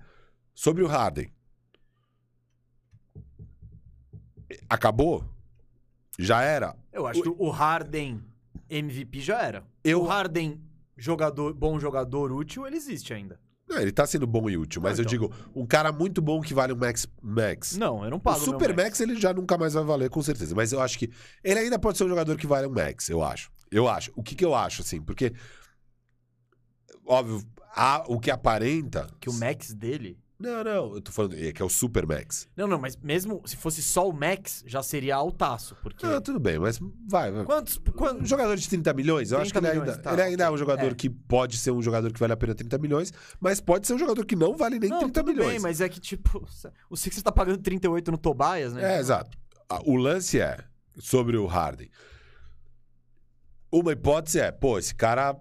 sobre 0.54 0.84
o 0.84 0.88
Harden. 0.88 1.32
Acabou? 4.70 5.24
Já 6.20 6.42
era? 6.42 6.76
eu 6.92 7.06
acho 7.06 7.22
que 7.22 7.30
o 7.30 7.50
Harden 7.50 8.24
MVP 8.70 9.20
já 9.22 9.40
era. 9.42 9.64
Eu- 9.84 10.02
O 10.02 10.06
Harden 10.06 10.60
jogador, 10.98 11.54
bom 11.54 11.80
jogador 11.80 12.32
útil, 12.32 12.66
ele 12.66 12.76
existe 12.76 13.14
ainda. 13.14 13.40
Não, 13.68 13.78
ele 13.80 13.92
tá 13.92 14.06
sendo 14.08 14.26
bom 14.26 14.50
e 14.50 14.58
útil, 14.58 14.82
mas 14.82 14.98
Ah, 14.98 15.02
eu 15.02 15.06
então. 15.06 15.28
digo, 15.28 15.36
um 15.54 15.66
cara 15.66 15.92
muito 15.92 16.22
bom 16.22 16.40
que 16.42 16.54
vale 16.54 16.72
um 16.72 16.78
Max. 16.78 17.06
Max. 17.22 17.76
Não, 17.76 18.04
eu 18.04 18.10
não 18.10 18.18
O 18.18 18.22
pago 18.22 18.38
meu 18.38 18.46
Super 18.46 18.70
Max. 18.70 18.84
Max 18.84 19.00
ele 19.02 19.20
já 19.20 19.34
nunca 19.34 19.58
mais 19.58 19.74
vai 19.74 19.84
valer, 19.84 20.10
com 20.10 20.22
certeza. 20.22 20.56
Mas 20.56 20.72
eu 20.72 20.80
acho 20.82 20.98
que 20.98 21.12
ele 21.44 21.60
ainda 21.60 21.78
pode 21.78 21.98
ser 21.98 22.06
um 22.06 22.10
jogador 22.10 22.38
que 22.38 22.48
vale 22.48 22.66
um 22.68 22.72
Max, 22.72 23.10
eu 23.10 23.22
acho. 23.22 23.52
Eu 23.70 23.88
acho. 23.88 24.12
O 24.16 24.24
que, 24.24 24.36
que 24.36 24.46
eu 24.46 24.56
acho, 24.56 24.82
assim? 24.82 25.02
Porque, 25.02 25.34
óbvio, 27.06 27.44
há 27.76 28.04
o 28.08 28.20
que 28.20 28.32
aparenta. 28.32 29.08
Que 29.20 29.30
o 29.30 29.34
Max 29.34 29.74
dele... 29.74 30.18
Não, 30.40 30.64
não, 30.64 30.94
eu 30.94 31.02
tô 31.02 31.12
falando 31.12 31.34
é 31.36 31.52
que 31.52 31.62
é 31.62 31.66
o 31.66 31.70
Super 31.70 32.06
Max. 32.06 32.48
Não, 32.56 32.68
não, 32.68 32.78
mas 32.80 32.96
mesmo 32.96 33.42
se 33.44 33.56
fosse 33.58 33.82
só 33.82 34.08
o 34.08 34.14
Max, 34.14 34.64
já 34.68 34.84
seria 34.84 35.16
altaço, 35.16 35.76
porque... 35.82 36.06
Ah, 36.06 36.22
tudo 36.22 36.40
bem, 36.40 36.60
mas 36.60 36.80
vai. 37.08 37.32
vai. 37.32 37.44
Quantos... 37.44 37.78
Um 37.78 37.92
quantos... 37.92 38.30
jogador 38.30 38.56
de 38.56 38.70
30 38.70 38.94
milhões, 38.94 39.32
eu 39.32 39.40
acho 39.40 39.52
que 39.52 39.60
30 39.60 39.68
ele 39.68 39.80
milhões, 39.80 39.98
ainda, 39.98 40.04
tá, 40.04 40.14
ele 40.14 40.22
ainda 40.22 40.44
é 40.44 40.52
um 40.52 40.58
jogador 40.58 40.92
É. 40.92 40.94
que 40.94 41.10
pode 41.10 41.58
ser 41.58 41.72
um 41.72 41.82
jogador 41.82 42.14
que 42.14 42.20
vale 42.20 42.34
a 42.34 42.38
pena 42.38 42.54
30 42.54 42.78
milhões, 42.78 43.12
mas 43.40 43.60
pode 43.60 43.88
ser 43.88 43.96
um 43.96 43.98
jogador 43.98 44.24
que 44.28 44.36
não 44.36 44.56
vale 44.56 44.78
nem 44.78 44.92
Não, 44.92 45.00
30 45.00 45.20
tudo 45.24 45.32
milhões. 45.34 45.50
bem, 45.54 45.60
mas 45.60 45.82
é 45.82 45.90
que, 45.90 46.00
tipo, 46.00 46.48
o 46.88 46.96
Sixers 46.96 47.24
tá 47.24 47.32
pagando 47.32 47.58
38 47.58 48.12
no 48.12 48.18
Tobias, 48.20 48.74
né? 48.74 48.96
É, 48.98 49.00
exato. 49.00 49.36
Ah, 49.68 49.82
O 49.86 49.96
lance 49.96 50.40
é 50.40 50.60
sobre 51.00 51.36
o 51.36 51.48
Harden. 51.48 51.90
Uma 53.72 53.92
hipótese 53.92 54.40
é, 54.40 54.52
pô, 54.52 54.78
esse 54.80 54.94
cara 54.96 55.36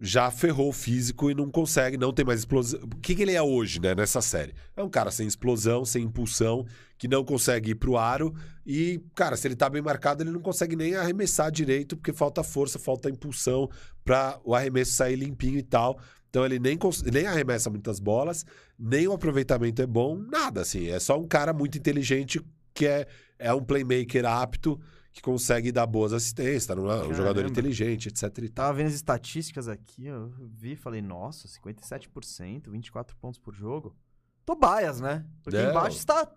já 0.00 0.30
ferrou 0.30 0.68
o 0.68 0.72
físico 0.72 1.30
e 1.30 1.34
não 1.34 1.48
consegue, 1.48 1.96
não 1.96 2.12
tem 2.12 2.24
mais 2.24 2.40
explosão. 2.40 2.80
O 2.82 2.96
que, 3.00 3.14
que 3.14 3.22
ele 3.22 3.32
é 3.32 3.42
hoje, 3.42 3.80
né, 3.80 3.94
nessa 3.94 4.20
série? 4.20 4.54
É 4.76 4.82
um 4.82 4.88
cara 4.88 5.10
sem 5.10 5.26
explosão, 5.26 5.84
sem 5.84 6.04
impulsão, 6.04 6.66
que 6.98 7.06
não 7.06 7.24
consegue 7.24 7.70
ir 7.70 7.74
pro 7.76 7.96
aro 7.96 8.34
e, 8.66 9.00
cara, 9.14 9.36
se 9.36 9.46
ele 9.46 9.56
tá 9.56 9.68
bem 9.68 9.82
marcado, 9.82 10.22
ele 10.22 10.30
não 10.30 10.40
consegue 10.40 10.74
nem 10.74 10.94
arremessar 10.94 11.50
direito 11.50 11.96
porque 11.96 12.12
falta 12.12 12.42
força, 12.42 12.78
falta 12.78 13.08
impulsão 13.08 13.70
para 14.04 14.40
o 14.44 14.54
arremesso 14.54 14.92
sair 14.92 15.16
limpinho 15.16 15.58
e 15.58 15.62
tal. 15.62 15.98
Então 16.28 16.44
ele 16.44 16.58
nem, 16.58 16.76
nem 17.12 17.26
arremessa 17.26 17.70
muitas 17.70 18.00
bolas, 18.00 18.44
nem 18.76 19.06
o 19.06 19.12
aproveitamento 19.12 19.80
é 19.80 19.86
bom, 19.86 20.16
nada 20.16 20.62
assim. 20.62 20.88
É 20.88 20.98
só 20.98 21.16
um 21.18 21.28
cara 21.28 21.52
muito 21.52 21.78
inteligente 21.78 22.40
que 22.74 22.86
é, 22.86 23.06
é 23.38 23.54
um 23.54 23.62
playmaker 23.62 24.26
apto, 24.26 24.80
que 25.14 25.22
consegue 25.22 25.70
dar 25.70 25.86
boas 25.86 26.12
assistências, 26.12 26.66
tá? 26.66 26.74
Não 26.74 26.90
é 26.90 26.94
um 26.96 26.98
Caramba. 26.98 27.14
jogador 27.14 27.46
inteligente, 27.46 28.08
etc 28.08 28.24
e 28.38 28.48
tal. 28.48 28.66
Tava 28.66 28.78
vendo 28.78 28.88
as 28.88 28.94
estatísticas 28.94 29.68
aqui, 29.68 30.06
eu 30.06 30.28
vi 30.52 30.72
e 30.72 30.76
falei, 30.76 31.00
nossa, 31.00 31.46
57%, 31.46 32.68
24 32.68 33.16
pontos 33.16 33.38
por 33.38 33.54
jogo. 33.54 33.96
Tobias, 34.44 35.00
né? 35.00 35.24
Porque 35.42 35.56
Não. 35.56 35.70
embaixo 35.70 35.98
está 35.98 36.28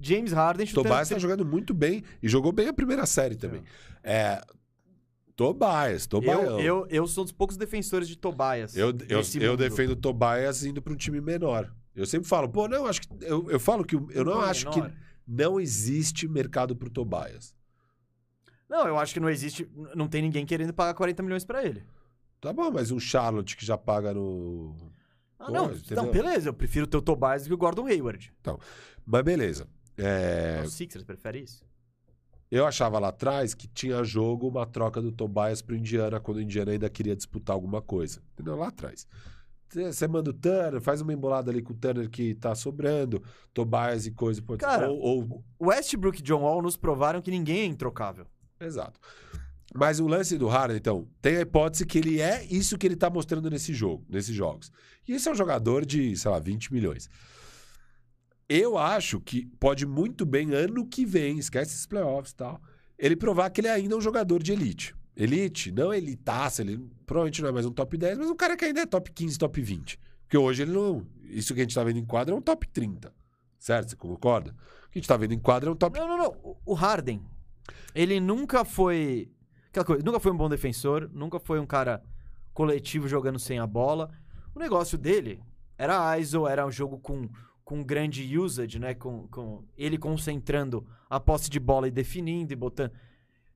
James 0.00 0.32
Harden 0.32 0.66
chutando... 0.66 0.88
Tobias 0.88 1.08
tá 1.10 1.18
jogando 1.18 1.44
muito 1.44 1.74
bem 1.74 2.02
e 2.22 2.28
jogou 2.28 2.50
bem 2.50 2.66
a 2.66 2.72
primeira 2.72 3.04
série 3.04 3.36
também. 3.36 3.62
É. 4.02 4.40
Tobias, 5.36 6.06
Tobias. 6.06 6.40
eu, 6.40 6.60
eu, 6.60 6.86
eu 6.88 7.06
sou 7.06 7.24
dos 7.24 7.32
poucos 7.32 7.58
defensores 7.58 8.08
de 8.08 8.16
Tobias. 8.16 8.74
Eu, 8.74 8.88
eu, 9.06 9.20
eu 9.40 9.56
defendo 9.56 9.94
Tobias 9.94 10.64
indo 10.64 10.80
para 10.80 10.94
um 10.94 10.96
time 10.96 11.20
menor. 11.20 11.70
Eu 11.94 12.06
sempre 12.06 12.26
falo, 12.26 12.48
pô, 12.48 12.66
não, 12.66 12.86
acho 12.86 13.02
que. 13.02 13.08
Eu, 13.20 13.50
eu 13.50 13.60
falo 13.60 13.84
que. 13.84 13.96
Eu 13.96 14.24
não 14.24 14.36
Menor. 14.36 14.48
acho 14.48 14.70
que 14.70 14.82
não 15.26 15.60
existe 15.60 16.26
mercado 16.26 16.74
pro 16.74 16.88
Tobias. 16.88 17.54
Não, 18.72 18.88
eu 18.88 18.98
acho 18.98 19.12
que 19.12 19.20
não 19.20 19.28
existe... 19.28 19.68
Não 19.94 20.08
tem 20.08 20.22
ninguém 20.22 20.46
querendo 20.46 20.72
pagar 20.72 20.94
40 20.94 21.22
milhões 21.22 21.44
pra 21.44 21.62
ele. 21.62 21.84
Tá 22.40 22.54
bom, 22.54 22.70
mas 22.70 22.90
um 22.90 22.98
Charlotte 22.98 23.54
que 23.54 23.66
já 23.66 23.76
paga 23.76 24.14
no. 24.14 24.74
Ah, 25.38 25.44
Pô, 25.44 25.52
não. 25.52 25.72
entendeu? 25.72 26.04
Não, 26.04 26.10
beleza. 26.10 26.48
Eu 26.48 26.54
prefiro 26.54 26.86
o 26.86 27.02
Tobias 27.02 27.42
do 27.42 27.48
que 27.48 27.54
o 27.54 27.58
Gordon 27.58 27.86
Hayward. 27.86 28.32
Mas 29.04 29.22
beleza. 29.22 29.68
É, 29.98 30.62
O 30.64 30.70
Sixers 30.70 31.04
prefere 31.04 31.40
isso? 31.40 31.64
eu 32.50 32.66
achava 32.66 32.98
lá 32.98 33.08
atrás 33.08 33.54
que 33.54 33.68
tinha 33.68 34.02
jogo 34.02 34.48
uma 34.48 34.66
troca 34.66 35.00
do 35.00 35.12
Tobias 35.12 35.62
pro 35.62 35.76
Indiana 35.76 36.18
quando 36.18 36.38
o 36.38 36.40
Indiana 36.40 36.72
ainda 36.72 36.88
queria 36.88 37.14
disputar 37.14 37.54
alguma 37.54 37.82
coisa. 37.82 38.22
Entendeu? 38.32 38.56
Lá 38.56 38.68
atrás. 38.68 39.06
Você 39.68 39.92
você 39.92 40.08
manda 40.08 40.30
o 40.30 40.34
Turner, 40.34 40.80
faz 40.80 41.00
uma 41.00 41.12
embolada 41.12 41.50
ali 41.50 41.62
com 41.62 41.72
o 41.72 41.76
Turner 41.76 42.10
que 42.10 42.34
tá 42.34 42.54
sobrando, 42.54 43.22
Tobias 43.54 44.04
e 44.06 44.10
coisa. 44.10 44.42
Pode... 44.42 44.60
Cara, 44.60 44.90
ou, 44.90 45.44
ou 45.58 45.68
Westbrook 45.68 46.18
e 46.18 46.22
John 46.22 46.42
Wall 46.42 46.60
nos 46.60 46.76
provaram 46.76 47.22
que 47.22 47.30
ninguém 47.30 47.60
é 47.60 47.64
introcável. 47.66 48.26
Exato. 48.64 49.00
Mas 49.74 50.00
o 50.00 50.06
lance 50.06 50.36
do 50.36 50.48
Harden, 50.48 50.76
então, 50.76 51.08
tem 51.20 51.36
a 51.36 51.40
hipótese 51.40 51.86
que 51.86 51.98
ele 51.98 52.20
é 52.20 52.44
isso 52.44 52.76
que 52.76 52.86
ele 52.86 52.96
tá 52.96 53.08
mostrando 53.08 53.48
nesse 53.48 53.72
jogo, 53.72 54.04
nesses 54.08 54.34
jogos. 54.34 54.70
E 55.08 55.14
esse 55.14 55.28
é 55.28 55.32
um 55.32 55.34
jogador 55.34 55.86
de, 55.86 56.14
sei 56.16 56.30
lá, 56.30 56.38
20 56.38 56.72
milhões. 56.72 57.08
Eu 58.48 58.76
acho 58.76 59.18
que 59.20 59.46
pode 59.58 59.86
muito 59.86 60.26
bem, 60.26 60.52
ano 60.52 60.86
que 60.86 61.06
vem, 61.06 61.38
esquece 61.38 61.72
esses 61.72 61.86
playoffs 61.86 62.32
e 62.32 62.36
tal, 62.36 62.60
ele 62.98 63.16
provar 63.16 63.48
que 63.48 63.62
ele 63.62 63.68
ainda 63.68 63.94
é 63.94 63.98
um 63.98 64.00
jogador 64.00 64.42
de 64.42 64.52
elite. 64.52 64.94
Elite, 65.16 65.72
não 65.72 65.92
elitaça, 65.92 66.62
ele 66.62 66.78
provavelmente 67.06 67.40
não 67.40 67.48
é 67.48 67.52
mais 67.52 67.66
um 67.66 67.72
top 67.72 67.96
10, 67.96 68.18
mas 68.18 68.30
um 68.30 68.36
cara 68.36 68.56
que 68.56 68.64
ainda 68.66 68.80
é 68.80 68.86
top 68.86 69.10
15, 69.10 69.38
top 69.38 69.60
20. 69.60 69.98
Porque 70.22 70.36
hoje 70.36 70.62
ele 70.62 70.72
não. 70.72 71.06
Isso 71.24 71.54
que 71.54 71.60
a 71.60 71.62
gente 71.62 71.74
tá 71.74 71.82
vendo 71.82 71.98
em 71.98 72.04
quadra 72.04 72.34
é 72.34 72.36
um 72.36 72.40
top 72.40 72.66
30. 72.68 73.12
Certo? 73.58 73.90
Você 73.90 73.96
concorda? 73.96 74.50
O 74.50 74.90
que 74.90 74.98
a 74.98 75.00
gente 75.00 75.08
tá 75.08 75.16
vendo 75.16 75.34
em 75.34 75.38
quadra 75.38 75.68
é 75.68 75.72
um 75.72 75.76
top 75.76 75.98
Não, 75.98 76.08
não, 76.08 76.18
não. 76.18 76.56
O 76.64 76.74
Harden, 76.74 77.22
ele 77.94 78.20
nunca 78.20 78.64
foi. 78.64 79.30
Aquela 79.68 79.84
coisa, 79.86 80.02
nunca 80.04 80.20
foi 80.20 80.32
um 80.32 80.36
bom 80.36 80.48
defensor, 80.48 81.08
nunca 81.12 81.38
foi 81.40 81.58
um 81.58 81.66
cara 81.66 82.02
coletivo 82.52 83.08
jogando 83.08 83.38
sem 83.38 83.58
a 83.58 83.66
bola. 83.66 84.10
O 84.54 84.58
negócio 84.58 84.98
dele 84.98 85.40
era 85.78 86.18
ISO, 86.18 86.46
era 86.46 86.66
um 86.66 86.70
jogo 86.70 86.98
com, 86.98 87.28
com 87.64 87.82
grande 87.82 88.36
usage, 88.38 88.78
né? 88.78 88.94
Com, 88.94 89.26
com 89.28 89.64
ele 89.76 89.96
concentrando 89.96 90.86
a 91.08 91.18
posse 91.18 91.48
de 91.48 91.58
bola 91.58 91.88
e 91.88 91.90
definindo 91.90 92.52
e 92.52 92.56
botando. 92.56 92.92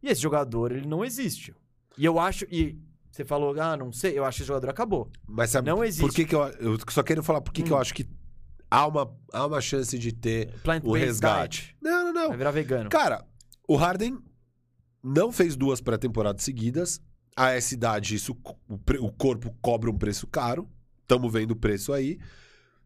E 0.02 0.08
esse 0.08 0.20
jogador, 0.22 0.72
ele 0.72 0.86
não 0.86 1.04
existe. 1.04 1.54
E 1.98 2.04
eu 2.04 2.18
acho. 2.18 2.46
E 2.50 2.78
você 3.10 3.24
falou, 3.24 3.58
ah, 3.60 3.76
não 3.76 3.90
sei, 3.92 4.18
eu 4.18 4.24
acho 4.24 4.36
que 4.38 4.42
esse 4.42 4.48
jogador 4.48 4.68
acabou. 4.70 5.10
Mas 5.26 5.50
sabe 5.50 5.68
Não 5.70 5.76
por 5.78 5.84
existe. 5.86 6.10
que, 6.14 6.24
que 6.26 6.34
eu, 6.34 6.42
eu 6.60 6.78
só 6.88 7.02
quero 7.02 7.22
falar 7.22 7.40
por 7.40 7.52
que, 7.52 7.62
que 7.62 7.70
eu 7.72 7.76
Hum. 7.76 7.80
acho 7.80 7.94
que 7.94 8.06
há 8.70 8.86
uma, 8.86 9.10
há 9.32 9.46
uma 9.46 9.60
chance 9.60 9.98
de 9.98 10.12
ter 10.12 10.48
o 10.54 10.58
Plant-based 10.60 11.04
resgate. 11.06 11.60
diet. 11.62 11.76
Não, 11.80 12.04
não, 12.04 12.12
não. 12.12 12.28
Vai 12.28 12.36
virar 12.36 12.50
vegano. 12.50 12.90
Cara, 12.90 13.24
o 13.66 13.76
Harden 13.76 14.18
não 15.02 15.30
fez 15.32 15.56
duas 15.56 15.80
pré-temporadas 15.80 16.42
seguidas. 16.42 17.00
A 17.36 17.50
essa 17.50 17.74
idade, 17.74 18.14
isso, 18.14 18.32
o, 18.68 19.12
corpo 19.12 19.54
cobra 19.60 19.90
um 19.90 19.98
preço 19.98 20.26
caro. 20.26 20.68
Estamos 21.02 21.30
vendo 21.30 21.50
o 21.50 21.56
preço 21.56 21.92
aí. 21.92 22.18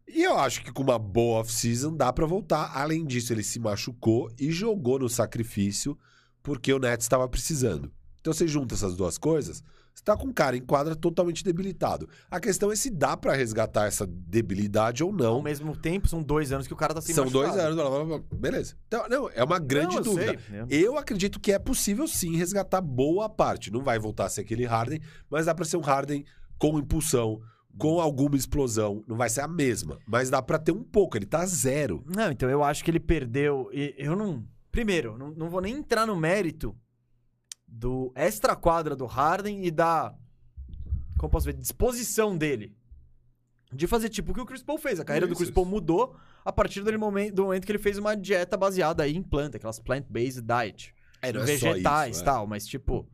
E 0.07 0.23
eu 0.23 0.37
acho 0.37 0.61
que 0.61 0.73
com 0.73 0.83
uma 0.83 0.99
boa 0.99 1.39
off-season 1.39 1.95
dá 1.95 2.11
pra 2.11 2.25
voltar. 2.25 2.77
Além 2.77 3.05
disso, 3.05 3.31
ele 3.31 3.43
se 3.43 3.59
machucou 3.59 4.29
e 4.37 4.51
jogou 4.51 4.99
no 4.99 5.07
sacrifício 5.07 5.97
porque 6.43 6.73
o 6.73 6.79
Nets 6.79 7.05
estava 7.05 7.27
precisando. 7.29 7.91
Então 8.19 8.33
você 8.33 8.47
junta 8.47 8.75
essas 8.75 8.95
duas 8.95 9.17
coisas, 9.17 9.63
você 9.93 10.03
tá 10.03 10.15
com 10.17 10.27
um 10.27 10.33
cara 10.33 10.55
em 10.57 10.61
quadra 10.61 10.95
totalmente 10.95 11.43
debilitado. 11.43 12.07
A 12.29 12.39
questão 12.39 12.71
é 12.71 12.75
se 12.75 12.89
dá 12.89 13.15
pra 13.15 13.33
resgatar 13.33 13.85
essa 13.87 14.07
debilidade 14.07 15.03
ou 15.03 15.09
Ao 15.11 15.15
não. 15.15 15.41
mesmo 15.41 15.75
tempo, 15.75 16.07
são 16.07 16.23
dois 16.23 16.51
anos 16.51 16.65
que 16.67 16.73
o 16.73 16.77
cara 16.77 16.93
tá 16.93 17.01
sem 17.01 17.13
São 17.13 17.25
dois 17.25 17.49
machucado. 17.49 17.67
anos, 17.73 17.75
blá, 17.75 18.03
blá, 18.05 18.17
blá, 18.19 18.37
beleza. 18.39 18.75
Então, 18.87 19.07
não, 19.09 19.29
é 19.29 19.43
uma 19.43 19.59
grande 19.59 19.97
eu 19.97 20.03
dúvida. 20.03 20.39
sei, 20.39 20.57
né? 20.57 20.65
Eu 20.69 20.97
acredito 20.97 21.39
que 21.39 21.51
é 21.51 21.59
possível 21.59 22.07
sim 22.07 22.35
resgatar 22.35 22.81
boa 22.81 23.29
parte. 23.29 23.71
Não 23.71 23.81
vai 23.83 23.99
voltar 23.99 24.25
a 24.25 24.29
ser 24.29 24.41
aquele 24.41 24.65
Harden, 24.65 24.99
mas 25.29 25.45
dá 25.45 25.53
pra 25.53 25.65
ser 25.65 25.77
um 25.77 25.81
Harden 25.81 26.23
com 26.57 26.79
impulsão, 26.79 27.39
com 27.77 27.99
alguma 27.99 28.35
explosão. 28.35 29.03
Não 29.07 29.15
vai 29.17 29.29
ser 29.29 29.41
a 29.41 29.47
mesma, 29.47 29.97
mas 30.07 30.29
dá 30.29 30.41
pra 30.41 30.57
ter 30.57 30.71
um 30.71 30.83
pouco. 30.83 31.17
Ele 31.17 31.25
tá 31.25 31.45
zero. 31.45 32.03
Não, 32.07 32.31
então 32.31 32.49
eu 32.49 32.63
acho 32.63 32.83
que 32.83 32.89
ele 32.91 32.99
perdeu. 32.99 33.69
e 33.73 33.93
Eu 33.97 34.15
não. 34.15 34.43
Primeiro, 34.71 35.17
não, 35.17 35.31
não 35.31 35.49
vou 35.49 35.59
nem 35.61 35.75
entrar 35.75 36.05
no 36.07 36.15
mérito 36.15 36.73
do 37.73 38.11
extra 38.13 38.55
quadra 38.55 38.95
do 38.95 39.05
Harden 39.05 39.65
e 39.65 39.71
da. 39.71 40.13
Como 41.17 41.31
posso 41.31 41.45
ver? 41.45 41.53
Disposição 41.53 42.37
dele. 42.37 42.75
De 43.73 43.87
fazer 43.87 44.09
tipo 44.09 44.31
o 44.31 44.35
que 44.35 44.41
o 44.41 44.45
Chris 44.45 44.61
Paul 44.61 44.77
fez. 44.77 44.99
A 44.99 45.05
carreira 45.05 45.25
do 45.25 45.31
Isso, 45.31 45.37
Chris 45.37 45.47
isso. 45.47 45.55
Paul 45.55 45.65
mudou 45.65 46.13
a 46.43 46.51
partir 46.51 46.81
do 46.81 46.99
momento, 46.99 47.33
do 47.35 47.43
momento 47.45 47.65
que 47.65 47.71
ele 47.71 47.79
fez 47.79 47.97
uma 47.97 48.15
dieta 48.17 48.57
baseada 48.57 49.03
aí 49.03 49.15
em 49.15 49.23
planta, 49.23 49.55
aquelas 49.55 49.79
plant-based 49.79 50.41
diet. 50.41 50.93
É, 51.21 51.31
vegetais 51.31 52.17
e 52.17 52.21
e 52.21 52.25
tal, 52.25 52.45
mas 52.45 52.65
tipo. 52.67 53.07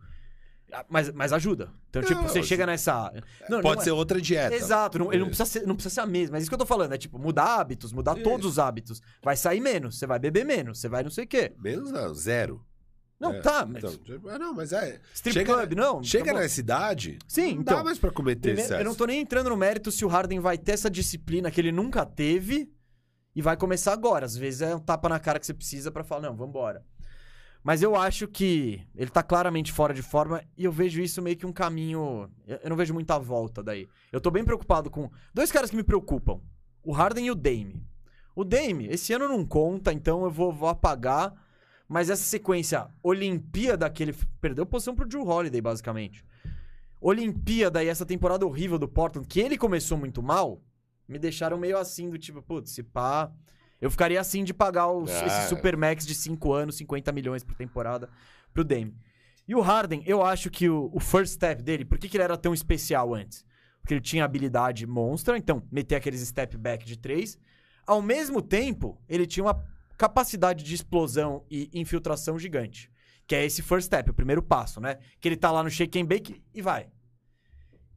Mas, 0.89 1.13
mas 1.13 1.31
ajuda. 1.31 1.71
Então, 1.89 2.01
tipo, 2.01 2.15
Não, 2.15 2.27
você 2.27 2.39
isso- 2.39 2.47
chega 2.49 2.65
nessa. 2.65 3.11
Não, 3.49 3.61
Pode 3.61 3.75
não 3.75 3.81
é- 3.81 3.85
ser 3.85 3.91
outra 3.91 4.19
dieta. 4.19 4.53
Exato, 4.55 4.99
não, 4.99 5.13
ele 5.13 5.19
não 5.23 5.29
Isso. 5.29 5.37
precisa, 5.37 5.59
ser, 5.59 5.67
não 5.67 5.75
precisa 5.75 5.93
ser 5.95 6.01
a 6.01 6.05
mesma. 6.05 6.33
Mas 6.33 6.43
isso 6.43 6.49
que 6.49 6.55
eu 6.55 6.59
tô 6.59 6.65
falando, 6.65 6.93
é 6.93 6.97
tipo, 6.97 7.17
mudar 7.19 7.59
hábitos, 7.59 7.93
mudar 7.93 8.15
todos 8.15 8.39
Isso. 8.39 8.49
os 8.49 8.59
hábitos. 8.59 9.01
Vai 9.23 9.37
sair 9.37 9.61
menos, 9.61 9.97
você 9.97 10.05
vai 10.07 10.19
beber 10.19 10.43
menos, 10.45 10.79
você 10.79 10.89
vai 10.89 11.03
não 11.03 11.09
sei 11.09 11.23
o 11.23 11.27
quê. 11.27 11.53
Menos 11.57 11.89
não, 11.91 12.13
zero. 12.13 12.65
Não, 13.19 13.33
É, 13.33 13.41
tá, 13.41 13.65
mas. 13.65 13.83
Então, 13.83 14.37
não, 14.39 14.53
mas 14.53 14.71
é. 14.71 14.99
strip 15.13 15.33
chega- 15.33 15.53
club, 15.55 15.73
não. 15.73 16.03
Chega 16.03 16.25
tá 16.25 16.33
bom. 16.33 16.39
nessa 16.39 16.59
idade, 16.59 17.17
Sim, 17.27 17.53
não 17.55 17.61
então. 17.61 17.77
dá 17.77 17.83
mais 17.83 17.97
pra 17.97 18.11
cometer 18.11 18.41
Primeiro, 18.49 18.61
excesso. 18.61 18.81
eu 18.81 18.85
não 18.85 18.93
tô 18.95 19.05
nem 19.05 19.21
entrando 19.21 19.49
no 19.49 19.57
mérito 19.57 19.91
se 19.91 20.05
o 20.05 20.07
Harden 20.07 20.39
vai 20.39 20.57
ter 20.57 20.73
essa 20.73 20.89
disciplina 20.89 21.49
que 21.49 21.59
ele 21.59 21.71
nunca 21.71 22.05
teve 22.05 22.71
e 23.35 23.41
vai 23.41 23.57
começar 23.57 23.91
agora. 23.93 24.25
Às 24.25 24.35
vezes 24.37 24.61
é 24.61 24.75
um 24.75 24.79
tapa 24.79 25.09
na 25.09 25.19
cara 25.19 25.39
que 25.39 25.45
você 25.47 25.53
precisa 25.53 25.89
pra 25.91 26.03
falar, 26.03 26.21
não, 26.29 26.35
vambora. 26.35 26.83
Mas 27.63 27.81
eu 27.81 27.95
acho 27.95 28.27
que 28.27 28.81
ele 28.95 29.09
tá 29.09 29.21
claramente 29.23 29.71
fora 29.73 29.93
de 29.93 30.01
forma 30.03 30.41
e 30.55 30.63
eu 30.65 30.71
vejo 30.71 31.01
isso 31.01 31.21
meio 31.21 31.35
que 31.35 31.45
um 31.45 31.51
caminho. 31.51 32.29
Eu 32.45 32.59
eu 32.63 32.69
não 32.69 32.77
vejo 32.77 32.93
muita 32.93 33.17
volta 33.17 33.63
daí. 33.63 33.87
Eu 34.11 34.21
tô 34.21 34.29
bem 34.29 34.45
preocupado 34.45 34.89
com. 34.91 35.09
Dois 35.33 35.51
caras 35.51 35.69
que 35.71 35.75
me 35.75 35.83
preocupam: 35.83 36.39
o 36.83 36.91
Harden 36.93 37.25
e 37.25 37.31
o 37.31 37.35
Dame. 37.35 37.83
O 38.35 38.43
Dame, 38.45 38.87
esse 38.87 39.11
ano 39.11 39.27
não 39.27 39.43
conta, 39.43 39.91
então 39.91 40.23
eu 40.23 40.29
vou, 40.29 40.53
vou 40.53 40.69
apagar. 40.69 41.33
Mas 41.87 42.09
essa 42.09 42.23
sequência 42.23 42.87
Olimpíada 43.01 43.89
que 43.89 44.03
ele 44.03 44.15
perdeu 44.41 44.65
posição 44.65 44.93
pro 44.93 45.07
Drew 45.07 45.25
Holiday, 45.25 45.61
basicamente. 45.61 46.23
Olimpíada 46.99 47.83
e 47.83 47.87
essa 47.87 48.05
temporada 48.05 48.45
horrível 48.45 48.77
do 48.77 48.87
Portland, 48.87 49.27
que 49.27 49.39
ele 49.39 49.57
começou 49.57 49.97
muito 49.97 50.21
mal, 50.21 50.61
me 51.07 51.17
deixaram 51.19 51.57
meio 51.57 51.77
assim, 51.77 52.09
do 52.09 52.17
tipo, 52.17 52.41
putz, 52.41 52.71
se 52.71 52.83
pá. 52.83 53.31
Eu 53.79 53.91
ficaria 53.91 54.19
assim 54.19 54.43
de 54.43 54.53
pagar 54.53 54.91
os, 54.91 55.09
Ah. 55.11 55.25
esse 55.25 55.49
Supermax 55.49 56.05
de 56.05 56.15
5 56.15 56.51
anos, 56.51 56.75
50 56.77 57.11
milhões 57.11 57.43
por 57.43 57.55
temporada 57.55 58.09
pro 58.51 58.63
Dame. 58.63 58.95
E 59.47 59.55
o 59.55 59.61
Harden, 59.61 60.03
eu 60.05 60.23
acho 60.23 60.49
que 60.49 60.67
o, 60.67 60.89
o 60.91 60.99
first 60.99 61.33
step 61.35 61.61
dele, 61.61 61.85
por 61.85 61.97
que, 61.97 62.09
que 62.09 62.17
ele 62.17 62.23
era 62.23 62.35
tão 62.35 62.53
especial 62.53 63.13
antes? 63.13 63.45
Porque 63.79 63.93
ele 63.93 64.01
tinha 64.01 64.25
habilidade 64.25 64.85
monstra, 64.85 65.37
então 65.37 65.63
meter 65.71 65.95
aqueles 65.95 66.19
step 66.27 66.57
back 66.57 66.85
de 66.85 66.97
três. 66.97 67.37
Ao 67.85 68.01
mesmo 68.01 68.41
tempo, 68.41 68.99
ele 69.07 69.25
tinha 69.25 69.45
uma 69.45 69.63
capacidade 69.97 70.63
de 70.63 70.73
explosão 70.75 71.43
e 71.49 71.69
infiltração 71.73 72.37
gigante. 72.37 72.91
Que 73.25 73.35
é 73.35 73.45
esse 73.45 73.61
first 73.61 73.87
step, 73.87 74.09
o 74.09 74.13
primeiro 74.13 74.41
passo, 74.41 74.79
né? 74.79 74.99
Que 75.19 75.27
ele 75.27 75.35
tá 75.35 75.51
lá 75.51 75.63
no 75.63 75.69
shake 75.69 75.99
and 75.99 76.05
bake 76.05 76.41
e 76.53 76.61
vai. 76.61 76.87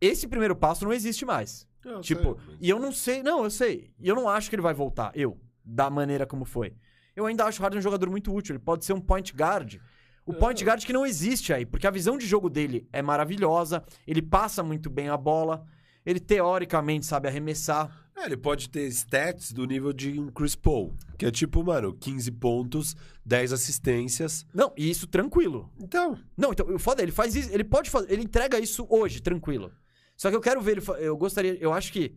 Esse 0.00 0.26
primeiro 0.26 0.56
passo 0.56 0.84
não 0.84 0.92
existe 0.92 1.24
mais. 1.24 1.68
Eu 1.84 2.00
Tipo, 2.00 2.38
sei, 2.44 2.56
e 2.60 2.70
eu 2.70 2.78
não 2.78 2.92
sei, 2.92 3.22
não, 3.22 3.44
eu 3.44 3.50
sei. 3.50 3.92
E 3.98 4.08
eu 4.08 4.14
não 4.14 4.28
acho 4.28 4.48
que 4.48 4.56
ele 4.56 4.62
vai 4.62 4.74
voltar, 4.74 5.12
eu, 5.14 5.40
da 5.64 5.88
maneira 5.88 6.26
como 6.26 6.44
foi. 6.44 6.74
Eu 7.14 7.26
ainda 7.26 7.44
acho 7.44 7.60
o 7.60 7.62
Harden 7.62 7.78
um 7.78 7.82
jogador 7.82 8.08
muito 8.08 8.34
útil. 8.34 8.54
Ele 8.54 8.62
pode 8.62 8.84
ser 8.84 8.92
um 8.92 9.00
point 9.00 9.32
guard. 9.34 9.76
O 10.24 10.32
point 10.34 10.64
guard 10.64 10.84
que 10.84 10.92
não 10.92 11.04
existe 11.04 11.52
aí, 11.52 11.66
porque 11.66 11.86
a 11.86 11.90
visão 11.90 12.16
de 12.16 12.26
jogo 12.26 12.48
dele 12.48 12.88
é 12.92 13.02
maravilhosa, 13.02 13.82
ele 14.06 14.22
passa 14.22 14.62
muito 14.62 14.88
bem 14.88 15.08
a 15.08 15.16
bola, 15.16 15.66
ele 16.04 16.20
teoricamente 16.20 17.04
sabe 17.04 17.26
arremessar. 17.28 18.09
É, 18.20 18.26
ele 18.26 18.36
pode 18.36 18.68
ter 18.68 18.86
stats 18.88 19.50
do 19.50 19.64
nível 19.64 19.94
de 19.94 20.20
um 20.20 20.30
Chris 20.30 20.54
Paul. 20.54 20.94
Que 21.16 21.24
é 21.24 21.30
tipo, 21.30 21.64
mano, 21.64 21.94
15 21.94 22.30
pontos, 22.32 22.94
10 23.24 23.52
assistências. 23.54 24.44
Não, 24.52 24.72
e 24.76 24.90
isso 24.90 25.06
tranquilo. 25.06 25.72
Então, 25.78 26.18
Não, 26.36 26.52
então, 26.52 26.66
o 26.66 26.78
foda 26.78 27.00
é, 27.00 27.04
ele 27.04 27.12
faz 27.12 27.34
isso, 27.34 27.50
ele 27.50 27.64
pode 27.64 27.88
fazer, 27.88 28.12
ele 28.12 28.22
entrega 28.22 28.58
isso 28.58 28.86
hoje, 28.90 29.22
tranquilo. 29.22 29.72
Só 30.16 30.28
que 30.28 30.36
eu 30.36 30.40
quero 30.40 30.60
ver 30.60 30.72
ele, 30.72 30.82
eu 30.98 31.16
gostaria, 31.16 31.56
eu 31.58 31.72
acho 31.72 31.90
que 31.92 32.14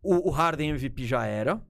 o, 0.00 0.28
o 0.28 0.30
Harden 0.30 0.70
MVP 0.70 1.04
já 1.04 1.26
era. 1.26 1.60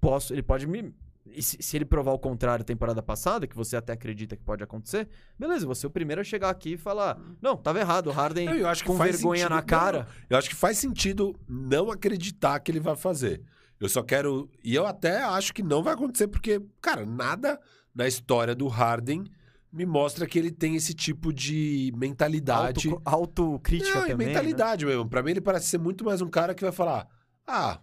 Posso, 0.00 0.34
ele 0.34 0.42
pode 0.42 0.66
me 0.66 0.92
e 1.34 1.42
se, 1.42 1.56
se 1.60 1.76
ele 1.76 1.84
provar 1.84 2.12
o 2.12 2.18
contrário 2.18 2.64
temporada 2.64 3.02
passada, 3.02 3.46
que 3.46 3.56
você 3.56 3.76
até 3.76 3.92
acredita 3.92 4.36
que 4.36 4.42
pode 4.42 4.62
acontecer, 4.62 5.08
beleza, 5.38 5.66
você 5.66 5.86
é 5.86 5.88
o 5.88 5.90
primeiro 5.90 6.20
a 6.20 6.24
chegar 6.24 6.50
aqui 6.50 6.74
e 6.74 6.76
falar: 6.76 7.18
"Não, 7.40 7.56
tava 7.56 7.78
errado, 7.80 8.08
o 8.08 8.12
Harden 8.12 8.48
eu 8.58 8.68
acho 8.68 8.82
que 8.82 8.88
com 8.88 8.96
faz 8.96 9.16
vergonha 9.16 9.40
sentido- 9.42 9.54
na 9.54 9.62
cara". 9.62 9.98
Não, 10.00 10.06
eu 10.30 10.36
acho 10.38 10.48
que 10.48 10.54
faz 10.56 10.78
sentido 10.78 11.34
não 11.48 11.90
acreditar 11.90 12.58
que 12.60 12.70
ele 12.70 12.80
vai 12.80 12.96
fazer. 12.96 13.42
Eu 13.80 13.88
só 13.88 14.02
quero. 14.02 14.50
E 14.64 14.74
eu 14.74 14.86
até 14.86 15.22
acho 15.22 15.54
que 15.54 15.62
não 15.62 15.82
vai 15.82 15.94
acontecer, 15.94 16.26
porque, 16.28 16.60
cara, 16.82 17.06
nada 17.06 17.60
na 17.94 18.08
história 18.08 18.54
do 18.54 18.66
Harden 18.66 19.24
me 19.72 19.84
mostra 19.86 20.26
que 20.26 20.38
ele 20.38 20.50
tem 20.50 20.74
esse 20.76 20.94
tipo 20.94 21.32
de 21.32 21.92
mentalidade. 21.96 22.88
Auto, 22.88 23.02
autocrítica 23.04 24.00
Não, 24.00 24.06
também. 24.08 24.26
né? 24.26 24.32
mentalidade 24.32 24.84
mesmo. 24.86 25.08
Pra 25.08 25.22
mim, 25.22 25.30
ele 25.32 25.40
parece 25.40 25.66
ser 25.66 25.78
muito 25.78 26.04
mais 26.04 26.20
um 26.20 26.28
cara 26.28 26.54
que 26.54 26.62
vai 26.64 26.72
falar: 26.72 27.06
Ah, 27.46 27.78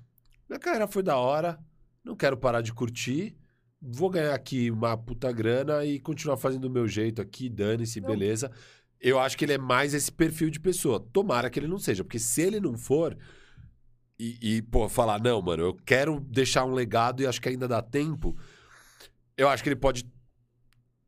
minha 0.50 0.60
carreira 0.60 0.88
foi 0.88 1.02
da 1.04 1.16
hora, 1.18 1.58
não 2.06 2.16
quero 2.16 2.38
parar 2.38 2.62
de 2.62 2.72
curtir, 2.72 3.36
vou 3.82 4.10
ganhar 4.10 4.34
aqui 4.34 4.70
uma 4.70 4.96
puta 4.96 5.32
grana 5.32 5.84
e 5.84 6.00
continuar 6.00 6.38
fazendo 6.38 6.62
do 6.62 6.70
meu 6.70 6.88
jeito 6.88 7.22
aqui, 7.22 7.50
dane-se, 7.50 8.00
beleza. 8.00 8.52
Eu 9.02 9.20
acho 9.20 9.36
que 9.38 9.44
ele 9.44 9.54
é 9.54 9.58
mais 9.58 9.94
esse 9.94 10.12
perfil 10.12 10.50
de 10.50 10.60
pessoa. 10.60 11.00
Tomara 11.00 11.50
que 11.50 11.60
ele 11.60 11.68
não 11.68 11.80
seja, 11.80 12.04
porque 12.04 12.20
se 12.20 12.42
ele 12.42 12.60
não 12.60 12.78
for. 12.78 13.18
E, 14.18 14.38
e, 14.42 14.62
pô, 14.62 14.88
falar, 14.88 15.20
não, 15.20 15.42
mano, 15.42 15.64
eu 15.64 15.74
quero 15.86 16.20
deixar 16.22 16.64
um 16.64 16.74
legado 16.74 17.22
e 17.22 17.28
acho 17.28 17.42
que 17.42 17.50
ainda 17.50 17.68
dá 17.68 17.82
tempo. 17.82 18.38
Eu 19.36 19.50
acho 19.50 19.62
que 19.62 19.70
ele 19.70 19.76
pode 19.76 20.10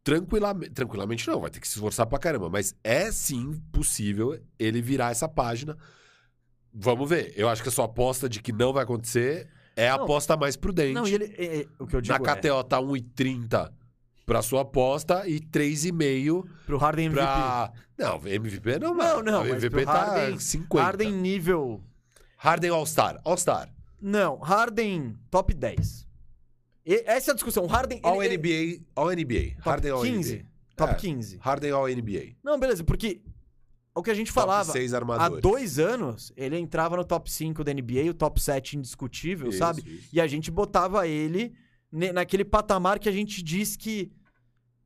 tranquilamente. 0.04 0.72
Tranquilamente 0.72 1.28
não, 1.28 1.40
vai 1.40 1.50
ter 1.50 1.60
que 1.60 1.68
se 1.68 1.76
esforçar 1.76 2.06
pra 2.06 2.20
caramba. 2.20 2.50
Mas 2.50 2.76
é 2.84 3.12
sim 3.12 3.54
possível 3.72 4.38
ele 4.60 4.82
virar 4.82 5.12
essa 5.12 5.30
página. 5.30 5.78
Vamos 6.74 7.10
ver. 7.10 7.34
Eu 7.36 7.48
acho 7.48 7.64
que 7.64 7.70
a 7.70 7.72
sua 7.72 7.86
aposta 7.86 8.28
de 8.28 8.42
que 8.42 8.52
não 8.52 8.74
vai 8.74 8.84
acontecer 8.84 9.50
é 9.78 9.88
a 9.90 9.96
Não. 9.98 10.04
aposta 10.04 10.36
mais 10.36 10.58
prudente. 10.58 10.94
Não, 10.94 11.08
e 11.08 11.14
ele, 11.14 11.34
é- 11.38 11.60
é- 11.62 11.66
o 11.80 11.88
que 11.88 11.96
eu 11.96 12.02
digo 12.02 12.22
Na 12.22 12.32
é, 12.32 12.36
KTO 12.36 12.64
tá 12.66 12.82
1,30 12.82 13.72
pra 14.26 14.42
sua 14.42 14.62
aposta 14.64 15.26
e 15.28 15.40
3,5 15.40 16.46
pro 16.66 16.78
Harden 16.78 17.06
MVP. 17.06 17.24
pra. 17.26 17.72
Não, 17.98 18.28
MVP 18.28 18.80
não, 18.80 18.90
Não, 18.90 18.96
mano. 18.96 19.24
não, 19.24 19.40
mas 19.46 19.64
MVP 19.64 19.70
pro 19.70 19.86
tá 19.86 20.04
Harden- 20.06 20.40
50. 20.40 20.84
Harden 20.84 21.12
nível 21.14 21.82
Harden 22.38 22.70
All-Star. 22.72 23.22
All-Star. 23.24 23.70
Não, 24.02 24.38
Harden 24.38 25.16
top 25.32 25.54
10. 25.54 26.06
E- 26.86 27.04
essa 27.06 27.32
é 27.32 27.34
a 27.34 27.36
discussão. 27.36 27.64
O 27.64 27.68
Harden. 27.68 28.00
All 28.04 28.22
ele- 28.24 28.36
NBA. 28.38 28.82
All 28.96 29.12
NBA. 29.12 29.56
top 29.56 29.70
Harden 29.70 29.92
All 29.92 30.02
15. 30.04 30.34
NBA. 30.36 30.46
Top 30.76 30.92
É. 30.94 30.96
15. 30.96 31.38
Harden 31.42 31.72
All 31.72 31.90
NBA. 31.90 32.36
Não, 32.44 32.60
beleza, 32.60 32.84
porque 32.84 33.22
o 33.98 34.04
que 34.04 34.12
a 34.12 34.14
gente 34.14 34.32
falava 34.32 34.66
Top 34.66 34.78
6 34.80 34.94
há 34.94 34.98
armadores. 34.98 35.42
dois 35.42 35.80
anos, 35.80 36.32
ele 36.38 36.58
entrava 36.58 36.96
no 36.98 37.04
top 37.06 37.32
5 37.32 37.64
da 37.64 37.74
NBA, 37.74 38.10
o 38.10 38.14
top 38.14 38.42
7 38.42 38.78
indiscutível, 38.78 39.50
Isso, 39.50 39.58
sabe? 39.58 39.82
isso. 39.86 40.10
E 40.14 40.22
a 40.22 40.28
gente 40.28 40.50
botava 40.52 41.08
ele 41.08 41.54
naquele 41.92 42.44
patamar 42.46 43.00
que 43.00 43.10
a 43.10 43.12
gente 43.12 43.42
diz 43.42 43.76
que 43.76 44.12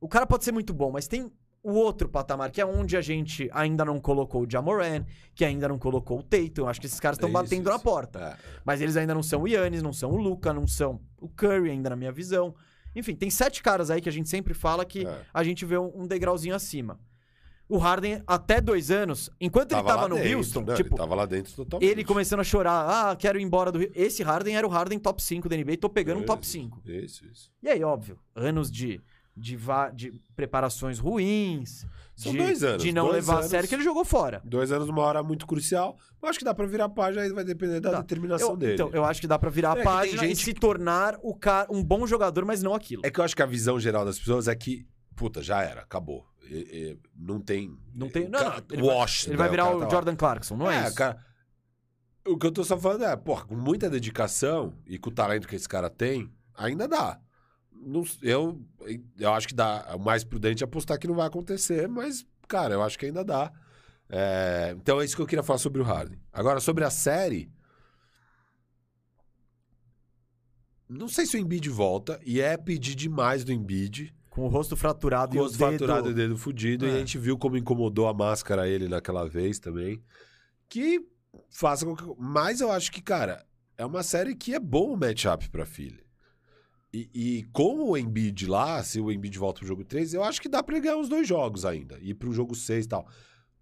o 0.00 0.08
cara 0.08 0.26
pode 0.26 0.44
ser 0.44 0.52
muito 0.52 0.72
bom, 0.72 0.90
mas 0.90 1.06
tem 1.06 1.30
o 1.64 1.72
outro 1.74 2.08
patamar, 2.08 2.50
que 2.50 2.60
é 2.60 2.66
onde 2.66 2.96
a 2.96 3.00
gente 3.00 3.48
ainda 3.52 3.84
não 3.84 4.00
colocou 4.00 4.42
o 4.42 4.50
Jamoran, 4.50 5.04
que 5.32 5.44
ainda 5.44 5.68
não 5.68 5.78
colocou 5.78 6.18
o 6.18 6.22
Tatum. 6.22 6.66
Acho 6.66 6.80
que 6.80 6.86
esses 6.86 6.98
caras 6.98 7.16
estão 7.16 7.28
Isso, 7.28 7.38
batendo 7.40 7.68
na 7.70 7.76
isso. 7.76 7.84
porta. 7.84 8.18
É. 8.18 8.36
Mas 8.64 8.80
eles 8.80 8.96
ainda 8.96 9.14
não 9.14 9.22
são 9.22 9.42
o 9.42 9.46
Yannis, 9.46 9.80
não 9.80 9.92
são 9.92 10.10
o 10.10 10.16
Luca, 10.16 10.52
não 10.52 10.66
são 10.66 11.00
o 11.20 11.28
Curry, 11.28 11.70
ainda 11.70 11.90
na 11.90 11.94
minha 11.96 12.10
visão. 12.10 12.52
Enfim, 12.96 13.14
tem 13.14 13.30
sete 13.30 13.62
caras 13.62 13.90
aí 13.90 14.00
que 14.00 14.08
a 14.08 14.12
gente 14.12 14.28
sempre 14.28 14.54
fala 14.54 14.84
que 14.84 15.06
É. 15.06 15.20
a 15.32 15.44
gente 15.44 15.64
vê 15.64 15.78
um, 15.78 16.02
um 16.02 16.06
degrauzinho 16.06 16.54
acima. 16.54 16.98
O 17.74 17.78
Harden, 17.78 18.22
até 18.26 18.60
dois 18.60 18.90
anos, 18.90 19.30
enquanto 19.40 19.72
ele 19.72 19.82
tava 19.82 20.06
no 20.08 20.16
dentro, 20.16 20.36
Houston, 20.38 20.60
né? 20.62 20.74
tipo, 20.74 20.90
Ele 20.90 20.96
tava 20.96 21.14
lá 21.14 21.24
dentro 21.24 21.52
totalmente. 21.54 21.90
ele 21.90 22.04
começando 22.04 22.40
a 22.40 22.44
chorar, 22.44 23.10
ah, 23.10 23.16
quero 23.16 23.38
ir 23.40 23.42
embora 23.42 23.72
do 23.72 23.78
Rio. 23.78 23.90
Esse 23.94 24.22
Harden 24.22 24.56
era 24.56 24.66
o 24.66 24.70
Harden 24.70 24.98
top 24.98 25.22
5 25.22 25.48
da 25.48 25.56
NBA, 25.56 25.76
tô 25.78 25.88
pegando 25.88 26.20
um 26.20 26.24
top 26.24 26.42
Isso, 26.42 26.52
5. 26.52 26.82
Isso, 26.84 27.24
isso. 27.26 27.50
E 27.62 27.68
aí, 27.70 27.82
óbvio, 27.82 28.18
anos 28.34 28.70
de, 28.70 29.00
de, 29.34 29.56
va- 29.56 29.88
de 29.90 30.12
preparações 30.36 30.98
ruins, 30.98 31.86
São 32.14 32.32
de, 32.32 32.38
dois 32.38 32.62
anos, 32.62 32.82
de 32.82 32.92
não 32.92 33.04
dois 33.04 33.16
levar 33.16 33.34
a 33.34 33.38
anos. 33.38 33.50
sério, 33.50 33.66
que 33.68 33.74
ele 33.74 33.82
jogou 33.82 34.04
fora. 34.04 34.42
Dois 34.44 34.70
anos, 34.70 34.88
uma 34.90 35.00
hora 35.02 35.22
muito 35.22 35.46
crucial. 35.46 35.96
Eu 36.22 36.28
acho 36.28 36.38
que 36.38 36.44
dá 36.44 36.52
pra 36.54 36.66
virar 36.66 36.90
página, 36.90 37.22
aí 37.22 37.30
vai 37.32 37.42
depender 37.44 37.80
da 37.80 37.90
Dá. 37.92 38.00
determinação 38.02 38.50
Eu- 38.50 38.56
dele. 38.58 38.74
Então, 38.74 38.90
eu 38.92 39.02
acho 39.04 39.18
que 39.20 39.26
dá 39.26 39.38
pra 39.38 39.48
virar 39.48 39.78
É 39.78 39.80
a 39.80 39.84
página 39.84 40.24
e 40.24 40.28
gente 40.28 40.44
se 40.44 40.52
tornar 40.52 41.18
o 41.22 41.34
cara, 41.34 41.66
um 41.70 41.82
bom 41.82 42.06
jogador, 42.06 42.44
mas 42.44 42.62
não 42.62 42.74
aquilo. 42.74 43.00
É 43.04 43.10
que 43.10 43.18
eu 43.18 43.24
acho 43.24 43.34
que 43.34 43.42
a 43.42 43.46
visão 43.46 43.80
geral 43.80 44.04
das 44.04 44.18
pessoas 44.18 44.46
é 44.46 44.54
que, 44.54 44.86
puta, 45.16 45.42
já 45.42 45.62
era, 45.62 45.80
acabou. 45.80 46.26
E- 46.44 46.54
e 46.92 46.98
não 47.16 47.40
tem. 47.40 47.76
Não 47.94 48.08
tem. 48.08 48.26
o 48.26 48.30
Não, 48.30 48.38
cara- 48.38 48.50
não, 48.68 48.76
ele 48.76 48.82
vai, 48.86 48.96
wash, 48.96 49.22
ele 49.24 49.30
né? 49.32 49.36
vai 49.38 49.50
virar 49.50 49.64
cara 49.64 49.76
o 49.76 49.78
tá 49.80 49.84
lá. 49.86 49.90
Jordan 49.90 50.16
Clarkson, 50.16 50.56
não 50.56 50.70
é, 50.70 50.84
é 50.84 50.86
isso? 50.86 50.94
cara. 50.96 51.24
O 52.26 52.38
que 52.38 52.46
eu 52.46 52.52
tô 52.52 52.62
só 52.62 52.78
falando 52.78 53.04
é, 53.04 53.16
porra, 53.16 53.44
com 53.46 53.56
muita 53.56 53.90
dedicação 53.90 54.74
e 54.86 54.98
com 54.98 55.10
o 55.10 55.12
talento 55.12 55.48
que 55.48 55.56
esse 55.56 55.68
cara 55.68 55.90
tem, 55.90 56.32
ainda 56.54 56.86
dá. 56.86 57.20
Não- 57.72 58.04
eu, 58.22 58.62
eu 59.18 59.32
acho 59.34 59.48
que 59.48 59.54
dá. 59.54 59.94
O 59.96 59.98
mais 59.98 60.22
prudente 60.22 60.62
é 60.62 60.66
apostar 60.66 60.98
que 60.98 61.08
não 61.08 61.14
vai 61.16 61.26
acontecer, 61.26 61.88
mas, 61.88 62.24
cara, 62.46 62.74
eu 62.74 62.82
acho 62.82 62.96
que 62.98 63.06
ainda 63.06 63.24
dá. 63.24 63.50
É, 64.08 64.74
então 64.78 65.00
é 65.00 65.04
isso 65.04 65.16
que 65.16 65.22
eu 65.22 65.26
queria 65.26 65.42
falar 65.42 65.58
sobre 65.58 65.80
o 65.80 65.84
Harden. 65.84 66.20
Agora, 66.32 66.60
sobre 66.60 66.84
a 66.84 66.90
série. 66.90 67.50
Não 70.88 71.08
sei 71.08 71.24
se 71.26 71.36
o 71.36 71.40
Embiid 71.40 71.68
volta, 71.70 72.20
e 72.24 72.40
é 72.40 72.56
pedir 72.56 72.94
demais 72.94 73.44
do 73.44 73.52
Embiid. 73.52 74.14
Com 74.34 74.44
o 74.44 74.48
rosto 74.48 74.74
fraturado 74.76 75.32
Com 75.36 75.38
e 75.38 75.40
o 75.40 75.44
o 75.44 75.50
dedo... 75.50 75.58
faturado 75.58 76.08
e 76.08 76.12
o 76.12 76.14
dedo 76.14 76.38
fudido, 76.38 76.86
e 76.86 76.90
É. 76.90 76.94
a 76.94 76.98
gente 76.98 77.18
viu 77.18 77.36
como 77.36 77.56
incomodou 77.56 78.08
a 78.08 78.14
máscara 78.14 78.66
ele 78.66 78.88
naquela 78.88 79.28
vez 79.28 79.58
também. 79.58 80.02
Que 80.68 81.00
faça 81.50 81.84
com 81.84 81.94
que. 81.94 82.02
Mas 82.18 82.60
eu 82.62 82.72
acho 82.72 82.90
que, 82.90 83.02
cara, 83.02 83.44
é 83.76 83.84
uma 83.84 84.02
série 84.02 84.34
que 84.34 84.54
é 84.54 84.58
bom 84.58 84.92
o 84.94 84.96
matchup 84.96 85.50
pra 85.50 85.66
filha. 85.66 86.02
E, 86.94 87.10
e 87.14 87.42
com 87.52 87.90
o 87.90 87.96
Embiid 87.96 88.46
lá, 88.46 88.82
se 88.82 89.00
o 89.00 89.10
Embiid 89.12 89.38
volta 89.38 89.58
pro 89.60 89.68
jogo 89.68 89.84
3, 89.84 90.14
eu 90.14 90.22
acho 90.24 90.40
que 90.40 90.48
dá 90.48 90.62
pra 90.62 90.76
ele 90.76 90.84
ganhar 90.84 90.98
os 90.98 91.08
dois 91.10 91.26
jogos 91.28 91.64
ainda. 91.66 91.98
Ir 92.00 92.14
pro 92.14 92.32
jogo 92.32 92.54
6 92.54 92.84
e 92.84 92.88
tal. 92.88 93.06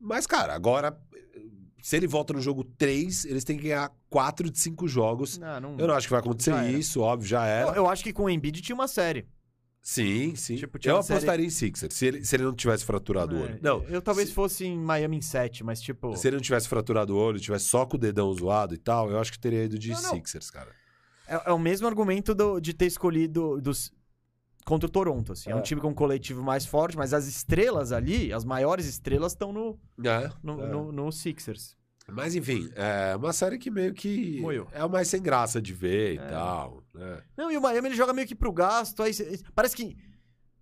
Mas, 0.01 0.27
cara, 0.27 0.55
agora, 0.55 0.97
se 1.83 1.97
ele 1.97 2.07
volta 2.07 2.33
no 2.33 2.41
jogo 2.41 2.63
3, 2.65 3.25
eles 3.27 3.43
têm 3.45 3.57
que 3.57 3.65
ganhar 3.65 3.91
4 4.09 4.51
de 4.51 4.59
5 4.59 4.87
jogos. 4.89 5.37
Não, 5.39 5.61
não... 5.61 5.79
Eu 5.79 5.87
não 5.89 5.95
acho 5.95 6.07
que 6.07 6.13
vai 6.13 6.21
acontecer 6.21 6.55
isso, 6.71 7.01
óbvio, 7.01 7.29
já 7.29 7.45
Eu, 7.47 7.69
era. 7.69 7.77
eu 7.77 7.89
acho 7.89 8.03
que 8.05 8.13
com 8.13 8.25
o 8.25 8.31
Embiid 8.31 8.61
tinha 8.63 8.75
uma 8.75 8.89
série. 8.89 9.27
Sim, 9.83 10.35
sim. 10.37 10.57
Tipo, 10.57 10.77
eu 10.85 11.03
série- 11.03 11.15
apostaria 11.17 11.47
em 11.47 11.51
Sixers, 11.51 11.95
se 11.95 12.07
ele, 12.07 12.25
se 12.25 12.37
ele 12.37 12.45
não 12.45 12.55
tivesse 12.55 12.85
fraturado 12.85 13.35
o 13.35 13.39
É, 13.39 13.43
olho. 13.43 13.59
Não, 13.63 13.83
Eu 13.85 14.03
talvez 14.03 14.29
se- 14.29 14.35
fosse 14.35 14.65
em 14.67 14.79
Miami 14.79 15.17
em 15.17 15.23
7, 15.23 15.65
mas 15.65 15.81
tipo... 15.81 16.15
Se 16.17 16.29
ele 16.29 16.37
não 16.37 16.43
tivesse 16.43 16.69
fraturado 16.69 17.15
o 17.15 17.19
olho, 17.19 17.41
tivesse 17.41 17.65
só 17.65 17.87
com 17.87 17.97
o 17.97 18.01
dedão 18.01 18.33
zoado 18.35 18.75
e 18.75 18.79
tal, 18.79 19.11
eu 19.11 19.19
acho 19.19 19.33
que 19.33 19.39
teria 19.39 19.65
ido 19.65 19.79
de 19.79 19.91
Não, 19.91 20.03
não. 20.03 20.11
Sixers, 20.11 20.51
cara. 20.51 20.71
É, 21.27 21.43
é 21.47 21.53
o 21.53 21.59
mesmo 21.59 21.87
argumento 21.87 22.35
do- 22.35 22.61
de 22.61 22.75
ter 22.75 22.87
escolhido 22.87 23.59
dos, 23.61 23.91
contra 24.67 24.87
o 24.87 24.91
Toronto. 24.91 25.33
Assim. 25.33 25.51
É. 25.51 25.55
um 25.55 25.61
É. 25.61 25.63
time 25.63 25.81
com 25.81 25.89
um 25.89 25.95
coletivo 25.95 26.43
mais 26.43 26.67
forte, 26.67 26.97
mas 26.97 27.15
as 27.15 27.27
estrelas 27.27 27.91
ali, 27.91 28.33
as 28.35 28.45
maiores 28.45 28.85
estrelas, 28.87 29.33
estão 29.33 29.51
no, 29.53 29.81
É, 30.05 30.31
no, 30.43 30.63
é. 30.63 30.69
no- 30.69 30.93
no 30.93 31.11
Sixers. 31.11 31.75
Mas 32.13 32.35
enfim, 32.35 32.71
é 32.75 33.15
uma 33.17 33.33
série 33.33 33.59
que 33.59 33.71
meio 33.71 33.93
que 33.95 34.43
é 34.73 34.85
o 34.85 34.91
mais 34.91 35.09
sem 35.09 35.21
graça 35.23 35.61
de 35.61 35.73
ver 35.73 36.15
e 36.15 36.19
É. 36.19 36.29
tal. 36.29 36.83
né? 36.95 37.23
Não, 37.37 37.51
e 37.51 37.57
o 37.57 37.61
Miami 37.61 37.89
ele 37.89 37.97
joga 37.97 38.13
meio 38.13 38.27
que 38.27 38.35
pro 38.35 38.53
gasto. 38.53 39.03
Aí 39.03 39.13
parece 39.55 39.77
que 39.77 39.97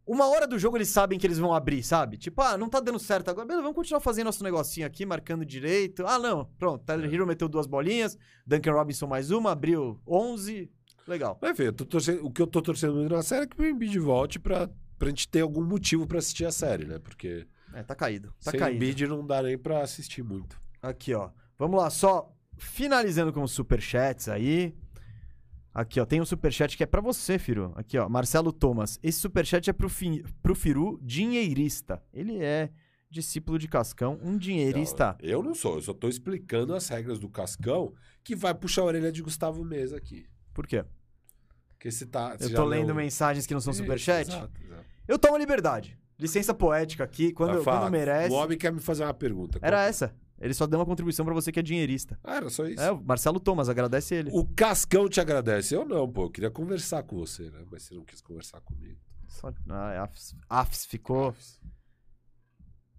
uma 0.06 0.26
hora 0.28 0.46
do 0.46 0.58
jogo 0.58 0.76
eles 0.76 0.88
sabem 0.88 1.18
que 1.18 1.26
eles 1.26 1.38
vão 1.38 1.52
abrir, 1.52 1.82
sabe? 1.82 2.16
Tipo, 2.16 2.40
ah, 2.42 2.56
não 2.56 2.68
tá 2.68 2.80
dando 2.80 2.98
certo 2.98 3.28
agora. 3.30 3.46
Beleza, 3.46 3.62
vamos 3.62 3.76
continuar 3.76 4.00
fazendo 4.00 4.26
nosso 4.26 4.42
negocinho 4.42 4.86
aqui, 4.86 5.04
marcando 5.04 5.44
direito. 5.44 6.06
Ah, 6.06 6.18
não, 6.18 6.46
pronto. 6.58 6.84
Tyler 6.84 7.12
Hero 7.12 7.26
meteu 7.26 7.48
duas 7.48 7.66
bolinhas, 7.66 8.16
Duncan 8.46 8.72
Robinson 8.72 9.06
mais 9.06 9.30
uma, 9.30 9.52
abriu 9.52 10.00
11. 10.06 10.70
Legal. 11.06 11.38
Mas 11.40 11.52
enfim, 11.52 11.62
eu 11.64 11.72
tô 11.72 11.84
torcendo- 11.86 12.24
o 12.24 12.30
que 12.30 12.40
eu 12.42 12.46
tô 12.46 12.60
torcendo 12.62 12.94
muito 12.94 13.14
na 13.14 13.22
série 13.22 13.44
é 13.44 13.46
que 13.46 13.60
o 13.60 13.64
Embiid 13.66 13.98
volte 13.98 14.38
pra, 14.38 14.68
pra 14.98 15.08
gente 15.08 15.26
ter 15.28 15.40
algum 15.40 15.64
motivo 15.64 16.06
pra 16.06 16.18
assistir 16.18 16.44
a 16.44 16.52
série, 16.52 16.84
né? 16.86 16.98
Porque 16.98 17.46
É, 17.74 17.82
tá 17.82 17.94
caído. 17.94 18.28
Tá 18.44 18.50
sem 18.50 18.60
caído. 18.60 18.76
Embiid 18.76 19.06
não 19.06 19.26
dá 19.26 19.42
nem 19.42 19.56
pra 19.58 19.82
assistir 19.82 20.22
muito. 20.22 20.58
Aqui, 20.82 21.14
ó. 21.14 21.30
Vamos 21.58 21.80
lá, 21.80 21.90
só 21.90 22.32
finalizando 22.56 23.32
com 23.32 23.42
os 23.42 23.52
superchats 23.52 24.28
aí. 24.28 24.74
Aqui, 25.74 26.00
ó, 26.00 26.04
tem 26.04 26.20
um 26.20 26.24
superchat 26.24 26.76
que 26.76 26.82
é 26.82 26.86
pra 26.86 27.00
você, 27.00 27.38
Firu. 27.38 27.72
Aqui, 27.76 27.98
ó, 27.98 28.08
Marcelo 28.08 28.52
Thomas. 28.52 28.98
Esse 29.02 29.20
superchat 29.20 29.68
é 29.70 29.72
pro, 29.72 29.88
fi... 29.88 30.24
pro 30.42 30.54
Firu, 30.54 30.98
dinheirista. 31.02 32.02
Ele 32.12 32.42
é 32.42 32.70
discípulo 33.10 33.58
de 33.58 33.68
Cascão, 33.68 34.18
um 34.22 34.36
dinheirista. 34.36 35.16
Não, 35.22 35.28
eu 35.28 35.42
não 35.42 35.54
sou, 35.54 35.76
eu 35.76 35.82
só 35.82 35.94
tô 35.94 36.08
explicando 36.08 36.74
as 36.74 36.88
regras 36.88 37.18
do 37.18 37.28
Cascão 37.28 37.94
que 38.24 38.34
vai 38.36 38.54
puxar 38.54 38.82
a 38.82 38.86
orelha 38.86 39.12
de 39.12 39.22
Gustavo 39.22 39.64
Mesa 39.64 39.96
aqui. 39.96 40.26
Por 40.52 40.66
quê? 40.66 40.84
Porque 41.70 41.90
você 41.90 42.04
tá. 42.04 42.36
Eu 42.40 42.52
tô 42.52 42.64
lendo 42.64 42.94
mensagens 42.94 43.46
que 43.46 43.54
não 43.54 43.60
são 43.60 43.70
Isso, 43.70 43.82
superchat. 43.82 44.28
exato, 44.28 44.60
exato. 44.62 44.84
Eu 45.06 45.18
tomo 45.18 45.36
liberdade. 45.38 45.96
Licença 46.18 46.52
poética 46.52 47.04
aqui, 47.04 47.32
quando, 47.32 47.54
Vai 47.54 47.62
falar, 47.62 47.80
quando 47.82 47.92
merece. 47.92 48.34
O 48.34 48.36
homem 48.36 48.58
quer 48.58 48.72
me 48.72 48.80
fazer 48.80 49.04
uma 49.04 49.14
pergunta. 49.14 49.60
Era 49.62 49.76
Qual- 49.76 49.88
essa. 49.88 50.16
Ele 50.40 50.54
só 50.54 50.66
deu 50.66 50.78
uma 50.78 50.86
contribuição 50.86 51.24
pra 51.24 51.34
você 51.34 51.50
que 51.50 51.58
é 51.58 51.62
dinheirista. 51.62 52.18
Ah, 52.22 52.36
era 52.36 52.48
só 52.50 52.64
isso. 52.66 52.80
É, 52.80 52.92
o 52.92 53.00
Marcelo 53.02 53.40
Thomas, 53.40 53.68
agradece 53.68 54.14
ele. 54.14 54.30
O 54.32 54.46
Cascão 54.46 55.08
te 55.08 55.20
agradece. 55.20 55.74
Eu 55.74 55.84
não, 55.84 56.08
pô. 56.10 56.24
Eu 56.24 56.30
queria 56.30 56.50
conversar 56.50 57.02
com 57.02 57.16
você, 57.16 57.50
né? 57.50 57.64
Mas 57.70 57.82
você 57.82 57.94
não 57.94 58.04
quis 58.04 58.20
conversar 58.20 58.60
comigo. 58.60 59.00
Só... 59.26 59.52
Ah, 59.68 59.92
é 59.92 59.98
Afs, 59.98 60.34
Afs 60.48 60.86
ficou. 60.86 61.34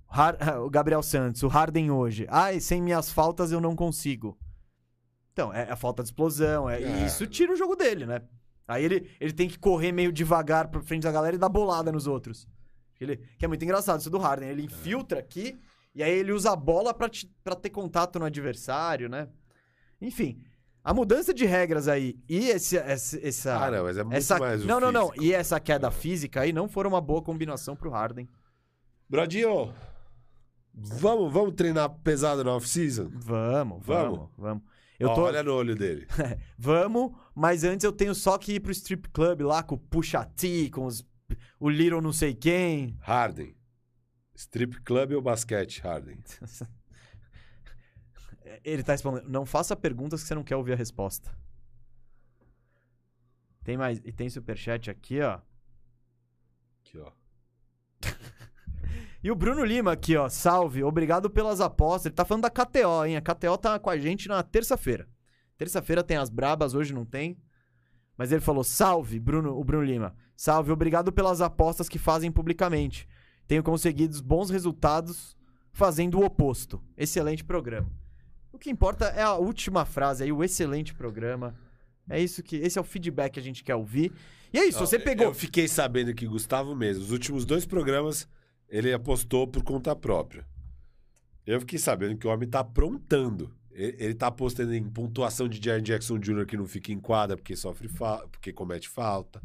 Har- 0.07 0.37
O 0.63 0.69
Gabriel 0.69 1.01
Santos, 1.03 1.43
o 1.43 1.47
Harden 1.47 1.91
hoje. 1.91 2.25
Ai, 2.29 2.59
sem 2.59 2.81
minhas 2.81 3.11
faltas 3.11 3.51
eu 3.51 3.61
não 3.61 3.75
consigo. 3.75 4.37
Então, 5.31 5.53
é 5.53 5.71
a 5.71 5.75
falta 5.75 6.03
de 6.03 6.09
explosão. 6.09 6.69
É, 6.69 6.81
É. 6.81 7.05
isso 7.05 7.25
tira 7.27 7.53
o 7.53 7.55
jogo 7.55 7.75
dele, 7.75 8.05
né? 8.05 8.21
Aí 8.67 8.83
ele, 8.83 9.09
ele 9.19 9.33
tem 9.33 9.47
que 9.47 9.57
correr 9.57 9.91
meio 9.91 10.11
devagar 10.11 10.67
pra 10.67 10.81
frente 10.81 11.03
da 11.03 11.11
galera 11.11 11.35
e 11.35 11.39
dar 11.39 11.49
bolada 11.49 11.91
nos 11.91 12.05
outros. 12.07 12.47
Ele, 12.99 13.15
que 13.37 13.45
é 13.45 13.47
muito 13.47 13.63
engraçado 13.63 13.99
isso 14.01 14.09
do 14.09 14.17
Harden. 14.17 14.49
Ele 14.49 14.63
infiltra 14.63 15.19
aqui 15.19 15.57
e 15.95 16.03
aí 16.03 16.11
ele 16.11 16.31
usa 16.31 16.51
a 16.51 16.55
bola 16.55 16.93
pra, 16.93 17.09
te- 17.09 17.29
ter 17.61 17.69
contato 17.69 18.19
no 18.19 18.25
adversário, 18.25 19.09
né? 19.09 19.27
Enfim, 20.01 20.41
a 20.83 20.93
mudança 20.93 21.33
de 21.33 21.45
regras 21.45 21.87
aí 21.87 22.17
e 22.27 22.49
esse, 22.49 22.77
esse- 22.77 23.25
essa. 23.25 23.65
Ah, 23.65 23.71
não, 23.71 23.83
mas 23.83 23.97
é 23.97 24.03
muito 24.03 24.15
essa, 24.17 24.39
mais 24.39 24.63
não, 24.65 24.79
não, 24.79 24.91
não. 24.91 25.11
E 25.19 25.33
essa 25.33 25.59
queda 25.59 25.91
física 25.91 26.41
aí 26.41 26.53
não 26.53 26.67
foram 26.69 26.89
uma 26.91 27.01
boa 27.01 27.21
combinação 27.21 27.75
pro 27.75 27.89
Harden. 27.89 28.29
Brodinho, 29.09 29.73
vamos, 30.73 31.33
vamos 31.33 31.53
treinar 31.55 31.89
pesado 32.03 32.43
na 32.43 32.55
off-season? 32.55 33.09
Vamos, 33.13 33.85
Vamos? 33.85 34.29
vamos. 34.37 34.63
Eu 34.99 35.09
Ó, 35.09 35.15
tô, 35.15 35.21
Olha 35.23 35.41
no 35.41 35.53
olho 35.53 35.75
dele. 35.77 36.05
Vamos, 36.59 37.13
mas 37.33 37.63
antes 37.63 37.85
eu 37.85 37.91
tenho 37.93 38.13
só 38.13 38.37
que 38.37 38.55
ir 38.55 38.59
pro 38.59 38.69
strip 38.73 39.07
club 39.11 39.41
lá 39.41 39.63
com 39.63 39.75
o 39.75 39.77
Pusha 39.77 40.25
T, 40.25 40.69
com 40.71 40.85
os, 40.85 41.07
o 41.57 41.69
Little 41.69 42.01
não 42.01 42.11
sei 42.11 42.33
quem. 42.33 42.97
Harden. 42.99 43.55
Strip 44.39 44.81
club 44.83 45.11
ou 45.11 45.21
basquete, 45.21 45.81
Harden? 45.81 46.17
Ele 48.63 48.81
tá 48.81 48.93
respondendo, 48.93 49.27
não 49.27 49.45
faça 49.45 49.75
perguntas 49.75 50.21
que 50.21 50.29
você 50.29 50.33
não 50.33 50.45
quer 50.45 50.55
ouvir 50.55 50.71
a 50.71 50.77
resposta. 50.77 51.29
Tem 53.65 53.75
mais, 53.75 53.99
e 54.05 54.13
tem 54.13 54.29
superchat 54.29 54.89
aqui, 54.89 55.19
ó. 55.19 55.41
Aqui, 56.79 56.97
ó. 56.97 57.11
E 59.21 59.29
o 59.29 59.35
Bruno 59.35 59.65
Lima 59.65 59.91
aqui, 59.91 60.15
ó. 60.15 60.29
Salve, 60.29 60.81
obrigado 60.81 61.29
pelas 61.29 61.59
apostas. 61.59 62.05
Ele 62.05 62.15
tá 62.15 62.23
falando 62.23 62.43
da 62.43 62.49
KTO, 62.49 63.03
hein? 63.05 63.17
A 63.17 63.21
KTO 63.21 63.57
tá 63.57 63.77
com 63.77 63.89
a 63.89 63.97
gente 63.97 64.29
na 64.29 64.41
terça-feira. 64.41 65.05
Terça-feira 65.57 66.01
tem 66.01 66.15
as 66.15 66.29
brabas, 66.29 66.73
hoje 66.73 66.93
não 66.93 67.03
tem. 67.03 67.37
Mas 68.17 68.31
ele 68.31 68.39
falou: 68.39 68.63
salve, 68.63 69.19
Bruno, 69.19 69.59
o 69.59 69.63
Bruno 69.65 69.83
Lima. 69.83 70.15
Salve, 70.37 70.71
obrigado 70.71 71.11
pelas 71.11 71.41
apostas 71.41 71.89
que 71.89 71.99
fazem 71.99 72.31
publicamente. 72.31 73.05
Tenho 73.49 73.63
conseguido 73.63 74.21
bons 74.21 74.51
resultados 74.51 75.35
fazendo 75.71 76.19
o 76.19 76.23
oposto. 76.23 76.79
Excelente 76.95 77.43
programa. 77.43 77.91
O 78.53 78.59
que 78.59 78.69
importa 78.69 79.05
é 79.05 79.23
a 79.23 79.33
última 79.33 79.85
frase 79.85 80.23
aí, 80.23 80.31
o 80.31 80.43
excelente 80.43 80.93
programa. 80.93 81.55
É 82.07 82.21
isso 82.21 82.43
que. 82.43 82.57
Esse 82.57 82.77
é 82.77 82.81
o 82.81 82.83
feedback 82.83 83.33
que 83.33 83.39
a 83.39 83.43
gente 83.43 83.63
quer 83.63 83.73
ouvir. 83.73 84.13
E 84.53 84.59
é 84.59 84.65
isso, 84.65 84.77
Não, 84.79 84.85
você 84.85 84.99
pegou. 84.99 85.25
Eu 85.25 85.33
fiquei 85.33 85.67
sabendo 85.67 86.13
que 86.13 86.27
Gustavo 86.27 86.75
mesmo, 86.75 87.03
os 87.03 87.09
últimos 87.09 87.43
dois 87.43 87.65
programas, 87.65 88.27
ele 88.67 88.93
apostou 88.93 89.47
por 89.47 89.63
conta 89.63 89.95
própria. 89.95 90.45
Eu 91.43 91.59
fiquei 91.59 91.79
sabendo 91.79 92.19
que 92.19 92.27
o 92.27 92.29
homem 92.29 92.47
tá 92.47 92.59
aprontando. 92.59 93.51
Ele, 93.71 93.95
ele 93.97 94.13
tá 94.13 94.27
apostando 94.27 94.75
em 94.75 94.87
pontuação 94.87 95.49
de 95.49 95.59
Jared 95.59 95.83
Jackson 95.83 96.19
Jr. 96.19 96.45
que 96.45 96.55
não 96.55 96.67
fica 96.67 96.91
em 96.91 96.99
quadra 96.99 97.35
porque 97.35 97.55
sofre 97.55 97.89
porque 98.31 98.53
comete 98.53 98.87
falta. 98.87 99.41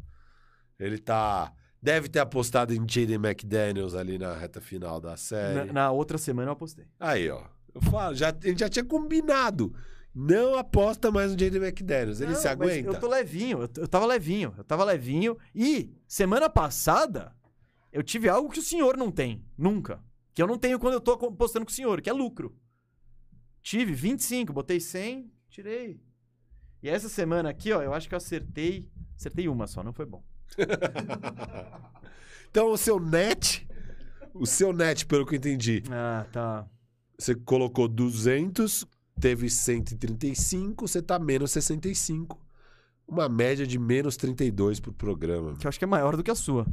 Ele 0.78 0.98
tá. 0.98 1.54
Deve 1.84 2.08
ter 2.08 2.18
apostado 2.20 2.72
em 2.72 2.78
Jaden 2.88 3.16
McDaniels 3.16 3.92
ali 3.94 4.16
na 4.18 4.32
reta 4.34 4.58
final 4.58 4.98
da 4.98 5.18
série. 5.18 5.66
Na, 5.66 5.72
na 5.72 5.90
outra 5.90 6.16
semana 6.16 6.48
eu 6.48 6.52
apostei. 6.54 6.86
Aí, 6.98 7.28
ó. 7.28 7.44
Eu 7.74 7.82
falo, 7.82 8.14
já, 8.14 8.34
ele 8.42 8.56
já 8.56 8.70
tinha 8.70 8.82
combinado. 8.84 9.74
Não 10.14 10.54
aposta 10.56 11.10
mais 11.10 11.32
no 11.32 11.38
Jaden 11.38 11.60
McDaniels. 11.62 12.22
Ele 12.22 12.32
Não, 12.32 12.38
se 12.40 12.44
mas 12.46 12.52
aguenta. 12.52 12.88
Eu 12.88 12.98
tô 13.00 13.06
levinho, 13.06 13.58
eu, 13.58 13.68
eu 13.82 13.86
tava 13.86 14.06
levinho, 14.06 14.54
eu 14.56 14.64
tava 14.64 14.82
levinho. 14.82 15.36
E 15.54 15.92
semana 16.08 16.48
passada 16.48 17.36
eu 17.92 18.02
tive 18.02 18.30
algo 18.30 18.48
que 18.48 18.60
o 18.60 18.62
senhor 18.62 18.96
não 18.96 19.10
tem, 19.10 19.44
nunca. 19.58 20.02
Que 20.32 20.40
eu 20.42 20.46
não 20.46 20.56
tenho 20.56 20.78
quando 20.78 20.94
eu 20.94 21.00
tô 21.02 21.18
co- 21.18 21.32
postando 21.32 21.66
com 21.66 21.70
o 21.70 21.74
senhor, 21.74 22.00
que 22.00 22.08
é 22.08 22.14
lucro. 22.14 22.56
Tive 23.62 23.92
25, 23.92 24.54
botei 24.54 24.80
100, 24.80 25.30
tirei. 25.50 26.00
E 26.82 26.88
essa 26.88 27.10
semana 27.10 27.50
aqui, 27.50 27.72
ó, 27.72 27.82
eu 27.82 27.92
acho 27.92 28.08
que 28.08 28.14
eu 28.14 28.18
acertei. 28.18 28.88
Acertei 29.18 29.48
uma 29.48 29.66
só, 29.66 29.82
não 29.82 29.92
foi 29.92 30.06
bom. 30.06 30.24
então, 32.50 32.70
o 32.70 32.76
seu 32.76 32.98
net. 33.00 33.66
O 34.32 34.46
seu 34.46 34.72
net, 34.72 35.06
pelo 35.06 35.24
que 35.24 35.34
eu 35.34 35.38
entendi, 35.38 35.82
Ah, 35.90 36.26
tá. 36.32 36.66
você 37.18 37.34
colocou 37.34 37.86
200, 37.86 38.84
teve 39.20 39.48
135, 39.48 40.88
você 40.88 41.00
tá 41.00 41.18
menos 41.18 41.52
65. 41.52 42.40
Uma 43.06 43.28
média 43.28 43.66
de 43.66 43.78
menos 43.78 44.16
32 44.16 44.80
por 44.80 44.92
programa. 44.92 45.54
Que 45.56 45.66
eu 45.66 45.68
acho 45.68 45.78
que 45.78 45.84
é 45.84 45.88
maior 45.88 46.16
do 46.16 46.22
que 46.24 46.30
a 46.30 46.34
sua. 46.34 46.66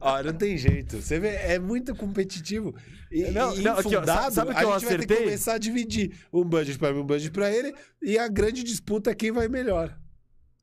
Ó, 0.00 0.22
não 0.24 0.32
tem 0.32 0.56
jeito. 0.56 1.02
Você 1.02 1.18
vê, 1.18 1.28
é 1.34 1.58
muito 1.58 1.94
competitivo. 1.94 2.74
E, 3.10 3.30
Não, 3.32 3.54
e 3.54 3.60
não, 3.62 3.72
aqui, 3.78 3.88
ó, 3.88 3.98
infundado, 3.98 4.34
sabe 4.34 4.50
o 4.50 4.54
que 4.54 4.60
a 4.60 4.62
eu 4.62 4.72
gente 4.72 4.84
vai 4.86 4.90
ter 4.98 4.98
que 4.98 5.04
acertei? 5.04 5.24
começar 5.26 5.54
a 5.54 5.58
dividir 5.58 6.12
um 6.32 6.44
budget 6.44 6.78
para 6.78 6.92
mim, 6.92 7.00
um 7.00 7.04
budget 7.06 7.30
para 7.32 7.50
ele. 7.50 7.74
E 8.00 8.16
a 8.18 8.28
grande 8.28 8.62
disputa 8.62 9.10
é 9.10 9.14
quem 9.14 9.30
vai 9.32 9.48
melhor. 9.48 9.94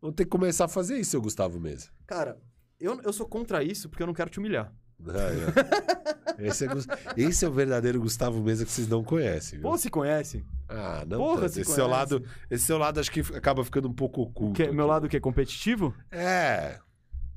Vamos 0.01 0.15
ter 0.15 0.23
que 0.25 0.29
começar 0.31 0.65
a 0.65 0.67
fazer 0.67 0.97
isso, 0.97 1.11
seu 1.11 1.21
Gustavo 1.21 1.59
Mesa. 1.59 1.89
Cara, 2.07 2.37
eu, 2.79 2.99
eu 3.03 3.13
sou 3.13 3.27
contra 3.27 3.63
isso 3.63 3.87
porque 3.87 4.01
eu 4.01 4.07
não 4.07 4.13
quero 4.13 4.29
te 4.29 4.39
humilhar. 4.39 4.73
Aí, 5.07 5.37
ó. 5.45 6.43
esse, 6.43 6.65
é, 6.65 6.69
esse 7.17 7.45
é 7.45 7.47
o 7.47 7.51
verdadeiro 7.51 7.99
Gustavo 8.01 8.41
Mesa 8.41 8.65
que 8.65 8.71
vocês 8.71 8.87
não 8.87 9.03
conhecem. 9.03 9.59
Viu? 9.59 9.69
Pô, 9.69 9.77
se 9.77 9.89
conhece? 9.89 10.43
Ah, 10.67 11.03
não. 11.07 11.17
porra, 11.17 11.45
esse 11.45 11.63
seu 11.65 11.87
lado, 11.87 12.23
esse 12.49 12.65
seu 12.65 12.77
lado 12.77 12.99
acho 12.99 13.11
que 13.11 13.19
acaba 13.35 13.63
ficando 13.63 13.87
um 13.87 13.93
pouco 13.93 14.21
oculto. 14.21 14.53
Que- 14.55 14.71
meu 14.71 14.85
aqui. 14.85 14.91
lado 14.91 15.05
o 15.05 15.09
quê? 15.09 15.19
Competitivo? 15.19 15.93
É. 16.11 16.79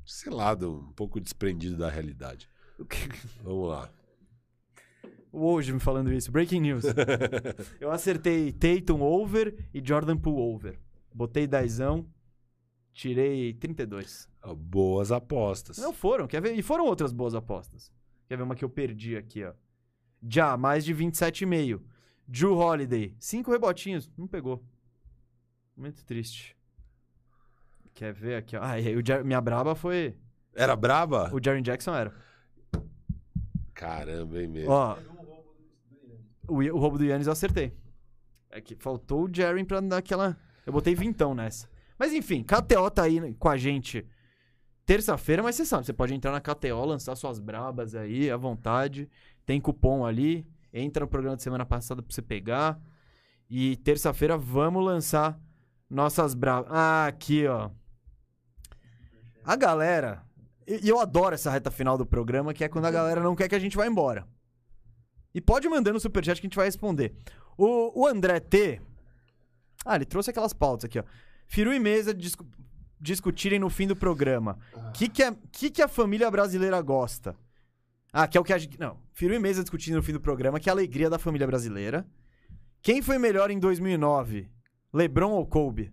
Esse 0.05 0.29
lado 0.29 0.87
um 0.89 0.93
pouco 0.93 1.19
desprendido 1.19 1.77
da 1.77 1.89
realidade. 1.89 2.49
Vamos 3.43 3.69
lá. 3.69 3.89
Hoje 5.31 5.73
me 5.73 5.79
falando 5.79 6.13
isso. 6.13 6.31
Breaking 6.31 6.61
news. 6.61 6.83
Eu 7.79 7.91
acertei 7.91 8.51
Tatum 8.51 9.01
over 9.01 9.67
e 9.73 9.81
Jordan 9.85 10.17
Poole 10.17 10.39
over. 10.39 10.79
Botei 11.13 11.47
dezão, 11.47 12.05
tirei 12.95 13.53
32. 13.53 14.27
Boas 14.57 15.11
apostas. 15.11 15.77
Não 15.77 15.93
foram, 15.93 16.25
quer 16.25 16.41
ver? 16.41 16.53
E 16.55 16.61
foram 16.63 16.85
outras 16.85 17.11
boas 17.11 17.35
apostas. 17.35 17.91
Quer 18.27 18.37
ver 18.37 18.43
uma 18.43 18.55
que 18.55 18.63
eu 18.65 18.69
perdi 18.69 19.15
aqui, 19.17 19.43
ó. 19.43 19.53
Já, 20.27 20.57
mais 20.57 20.83
de 20.83 20.95
27,5. 20.95 21.81
Drew 22.27 22.57
Holiday, 22.57 23.13
cinco 23.19 23.51
rebotinhos, 23.51 24.09
não 24.17 24.25
pegou. 24.25 24.63
Muito 25.77 26.03
triste. 26.05 26.57
Quer 27.93 28.13
ver 28.13 28.35
aqui, 28.37 28.55
ó. 28.57 28.61
Ah, 28.63 28.79
e 28.79 28.87
aí 28.87 28.95
o 28.97 29.05
Jer- 29.05 29.23
minha 29.23 29.39
braba 29.41 29.75
foi... 29.75 30.17
Era 30.55 30.75
braba? 30.75 31.29
O 31.33 31.39
Jaren 31.43 31.61
Jackson 31.61 31.93
era. 31.93 32.13
Caramba, 33.73 34.41
hein 34.41 34.47
mesmo. 34.47 34.71
Ó, 34.71 34.97
o, 36.47 36.55
o 36.55 36.77
roubo 36.79 36.97
do 36.97 37.03
Yannis 37.05 37.27
eu 37.27 37.33
acertei. 37.33 37.73
É 38.49 38.61
que 38.61 38.75
faltou 38.75 39.25
o 39.25 39.29
Jaren 39.33 39.65
pra 39.65 39.81
dar 39.81 39.97
aquela... 39.97 40.37
Eu 40.65 40.73
botei 40.73 40.95
vintão 40.95 41.35
nessa. 41.35 41.69
Mas 41.97 42.13
enfim, 42.13 42.43
KTO 42.43 42.89
tá 42.91 43.03
aí 43.03 43.33
com 43.35 43.49
a 43.49 43.57
gente 43.57 44.05
terça-feira, 44.85 45.41
mas 45.41 45.55
você 45.55 45.65
sabe, 45.65 45.85
você 45.85 45.93
pode 45.93 46.13
entrar 46.13 46.31
na 46.31 46.39
KTO, 46.39 46.85
lançar 46.85 47.15
suas 47.15 47.39
brabas 47.39 47.95
aí 47.95 48.29
à 48.29 48.37
vontade. 48.37 49.09
Tem 49.45 49.59
cupom 49.59 50.05
ali. 50.05 50.47
Entra 50.73 51.05
no 51.05 51.09
programa 51.09 51.35
de 51.37 51.43
semana 51.43 51.65
passada 51.65 52.01
pra 52.01 52.13
você 52.13 52.21
pegar. 52.21 52.79
E 53.49 53.77
terça-feira 53.77 54.37
vamos 54.37 54.83
lançar 54.83 55.39
nossas 55.89 56.33
brabas. 56.33 56.71
Ah, 56.71 57.07
aqui, 57.07 57.47
ó. 57.47 57.69
A 59.43 59.55
galera. 59.55 60.23
E 60.67 60.85
e 60.85 60.89
eu 60.89 60.99
adoro 60.99 61.35
essa 61.35 61.51
reta 61.51 61.69
final 61.69 61.97
do 61.97 62.05
programa, 62.05 62.53
que 62.53 62.63
é 62.63 62.67
quando 62.67 62.85
a 62.85 62.91
galera 62.91 63.21
não 63.21 63.35
quer 63.35 63.47
que 63.47 63.55
a 63.55 63.59
gente 63.59 63.77
vá 63.77 63.85
embora. 63.85 64.27
E 65.33 65.39
pode 65.39 65.67
mandar 65.69 65.93
no 65.93 65.99
superchat 65.99 66.39
que 66.41 66.47
a 66.47 66.49
gente 66.49 66.57
vai 66.57 66.65
responder. 66.65 67.15
O, 67.57 68.01
o 68.01 68.07
André 68.07 68.39
T. 68.39 68.81
Ah, 69.85 69.95
ele 69.95 70.05
trouxe 70.05 70.31
aquelas 70.31 70.53
pautas 70.53 70.85
aqui, 70.85 70.99
ó. 70.99 71.03
Firu 71.47 71.73
e 71.73 71.79
Mesa 71.79 72.13
discu- 72.13 72.45
discutirem 72.99 73.59
no 73.59 73.69
fim 73.69 73.87
do 73.87 73.95
programa. 73.95 74.57
O 74.73 74.91
que, 74.91 75.07
que, 75.09 75.23
é- 75.23 75.35
que, 75.51 75.69
que 75.69 75.81
a 75.81 75.87
família 75.87 76.29
brasileira 76.31 76.81
gosta? 76.81 77.35
Ah, 78.11 78.27
que 78.27 78.37
é 78.37 78.41
o 78.41 78.43
que 78.43 78.53
a 78.53 78.57
gente. 78.57 78.79
Não. 78.79 78.97
Firu 79.13 79.33
e 79.33 79.39
Mesa 79.39 79.61
discutindo 79.61 79.95
no 79.95 80.03
fim 80.03 80.13
do 80.13 80.21
programa, 80.21 80.59
que 80.59 80.69
é 80.69 80.71
a 80.71 80.73
alegria 80.75 81.09
da 81.09 81.19
família 81.19 81.45
brasileira. 81.47 82.05
Quem 82.81 83.01
foi 83.01 83.17
melhor 83.17 83.49
em 83.51 83.59
2009? 83.59 84.49
LeBron 84.93 85.31
ou 85.31 85.45
Kobe? 85.45 85.91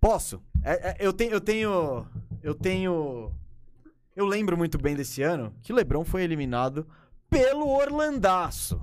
Posso? 0.00 0.42
É- 0.62 0.90
é- 0.90 0.96
eu 1.00 1.12
tenho. 1.12 1.32
Eu 1.32 1.40
tenho. 1.40 2.06
Eu 2.42 2.54
tenho. 2.54 3.32
Eu 4.14 4.24
lembro 4.26 4.56
muito 4.56 4.78
bem 4.78 4.94
desse 4.96 5.22
ano 5.22 5.54
que 5.62 5.72
LeBron 5.72 6.04
foi 6.04 6.22
eliminado 6.22 6.86
pelo 7.28 7.68
Orlandaço. 7.68 8.80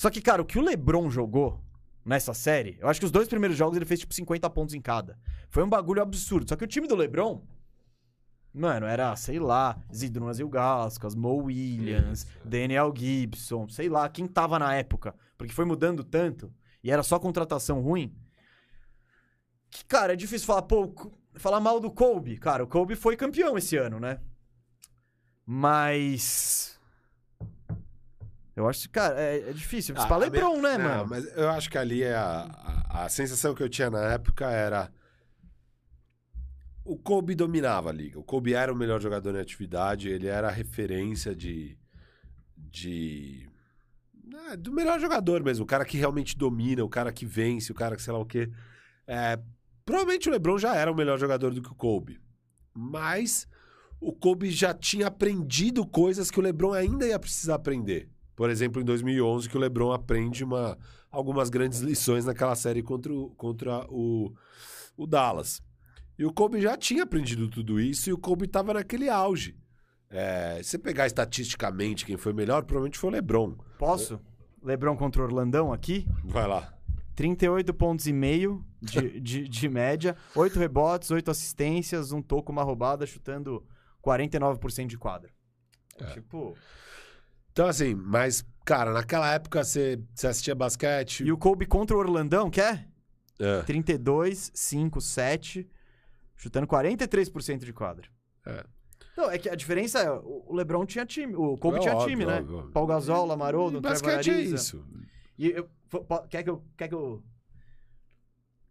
Só 0.00 0.08
que, 0.08 0.22
cara, 0.22 0.40
o 0.40 0.46
que 0.46 0.58
o 0.58 0.62
LeBron 0.62 1.10
jogou 1.10 1.62
nessa 2.02 2.32
série, 2.32 2.78
eu 2.80 2.88
acho 2.88 2.98
que 2.98 3.04
os 3.04 3.12
dois 3.12 3.28
primeiros 3.28 3.54
jogos 3.54 3.76
ele 3.76 3.84
fez 3.84 4.00
tipo 4.00 4.14
50 4.14 4.48
pontos 4.48 4.74
em 4.74 4.80
cada. 4.80 5.18
Foi 5.50 5.62
um 5.62 5.68
bagulho 5.68 6.00
absurdo. 6.00 6.48
Só 6.48 6.56
que 6.56 6.64
o 6.64 6.66
time 6.66 6.88
do 6.88 6.96
LeBron, 6.96 7.42
mano, 8.54 8.86
era, 8.86 9.14
sei 9.14 9.38
lá, 9.38 9.78
Zidrunas 9.94 10.38
Ilgauskas, 10.38 11.14
Mo 11.14 11.42
Williams, 11.42 12.26
Daniel 12.42 12.90
Gibson, 12.96 13.68
sei 13.68 13.90
lá, 13.90 14.08
quem 14.08 14.26
tava 14.26 14.58
na 14.58 14.74
época. 14.74 15.14
Porque 15.36 15.52
foi 15.52 15.66
mudando 15.66 16.02
tanto 16.02 16.50
e 16.82 16.90
era 16.90 17.02
só 17.02 17.18
contratação 17.18 17.82
ruim. 17.82 18.16
Que, 19.70 19.84
cara, 19.84 20.14
é 20.14 20.16
difícil 20.16 20.46
falar, 20.46 20.62
pô, 20.62 20.88
co- 20.88 21.12
falar 21.34 21.60
mal 21.60 21.78
do 21.78 21.90
Kobe. 21.90 22.38
Cara, 22.38 22.64
o 22.64 22.66
Kobe 22.66 22.96
foi 22.96 23.18
campeão 23.18 23.58
esse 23.58 23.76
ano, 23.76 24.00
né? 24.00 24.18
Mas. 25.44 26.79
Eu 28.60 28.68
acho 28.68 28.82
que, 28.82 28.88
cara, 28.88 29.20
é, 29.20 29.50
é 29.50 29.52
difícil. 29.52 29.94
Você 29.94 30.02
Ah, 30.02 30.06
fala 30.08 30.26
a 30.26 30.30
minha- 30.30 30.42
LeBron, 30.48 30.62
né, 30.62 30.78
Não, 30.78 30.84
mano? 30.88 31.06
Mas 31.10 31.36
eu 31.36 31.48
acho 31.50 31.68
que 31.70 31.78
ali 31.78 32.02
é 32.02 32.14
a, 32.14 32.84
a, 32.88 33.04
a 33.04 33.08
sensação 33.08 33.54
que 33.54 33.62
eu 33.62 33.68
tinha 33.68 33.90
na 33.90 34.00
época 34.12 34.50
era. 34.50 34.90
O 36.84 36.96
Kobe 36.98 37.34
dominava 37.34 37.90
a 37.90 37.92
liga. 37.92 38.18
O 38.18 38.24
Kobe 38.24 38.54
era 38.54 38.72
o 38.72 38.76
melhor 38.76 39.00
jogador 39.00 39.34
em 39.34 39.40
atividade, 39.40 40.08
ele 40.08 40.26
era 40.26 40.48
a 40.48 40.52
referência 40.52 41.34
de. 41.34 41.78
de. 42.56 43.48
é, 44.50 44.56
do 44.56 44.72
melhor 44.72 44.98
jogador 44.98 45.42
mesmo. 45.42 45.64
O 45.64 45.68
cara 45.68 45.84
que 45.84 45.98
realmente 45.98 46.36
domina, 46.36 46.82
o 46.84 46.88
cara 46.88 47.12
que 47.12 47.26
vence, 47.26 47.70
o 47.70 47.74
cara 47.74 47.94
que 47.96 48.02
sei 48.02 48.12
lá 48.12 48.18
o 48.18 48.26
quê. 48.26 48.50
É, 49.06 49.38
provavelmente 49.84 50.28
o 50.28 50.32
LeBron 50.32 50.58
já 50.58 50.74
era 50.74 50.90
o 50.90 50.94
melhor 50.96 51.18
jogador 51.18 51.52
do 51.52 51.62
que 51.62 51.70
o 51.70 51.74
Kobe. 51.74 52.20
Mas 52.74 53.46
o 54.00 54.12
Kobe 54.12 54.50
já 54.50 54.72
tinha 54.72 55.08
aprendido 55.08 55.86
coisas 55.86 56.30
que 56.30 56.38
o 56.38 56.42
LeBron 56.42 56.72
ainda 56.72 57.06
ia 57.06 57.18
precisar 57.18 57.56
aprender. 57.56 58.08
Por 58.40 58.48
exemplo, 58.48 58.80
em 58.80 58.84
2011, 58.86 59.50
que 59.50 59.56
o 59.58 59.60
LeBron 59.60 59.92
aprende 59.92 60.42
uma, 60.42 60.78
algumas 61.10 61.50
grandes 61.50 61.80
lições 61.80 62.24
naquela 62.24 62.54
série 62.54 62.82
contra 62.82 63.12
o, 63.12 63.28
contra 63.36 63.84
o, 63.90 64.32
o 64.96 65.06
Dallas. 65.06 65.62
E 66.18 66.24
o 66.24 66.32
Kobe 66.32 66.58
já 66.58 66.74
tinha 66.74 67.02
aprendido 67.02 67.50
tudo 67.50 67.78
isso 67.78 68.08
e 68.08 68.14
o 68.14 68.16
Kobe 68.16 68.46
estava 68.46 68.72
naquele 68.72 69.10
auge. 69.10 69.58
É, 70.08 70.58
se 70.62 70.70
você 70.70 70.78
pegar 70.78 71.06
estatisticamente 71.06 72.06
quem 72.06 72.16
foi 72.16 72.32
melhor, 72.32 72.62
provavelmente 72.62 72.98
foi 72.98 73.10
o 73.10 73.12
LeBron. 73.12 73.56
Posso? 73.78 74.18
LeBron 74.62 74.96
contra 74.96 75.20
o 75.20 75.24
Orlandão 75.26 75.70
aqui. 75.70 76.08
Vai 76.24 76.48
lá. 76.48 76.72
38 77.16 77.74
pontos 77.74 78.06
e 78.06 78.12
meio 78.14 78.64
de, 78.80 79.20
de, 79.20 79.46
de 79.46 79.68
média, 79.68 80.16
8 80.34 80.58
rebotes, 80.58 81.10
8 81.10 81.30
assistências, 81.30 82.10
um 82.10 82.22
toco, 82.22 82.50
uma 82.50 82.62
roubada, 82.62 83.04
chutando 83.04 83.62
49% 84.02 84.86
de 84.86 84.96
quadra. 84.96 85.30
É, 86.00 86.06
Tipo. 86.14 86.56
Então, 87.52 87.66
assim, 87.66 87.94
mas, 87.94 88.44
cara, 88.64 88.92
naquela 88.92 89.32
época 89.32 89.62
você, 89.64 90.00
você 90.14 90.26
assistia 90.28 90.54
basquete. 90.54 91.24
E 91.24 91.32
o 91.32 91.36
Kobe 91.38 91.66
contra 91.66 91.96
o 91.96 92.00
Orlandão, 92.00 92.50
quer? 92.50 92.88
É, 93.38 93.62
32, 93.62 94.50
5, 94.54 95.00
7, 95.00 95.68
chutando 96.36 96.66
43% 96.66 97.64
de 97.64 97.72
quadra. 97.72 98.06
É. 98.46 98.64
Não, 99.16 99.30
é 99.30 99.38
que 99.38 99.48
a 99.48 99.54
diferença 99.54 99.98
é, 100.00 100.10
o 100.10 100.54
LeBron 100.54 100.84
tinha 100.86 101.04
time, 101.04 101.34
o 101.34 101.56
Kobe 101.56 101.78
É 101.78 101.80
tinha 101.80 101.94
óbvio, 101.94 102.08
time, 102.10 102.24
né? 102.26 102.38
óbvio, 102.40 102.56
óbvio. 102.58 102.72
Paul 102.72 102.86
Gasol, 102.86 103.26
Lamaroldo, 103.26 103.80
Trevor 103.80 104.00
basquete 104.02 104.30
é 104.30 104.40
isso. 104.40 104.84
E 105.38 105.48
eu, 105.48 105.68
quer 106.28 106.42
que 106.42 106.50
eu, 106.50 106.62
quer 106.76 106.88
que 106.88 106.94
eu 106.94 107.22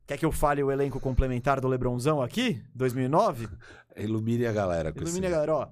Quer 0.07 0.17
que 0.17 0.25
eu 0.25 0.31
fale 0.31 0.63
o 0.63 0.71
elenco 0.71 0.99
complementar 0.99 1.61
do 1.61 1.67
LeBronzão 1.67 2.19
aqui? 2.19 2.63
2009? 2.73 3.47
Ilumine 3.95 4.47
a 4.47 4.51
galera 4.51 4.91
com 4.91 4.99
Ilumina, 5.01 5.27
esse- 5.27 5.31
galera, 5.35 5.53
ó. 5.55 5.67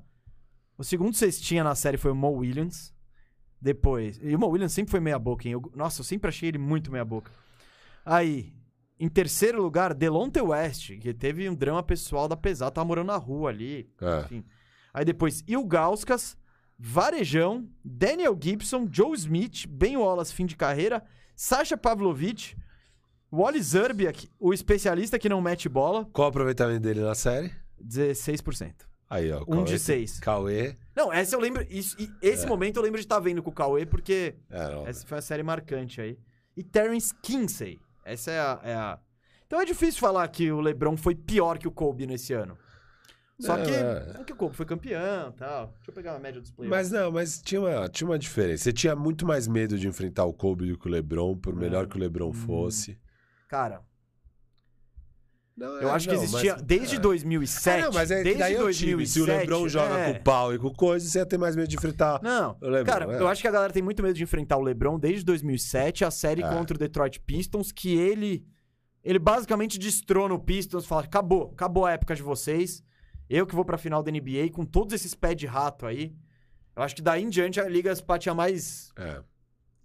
O 0.77 0.83
segundo 0.83 1.15
cestinha 1.15 1.63
na 1.63 1.73
série 1.73 1.97
foi 1.97 2.11
o 2.11 2.15
Mo 2.15 2.29
Williams. 2.33 2.93
Depois. 3.61 4.19
E 4.21 4.35
o 4.35 4.39
Mo 4.39 4.47
Williams 4.47 4.73
sempre 4.73 4.91
foi 4.91 4.99
meia 4.99 5.17
boca, 5.17 5.47
hein? 5.47 5.53
Eu- 5.53 5.71
nossa, 5.75 6.01
eu 6.01 6.05
sempre 6.05 6.29
achei 6.29 6.49
ele 6.49 6.57
muito 6.57 6.91
meia 6.91 7.03
boca. 7.05 7.31
Aí, 8.05 8.53
em 8.99 9.09
terceiro 9.09 9.61
lugar, 9.61 9.93
Delonte 9.93 10.39
West, 10.41 10.97
que 10.99 11.13
teve 11.13 11.49
um 11.49 11.55
drama 11.55 11.81
pessoal 11.83 12.27
da 12.27 12.37
pesada, 12.37 12.71
tava 12.71 12.85
morando 12.87 13.07
na 13.07 13.17
rua 13.17 13.49
ali. 13.49 13.89
É. 14.01 14.19
Enfim. 14.21 14.45
Aí 14.93 15.03
depois, 15.05 15.43
Ilgauskas, 15.47 16.37
Varejão, 16.79 17.67
Daniel 17.83 18.37
Gibson, 18.39 18.87
Joe 18.91 19.15
Smith, 19.15 19.65
Ben 19.67 19.97
Wallace, 19.97 20.33
fim 20.33 20.45
de 20.45 20.55
carreira, 20.55 21.03
Sasha 21.35 21.75
Pavlovich, 21.77 22.55
Wally 23.31 23.61
Zerbiak, 23.61 24.29
o 24.39 24.53
especialista 24.53 25.19
que 25.19 25.27
não 25.27 25.41
mete 25.41 25.67
bola, 25.67 26.05
Qual 26.13 26.27
o 26.27 26.29
aproveitamento 26.29 26.79
dele 26.81 27.01
na 27.01 27.13
série? 27.15 27.51
16%. 27.79 28.87
Aí, 29.09 29.31
ó. 29.31 29.41
Um 29.43 29.45
Cauê- 29.45 29.63
de 29.63 29.79
seis. 29.79 30.19
Cauê. 30.19 30.75
Não, 30.95 31.11
essa 31.13 31.35
eu 31.35 31.39
lembro. 31.39 31.65
Isso, 31.69 31.95
esse 32.21 32.45
momento 32.45 32.77
eu 32.77 32.83
lembro 32.83 32.99
de 32.99 33.05
estar 33.05 33.19
vendo 33.19 33.41
com 33.41 33.49
o 33.49 33.53
Cauê, 33.53 33.85
porque 33.85 34.35
É, 34.49 34.89
essa 34.89 35.05
foi 35.07 35.17
a 35.17 35.21
série 35.21 35.43
marcante 35.43 36.01
aí. 36.01 36.17
E 36.55 36.63
Terence 36.63 37.13
Kinsey. 37.21 37.79
Essa 38.03 38.31
é 38.31 38.39
a, 38.39 38.59
é 38.63 38.73
a- 38.73 38.99
Então 39.45 39.61
é 39.61 39.65
difícil 39.65 39.99
falar 40.01 40.27
que 40.27 40.51
o 40.51 40.59
LeBron 40.59 40.97
foi 40.97 41.15
pior 41.15 41.57
que 41.57 41.67
o 41.67 41.71
Kobe 41.71 42.05
nesse 42.05 42.33
ano. 42.33 42.57
Só 43.39 43.55
Não, 43.55 43.63
que. 43.65 43.71
é. 43.71 44.15
É 44.19 44.23
que 44.23 44.33
o 44.33 44.35
Kobe 44.35 44.55
foi 44.55 44.65
campeão 44.65 45.29
e 45.29 45.33
tal. 45.33 45.67
Deixa 45.75 45.91
eu 45.91 45.93
pegar 45.93 46.13
uma 46.13 46.19
média 46.19 46.41
dos 46.41 46.49
playoffs. 46.51 46.77
Mas 46.77 46.91
não, 46.91 47.11
mas 47.11 47.39
tinha 47.41 47.61
uma, 47.61 47.87
tinha 47.87 48.09
uma 48.09 48.17
diferença. 48.17 48.63
Você 48.63 48.73
tinha 48.73 48.95
muito 48.95 49.25
mais 49.27 49.47
medo 49.47 49.77
de 49.77 49.87
enfrentar 49.87 50.25
o 50.25 50.33
Kobe 50.33 50.67
do 50.69 50.77
que 50.77 50.87
o 50.87 50.91
LeBron, 50.91 51.37
por 51.37 51.55
melhor 51.55 51.83
É. 51.85 51.87
que 51.87 51.95
o 51.95 51.99
LeBron 51.99 52.29
Hum. 52.29 52.33
fosse. 52.33 52.99
Cara, 53.47 53.81
Não, 55.57 55.81
eu 55.81 55.89
é, 55.89 55.91
acho 55.91 56.07
que 56.07 56.13
não, 56.15 56.23
existia. 56.23 56.53
mas- 56.53 56.61
desde 56.61 56.95
é. 56.97 56.99
2007. 56.99 57.79
Ah, 57.81 57.85
não, 57.87 57.93
mas 57.93 58.11
é 58.11 58.21
desde 58.21 58.39
daí 58.39 58.53
é 58.53 58.59
o 58.59 58.63
2007, 58.63 58.95
time. 58.95 59.07
Se 59.07 59.21
o 59.21 59.25
LeBron 59.25 59.67
joga 59.67 59.97
é. 59.97 60.13
com 60.13 60.19
o 60.19 60.23
pau 60.23 60.53
e 60.53 60.59
com 60.59 60.69
coisa, 60.71 61.09
você 61.09 61.17
ia 61.17 61.25
ter 61.25 61.37
mais 61.39 61.55
medo 61.55 61.67
de 61.67 61.75
enfrentar 61.75 62.21
Não, 62.21 62.55
o 62.61 62.69
LeBron. 62.69 62.85
Cara, 62.93 63.11
é. 63.11 63.19
eu 63.19 63.27
acho 63.27 63.41
que 63.41 63.47
a 63.47 63.51
galera 63.51 63.73
tem 63.73 63.81
muito 63.81 64.03
medo 64.03 64.13
de 64.13 64.21
enfrentar 64.23 64.57
o 64.57 64.61
LeBron 64.61 64.99
desde 64.99 65.25
2007, 65.25 66.05
a 66.05 66.11
série 66.11 66.43
É. 66.43 66.47
contra 66.49 66.75
o 66.75 66.79
Detroit 66.79 67.19
Pistons, 67.21 67.71
que 67.71 67.95
ele 67.97 68.45
ele 69.03 69.19
basicamente 69.19 69.79
destrona 69.79 70.33
o 70.33 70.39
Pistons, 70.39 70.85
fala: 70.85 71.03
"Acabou, 71.03 71.51
acabou 71.53 71.85
a 71.85 71.91
época 71.93 72.13
de 72.15 72.21
vocês. 72.21 72.83
Eu 73.29 73.47
que 73.47 73.55
vou 73.55 73.65
pra 73.65 73.77
final 73.77 74.03
da 74.03 74.11
NBA 74.11 74.49
com 74.53 74.63
todos 74.63 74.93
esses 74.93 75.15
pés 75.15 75.35
de 75.35 75.45
rato 75.47 75.85
aí. 75.85 76.13
Eu 76.75 76.83
acho 76.83 76.95
que 76.95 77.01
daí 77.01 77.23
em 77.23 77.29
diante 77.29 77.59
a 77.59 77.67
liga 77.67 77.95
patinha 78.05 78.35
mais. 78.35 78.91
É. 78.95 79.21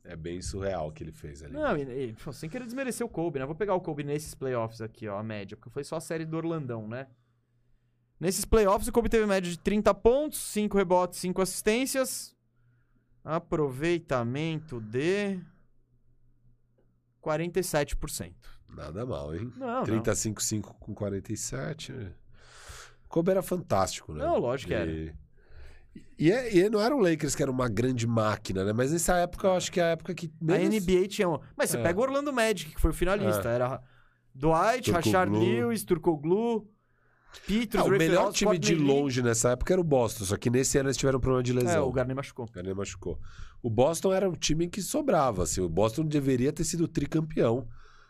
É 0.05 0.17
bem 0.17 0.43
surreal 0.43 0.89
o 0.89 0.93
que 0.93 1.05
ele 1.05 1.13
fez 1.13 1.43
ali. 1.45 1.53
Não, 1.53 1.77
e, 1.77 2.09
e, 2.09 2.13
pô, 2.15 2.33
sem 2.33 2.51
querer 2.51 2.65
desmerecer 2.65 3.07
o 3.07 3.09
Kobe, 3.09 3.39
né? 3.39 3.47
Vou 3.47 3.55
pegar 3.55 3.75
o 3.75 3.81
Kobe 3.81 4.03
nesses 4.03 4.35
playoffs 4.35 4.81
aqui, 4.81 5.07
ó, 5.07 5.17
a 5.19 5.23
média, 5.23 5.57
porque 5.57 5.71
foi 5.71 5.85
só 5.85 5.97
a 5.97 6.01
série 6.01 6.25
do 6.25 6.37
Orlandão, 6.37 6.89
né? 6.89 7.07
Nesses 8.19 8.45
playoffs, 8.45 8.89
o 8.89 8.93
Kobe 8.93 9.09
teve 9.09 9.27
média 9.27 9.51
de 9.51 9.59
30 9.59 9.93
pontos, 9.95 10.39
5 10.41 10.77
rebotes, 10.77 11.19
5 11.21 11.41
assistências. 11.43 12.37
Aproveitamento 13.25 14.81
de 14.81 15.41
47%. 17.23 18.33
Nada 18.69 19.05
mal, 19.05 19.35
hein? 19.35 19.53
Não, 19.57 19.85
não. 19.85 19.85
35-5 19.85 20.75
com 20.81 20.95
47. 20.95 21.93
O 21.93 23.09
Kobe 23.09 23.31
era 23.31 23.43
fantástico, 23.43 24.13
né? 24.15 24.25
Não, 24.25 24.39
lógico 24.39 24.73
que 24.73 24.75
E- 24.79 25.15
E, 26.19 26.31
é- 26.31 26.57
e 26.57 26.71
não 26.71 26.81
era 26.81 26.95
o 26.95 26.99
Lakers 27.01 27.35
que 27.35 27.43
era 27.43 27.51
uma 27.51 27.69
grande 27.69 28.07
máquina, 28.07 28.65
né? 28.65 28.73
Mas 28.73 28.93
nessa 28.93 29.17
época 29.17 29.49
eu 29.49 29.53
acho 29.55 29.71
que 29.73 29.81
é 29.81 29.85
a 29.85 29.87
época 29.89 30.15
que 30.15 30.27
A 30.41 30.45
menos... 30.45 30.75
NBA 30.75 31.09
tinha. 31.09 31.29
um- 31.29 31.39
Mas 31.57 31.71
você 31.71 31.77
É. 31.79 31.83
pega 31.83 31.99
o 31.99 32.03
Orlando 32.03 32.33
Magic, 32.33 32.75
que 32.75 32.81
foi 32.81 32.91
o 32.91 32.95
finalista. 32.95 33.49
É. 33.51 33.55
Era 33.55 33.83
Dwight. 34.35 34.91
Rashard 34.91 35.37
Lewis, 35.37 35.85
Turkoglu, 35.85 36.67
Peters, 37.47 37.83
Ah, 37.83 37.87
o 37.87 37.91
Ray 37.91 37.99
melhor 37.99 38.33
time 38.33 38.53
Scott 38.53 38.59
de 38.61 38.75
Lee. 38.75 38.85
longe 38.87 39.23
nessa 39.23 39.51
época 39.51 39.73
era 39.75 39.81
o 39.81 39.85
Boston, 39.85 40.25
só 40.25 40.37
que 40.37 40.49
nesse 40.51 40.79
ano 40.79 40.89
eles 40.89 40.97
tiveram 40.97 41.19
um 41.19 41.21
problema 41.21 41.43
de 41.43 41.51
É, 41.51 41.55
lesão. 41.55 41.89
o 41.89 41.93
Garnett 41.93 42.17
machucou. 42.17 42.45
O 42.47 42.51
Garnett 42.53 42.77
machucou. 42.77 43.19
O 43.63 43.69
Boston 43.71 44.13
era 44.13 44.29
o 44.29 44.37
time 44.37 44.69
que 44.69 44.81
sobrava, 44.83 45.43
assim. 45.43 45.61
O 45.61 45.69
Boston 45.69 46.05
deveria 46.05 46.53
ter 46.53 46.65
sido 46.65 46.87
tricampeão. 46.89 47.67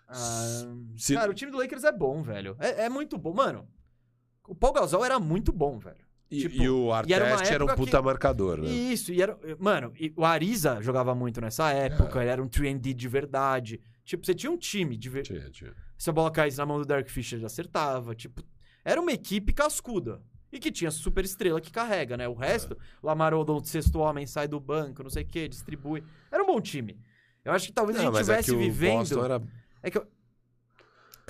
Ah, 0.09 0.67
Se- 0.97 1.15
Cara, 1.15 1.31
o 1.31 1.35
time 1.35 1.51
do 1.51 1.57
Lakers 1.59 1.85
é 1.85 1.93
bom, 1.93 2.23
velho. 2.23 2.57
É, 2.59 2.85
é 2.85 2.89
muito 2.89 3.17
bom. 3.17 3.33
Mano, 3.33 3.67
o 4.47 4.55
Paul 4.55 4.73
Gasol 4.75 5.05
era 5.05 5.19
muito 5.19 5.53
bom, 5.53 5.79
velho. 5.79 6.02
E, 6.33 6.41
tipo, 6.41 6.63
e 6.63 6.69
o 6.69 6.89
e 7.07 7.13
era 7.13 7.25
uma 7.27 7.33
Artest 7.35 7.53
era 7.53 7.65
um 7.65 7.69
puta 7.75 7.99
que- 7.99 8.05
marcador, 8.05 8.59
né? 8.59 8.67
Isso, 8.69 9.13
e 9.13 9.21
era. 9.21 9.39
Mano, 9.59 9.93
e 10.01 10.13
o 10.17 10.25
Ariza 10.25 10.81
jogava 10.81 11.15
muito 11.15 11.41
nessa 11.41 11.71
época, 11.73 12.19
É. 12.21 12.23
ele 12.23 12.31
era 12.31 12.43
um 12.43 12.49
3D 12.49 12.95
de 12.95 13.09
verdade. 13.09 13.81
Tipo, 14.05 14.25
você 14.27 14.35
tinha 14.35 14.51
um 14.51 14.57
time 14.57 14.97
de 14.97 15.09
ver... 15.09 15.23
Tinha, 15.23 15.49
tinha. 15.51 15.73
Se 15.97 16.11
a 16.11 16.13
bola 16.13 16.31
caísse 16.31 16.59
na 16.59 16.67
mão 16.67 16.79
do 16.79 16.85
Derek 16.85 17.11
Fisher, 17.11 17.39
ele 17.39 17.47
acertava. 17.47 18.15
Tipo, 18.15 18.43
era 18.85 19.01
uma 19.01 19.13
equipe 19.13 19.53
cascuda. 19.53 20.21
E 20.51 20.59
que 20.59 20.71
tinha 20.73 20.91
super 20.91 21.25
estrela 21.25 21.61
que 21.61 21.71
carrega, 21.71 22.17
né? 22.17 22.27
O 22.29 22.35
resto, 22.35 22.77
Lamar 23.03 23.33
Odom, 23.33 23.63
sexto 23.63 23.99
homem, 24.01 24.27
sai 24.27 24.49
do 24.49 24.59
banco, 24.61 25.03
não 25.03 25.09
sei 25.11 25.23
o 25.23 25.27
quê, 25.27 25.49
distribui. 25.49 26.03
Era 26.31 26.43
um 26.43 26.47
bom 26.47 26.61
time. 26.61 26.99
Eu 27.45 27.53
acho 27.53 27.69
que 27.69 27.73
talvez 27.73 27.97
a 27.99 28.03
Não, 28.03 28.11
gente 28.11 28.19
mas 28.19 28.29
é 28.29 28.41
estivesse 28.41 28.51
que 28.51 28.57
o 28.57 28.59
vivendo. 28.59 28.99
Boston 28.99 29.25
era... 29.25 29.43
É 29.83 29.91
que 29.91 29.99
eu... 29.99 30.07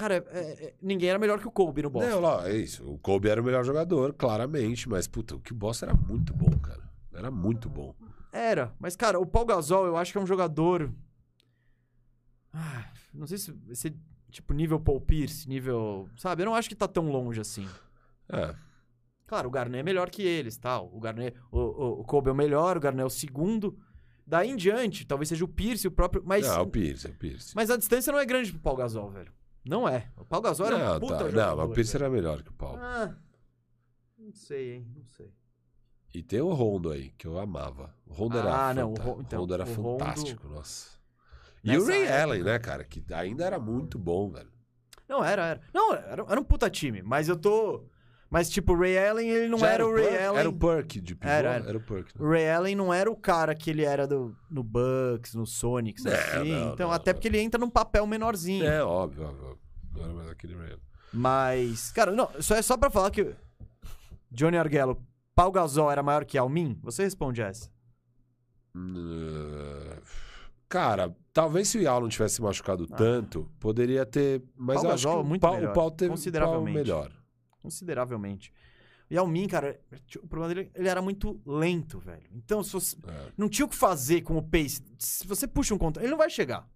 Cara, 0.02 0.16
é- 0.16 0.64
é- 0.64 0.74
ninguém 0.82 1.10
era 1.10 1.18
melhor 1.18 1.38
que 1.38 1.46
o 1.46 1.50
Kobe 1.52 1.80
no 1.80 1.88
Boston. 1.88 2.10
Não, 2.10 2.20
lá, 2.20 2.48
é 2.48 2.56
isso. 2.56 2.84
O 2.90 2.98
Kobe 2.98 3.28
era 3.28 3.40
o 3.40 3.44
melhor 3.44 3.64
jogador, 3.64 4.12
claramente. 4.14 4.88
Mas, 4.88 5.06
puta, 5.06 5.36
o 5.36 5.40
que 5.40 5.52
o 5.52 5.54
Boston 5.54 5.86
era 5.86 5.94
muito 5.94 6.34
bom, 6.34 6.50
cara. 6.58 6.82
Era 7.14 7.30
muito 7.30 7.68
bom. 7.68 7.94
Era, 8.32 8.74
mas 8.80 8.96
cara, 8.96 9.20
o 9.20 9.24
Paul 9.24 9.46
Gasol 9.46 9.86
eu 9.86 9.96
acho 9.96 10.10
que 10.10 10.18
é 10.18 10.20
um 10.20 10.26
jogador. 10.26 10.90
Ah, 12.52 12.90
não 13.14 13.28
sei 13.28 13.38
se 13.38 13.94
tipo 14.28 14.52
nível 14.52 14.80
Paul 14.80 15.00
Pierce, 15.00 15.48
nível. 15.48 16.08
Sabe? 16.16 16.42
Eu 16.42 16.46
não 16.46 16.54
acho 16.56 16.68
que 16.68 16.74
tá 16.74 16.88
tão 16.88 17.08
longe 17.08 17.40
assim. 17.40 17.68
É. 18.28 18.56
Claro, 19.26 19.46
o 19.48 19.52
Garnett 19.52 19.78
é 19.80 19.82
melhor 19.84 20.10
que 20.10 20.22
eles, 20.22 20.56
tal. 20.56 20.90
O 20.92 20.98
Garnett, 20.98 21.36
o, 21.52 21.58
o, 21.60 22.00
o 22.00 22.04
Kobe 22.04 22.28
é 22.28 22.32
o 22.32 22.34
melhor, 22.34 22.76
o 22.76 22.80
Garnett 22.80 23.02
é 23.04 23.06
o 23.06 23.10
segundo. 23.10 23.78
Daí 24.26 24.50
em 24.50 24.56
diante, 24.56 25.06
talvez 25.06 25.28
seja 25.28 25.44
o 25.44 25.48
Pierce, 25.48 25.86
o 25.86 25.92
próprio. 25.92 26.22
Mas, 26.26 26.44
Não, 26.46 26.54
é 26.56 26.60
o 26.60 26.66
Pierce, 26.66 27.06
é 27.06 27.10
o 27.10 27.14
Pierce. 27.14 27.54
mas 27.54 27.70
a 27.70 27.76
distância 27.76 28.12
não 28.12 28.18
é 28.18 28.24
grande 28.26 28.50
pro 28.50 28.60
Paul 28.60 28.76
Gasol, 28.76 29.10
velho. 29.10 29.32
Não 29.64 29.88
é. 29.88 30.10
O 30.16 30.24
Paul 30.24 30.42
Gasol 30.42 30.66
era 30.66 30.78
não, 30.78 30.96
um 30.96 31.00
puta 31.00 31.12
tá. 31.18 31.18
jogador. 31.30 31.46
não, 31.50 31.56
mas 31.56 31.70
o 31.70 31.72
Pierce 31.72 31.96
era 31.96 32.10
melhor 32.10 32.42
que 32.42 32.50
o 32.50 32.54
Paulo. 32.54 32.78
Ah, 32.80 33.14
não 34.18 34.32
sei, 34.32 34.74
hein? 34.74 34.92
Não 34.96 35.04
sei. 35.04 35.32
E 36.14 36.22
tem 36.22 36.40
o 36.40 36.52
Rondo 36.52 36.90
aí, 36.90 37.10
que 37.12 37.26
eu 37.26 37.38
amava. 37.38 37.94
O 38.06 38.12
Rondo 38.12 38.36
era 38.38 38.68
Ah, 38.68 38.74
não, 38.74 38.92
o 38.92 38.96
fanta- 38.96 39.08
Ron- 39.10 39.20
então, 39.20 39.40
Rondo 39.40 39.54
era 39.54 39.62
o 39.64 39.66
Rondo- 39.74 39.98
fantástico, 40.04 40.48
nossa. 40.48 40.90
E 41.64 41.68
Nessa 41.68 41.84
o 41.84 41.86
Ray 41.88 42.02
época- 42.02 42.22
Allen, 42.22 42.42
né, 42.42 42.58
cara? 42.58 42.84
Que 42.84 43.04
ainda 43.14 43.44
era 43.44 43.58
muito 43.58 43.98
bom, 43.98 44.30
velho. 44.30 44.50
Não, 45.08 45.24
era, 45.24 45.46
era. 45.46 45.60
Não, 45.72 45.94
era, 45.94 46.24
era 46.28 46.40
um 46.40 46.44
puta 46.44 46.68
time, 46.68 47.02
mas 47.02 47.28
eu 47.28 47.36
tô. 47.36 47.86
Mas, 48.32 48.48
tipo, 48.48 48.72
o 48.72 48.78
Ray 48.78 48.96
Allen, 48.98 49.28
ele 49.28 49.46
não 49.48 49.58
Já 49.58 49.68
era, 49.72 49.86
o 49.86 49.92
Ray 49.94 50.06
Perk- 50.06 50.22
Allen. 50.24 50.40
Era 50.40 50.48
o 50.48 50.52
Perk 50.54 51.00
de 51.02 51.14
pivô? 51.14 51.30
Era, 51.30 51.50
Era, 51.54 51.68
era. 51.68 51.76
o 51.76 51.80
Perk. 51.82 52.18
né? 52.18 52.24
O 52.26 52.30
Ray 52.30 52.50
Allen 52.50 52.74
não 52.74 52.92
era 52.94 53.10
o 53.10 53.14
cara 53.14 53.54
que 53.54 53.68
ele 53.68 53.84
era 53.84 54.06
do, 54.06 54.34
no 54.50 54.62
Bucks, 54.62 55.34
no 55.34 55.44
Sonics, 55.46 56.02
Não, 56.04 56.12
assim. 56.14 56.50
não, 56.50 56.72
então, 56.72 56.88
não, 56.88 56.94
até 56.94 57.10
não. 57.10 57.14
porque 57.16 57.28
ele 57.28 57.38
entra 57.38 57.60
num 57.60 57.68
papel 57.68 58.06
menorzinho. 58.06 58.64
É, 58.64 58.82
óbvio, 58.82 59.24
óbvio. 59.26 59.58
Não 59.94 60.04
era 60.04 60.12
mais 60.14 60.30
aquele 60.30 60.54
Ray 60.54 60.66
Allen. 60.68 60.78
Mas, 61.12 61.92
cara, 61.92 62.10
não, 62.10 62.30
só 62.40 62.54
é 62.56 62.62
só 62.62 62.74
pra 62.78 62.88
falar 62.88 63.10
que 63.10 63.34
Johnny 64.30 64.56
Argello, 64.56 64.96
Paul 65.34 65.52
Gasol 65.52 65.90
era 65.92 66.02
maior 66.02 66.24
que 66.24 66.38
Almin? 66.38 66.78
Você 66.82 67.02
responde 67.02 67.42
essa. 67.42 67.68
Uh, 68.74 70.00
Cara, 70.68 71.14
talvez 71.34 71.68
se 71.68 71.76
o 71.76 71.82
Yao 71.82 72.00
não 72.00 72.08
tivesse 72.08 72.36
se 72.36 72.42
machucado 72.42 72.86
tanto, 72.86 73.46
poderia 73.60 74.06
ter. 74.06 74.42
Mas 74.56 74.82
eu 74.82 74.90
acho 74.90 75.04
Gasol, 75.06 75.20
que 75.20 75.26
o 75.26 75.28
muito 75.28 75.40
Pau, 75.42 75.54
melhor, 75.54 75.70
o 75.70 75.74
Pau 75.74 75.90
teve 75.90 76.10
consideravelmente. 76.10 76.64
Pau 76.90 76.98
melhor. 77.02 77.12
Consideravelmente. 77.62 78.52
E 79.10 79.16
Almin, 79.16 79.46
cara, 79.46 79.80
o 80.22 80.26
problema 80.26 80.54
dele, 80.54 80.70
ele 80.74 80.88
era 80.88 81.00
muito 81.02 81.40
lento, 81.46 81.98
velho. 81.98 82.26
Então, 82.32 82.62
se 82.64 82.72
você, 82.72 82.96
É. 83.06 83.32
não 83.36 83.48
tinha 83.48 83.66
o 83.66 83.68
que 83.68 83.76
fazer 83.76 84.22
com 84.22 84.36
o 84.36 84.42
pace. 84.42 84.82
Se 84.98 85.26
você 85.26 85.46
puxa 85.46 85.74
um 85.74 85.78
contra, 85.78 86.02
ele 86.02 86.10
não 86.10 86.18
vai 86.18 86.30
chegar. 86.30 86.68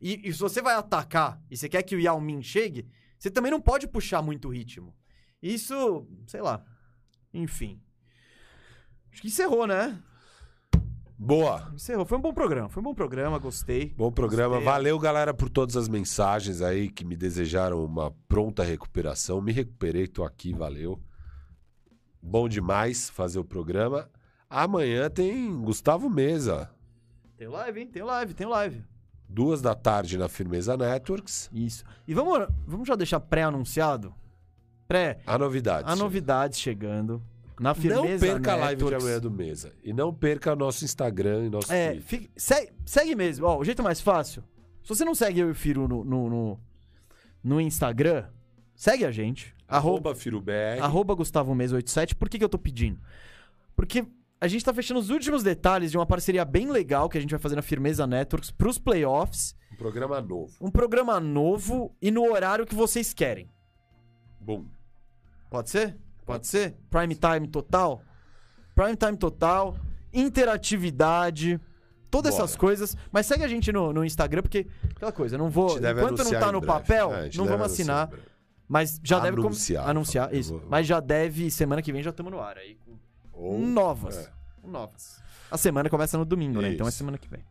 E, 0.00 0.28
e 0.28 0.32
se 0.32 0.38
você 0.38 0.60
vai 0.62 0.74
atacar 0.74 1.42
e 1.50 1.56
você 1.56 1.68
quer 1.68 1.82
que 1.82 1.96
o 1.96 2.00
Yao 2.00 2.20
Ming 2.20 2.42
chegue, 2.42 2.86
você 3.18 3.30
também 3.30 3.50
não 3.50 3.60
pode 3.60 3.88
puxar 3.88 4.22
muito 4.22 4.48
o 4.48 4.50
ritmo. 4.52 4.94
Isso, 5.42 6.06
sei 6.26 6.40
lá. 6.40 6.64
Enfim. 7.32 7.80
Acho 9.10 9.22
que 9.22 9.28
encerrou, 9.28 9.66
né? 9.66 10.00
Boa. 11.18 11.70
Encerrou. 11.74 12.04
Foi 12.04 12.16
um 12.16 12.20
bom 12.20 12.32
programa. 12.32 12.68
Foi 12.68 12.80
um 12.80 12.84
bom 12.84 12.94
programa, 12.94 13.38
gostei. 13.38 13.92
Bom 13.96 14.12
programa. 14.12 14.56
Gostei. 14.56 14.72
Valeu, 14.72 14.98
galera, 14.98 15.34
por 15.34 15.48
todas 15.50 15.76
as 15.76 15.88
mensagens 15.88 16.62
aí 16.62 16.88
que 16.88 17.04
me 17.04 17.16
desejaram 17.16 17.84
uma 17.84 18.12
pronta 18.28 18.62
recuperação. 18.62 19.40
Me 19.40 19.50
recuperei, 19.52 20.06
tô 20.06 20.24
aqui, 20.24 20.52
valeu. 20.54 21.00
Bom 22.22 22.48
demais 22.48 23.10
fazer 23.10 23.38
o 23.40 23.44
programa. 23.44 24.08
Amanhã 24.48 25.10
tem 25.10 25.60
Gustavo 25.60 26.08
Mesa, 26.08 26.70
Tem 27.36 27.48
live, 27.48 27.80
hein? 27.80 27.86
Tem 27.88 28.02
live, 28.02 28.34
tem 28.34 28.46
live. 28.46 28.84
duas 29.28 29.60
da 29.60 29.74
tarde 29.74 30.16
na 30.16 30.28
Firmeza 30.28 30.76
Networks. 30.76 31.50
Isso. 31.52 31.84
E 32.06 32.14
vamos, 32.14 32.46
vamos 32.66 32.86
já 32.88 32.94
deixar 32.96 33.20
pré-anunciado? 33.20 34.14
Pré. 34.86 35.18
A 35.26 35.36
novidade. 35.36 35.90
A 35.90 35.94
novidade 35.94 36.56
chegando. 36.56 37.22
Na 37.60 37.74
firmeza 37.74 38.02
Não 38.26 38.34
perca 38.34 38.52
a 38.52 38.56
live 38.56 38.84
de 38.84 38.94
amanhã 38.94 39.18
do 39.20 39.30
Mesa. 39.30 39.72
E 39.82 39.92
não 39.92 40.14
perca 40.14 40.54
nosso 40.54 40.84
Instagram 40.84 41.46
e 41.46 41.50
nosso 41.50 41.72
É, 41.72 41.96
fique- 42.00 42.30
segue, 42.36 42.72
segue 42.86 43.14
mesmo. 43.14 43.46
Ó, 43.46 43.58
o 43.58 43.64
jeito 43.64 43.82
mais 43.82 44.00
fácil. 44.00 44.42
Se 44.82 44.88
você 44.88 45.04
não 45.04 45.14
segue 45.14 45.40
eu 45.40 45.48
e 45.48 45.50
o 45.50 45.54
Firu 45.54 45.86
no, 45.88 46.04
no, 46.04 46.28
no, 46.30 46.60
no 47.42 47.60
Instagram, 47.60 48.26
segue 48.74 49.04
a 49.04 49.10
gente. 49.10 49.54
Arroba, 49.66 50.10
Arroba 50.10 50.14
FiruBR. 50.14 50.80
arroba 50.80 51.14
Gustavo 51.14 51.54
Mesa 51.54 51.76
87. 51.76 52.14
Por 52.14 52.28
que, 52.28 52.38
que 52.38 52.44
eu 52.44 52.48
tô 52.48 52.58
pedindo? 52.58 52.98
Porque 53.76 54.06
a 54.40 54.48
gente 54.48 54.64
tá 54.64 54.72
fechando 54.72 55.00
os 55.00 55.10
últimos 55.10 55.42
detalhes 55.42 55.90
de 55.90 55.98
uma 55.98 56.06
parceria 56.06 56.44
bem 56.44 56.70
legal 56.70 57.08
que 57.08 57.18
a 57.18 57.20
gente 57.20 57.30
vai 57.30 57.38
fazer 57.40 57.56
na 57.56 57.60
Firmeza 57.62 58.06
Networks 58.06 58.50
pros 58.50 58.78
playoffs. 58.78 59.54
Um 59.72 59.76
programa 59.76 60.20
novo. 60.22 60.52
Um 60.60 60.70
programa 60.70 61.20
novo 61.20 61.94
e 62.00 62.10
no 62.10 62.22
horário 62.32 62.64
que 62.64 62.74
vocês 62.74 63.12
querem. 63.12 63.50
Bom. 64.40 64.64
Pode 65.50 65.68
ser? 65.70 65.96
Pode 66.28 66.46
ser? 66.46 66.76
Prime 66.90 67.14
time 67.14 67.48
total? 67.48 68.02
Prime 68.74 68.96
time 68.96 69.16
total, 69.16 69.76
interatividade, 70.12 71.60
todas 72.10 72.32
Bora. 72.34 72.44
essas 72.44 72.56
coisas. 72.56 72.96
Mas 73.10 73.26
segue 73.26 73.42
a 73.44 73.48
gente 73.48 73.72
no, 73.72 73.92
no 73.92 74.04
Instagram, 74.04 74.42
porque 74.42 74.66
aquela 74.94 75.10
coisa, 75.12 75.34
eu 75.34 75.38
não 75.38 75.50
vou. 75.50 75.80
deve 75.80 76.00
Enquanto 76.00 76.18
não 76.18 76.20
anunciar 76.26 76.42
tá 76.42 76.52
no 76.52 76.62
papel, 76.62 77.12
É, 77.12 77.14
não 77.14 77.22
deve 77.22 77.38
vamos 77.38 77.52
anunciar 77.52 78.04
assinar. 78.08 78.10
Mas 78.68 79.00
já 79.02 79.18
deve 79.18 79.36
com- 79.38 79.46
Anunciar, 79.46 79.88
anunciar. 79.88 80.32
eu 80.32 80.38
Isso. 80.40 80.58
vou- 80.58 80.68
Mas 80.68 80.86
já 80.86 81.00
deve, 81.00 81.50
semana 81.50 81.80
que 81.80 81.90
vem 81.90 82.02
já 82.02 82.10
estamos 82.10 82.30
no 82.30 82.38
ar 82.38 82.58
aí. 82.58 82.76
Com 83.32 83.40
Ou- 83.40 83.58
novas. 83.58 84.16
é. 84.18 84.30
Com 84.60 84.68
novas. 84.68 85.22
A 85.50 85.56
semana 85.56 85.88
começa 85.88 86.18
no 86.18 86.24
domingo, 86.26 86.60
né? 86.60 86.74
Então 86.74 86.86
é 86.86 86.90
semana 86.90 87.16
que 87.16 87.26
vem. 87.28 87.42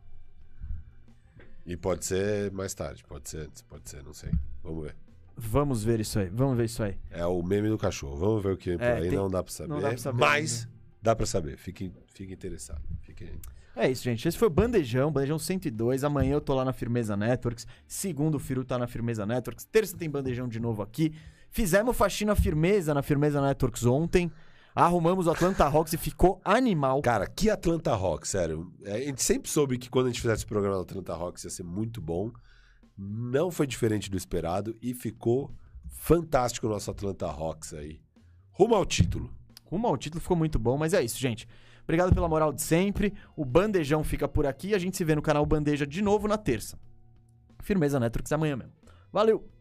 E 1.66 1.76
pode 1.76 2.04
ser 2.06 2.50
mais 2.52 2.72
tarde, 2.72 3.02
pode 3.04 3.28
ser 3.28 3.38
antes, 3.46 3.60
pode 3.62 3.90
ser, 3.90 4.02
não 4.04 4.14
sei. 4.14 4.30
Vamos 4.62 4.84
ver. 4.84 4.94
Vamos 5.38 5.84
ver 5.84 6.00
isso 6.00 6.18
aí. 6.18 6.28
Vamos 6.28 6.56
ver 6.56 6.64
isso 6.64 6.82
aí. 6.82 6.96
É 7.10 7.24
o 7.24 7.40
meme 7.42 7.68
do 7.68 7.78
cachorro. 7.78 8.16
Vamos 8.16 8.42
ver 8.42 8.52
o 8.52 8.56
que 8.56 8.70
vem 8.70 8.78
por 8.78 8.84
É, 8.84 8.94
aí. 8.96 9.08
tem- 9.08 9.16
Não 9.18 9.30
dá 9.30 9.42
pra 9.42 9.52
saber. 9.52 9.68
não 9.68 9.80
dá 9.80 9.88
pra 9.90 9.98
saber 9.98 10.18
mas 10.20 10.68
dá 11.00 11.14
pra 11.16 11.26
saber. 11.26 11.56
Fique, 11.56 11.92
fique 12.12 12.32
interessado. 12.32 12.82
Fique... 13.02 13.30
É 13.76 13.88
isso, 13.88 14.02
gente. 14.02 14.26
Esse 14.26 14.36
foi 14.36 14.48
o 14.48 14.50
Bandejão, 14.50 15.12
Bandejão 15.12 15.38
102. 15.38 16.02
Amanhã 16.02 16.32
eu 16.34 16.40
tô 16.40 16.52
lá 16.54 16.64
na 16.64 16.72
Firmeza 16.72 17.16
Networks. 17.16 17.64
Segundo, 17.86 18.34
o 18.34 18.38
Firu 18.40 18.64
tá 18.64 18.76
na 18.76 18.88
Firmeza 18.88 19.24
Networks. 19.24 19.64
Terça 19.66 19.96
tem 19.96 20.10
Bandejão 20.10 20.48
de 20.48 20.58
novo 20.58 20.82
aqui. 20.82 21.14
Fizemos 21.50 21.96
faxina 21.96 22.34
firmeza 22.34 22.92
na 22.92 23.02
Firmeza 23.02 23.40
Networks 23.40 23.84
ontem. 23.86 24.30
Arrumamos 24.74 25.26
o 25.26 25.30
Atlanta 25.30 25.64
Hawks 25.64 25.92
e 25.92 25.96
ficou 25.96 26.40
animal. 26.44 27.00
Cara, 27.02 27.26
que 27.26 27.48
Atlanta 27.50 27.94
Rock, 27.94 28.26
sério. 28.28 28.70
É, 28.84 28.94
A 28.96 29.00
gente 29.00 29.22
sempre 29.22 29.48
soube 29.50 29.78
que 29.78 29.88
quando 29.88 30.06
a 30.06 30.08
gente 30.10 30.20
fizesse 30.20 30.44
o 30.44 30.48
programa 30.48 30.76
do 30.76 30.82
Atlanta 30.82 31.12
Hawks 31.14 31.44
ia 31.44 31.50
ser 31.50 31.62
muito 31.64 32.00
bom. 32.00 32.30
Não 32.98 33.48
foi 33.48 33.64
diferente 33.64 34.10
do 34.10 34.16
esperado 34.16 34.76
e 34.82 34.92
ficou 34.92 35.54
fantástico 35.88 36.66
o 36.66 36.70
nosso 36.70 36.90
Atlanta 36.90 37.26
Hawks 37.26 37.72
aí. 37.72 38.00
Rumo 38.50 38.74
ao 38.74 38.84
título. 38.84 39.32
Rumo 39.64 39.86
ao 39.86 39.96
título 39.96 40.20
ficou 40.20 40.36
muito 40.36 40.58
bom, 40.58 40.76
mas 40.76 40.92
é 40.92 41.02
isso, 41.02 41.16
gente. 41.16 41.46
Obrigado 41.84 42.12
pela 42.12 42.28
moral 42.28 42.52
de 42.52 42.60
sempre. 42.60 43.14
O 43.36 43.44
Bandejão 43.44 44.02
fica 44.02 44.26
por 44.26 44.46
aqui. 44.46 44.74
A 44.74 44.78
gente 44.78 44.96
se 44.96 45.04
vê 45.04 45.14
no 45.14 45.22
canal 45.22 45.46
Bandeja 45.46 45.86
de 45.86 46.02
novo 46.02 46.26
na 46.26 46.36
terça. 46.36 46.76
Firmeza 47.62 48.00
Networks 48.00 48.32
amanhã 48.32 48.56
mesmo. 48.56 48.72
Valeu! 49.12 49.57